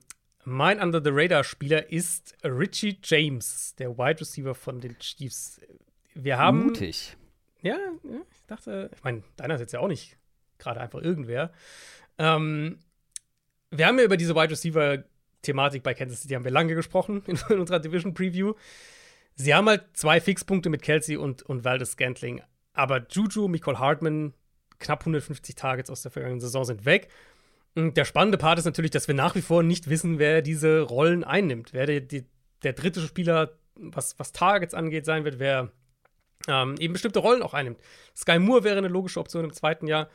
mein 0.43 0.81
Under-the-Radar-Spieler 0.81 1.89
ist 1.93 2.35
Richie 2.43 2.99
James, 3.01 3.73
der 3.75 3.97
Wide 3.97 4.19
Receiver 4.19 4.53
von 4.53 4.81
den 4.81 4.99
Chiefs. 4.99 5.61
Wir 6.13 6.37
haben. 6.37 6.65
Mutig. 6.65 7.15
Ja, 7.61 7.77
ja 8.03 8.19
ich 8.29 8.45
dachte, 8.47 8.91
ich 8.93 9.01
meine, 9.01 9.23
deiner 9.37 9.55
ist 9.55 9.61
jetzt 9.61 9.71
ja 9.71 9.79
auch 9.79 9.87
nicht 9.87 10.17
gerade 10.57 10.81
einfach 10.81 11.01
irgendwer. 11.01 11.53
Ähm, 12.17 12.79
wir 13.71 13.87
haben 13.87 13.97
ja 13.97 14.03
über 14.03 14.17
diese 14.17 14.35
Wide 14.35 14.51
Receiver-Thematik 14.51 15.83
bei 15.83 15.93
Kansas 15.93 16.21
City 16.21 16.33
haben 16.33 16.43
wir 16.43 16.51
lange 16.51 16.75
gesprochen 16.75 17.23
in, 17.27 17.39
in 17.49 17.59
unserer 17.59 17.79
Division 17.79 18.13
Preview. 18.13 18.55
Sie 19.35 19.55
haben 19.55 19.69
halt 19.69 19.85
zwei 19.93 20.19
Fixpunkte 20.19 20.69
mit 20.69 20.81
Kelsey 20.81 21.15
und, 21.15 21.43
und 21.43 21.63
Valdez 21.63 21.93
Scantling. 21.93 22.41
Aber 22.73 23.05
Juju, 23.09 23.47
Nicole 23.47 23.79
Hartman, 23.79 24.33
knapp 24.79 25.01
150 25.01 25.55
Targets 25.55 25.89
aus 25.89 26.01
der 26.01 26.11
vergangenen 26.11 26.41
Saison 26.41 26.65
sind 26.65 26.85
weg. 26.85 27.09
Und 27.75 27.97
der 27.97 28.05
spannende 28.05 28.37
Part 28.37 28.57
ist 28.57 28.65
natürlich, 28.65 28.91
dass 28.91 29.07
wir 29.07 29.15
nach 29.15 29.35
wie 29.35 29.41
vor 29.41 29.61
nicht 29.61 29.89
wissen, 29.89 30.17
wer 30.17 30.41
diese 30.41 30.81
Rollen 30.81 31.23
einnimmt. 31.23 31.73
Wer 31.73 31.85
der, 31.85 32.01
die, 32.01 32.25
der 32.63 32.73
dritte 32.73 33.01
Spieler, 33.01 33.57
was, 33.75 34.17
was 34.17 34.31
Targets 34.31 34.73
angeht, 34.73 35.05
sein 35.05 35.25
wird, 35.25 35.39
wer 35.39 35.71
ähm, 36.47 36.75
eben 36.79 36.93
bestimmte 36.93 37.19
Rollen 37.19 37.41
auch 37.41 37.53
einnimmt. 37.53 37.79
Sky 38.15 38.39
Moore 38.39 38.63
wäre 38.63 38.77
eine 38.77 38.87
logische 38.87 39.19
Option 39.19 39.43
im 39.43 39.53
zweiten 39.53 39.87
Jahr. 39.87 40.09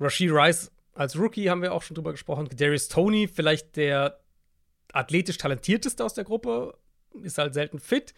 Rashid 0.00 0.30
Rice 0.32 0.72
als 0.94 1.16
Rookie 1.18 1.48
haben 1.48 1.62
wir 1.62 1.72
auch 1.72 1.82
schon 1.82 1.94
drüber 1.94 2.12
gesprochen. 2.12 2.48
Darius 2.54 2.88
Tony, 2.88 3.28
vielleicht 3.28 3.76
der 3.76 4.20
athletisch 4.92 5.38
talentierteste 5.38 6.04
aus 6.04 6.14
der 6.14 6.24
Gruppe, 6.24 6.76
ist 7.22 7.38
halt 7.38 7.54
selten 7.54 7.78
fit. 7.78 8.14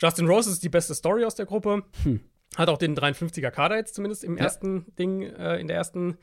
Justin 0.00 0.26
Rose 0.26 0.50
ist 0.50 0.62
die 0.62 0.68
beste 0.68 0.94
Story 0.94 1.24
aus 1.24 1.34
der 1.34 1.46
Gruppe. 1.46 1.84
Hm. 2.02 2.20
Hat 2.56 2.68
auch 2.68 2.78
den 2.78 2.96
53er 2.96 3.50
Kader 3.50 3.76
jetzt 3.76 3.94
zumindest 3.94 4.24
im 4.24 4.36
ja. 4.36 4.44
ersten 4.44 4.94
Ding, 4.96 5.22
äh, 5.22 5.58
in 5.58 5.68
der 5.68 5.76
ersten 5.76 6.18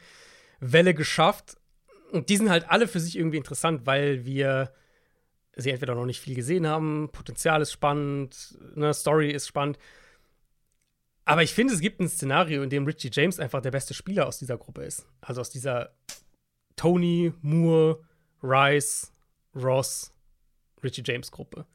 Welle 0.59 0.93
geschafft. 0.93 1.57
Und 2.11 2.29
die 2.29 2.37
sind 2.37 2.49
halt 2.49 2.69
alle 2.69 2.87
für 2.87 2.99
sich 2.99 3.17
irgendwie 3.17 3.37
interessant, 3.37 3.85
weil 3.85 4.25
wir 4.25 4.71
sie 5.55 5.71
entweder 5.71 5.95
noch 5.95 6.05
nicht 6.05 6.19
viel 6.19 6.35
gesehen 6.35 6.67
haben, 6.67 7.09
Potenzial 7.11 7.61
ist 7.61 7.71
spannend, 7.71 8.57
ne, 8.75 8.93
Story 8.93 9.31
ist 9.31 9.47
spannend. 9.47 9.77
Aber 11.23 11.41
ich 11.41 11.53
finde, 11.53 11.73
es 11.73 11.79
gibt 11.79 11.99
ein 11.99 12.07
Szenario, 12.07 12.61
in 12.61 12.69
dem 12.69 12.85
Richie 12.85 13.09
James 13.11 13.39
einfach 13.39 13.61
der 13.61 13.71
beste 13.71 13.93
Spieler 13.93 14.27
aus 14.27 14.37
dieser 14.37 14.57
Gruppe 14.57 14.83
ist. 14.83 15.07
Also 15.21 15.41
aus 15.41 15.49
dieser 15.49 15.95
Tony, 16.75 17.33
Moore, 17.41 17.99
Rice, 18.43 19.11
Ross, 19.55 20.13
Richie 20.83 21.03
James 21.03 21.31
Gruppe. 21.31 21.65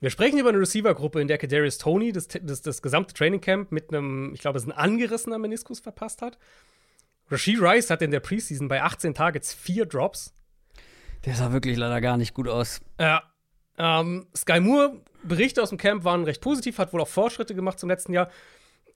Wir 0.00 0.08
sprechen 0.08 0.38
über 0.38 0.48
eine 0.48 0.58
Receiver-Gruppe, 0.58 1.20
in 1.20 1.28
der 1.28 1.36
Kadarius 1.36 1.76
Tony 1.76 2.10
das, 2.10 2.26
das, 2.28 2.62
das 2.62 2.80
gesamte 2.80 3.12
Trainingcamp 3.12 3.70
mit 3.70 3.90
einem, 3.90 4.32
ich 4.34 4.40
glaube, 4.40 4.56
es 4.56 4.64
ist 4.64 4.70
ein 4.70 4.76
angerissener 4.76 5.38
Meniskus 5.38 5.80
verpasst 5.80 6.22
hat. 6.22 6.38
Rashid 7.30 7.60
Rice 7.60 7.90
hat 7.90 8.00
in 8.02 8.10
der 8.10 8.20
Preseason 8.20 8.66
bei 8.66 8.82
18 8.82 9.14
Targets 9.14 9.52
vier 9.52 9.84
Drops. 9.84 10.32
Der 11.26 11.34
sah 11.34 11.52
wirklich 11.52 11.76
leider 11.76 12.00
gar 12.00 12.16
nicht 12.16 12.32
gut 12.32 12.48
aus. 12.48 12.80
Ja. 12.98 13.22
Ähm, 13.76 14.26
Sky 14.34 14.60
Moore, 14.60 15.02
Berichte 15.22 15.62
aus 15.62 15.68
dem 15.68 15.78
Camp 15.78 16.04
waren 16.04 16.24
recht 16.24 16.40
positiv, 16.40 16.78
hat 16.78 16.92
wohl 16.92 17.02
auch 17.02 17.08
Fortschritte 17.08 17.54
gemacht 17.54 17.78
zum 17.78 17.90
letzten 17.90 18.14
Jahr. 18.14 18.30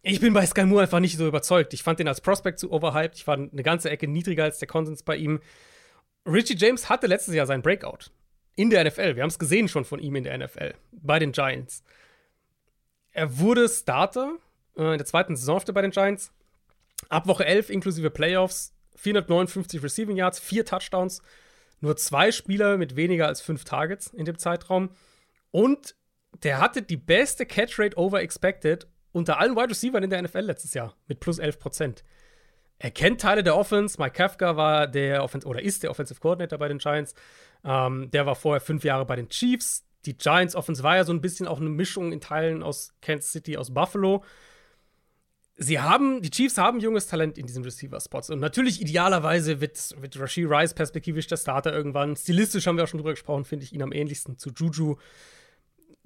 Ich 0.02 0.20
bin 0.20 0.32
bei 0.32 0.44
Sky 0.46 0.64
Moore 0.64 0.82
einfach 0.82 1.00
nicht 1.00 1.16
so 1.16 1.26
überzeugt. 1.26 1.74
Ich 1.74 1.82
fand 1.82 1.98
den 1.98 2.08
als 2.08 2.22
Prospect 2.22 2.58
zu 2.58 2.72
overhyped. 2.72 3.16
Ich 3.16 3.26
war 3.26 3.36
eine 3.36 3.62
ganze 3.62 3.90
Ecke 3.90 4.08
niedriger 4.08 4.44
als 4.44 4.58
der 4.58 4.68
Konsens 4.68 5.02
bei 5.02 5.16
ihm. 5.16 5.40
Richie 6.26 6.56
James 6.56 6.88
hatte 6.88 7.06
letztes 7.06 7.34
Jahr 7.34 7.46
seinen 7.46 7.62
Breakout. 7.62 8.10
In 8.56 8.70
der 8.70 8.84
NFL. 8.84 9.16
Wir 9.16 9.22
haben 9.22 9.30
es 9.30 9.38
gesehen 9.38 9.68
schon 9.68 9.84
von 9.84 9.98
ihm 9.98 10.16
in 10.16 10.24
der 10.24 10.38
NFL. 10.38 10.74
Bei 10.92 11.18
den 11.18 11.32
Giants. 11.32 11.82
Er 13.12 13.38
wurde 13.38 13.68
Starter 13.68 14.36
äh, 14.76 14.92
in 14.92 14.98
der 14.98 15.06
zweiten 15.06 15.36
Saisonhälfte 15.36 15.72
bei 15.72 15.82
den 15.82 15.90
Giants. 15.90 16.32
Ab 17.08 17.26
Woche 17.26 17.44
11 17.44 17.70
inklusive 17.70 18.10
Playoffs. 18.10 18.72
459 18.96 19.82
Receiving 19.82 20.16
Yards, 20.16 20.38
vier 20.38 20.64
Touchdowns. 20.64 21.20
Nur 21.80 21.96
zwei 21.96 22.32
Spieler 22.32 22.78
mit 22.78 22.96
weniger 22.96 23.26
als 23.26 23.40
fünf 23.40 23.64
Targets 23.64 24.08
in 24.08 24.24
dem 24.24 24.38
Zeitraum. 24.38 24.90
Und 25.50 25.96
der 26.42 26.60
hatte 26.60 26.82
die 26.82 26.96
beste 26.96 27.46
Catch 27.46 27.78
Rate 27.78 27.96
over 27.96 28.22
expected 28.22 28.86
unter 29.12 29.38
allen 29.38 29.56
Wide 29.56 29.70
Receivers 29.70 30.02
in 30.02 30.10
der 30.10 30.22
NFL 30.22 30.40
letztes 30.40 30.74
Jahr 30.74 30.96
mit 31.06 31.20
plus 31.20 31.38
11 31.38 31.58
Prozent. 31.58 32.04
Er 32.78 32.90
kennt 32.90 33.20
Teile 33.20 33.42
der 33.42 33.56
Offense. 33.56 34.00
Mike 34.00 34.14
Kafka 34.14 34.56
war 34.56 34.88
der 34.88 35.22
Offense 35.22 35.46
oder 35.46 35.62
ist 35.62 35.82
der 35.82 35.90
Offensive 35.90 36.18
Coordinator 36.20 36.58
bei 36.58 36.68
den 36.68 36.78
Giants. 36.78 37.14
Ähm, 37.64 38.10
der 38.10 38.26
war 38.26 38.34
vorher 38.34 38.60
fünf 38.60 38.84
Jahre 38.84 39.06
bei 39.06 39.16
den 39.16 39.28
Chiefs. 39.28 39.84
Die 40.04 40.16
Giants 40.16 40.54
Offense 40.54 40.82
war 40.82 40.96
ja 40.96 41.04
so 41.04 41.12
ein 41.12 41.20
bisschen 41.20 41.48
auch 41.48 41.60
eine 41.60 41.70
Mischung 41.70 42.12
in 42.12 42.20
Teilen 42.20 42.62
aus 42.62 42.92
Kansas 43.00 43.32
City, 43.32 43.56
aus 43.56 43.72
Buffalo. 43.72 44.22
Sie 45.56 45.78
haben, 45.78 46.20
die 46.20 46.30
Chiefs 46.30 46.58
haben 46.58 46.80
junges 46.80 47.06
Talent 47.06 47.38
in 47.38 47.46
diesen 47.46 47.62
Receiver-Spots. 47.62 48.30
Und 48.30 48.40
natürlich, 48.40 48.80
idealerweise 48.80 49.60
wird, 49.60 49.94
wird 50.00 50.18
Rashid 50.18 50.50
Rice 50.50 50.74
perspektivisch 50.74 51.28
der 51.28 51.36
Starter 51.36 51.72
irgendwann. 51.72 52.16
Stilistisch 52.16 52.66
haben 52.66 52.76
wir 52.76 52.84
auch 52.84 52.88
schon 52.88 52.98
drüber 52.98 53.12
gesprochen, 53.12 53.44
finde 53.44 53.64
ich 53.64 53.72
ihn 53.72 53.82
am 53.82 53.92
ähnlichsten 53.92 54.36
zu 54.36 54.50
Juju. 54.50 54.96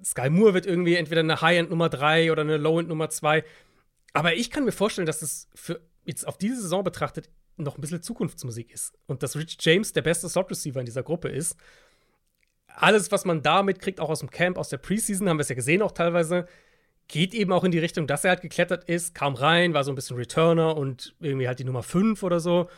Sky 0.04 0.28
Moore 0.28 0.54
wird 0.54 0.66
irgendwie 0.66 0.94
entweder 0.94 1.20
eine 1.20 1.40
High-End 1.40 1.70
Nummer 1.70 1.88
3 1.88 2.30
oder 2.30 2.42
eine 2.42 2.58
Low-End 2.58 2.88
Nummer 2.88 3.08
2. 3.08 3.42
Aber 4.12 4.34
ich 4.34 4.50
kann 4.50 4.64
mir 4.64 4.72
vorstellen, 4.72 5.06
dass 5.06 5.22
es 5.22 5.48
für 5.54 5.80
jetzt 6.04 6.26
auf 6.26 6.38
diese 6.38 6.60
Saison 6.60 6.84
betrachtet 6.84 7.30
noch 7.58 7.78
ein 7.78 7.80
bisschen 7.80 8.02
Zukunftsmusik 8.02 8.72
ist. 8.72 8.94
Und 9.06 9.22
dass 9.22 9.36
Rich 9.36 9.58
James 9.60 9.92
der 9.92 10.02
beste 10.02 10.28
Slot-Receiver 10.28 10.80
in 10.80 10.86
dieser 10.86 11.02
Gruppe 11.02 11.28
ist. 11.28 11.56
Alles, 12.66 13.10
was 13.10 13.24
man 13.24 13.42
da 13.42 13.62
mitkriegt, 13.62 14.00
auch 14.00 14.10
aus 14.10 14.20
dem 14.20 14.30
Camp, 14.30 14.56
aus 14.56 14.68
der 14.68 14.78
Preseason, 14.78 15.28
haben 15.28 15.38
wir 15.38 15.42
es 15.42 15.48
ja 15.48 15.54
gesehen 15.54 15.82
auch 15.82 15.92
teilweise, 15.92 16.46
geht 17.08 17.34
eben 17.34 17.52
auch 17.52 17.64
in 17.64 17.72
die 17.72 17.78
Richtung, 17.78 18.06
dass 18.06 18.24
er 18.24 18.30
halt 18.30 18.42
geklettert 18.42 18.84
ist, 18.84 19.14
kam 19.14 19.34
rein, 19.34 19.74
war 19.74 19.82
so 19.82 19.90
ein 19.90 19.94
bisschen 19.94 20.16
Returner 20.16 20.76
und 20.76 21.14
irgendwie 21.20 21.48
halt 21.48 21.58
die 21.58 21.64
Nummer 21.64 21.82
5 21.82 22.22
oder 22.22 22.38
so. 22.38 22.68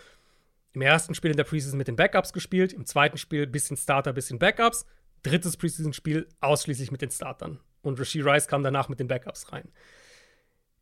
Im 0.73 0.83
ersten 0.83 1.15
Spiel 1.15 1.33
in 1.33 1.37
der 1.37 1.45
Preseason 1.45 1.77
mit 1.77 1.89
den 1.89 1.97
Backups 1.97 2.33
gespielt, 2.33 2.73
im 2.73 2.87
zweiten 2.87 3.19
Spiel 3.19 3.47
bisschen 3.47 3.77
Starter, 3.77 4.13
bisschen 4.13 4.39
Backups 4.39 4.87
drittes 5.23 5.57
Preseason-Spiel 5.57 6.29
ausschließlich 6.41 6.91
mit 6.91 7.03
den 7.03 7.11
Startern. 7.11 7.59
Und 7.83 7.99
Rasheed 7.99 8.25
Rice 8.25 8.47
kam 8.47 8.63
danach 8.63 8.89
mit 8.89 9.01
den 9.01 9.09
Backups 9.09 9.53
rein. 9.53 9.69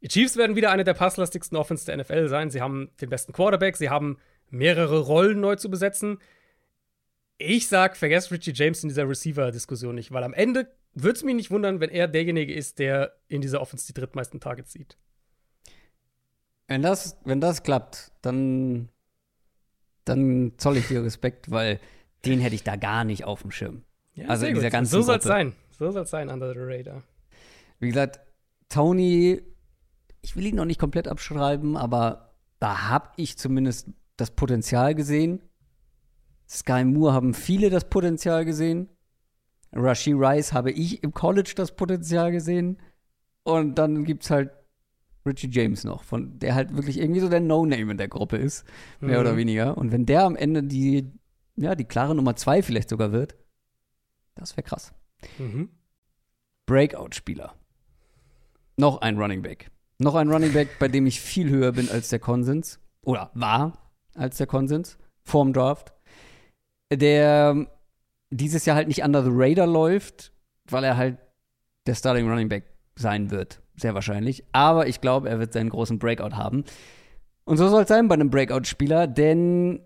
Die 0.01 0.09
Chiefs 0.09 0.37
werden 0.37 0.57
wieder 0.57 0.70
eine 0.70 0.85
der 0.85 0.95
passlastigsten 0.95 1.57
Offense 1.57 1.87
der 1.87 1.97
NFL 1.97 2.29
sein. 2.29 2.51
Sie 2.51 2.61
haben 2.61 2.91
den 3.01 3.09
besten 3.09 3.33
Quarterback, 3.33 3.77
sie 3.77 3.91
haben 3.91 4.19
mehrere 4.51 5.01
Rollen 5.01 5.41
neu 5.41 5.57
zu 5.57 5.70
besetzen. 5.70 6.19
Ich 7.37 7.69
sag, 7.69 7.97
vergesst 7.97 8.33
Richie 8.33 8.53
James 8.53 8.83
in 8.83 8.89
dieser 8.89 9.09
Receiver-Diskussion 9.09 9.95
nicht, 9.95 10.12
weil 10.12 10.25
am 10.25 10.35
Ende 10.35 10.69
würde 10.95 11.16
es 11.16 11.25
mich 11.25 11.35
nicht 11.35 11.51
wundern, 11.51 11.81
wenn 11.81 11.91
er 11.91 12.09
derjenige 12.09 12.53
ist, 12.53 12.79
der 12.79 13.16
in 13.29 13.41
dieser 13.41 13.61
Offense 13.61 13.87
die 13.87 13.93
drittmeisten 13.93 14.41
Targets 14.41 14.73
sieht. 14.73 14.97
Wenn 16.66 16.83
das, 16.83 17.16
wenn 17.25 17.41
das 17.41 17.62
klappt, 17.62 18.12
dann, 18.23 18.89
dann 20.05 20.53
zoll 20.59 20.77
ich 20.77 20.89
dir 20.89 21.03
Respekt, 21.03 21.51
weil 21.51 21.81
den 22.25 22.41
hätte 22.41 22.55
ich 22.55 22.65
da 22.65 22.77
gar 22.77 23.05
nicht 23.05 23.25
auf 23.25 23.43
dem 23.43 23.51
Schirm. 23.51 23.85
Ja, 24.15 24.27
also 24.27 24.47
in 24.47 24.55
dieser 24.55 24.70
ganzen 24.70 24.91
So 24.91 25.03
soll 25.03 25.19
es 25.19 25.25
sein. 25.25 25.55
So 25.70 25.91
soll 25.91 26.03
es 26.03 26.11
sein, 26.11 26.29
under 26.29 26.53
the 26.53 26.59
radar. 26.59 27.05
Wie 27.79 27.89
gesagt, 27.89 28.20
Tony, 28.69 29.41
ich 30.20 30.36
will 30.36 30.47
ihn 30.47 30.57
noch 30.57 30.65
nicht 30.65 30.81
komplett 30.81 31.09
abschreiben, 31.09 31.77
aber 31.77 32.35
Da 32.61 32.89
habe 32.89 33.11
ich 33.16 33.39
zumindest 33.39 33.89
das 34.16 34.32
Potenzial 34.32 34.95
gesehen. 34.95 35.43
Sky 36.49 36.85
Moore 36.85 37.12
haben 37.12 37.35
viele 37.35 37.70
das 37.70 37.89
Potenzial 37.89 38.45
gesehen. 38.45 38.89
Rashi 39.73 40.12
Rice 40.12 40.53
habe 40.53 40.70
ich 40.73 41.03
im 41.03 41.12
College 41.12 41.53
das 41.55 41.77
Potenzial 41.77 42.32
gesehen. 42.32 42.78
Und 43.45 43.77
dann 43.77 44.05
gibt 44.05 44.24
es 44.24 44.31
halt 44.31 44.51
Richie 45.24 45.51
James 45.51 45.85
noch, 45.85 46.03
von 46.03 46.39
der 46.39 46.55
halt 46.55 46.74
wirklich 46.74 46.99
irgendwie 46.99 47.20
so 47.20 47.28
der 47.28 47.40
No-Name 47.40 47.93
in 47.93 47.99
der 47.99 48.09
Gruppe 48.09 48.39
ist, 48.39 48.65
mehr 49.01 49.16
mhm. 49.16 49.20
oder 49.20 49.36
weniger. 49.36 49.77
Und 49.77 49.93
wenn 49.93 50.07
der 50.07 50.24
am 50.24 50.36
Ende 50.36 50.62
die, 50.62 51.12
ja, 51.57 51.74
die 51.74 51.85
klare 51.85 52.15
Nummer 52.15 52.35
zwei 52.35 52.62
vielleicht 52.62 52.89
sogar 52.89 53.12
wird, 53.12 53.36
das 54.35 54.57
wäre 54.57 54.65
krass. 54.65 54.93
Mhm. 55.39 55.69
Breakout-Spieler. 56.66 57.55
Noch 58.77 59.01
ein 59.01 59.19
Running 59.19 59.43
Back. 59.43 59.70
Noch 59.99 60.15
ein 60.15 60.31
Running 60.31 60.53
Back, 60.53 60.79
bei 60.79 60.89
dem 60.89 61.07
ich 61.07 61.20
viel 61.20 61.51
höher 61.51 61.73
bin 61.73 61.91
als 61.91 62.09
der 62.09 62.19
Konsens. 62.20 62.79
Oder 63.03 63.31
war 63.35 63.93
als 64.15 64.37
der 64.37 64.47
Konsens. 64.47 64.99
Vorm 65.25 65.53
Draft. 65.53 65.93
Der 66.93 67.66
dieses 68.31 68.66
Jahr 68.66 68.77
halt 68.77 68.89
nicht 68.89 69.03
under 69.03 69.23
the 69.23 69.31
radar 69.33 69.66
läuft, 69.66 70.33
weil 70.66 70.85
er 70.85 70.97
halt 70.97 71.19
der 71.87 71.95
Starting 71.95 72.29
Running 72.29 72.49
Back 72.49 72.65
sein 72.97 73.31
wird. 73.31 73.61
Sehr 73.77 73.95
wahrscheinlich. 73.95 74.45
Aber 74.53 74.87
ich 74.87 75.01
glaube, 75.01 75.29
er 75.29 75.39
wird 75.39 75.53
seinen 75.53 75.70
großen 75.70 75.99
Breakout 75.99 76.37
haben. 76.37 76.65
Und 77.45 77.57
so 77.57 77.69
soll 77.69 77.83
es 77.83 77.89
sein 77.89 78.09
bei 78.09 78.15
einem 78.15 78.31
Breakout-Spieler, 78.31 79.07
denn 79.07 79.81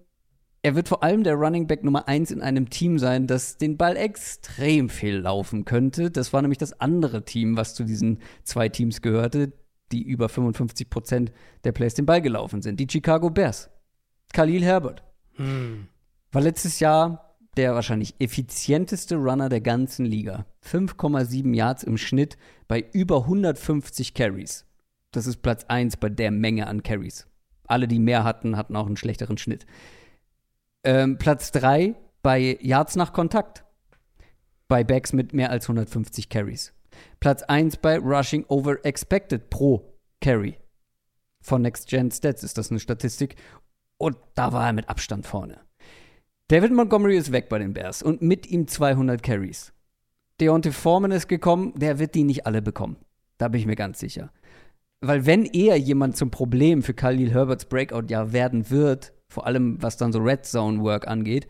er 0.62 0.74
wird 0.74 0.88
vor 0.88 1.02
allem 1.02 1.22
der 1.22 1.34
Running 1.34 1.66
Back 1.66 1.84
Nummer 1.84 2.08
1 2.08 2.30
in 2.30 2.40
einem 2.40 2.70
Team 2.70 2.98
sein, 2.98 3.26
das 3.26 3.58
den 3.58 3.76
Ball 3.76 3.96
extrem 3.96 4.88
viel 4.88 5.18
laufen 5.18 5.64
könnte. 5.64 6.10
Das 6.10 6.32
war 6.32 6.42
nämlich 6.42 6.58
das 6.58 6.80
andere 6.80 7.24
Team, 7.24 7.56
was 7.56 7.74
zu 7.74 7.84
diesen 7.84 8.20
zwei 8.42 8.68
Teams 8.68 9.02
gehörte, 9.02 9.52
die 9.92 10.02
über 10.02 10.28
55 10.28 10.90
Prozent 10.90 11.32
der 11.64 11.72
Plays 11.72 11.94
den 11.94 12.06
Ball 12.06 12.22
gelaufen 12.22 12.62
sind. 12.62 12.80
Die 12.80 12.88
Chicago 12.90 13.30
Bears. 13.30 13.70
Khalil 14.32 14.64
Herbert. 14.64 15.02
Hm. 15.34 15.88
War 16.30 16.42
letztes 16.42 16.80
Jahr 16.80 17.36
der 17.56 17.74
wahrscheinlich 17.74 18.14
effizienteste 18.18 19.16
Runner 19.16 19.48
der 19.48 19.60
ganzen 19.60 20.06
Liga. 20.06 20.46
5,7 20.64 21.54
Yards 21.54 21.82
im 21.82 21.98
Schnitt 21.98 22.38
bei 22.66 22.84
über 22.92 23.18
150 23.18 24.14
Carries. 24.14 24.64
Das 25.10 25.26
ist 25.26 25.42
Platz 25.42 25.64
1 25.64 25.98
bei 25.98 26.08
der 26.08 26.30
Menge 26.30 26.66
an 26.66 26.82
Carries. 26.82 27.26
Alle, 27.66 27.86
die 27.86 27.98
mehr 27.98 28.24
hatten, 28.24 28.56
hatten 28.56 28.76
auch 28.76 28.86
einen 28.86 28.96
schlechteren 28.96 29.36
Schnitt. 29.36 29.66
Ähm, 30.84 31.18
Platz 31.18 31.52
3 31.52 31.94
bei 32.22 32.58
Yards 32.60 32.96
nach 32.96 33.12
Kontakt. 33.12 33.64
Bei 34.68 34.84
Backs 34.84 35.12
mit 35.12 35.34
mehr 35.34 35.50
als 35.50 35.64
150 35.64 36.30
Carries. 36.30 36.72
Platz 37.20 37.42
1 37.42 37.76
bei 37.78 37.98
Rushing 37.98 38.44
Over 38.48 38.84
Expected 38.84 39.50
pro 39.50 39.92
Carry. 40.20 40.56
Von 41.40 41.62
Next 41.62 41.88
Gen 41.88 42.10
Stats 42.10 42.42
ist 42.42 42.56
das 42.58 42.70
eine 42.70 42.80
Statistik. 42.80 43.36
Und 43.98 44.16
da 44.34 44.52
war 44.52 44.66
er 44.66 44.72
mit 44.72 44.88
Abstand 44.88 45.26
vorne. 45.26 45.60
David 46.48 46.72
Montgomery 46.72 47.16
ist 47.16 47.32
weg 47.32 47.48
bei 47.48 47.58
den 47.58 47.72
Bears 47.72 48.02
und 48.02 48.20
mit 48.20 48.46
ihm 48.46 48.66
200 48.66 49.22
Carries. 49.22 49.72
Deontay 50.40 50.72
Foreman 50.72 51.12
ist 51.12 51.28
gekommen, 51.28 51.72
der 51.76 51.98
wird 51.98 52.14
die 52.14 52.24
nicht 52.24 52.46
alle 52.46 52.62
bekommen. 52.62 52.96
Da 53.38 53.48
bin 53.48 53.60
ich 53.60 53.66
mir 53.66 53.76
ganz 53.76 54.00
sicher. 54.00 54.32
Weil 55.00 55.26
wenn 55.26 55.44
eher 55.44 55.76
jemand 55.76 56.16
zum 56.16 56.30
Problem 56.30 56.82
für 56.82 56.94
Khalil 56.94 57.32
Herberts 57.32 57.64
Breakout 57.64 58.06
ja 58.08 58.32
werden 58.32 58.70
wird, 58.70 59.12
vor 59.28 59.46
allem 59.46 59.82
was 59.82 59.96
dann 59.96 60.12
so 60.12 60.20
Red 60.20 60.44
Zone 60.44 60.80
Work 60.82 61.08
angeht, 61.08 61.48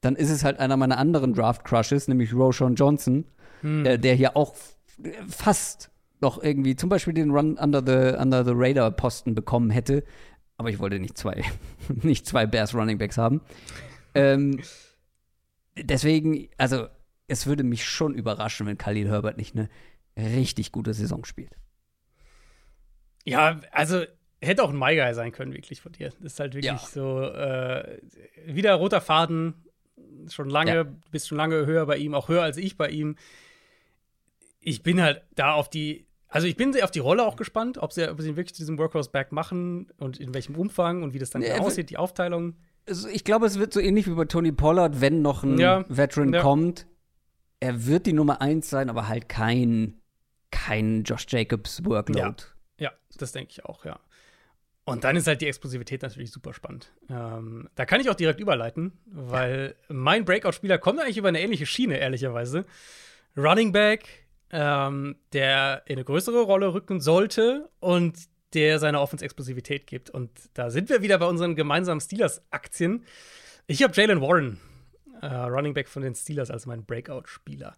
dann 0.00 0.16
ist 0.16 0.30
es 0.30 0.44
halt 0.44 0.58
einer 0.58 0.76
meiner 0.76 0.98
anderen 0.98 1.32
Draft 1.32 1.64
Crushes, 1.64 2.08
nämlich 2.08 2.34
Roshan 2.34 2.74
Johnson, 2.74 3.24
hm. 3.62 3.86
äh, 3.86 3.98
der 3.98 4.14
hier 4.14 4.36
auch 4.36 4.54
fast 5.28 5.90
noch 6.20 6.42
irgendwie 6.42 6.76
zum 6.76 6.88
Beispiel 6.88 7.12
den 7.12 7.30
Run 7.30 7.58
under 7.58 7.82
the, 7.84 8.16
under 8.18 8.44
the 8.44 8.52
Radar 8.54 8.90
Posten 8.90 9.34
bekommen 9.34 9.70
hätte. 9.70 10.04
Aber 10.56 10.70
ich 10.70 10.78
wollte 10.78 10.98
nicht 10.98 11.18
zwei, 11.18 11.42
nicht 12.02 12.26
zwei 12.26 12.46
Bears 12.46 12.74
Running 12.74 12.98
Backs 12.98 13.18
haben. 13.18 13.40
Ähm, 14.14 14.60
deswegen, 15.76 16.48
also 16.56 16.86
es 17.28 17.46
würde 17.46 17.64
mich 17.64 17.84
schon 17.84 18.14
überraschen, 18.14 18.66
wenn 18.66 18.78
Khalil 18.78 19.08
Herbert 19.08 19.36
nicht 19.36 19.54
eine 19.54 19.68
richtig 20.16 20.72
gute 20.72 20.94
Saison 20.94 21.24
spielt. 21.24 21.56
Ja, 23.24 23.60
also 23.72 24.04
hätte 24.42 24.62
auch 24.62 24.70
ein 24.70 24.78
MyGuy 24.78 25.14
sein 25.14 25.32
können, 25.32 25.54
wirklich 25.54 25.80
von 25.80 25.92
dir. 25.92 26.10
Das 26.10 26.20
ist 26.20 26.40
halt 26.40 26.54
wirklich 26.54 26.66
ja. 26.66 26.78
so 26.78 27.22
äh, 27.22 28.00
wieder 28.46 28.74
roter 28.74 29.00
Faden. 29.00 29.54
Schon 30.28 30.48
lange, 30.48 30.74
ja. 30.74 30.86
bist 31.10 31.28
schon 31.28 31.38
lange 31.38 31.66
höher 31.66 31.86
bei 31.86 31.96
ihm, 31.96 32.14
auch 32.14 32.28
höher 32.28 32.42
als 32.42 32.56
ich 32.56 32.76
bei 32.76 32.88
ihm. 32.88 33.16
Ich 34.64 34.82
bin 34.82 35.00
halt 35.00 35.22
da 35.34 35.52
auf 35.52 35.68
die, 35.68 36.06
also 36.28 36.46
ich 36.46 36.56
bin 36.56 36.72
sehr 36.72 36.84
auf 36.84 36.90
die 36.90 37.00
Rolle 37.00 37.24
auch 37.24 37.36
gespannt, 37.36 37.78
ob 37.78 37.92
sie, 37.92 38.10
ob 38.10 38.20
sie 38.20 38.36
wirklich 38.36 38.54
diesen 38.54 38.78
Workhorse 38.78 39.10
Back 39.10 39.30
machen 39.30 39.92
und 39.98 40.18
in 40.18 40.34
welchem 40.34 40.56
Umfang 40.56 41.02
und 41.02 41.14
wie 41.14 41.18
das 41.18 41.30
dann 41.30 41.42
ja, 41.42 41.54
genau 41.54 41.66
aussieht, 41.66 41.90
die 41.90 41.96
Aufteilung. 41.96 42.56
Also 42.88 43.08
ich 43.08 43.24
glaube, 43.24 43.46
es 43.46 43.58
wird 43.58 43.72
so 43.72 43.80
ähnlich 43.80 44.06
wie 44.06 44.14
bei 44.14 44.24
Tony 44.24 44.52
Pollard, 44.52 45.00
wenn 45.00 45.22
noch 45.22 45.42
ein 45.42 45.58
ja, 45.58 45.84
Veteran 45.88 46.32
kommt. 46.32 46.86
Er 47.60 47.86
wird 47.86 48.06
die 48.06 48.12
Nummer 48.12 48.40
eins 48.40 48.68
sein, 48.68 48.90
aber 48.90 49.08
halt 49.08 49.28
kein, 49.28 50.00
kein 50.50 51.04
Josh 51.04 51.26
Jacobs 51.28 51.84
Workload. 51.84 52.42
Ja, 52.78 52.90
ja 52.90 52.92
das 53.16 53.32
denke 53.32 53.50
ich 53.52 53.64
auch, 53.64 53.84
ja. 53.84 54.00
Und 54.86 55.04
dann 55.04 55.16
ist 55.16 55.26
halt 55.26 55.40
die 55.40 55.46
Explosivität 55.46 56.02
natürlich 56.02 56.30
super 56.30 56.52
spannend. 56.52 56.92
Ähm, 57.08 57.70
da 57.74 57.86
kann 57.86 58.00
ich 58.00 58.10
auch 58.10 58.14
direkt 58.14 58.38
überleiten, 58.38 58.92
weil 59.06 59.74
ja. 59.88 59.94
mein 59.94 60.26
Breakout-Spieler 60.26 60.76
kommt 60.78 61.00
eigentlich 61.00 61.16
über 61.16 61.28
eine 61.28 61.40
ähnliche 61.40 61.64
Schiene, 61.64 61.98
ehrlicherweise. 61.98 62.66
Running 63.34 63.72
Back, 63.72 64.23
ähm, 64.54 65.16
der 65.32 65.82
in 65.86 65.96
eine 65.96 66.04
größere 66.04 66.42
Rolle 66.42 66.72
rücken 66.72 67.00
sollte 67.00 67.68
und 67.80 68.16
der 68.54 68.78
seine 68.78 69.00
Offense-Explosivität 69.00 69.88
gibt. 69.88 70.10
Und 70.10 70.30
da 70.54 70.70
sind 70.70 70.88
wir 70.88 71.02
wieder 71.02 71.18
bei 71.18 71.26
unseren 71.26 71.56
gemeinsamen 71.56 72.00
Steelers-Aktien. 72.00 73.04
Ich 73.66 73.82
habe 73.82 73.92
Jalen 73.96 74.20
Warren, 74.20 74.60
äh, 75.20 75.26
Running 75.26 75.74
Back 75.74 75.88
von 75.88 76.02
den 76.02 76.14
Steelers, 76.14 76.52
als 76.52 76.66
meinen 76.66 76.84
Breakout-Spieler. 76.84 77.76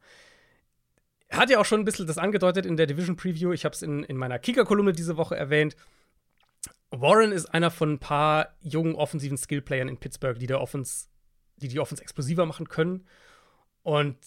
Hat 1.31 1.49
ja 1.49 1.59
auch 1.59 1.65
schon 1.65 1.81
ein 1.81 1.87
bisschen 1.87 2.07
das 2.07 2.19
angedeutet 2.19 2.67
in 2.67 2.77
der 2.77 2.87
Division 2.87 3.17
Preview. 3.17 3.53
Ich 3.53 3.65
habe 3.65 3.75
es 3.75 3.81
in, 3.81 4.05
in 4.05 4.19
meiner 4.19 4.39
Kicker-Kolumne 4.39 4.93
diese 4.93 5.17
Woche 5.17 5.35
erwähnt. 5.35 5.77
Warren 6.91 7.33
ist 7.33 7.47
einer 7.47 7.71
von 7.71 7.93
ein 7.93 7.99
paar 7.99 8.55
jungen 8.61 8.97
offensiven 8.97 9.39
Skillplayern 9.39 9.89
in 9.89 9.97
Pittsburgh, 9.97 10.39
die, 10.39 10.47
der 10.47 10.61
Offense, 10.61 11.07
die 11.57 11.69
die 11.69 11.81
Offense 11.81 12.03
explosiver 12.03 12.45
machen 12.45 12.69
können. 12.69 13.07
Und 13.83 14.19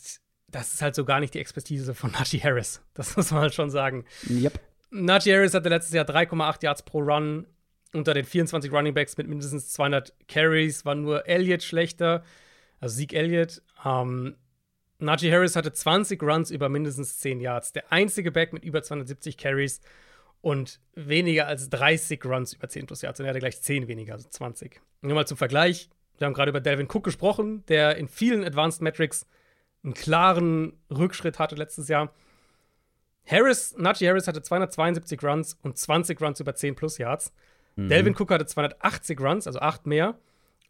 das 0.52 0.74
ist 0.74 0.82
halt 0.82 0.96
so 0.96 1.06
gar 1.06 1.20
nicht 1.20 1.34
die 1.34 1.40
Expertise 1.40 1.94
von 1.94 2.12
Najee 2.20 2.40
Harris. 2.40 2.82
Das 2.94 3.16
muss 3.16 3.32
man 3.32 3.42
halt 3.42 3.54
schon 3.54 3.70
sagen. 3.70 4.06
Yep. 4.30 4.60
Najee 4.92 5.34
Harris 5.34 5.54
hatte 5.54 5.70
letztes 5.70 5.94
Jahr 5.94 6.06
3,8 6.06 6.64
Yards 6.64 6.84
pro 6.84 7.00
Run. 7.00 7.46
Unter 7.92 8.14
den 8.14 8.24
24 8.24 8.72
Running 8.72 8.94
Backs 8.94 9.18
mit 9.18 9.28
mindestens 9.28 9.70
200 9.70 10.14
Carries 10.28 10.86
war 10.86 10.94
nur 10.94 11.28
Elliott 11.28 11.64
schlechter, 11.64 12.24
also 12.80 12.96
Sieg 12.96 13.14
Elliott. 13.14 13.64
Ähm, 13.84 14.36
Najee 15.00 15.32
Harris 15.32 15.56
hatte 15.56 15.74
20 15.74 16.22
Runs 16.22 16.52
über 16.52 16.70
mindestens 16.70 17.18
10 17.18 17.40
Yards. 17.40 17.72
Der 17.72 17.92
einzige 17.92 18.32
Back 18.32 18.54
mit 18.54 18.64
über 18.64 18.84
270 18.84 19.38
Carries 19.38 19.82
und 20.42 20.80
weniger 20.94 21.48
als 21.48 21.70
30 21.70 22.24
Runs 22.26 22.54
über 22.54 22.70
10 22.70 22.86
plus 22.86 23.02
Yards. 23.02 23.20
Und 23.20 23.26
er 23.26 23.30
hatte 23.30 23.40
gleich 23.40 23.62
10 23.62 23.88
weniger, 23.88 24.14
also 24.14 24.30
20. 24.30 24.80
Nur 25.02 25.16
mal 25.16 25.26
zum 25.26 25.38
Vergleich. 25.38 25.90
Wir 26.18 26.26
haben 26.28 26.34
gerade 26.34 26.50
über 26.50 26.60
Delvin 26.60 26.88
Cook 26.88 27.06
gesprochen, 27.06 27.64
der 27.70 27.96
in 27.96 28.08
vielen 28.08 28.44
Advanced 28.44 28.82
Metrics 28.82 29.26
einen 29.84 29.94
klaren 29.94 30.74
Rückschritt 30.90 31.40
hatte 31.40 31.56
letztes 31.56 31.88
Jahr. 31.88 32.14
Harris, 33.26 33.76
Najee 33.78 34.08
Harris 34.08 34.28
hatte 34.28 34.42
272 34.42 35.24
Runs 35.24 35.58
und 35.62 35.78
20 35.78 36.20
Runs 36.22 36.40
über 36.40 36.56
10 36.56 36.76
plus 36.76 36.98
Yards. 36.98 37.32
Mhm. 37.76 37.90
Delvin 37.90 38.16
Cook 38.18 38.32
hatte 38.32 38.46
280 38.46 39.20
Runs, 39.20 39.48
also 39.48 39.60
8 39.60 39.86
mehr, 39.86 40.18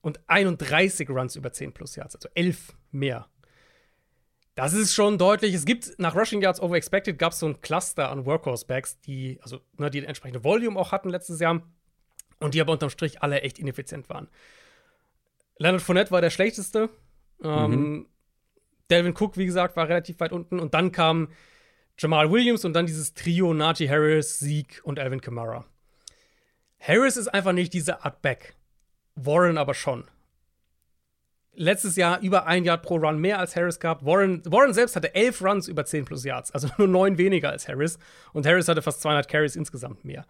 und 0.02 0.20
31 0.28 1.10
Runs 1.10 1.36
über 1.36 1.52
10 1.52 1.74
plus 1.74 1.96
Yards, 1.96 2.16
also 2.16 2.30
11 2.36 2.76
mehr. 2.92 3.28
Das 4.56 4.74
ist 4.74 4.94
schon 4.94 5.18
deutlich. 5.18 5.54
Es 5.54 5.64
gibt 5.64 5.98
nach 6.00 6.16
Rushing 6.16 6.42
Yards 6.42 6.60
Over 6.60 6.76
Expected 6.76 7.18
gab 7.18 7.32
es 7.32 7.40
so 7.40 7.48
ein 7.48 7.62
Cluster 7.62 8.12
an 8.12 8.26
Workhorse-Backs, 8.26 9.00
die, 9.00 9.40
also, 9.42 9.62
ne, 9.78 9.90
die 9.90 10.04
entsprechende 10.04 10.44
Volume 10.44 10.78
auch 10.78 10.92
hatten 10.92 11.10
letztes 11.10 11.40
Jahr 11.40 11.62
und 12.40 12.54
die 12.54 12.62
aber 12.62 12.74
unterm 12.74 12.90
Strich 12.90 13.22
alle 13.22 13.42
echt 13.42 13.58
ineffizient 13.58 14.10
waren. 14.10 14.28
Leonard 15.58 15.82
Fournette 15.82 16.12
war 16.12 16.20
der 16.20 16.30
schlechteste. 16.30 16.90
Ähm, 17.42 17.72
mhm. 17.72 18.06
Delvin 18.90 19.16
Cook, 19.18 19.38
wie 19.38 19.46
gesagt, 19.46 19.76
war 19.76 19.88
relativ 19.88 20.20
weit 20.20 20.32
unten. 20.32 20.60
Und 20.60 20.74
dann 20.74 20.92
kam 20.92 21.30
Jamal 21.98 22.32
Williams 22.32 22.66
und 22.66 22.74
dann 22.74 22.86
dieses 22.86 23.14
Trio 23.14 23.54
Najee 23.54 23.90
Harris, 23.90 24.40
Sieg 24.40 24.82
und 24.84 25.00
Alvin 25.00 25.22
Kamara. 25.22 25.66
Harris 26.80 27.18
ist 27.18 27.28
einfach 27.28 27.52
nicht 27.52 27.74
diese 27.74 28.04
Art 28.06 28.22
Back. 28.22 28.56
Warren 29.16 29.58
aber 29.58 29.74
schon 29.74 30.06
letztes 31.60 31.98
Jahr 31.98 32.22
über 32.22 32.48
ein 32.48 32.64
Yard 32.64 32.82
pro 32.84 32.96
Run 32.96 33.20
mehr 33.20 33.38
als 33.38 33.56
Harris 33.56 33.80
gehabt. 33.80 34.06
Warren, 34.06 34.42
Warren 34.46 34.74
selbst 34.74 34.96
hatte 34.96 35.14
elf 35.14 35.42
Runs 35.42 35.68
über 35.68 35.86
10 35.86 36.06
plus 36.06 36.24
Yards, 36.24 36.52
also 36.52 36.70
nur 36.78 36.88
neun 36.88 37.18
weniger 37.18 37.50
als 37.50 37.68
Harris. 37.68 38.00
Und 38.34 38.46
Harris 38.46 38.68
hatte 38.68 38.82
fast 38.82 39.02
200 39.02 39.28
Carries 39.28 39.56
insgesamt 39.56 40.06
mehr. 40.06 40.26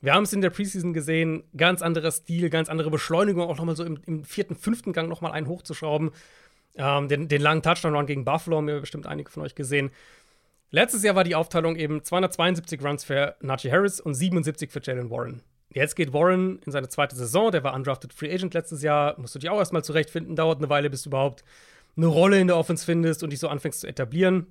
Wir 0.00 0.14
haben 0.14 0.22
es 0.22 0.32
in 0.32 0.40
der 0.40 0.50
Preseason 0.50 0.94
gesehen, 0.94 1.42
ganz 1.56 1.82
anderer 1.82 2.10
Stil, 2.10 2.48
ganz 2.48 2.70
andere 2.70 2.90
Beschleunigung, 2.90 3.50
auch 3.50 3.58
nochmal 3.58 3.76
so 3.76 3.84
im, 3.84 3.98
im, 4.06 4.24
vierten, 4.24 4.56
fünften 4.56 4.94
Gang 4.94 5.08
nochmal 5.10 5.32
einen 5.32 5.46
hochzuschrauben. 5.46 6.10
Ähm, 6.76 7.08
den, 7.08 7.28
den, 7.28 7.42
langen 7.42 7.62
Touchdown-Run 7.62 8.06
gegen 8.06 8.24
Buffalo 8.24 8.58
haben 8.58 8.66
wir 8.66 8.80
bestimmt 8.80 9.06
einige 9.06 9.30
von 9.30 9.42
euch 9.42 9.54
gesehen. 9.54 9.90
Letztes 10.70 11.02
Jahr 11.02 11.16
war 11.16 11.24
die 11.24 11.34
Aufteilung 11.34 11.76
eben 11.76 12.04
272 12.04 12.82
Runs 12.82 13.04
für 13.04 13.36
Najee 13.40 13.72
Harris 13.72 14.00
und 14.00 14.14
77 14.14 14.70
für 14.70 14.80
Jalen 14.82 15.10
Warren. 15.10 15.42
Jetzt 15.72 15.96
geht 15.96 16.12
Warren 16.12 16.60
in 16.64 16.72
seine 16.72 16.88
zweite 16.88 17.16
Saison. 17.16 17.50
Der 17.50 17.64
war 17.64 17.74
undrafted 17.74 18.12
Free 18.12 18.32
Agent 18.32 18.54
letztes 18.54 18.82
Jahr. 18.82 19.18
Musst 19.18 19.34
du 19.34 19.38
dich 19.38 19.50
auch 19.50 19.58
erstmal 19.58 19.84
zurechtfinden. 19.84 20.36
Dauert 20.36 20.58
eine 20.58 20.68
Weile, 20.68 20.90
bis 20.90 21.02
du 21.02 21.10
überhaupt 21.10 21.44
eine 21.96 22.06
Rolle 22.06 22.40
in 22.40 22.46
der 22.46 22.56
Offense 22.56 22.84
findest 22.84 23.22
und 23.22 23.30
dich 23.30 23.40
so 23.40 23.48
anfängst 23.48 23.80
zu 23.80 23.86
etablieren. 23.86 24.46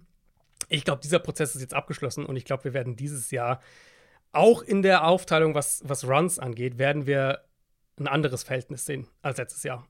Ich 0.67 0.83
glaube, 0.83 1.01
dieser 1.01 1.19
Prozess 1.19 1.55
ist 1.55 1.61
jetzt 1.61 1.73
abgeschlossen 1.73 2.25
und 2.25 2.35
ich 2.35 2.45
glaube, 2.45 2.65
wir 2.65 2.73
werden 2.73 2.95
dieses 2.95 3.31
Jahr 3.31 3.61
auch 4.31 4.61
in 4.61 4.81
der 4.81 5.05
Aufteilung, 5.05 5.55
was, 5.55 5.81
was 5.85 6.07
Runs 6.07 6.37
angeht, 6.37 6.77
werden 6.77 7.07
wir 7.07 7.41
ein 7.99 8.07
anderes 8.07 8.43
Verhältnis 8.43 8.85
sehen 8.85 9.07
als 9.21 9.37
letztes 9.37 9.63
Jahr. 9.63 9.87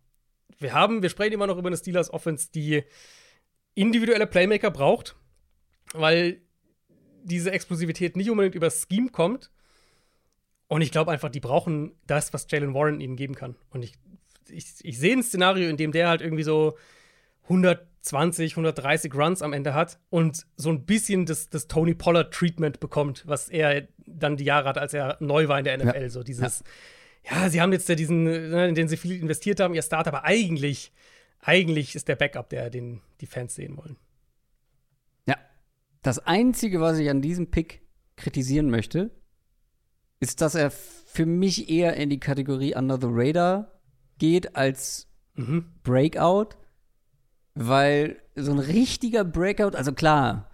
Wir 0.58 0.74
haben, 0.74 1.02
wir 1.02 1.10
sprechen 1.10 1.34
immer 1.34 1.48
noch 1.48 1.58
über 1.58 1.68
eine 1.68 1.78
Steelers 1.78 2.12
Offense, 2.12 2.50
die 2.54 2.84
individuelle 3.76 4.28
Playmaker 4.28 4.72
braucht, 4.72 5.16
weil 5.94 6.42
diese 7.24 7.52
Explosivität 7.52 8.16
nicht 8.18 8.30
unbedingt 8.30 8.56
über 8.56 8.70
Scheme 8.70 9.10
kommt. 9.10 9.52
Und 10.68 10.82
ich 10.82 10.92
glaube 10.92 11.12
einfach, 11.12 11.30
die 11.30 11.40
brauchen 11.40 11.94
das, 12.06 12.34
was 12.34 12.48
Jalen 12.50 12.74
Warren 12.74 13.00
ihnen 13.02 13.16
geben 13.16 13.36
kann. 13.36 13.56
Und 13.72 13.84
ich, 13.84 13.94
ich, 14.50 14.66
ich 14.84 15.00
sehe 15.00 15.16
ein 15.16 15.24
Szenario, 15.24 15.70
in 15.70 15.78
dem 15.78 15.92
der 15.92 16.10
halt 16.10 16.22
irgendwie 16.22 16.44
so 16.44 16.78
120, 17.44 18.54
130 18.54 19.14
Runs 19.16 19.42
am 19.42 19.54
Ende 19.54 19.74
hat 19.74 20.00
und 20.10 20.46
so 20.56 20.70
ein 20.70 20.86
bisschen 20.86 21.26
das, 21.26 21.50
das 21.50 21.68
Tony 21.68 21.96
Pollard-Treatment 21.96 22.80
bekommt, 22.80 23.24
was 23.28 23.50
er 23.50 23.88
dann 24.06 24.38
die 24.38 24.44
Jahre 24.44 24.70
hat, 24.70 24.78
als 24.78 24.94
er 24.94 25.18
neu 25.20 25.48
war 25.48 25.58
in 25.58 25.66
der 25.66 25.78
NFL. 25.78 26.02
Ja. 26.02 26.10
So 26.10 26.22
dieses, 26.22 26.60
ja. 26.60 26.66
Ja. 27.30 27.50
sie 27.50 27.62
haben 27.62 27.72
jetzt 27.72 27.90
ja 27.90 27.96
diesen, 27.96 28.24
ne, 28.24 28.68
in 28.68 28.76
den 28.76 28.88
sie 28.88 28.98
viel 28.98 29.20
investiert 29.20 29.60
haben, 29.60 29.74
ihr 29.74 29.82
Start, 29.82 30.08
aber 30.08 30.26
eigentlich, 30.26 30.92
eigentlich 31.42 31.96
ist 31.96 32.08
der 32.08 32.16
Backup, 32.16 32.50
der 32.50 32.70
den 32.70 33.02
die 33.22 33.28
Fans 33.28 33.56
sehen 33.56 33.78
wollen. 33.78 33.98
Ja. 35.26 35.38
Das 36.02 36.20
Einzige, 36.20 36.82
was 36.82 36.98
ich 37.00 37.10
an 37.10 37.22
diesem 37.22 37.52
Pick 37.52 37.82
kritisieren 38.16 38.70
möchte, 38.70 39.12
ist, 40.20 40.42
dass 40.42 40.56
er 40.56 40.72
für 40.72 41.26
mich 41.26 41.70
eher 41.70 41.96
in 41.96 42.10
die 42.10 42.20
Kategorie 42.20 42.76
Under 42.76 43.00
the 43.00 43.08
Radar 43.10 43.80
geht 44.18 44.56
als 44.56 45.08
mhm. 45.36 45.66
Breakout, 45.84 46.50
weil 47.56 48.22
so 48.36 48.52
ein 48.52 48.60
richtiger 48.60 49.24
Breakout, 49.24 49.76
also 49.76 49.94
klar, 49.94 50.49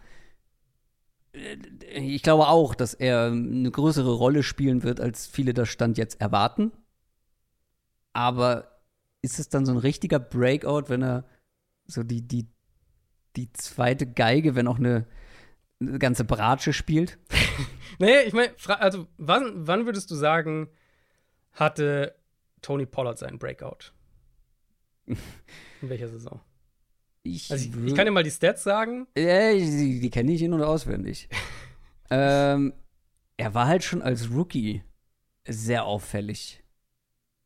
ich 1.93 2.23
glaube 2.23 2.47
auch, 2.47 2.75
dass 2.75 2.93
er 2.93 3.27
eine 3.27 3.71
größere 3.71 4.13
Rolle 4.13 4.43
spielen 4.43 4.83
wird, 4.83 4.99
als 4.99 5.27
viele 5.27 5.53
das 5.53 5.69
Stand 5.69 5.97
jetzt 5.97 6.21
erwarten. 6.21 6.71
Aber 8.13 8.81
ist 9.21 9.39
es 9.39 9.49
dann 9.49 9.65
so 9.65 9.71
ein 9.71 9.77
richtiger 9.77 10.19
Breakout, 10.19 10.83
wenn 10.87 11.03
er 11.03 11.25
so 11.85 12.03
die, 12.03 12.21
die, 12.21 12.47
die 13.35 13.51
zweite 13.53 14.07
Geige, 14.07 14.55
wenn 14.55 14.67
auch 14.67 14.77
eine, 14.77 15.05
eine 15.81 15.99
ganze 15.99 16.23
Bratsche 16.23 16.73
spielt? 16.73 17.17
nee, 17.99 18.21
ich 18.21 18.33
meine, 18.33 18.53
also 18.79 19.07
wann, 19.17 19.67
wann 19.67 19.85
würdest 19.85 20.09
du 20.11 20.15
sagen, 20.15 20.69
hatte 21.51 22.15
Tony 22.61 22.85
Pollard 22.85 23.17
seinen 23.17 23.39
Breakout? 23.39 23.91
In 25.05 25.17
welcher 25.81 26.07
Saison? 26.07 26.39
Ich, 27.26 27.52
also 27.52 27.69
ich, 27.69 27.85
ich, 27.85 27.95
kann 27.95 28.06
dir 28.06 28.11
mal 28.11 28.23
die 28.23 28.31
Stats 28.31 28.64
sagen. 28.64 29.07
Ja, 29.18 29.52
die, 29.52 29.99
die 29.99 30.10
kenne 30.10 30.31
ich 30.31 30.41
in- 30.41 30.53
und 30.53 30.61
auswendig. 30.61 31.27
ähm, 32.10 32.73
er 33.38 33.53
war 33.53 33.68
halt 33.68 33.84
schon 33.84 34.02
als 34.02 34.30
Rookie 34.31 34.84
sehr 35.47 35.85
auffällig. 35.85 36.64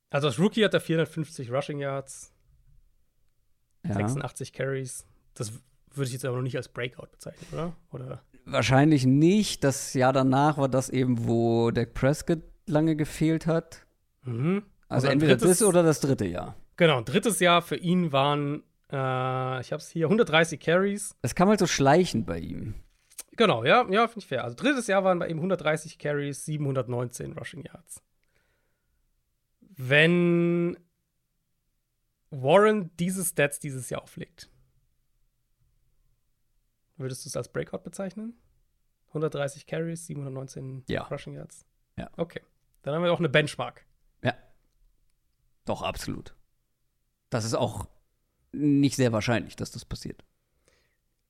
Also 0.10 0.27
als 0.27 0.39
Rookie 0.39 0.64
hat 0.64 0.73
er 0.73 0.81
450 0.81 1.51
Rushing 1.51 1.80
Yards, 1.80 2.34
ja. 3.85 3.93
86 3.93 4.53
Carries. 4.53 5.06
Das 5.34 5.53
würde 5.93 6.07
ich 6.07 6.14
jetzt 6.14 6.26
aber 6.26 6.38
noch 6.38 6.43
nicht 6.43 6.57
als 6.57 6.68
Breakout 6.68 7.07
bezeichnen, 7.11 7.47
oder? 7.53 7.76
oder? 7.91 8.23
Wahrscheinlich 8.45 9.06
nicht. 9.06 9.64
Das 9.64 9.93
Jahr 9.93 10.14
danach 10.14 10.57
war 10.57 10.69
das 10.69 10.89
eben, 10.89 11.27
wo 11.27 11.72
Dak 11.72 11.93
Prescott 11.93 12.41
lange 12.65 12.95
gefehlt 12.95 13.47
hat. 13.47 13.85
Mhm. 14.23 14.64
Also 14.88 15.07
entweder 15.07 15.38
drittes, 15.38 15.60
das 15.60 15.68
oder 15.68 15.84
das 15.84 15.99
dritte 15.99 16.26
Jahr. 16.26 16.56
Genau, 16.77 17.01
drittes 17.01 17.39
Jahr 17.39 17.61
für 17.61 17.76
ihn 17.76 18.11
waren 18.11 18.64
äh, 18.91 19.61
ich 19.61 19.71
habe 19.71 19.77
es 19.77 19.89
hier, 19.89 20.05
130 20.05 20.59
Carries. 20.59 21.15
Das 21.21 21.35
kam 21.35 21.49
halt 21.49 21.59
so 21.59 21.67
schleichend 21.67 22.25
bei 22.25 22.39
ihm. 22.39 22.75
Genau, 23.37 23.63
ja, 23.63 23.87
ja, 23.89 24.07
finde 24.07 24.19
ich 24.19 24.27
fair. 24.27 24.43
Also 24.43 24.55
drittes 24.55 24.87
Jahr 24.87 25.03
waren 25.03 25.19
bei 25.19 25.27
ihm 25.27 25.37
130 25.37 25.97
Carries, 25.97 26.45
719 26.45 27.37
Rushing 27.37 27.63
Yards. 27.63 28.03
Wenn 29.61 30.77
Warren 32.31 32.91
diese 32.97 33.23
Stats 33.23 33.59
dieses 33.59 33.89
Jahr 33.89 34.01
auflegt, 34.03 34.49
würdest 36.97 37.23
du 37.23 37.29
es 37.29 37.37
als 37.37 37.49
Breakout 37.49 37.79
bezeichnen? 37.79 38.33
130 39.09 39.65
Carries, 39.65 40.05
719 40.05 40.83
ja. 40.89 41.03
Rushing 41.03 41.33
Yards? 41.33 41.65
Ja. 41.97 42.09
Okay. 42.17 42.41
Dann 42.81 42.93
haben 42.93 43.03
wir 43.03 43.13
auch 43.13 43.19
eine 43.19 43.29
Benchmark. 43.29 43.85
Ja. 44.23 44.33
Doch, 45.65 45.81
absolut. 45.81 46.35
Das 47.29 47.45
ist 47.45 47.55
auch 47.55 47.87
nicht 48.51 48.95
sehr 48.95 49.11
wahrscheinlich, 49.11 49.55
dass 49.55 49.71
das 49.71 49.85
passiert. 49.85 50.23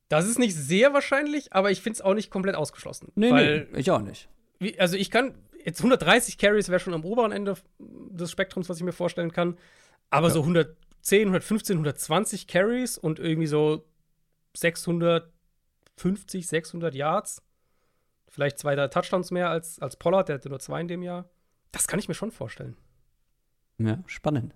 Das 0.10 0.28
ist 0.28 0.40
nicht 0.40 0.56
sehr 0.56 0.94
wahrscheinlich, 0.94 1.54
aber 1.54 1.72
ich 1.72 1.82
finde 1.82 1.98
es 1.98 2.02
auch 2.02 2.16
nicht 2.16 2.32
komplett 2.32 2.56
ausgeschlossen. 2.56 3.12
Nee, 3.16 3.32
weil, 3.32 3.68
nee, 3.72 3.80
ich 3.80 3.92
auch 3.92 4.02
nicht. 4.02 4.28
Wie, 4.60 4.80
also 4.80 4.98
ich 4.98 5.12
kann, 5.12 5.36
jetzt 5.64 5.80
130 5.80 6.38
Carries 6.38 6.70
wäre 6.70 6.80
schon 6.80 6.94
am 6.96 7.06
oberen 7.06 7.32
Ende 7.32 7.56
des 7.78 8.32
Spektrums, 8.32 8.70
was 8.70 8.78
ich 8.78 8.84
mir 8.84 8.92
vorstellen 8.92 9.32
kann. 9.32 9.58
Aber 10.10 10.28
ja. 10.28 10.34
so 10.34 10.42
110, 10.42 11.22
115, 11.22 11.76
120 11.76 12.48
Carries 12.48 12.98
und 12.98 13.20
irgendwie 13.20 13.48
so 13.48 13.86
650, 14.58 16.48
600 16.48 16.96
Yards. 16.96 17.44
Vielleicht 18.28 18.58
zwei 18.58 18.76
Touchdowns 18.88 19.30
mehr 19.32 19.50
als, 19.50 19.80
als 19.80 19.96
Pollard, 19.96 20.30
der 20.30 20.36
hatte 20.36 20.50
nur 20.50 20.60
zwei 20.60 20.82
in 20.82 20.88
dem 20.88 21.04
Jahr. 21.04 21.30
Das 21.72 21.88
kann 21.88 22.00
ich 22.00 22.08
mir 22.08 22.16
schon 22.16 22.32
vorstellen. 22.32 22.76
Ja, 23.78 24.04
spannend. 24.08 24.56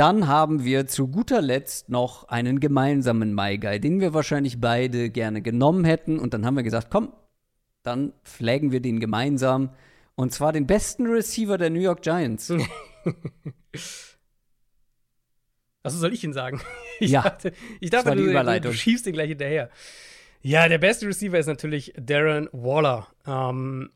Dann 0.00 0.28
haben 0.28 0.64
wir 0.64 0.86
zu 0.86 1.08
guter 1.08 1.42
Letzt 1.42 1.90
noch 1.90 2.26
einen 2.28 2.58
gemeinsamen 2.58 3.36
Guy, 3.36 3.78
den 3.80 4.00
wir 4.00 4.14
wahrscheinlich 4.14 4.58
beide 4.58 5.10
gerne 5.10 5.42
genommen 5.42 5.84
hätten. 5.84 6.18
Und 6.18 6.32
dann 6.32 6.46
haben 6.46 6.56
wir 6.56 6.62
gesagt, 6.62 6.86
komm, 6.88 7.12
dann 7.82 8.14
flaggen 8.22 8.72
wir 8.72 8.80
den 8.80 8.98
gemeinsam. 8.98 9.74
Und 10.14 10.32
zwar 10.32 10.54
den 10.54 10.66
besten 10.66 11.06
Receiver 11.06 11.58
der 11.58 11.68
New 11.68 11.80
York 11.80 12.00
Giants. 12.00 12.50
Also 15.82 15.96
soll 15.98 16.12
ich 16.14 16.24
ihn 16.24 16.32
sagen? 16.32 16.62
Ich 17.00 17.10
ja, 17.10 17.22
dachte, 17.22 17.52
ich 17.80 17.88
dachte 17.88 18.14
du, 18.14 18.60
du, 18.60 18.72
schiebst 18.74 19.06
ihn 19.06 19.14
gleich 19.14 19.30
hinterher. 19.30 19.70
Ja, 20.42 20.68
der 20.68 20.76
beste 20.76 21.06
Receiver 21.06 21.38
ist 21.38 21.46
natürlich 21.46 21.94
Darren 21.96 22.48
Waller. 22.52 23.08
Ähm, 23.26 23.90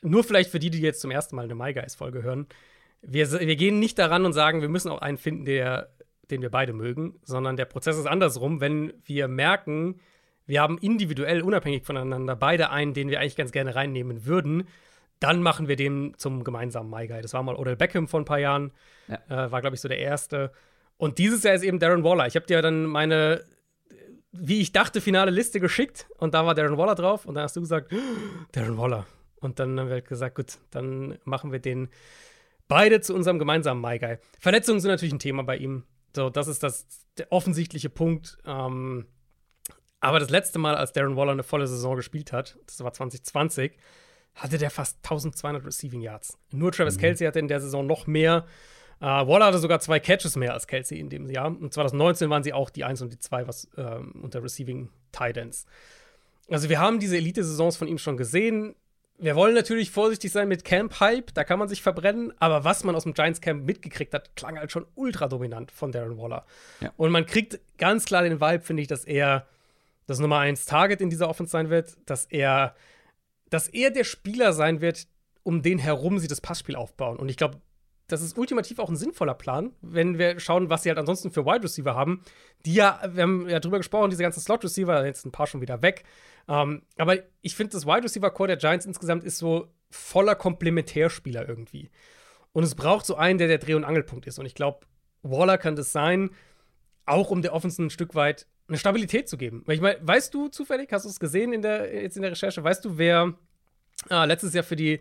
nur 0.00 0.24
vielleicht 0.24 0.50
für 0.50 0.58
die, 0.58 0.70
die 0.70 0.80
jetzt 0.80 1.02
zum 1.02 1.10
ersten 1.10 1.36
Mal 1.36 1.44
eine 1.44 1.54
My 1.54 1.74
Guys-Folge 1.74 2.22
hören 2.22 2.46
wir, 3.06 3.30
wir 3.32 3.56
gehen 3.56 3.78
nicht 3.78 3.98
daran 3.98 4.24
und 4.24 4.32
sagen, 4.32 4.60
wir 4.60 4.68
müssen 4.68 4.90
auch 4.90 5.00
einen 5.00 5.18
finden, 5.18 5.44
der, 5.44 5.90
den 6.30 6.42
wir 6.42 6.50
beide 6.50 6.72
mögen, 6.72 7.18
sondern 7.22 7.56
der 7.56 7.64
Prozess 7.66 7.96
ist 7.96 8.06
andersrum. 8.06 8.60
Wenn 8.60 8.92
wir 9.04 9.28
merken, 9.28 10.00
wir 10.46 10.60
haben 10.60 10.78
individuell, 10.78 11.42
unabhängig 11.42 11.84
voneinander, 11.84 12.36
beide 12.36 12.70
einen, 12.70 12.94
den 12.94 13.08
wir 13.08 13.20
eigentlich 13.20 13.36
ganz 13.36 13.52
gerne 13.52 13.74
reinnehmen 13.74 14.26
würden, 14.26 14.68
dann 15.20 15.42
machen 15.42 15.68
wir 15.68 15.76
den 15.76 16.14
zum 16.18 16.44
gemeinsamen 16.44 16.90
My 16.90 17.06
Guy. 17.06 17.22
Das 17.22 17.32
war 17.34 17.42
mal 17.42 17.56
Odell 17.56 17.76
Beckham 17.76 18.08
vor 18.08 18.20
ein 18.20 18.26
paar 18.26 18.38
Jahren, 18.40 18.72
ja. 19.08 19.46
äh, 19.46 19.50
war, 19.50 19.60
glaube 19.60 19.74
ich, 19.74 19.80
so 19.80 19.88
der 19.88 19.98
erste. 19.98 20.52
Und 20.96 21.18
dieses 21.18 21.42
Jahr 21.42 21.54
ist 21.54 21.62
eben 21.62 21.78
Darren 21.78 22.04
Waller. 22.04 22.26
Ich 22.26 22.36
habe 22.36 22.46
dir 22.46 22.60
dann 22.62 22.84
meine, 22.84 23.44
wie 24.32 24.60
ich 24.60 24.72
dachte, 24.72 25.00
finale 25.00 25.30
Liste 25.30 25.60
geschickt 25.60 26.06
und 26.18 26.34
da 26.34 26.44
war 26.44 26.54
Darren 26.54 26.76
Waller 26.76 26.94
drauf 26.94 27.26
und 27.26 27.34
dann 27.34 27.44
hast 27.44 27.56
du 27.56 27.60
gesagt, 27.60 27.92
Darren 28.52 28.76
Waller. 28.76 29.06
Und 29.40 29.58
dann 29.58 29.78
haben 29.78 29.88
wir 29.88 30.00
gesagt, 30.00 30.36
gut, 30.36 30.58
dann 30.70 31.18
machen 31.24 31.52
wir 31.52 31.58
den 31.58 31.88
Beide 32.68 33.00
zu 33.00 33.14
unserem 33.14 33.38
gemeinsamen 33.38 33.82
Guy. 33.82 34.18
Verletzungen 34.40 34.80
sind 34.80 34.90
natürlich 34.90 35.14
ein 35.14 35.18
Thema 35.18 35.42
bei 35.42 35.56
ihm. 35.56 35.84
So, 36.14 36.30
das 36.30 36.48
ist 36.48 36.62
das 36.62 36.86
der 37.18 37.30
offensichtliche 37.32 37.90
Punkt. 37.90 38.38
Ähm, 38.46 39.06
aber 40.00 40.20
das 40.20 40.30
letzte 40.30 40.58
Mal, 40.58 40.74
als 40.74 40.92
Darren 40.92 41.16
Waller 41.16 41.32
eine 41.32 41.42
volle 41.42 41.66
Saison 41.66 41.96
gespielt 41.96 42.32
hat, 42.32 42.58
das 42.66 42.82
war 42.82 42.92
2020, 42.92 43.76
hatte 44.34 44.58
der 44.58 44.70
fast 44.70 44.98
1200 44.98 45.64
Receiving 45.64 46.00
Yards. 46.00 46.38
Nur 46.52 46.72
Travis 46.72 46.96
mhm. 46.96 47.00
Kelsey 47.00 47.26
hatte 47.26 47.38
in 47.38 47.48
der 47.48 47.60
Saison 47.60 47.86
noch 47.86 48.06
mehr. 48.06 48.46
Uh, 49.00 49.26
Waller 49.26 49.46
hatte 49.46 49.58
sogar 49.58 49.80
zwei 49.80 50.00
Catches 50.00 50.36
mehr 50.36 50.54
als 50.54 50.66
Kelsey 50.66 50.98
in 50.98 51.10
dem 51.10 51.28
Jahr. 51.28 51.46
Und 51.46 51.72
2019 51.72 52.30
waren 52.30 52.42
sie 52.42 52.52
auch 52.52 52.70
die 52.70 52.84
1 52.84 53.02
und 53.02 53.12
die 53.12 53.18
2 53.18 53.46
was, 53.46 53.68
ähm, 53.76 54.12
unter 54.22 54.42
Receiving 54.42 54.90
Tidance. 55.12 55.66
Also 56.48 56.68
wir 56.68 56.78
haben 56.78 57.00
diese 57.00 57.16
Elite-Saisons 57.16 57.76
von 57.76 57.88
ihm 57.88 57.98
schon 57.98 58.16
gesehen 58.16 58.74
wir 59.18 59.36
wollen 59.36 59.54
natürlich 59.54 59.90
vorsichtig 59.90 60.32
sein 60.32 60.48
mit 60.48 60.64
Camp-Hype, 60.64 61.32
da 61.34 61.44
kann 61.44 61.58
man 61.58 61.68
sich 61.68 61.82
verbrennen, 61.82 62.32
aber 62.38 62.64
was 62.64 62.84
man 62.84 62.96
aus 62.96 63.04
dem 63.04 63.14
Giants-Camp 63.14 63.64
mitgekriegt 63.64 64.12
hat, 64.12 64.34
klang 64.36 64.58
halt 64.58 64.72
schon 64.72 64.86
ultra 64.94 65.28
dominant 65.28 65.70
von 65.70 65.92
Darren 65.92 66.18
Waller. 66.18 66.44
Ja. 66.80 66.92
Und 66.96 67.10
man 67.10 67.24
kriegt 67.24 67.60
ganz 67.78 68.04
klar 68.04 68.22
den 68.22 68.40
Vibe, 68.40 68.64
finde 68.64 68.82
ich, 68.82 68.88
dass 68.88 69.04
er 69.04 69.46
das 70.06 70.18
Nummer 70.18 70.38
1 70.38 70.66
Target 70.66 71.00
in 71.00 71.10
dieser 71.10 71.28
Offense 71.28 71.52
sein 71.52 71.70
wird, 71.70 71.96
dass 72.06 72.26
er, 72.26 72.74
dass 73.50 73.68
er 73.68 73.90
der 73.90 74.04
Spieler 74.04 74.52
sein 74.52 74.80
wird, 74.80 75.06
um 75.42 75.62
den 75.62 75.78
herum 75.78 76.18
sie 76.18 76.28
das 76.28 76.40
Passspiel 76.40 76.76
aufbauen. 76.76 77.18
Und 77.18 77.28
ich 77.28 77.36
glaube, 77.36 77.60
das 78.06 78.22
ist 78.22 78.36
ultimativ 78.36 78.78
auch 78.78 78.90
ein 78.90 78.96
sinnvoller 78.96 79.34
Plan, 79.34 79.72
wenn 79.80 80.18
wir 80.18 80.38
schauen, 80.38 80.68
was 80.68 80.82
sie 80.82 80.90
halt 80.90 80.98
ansonsten 80.98 81.30
für 81.30 81.46
Wide 81.46 81.62
Receiver 81.62 81.94
haben. 81.94 82.22
Die 82.66 82.74
ja, 82.74 83.00
wir 83.12 83.22
haben 83.22 83.48
ja 83.48 83.60
drüber 83.60 83.78
gesprochen, 83.78 84.10
diese 84.10 84.22
ganzen 84.22 84.40
Slot 84.40 84.62
Receiver, 84.64 85.04
jetzt 85.06 85.24
ein 85.24 85.32
paar 85.32 85.46
schon 85.46 85.60
wieder 85.62 85.80
weg. 85.80 86.04
Ähm, 86.46 86.82
aber 86.98 87.16
ich 87.40 87.54
finde, 87.54 87.72
das 87.72 87.86
Wide 87.86 88.04
Receiver 88.04 88.30
Core 88.30 88.48
der 88.48 88.56
Giants 88.58 88.84
insgesamt 88.84 89.24
ist 89.24 89.38
so 89.38 89.68
voller 89.90 90.34
Komplementärspieler 90.34 91.48
irgendwie. 91.48 91.90
Und 92.52 92.62
es 92.62 92.74
braucht 92.74 93.06
so 93.06 93.16
einen, 93.16 93.38
der 93.38 93.48
der 93.48 93.58
Dreh- 93.58 93.74
und 93.74 93.84
Angelpunkt 93.84 94.26
ist. 94.26 94.38
Und 94.38 94.46
ich 94.46 94.54
glaube, 94.54 94.86
Waller 95.22 95.56
kann 95.56 95.74
das 95.74 95.92
sein, 95.92 96.30
auch 97.06 97.30
um 97.30 97.42
der 97.42 97.54
Offense 97.54 97.82
ein 97.82 97.90
Stück 97.90 98.14
weit 98.14 98.46
eine 98.68 98.78
Stabilität 98.78 99.28
zu 99.28 99.36
geben. 99.36 99.64
Ich 99.68 99.80
meine, 99.80 99.98
weißt 100.02 100.32
du 100.32 100.48
zufällig, 100.48 100.92
hast 100.92 101.04
du 101.04 101.08
es 101.08 101.20
gesehen 101.20 101.52
in 101.52 101.62
der, 101.62 102.02
jetzt 102.02 102.16
in 102.16 102.22
der 102.22 102.30
Recherche, 102.30 102.62
weißt 102.62 102.84
du, 102.84 102.96
wer 102.96 103.34
äh, 104.10 104.26
letztes 104.26 104.54
Jahr 104.54 104.64
für 104.64 104.76
die, 104.76 105.00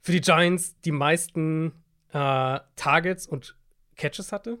für 0.00 0.12
die 0.12 0.20
Giants 0.20 0.78
die 0.80 0.92
meisten 0.92 1.72
äh, 2.12 2.60
Targets 2.76 3.26
und 3.26 3.56
Catches 3.96 4.32
hatte? 4.32 4.58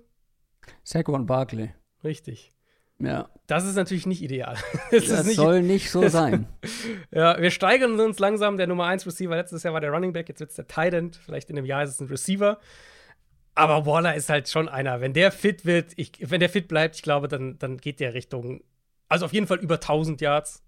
Saquon 0.84 1.26
Barkley. 1.26 1.74
Richtig. 2.04 2.52
Ja. 2.98 3.30
Das 3.46 3.64
ist 3.64 3.76
natürlich 3.76 4.06
nicht 4.06 4.22
ideal. 4.22 4.56
das, 4.90 5.06
Das 5.08 5.26
nicht, 5.26 5.36
soll 5.36 5.62
nicht 5.62 5.90
so 5.90 6.08
sein. 6.08 6.46
ja, 7.10 7.40
wir 7.40 7.50
steigern 7.50 7.98
uns 7.98 8.18
langsam. 8.18 8.56
Der 8.56 8.66
Nummer 8.66 8.86
1 8.86 9.06
Receiver 9.06 9.34
letztes 9.34 9.62
Jahr 9.62 9.72
war 9.72 9.80
der 9.80 9.90
Running 9.90 10.12
Back, 10.12 10.28
jetzt 10.28 10.40
wird 10.40 10.50
es 10.50 10.56
der 10.56 10.66
Tight 10.66 10.92
End. 10.94 11.16
Vielleicht 11.16 11.50
in 11.50 11.56
einem 11.56 11.66
Jahr 11.66 11.82
ist 11.82 11.90
es 11.90 12.00
ein 12.00 12.08
Receiver. 12.08 12.58
Aber 13.54 13.86
Waller 13.86 14.14
ist 14.14 14.28
halt 14.28 14.48
schon 14.48 14.68
einer. 14.68 15.00
Wenn 15.00 15.12
der 15.12 15.32
fit 15.32 15.64
wird, 15.64 15.92
ich, 15.96 16.12
wenn 16.30 16.40
der 16.40 16.50
fit 16.50 16.68
bleibt, 16.68 16.96
ich 16.96 17.02
glaube, 17.02 17.28
dann, 17.28 17.58
dann 17.58 17.78
geht 17.78 18.00
der 18.00 18.14
Richtung, 18.14 18.62
also 19.08 19.24
auf 19.24 19.32
jeden 19.32 19.46
Fall 19.46 19.58
über 19.58 19.74
1000 19.76 20.20
Yards. 20.20 20.62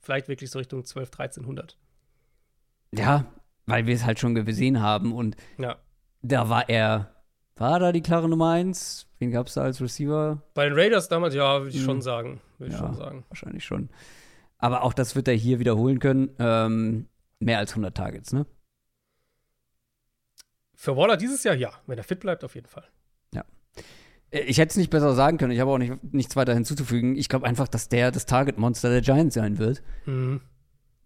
Vielleicht 0.00 0.28
wirklich 0.28 0.50
so 0.50 0.58
Richtung 0.58 0.84
12, 0.84 1.10
1300. 1.12 1.78
Ja, 2.92 3.26
weil 3.66 3.86
wir 3.86 3.94
es 3.94 4.04
halt 4.04 4.18
schon 4.18 4.34
gesehen 4.34 4.80
haben 4.80 5.12
und 5.12 5.36
Ja. 5.58 5.76
Da 6.24 6.48
war 6.48 6.68
er, 6.68 7.10
war 7.56 7.78
da 7.78 7.92
die 7.92 8.02
klare 8.02 8.28
Nummer 8.28 8.50
1? 8.52 9.06
Wen 9.18 9.30
gab 9.30 9.46
es 9.46 9.54
da 9.54 9.62
als 9.62 9.80
Receiver? 9.80 10.42
Bei 10.54 10.64
den 10.68 10.74
Raiders 10.78 11.08
damals, 11.08 11.34
ja, 11.34 11.58
würde 11.60 11.70
ich 11.70 11.78
Hm. 11.78 11.84
schon 11.84 12.02
sagen. 12.02 12.40
Würde 12.58 12.74
ich 12.74 12.80
Ja. 12.80 12.86
schon 12.86 12.96
sagen. 12.96 13.24
Wahrscheinlich 13.28 13.64
schon. 13.64 13.88
Aber 14.58 14.82
auch 14.82 14.92
das 14.94 15.14
wird 15.16 15.28
er 15.28 15.34
hier 15.34 15.58
wiederholen 15.58 15.98
können. 15.98 16.30
Ähm, 16.38 17.06
mehr 17.38 17.58
als 17.58 17.74
100 17.74 17.96
Targets, 17.96 18.32
ne? 18.32 18.46
Für 20.74 20.96
Waller 20.96 21.16
dieses 21.16 21.44
Jahr 21.44 21.54
ja. 21.54 21.70
Wenn 21.86 21.98
er 21.98 22.04
fit 22.04 22.20
bleibt, 22.20 22.44
auf 22.44 22.54
jeden 22.54 22.66
Fall. 22.68 22.84
Äh, 24.30 24.40
Ich 24.46 24.58
hätte 24.58 24.70
es 24.70 24.76
nicht 24.76 24.90
besser 24.90 25.14
sagen 25.14 25.38
können. 25.38 25.52
Ich 25.52 25.60
habe 25.60 25.70
auch 25.70 25.78
nicht, 25.78 26.12
nichts 26.12 26.34
weiter 26.36 26.54
hinzuzufügen. 26.54 27.16
Ich 27.16 27.28
glaube 27.28 27.46
einfach, 27.46 27.68
dass 27.68 27.88
der 27.88 28.10
das 28.10 28.26
Target-Monster 28.26 28.90
der 28.90 29.00
Giants 29.00 29.34
sein 29.34 29.58
wird. 29.58 29.82
Mhm. 30.06 30.40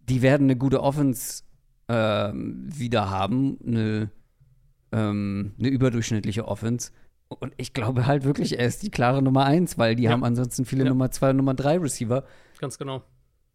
Die 0.01 0.23
werden 0.23 0.45
eine 0.45 0.57
gute 0.57 0.83
Offense 0.83 1.43
ähm, 1.89 2.67
wieder 2.73 3.11
haben. 3.11 3.59
Eine, 3.67 4.11
ähm, 4.93 5.55
eine 5.59 5.69
überdurchschnittliche 5.69 6.47
Offense. 6.47 6.91
Und 7.29 7.53
ich 7.59 7.75
glaube 7.75 8.07
halt 8.07 8.25
wirklich, 8.25 8.59
er 8.59 8.67
ist 8.67 8.83
die 8.83 8.91
klare 8.91 9.23
Nummer 9.23 9.45
1, 9.45 9.77
weil 9.79 9.95
die 9.97 10.05
Ja. 10.05 10.11
haben 10.13 10.25
ansonsten 10.25 10.65
viele 10.65 10.85
Ja. 10.85 10.91
Nummer 10.91 11.11
2 11.11 11.31
und 11.31 11.37
Nummer 11.37 11.55
3 11.55 11.79
Receiver. 11.79 12.25
Ganz 12.61 12.79
genau. 12.79 13.03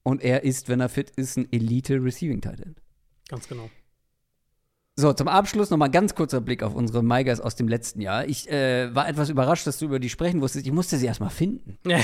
Und 0.03 0.21
er 0.21 0.43
ist, 0.43 0.69
wenn 0.69 0.79
er 0.79 0.89
fit 0.89 1.09
ist, 1.11 1.37
ein 1.37 1.51
Elite-Receiving-Tight-End. 1.51 2.81
Ganz 3.29 3.47
genau. 3.47 3.69
So, 4.95 5.11
zum 5.13 5.27
Abschluss 5.27 5.71
nochmal 5.71 5.89
ganz 5.89 6.13
kurzer 6.13 6.39
Blick 6.39 6.61
auf 6.61 6.75
unsere 6.75 7.01
Maigas 7.01 7.39
aus 7.39 7.55
dem 7.55 7.67
letzten 7.67 7.99
Jahr. 8.01 8.27
Ich 8.27 8.47
äh, 8.51 8.93
war 8.93 9.07
etwas 9.09 9.29
überrascht, 9.29 9.65
dass 9.65 9.79
du 9.79 9.85
über 9.85 9.97
die 9.99 10.09
sprechen 10.09 10.39
wusstest. 10.41 10.67
Ich 10.67 10.71
musste 10.71 10.97
sie 10.97 11.05
erstmal 11.07 11.29
finden. 11.31 11.77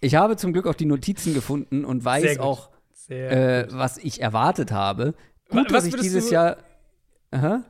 Ich 0.00 0.16
habe 0.16 0.36
zum 0.36 0.52
Glück 0.52 0.66
auch 0.66 0.74
die 0.74 0.84
Notizen 0.84 1.32
gefunden 1.32 1.82
und 1.86 2.04
weiß 2.04 2.38
auch, 2.38 2.68
äh, 3.08 3.64
was 3.70 3.96
ich 3.96 4.20
erwartet 4.20 4.70
habe. 4.70 5.14
Gut, 5.48 5.72
was 5.72 5.84
dass 5.84 5.86
ich 5.86 5.94
dieses 5.96 6.26
du- 6.26 6.34
Jahr. 6.34 6.58
Aha. 7.30 7.62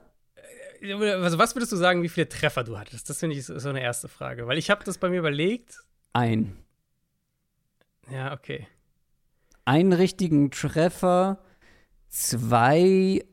Also, 0.93 1.39
was 1.39 1.55
würdest 1.57 1.73
du 1.73 1.77
sagen, 1.77 2.03
wie 2.03 2.09
viele 2.09 2.29
Treffer 2.29 2.63
du 2.65 2.79
hattest? 2.79 3.09
Das 3.09 3.19
finde 3.21 3.37
ich 3.37 3.47
so 3.47 3.69
eine 3.69 3.81
erste 3.81 4.09
Frage. 4.09 4.47
Weil 4.47 4.59
ich 4.59 4.71
habe 4.71 4.85
das 4.85 4.99
bei 4.99 5.09
mir 5.09 5.19
überlegt. 5.21 5.83
Ein. 6.13 6.57
Ja, 8.11 8.33
okay. 8.35 8.67
Einen 9.65 9.95
richtigen 9.95 10.51
Treffer, 10.51 11.39
zwei, 12.09 13.25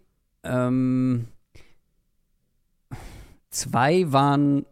ähm, 0.43 1.27
zwei 3.49 4.11
waren, 4.13 4.65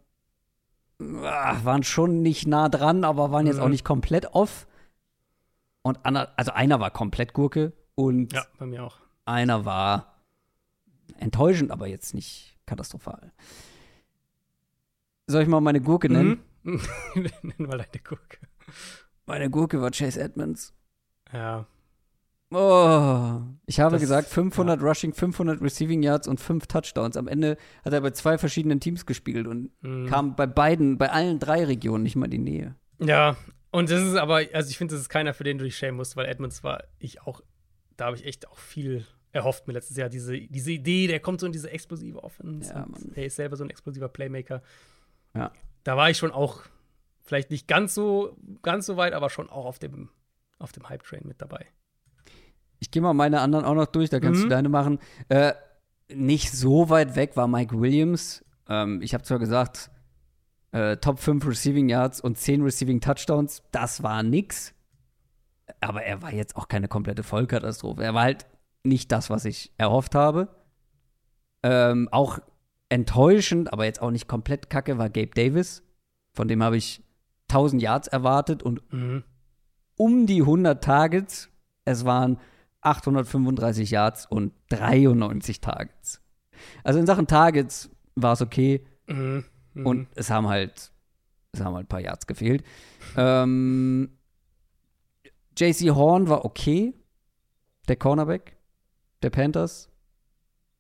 ah, 1.02 1.58
waren 1.64 1.84
schon 1.84 2.22
nicht 2.22 2.48
nah 2.48 2.70
dran, 2.70 3.04
aber 3.04 3.32
waren 3.32 3.46
jetzt 3.46 3.58
Mhm. 3.58 3.64
auch 3.64 3.70
nicht 3.70 3.84
komplett 3.84 4.28
off. 4.34 4.68
Und 5.82 6.00
Anna, 6.04 6.30
also 6.38 6.52
einer 6.52 6.80
war 6.80 6.92
komplett 6.92 7.34
Gurke 7.34 7.74
und 7.96 8.32
Ja, 8.34 8.46
bei 8.58 8.66
mir 8.66 8.84
auch. 8.86 8.98
einer 9.26 9.66
war 9.66 10.24
enttäuschend, 11.18 11.72
aber 11.72 11.88
jetzt 11.88 12.14
nicht 12.14 12.58
katastrophal. 12.70 13.32
Soll 15.28 15.44
ich 15.44 15.48
mal 15.48 15.62
meine 15.62 15.82
Gurke 15.82 16.10
nennen? 16.10 16.42
Mhm. 16.64 16.82
Nenn 17.16 17.68
mal 17.68 17.78
deine 17.78 18.04
Gurke. 18.04 18.38
Meine 19.26 19.50
Gurke 19.50 19.82
war 19.82 19.92
Chase 19.92 20.20
Edmonds. 20.20 20.74
Ja. 21.32 21.66
Oh, 22.52 23.42
ich 23.68 23.80
habe 23.80 23.92
Das- 23.94 24.02
gesagt 24.02 24.28
500 24.28 24.82
Rushing, 24.82 25.14
500 25.14 25.62
Receiving 25.62 26.02
Yards 26.02 26.28
und 26.28 26.40
5 26.40 26.66
Touchdowns. 26.66 27.16
Am 27.16 27.28
Ende 27.28 27.58
hat 27.86 27.94
er 27.94 28.02
bei 28.02 28.10
zwei 28.12 28.40
verschiedenen 28.40 28.80
Teams 28.80 29.06
gespielt 29.06 29.46
und 29.46 29.70
Mhm. 29.84 30.08
kam 30.08 30.36
bei 30.36 30.48
beiden, 30.48 30.98
bei 30.98 31.12
allen 31.12 31.38
drei 31.38 31.64
Regionen 31.66 32.04
nicht 32.04 32.16
mal 32.16 32.26
in 32.26 32.32
die 32.32 32.38
Nähe. 32.40 32.76
Ja, 33.00 33.38
und 33.72 33.92
das 33.92 34.02
ist 34.02 34.16
aber, 34.16 34.42
also 34.52 34.70
ich 34.72 34.80
finde, 34.80 34.96
das 34.96 35.02
ist 35.02 35.10
keiner, 35.10 35.36
für 35.36 35.44
den 35.44 35.60
du 35.60 35.64
dich 35.64 35.78
schämen 35.78 35.98
musst, 35.98 36.18
weil 36.18 36.26
Edmonds 36.26 36.64
war 36.64 36.84
ich 36.98 37.22
auch, 37.22 37.42
da 37.98 38.06
habe 38.08 38.16
ich 38.18 38.26
echt 38.26 38.48
auch 38.48 38.58
viel 38.58 39.06
erhofft 39.32 39.68
mir 39.68 39.74
letztes 39.74 39.98
Jahr. 39.98 40.10
Diese, 40.10 40.38
diese 40.40 40.72
Idee, 40.72 41.08
der 41.08 41.20
kommt 41.20 41.40
so 41.40 41.46
in 41.46 41.52
diese 41.52 41.70
explosive 41.72 42.24
Offense. 42.24 42.74
Ja, 42.74 42.86
der 43.16 43.26
ist 43.26 43.36
selber 43.36 43.56
so 43.56 43.64
ein 43.64 43.70
explosiver 43.70 44.10
Playmaker. 44.10 44.62
Ja. 45.36 45.52
Da 45.84 45.96
war 45.98 46.10
ich 46.10 46.18
schon 46.18 46.32
auch, 46.32 46.64
vielleicht 47.22 47.52
nicht 47.52 47.68
ganz 47.68 47.94
so, 47.94 48.36
ganz 48.64 48.86
so 48.86 48.98
weit, 48.98 49.14
aber 49.14 49.30
schon 49.30 49.50
auch 49.50 49.66
auf 49.66 49.80
dem, 49.80 50.10
auf 50.58 50.72
dem 50.72 50.90
Hype-Train 50.90 51.22
mit 51.26 51.42
dabei. 51.42 51.66
Ich 52.80 52.92
gehe 52.92 53.02
mal 53.02 53.14
meine 53.14 53.42
anderen 53.42 53.66
auch 53.66 53.76
noch 53.76 53.86
durch, 53.88 54.10
da 54.10 54.20
kannst 54.20 54.40
Mhm. 54.40 54.44
du 54.46 54.50
deine 54.50 54.70
machen. 54.70 55.00
Äh, 55.28 55.54
nicht 56.12 56.52
so 56.52 56.90
weit 56.90 57.16
weg 57.16 57.36
war 57.38 57.48
Mike 57.48 57.80
Williams. 57.80 58.44
Ähm, 58.68 59.02
ich 59.02 59.14
habe 59.14 59.24
zwar 59.24 59.38
gesagt, 59.38 59.92
äh, 60.72 60.98
Top 60.98 61.20
5 61.20 61.46
Receiving 61.46 61.90
Yards 61.90 62.22
und 62.22 62.38
10 62.38 62.62
Receiving 62.64 63.00
Touchdowns, 63.02 63.64
das 63.72 64.02
war 64.02 64.24
nix. 64.24 64.74
Aber 65.82 66.02
er 66.04 66.22
war 66.24 66.34
jetzt 66.34 66.56
auch 66.56 66.68
keine 66.68 66.88
komplette 66.88 67.22
Vollkatastrophe. 67.24 68.04
Er 68.04 68.14
war 68.16 68.24
halt 68.24 68.48
nicht 68.84 69.12
das, 69.12 69.30
was 69.30 69.46
ich 69.46 69.72
erhofft 69.78 70.16
habe. 70.16 70.50
Ähm, 71.64 72.08
auch 72.12 72.40
enttäuschend, 72.90 73.72
aber 73.74 73.86
jetzt 73.86 74.02
auch 74.02 74.12
nicht 74.12 74.28
komplett 74.28 74.70
kacke, 74.70 74.98
war 74.98 75.10
Gabe 75.10 75.28
Davis. 75.36 75.84
Von 76.34 76.48
dem 76.48 76.64
habe 76.64 76.78
ich 76.78 77.04
1000 77.50 77.82
Yards 77.82 78.08
erwartet 78.08 78.64
und 78.64 78.82
Mhm. 78.94 79.24
um 79.96 80.26
die 80.26 80.42
100 80.42 80.84
Targets. 80.84 81.50
Es 81.86 82.06
waren 82.06 82.40
835 82.82 83.92
Yards 83.92 84.26
und 84.26 84.54
93 84.70 85.60
Targets. 85.60 86.22
Also 86.84 87.00
in 87.00 87.06
Sachen 87.06 87.28
Targets 87.28 87.90
war 88.16 88.34
es 88.34 88.42
okay 88.42 88.86
Mhm. 89.08 89.44
Mhm. 89.74 89.86
und 89.86 90.08
es 90.16 90.30
haben 90.30 90.48
halt, 90.48 90.92
es 91.52 91.62
haben 91.62 91.76
halt 91.76 91.86
ein 91.86 91.90
paar 91.90 92.00
Yards 92.02 92.28
gefehlt. 92.28 92.64
Ähm, 93.18 94.18
JC 95.58 95.90
Horn 95.92 96.30
war 96.30 96.46
okay, 96.46 96.94
der 97.88 97.96
Cornerback 97.98 98.56
der 99.22 99.30
Panthers. 99.30 99.90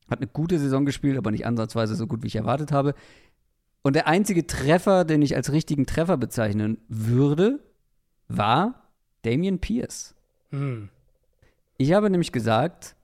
Hat 0.09 0.19
eine 0.19 0.27
gute 0.27 0.59
Saison 0.59 0.85
gespielt, 0.85 1.17
aber 1.17 1.31
nicht 1.31 1.45
ansatzweise 1.45 1.95
so 1.95 2.07
gut, 2.07 2.23
wie 2.23 2.27
ich 2.27 2.35
erwartet 2.35 2.71
habe. 2.71 2.95
Und 3.81 3.95
der 3.95 4.07
einzige 4.07 4.45
Treffer, 4.47 5.05
den 5.05 5.21
ich 5.21 5.35
als 5.35 5.51
richtigen 5.51 5.85
Treffer 5.85 6.17
bezeichnen 6.17 6.79
würde, 6.87 7.59
war 8.27 8.89
Damian 9.21 9.59
Pierce. 9.59 10.15
Mhm. 10.51 10.89
Ich 11.77 11.93
habe 11.93 12.09
nämlich 12.09 12.31
gesagt, 12.31 12.95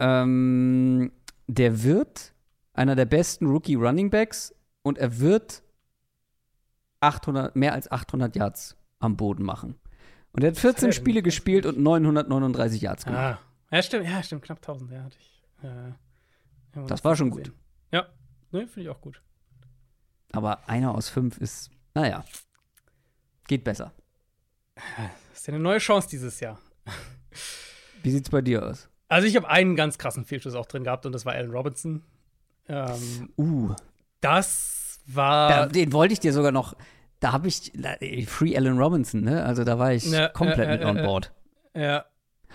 ähm, 0.00 1.12
der 1.46 1.82
wird 1.82 2.32
einer 2.72 2.96
der 2.96 3.06
besten 3.06 3.46
Rookie 3.46 3.74
Running 3.74 4.10
Backs 4.10 4.54
und 4.82 4.98
er 4.98 5.20
wird 5.20 5.62
800, 7.00 7.54
mehr 7.54 7.72
als 7.72 7.90
800 7.90 8.34
Yards 8.36 8.76
am 8.98 9.16
Boden 9.16 9.44
machen. 9.44 9.76
Und 10.32 10.42
er 10.42 10.50
hat 10.50 10.58
14 10.58 10.86
denn? 10.86 10.92
Spiele 10.92 11.22
gespielt 11.22 11.66
und 11.66 11.78
939 11.78 12.82
Yards 12.82 13.04
gemacht. 13.04 13.38
Ah. 13.40 13.47
Ja, 13.70 13.82
stimmt, 13.82 14.06
ja, 14.08 14.22
stimmt, 14.22 14.42
knapp 14.42 14.58
1000, 14.58 14.90
ja, 14.92 15.02
hatte 15.04 15.16
ich. 15.18 15.42
Äh, 15.62 15.92
Das 16.86 17.04
war 17.04 17.16
schon 17.16 17.30
gesehen. 17.30 17.52
Ja, 17.92 18.06
ne, 18.50 18.66
finde 18.66 18.82
ich 18.82 18.88
auch 18.88 19.00
gut. 19.00 19.22
Aber 20.32 20.68
einer 20.68 20.94
aus 20.94 21.08
fünf 21.08 21.38
ist, 21.38 21.70
naja, 21.94 22.24
geht 23.46 23.64
besser. 23.64 23.92
Das 24.74 25.38
ist 25.40 25.46
ja 25.46 25.54
eine 25.54 25.62
neue 25.62 25.78
Chance 25.78 26.08
dieses 26.08 26.40
Jahr. 26.40 26.58
Wie 28.02 28.10
sieht's 28.10 28.30
bei 28.30 28.40
dir 28.42 28.64
aus? 28.64 28.88
Also 29.08 29.26
ich 29.26 29.36
habe 29.36 29.48
einen 29.48 29.74
ganz 29.74 29.98
krassen 29.98 30.24
Fehlschuss 30.24 30.54
auch 30.54 30.66
drin 30.66 30.84
gehabt 30.84 31.06
und 31.06 31.12
das 31.12 31.24
war 31.24 31.32
Allen 31.32 31.50
Robinson. 31.50 32.04
Ähm, 32.68 33.32
Uh, 33.36 33.74
das 34.20 35.00
da, 35.06 35.14
war 35.16 35.66
den 35.68 35.92
wollte 35.92 36.12
ich 36.12 36.20
dir 36.20 36.32
sogar 36.34 36.52
noch, 36.52 36.74
da 37.20 37.32
habe 37.32 37.48
ich, 37.48 37.72
Free 38.26 38.54
Allen 38.56 38.78
Robinson, 38.78 39.22
ne? 39.22 39.42
Also 39.44 39.64
da 39.64 39.78
war 39.78 39.92
ich 39.94 40.04
Ja, 40.10 40.28
komplett 40.28 40.68
äh, 40.68 40.72
mit 40.72 40.82
äh, 40.82 40.84
on 40.84 40.96
äh, 40.98 41.02
board. 41.02 41.32
ja. 41.74 42.04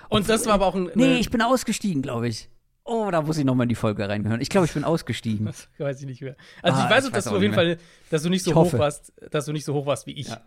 Und 0.10 0.30
das 0.30 0.46
war 0.46 0.54
aber 0.54 0.66
auch 0.68 0.76
ein 0.76 0.90
Nee, 0.96 1.18
ich 1.18 1.30
bin 1.30 1.42
ausgestiegen, 1.42 2.02
glaube 2.02 2.28
ich. 2.28 2.50
Oh, 2.86 3.10
da 3.12 3.22
muss 3.22 3.38
ich 3.38 3.46
noch 3.46 3.56
mal 3.56 3.64
in 3.64 3.70
die 3.70 3.76
Folge 3.76 4.08
reinhören. 4.10 4.42
Ich 4.42 4.50
glaube, 4.50 4.66
ich 4.66 4.74
bin 4.74 4.84
ausgestiegen. 4.84 5.46
Das 5.46 5.70
weiß 5.78 6.02
ich 6.02 6.06
nicht 6.06 6.22
mehr. 6.22 6.36
Also 6.62 6.80
Ah, 6.80 6.86
ich 6.86 6.90
weiß, 6.92 7.04
ich 7.06 7.10
auch, 7.10 7.14
dass 7.14 7.26
weiß 7.26 7.32
du 7.32 7.38
auf 7.38 7.42
jeden 7.42 7.54
Fall, 7.54 7.78
dass 8.10 8.24
du 8.24 8.30
nicht 8.30 8.44
so 8.44 8.52
Ich 8.52 8.56
hoch 8.56 8.66
hoffe. 8.66 8.80
warst, 8.80 9.14
dass 9.32 9.46
du 9.46 9.54
nicht 9.54 9.64
so 9.66 9.74
hoch 9.74 9.86
warst 9.86 10.06
wie 10.06 10.12
ich. 10.14 10.28
Ja. 10.28 10.42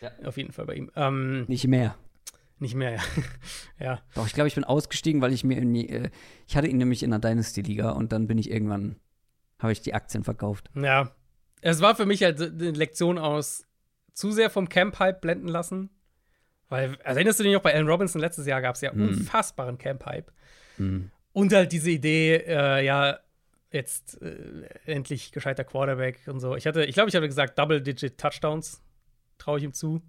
Ja. 0.00 0.10
Auf 0.26 0.36
jeden 0.36 0.52
Fall 0.52 0.64
bei 0.66 0.74
ihm. 0.74 0.90
Ähm, 0.96 1.44
Nicht 1.48 1.66
mehr. 1.68 1.94
Nicht 2.58 2.74
mehr, 2.74 2.92
ja. 2.92 3.00
ja. 3.78 4.00
Doch, 4.14 4.26
ich 4.26 4.32
glaube, 4.32 4.48
ich 4.48 4.54
bin 4.54 4.64
ausgestiegen, 4.64 5.20
weil 5.20 5.32
ich 5.32 5.44
mir, 5.44 5.58
in, 5.58 5.74
äh, 5.74 6.10
ich 6.46 6.56
hatte 6.56 6.66
ihn 6.68 6.78
nämlich 6.78 7.02
in 7.02 7.10
der 7.10 7.18
Dynasty-Liga 7.18 7.90
und 7.90 8.12
dann 8.12 8.26
bin 8.26 8.38
ich 8.38 8.50
irgendwann, 8.50 8.96
habe 9.58 9.72
ich 9.72 9.80
die 9.82 9.94
Aktien 9.94 10.24
verkauft. 10.24 10.70
Ja. 10.74 11.12
Es 11.60 11.80
war 11.80 11.94
für 11.94 12.06
mich 12.06 12.22
halt 12.24 12.40
eine 12.40 12.70
Lektion 12.72 13.18
aus 13.18 13.64
zu 14.14 14.32
sehr 14.32 14.50
vom 14.50 14.68
Camp-Hype 14.68 15.20
blenden 15.20 15.48
lassen. 15.48 15.90
Weil, 16.72 16.96
erinnerst 17.04 17.38
du 17.38 17.44
dich 17.44 17.52
noch, 17.52 17.60
bei 17.60 17.74
Allen 17.74 17.86
Robinson 17.86 18.18
letztes 18.18 18.46
Jahr 18.46 18.62
gab 18.62 18.76
es 18.76 18.80
ja 18.80 18.94
Mhm. 18.94 19.08
unfassbaren 19.08 19.76
Camp-Hype. 19.76 20.32
Mhm. 20.78 21.10
Und 21.34 21.52
halt 21.52 21.70
diese 21.70 21.90
Idee, 21.90 22.36
äh, 22.46 22.82
ja, 22.82 23.18
jetzt 23.70 24.22
äh, 24.22 24.34
endlich 24.86 25.32
gescheiter 25.32 25.64
Quarterback 25.64 26.20
und 26.28 26.40
so. 26.40 26.56
Ich 26.56 26.66
hatte, 26.66 26.84
ich 26.86 26.94
glaube, 26.94 27.10
ich 27.10 27.14
hatte 27.14 27.28
gesagt, 27.28 27.58
Double-Digit 27.58 28.16
Touchdowns 28.16 28.82
traue 29.36 29.58
ich 29.58 29.64
ihm 29.64 29.74
zu. 29.74 30.00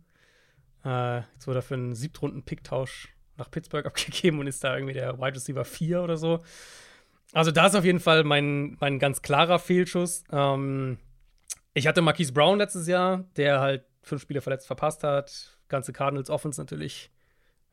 Äh, 0.86 1.18
jetzt 1.34 1.48
wurde 1.48 1.60
er 1.60 1.64
für 1.64 1.74
einen 1.74 1.96
Siebtrunden-Pick-Tausch 1.96 3.10
nach 3.36 3.52
Pittsburgh 3.52 3.86
abgegeben 3.86 4.40
und 4.40 4.48
ist 4.48 4.64
da 4.64 4.74
irgendwie 4.76 4.94
der 4.94 5.18
Wide 5.20 5.36
Receiver 5.36 5.66
4 5.66 6.02
oder 6.02 6.16
so. 6.16 6.46
Also, 7.34 7.52
da 7.52 7.66
ist 7.68 7.76
auf 7.76 7.84
jeden 7.84 8.00
Fall 8.00 8.24
mein, 8.24 8.78
mein 8.80 9.00
ganz 9.00 9.22
klarer 9.22 9.60
Fehlschuss. 9.60 10.24
Ähm, 10.32 10.98
ich 11.74 11.88
hatte 11.88 12.02
Marquise 12.02 12.32
Brown 12.32 12.58
letztes 12.58 12.88
Jahr, 12.88 13.26
der 13.36 13.60
halt 13.60 13.84
fünf 14.02 14.22
Spiele 14.22 14.40
verletzt 14.40 14.68
verpasst 14.68 15.04
hat. 15.04 15.53
Ganze 15.70 15.94
Cardinals 15.94 16.30
Offense 16.30 16.60
natürlich, 16.60 17.12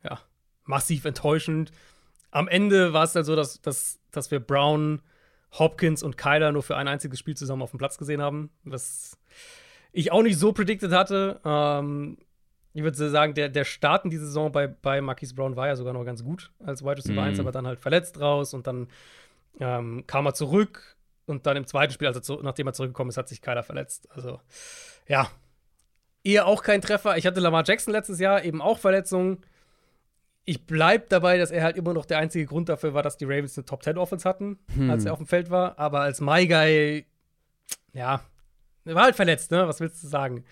ja, 0.03 0.19
massiv 0.63 1.05
enttäuschend. 1.05 1.71
Am 2.31 2.47
Ende 2.47 2.93
war 2.93 3.03
es 3.03 3.13
dann 3.13 3.23
so, 3.23 3.35
dass, 3.35 3.61
dass, 3.61 3.99
dass 4.11 4.31
wir 4.31 4.39
Brown, 4.39 5.01
Hopkins 5.51 6.01
und 6.01 6.17
Kyler 6.17 6.51
nur 6.51 6.63
für 6.63 6.77
ein 6.77 6.87
einziges 6.87 7.19
Spiel 7.19 7.35
zusammen 7.35 7.61
auf 7.61 7.71
dem 7.71 7.77
Platz 7.77 7.97
gesehen 7.97 8.21
haben. 8.21 8.49
Was 8.63 9.17
ich 9.91 10.11
auch 10.11 10.23
nicht 10.23 10.39
so 10.39 10.53
predicted 10.53 10.91
hatte. 10.91 11.41
Ähm, 11.43 12.17
ich 12.73 12.83
würde 12.83 13.09
sagen, 13.09 13.33
der, 13.33 13.49
der 13.49 13.65
Start 13.65 14.05
in 14.05 14.11
die 14.11 14.17
Saison 14.17 14.51
bei, 14.51 14.67
bei 14.67 15.01
Marquise 15.01 15.35
Brown 15.35 15.57
war 15.57 15.67
ja 15.67 15.75
sogar 15.75 15.93
noch 15.93 16.05
ganz 16.05 16.23
gut 16.23 16.51
als 16.63 16.83
Wide 16.83 16.97
Receiver 16.97 17.21
Mhm. 17.21 17.27
1, 17.27 17.39
aber 17.39 17.51
dann 17.51 17.67
halt 17.67 17.79
verletzt 17.79 18.19
raus 18.19 18.53
und 18.53 18.65
dann 18.65 18.87
ähm, 19.59 20.05
kam 20.07 20.25
er 20.25 20.33
zurück 20.33 20.95
und 21.25 21.45
dann 21.45 21.57
im 21.57 21.67
zweiten 21.67 21.91
Spiel, 21.91 22.07
also 22.07 22.21
zu, 22.21 22.39
nachdem 22.41 22.67
er 22.67 22.73
zurückgekommen 22.73 23.09
ist, 23.09 23.17
hat 23.17 23.27
sich 23.27 23.41
Kyler 23.41 23.63
verletzt. 23.63 24.07
Also, 24.11 24.39
ja. 25.07 25.29
Eher 26.23 26.45
auch 26.47 26.63
kein 26.63 26.81
Treffer. 26.81 27.17
Ich 27.17 27.25
hatte 27.25 27.39
Lamar 27.39 27.63
Jackson 27.65 27.93
letztes 27.93 28.19
Jahr 28.19 28.43
eben 28.43 28.61
auch 28.61 28.77
Verletzungen. 28.79 29.39
Ich 30.45 30.65
bleib 30.65 31.09
dabei, 31.09 31.37
dass 31.37 31.51
er 31.51 31.63
halt 31.63 31.77
immer 31.77 31.93
noch 31.93 32.05
der 32.05 32.17
einzige 32.19 32.45
Grund 32.45 32.69
dafür 32.69 32.93
war, 32.93 33.03
dass 33.03 33.17
die 33.17 33.25
Ravens 33.25 33.57
eine 33.57 33.65
Top 33.65 33.83
10 33.83 33.97
Offense 33.97 34.27
hatten, 34.27 34.59
Hm. 34.73 34.89
als 34.89 35.05
er 35.05 35.13
auf 35.13 35.19
dem 35.19 35.27
Feld 35.27 35.49
war. 35.49 35.77
Aber 35.79 36.01
als 36.01 36.19
My 36.21 36.47
Guy, 36.47 37.05
ja, 37.93 38.21
er 38.85 38.95
war 38.95 39.03
halt 39.03 39.15
verletzt, 39.15 39.51
ne? 39.51 39.67
Was 39.67 39.79
willst 39.79 40.03
du 40.03 40.07
sagen? 40.07 40.43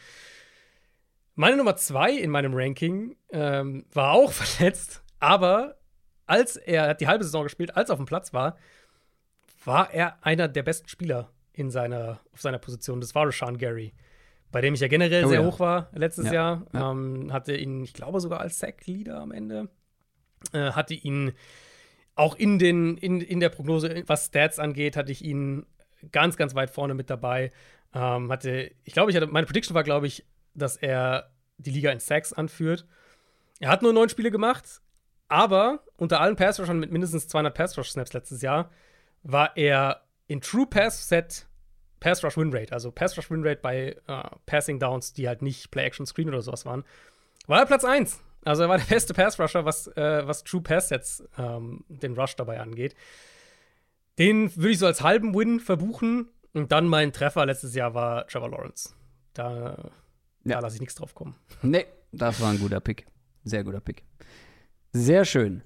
Meine 1.36 1.58
Nummer 1.58 1.76
zwei 1.76 2.12
in 2.12 2.30
meinem 2.32 2.54
Ranking 2.54 3.16
ähm, 3.32 3.86
war 3.94 4.12
auch 4.12 4.32
verletzt, 4.34 5.02
aber 5.20 5.78
als 6.26 6.56
er, 6.58 6.84
er 6.84 6.90
hat 6.90 7.02
die 7.02 7.08
halbe 7.08 7.24
Saison 7.24 7.44
gespielt, 7.44 7.76
als 7.76 7.90
er 7.90 7.94
auf 7.94 8.00
dem 8.00 8.06
Platz 8.06 8.34
war, 8.34 8.58
war 9.66 9.92
er 9.94 10.18
einer 10.24 10.48
der 10.48 10.64
besten 10.64 10.88
Spieler 10.88 11.32
in 11.54 11.72
seiner, 11.72 12.20
auf 12.34 12.42
seiner 12.42 12.60
Position. 12.60 13.02
Das 13.02 13.16
war 13.16 13.26
Rashawn 13.26 13.58
Gary, 13.58 13.94
bei 14.52 14.62
dem 14.62 14.74
ich 14.74 14.80
ja 14.80 14.88
generell 14.88 15.26
Oh 15.26 15.30
sehr 15.30 15.42
ja. 15.42 15.46
hoch 15.46 15.60
war 15.60 15.90
letztes 15.94 16.26
Ja, 16.28 16.34
Jahr. 16.34 16.66
ja. 16.74 16.92
Ähm, 16.92 17.32
hatte 17.34 17.56
ihn, 17.56 17.84
ich 17.84 17.94
glaube, 17.94 18.20
sogar 18.20 18.40
als 18.42 18.60
Sack-Leader 18.60 19.20
am 19.20 19.32
Ende. 19.32 19.70
Äh, 20.54 20.72
hatte 20.72 20.94
ihn 20.94 21.34
auch 22.16 22.36
in, 22.36 22.60
den, 22.60 22.98
in, 22.98 23.22
in 23.22 23.40
der 23.40 23.50
Prognose, 23.50 24.04
was 24.08 24.26
Stats 24.28 24.60
angeht, 24.60 24.98
hatte 24.98 25.12
ich 25.12 25.24
ihn 25.24 25.66
ganz, 26.12 26.36
ganz 26.38 26.56
weit 26.56 26.70
vorne 26.70 26.94
mit 26.94 27.10
dabei. 27.10 27.52
Ähm, 27.94 28.32
hatte, 28.32 28.72
ich 28.84 28.94
glaube, 28.94 29.12
ich 29.12 29.18
hatte, 29.18 29.28
meine 29.28 29.46
Prediction 29.46 29.76
war, 29.76 29.84
glaube 29.84 30.08
ich, 30.08 30.26
dass 30.54 30.76
er 30.78 31.30
die 31.58 31.72
Liga 31.72 31.92
in 31.92 32.00
Sacks 32.00 32.34
anführt. 32.34 32.86
Er 33.60 33.70
hat 33.70 33.82
nur 33.82 33.94
neun 33.94 34.10
Spiele 34.10 34.32
gemacht, 34.32 34.82
aber 35.28 35.84
unter 35.98 36.22
allen 36.22 36.36
Pass-Rushern 36.38 36.80
mit 36.80 36.92
mindestens 36.92 37.28
200 37.28 37.54
Pass-Rush-Snaps 37.54 38.14
letztes 38.14 38.42
Jahr 38.42 38.70
war 39.24 39.56
er 39.58 40.02
in 40.28 40.40
True 40.42 40.66
Pass-Set 40.66 41.48
Pass-Rush-Win-Rate, 42.00 42.72
also 42.74 42.92
Pass-Rush-Win-Rate 42.92 43.62
bei 43.62 43.96
äh, 44.08 44.24
Passing-Downs, 44.46 45.14
die 45.14 45.28
halt 45.28 45.42
nicht 45.42 45.72
Play-Action-Screen 45.72 46.30
oder 46.30 46.42
sowas 46.42 46.66
waren, 46.66 46.84
war 47.48 47.60
er 47.60 47.66
Platz 47.66 47.84
1. 47.86 48.20
Also 48.46 48.64
er 48.64 48.70
war 48.70 48.78
der 48.78 48.86
beste 48.86 49.14
Pass-Rusher, 49.14 49.66
was, 49.66 49.88
äh, 49.88 50.26
was 50.26 50.44
True 50.44 50.62
Pass-Sets 50.62 51.24
ähm, 51.38 51.84
den 51.90 52.14
Rush 52.18 52.36
dabei 52.36 52.60
angeht. 52.62 52.96
Den 54.18 54.56
würde 54.56 54.70
ich 54.72 54.80
so 54.80 54.86
als 54.86 55.02
halben 55.02 55.34
Win 55.36 55.60
verbuchen. 55.60 56.30
Und 56.54 56.72
dann 56.72 56.88
mein 56.88 57.14
Treffer 57.14 57.46
letztes 57.46 57.76
Jahr 57.76 57.94
war 57.94 58.26
Trevor 58.28 58.50
Lawrence. 58.50 58.94
Da, 59.34 59.76
da 59.76 59.92
Ja. 60.44 60.60
lasse 60.60 60.76
ich 60.76 60.82
nichts 60.82 60.96
drauf 60.96 61.14
kommen. 61.14 61.36
Nee, 61.62 61.86
das 62.12 62.42
war 62.42 62.50
ein 62.50 62.60
guter 62.60 62.80
Pick. 62.80 63.06
Sehr 63.44 63.64
guter 63.64 63.80
Pick. 63.82 64.04
Sehr 64.92 65.26
schön. 65.26 65.62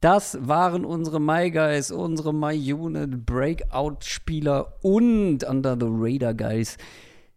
Das 0.00 0.38
waren 0.40 0.84
unsere 0.84 1.20
My 1.20 1.50
Guys, 1.50 1.90
unsere 1.90 2.32
My 2.32 2.54
Unit 2.72 3.26
Breakout-Spieler 3.26 4.74
und 4.80 5.42
Under 5.42 5.76
the 5.76 5.88
Radar 5.88 6.34
Guys 6.34 6.76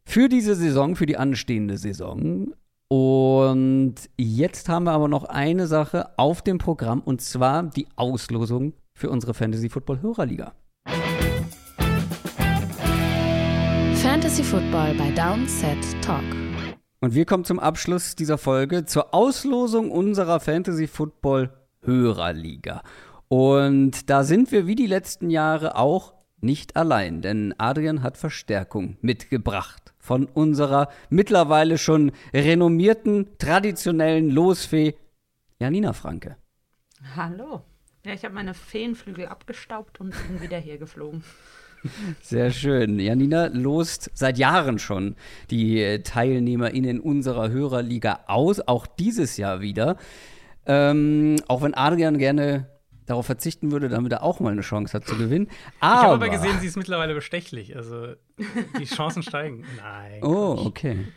für 0.06 0.30
diese 0.30 0.54
Saison, 0.54 0.96
für 0.96 1.08
die 1.08 1.18
anstehende 1.18 1.80
Saison. 1.80 2.54
Und 2.88 3.96
jetzt 4.16 4.70
haben 4.70 4.84
wir 4.84 4.92
aber 4.92 5.08
noch 5.08 5.24
eine 5.24 5.66
Sache 5.66 6.10
auf 6.20 6.44
dem 6.44 6.60
Programm 6.60 7.02
und 7.02 7.22
zwar 7.22 7.64
die 7.64 7.88
Auslosung 7.96 8.74
für 8.94 9.10
unsere 9.10 9.34
Fantasy 9.34 9.68
Football 9.68 10.04
Hörerliga. 10.04 10.54
Fantasy 13.96 14.44
Football 14.44 14.94
bei 15.00 15.10
Downset 15.16 15.80
Talk. 16.04 16.24
Und 17.00 17.16
wir 17.16 17.26
kommen 17.26 17.44
zum 17.44 17.60
Abschluss 17.60 18.16
dieser 18.16 18.38
Folge 18.38 18.86
zur 18.86 19.16
Auslosung 19.16 19.90
unserer 19.90 20.40
Fantasy 20.40 20.86
Football 20.86 21.50
Hörerliga. 21.84 22.84
Und 23.28 24.10
da 24.10 24.24
sind 24.24 24.52
wir 24.52 24.68
wie 24.68 24.76
die 24.76 24.88
letzten 24.88 25.30
Jahre 25.30 25.76
auch 25.76 26.14
nicht 26.42 26.76
allein, 26.76 27.22
denn 27.22 27.54
Adrian 27.58 28.02
hat 28.02 28.18
Verstärkung 28.18 28.98
mitgebracht 29.02 29.94
von 30.00 30.26
unserer 30.26 30.90
mittlerweile 31.10 31.78
schon 31.78 32.12
renommierten, 32.34 33.28
traditionellen 33.38 34.32
Losfee 34.32 34.96
Janina 35.60 35.94
Franke. 35.94 36.38
Hallo. 37.16 37.62
Ja, 38.04 38.14
ich 38.14 38.26
habe 38.26 38.34
meine 38.34 38.56
Feenflügel 38.56 39.28
abgestaubt 39.28 40.00
und 40.00 40.16
bin 40.28 40.42
wieder 40.42 40.58
hier 40.58 40.80
geflogen. 40.80 41.24
Sehr 42.22 42.52
schön. 42.52 43.00
Janina 43.00 43.48
lost 43.48 44.10
seit 44.16 44.40
Jahren 44.40 44.80
schon 44.80 45.16
die 45.52 46.02
TeilnehmerInnen 46.04 47.00
unserer 47.00 47.50
Hörerliga 47.50 48.22
aus, 48.26 48.60
auch 48.62 48.88
dieses 48.88 49.38
Jahr 49.38 49.62
wieder. 49.62 49.98
Ähm, 50.66 51.38
auch 51.48 51.62
wenn 51.62 51.74
Adrian 51.74 52.18
gerne 52.18 52.68
darauf 53.06 53.26
verzichten 53.26 53.72
würde, 53.72 53.90
damit 53.90 54.12
er 54.12 54.24
auch 54.24 54.40
mal 54.40 54.52
eine 54.52 54.62
Chance 54.62 54.94
hat 54.94 55.06
zu 55.06 55.18
gewinnen. 55.18 55.48
Ich 55.50 55.82
habe 55.82 56.04
Aber, 56.04 56.14
aber 56.14 56.30
gesehen, 56.30 56.60
sie 56.60 56.68
ist 56.68 56.78
mittlerweile 56.78 57.14
bestechlich. 57.14 57.76
Also 57.76 58.14
die 58.80 58.86
Chancen 58.86 59.24
steigen. 59.24 59.66
Nein. 59.78 60.24
Oh, 60.24 60.56
okay. 60.66 61.08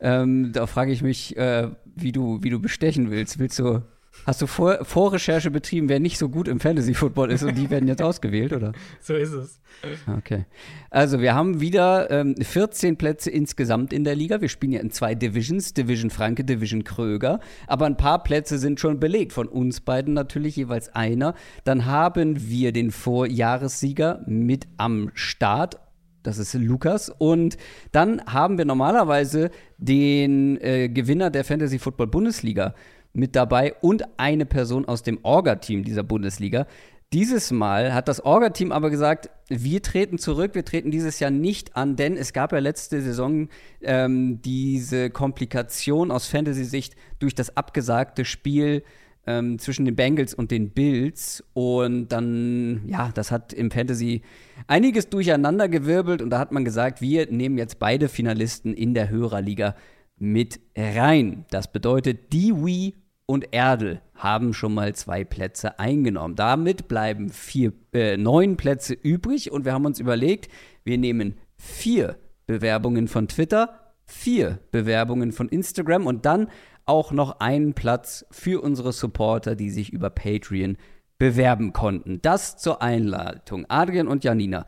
Ähm, 0.00 0.52
da 0.52 0.66
frage 0.66 0.92
ich 0.92 1.02
mich, 1.02 1.36
äh, 1.36 1.70
wie, 1.84 2.12
du, 2.12 2.42
wie 2.42 2.50
du 2.50 2.60
bestechen 2.60 3.10
willst. 3.10 3.38
Willst 3.38 3.58
du, 3.58 3.82
hast 4.26 4.42
du 4.42 4.46
Vor 4.46 4.84
Vorrecherche 4.84 5.50
betrieben, 5.50 5.88
wer 5.88 6.00
nicht 6.00 6.18
so 6.18 6.28
gut 6.28 6.48
im 6.48 6.60
Fantasy-Football 6.60 7.30
ist 7.30 7.42
und 7.42 7.56
die 7.56 7.70
werden 7.70 7.88
jetzt 7.88 8.02
ausgewählt, 8.02 8.52
oder? 8.52 8.72
So 9.00 9.14
ist 9.14 9.32
es. 9.32 9.60
Okay. 10.06 10.44
Also 10.90 11.20
wir 11.20 11.34
haben 11.34 11.60
wieder 11.60 12.10
ähm, 12.10 12.36
14 12.36 12.96
Plätze 12.96 13.30
insgesamt 13.30 13.92
in 13.92 14.04
der 14.04 14.14
Liga. 14.14 14.40
Wir 14.40 14.48
spielen 14.48 14.72
ja 14.72 14.80
in 14.80 14.90
zwei 14.90 15.14
Divisions, 15.14 15.74
Division 15.74 16.10
Franke, 16.10 16.44
Division 16.44 16.84
Kröger. 16.84 17.40
Aber 17.66 17.86
ein 17.86 17.96
paar 17.96 18.22
Plätze 18.22 18.58
sind 18.58 18.78
schon 18.78 19.00
belegt. 19.00 19.32
Von 19.32 19.48
uns 19.48 19.80
beiden 19.80 20.14
natürlich 20.14 20.56
jeweils 20.56 20.94
einer. 20.94 21.34
Dann 21.64 21.86
haben 21.86 22.48
wir 22.48 22.72
den 22.72 22.90
Vorjahressieger 22.90 24.22
mit 24.26 24.66
am 24.76 25.10
Start. 25.14 25.80
Das 26.22 26.38
ist 26.38 26.54
Lukas. 26.54 27.08
Und 27.08 27.56
dann 27.90 28.22
haben 28.26 28.58
wir 28.58 28.64
normalerweise 28.64 29.50
den 29.78 30.60
äh, 30.60 30.88
Gewinner 30.88 31.30
der 31.30 31.44
Fantasy 31.44 31.78
Football 31.78 32.08
Bundesliga 32.08 32.74
mit 33.12 33.36
dabei 33.36 33.74
und 33.80 34.04
eine 34.18 34.46
Person 34.46 34.84
aus 34.86 35.02
dem 35.02 35.18
Orga-Team 35.22 35.84
dieser 35.84 36.02
Bundesliga. 36.02 36.66
Dieses 37.12 37.50
Mal 37.50 37.92
hat 37.92 38.08
das 38.08 38.24
Orga-Team 38.24 38.72
aber 38.72 38.88
gesagt, 38.88 39.28
wir 39.48 39.82
treten 39.82 40.16
zurück, 40.16 40.54
wir 40.54 40.64
treten 40.64 40.90
dieses 40.90 41.20
Jahr 41.20 41.30
nicht 41.30 41.76
an, 41.76 41.94
denn 41.94 42.16
es 42.16 42.32
gab 42.32 42.52
ja 42.52 42.58
letzte 42.58 43.02
Saison 43.02 43.48
ähm, 43.82 44.40
diese 44.40 45.10
Komplikation 45.10 46.10
aus 46.10 46.26
Fantasy-Sicht 46.26 46.96
durch 47.18 47.34
das 47.34 47.54
abgesagte 47.54 48.24
Spiel 48.24 48.82
ähm, 49.26 49.58
zwischen 49.58 49.84
den 49.84 49.94
Bengals 49.94 50.32
und 50.32 50.50
den 50.50 50.70
Bills. 50.70 51.44
Und 51.52 52.08
dann, 52.08 52.82
ja, 52.86 53.10
das 53.12 53.30
hat 53.30 53.52
im 53.52 53.70
Fantasy 53.70 54.22
einiges 54.66 55.10
durcheinander 55.10 55.68
gewirbelt 55.68 56.22
und 56.22 56.30
da 56.30 56.38
hat 56.38 56.50
man 56.50 56.64
gesagt, 56.64 57.02
wir 57.02 57.30
nehmen 57.30 57.58
jetzt 57.58 57.78
beide 57.78 58.08
Finalisten 58.08 58.72
in 58.72 58.94
der 58.94 59.10
Hörerliga 59.10 59.74
mit 60.16 60.60
rein. 60.76 61.44
Das 61.50 61.70
bedeutet, 61.70 62.32
die 62.32 62.54
Wii 62.54 62.94
und 63.26 63.52
Erdel 63.52 64.00
haben 64.14 64.52
schon 64.54 64.74
mal 64.74 64.94
zwei 64.94 65.24
Plätze 65.24 65.78
eingenommen. 65.78 66.36
Damit 66.36 66.88
bleiben 66.88 67.30
vier, 67.30 67.72
äh, 67.92 68.16
neun 68.16 68.56
Plätze 68.56 68.94
übrig 68.94 69.50
und 69.50 69.64
wir 69.64 69.72
haben 69.72 69.86
uns 69.86 70.00
überlegt, 70.00 70.48
wir 70.84 70.98
nehmen 70.98 71.38
vier 71.56 72.16
Bewerbungen 72.46 73.08
von 73.08 73.28
Twitter, 73.28 73.94
vier 74.04 74.58
Bewerbungen 74.70 75.32
von 75.32 75.48
Instagram 75.48 76.06
und 76.06 76.26
dann 76.26 76.48
auch 76.84 77.12
noch 77.12 77.40
einen 77.40 77.74
Platz 77.74 78.26
für 78.30 78.60
unsere 78.60 78.92
Supporter, 78.92 79.54
die 79.54 79.70
sich 79.70 79.92
über 79.92 80.10
Patreon 80.10 80.76
bewerben 81.18 81.72
konnten. 81.72 82.20
Das 82.20 82.56
zur 82.56 82.82
Einleitung. 82.82 83.64
Adrian 83.68 84.08
und 84.08 84.24
Janina, 84.24 84.66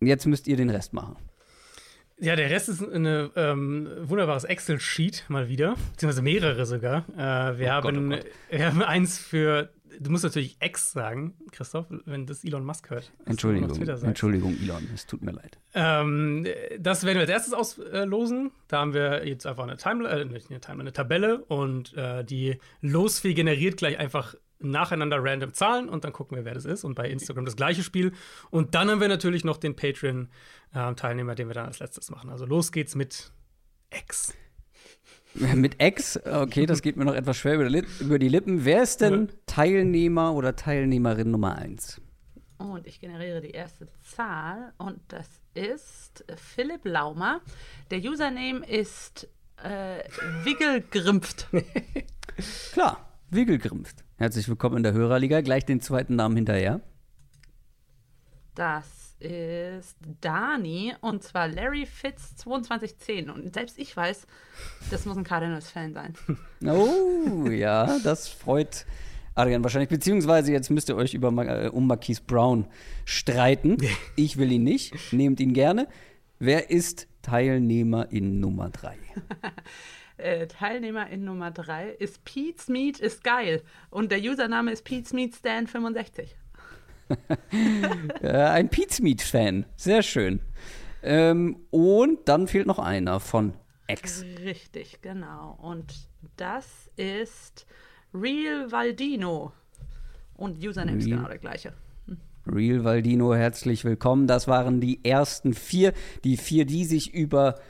jetzt 0.00 0.26
müsst 0.26 0.48
ihr 0.48 0.56
den 0.56 0.70
Rest 0.70 0.92
machen. 0.92 1.16
Ja, 2.22 2.36
der 2.36 2.50
Rest 2.50 2.68
ist 2.68 2.80
ein 2.80 3.04
ähm, 3.34 3.88
wunderbares 4.00 4.44
Excel-Sheet 4.44 5.24
mal 5.26 5.48
wieder, 5.48 5.74
beziehungsweise 5.90 6.22
mehrere 6.22 6.66
sogar. 6.66 7.04
Äh, 7.16 7.58
wir, 7.58 7.78
Oh 7.78 7.80
Gott, 7.80 7.96
haben, 7.96 8.12
oh 8.12 8.16
Gott. 8.16 8.26
wir 8.50 8.66
haben 8.66 8.80
eins 8.80 9.18
für, 9.18 9.70
du 9.98 10.08
musst 10.08 10.22
natürlich 10.22 10.56
X 10.62 10.92
sagen, 10.92 11.34
Christoph, 11.50 11.86
wenn 12.04 12.26
das 12.26 12.44
Elon 12.44 12.64
Musk 12.64 12.90
hört. 12.90 13.10
Entschuldigung. 13.26 13.70
Entschuldigung, 14.04 14.56
Elon, 14.62 14.88
es 14.94 15.04
tut 15.04 15.22
mir 15.22 15.32
leid. 15.32 15.58
Ähm, 15.74 16.46
das 16.78 17.04
werden 17.04 17.16
wir 17.16 17.22
als 17.22 17.30
erstes 17.30 17.54
auslosen. 17.54 18.52
Da 18.68 18.78
haben 18.78 18.94
wir 18.94 19.26
jetzt 19.26 19.44
einfach 19.44 19.64
eine 19.64 19.76
Timeline, 19.76 20.20
äh, 20.20 20.24
nicht 20.24 20.48
eine 20.48 20.60
Timeline, 20.60 20.82
eine 20.82 20.92
Tabelle 20.92 21.44
und 21.46 21.92
äh, 21.96 22.24
die 22.24 22.60
Losfee 22.82 23.34
generiert 23.34 23.78
gleich 23.78 23.98
einfach 23.98 24.36
nacheinander 24.70 25.18
random 25.20 25.52
Zahlen 25.52 25.88
und 25.88 26.04
dann 26.04 26.12
gucken 26.12 26.36
wir, 26.36 26.44
wer 26.44 26.54
das 26.54 26.64
ist. 26.64 26.84
Und 26.84 26.94
bei 26.94 27.08
Instagram 27.08 27.44
das 27.44 27.56
gleiche 27.56 27.82
Spiel. 27.82 28.12
Und 28.50 28.74
dann 28.74 28.90
haben 28.90 29.00
wir 29.00 29.08
natürlich 29.08 29.44
noch 29.44 29.56
den 29.56 29.76
Patreon-Teilnehmer, 29.76 31.34
den 31.34 31.48
wir 31.48 31.54
dann 31.54 31.66
als 31.66 31.78
letztes 31.78 32.10
machen. 32.10 32.30
Also 32.30 32.46
los 32.46 32.72
geht's 32.72 32.94
mit 32.94 33.32
X. 33.90 34.34
Mit 35.34 35.80
Ex, 35.80 36.20
okay, 36.26 36.66
das 36.66 36.82
geht 36.82 36.96
mir 36.96 37.06
noch 37.06 37.14
etwas 37.14 37.38
schwer 37.38 37.54
über 37.54 37.64
die, 38.18 38.28
Lippen. 38.28 38.66
Wer 38.66 38.82
ist 38.82 39.00
denn. 39.00 39.30
Teilnehmer 39.46 40.34
oder 40.34 40.56
Teilnehmerin 40.56 41.30
Nummer 41.30 41.56
1? 41.56 42.02
Und 42.58 42.86
ich 42.86 43.00
generiere 43.00 43.40
die 43.40 43.50
erste 43.50 43.88
Zahl 44.02 44.72
und 44.78 45.00
das 45.08 45.28
ist 45.54 46.24
Philipp 46.36 46.84
Laumer. 46.84 47.40
Der 47.90 47.98
Username 47.98 48.64
ist 48.66 49.28
äh, 49.62 50.04
Wiggelgrimpft. 50.44 51.48
Klar, 52.72 53.18
Wiegelgrimpft. 53.30 54.04
Herzlich 54.22 54.48
willkommen 54.48 54.76
in 54.76 54.82
der 54.84 54.92
Hörerliga. 54.92 55.40
Gleich 55.40 55.64
den 55.64 55.80
zweiten 55.80 56.14
Namen 56.14 56.36
hinterher. 56.36 56.80
Das 58.54 59.16
ist 59.18 59.96
Dani 60.20 60.94
und 61.00 61.24
zwar 61.24 61.48
Larry 61.48 61.86
Fitz 61.86 62.36
2210. 62.36 63.30
Und 63.30 63.52
selbst 63.52 63.80
ich 63.80 63.96
weiß, 63.96 64.28
das 64.92 65.06
muss 65.06 65.16
ein 65.16 65.24
Cardinals-Fan 65.24 65.92
sein. 65.92 66.14
Oh, 66.64 67.48
ja, 67.50 67.98
das 68.04 68.28
freut 68.28 68.86
Adrian 69.34 69.64
wahrscheinlich. 69.64 69.90
Beziehungsweise 69.90 70.52
jetzt 70.52 70.70
müsst 70.70 70.88
ihr 70.88 70.94
euch 70.94 71.14
über, 71.14 71.30
äh, 71.44 71.68
um 71.70 71.88
Marquise 71.88 72.22
Brown 72.24 72.68
streiten. 73.04 73.76
Ich 74.14 74.36
will 74.36 74.52
ihn 74.52 74.62
nicht, 74.62 75.12
nehmt 75.12 75.40
ihn 75.40 75.52
gerne. 75.52 75.88
Wer 76.38 76.70
ist 76.70 77.08
Teilnehmer 77.22 78.12
in 78.12 78.38
Nummer 78.38 78.70
3? 78.70 78.96
Äh, 80.16 80.46
Teilnehmer 80.46 81.08
in 81.08 81.24
Nummer 81.24 81.50
3 81.50 81.90
ist 81.90 82.24
Pete's 82.24 82.68
Meat 82.68 83.00
ist 83.00 83.24
geil. 83.24 83.62
Und 83.90 84.12
der 84.12 84.20
Username 84.20 84.72
ist 84.72 84.84
Pete's 84.84 85.12
Meat 85.12 85.34
Stan 85.34 85.66
65. 85.66 86.36
Äh, 88.22 88.28
ein 88.28 88.70
Pizmeat-Fan. 88.70 89.66
Sehr 89.76 90.02
schön. 90.02 90.40
Ähm, 91.02 91.58
und 91.70 92.26
dann 92.26 92.46
fehlt 92.46 92.66
noch 92.66 92.78
einer 92.78 93.20
von 93.20 93.54
X. 93.88 94.24
Richtig, 94.42 95.02
genau. 95.02 95.58
Und 95.60 95.92
das 96.36 96.90
ist 96.96 97.66
Real 98.14 98.70
Valdino. 98.70 99.52
Und 100.36 100.64
Username 100.64 100.98
ist 100.98 101.06
genau 101.06 101.28
der 101.28 101.38
gleiche. 101.38 101.74
Real 102.46 102.82
Valdino, 102.82 103.34
herzlich 103.34 103.84
willkommen. 103.84 104.26
Das 104.26 104.48
waren 104.48 104.80
die 104.80 105.04
ersten 105.04 105.54
vier. 105.54 105.92
Die 106.24 106.36
vier, 106.36 106.64
die 106.64 106.84
sich 106.84 107.14
über 107.14 107.60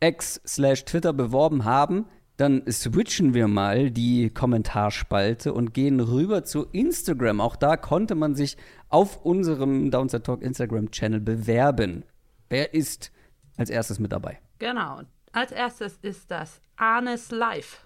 X 0.00 0.40
slash 0.46 0.84
Twitter 0.84 1.12
beworben 1.12 1.64
haben. 1.64 2.06
Dann 2.36 2.62
switchen 2.70 3.34
wir 3.34 3.48
mal 3.48 3.90
die 3.90 4.30
Kommentarspalte 4.30 5.52
und 5.52 5.74
gehen 5.74 5.98
rüber 5.98 6.44
zu 6.44 6.66
Instagram. 6.70 7.40
Auch 7.40 7.56
da 7.56 7.76
konnte 7.76 8.14
man 8.14 8.36
sich 8.36 8.56
auf 8.88 9.24
unserem 9.24 9.90
Downside 9.90 10.22
Talk 10.22 10.42
Instagram-Channel 10.42 11.20
bewerben. 11.20 12.04
Wer 12.48 12.74
ist 12.74 13.10
als 13.56 13.70
erstes 13.70 13.98
mit 13.98 14.12
dabei? 14.12 14.38
Genau. 14.60 15.00
Als 15.32 15.50
erstes 15.50 15.98
ist 16.02 16.30
das 16.30 16.60
Arnes 16.76 17.32
Live. 17.32 17.84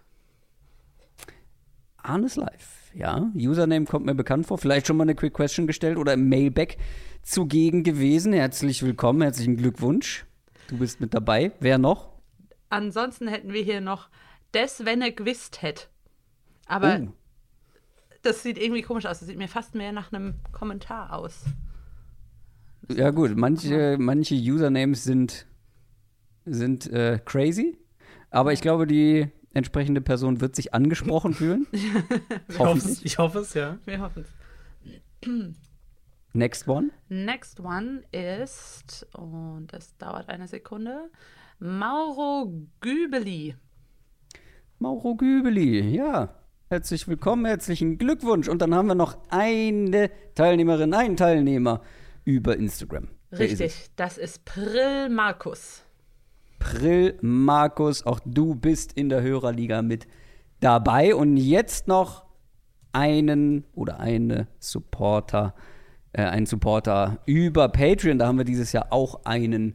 Arnes 1.97 2.37
Live, 2.37 2.91
ja. 2.95 3.31
Username 3.35 3.87
kommt 3.87 4.05
mir 4.05 4.15
bekannt 4.15 4.47
vor. 4.47 4.59
Vielleicht 4.59 4.87
schon 4.87 4.97
mal 4.97 5.05
eine 5.05 5.15
Quick 5.15 5.35
Question 5.35 5.67
gestellt 5.67 5.97
oder 5.97 6.13
im 6.15 6.29
Mailback 6.29 6.77
zugegen 7.23 7.85
gewesen. 7.85 8.33
Herzlich 8.33 8.83
willkommen, 8.83 9.23
herzlichen 9.23 9.57
Glückwunsch. 9.57 10.27
Du 10.73 10.79
bist 10.79 11.01
mit 11.03 11.13
dabei. 11.13 11.53
Wer 11.61 11.77
noch? 11.77 12.09
Ansonsten 12.71 13.29
hätten 13.29 13.53
wir 13.53 13.63
hier 13.63 13.83
noch 13.83 14.09
Des, 14.55 14.85
wenn 14.87 15.03
er 15.03 15.13
gewusst 15.13 15.61
hätte. 15.61 15.85
Aber 16.67 16.99
Oh. 17.03 17.09
das 18.23 18.43
sieht 18.43 18.57
irgendwie 18.57 18.81
komisch 18.81 19.05
aus. 19.05 19.19
Das 19.21 19.29
sieht 19.29 19.37
mir 19.37 19.49
fast 19.49 19.75
mehr 19.75 19.93
nach 19.93 20.13
einem 20.13 20.37
Kommentar 20.51 21.13
aus. 21.13 21.45
Ja 22.89 23.11
gut, 23.11 23.37
manche, 23.37 23.97
manche 23.99 24.35
Usernames 24.35 25.05
sind, 25.05 25.47
sind 26.47 26.87
äh, 26.91 27.21
crazy, 27.25 27.79
aber 28.31 28.53
ich 28.55 28.61
glaube, 28.63 28.87
die 28.87 29.29
entsprechende 29.55 30.01
Person 30.01 30.41
wird 30.41 30.57
sich 30.57 30.73
angesprochen 30.75 31.35
fühlen. 31.35 31.67
Ich 31.73 31.85
hoffe 31.93 32.19
es, 32.49 32.59
Hoffentlich. 32.59 33.05
ich 33.05 33.19
hoffe 33.19 33.39
es, 33.41 33.55
ja. 33.55 33.79
Wir 33.85 34.01
hoffen 34.01 34.25
es. 34.25 35.29
Next 36.35 36.67
one. 36.67 36.91
Next 37.11 37.61
one 37.61 38.05
ist, 38.11 39.07
und 39.15 39.67
das 39.71 39.99
dauert 39.99 40.31
eine 40.31 40.49
Sekunde, 40.49 41.11
Mauro 41.59 42.51
Gübeli. 42.81 43.55
Mauro 44.79 45.15
Gübeli, 45.15 45.95
ja. 45.95 46.35
Herzlich 46.71 47.07
willkommen, 47.07 47.45
herzlichen 47.45 47.99
Glückwunsch. 47.99 48.49
Und 48.49 48.63
dann 48.63 48.75
haben 48.75 48.87
wir 48.87 48.95
noch 48.95 49.19
eine 49.29 50.11
Teilnehmerin, 50.35 50.95
einen 50.95 51.19
Teilnehmer 51.19 51.83
über 52.25 52.57
Instagram. 52.57 53.09
Wer 53.29 53.41
ist? 53.51 53.61
Richtig, 53.61 53.91
das 53.97 54.17
ist 54.17 54.47
Prill 54.47 55.11
Markus. 55.11 55.85
Prill 56.59 57.19
Markus, 57.21 58.07
auch 58.07 58.21
du 58.25 58.55
bist 58.55 58.95
in 58.95 59.11
der 59.11 59.21
Hörerliga 59.21 59.83
mit 59.83 60.07
dabei. 60.61 61.15
Und 61.15 61.37
jetzt 61.37 61.89
noch 61.89 62.25
einen 62.93 63.65
oder 63.75 64.01
eine 64.01 64.49
Supporter, 64.59 65.55
äh, 66.13 66.23
einen 66.23 66.47
Supporter 66.47 67.19
über 67.27 67.69
Patreon. 67.69 68.19
Da 68.19 68.27
haben 68.27 68.39
wir 68.39 68.45
dieses 68.45 68.73
Jahr 68.73 68.93
auch 68.93 69.25
einen, 69.25 69.75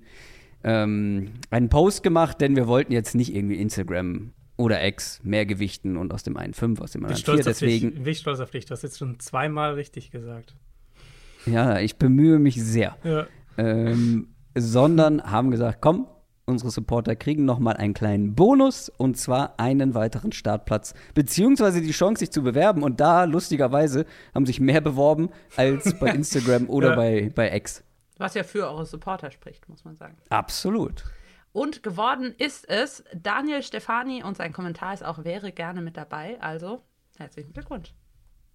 ähm, 0.63 1.31
einen 1.49 1.69
Post 1.69 2.03
gemacht, 2.03 2.41
denn 2.41 2.55
wir 2.55 2.67
wollten 2.67 2.91
jetzt 2.91 3.15
nicht 3.15 3.33
irgendwie 3.35 3.59
Instagram 3.59 4.33
oder 4.57 4.85
X 4.85 5.21
mehr 5.23 5.45
gewichten 5.45 5.97
und 5.97 6.13
aus 6.13 6.23
dem 6.23 6.35
einen 6.35 6.53
5, 6.53 6.81
aus 6.81 6.91
dem 6.91 7.03
anderen 7.03 7.17
4. 7.17 7.21
stolz 7.21 7.47
auf 7.47 7.59
dich. 7.59 7.81
Deswegen, 7.81 8.03
Bin 8.03 8.07
ich 8.07 8.19
stolz 8.19 8.39
auf 8.39 8.49
dich. 8.49 8.65
Du 8.65 8.71
hast 8.71 8.81
jetzt 8.81 8.97
schon 8.97 9.19
zweimal 9.19 9.73
richtig 9.73 10.11
gesagt. 10.11 10.55
ja, 11.45 11.79
ich 11.79 11.97
bemühe 11.97 12.39
mich 12.39 12.61
sehr. 12.63 12.97
Ja. 13.03 13.27
ähm, 13.57 14.29
sondern 14.55 15.21
haben 15.23 15.51
gesagt, 15.51 15.79
komm, 15.81 16.07
unsere 16.47 16.71
Supporter 16.71 17.15
kriegen 17.15 17.45
noch 17.45 17.59
mal 17.59 17.73
einen 17.75 17.93
kleinen 17.93 18.33
Bonus 18.33 18.89
und 18.89 19.17
zwar 19.17 19.59
einen 19.59 19.93
weiteren 19.93 20.31
Startplatz 20.31 20.93
beziehungsweise 21.13 21.81
die 21.81 21.91
Chance, 21.91 22.19
sich 22.19 22.31
zu 22.31 22.41
bewerben. 22.41 22.83
Und 22.83 22.99
da 22.99 23.25
lustigerweise 23.25 24.05
haben 24.33 24.45
sich 24.45 24.59
mehr 24.59 24.81
beworben 24.81 25.29
als 25.55 25.93
bei 25.99 26.09
Instagram 26.09 26.69
oder 26.69 26.91
Ja. 26.91 26.95
bei, 26.95 27.31
bei 27.35 27.55
X. 27.55 27.83
Was 28.17 28.33
ja 28.33 28.43
für 28.43 28.67
eure 28.67 28.85
Supporter 28.85 29.29
spricht, 29.29 29.69
muss 29.69 29.85
man 29.85 29.95
sagen. 29.97 30.15
Absolut. 30.29 31.03
Und 31.51 31.83
geworden 31.83 32.33
ist 32.37 32.67
es 32.69 33.03
Daniel 33.13 33.61
Stefani 33.61 34.23
und 34.23 34.37
sein 34.37 34.53
Kommentar 34.53 34.93
ist 34.93 35.03
auch, 35.05 35.23
wäre 35.23 35.51
gerne 35.51 35.81
mit 35.81 35.97
dabei. 35.97 36.37
Also 36.41 36.81
herzlichen 37.17 37.53
Glückwunsch. 37.53 37.93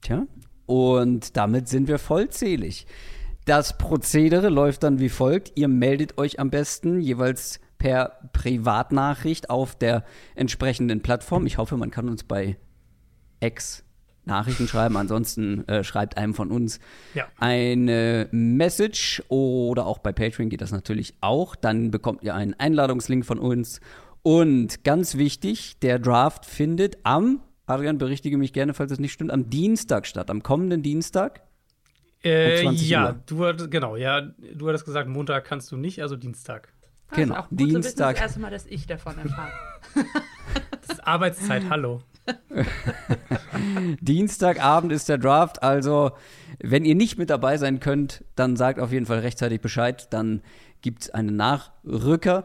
Tja, 0.00 0.26
und 0.66 1.36
damit 1.36 1.68
sind 1.68 1.88
wir 1.88 1.98
vollzählig. 1.98 2.86
Das 3.44 3.76
Prozedere 3.76 4.48
läuft 4.50 4.84
dann 4.84 5.00
wie 5.00 5.08
folgt. 5.08 5.52
Ihr 5.56 5.66
meldet 5.68 6.16
euch 6.18 6.38
am 6.38 6.50
besten 6.50 7.00
jeweils 7.00 7.58
per 7.82 8.12
Privatnachricht 8.32 9.50
auf 9.50 9.74
der 9.74 10.04
entsprechenden 10.36 11.02
Plattform. 11.02 11.46
Ich 11.46 11.58
hoffe, 11.58 11.76
man 11.76 11.90
kann 11.90 12.08
uns 12.08 12.22
bei 12.22 12.56
X 13.40 13.84
Nachrichten 14.24 14.68
schreiben. 14.68 14.96
Ansonsten 14.96 15.66
äh, 15.66 15.82
schreibt 15.82 16.16
einem 16.16 16.32
von 16.32 16.52
uns 16.52 16.78
Ja. 17.14 17.26
eine 17.38 18.28
Message 18.30 19.20
oder 19.26 19.84
auch 19.84 19.98
bei 19.98 20.12
Patreon 20.12 20.48
geht 20.48 20.60
das 20.60 20.70
natürlich 20.70 21.14
auch. 21.20 21.56
Dann 21.56 21.90
bekommt 21.90 22.22
ihr 22.22 22.36
einen 22.36 22.54
Einladungslink 22.54 23.26
von 23.26 23.40
uns. 23.40 23.80
Und 24.22 24.84
ganz 24.84 25.16
wichtig, 25.16 25.80
der 25.80 25.98
Draft 25.98 26.46
findet 26.46 26.98
am, 27.02 27.40
Adrian, 27.66 27.98
berichtige 27.98 28.38
mich 28.38 28.52
gerne, 28.52 28.74
falls 28.74 28.92
es 28.92 29.00
nicht 29.00 29.12
stimmt, 29.12 29.32
am 29.32 29.50
Dienstag 29.50 30.06
statt, 30.06 30.30
am 30.30 30.44
kommenden 30.44 30.84
Dienstag. 30.84 31.42
Äh, 32.22 32.58
Um 32.58 32.76
20 32.76 32.88
ja, 32.88 33.06
Uhr. 33.08 33.20
du 33.26 33.44
hattest, 33.44 33.70
genau, 33.72 33.96
ja, 33.96 34.20
du 34.20 34.68
hattest 34.68 34.84
gesagt, 34.84 35.08
Montag 35.08 35.44
kannst 35.44 35.72
du 35.72 35.76
nicht, 35.76 36.00
also 36.00 36.14
Dienstag. 36.14 36.72
Das 37.12 37.18
Genau, 37.18 37.34
ist 37.34 37.40
auch 37.40 37.48
gut 37.48 37.58
zu 37.58 37.64
wissen, 37.66 37.82
Dienstag. 37.82 38.16
das 38.16 38.22
erste 38.22 38.40
Mal, 38.40 38.50
dass 38.50 38.66
ich 38.66 38.86
davon 38.86 39.18
erfahre. 39.18 39.52
Das 40.86 40.98
ist 40.98 41.06
Arbeitszeit, 41.06 41.62
hallo. 41.70 42.00
Dienstagabend 44.00 44.92
ist 44.92 45.08
der 45.08 45.18
Draft, 45.18 45.62
also 45.62 46.12
wenn 46.60 46.84
ihr 46.84 46.94
nicht 46.94 47.18
mit 47.18 47.30
dabei 47.30 47.56
sein 47.56 47.80
könnt, 47.80 48.24
dann 48.34 48.56
sagt 48.56 48.78
auf 48.80 48.92
jeden 48.92 49.06
Fall 49.06 49.20
rechtzeitig 49.20 49.60
Bescheid, 49.60 50.12
dann 50.12 50.42
gibt 50.80 51.02
es 51.02 51.10
einen 51.10 51.36
Nachrücker. 51.36 52.44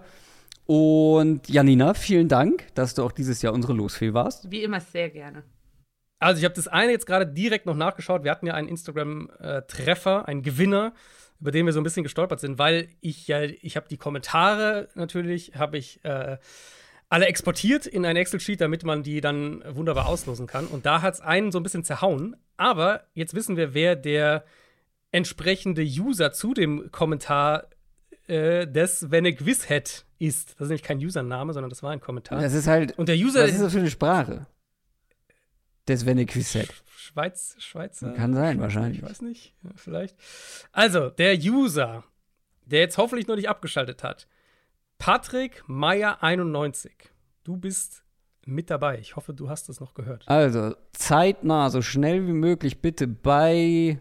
Und 0.66 1.50
Janina, 1.50 1.94
vielen 1.94 2.28
Dank, 2.28 2.68
dass 2.76 2.94
du 2.94 3.04
auch 3.04 3.12
dieses 3.12 3.42
Jahr 3.42 3.54
unsere 3.54 3.74
Losfee 3.74 4.14
warst. 4.14 4.52
Wie 4.52 4.64
immer 4.64 4.82
sehr 4.82 5.10
gerne. 5.10 5.44
Also 6.20 6.40
ich 6.40 6.46
habe 6.46 6.56
das 6.56 6.68
eine 6.68 6.92
jetzt 6.92 7.06
gerade 7.06 7.26
direkt 7.28 7.66
noch 7.66 7.76
nachgeschaut. 7.76 8.24
Wir 8.24 8.32
hatten 8.32 8.48
ja 8.48 8.54
einen 8.54 8.68
Instagram-Treffer, 8.68 10.28
einen 10.28 10.42
Gewinner, 10.42 10.94
über 11.40 11.52
den 11.52 11.66
wir 11.66 11.74
so 11.74 11.80
ein 11.80 11.84
bisschen 11.84 12.04
gestolpert 12.04 12.40
sind, 12.40 12.58
weil 12.58 12.88
ich 13.02 13.28
ja, 13.28 13.42
ich 13.42 13.76
habe 13.76 13.88
die 13.88 13.98
Kommentare 13.98 14.90
natürlich, 14.96 15.56
habe 15.56 15.78
ich 15.78 16.04
äh, 16.04 16.38
alle 17.10 17.26
exportiert 17.28 17.86
in 17.86 18.06
ein 18.06 18.16
Excel-Sheet, 18.16 18.62
damit 18.62 18.84
man 18.84 19.04
die 19.04 19.22
dann 19.22 19.64
wunderbar 19.70 20.08
auslosen 20.08 20.48
kann. 20.48 20.68
Und 20.68 20.86
da 20.86 21.02
hat 21.02 21.16
es 21.16 21.22
einen 21.22 21.52
so 21.52 21.60
ein 21.60 21.64
bisschen 21.64 21.84
zerhauen. 21.84 22.36
Aber 22.58 23.04
jetzt 23.14 23.34
wissen 23.34 23.56
wir, 23.56 23.74
wer 23.74 23.96
der 23.96 24.44
entsprechende 25.12 25.84
User 25.84 26.34
zu 26.34 26.54
dem 26.54 26.92
Kommentar 26.92 27.68
äh, 28.28 28.68
des 28.68 29.10
Wenn 29.10 29.26
ich 29.26 29.40
ist. 30.20 30.50
Das 30.52 30.62
ist 30.62 30.70
nämlich 30.70 30.84
kein 30.84 30.98
Username, 30.98 31.54
sondern 31.54 31.70
das 31.70 31.84
war 31.84 31.92
ein 31.92 32.02
Kommentar. 32.02 32.42
Das 32.42 32.54
ist 32.54 32.68
halt. 32.68 32.98
Und 32.98 33.08
der 33.08 33.16
User 33.16 33.44
was 33.44 33.52
ist 33.52 33.62
das 33.62 33.72
für 33.72 33.80
eine 33.80 33.90
Sprache? 33.90 34.48
Des 35.88 36.06
Venequisset. 36.06 36.74
Schweiz, 36.96 37.56
Schweizer. 37.60 38.14
Kann 38.14 38.34
sein, 38.34 38.60
wahrscheinlich. 38.60 39.02
Ich 39.02 39.10
weiß 39.10 39.22
nicht, 39.22 39.56
ja, 39.64 39.72
vielleicht. 39.76 40.16
Also, 40.72 41.10
der 41.10 41.38
User, 41.38 42.04
der 42.66 42.82
jetzt 42.82 42.98
hoffentlich 42.98 43.28
noch 43.28 43.36
nicht 43.36 43.50
abgeschaltet 43.50 44.04
hat, 44.04 44.28
Patrick 44.98 45.64
Meyer 45.68 46.22
91. 46.22 46.92
Du 47.44 47.58
bist 47.58 48.04
mit 48.46 48.70
dabei. 48.70 49.00
Ich 49.00 49.16
hoffe, 49.16 49.34
du 49.34 49.50
hast 49.50 49.70
es 49.70 49.80
noch 49.80 49.94
gehört. 49.94 50.28
Also, 50.28 50.76
zeitnah, 50.92 51.70
so 51.70 51.82
schnell 51.82 52.28
wie 52.28 52.34
möglich 52.34 52.82
bitte 52.82 53.08
bei 53.08 54.00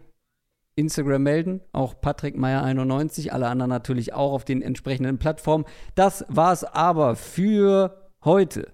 Instagram 0.75 1.23
melden. 1.23 1.61
Auch 1.73 1.99
Patrick 1.99 2.37
Meyer 2.37 2.63
91, 2.63 3.33
alle 3.33 3.47
anderen 3.47 3.69
natürlich 3.69 4.13
auch 4.13 4.31
auf 4.33 4.45
den 4.45 4.61
entsprechenden 4.61 5.17
Plattformen. 5.17 5.65
Das 5.95 6.25
war's 6.29 6.63
aber 6.63 7.15
für 7.15 8.11
heute. 8.23 8.73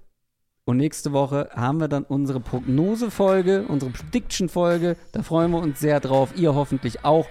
Und 0.66 0.78
nächste 0.78 1.12
Woche 1.12 1.50
haben 1.54 1.80
wir 1.80 1.90
dann 1.90 2.04
unsere 2.04 2.40
Prognosefolge, 2.40 3.66
unsere 3.68 3.92
Prediction-Folge. 3.92 4.96
Da 5.12 5.22
freuen 5.22 5.52
wir 5.52 5.60
uns 5.60 5.80
sehr 5.80 6.00
drauf. 6.00 6.30
Ihr 6.36 6.56
hoffentlich 6.56 7.04
auch. 7.04 7.28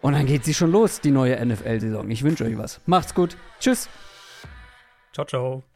Und 0.00 0.14
dann 0.14 0.26
geht 0.26 0.44
sie 0.44 0.54
schon 0.54 0.72
los, 0.72 1.00
die 1.00 1.10
neue 1.10 1.44
NFL-Saison. 1.44 2.10
Ich 2.10 2.24
wünsche 2.24 2.44
euch 2.44 2.58
was. 2.58 2.80
Macht's 2.86 3.14
gut. 3.14 3.36
Tschüss. 3.60 3.88
Ciao, 5.12 5.26
ciao. 5.26 5.69